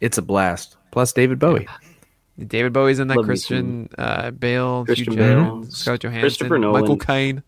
it's 0.00 0.16
a 0.16 0.22
blast. 0.22 0.78
Plus 0.90 1.12
David 1.12 1.38
Bowie. 1.38 1.68
David 2.46 2.72
Bowie's 2.72 2.98
in 2.98 3.08
that. 3.08 3.18
Love 3.18 3.26
Christian 3.26 3.90
uh, 3.98 4.30
Bale, 4.30 4.86
Christian 4.86 5.12
Hugh 5.12 5.18
Bale, 5.18 5.44
Jackman, 5.44 5.70
Scarlett 5.70 6.00
Johansson, 6.00 6.20
Christopher 6.22 6.58
Nolan. 6.58 6.80
Michael 6.80 6.96
Caine. 6.96 7.42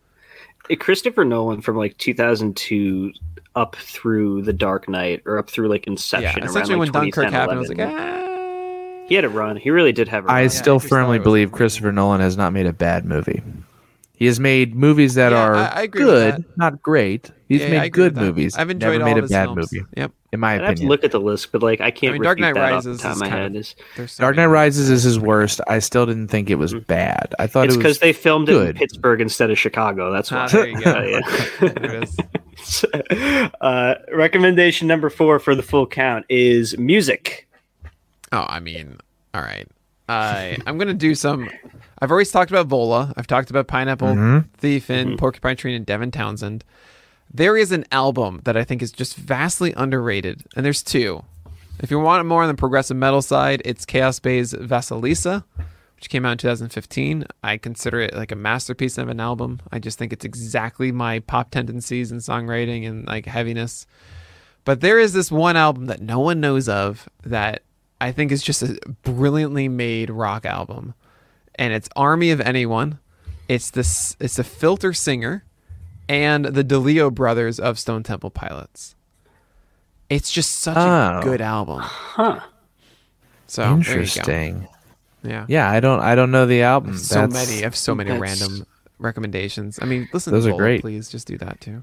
Christopher 0.79 1.25
Nolan 1.25 1.63
from 1.63 1.77
like 1.77 1.97
2002 1.99 3.13
up 3.57 3.77
through 3.77 4.43
The 4.43 4.53
Dark 4.53 4.89
Knight 4.89 5.23
or 5.27 5.39
up 5.39 5.49
through 5.51 5.69
like 5.69 5.87
Inception. 5.87 6.23
Yeah, 6.23 6.37
around, 6.39 6.49
essentially 6.51 6.75
like, 6.77 6.81
when 6.81 6.93
Dunkirk 6.93 7.27
2010, 7.29 7.33
happened, 7.33 7.57
I 7.57 7.61
was 7.61 7.69
like, 7.69 7.79
ah. 7.81 9.07
he 9.09 9.15
had 9.15 9.25
a 9.25 9.29
run. 9.29 9.57
He 9.57 9.71
really 9.71 9.93
did 9.93 10.09
have 10.09 10.25
a 10.25 10.27
run. 10.29 10.37
I 10.37 10.47
still 10.49 10.79
just 10.79 10.89
firmly 10.89 11.19
believe 11.19 11.53
Christopher 11.53 11.93
Nolan 11.93 12.21
has 12.21 12.37
not 12.37 12.53
made 12.53 12.67
a 12.67 12.73
bad 12.73 13.05
movie. 13.05 13.43
He 14.17 14.27
has 14.27 14.39
made 14.39 14.75
movies 14.77 15.15
that 15.15 15.33
Yeah, 15.33 15.43
are 15.43 15.55
I- 15.57 15.67
I 15.67 15.83
agree 15.83 16.03
good, 16.05 16.35
that. 16.37 16.57
not 16.57 16.81
great. 16.83 17.31
He's 17.49 17.61
Yeah, 17.61 17.67
yeah, 17.67 17.73
made 17.81 17.87
agree 17.87 18.05
good 18.05 18.17
movies. 18.17 18.57
I've 18.57 18.71
enjoyed 18.71 18.93
Never 18.93 19.03
all 19.03 19.09
made 19.11 19.19
of 19.19 19.19
a 19.19 19.23
his 19.23 19.31
bad 19.33 19.45
films. 19.47 19.73
movie, 19.73 19.87
Yep. 19.97 20.13
in 20.33 20.41
my 20.41 20.55
I'd 20.55 20.61
have 20.63 20.75
to 20.77 20.87
look 20.87 21.03
at 21.05 21.11
the 21.11 21.19
list, 21.21 21.51
but 21.51 21.63
like 21.65 21.81
I 21.81 21.91
can't 21.91 22.11
I 22.11 22.13
mean, 22.15 22.23
Dark 22.23 22.39
Knight 22.39 22.55
that 22.55 22.63
off 22.65 22.71
Rises 22.71 22.99
the 22.99 23.03
top 23.03 23.15
is 23.17 23.21
my 23.21 23.29
head. 23.29 23.51
of- 23.51 23.57
Is- 23.57 23.75
so 24.07 24.23
Dark 24.23 24.37
Knight 24.37 24.47
Rises 24.47 24.89
is 24.89 25.03
his 25.03 25.19
worst. 25.19 25.61
I 25.69 25.81
still 25.81 26.07
didn't 26.07 26.29
think 26.29 26.49
it 26.49 26.55
was 26.55 26.75
bad. 26.75 27.35
I 27.41 27.47
thought 27.49 27.67
It's 27.67 27.75
it 27.75 27.79
was 27.79 27.85
because 27.85 27.99
they 27.99 28.13
filmed 28.13 28.49
it 28.49 28.57
in. 28.69 28.75
Pittsburgh 28.77 29.21
instead 29.21 29.51
of 29.51 29.59
Chicago. 29.59 30.13
That's 30.13 30.31
why. 30.31 30.39
Ah, 30.39 30.47
there 30.49 30.67
you 30.69 30.81
go. 30.81 31.21
Yeah. 31.61 32.11
There 32.83 33.51
uh, 33.61 33.95
recommendation 34.13 34.89
number 34.89 35.11
four 35.11 35.39
for 35.39 35.55
the 35.55 35.63
full 35.63 35.87
count 35.87 36.27
is 36.29 36.77
music. 36.79 37.49
Oh, 38.33 38.47
I 38.49 38.61
mean, 38.61 38.99
all 39.33 39.43
right. 39.43 39.69
I 40.09 40.59
I'm 40.67 40.77
gonna 40.79 40.95
do 40.95 41.15
some. 41.15 41.49
I've 42.01 42.11
always 42.11 42.31
talked 42.31 42.51
about 42.51 42.67
Vola. 42.67 43.15
I've 43.17 43.27
talked 43.27 43.51
about 43.51 43.67
Pineapple 43.69 44.09
Mm-hmm. 44.09 44.49
Thief 44.59 44.91
and 44.91 45.19
Porcupine 45.19 45.57
Tree 45.57 45.75
and 45.75 45.87
Devin 45.87 46.11
Townsend. 46.11 46.65
There 47.33 47.57
is 47.57 47.73
an 47.73 47.85
album 47.91 48.43
that 48.45 48.57
I 48.57 48.65
think 48.65 48.83
is 48.83 48.93
just 48.93 49.17
vastly 49.17 49.73
underrated, 49.77 50.45
and 50.55 50.65
there's 50.65 50.83
two. 50.83 51.25
If 51.81 51.91
you 51.91 51.99
want 51.99 52.21
it 52.21 52.25
more 52.25 52.43
on 52.43 52.49
the 52.49 52.55
progressive 52.55 52.97
metal 52.97 53.23
side, 53.23 53.63
it's 53.65 53.85
Chaos 53.87 54.21
Bay's 54.21 54.53
Vasilisa, 54.53 55.43
which 56.05 56.11
came 56.11 56.27
out 56.27 56.33
in 56.33 56.39
2015. 56.39 57.25
I 57.43 57.57
consider 57.57 57.99
it 57.99 58.13
like 58.15 58.31
a 58.31 58.37
masterpiece 58.37 58.99
of 58.99 59.09
an 59.09 59.21
album. 59.21 59.61
I 59.73 59.79
just 59.79 59.99
think 59.99 60.13
it's 60.13 60.27
exactly 60.27 60.93
my 60.93 61.21
pop 61.21 61.51
tendencies 61.51 62.13
and 62.13 62.21
songwriting 62.21 62.87
and 62.87 63.07
like 63.07 63.25
heaviness. 63.25 63.87
But 64.67 64.83
there 64.83 64.99
is 64.99 65.15
this 65.15 65.33
one 65.33 65.57
album 65.57 65.87
that 65.87 66.03
no 66.03 66.21
one 66.21 66.41
knows 66.41 66.69
of 66.69 67.09
that 67.23 67.63
I 68.03 68.13
think 68.13 68.33
is 68.33 68.43
just 68.43 68.63
a 68.63 68.79
brilliantly 69.03 69.67
made 69.69 70.11
rock 70.11 70.45
album. 70.45 70.93
And 71.55 71.73
it's 71.73 71.89
Army 71.97 72.31
of 72.33 72.41
Anyone. 72.43 72.99
It's 73.49 73.71
this 73.71 74.15
it's 74.21 74.39
a 74.39 74.45
filter 74.45 74.93
singer 74.93 75.43
and 76.07 76.45
the 76.45 76.63
DeLeo 76.65 77.15
brothers 77.15 77.59
of 77.59 77.79
Stone 77.79 78.03
Temple 78.03 78.29
Pilots. 78.29 78.95
It's 80.11 80.31
just 80.31 80.51
such 80.59 80.77
Oh. 80.77 81.21
a 81.21 81.23
good 81.23 81.41
album. 81.41 81.79
Huh. 81.81 82.41
So 83.47 83.63
there 83.63 83.71
you 83.71 83.75
go. 83.85 83.91
interesting. 83.93 84.69
Yeah. 85.25 85.47
Yeah, 85.49 85.71
I 85.71 85.81
don't 85.81 86.01
I 86.01 86.15
don't 86.15 86.31
know 86.31 86.47
the 86.47 86.63
album. 86.63 86.97
So 86.99 87.15
That's- 87.27 87.49
many. 87.49 87.61
I 87.61 87.65
have 87.65 87.77
so 87.77 87.95
many 87.95 88.11
random 88.13 88.67
recommendations. 88.99 89.79
I 89.83 89.87
mean, 89.87 90.09
listen 90.13 90.33
Those 90.33 90.45
to 90.47 90.55
are 90.55 90.57
great. 90.57 90.81
please. 90.83 91.09
Just 91.09 91.27
do 91.27 91.39
that 91.39 91.61
too. 91.61 91.83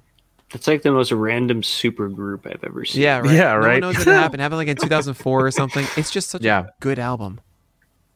It's 0.54 0.68
like 0.68 0.82
the 0.82 0.92
most 0.92 1.12
random 1.14 1.64
super 1.64 2.10
group 2.10 2.46
I've 2.46 2.64
ever 2.64 2.84
seen. 2.84 3.02
Yeah, 3.04 3.20
right. 3.20 3.32
Yeah, 3.32 3.54
No 3.54 3.58
right. 3.60 3.82
one 3.84 3.94
knows 3.94 3.98
what 4.06 4.08
happened. 4.16 4.42
Happened 4.42 4.58
like 4.58 4.68
in 4.68 4.76
2004 4.76 5.46
or 5.46 5.52
something. 5.52 5.86
It's 5.96 6.12
just 6.12 6.30
such 6.30 6.42
Yeah. 6.42 6.62
a 6.64 6.70
good 6.82 7.00
album. 7.00 7.40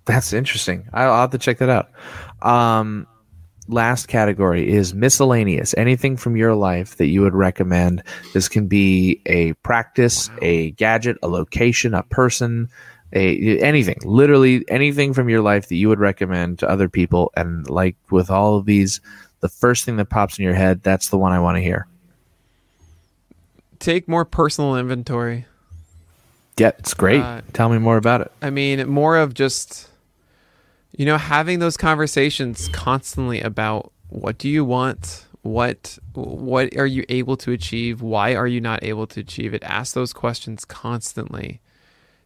That's 0.03 0.34
interesting. 0.34 0.88
I'll, 0.93 1.11
I'll 1.14 1.22
have 1.22 1.30
to 1.31 1.38
check 1.38 1.60
that 1.60 1.69
out. 1.69 1.89
Um, 2.41 3.07
last 3.68 4.07
category 4.07 4.69
is 4.69 4.93
miscellaneous. 4.93 5.73
Anything 5.77 6.18
from 6.18 6.35
your 6.35 6.53
life 6.56 6.97
that 6.97 7.07
you 7.07 7.22
would 7.22 7.34
recommend. 7.34 8.03
This 8.34 8.49
can 8.49 8.68
be 8.68 9.22
a 9.26 9.53
practice, 9.64 10.30
a 10.41 10.72
gadget, 10.72 11.18
a 11.23 11.27
location, 11.30 11.93
a 11.93 12.03
person, 12.03 12.68
a 13.14 13.60
anything. 13.60 13.98
Literally 14.03 14.65
anything 14.68 15.14
from 15.14 15.30
your 15.30 15.41
life 15.41 15.69
that 15.69 15.76
you 15.76 15.90
would 15.90 15.99
recommend 15.99 16.60
to 16.60 16.69
other 16.69 16.90
people. 16.90 17.32
And 17.36 17.69
like 17.69 17.95
with 18.11 18.30
all 18.30 18.57
of 18.57 18.65
these, 18.65 19.02
the 19.40 19.49
first 19.49 19.86
thing 19.86 19.98
that 19.98 20.10
pops 20.10 20.38
in 20.38 20.44
your 20.44 20.53
head, 20.53 20.84
that's 20.84 21.10
the 21.10 21.18
one 21.18 21.32
I 21.32 21.40
want 21.40 21.57
to 21.57 21.61
hear. 21.61 21.88
Take 23.80 24.07
more 24.07 24.26
personal 24.26 24.76
inventory. 24.76 25.45
Yeah, 26.57 26.72
it's 26.80 26.94
great. 26.94 27.22
Uh, 27.22 27.41
Tell 27.53 27.69
me 27.69 27.77
more 27.77 27.98
about 27.98 28.22
it. 28.22 28.32
I 28.41 28.49
mean, 28.49 28.88
more 28.88 29.18
of 29.18 29.34
just, 29.34 29.90
you 30.98 31.06
know, 31.06 31.18
having 31.18 31.60
those 31.60 31.76
conversations 31.76 32.69
constantly 32.69 33.41
about 33.41 33.91
what 34.10 34.38
do 34.38 34.48
you 34.48 34.64
want, 34.64 35.26
what 35.41 35.99
what 36.14 36.76
are 36.76 36.88
you 36.88 37.06
able 37.10 37.38
to 37.38 37.52
achieve, 37.52 38.02
why 38.02 38.36
are 38.36 38.48
you 38.48 38.61
not 38.61 38.84
able 38.84 39.06
to 39.07 39.19
achieve 39.19 39.53
it. 39.53 39.64
Ask 39.64 39.94
those 39.94 40.14
questions 40.14 40.65
constantly. 40.65 41.60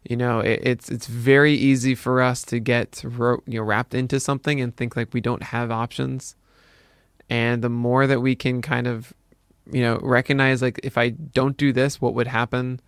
You 0.03 0.15
know, 0.15 0.39
it, 0.39 0.61
it's 0.63 0.89
it's 0.89 1.07
very 1.07 1.53
easy 1.53 1.95
for 1.95 2.21
us 2.21 2.43
to 2.43 2.59
get 2.59 3.01
ro- 3.03 3.43
you 3.45 3.59
know 3.59 3.65
wrapped 3.65 3.93
into 3.93 4.19
something 4.19 4.61
and 4.61 4.75
think 4.75 4.95
like 4.95 5.13
we 5.13 5.21
don't 5.21 5.43
have 5.43 5.71
options. 5.71 6.35
And 7.29 7.61
the 7.61 7.69
more 7.69 8.07
that 8.07 8.21
we 8.21 8.35
can 8.35 8.61
kind 8.61 8.87
of, 8.87 9.13
you 9.71 9.81
know, 9.81 9.99
recognize 10.01 10.61
like 10.61 10.79
if 10.83 10.97
I 10.97 11.09
don't 11.09 11.57
do 11.57 11.71
this, 11.71 12.01
what 12.01 12.15
would 12.15 12.27
happen? 12.27 12.81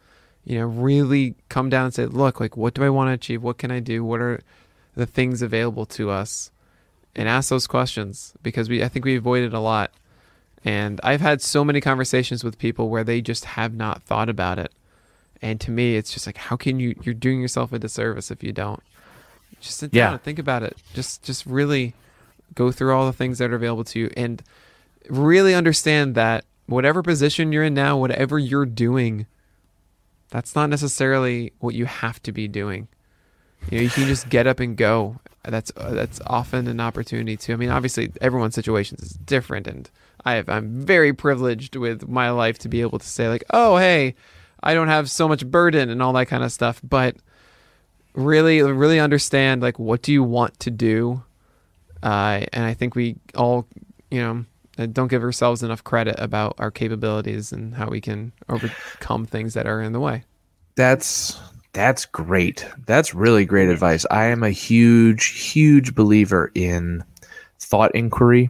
you 0.44 0.58
know, 0.58 0.66
really 0.66 1.36
come 1.50 1.70
down 1.70 1.86
and 1.86 1.94
say, 1.94 2.06
look, 2.06 2.40
like, 2.40 2.58
what 2.58 2.74
do 2.74 2.84
I 2.84 2.90
want 2.90 3.10
to 3.10 3.14
achieve? 3.14 3.44
What 3.44 3.58
can 3.58 3.72
I 3.72 3.80
do? 3.80 4.04
What 4.04 4.22
are 4.22 4.42
the 4.96 5.06
things 5.06 5.42
available 5.42 5.86
to 5.88 6.10
us? 6.10 6.52
And 7.16 7.28
ask 7.28 7.50
those 7.50 7.68
questions 7.68 8.34
because 8.42 8.70
we, 8.70 8.84
I 8.84 8.88
think 8.88 9.06
we 9.06 9.16
avoided 9.16 9.54
a 9.54 9.60
lot. 9.60 9.92
And 10.64 11.00
I've 11.04 11.22
had 11.22 11.42
so 11.42 11.64
many 11.64 11.82
conversations 11.82 12.44
with 12.44 12.58
people 12.58 12.90
where 12.90 13.04
they 13.04 13.22
just 13.22 13.46
have 13.46 13.74
not 13.74 14.04
thought 14.04 14.30
about 14.30 14.60
it. 14.60 14.72
And 15.42 15.60
to 15.62 15.72
me, 15.72 15.96
it's 15.96 16.14
just 16.14 16.26
like, 16.28 16.38
how 16.38 16.56
can 16.56 16.80
you, 16.80 16.96
you're 17.04 17.16
doing 17.16 17.42
yourself 17.42 17.74
a 17.74 17.80
disservice 17.80 18.30
if 18.32 18.44
you 18.44 18.52
don't. 18.52 18.82
Just 19.60 19.78
sit 19.78 19.94
Yeah. 19.94 20.06
down 20.06 20.14
and 20.14 20.22
think 20.24 20.40
about 20.40 20.64
it. 20.64 20.78
Just, 20.94 21.24
just 21.24 21.46
really 21.46 21.94
go 22.54 22.72
through 22.72 22.94
all 22.96 23.06
the 23.06 23.14
things 23.14 23.38
that 23.40 23.52
are 23.52 23.56
available 23.56 23.84
to 23.86 24.00
you 24.00 24.10
and 24.16 24.44
really 25.10 25.56
understand 25.56 26.14
that 26.16 26.46
whatever 26.68 27.02
position 27.02 27.52
you're 27.52 27.64
in 27.64 27.74
now, 27.74 27.98
whatever 27.98 28.38
you're 28.38 28.66
doing, 28.66 29.26
that's 30.30 30.56
not 30.56 30.70
necessarily 30.70 31.54
what 31.60 31.76
you 31.76 31.86
have 31.86 32.22
to 32.24 32.32
be 32.32 32.48
doing. 32.48 32.88
You 33.70 33.78
know, 33.78 33.84
you 33.84 33.90
can 33.90 34.08
just 34.08 34.30
get 34.30 34.48
up 34.48 34.60
and 34.60 34.76
go. 34.78 35.20
That's 35.44 35.72
uh, 35.76 35.92
that's 35.92 36.22
often 36.28 36.68
an 36.68 36.80
opportunity 36.80 37.36
too. 37.36 37.54
I 37.54 37.56
mean, 37.56 37.70
obviously, 37.70 38.12
everyone's 38.22 38.56
situations 38.56 39.02
is 39.02 39.12
different, 39.14 39.68
and 39.68 39.90
I 40.24 40.34
have, 40.36 40.50
I'm 40.50 40.86
very 40.86 41.14
privileged 41.14 41.76
with 41.76 42.08
my 42.08 42.30
life 42.32 42.58
to 42.60 42.70
be 42.70 42.82
able 42.82 43.00
to 43.00 43.08
say 43.08 43.28
like, 43.28 43.44
oh, 43.52 43.78
hey, 43.78 44.16
I 44.64 44.74
don't 44.74 44.88
have 44.88 45.10
so 45.10 45.28
much 45.28 45.46
burden 45.46 45.90
and 45.90 46.02
all 46.02 46.14
that 46.14 46.28
kind 46.28 46.44
of 46.44 46.52
stuff. 46.52 46.80
But 46.84 47.16
really, 48.14 48.62
really 48.62 49.00
understand 49.00 49.62
like 49.62 49.80
what 49.80 50.02
do 50.02 50.12
you 50.12 50.24
want 50.24 50.60
to 50.62 50.72
do, 50.72 51.24
uh, 52.04 52.46
and 52.54 52.66
I 52.66 52.74
think 52.74 52.96
we 52.96 53.18
all, 53.36 53.68
you 54.10 54.22
know, 54.22 54.46
uh, 54.78 54.86
don't 54.86 55.10
give 55.10 55.24
ourselves 55.24 55.64
enough 55.64 55.84
credit 55.84 56.16
about 56.18 56.56
our 56.58 56.72
capabilities 56.72 57.52
and 57.52 57.76
how 57.76 57.90
we 57.90 58.02
can 58.02 58.32
overcome 58.50 59.26
things 59.26 59.54
that 59.54 59.68
are 59.68 59.82
in 59.82 59.94
the 59.94 60.00
way. 60.00 60.24
That's 60.76 61.40
that's 61.74 62.06
great. 62.06 62.66
That's 62.86 63.14
really 63.14 63.46
great 63.46 63.70
advice. 63.70 64.06
I 64.12 64.26
am 64.26 64.44
a 64.44 64.50
huge, 64.50 65.28
huge 65.28 65.96
believer 65.96 66.52
in 66.54 67.04
thought 67.60 67.94
inquiry, 67.96 68.50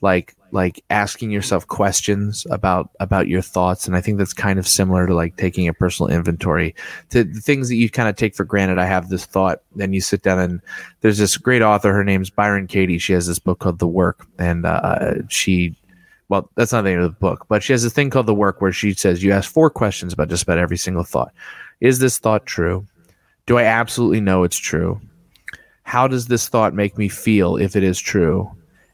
like 0.00 0.34
like 0.52 0.84
asking 0.90 1.30
yourself 1.30 1.66
questions 1.66 2.46
about 2.50 2.90
about 3.00 3.26
your 3.26 3.42
thoughts, 3.42 3.86
and 3.86 3.96
I 3.96 4.00
think 4.00 4.18
that's 4.18 4.34
kind 4.34 4.58
of 4.58 4.68
similar 4.68 5.06
to 5.06 5.14
like 5.14 5.36
taking 5.36 5.66
a 5.66 5.74
personal 5.74 6.12
inventory. 6.12 6.74
To 7.10 7.24
the 7.24 7.40
things 7.40 7.68
that 7.68 7.76
you 7.76 7.90
kind 7.90 8.08
of 8.08 8.16
take 8.16 8.34
for 8.34 8.44
granted. 8.44 8.78
I 8.78 8.84
have 8.84 9.08
this 9.08 9.24
thought, 9.24 9.62
then 9.74 9.92
you 9.92 10.00
sit 10.00 10.22
down 10.22 10.38
and 10.38 10.60
there's 11.00 11.18
this 11.18 11.36
great 11.36 11.62
author. 11.62 11.92
Her 11.92 12.04
name's 12.04 12.30
Byron 12.30 12.66
Katie. 12.66 12.98
She 12.98 13.14
has 13.14 13.26
this 13.26 13.38
book 13.38 13.58
called 13.58 13.78
The 13.78 13.86
Work, 13.86 14.26
and 14.38 14.64
uh, 14.64 15.14
she 15.28 15.74
well, 16.28 16.48
that's 16.54 16.72
not 16.72 16.82
the 16.82 16.90
end 16.90 17.02
of 17.02 17.12
the 17.12 17.18
book, 17.18 17.44
but 17.50 17.62
she 17.62 17.74
has 17.74 17.84
a 17.84 17.90
thing 17.90 18.08
called 18.08 18.24
the 18.24 18.34
work 18.34 18.62
where 18.62 18.72
she 18.72 18.94
says 18.94 19.22
you 19.22 19.32
ask 19.32 19.52
four 19.52 19.68
questions 19.68 20.14
about 20.14 20.30
just 20.30 20.44
about 20.44 20.56
every 20.56 20.78
single 20.78 21.04
thought. 21.04 21.30
Is 21.80 21.98
this 21.98 22.18
thought 22.18 22.46
true? 22.46 22.86
Do 23.44 23.58
I 23.58 23.64
absolutely 23.64 24.22
know 24.22 24.42
it's 24.42 24.56
true? 24.56 24.98
How 25.82 26.08
does 26.08 26.28
this 26.28 26.48
thought 26.48 26.72
make 26.72 26.96
me 26.96 27.10
feel 27.10 27.56
if 27.56 27.76
it 27.76 27.82
is 27.82 28.00
true? 28.00 28.50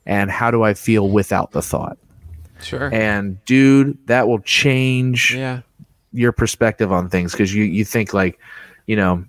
And 0.08 0.30
how 0.30 0.50
do 0.50 0.62
I 0.64 0.74
feel 0.74 1.08
without 1.08 1.52
the 1.52 1.62
thought? 1.62 1.98
Sure. 2.62 2.92
And 2.92 3.44
dude, 3.44 3.98
that 4.08 4.26
will 4.26 4.40
change 4.40 5.32
yeah. 5.34 5.60
your 6.12 6.32
perspective 6.32 6.90
on 6.90 7.08
things 7.08 7.30
because 7.32 7.54
you 7.54 7.62
you 7.62 7.84
think 7.84 8.12
like, 8.12 8.40
you 8.86 8.96
know, 8.96 9.24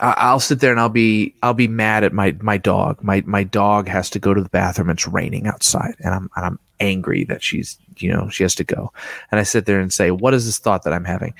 I- 0.00 0.14
I'll 0.16 0.40
sit 0.40 0.58
there 0.60 0.72
and 0.72 0.80
I'll 0.80 0.88
be 0.88 1.34
I'll 1.42 1.54
be 1.54 1.68
mad 1.68 2.02
at 2.04 2.12
my 2.12 2.34
my 2.40 2.56
dog. 2.58 3.04
My 3.04 3.22
my 3.26 3.44
dog 3.44 3.86
has 3.86 4.10
to 4.10 4.18
go 4.18 4.34
to 4.34 4.42
the 4.42 4.48
bathroom. 4.48 4.90
It's 4.90 5.06
raining 5.06 5.46
outside, 5.46 5.94
and 6.00 6.12
I'm 6.14 6.30
and 6.34 6.44
I'm 6.46 6.58
angry 6.80 7.24
that 7.24 7.42
she's 7.42 7.78
you 7.98 8.10
know 8.12 8.28
she 8.28 8.42
has 8.44 8.54
to 8.56 8.64
go. 8.64 8.92
And 9.30 9.38
I 9.38 9.42
sit 9.44 9.66
there 9.66 9.78
and 9.78 9.92
say, 9.92 10.10
what 10.10 10.34
is 10.34 10.46
this 10.46 10.58
thought 10.58 10.82
that 10.84 10.92
I'm 10.92 11.04
having? 11.04 11.34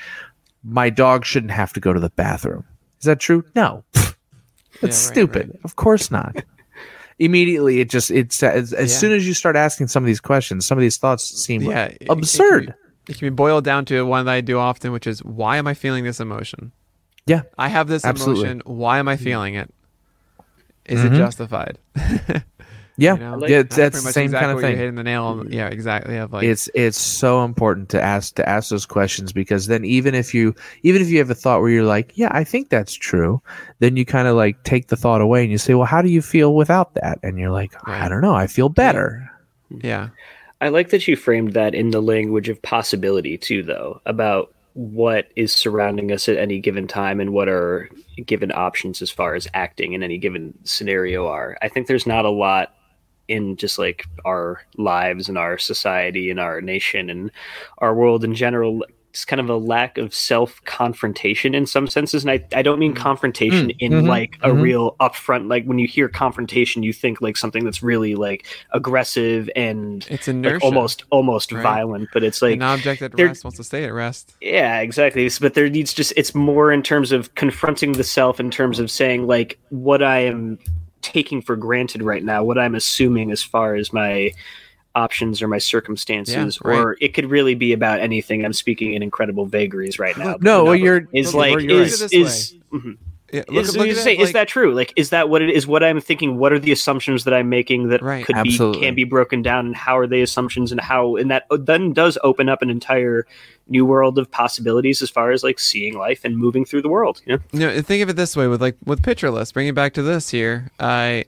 My 0.62 0.90
dog 0.90 1.24
shouldn't 1.24 1.52
have 1.52 1.72
to 1.72 1.80
go 1.80 1.92
to 1.92 2.00
the 2.00 2.10
bathroom. 2.10 2.64
Is 3.00 3.06
that 3.06 3.18
true? 3.18 3.44
No, 3.56 3.82
that's 3.92 4.14
Yeah, 4.82 4.86
right, 4.88 4.92
stupid. 4.94 5.48
right. 5.48 5.60
Of 5.64 5.76
course 5.76 6.10
not. 6.10 6.36
Immediately, 7.18 7.80
it 7.80 7.90
just 7.90 8.10
it's 8.10 8.42
as, 8.42 8.72
as 8.72 8.90
Yeah. 8.92 8.96
soon 8.98 9.12
as 9.12 9.26
you 9.26 9.34
start 9.34 9.56
asking 9.56 9.88
some 9.88 10.02
of 10.02 10.06
these 10.06 10.20
questions, 10.20 10.64
some 10.66 10.78
of 10.78 10.82
these 10.82 10.96
thoughts 10.98 11.24
seem 11.24 11.62
Yeah. 11.62 11.84
it- 11.86 11.98
it 12.02 12.08
can 12.08 12.18
absurd. 12.18 12.66
be- 12.66 13.12
It 13.12 13.18
can 13.18 13.26
be 13.26 13.30
boiled 13.34 13.64
down 13.64 13.84
to 13.86 14.04
one 14.04 14.26
that 14.26 14.32
I 14.32 14.40
do 14.42 14.58
often, 14.58 14.92
which 14.92 15.06
is 15.06 15.20
why 15.24 15.56
am 15.56 15.66
I 15.66 15.74
feeling 15.74 16.04
this 16.04 16.20
emotion? 16.20 16.72
Yeah. 17.26 17.42
I 17.56 17.68
have 17.68 17.88
this 17.88 18.04
Absolutely. 18.04 18.44
emotion. 18.50 18.62
Why 18.66 18.98
am 18.98 19.08
I 19.08 19.16
feeling 19.16 19.54
it? 19.54 19.72
Is 20.84 21.00
Mhm. 21.00 21.14
it 21.14 21.16
justified? 21.16 21.78
yeah, 22.98 23.14
You 23.14 23.20
know? 23.20 23.46
yeah, 23.46 23.62
That's 23.62 23.76
that's 23.76 24.04
the 24.04 24.12
same 24.12 24.24
exactly 24.26 24.46
kind 24.46 24.58
of 24.58 24.60
thing. 24.60 24.70
You're 24.72 24.78
hitting 24.78 24.94
the 24.96 25.04
nail 25.04 25.24
on. 25.24 25.50
Yeah, 25.50 25.68
exactly. 25.68 26.16
Of 26.16 26.32
like, 26.32 26.44
it's 26.44 26.68
it's 26.74 27.00
so 27.00 27.44
important 27.44 27.88
to 27.90 28.02
ask 28.02 28.34
to 28.34 28.46
ask 28.46 28.68
those 28.68 28.84
questions 28.84 29.32
because 29.32 29.66
then 29.68 29.84
even 29.84 30.14
if 30.14 30.34
you 30.34 30.54
even 30.82 31.00
if 31.00 31.08
you 31.08 31.18
have 31.18 31.30
a 31.30 31.34
thought 31.34 31.60
where 31.60 31.70
you're 31.70 31.84
like 31.84 32.12
yeah 32.14 32.28
i 32.32 32.44
think 32.44 32.68
that's 32.68 32.92
true 32.92 33.40
then 33.78 33.96
you 33.96 34.04
kind 34.04 34.28
of 34.28 34.36
like 34.36 34.62
take 34.64 34.88
the 34.88 34.96
thought 34.96 35.20
away 35.20 35.42
and 35.42 35.50
you 35.50 35.58
say 35.58 35.74
well 35.74 35.86
how 35.86 36.02
do 36.02 36.08
you 36.08 36.20
feel 36.20 36.54
without 36.54 36.94
that 36.94 37.18
and 37.22 37.38
you're 37.38 37.50
like 37.50 37.72
i 37.88 38.08
don't 38.08 38.20
know 38.20 38.34
i 38.34 38.46
feel 38.46 38.68
better 38.68 39.30
yeah, 39.70 40.08
I 40.60 40.68
like 40.68 40.90
that 40.90 41.06
you 41.06 41.16
framed 41.16 41.54
that 41.54 41.74
in 41.74 41.90
the 41.90 42.02
language 42.02 42.48
of 42.48 42.60
possibility 42.62 43.36
too, 43.38 43.62
though, 43.62 44.00
about 44.06 44.54
what 44.74 45.28
is 45.36 45.52
surrounding 45.52 46.12
us 46.12 46.28
at 46.28 46.36
any 46.36 46.60
given 46.60 46.86
time 46.86 47.20
and 47.20 47.32
what 47.32 47.48
our 47.48 47.88
given 48.24 48.52
options 48.52 49.02
as 49.02 49.10
far 49.10 49.34
as 49.34 49.48
acting 49.54 49.92
in 49.92 50.02
any 50.02 50.18
given 50.18 50.54
scenario 50.64 51.26
are. 51.26 51.56
I 51.62 51.68
think 51.68 51.86
there's 51.86 52.06
not 52.06 52.24
a 52.24 52.30
lot 52.30 52.74
in 53.28 53.56
just 53.56 53.78
like 53.78 54.06
our 54.24 54.62
lives 54.76 55.28
and 55.28 55.38
our 55.38 55.58
society 55.58 56.30
and 56.30 56.40
our 56.40 56.60
nation 56.60 57.10
and 57.10 57.30
our 57.78 57.94
world 57.94 58.24
in 58.24 58.34
general. 58.34 58.84
It's 59.10 59.24
kind 59.24 59.40
of 59.40 59.48
a 59.48 59.56
lack 59.56 59.96
of 59.96 60.14
self 60.14 60.62
confrontation 60.64 61.54
in 61.54 61.64
some 61.66 61.86
senses. 61.88 62.24
And 62.24 62.30
I, 62.30 62.44
I 62.54 62.60
don't 62.62 62.78
mean 62.78 62.94
confrontation 62.94 63.70
in 63.70 63.92
mhm, 63.92 64.06
like 64.06 64.36
a 64.42 64.50
mhm. 64.50 64.60
real 64.60 64.96
upfront, 65.00 65.48
like 65.48 65.64
when 65.64 65.78
you 65.78 65.88
hear 65.88 66.08
confrontation, 66.10 66.82
you 66.82 66.92
think 66.92 67.22
like 67.22 67.36
something 67.36 67.64
that's 67.64 67.82
really 67.82 68.14
like 68.14 68.46
aggressive 68.72 69.48
and 69.56 70.06
it's 70.10 70.28
like 70.28 70.62
almost 70.62 71.04
almost 71.10 71.52
right? 71.52 71.62
violent 71.62 72.08
but 72.12 72.22
it's 72.22 72.42
like 72.42 72.56
An 72.56 72.62
object 72.62 73.00
at 73.02 73.18
rest 73.18 73.44
wants 73.44 73.56
to 73.56 73.64
stay 73.64 73.84
at 73.84 73.94
rest. 73.94 74.34
yeah 74.42 74.80
exactly 74.80 75.28
but 75.40 75.54
there 75.54 75.68
needs 75.70 75.94
just 75.94 76.12
it's 76.16 76.34
more 76.34 76.70
in 76.70 76.82
terms 76.82 77.10
of 77.10 77.34
confronting 77.34 77.92
the 77.92 78.04
self 78.04 78.38
in 78.38 78.50
terms 78.50 78.78
of 78.78 78.90
saying 78.90 79.26
like 79.26 79.58
what 79.70 80.02
i 80.02 80.18
am 80.18 80.58
taking 81.02 81.40
for 81.42 81.56
granted 81.56 82.02
right 82.02 82.24
now 82.24 82.42
what 82.44 82.58
i'm 82.58 82.74
assuming 82.74 83.30
as 83.30 83.42
far 83.42 83.74
as 83.74 83.92
my 83.92 84.30
options 84.94 85.40
or 85.42 85.48
my 85.48 85.58
circumstances 85.58 86.58
Yeah, 86.64 86.70
right. 86.70 86.78
or 86.78 86.96
it 87.00 87.14
could 87.14 87.26
really 87.30 87.54
be 87.54 87.72
about 87.72 88.00
anything 88.00 88.44
i'm 88.44 88.52
speaking 88.52 88.94
in 88.94 89.02
incredible 89.02 89.46
vagaries 89.46 89.98
right 89.98 90.16
now 90.16 90.36
no 90.40 90.58
You 90.58 90.64
well 90.64 90.64
know, 90.64 90.72
you're 90.72 91.08
is 91.12 91.34
like 91.34 91.52
look 91.52 91.64
at 91.64 91.70
it 91.70 91.70
is 91.70 92.00
this 92.00 92.12
is 92.12 92.54
mhm. 92.72 92.96
Yeah, 93.32 93.42
look, 93.48 93.64
is, 93.64 93.76
look 93.76 93.86
at 93.86 93.90
is, 93.90 93.98
it, 93.98 94.02
say, 94.02 94.16
is 94.16 94.32
that 94.32 94.48
true? 94.48 94.74
Like, 94.74 94.94
is 94.96 95.10
that 95.10 95.28
what 95.28 95.42
it 95.42 95.50
is? 95.50 95.66
What 95.66 95.84
I'm 95.84 96.00
thinking? 96.00 96.38
What 96.38 96.52
are 96.52 96.58
the 96.58 96.72
assumptions 96.72 97.24
that 97.24 97.34
I'm 97.34 97.50
making 97.50 97.88
that 97.88 98.00
Right. 98.00 98.24
could 98.24 98.36
Absolutely. 98.36 98.80
be 98.80 98.86
can 98.86 98.94
be 98.94 99.04
broken 99.04 99.42
down, 99.42 99.66
and 99.66 99.76
how 99.76 99.98
are 99.98 100.06
they 100.06 100.22
assumptions, 100.22 100.72
and 100.72 100.80
how 100.80 101.16
and 101.16 101.30
that 101.30 101.44
uh, 101.50 101.58
then 101.60 101.92
does 101.92 102.16
open 102.24 102.48
up 102.48 102.62
an 102.62 102.70
entire 102.70 103.26
new 103.68 103.84
world 103.84 104.18
of 104.18 104.30
possibilities 104.30 105.02
as 105.02 105.10
far 105.10 105.30
as 105.30 105.44
like 105.44 105.58
seeing 105.58 105.98
life 105.98 106.24
and 106.24 106.38
moving 106.38 106.64
through 106.64 106.80
the 106.80 106.88
world. 106.88 107.20
You 107.26 107.36
know? 107.36 107.42
you 107.52 107.60
know, 107.60 107.82
think 107.82 108.02
of 108.02 108.08
it 108.08 108.16
this 108.16 108.34
way 108.34 108.46
with 108.46 108.62
like 108.62 108.76
with 108.86 109.02
pitcher 109.02 109.30
list. 109.30 109.52
Bring 109.52 109.68
it 109.68 109.74
back 109.74 109.92
to 109.94 110.02
this 110.02 110.30
here. 110.30 110.70
I 110.80 111.26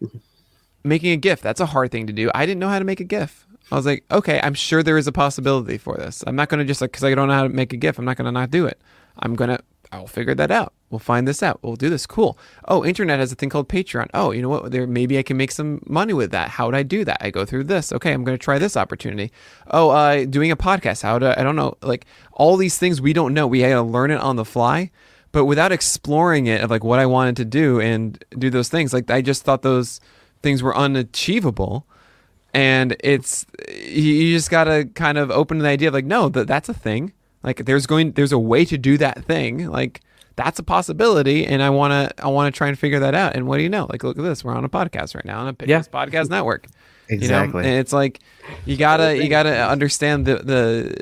making 0.84 1.12
a 1.12 1.16
GIF. 1.16 1.42
That's 1.42 1.60
a 1.60 1.66
hard 1.66 1.90
thing 1.90 2.06
to 2.06 2.12
do. 2.12 2.30
I 2.34 2.46
didn't 2.46 2.60
know 2.60 2.68
how 2.68 2.78
to 2.78 2.84
make 2.84 3.00
a 3.00 3.04
GIF. 3.04 3.46
I 3.70 3.76
was 3.76 3.86
like, 3.86 4.04
okay, 4.10 4.40
I'm 4.42 4.54
sure 4.54 4.82
there 4.82 4.98
is 4.98 5.06
a 5.06 5.12
possibility 5.12 5.78
for 5.78 5.96
this. 5.96 6.24
I'm 6.26 6.34
not 6.34 6.48
gonna 6.48 6.64
just 6.64 6.80
like 6.80 6.92
because 6.92 7.04
I 7.04 7.14
don't 7.14 7.28
know 7.28 7.34
how 7.34 7.44
to 7.44 7.48
make 7.48 7.72
a 7.72 7.76
GIF. 7.76 7.98
I'm 7.98 8.04
not 8.04 8.16
gonna 8.16 8.32
not 8.32 8.50
do 8.50 8.66
it. 8.66 8.80
I'm 9.18 9.36
gonna. 9.36 9.60
I'll 9.92 10.06
figure 10.06 10.34
that 10.34 10.50
out. 10.50 10.72
We'll 10.88 10.98
find 10.98 11.26
this 11.26 11.42
out. 11.42 11.60
We'll 11.62 11.76
do 11.76 11.90
this. 11.90 12.06
Cool. 12.06 12.38
Oh, 12.66 12.84
internet 12.84 13.20
has 13.20 13.32
a 13.32 13.34
thing 13.34 13.48
called 13.48 13.68
Patreon. 13.68 14.08
Oh, 14.14 14.30
you 14.30 14.42
know 14.42 14.48
what? 14.48 14.70
There 14.70 14.86
maybe 14.86 15.18
I 15.18 15.22
can 15.22 15.36
make 15.36 15.50
some 15.50 15.82
money 15.86 16.12
with 16.12 16.30
that. 16.32 16.48
How 16.50 16.66
would 16.66 16.74
I 16.74 16.82
do 16.82 17.04
that? 17.04 17.18
I 17.20 17.30
go 17.30 17.44
through 17.44 17.64
this. 17.64 17.92
Okay, 17.92 18.12
I'm 18.12 18.24
going 18.24 18.36
to 18.36 18.42
try 18.42 18.58
this 18.58 18.76
opportunity. 18.76 19.32
Oh, 19.68 19.90
uh, 19.90 20.24
doing 20.24 20.50
a 20.50 20.56
podcast. 20.56 21.02
How 21.02 21.18
do 21.18 21.26
I 21.26 21.42
don't 21.42 21.56
know? 21.56 21.76
Like 21.82 22.06
all 22.32 22.56
these 22.56 22.78
things 22.78 23.00
we 23.00 23.12
don't 23.12 23.34
know. 23.34 23.46
We 23.46 23.60
had 23.60 23.70
to 23.70 23.82
learn 23.82 24.10
it 24.10 24.20
on 24.20 24.36
the 24.36 24.44
fly 24.44 24.90
but 25.32 25.44
without 25.44 25.72
exploring 25.72 26.46
it 26.46 26.60
of 26.60 26.70
like 26.70 26.84
what 26.84 26.98
I 26.98 27.06
wanted 27.06 27.36
to 27.36 27.44
do 27.44 27.80
and 27.80 28.22
do 28.36 28.50
those 28.50 28.68
things, 28.68 28.92
like 28.92 29.10
I 29.10 29.22
just 29.22 29.44
thought 29.44 29.62
those 29.62 30.00
things 30.42 30.62
were 30.62 30.76
unachievable. 30.76 31.86
And 32.52 32.96
it's 33.00 33.46
you 33.68 34.02
you 34.02 34.36
just 34.36 34.50
gotta 34.50 34.86
kind 34.94 35.18
of 35.18 35.30
open 35.30 35.58
the 35.58 35.68
idea 35.68 35.88
of 35.88 35.94
like, 35.94 36.04
no, 36.04 36.28
that 36.30 36.48
that's 36.48 36.68
a 36.68 36.74
thing. 36.74 37.12
Like 37.42 37.64
there's 37.64 37.86
going 37.86 38.12
there's 38.12 38.32
a 38.32 38.38
way 38.38 38.64
to 38.66 38.76
do 38.78 38.98
that 38.98 39.24
thing. 39.24 39.68
Like 39.68 40.00
that's 40.36 40.58
a 40.58 40.62
possibility, 40.62 41.46
and 41.46 41.62
I 41.62 41.70
wanna 41.70 42.10
I 42.22 42.28
wanna 42.28 42.50
try 42.50 42.68
and 42.68 42.78
figure 42.78 43.00
that 43.00 43.14
out. 43.14 43.34
And 43.36 43.46
what 43.46 43.56
do 43.58 43.62
you 43.62 43.68
know? 43.68 43.86
Like 43.90 44.02
look 44.04 44.18
at 44.18 44.22
this, 44.24 44.44
we're 44.44 44.54
on 44.54 44.64
a 44.64 44.68
podcast 44.68 45.14
right 45.14 45.24
now 45.24 45.40
on 45.40 45.48
a 45.48 45.56
Yeah. 45.66 45.80
Podcast 45.80 46.30
Network. 46.30 46.66
exactly 47.08 47.48
You 47.62 47.62
know? 47.64 47.68
And 47.70 47.78
it's 47.80 47.92
like 47.92 48.20
you 48.66 48.76
gotta 48.76 49.16
you 49.22 49.28
gotta 49.28 49.68
understand 49.68 50.26
the 50.26 50.36
the 50.36 50.96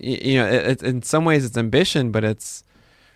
you 0.00 0.38
know 0.38 0.46
it, 0.46 0.66
it, 0.66 0.82
in 0.82 1.02
some 1.02 1.24
ways 1.24 1.44
it's 1.44 1.56
ambition, 1.56 2.10
but 2.12 2.24
it's 2.24 2.62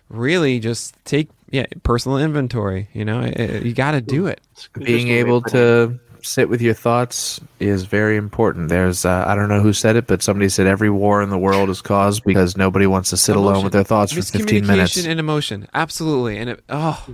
really 0.09 0.59
just 0.59 0.95
take 1.05 1.29
yeah 1.49 1.65
personal 1.83 2.17
inventory. 2.17 2.89
You 2.93 3.05
know, 3.05 3.21
It- 3.21 3.39
it- 3.39 3.63
you 3.65 3.73
gotta 3.73 4.01
do 4.01 4.27
it. 4.27 4.41
being 4.77 5.07
able 5.09 5.41
to 5.43 5.99
sit 6.23 6.49
with 6.49 6.61
your 6.61 6.73
thoughts 6.73 7.39
is 7.59 7.83
very 7.83 8.15
important 8.17 8.69
there's 8.69 9.05
uh, 9.05 9.23
i 9.27 9.35
don't 9.35 9.49
know 9.49 9.59
who 9.61 9.73
said 9.73 9.95
it 9.95 10.07
but 10.07 10.23
somebody 10.23 10.47
said 10.49 10.65
every 10.67 10.89
war 10.89 11.21
in 11.21 11.29
the 11.29 11.37
world 11.37 11.69
is 11.69 11.81
caused 11.81 12.23
because 12.23 12.55
nobody 12.57 12.87
wants 12.87 13.09
to 13.09 13.17
sit 13.17 13.35
alone 13.35 13.63
with 13.63 13.73
their 13.73 13.83
thoughts 13.83 14.13
for 14.13 14.21
15 14.21 14.65
minutes 14.65 14.95
Miscommunication 14.97 15.09
and 15.11 15.19
emotion, 15.19 15.67
absolutely. 15.73 16.37
And 16.37 16.49
it 16.51 16.63
oh 16.69 17.05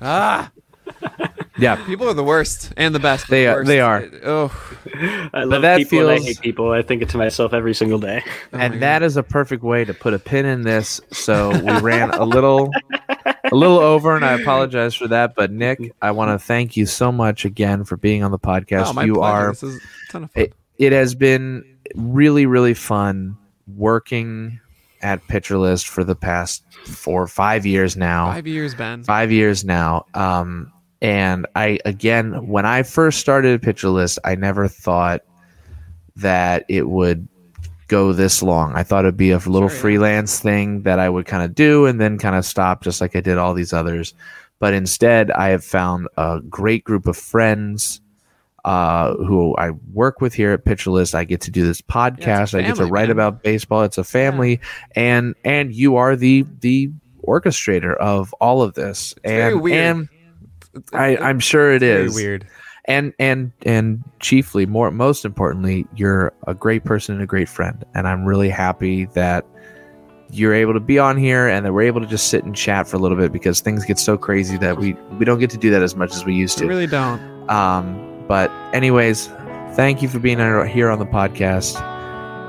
ah, 0.00 0.50
yeah 1.58 1.84
people 1.86 2.08
are 2.08 2.14
the 2.14 2.24
worst 2.24 2.72
and 2.76 2.94
the 2.94 2.98
best. 3.00 3.28
They 3.28 3.44
The 3.44 3.52
are- 3.52 3.64
they 3.64 3.80
are. 3.80 4.00
It- 4.02 4.22
oh, 4.24 4.50
I 5.34 5.44
love 5.44 5.62
that 5.62 5.78
people 5.78 6.08
and 6.08 6.22
I 6.22 6.24
hate 6.24 6.40
people. 6.40 6.70
I 6.72 6.82
think 6.82 7.02
it 7.02 7.08
to 7.10 7.18
myself 7.18 7.52
every 7.52 7.74
single 7.74 7.98
day. 7.98 8.22
oh 8.24 8.56
my 8.56 8.64
and 8.64 8.82
that 8.82 9.02
is 9.02 9.16
a 9.16 9.22
perfect 9.22 9.62
way 9.62 9.84
to 9.84 9.92
put 9.94 10.14
a 10.14 10.18
pin 10.18 10.46
in 10.46 10.62
this 10.62 11.00
so 11.12 11.50
we 11.50 11.80
ran 11.80 12.10
a 12.10 12.24
little 12.24 12.70
a 13.50 13.54
little 13.54 13.78
over 13.78 14.14
and 14.16 14.24
i 14.24 14.32
apologize 14.32 14.94
for 14.94 15.08
that 15.08 15.34
but 15.34 15.50
nick 15.50 15.92
i 16.02 16.10
want 16.10 16.30
to 16.30 16.44
thank 16.44 16.76
you 16.76 16.86
so 16.86 17.10
much 17.12 17.44
again 17.44 17.84
for 17.84 17.96
being 17.96 18.22
on 18.22 18.30
the 18.30 18.38
podcast 18.38 18.94
oh, 18.96 19.00
you 19.02 19.14
pleasure. 19.14 19.34
are 19.34 19.48
This 19.52 19.62
is 19.62 19.76
a 19.76 20.12
ton 20.12 20.24
of 20.24 20.30
fun. 20.32 20.42
it, 20.44 20.52
it 20.78 20.92
has 20.92 21.14
been 21.14 21.64
really 21.94 22.46
really 22.46 22.74
fun 22.74 23.36
working 23.76 24.58
at 25.02 25.26
pitcher 25.28 25.58
list 25.58 25.88
for 25.88 26.04
the 26.04 26.16
past 26.16 26.64
four 26.84 27.26
five 27.26 27.64
years 27.64 27.96
now 27.96 28.32
Five 28.32 28.46
years, 28.46 28.74
Ben. 28.74 29.02
five 29.04 29.30
years 29.32 29.64
now 29.64 30.06
um 30.14 30.72
and 31.00 31.46
i 31.54 31.78
again 31.84 32.46
when 32.48 32.66
i 32.66 32.82
first 32.82 33.20
started 33.20 33.62
pitcher 33.62 33.88
list 33.88 34.18
i 34.24 34.34
never 34.34 34.66
thought 34.68 35.22
that 36.16 36.64
it 36.68 36.88
would 36.88 37.28
go 37.88 38.12
this 38.12 38.42
long 38.42 38.72
i 38.74 38.82
thought 38.82 39.04
it'd 39.04 39.16
be 39.16 39.30
a 39.30 39.38
little 39.38 39.68
Sure, 39.68 39.76
yeah. 39.76 39.80
freelance 39.80 40.40
thing 40.40 40.82
that 40.82 40.98
i 40.98 41.08
would 41.08 41.26
kind 41.26 41.42
of 41.42 41.54
do 41.54 41.86
and 41.86 42.00
then 42.00 42.18
kind 42.18 42.36
of 42.36 42.44
stop 42.44 42.82
just 42.82 43.00
like 43.00 43.16
i 43.16 43.20
did 43.20 43.38
all 43.38 43.54
these 43.54 43.72
others 43.72 44.14
but 44.58 44.72
instead 44.74 45.30
i 45.32 45.48
have 45.48 45.64
found 45.64 46.06
a 46.16 46.40
great 46.48 46.84
group 46.84 47.06
of 47.06 47.16
friends 47.16 48.00
uh, 48.64 49.14
who 49.14 49.56
I 49.56 49.70
work 49.94 50.20
with 50.20 50.34
here 50.34 50.52
at 50.52 50.64
Pitcher 50.64 50.90
List. 50.90 51.14
I 51.14 51.24
get 51.24 51.40
to 51.42 51.50
do 51.50 51.64
this 51.64 51.80
podcast. 51.80 52.58
I 52.58 52.60
get 52.66 52.76
to 52.76 52.84
write 52.84 53.08
man. 53.08 53.12
about 53.12 53.42
baseball. 53.42 53.82
It's 53.84 53.96
a 53.96 54.04
family, 54.04 54.60
and 54.94 55.34
and 55.42 55.72
you 55.74 55.96
are 55.96 56.16
the 56.16 56.44
the 56.60 56.90
orchestrator 57.26 57.96
of 57.96 58.34
all 58.40 58.60
of 58.60 58.74
this. 58.74 59.14
and 59.24 59.32
very 59.32 59.54
weird. 59.54 59.78
and 59.78 60.08
I, 60.92 61.16
I'm 61.16 61.40
sure 61.40 61.72
it 61.72 61.80
Very 61.80 62.06
is 62.06 62.14
weird 62.14 62.46
and 62.88 63.12
and 63.18 63.52
and 63.64 64.02
chiefly 64.18 64.66
more 64.66 64.90
most 64.90 65.24
importantly 65.24 65.86
you're 65.94 66.32
a 66.46 66.54
great 66.54 66.84
person 66.84 67.14
and 67.14 67.22
a 67.22 67.26
great 67.26 67.48
friend 67.48 67.84
and 67.94 68.08
i'm 68.08 68.24
really 68.24 68.48
happy 68.48 69.04
that 69.06 69.46
you're 70.30 70.54
able 70.54 70.72
to 70.72 70.80
be 70.80 70.98
on 70.98 71.16
here 71.16 71.46
and 71.46 71.64
that 71.64 71.72
we're 71.72 71.82
able 71.82 72.00
to 72.00 72.06
just 72.06 72.28
sit 72.28 72.44
and 72.44 72.56
chat 72.56 72.88
for 72.88 72.96
a 72.96 72.98
little 72.98 73.16
bit 73.16 73.30
because 73.30 73.60
things 73.60 73.84
get 73.84 73.98
so 73.98 74.18
crazy 74.18 74.56
that 74.56 74.78
we 74.78 74.94
we 75.18 75.24
don't 75.24 75.38
get 75.38 75.50
to 75.50 75.58
do 75.58 75.70
that 75.70 75.82
as 75.82 75.94
much 75.94 76.14
as 76.14 76.24
we 76.24 76.34
used 76.34 76.58
to 76.58 76.64
we 76.64 76.70
really 76.70 76.86
don't 76.86 77.20
um 77.50 78.24
but 78.26 78.50
anyways 78.74 79.28
thank 79.74 80.02
you 80.02 80.08
for 80.08 80.18
being 80.18 80.38
here 80.66 80.90
on 80.90 80.98
the 80.98 81.06
podcast 81.06 81.76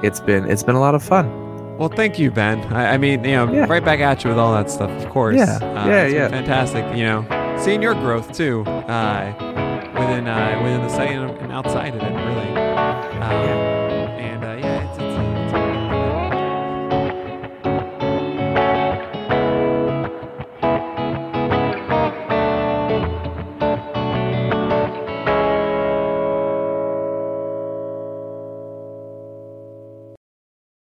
it's 0.04 0.22
been 0.22 0.50
it's 0.50 0.64
been 0.64 0.76
a 0.76 0.82
lot 0.82 0.96
of 0.96 1.04
fun 1.04 1.48
well, 1.78 1.88
thank 1.88 2.20
you, 2.20 2.30
Ben. 2.30 2.60
I, 2.74 2.96
I 2.96 2.98
mean, 2.98 3.24
you 3.24 3.32
know, 3.32 3.50
yeah. 3.50 3.66
right 3.70 3.84
back 3.84 4.02
at 4.02 4.22
you 4.26 4.30
with 4.30 4.38
all 4.38 4.52
that 4.52 4.70
stuff, 4.70 4.92
of 5.02 5.10
course. 5.10 5.38
Yeah, 5.38 5.60
uh, 5.62 5.88
yeah, 5.88 6.08
yeah. 6.08 6.28
Fantastic, 6.28 6.84
you 6.94 7.06
know, 7.06 7.26
seeing 7.64 7.82
your 7.82 7.94
growth 7.94 8.36
too. 8.36 8.64
Uh, 8.64 9.69
within 10.10 10.28
uh, 10.28 10.60
within 10.64 10.82
the 10.82 10.90
site 10.90 11.12
and 11.12 11.52
outside 11.52 11.96
of 11.96 12.02
it, 12.02 12.14
really. 12.14 12.48
Um, 12.50 13.32
yeah. 13.32 13.79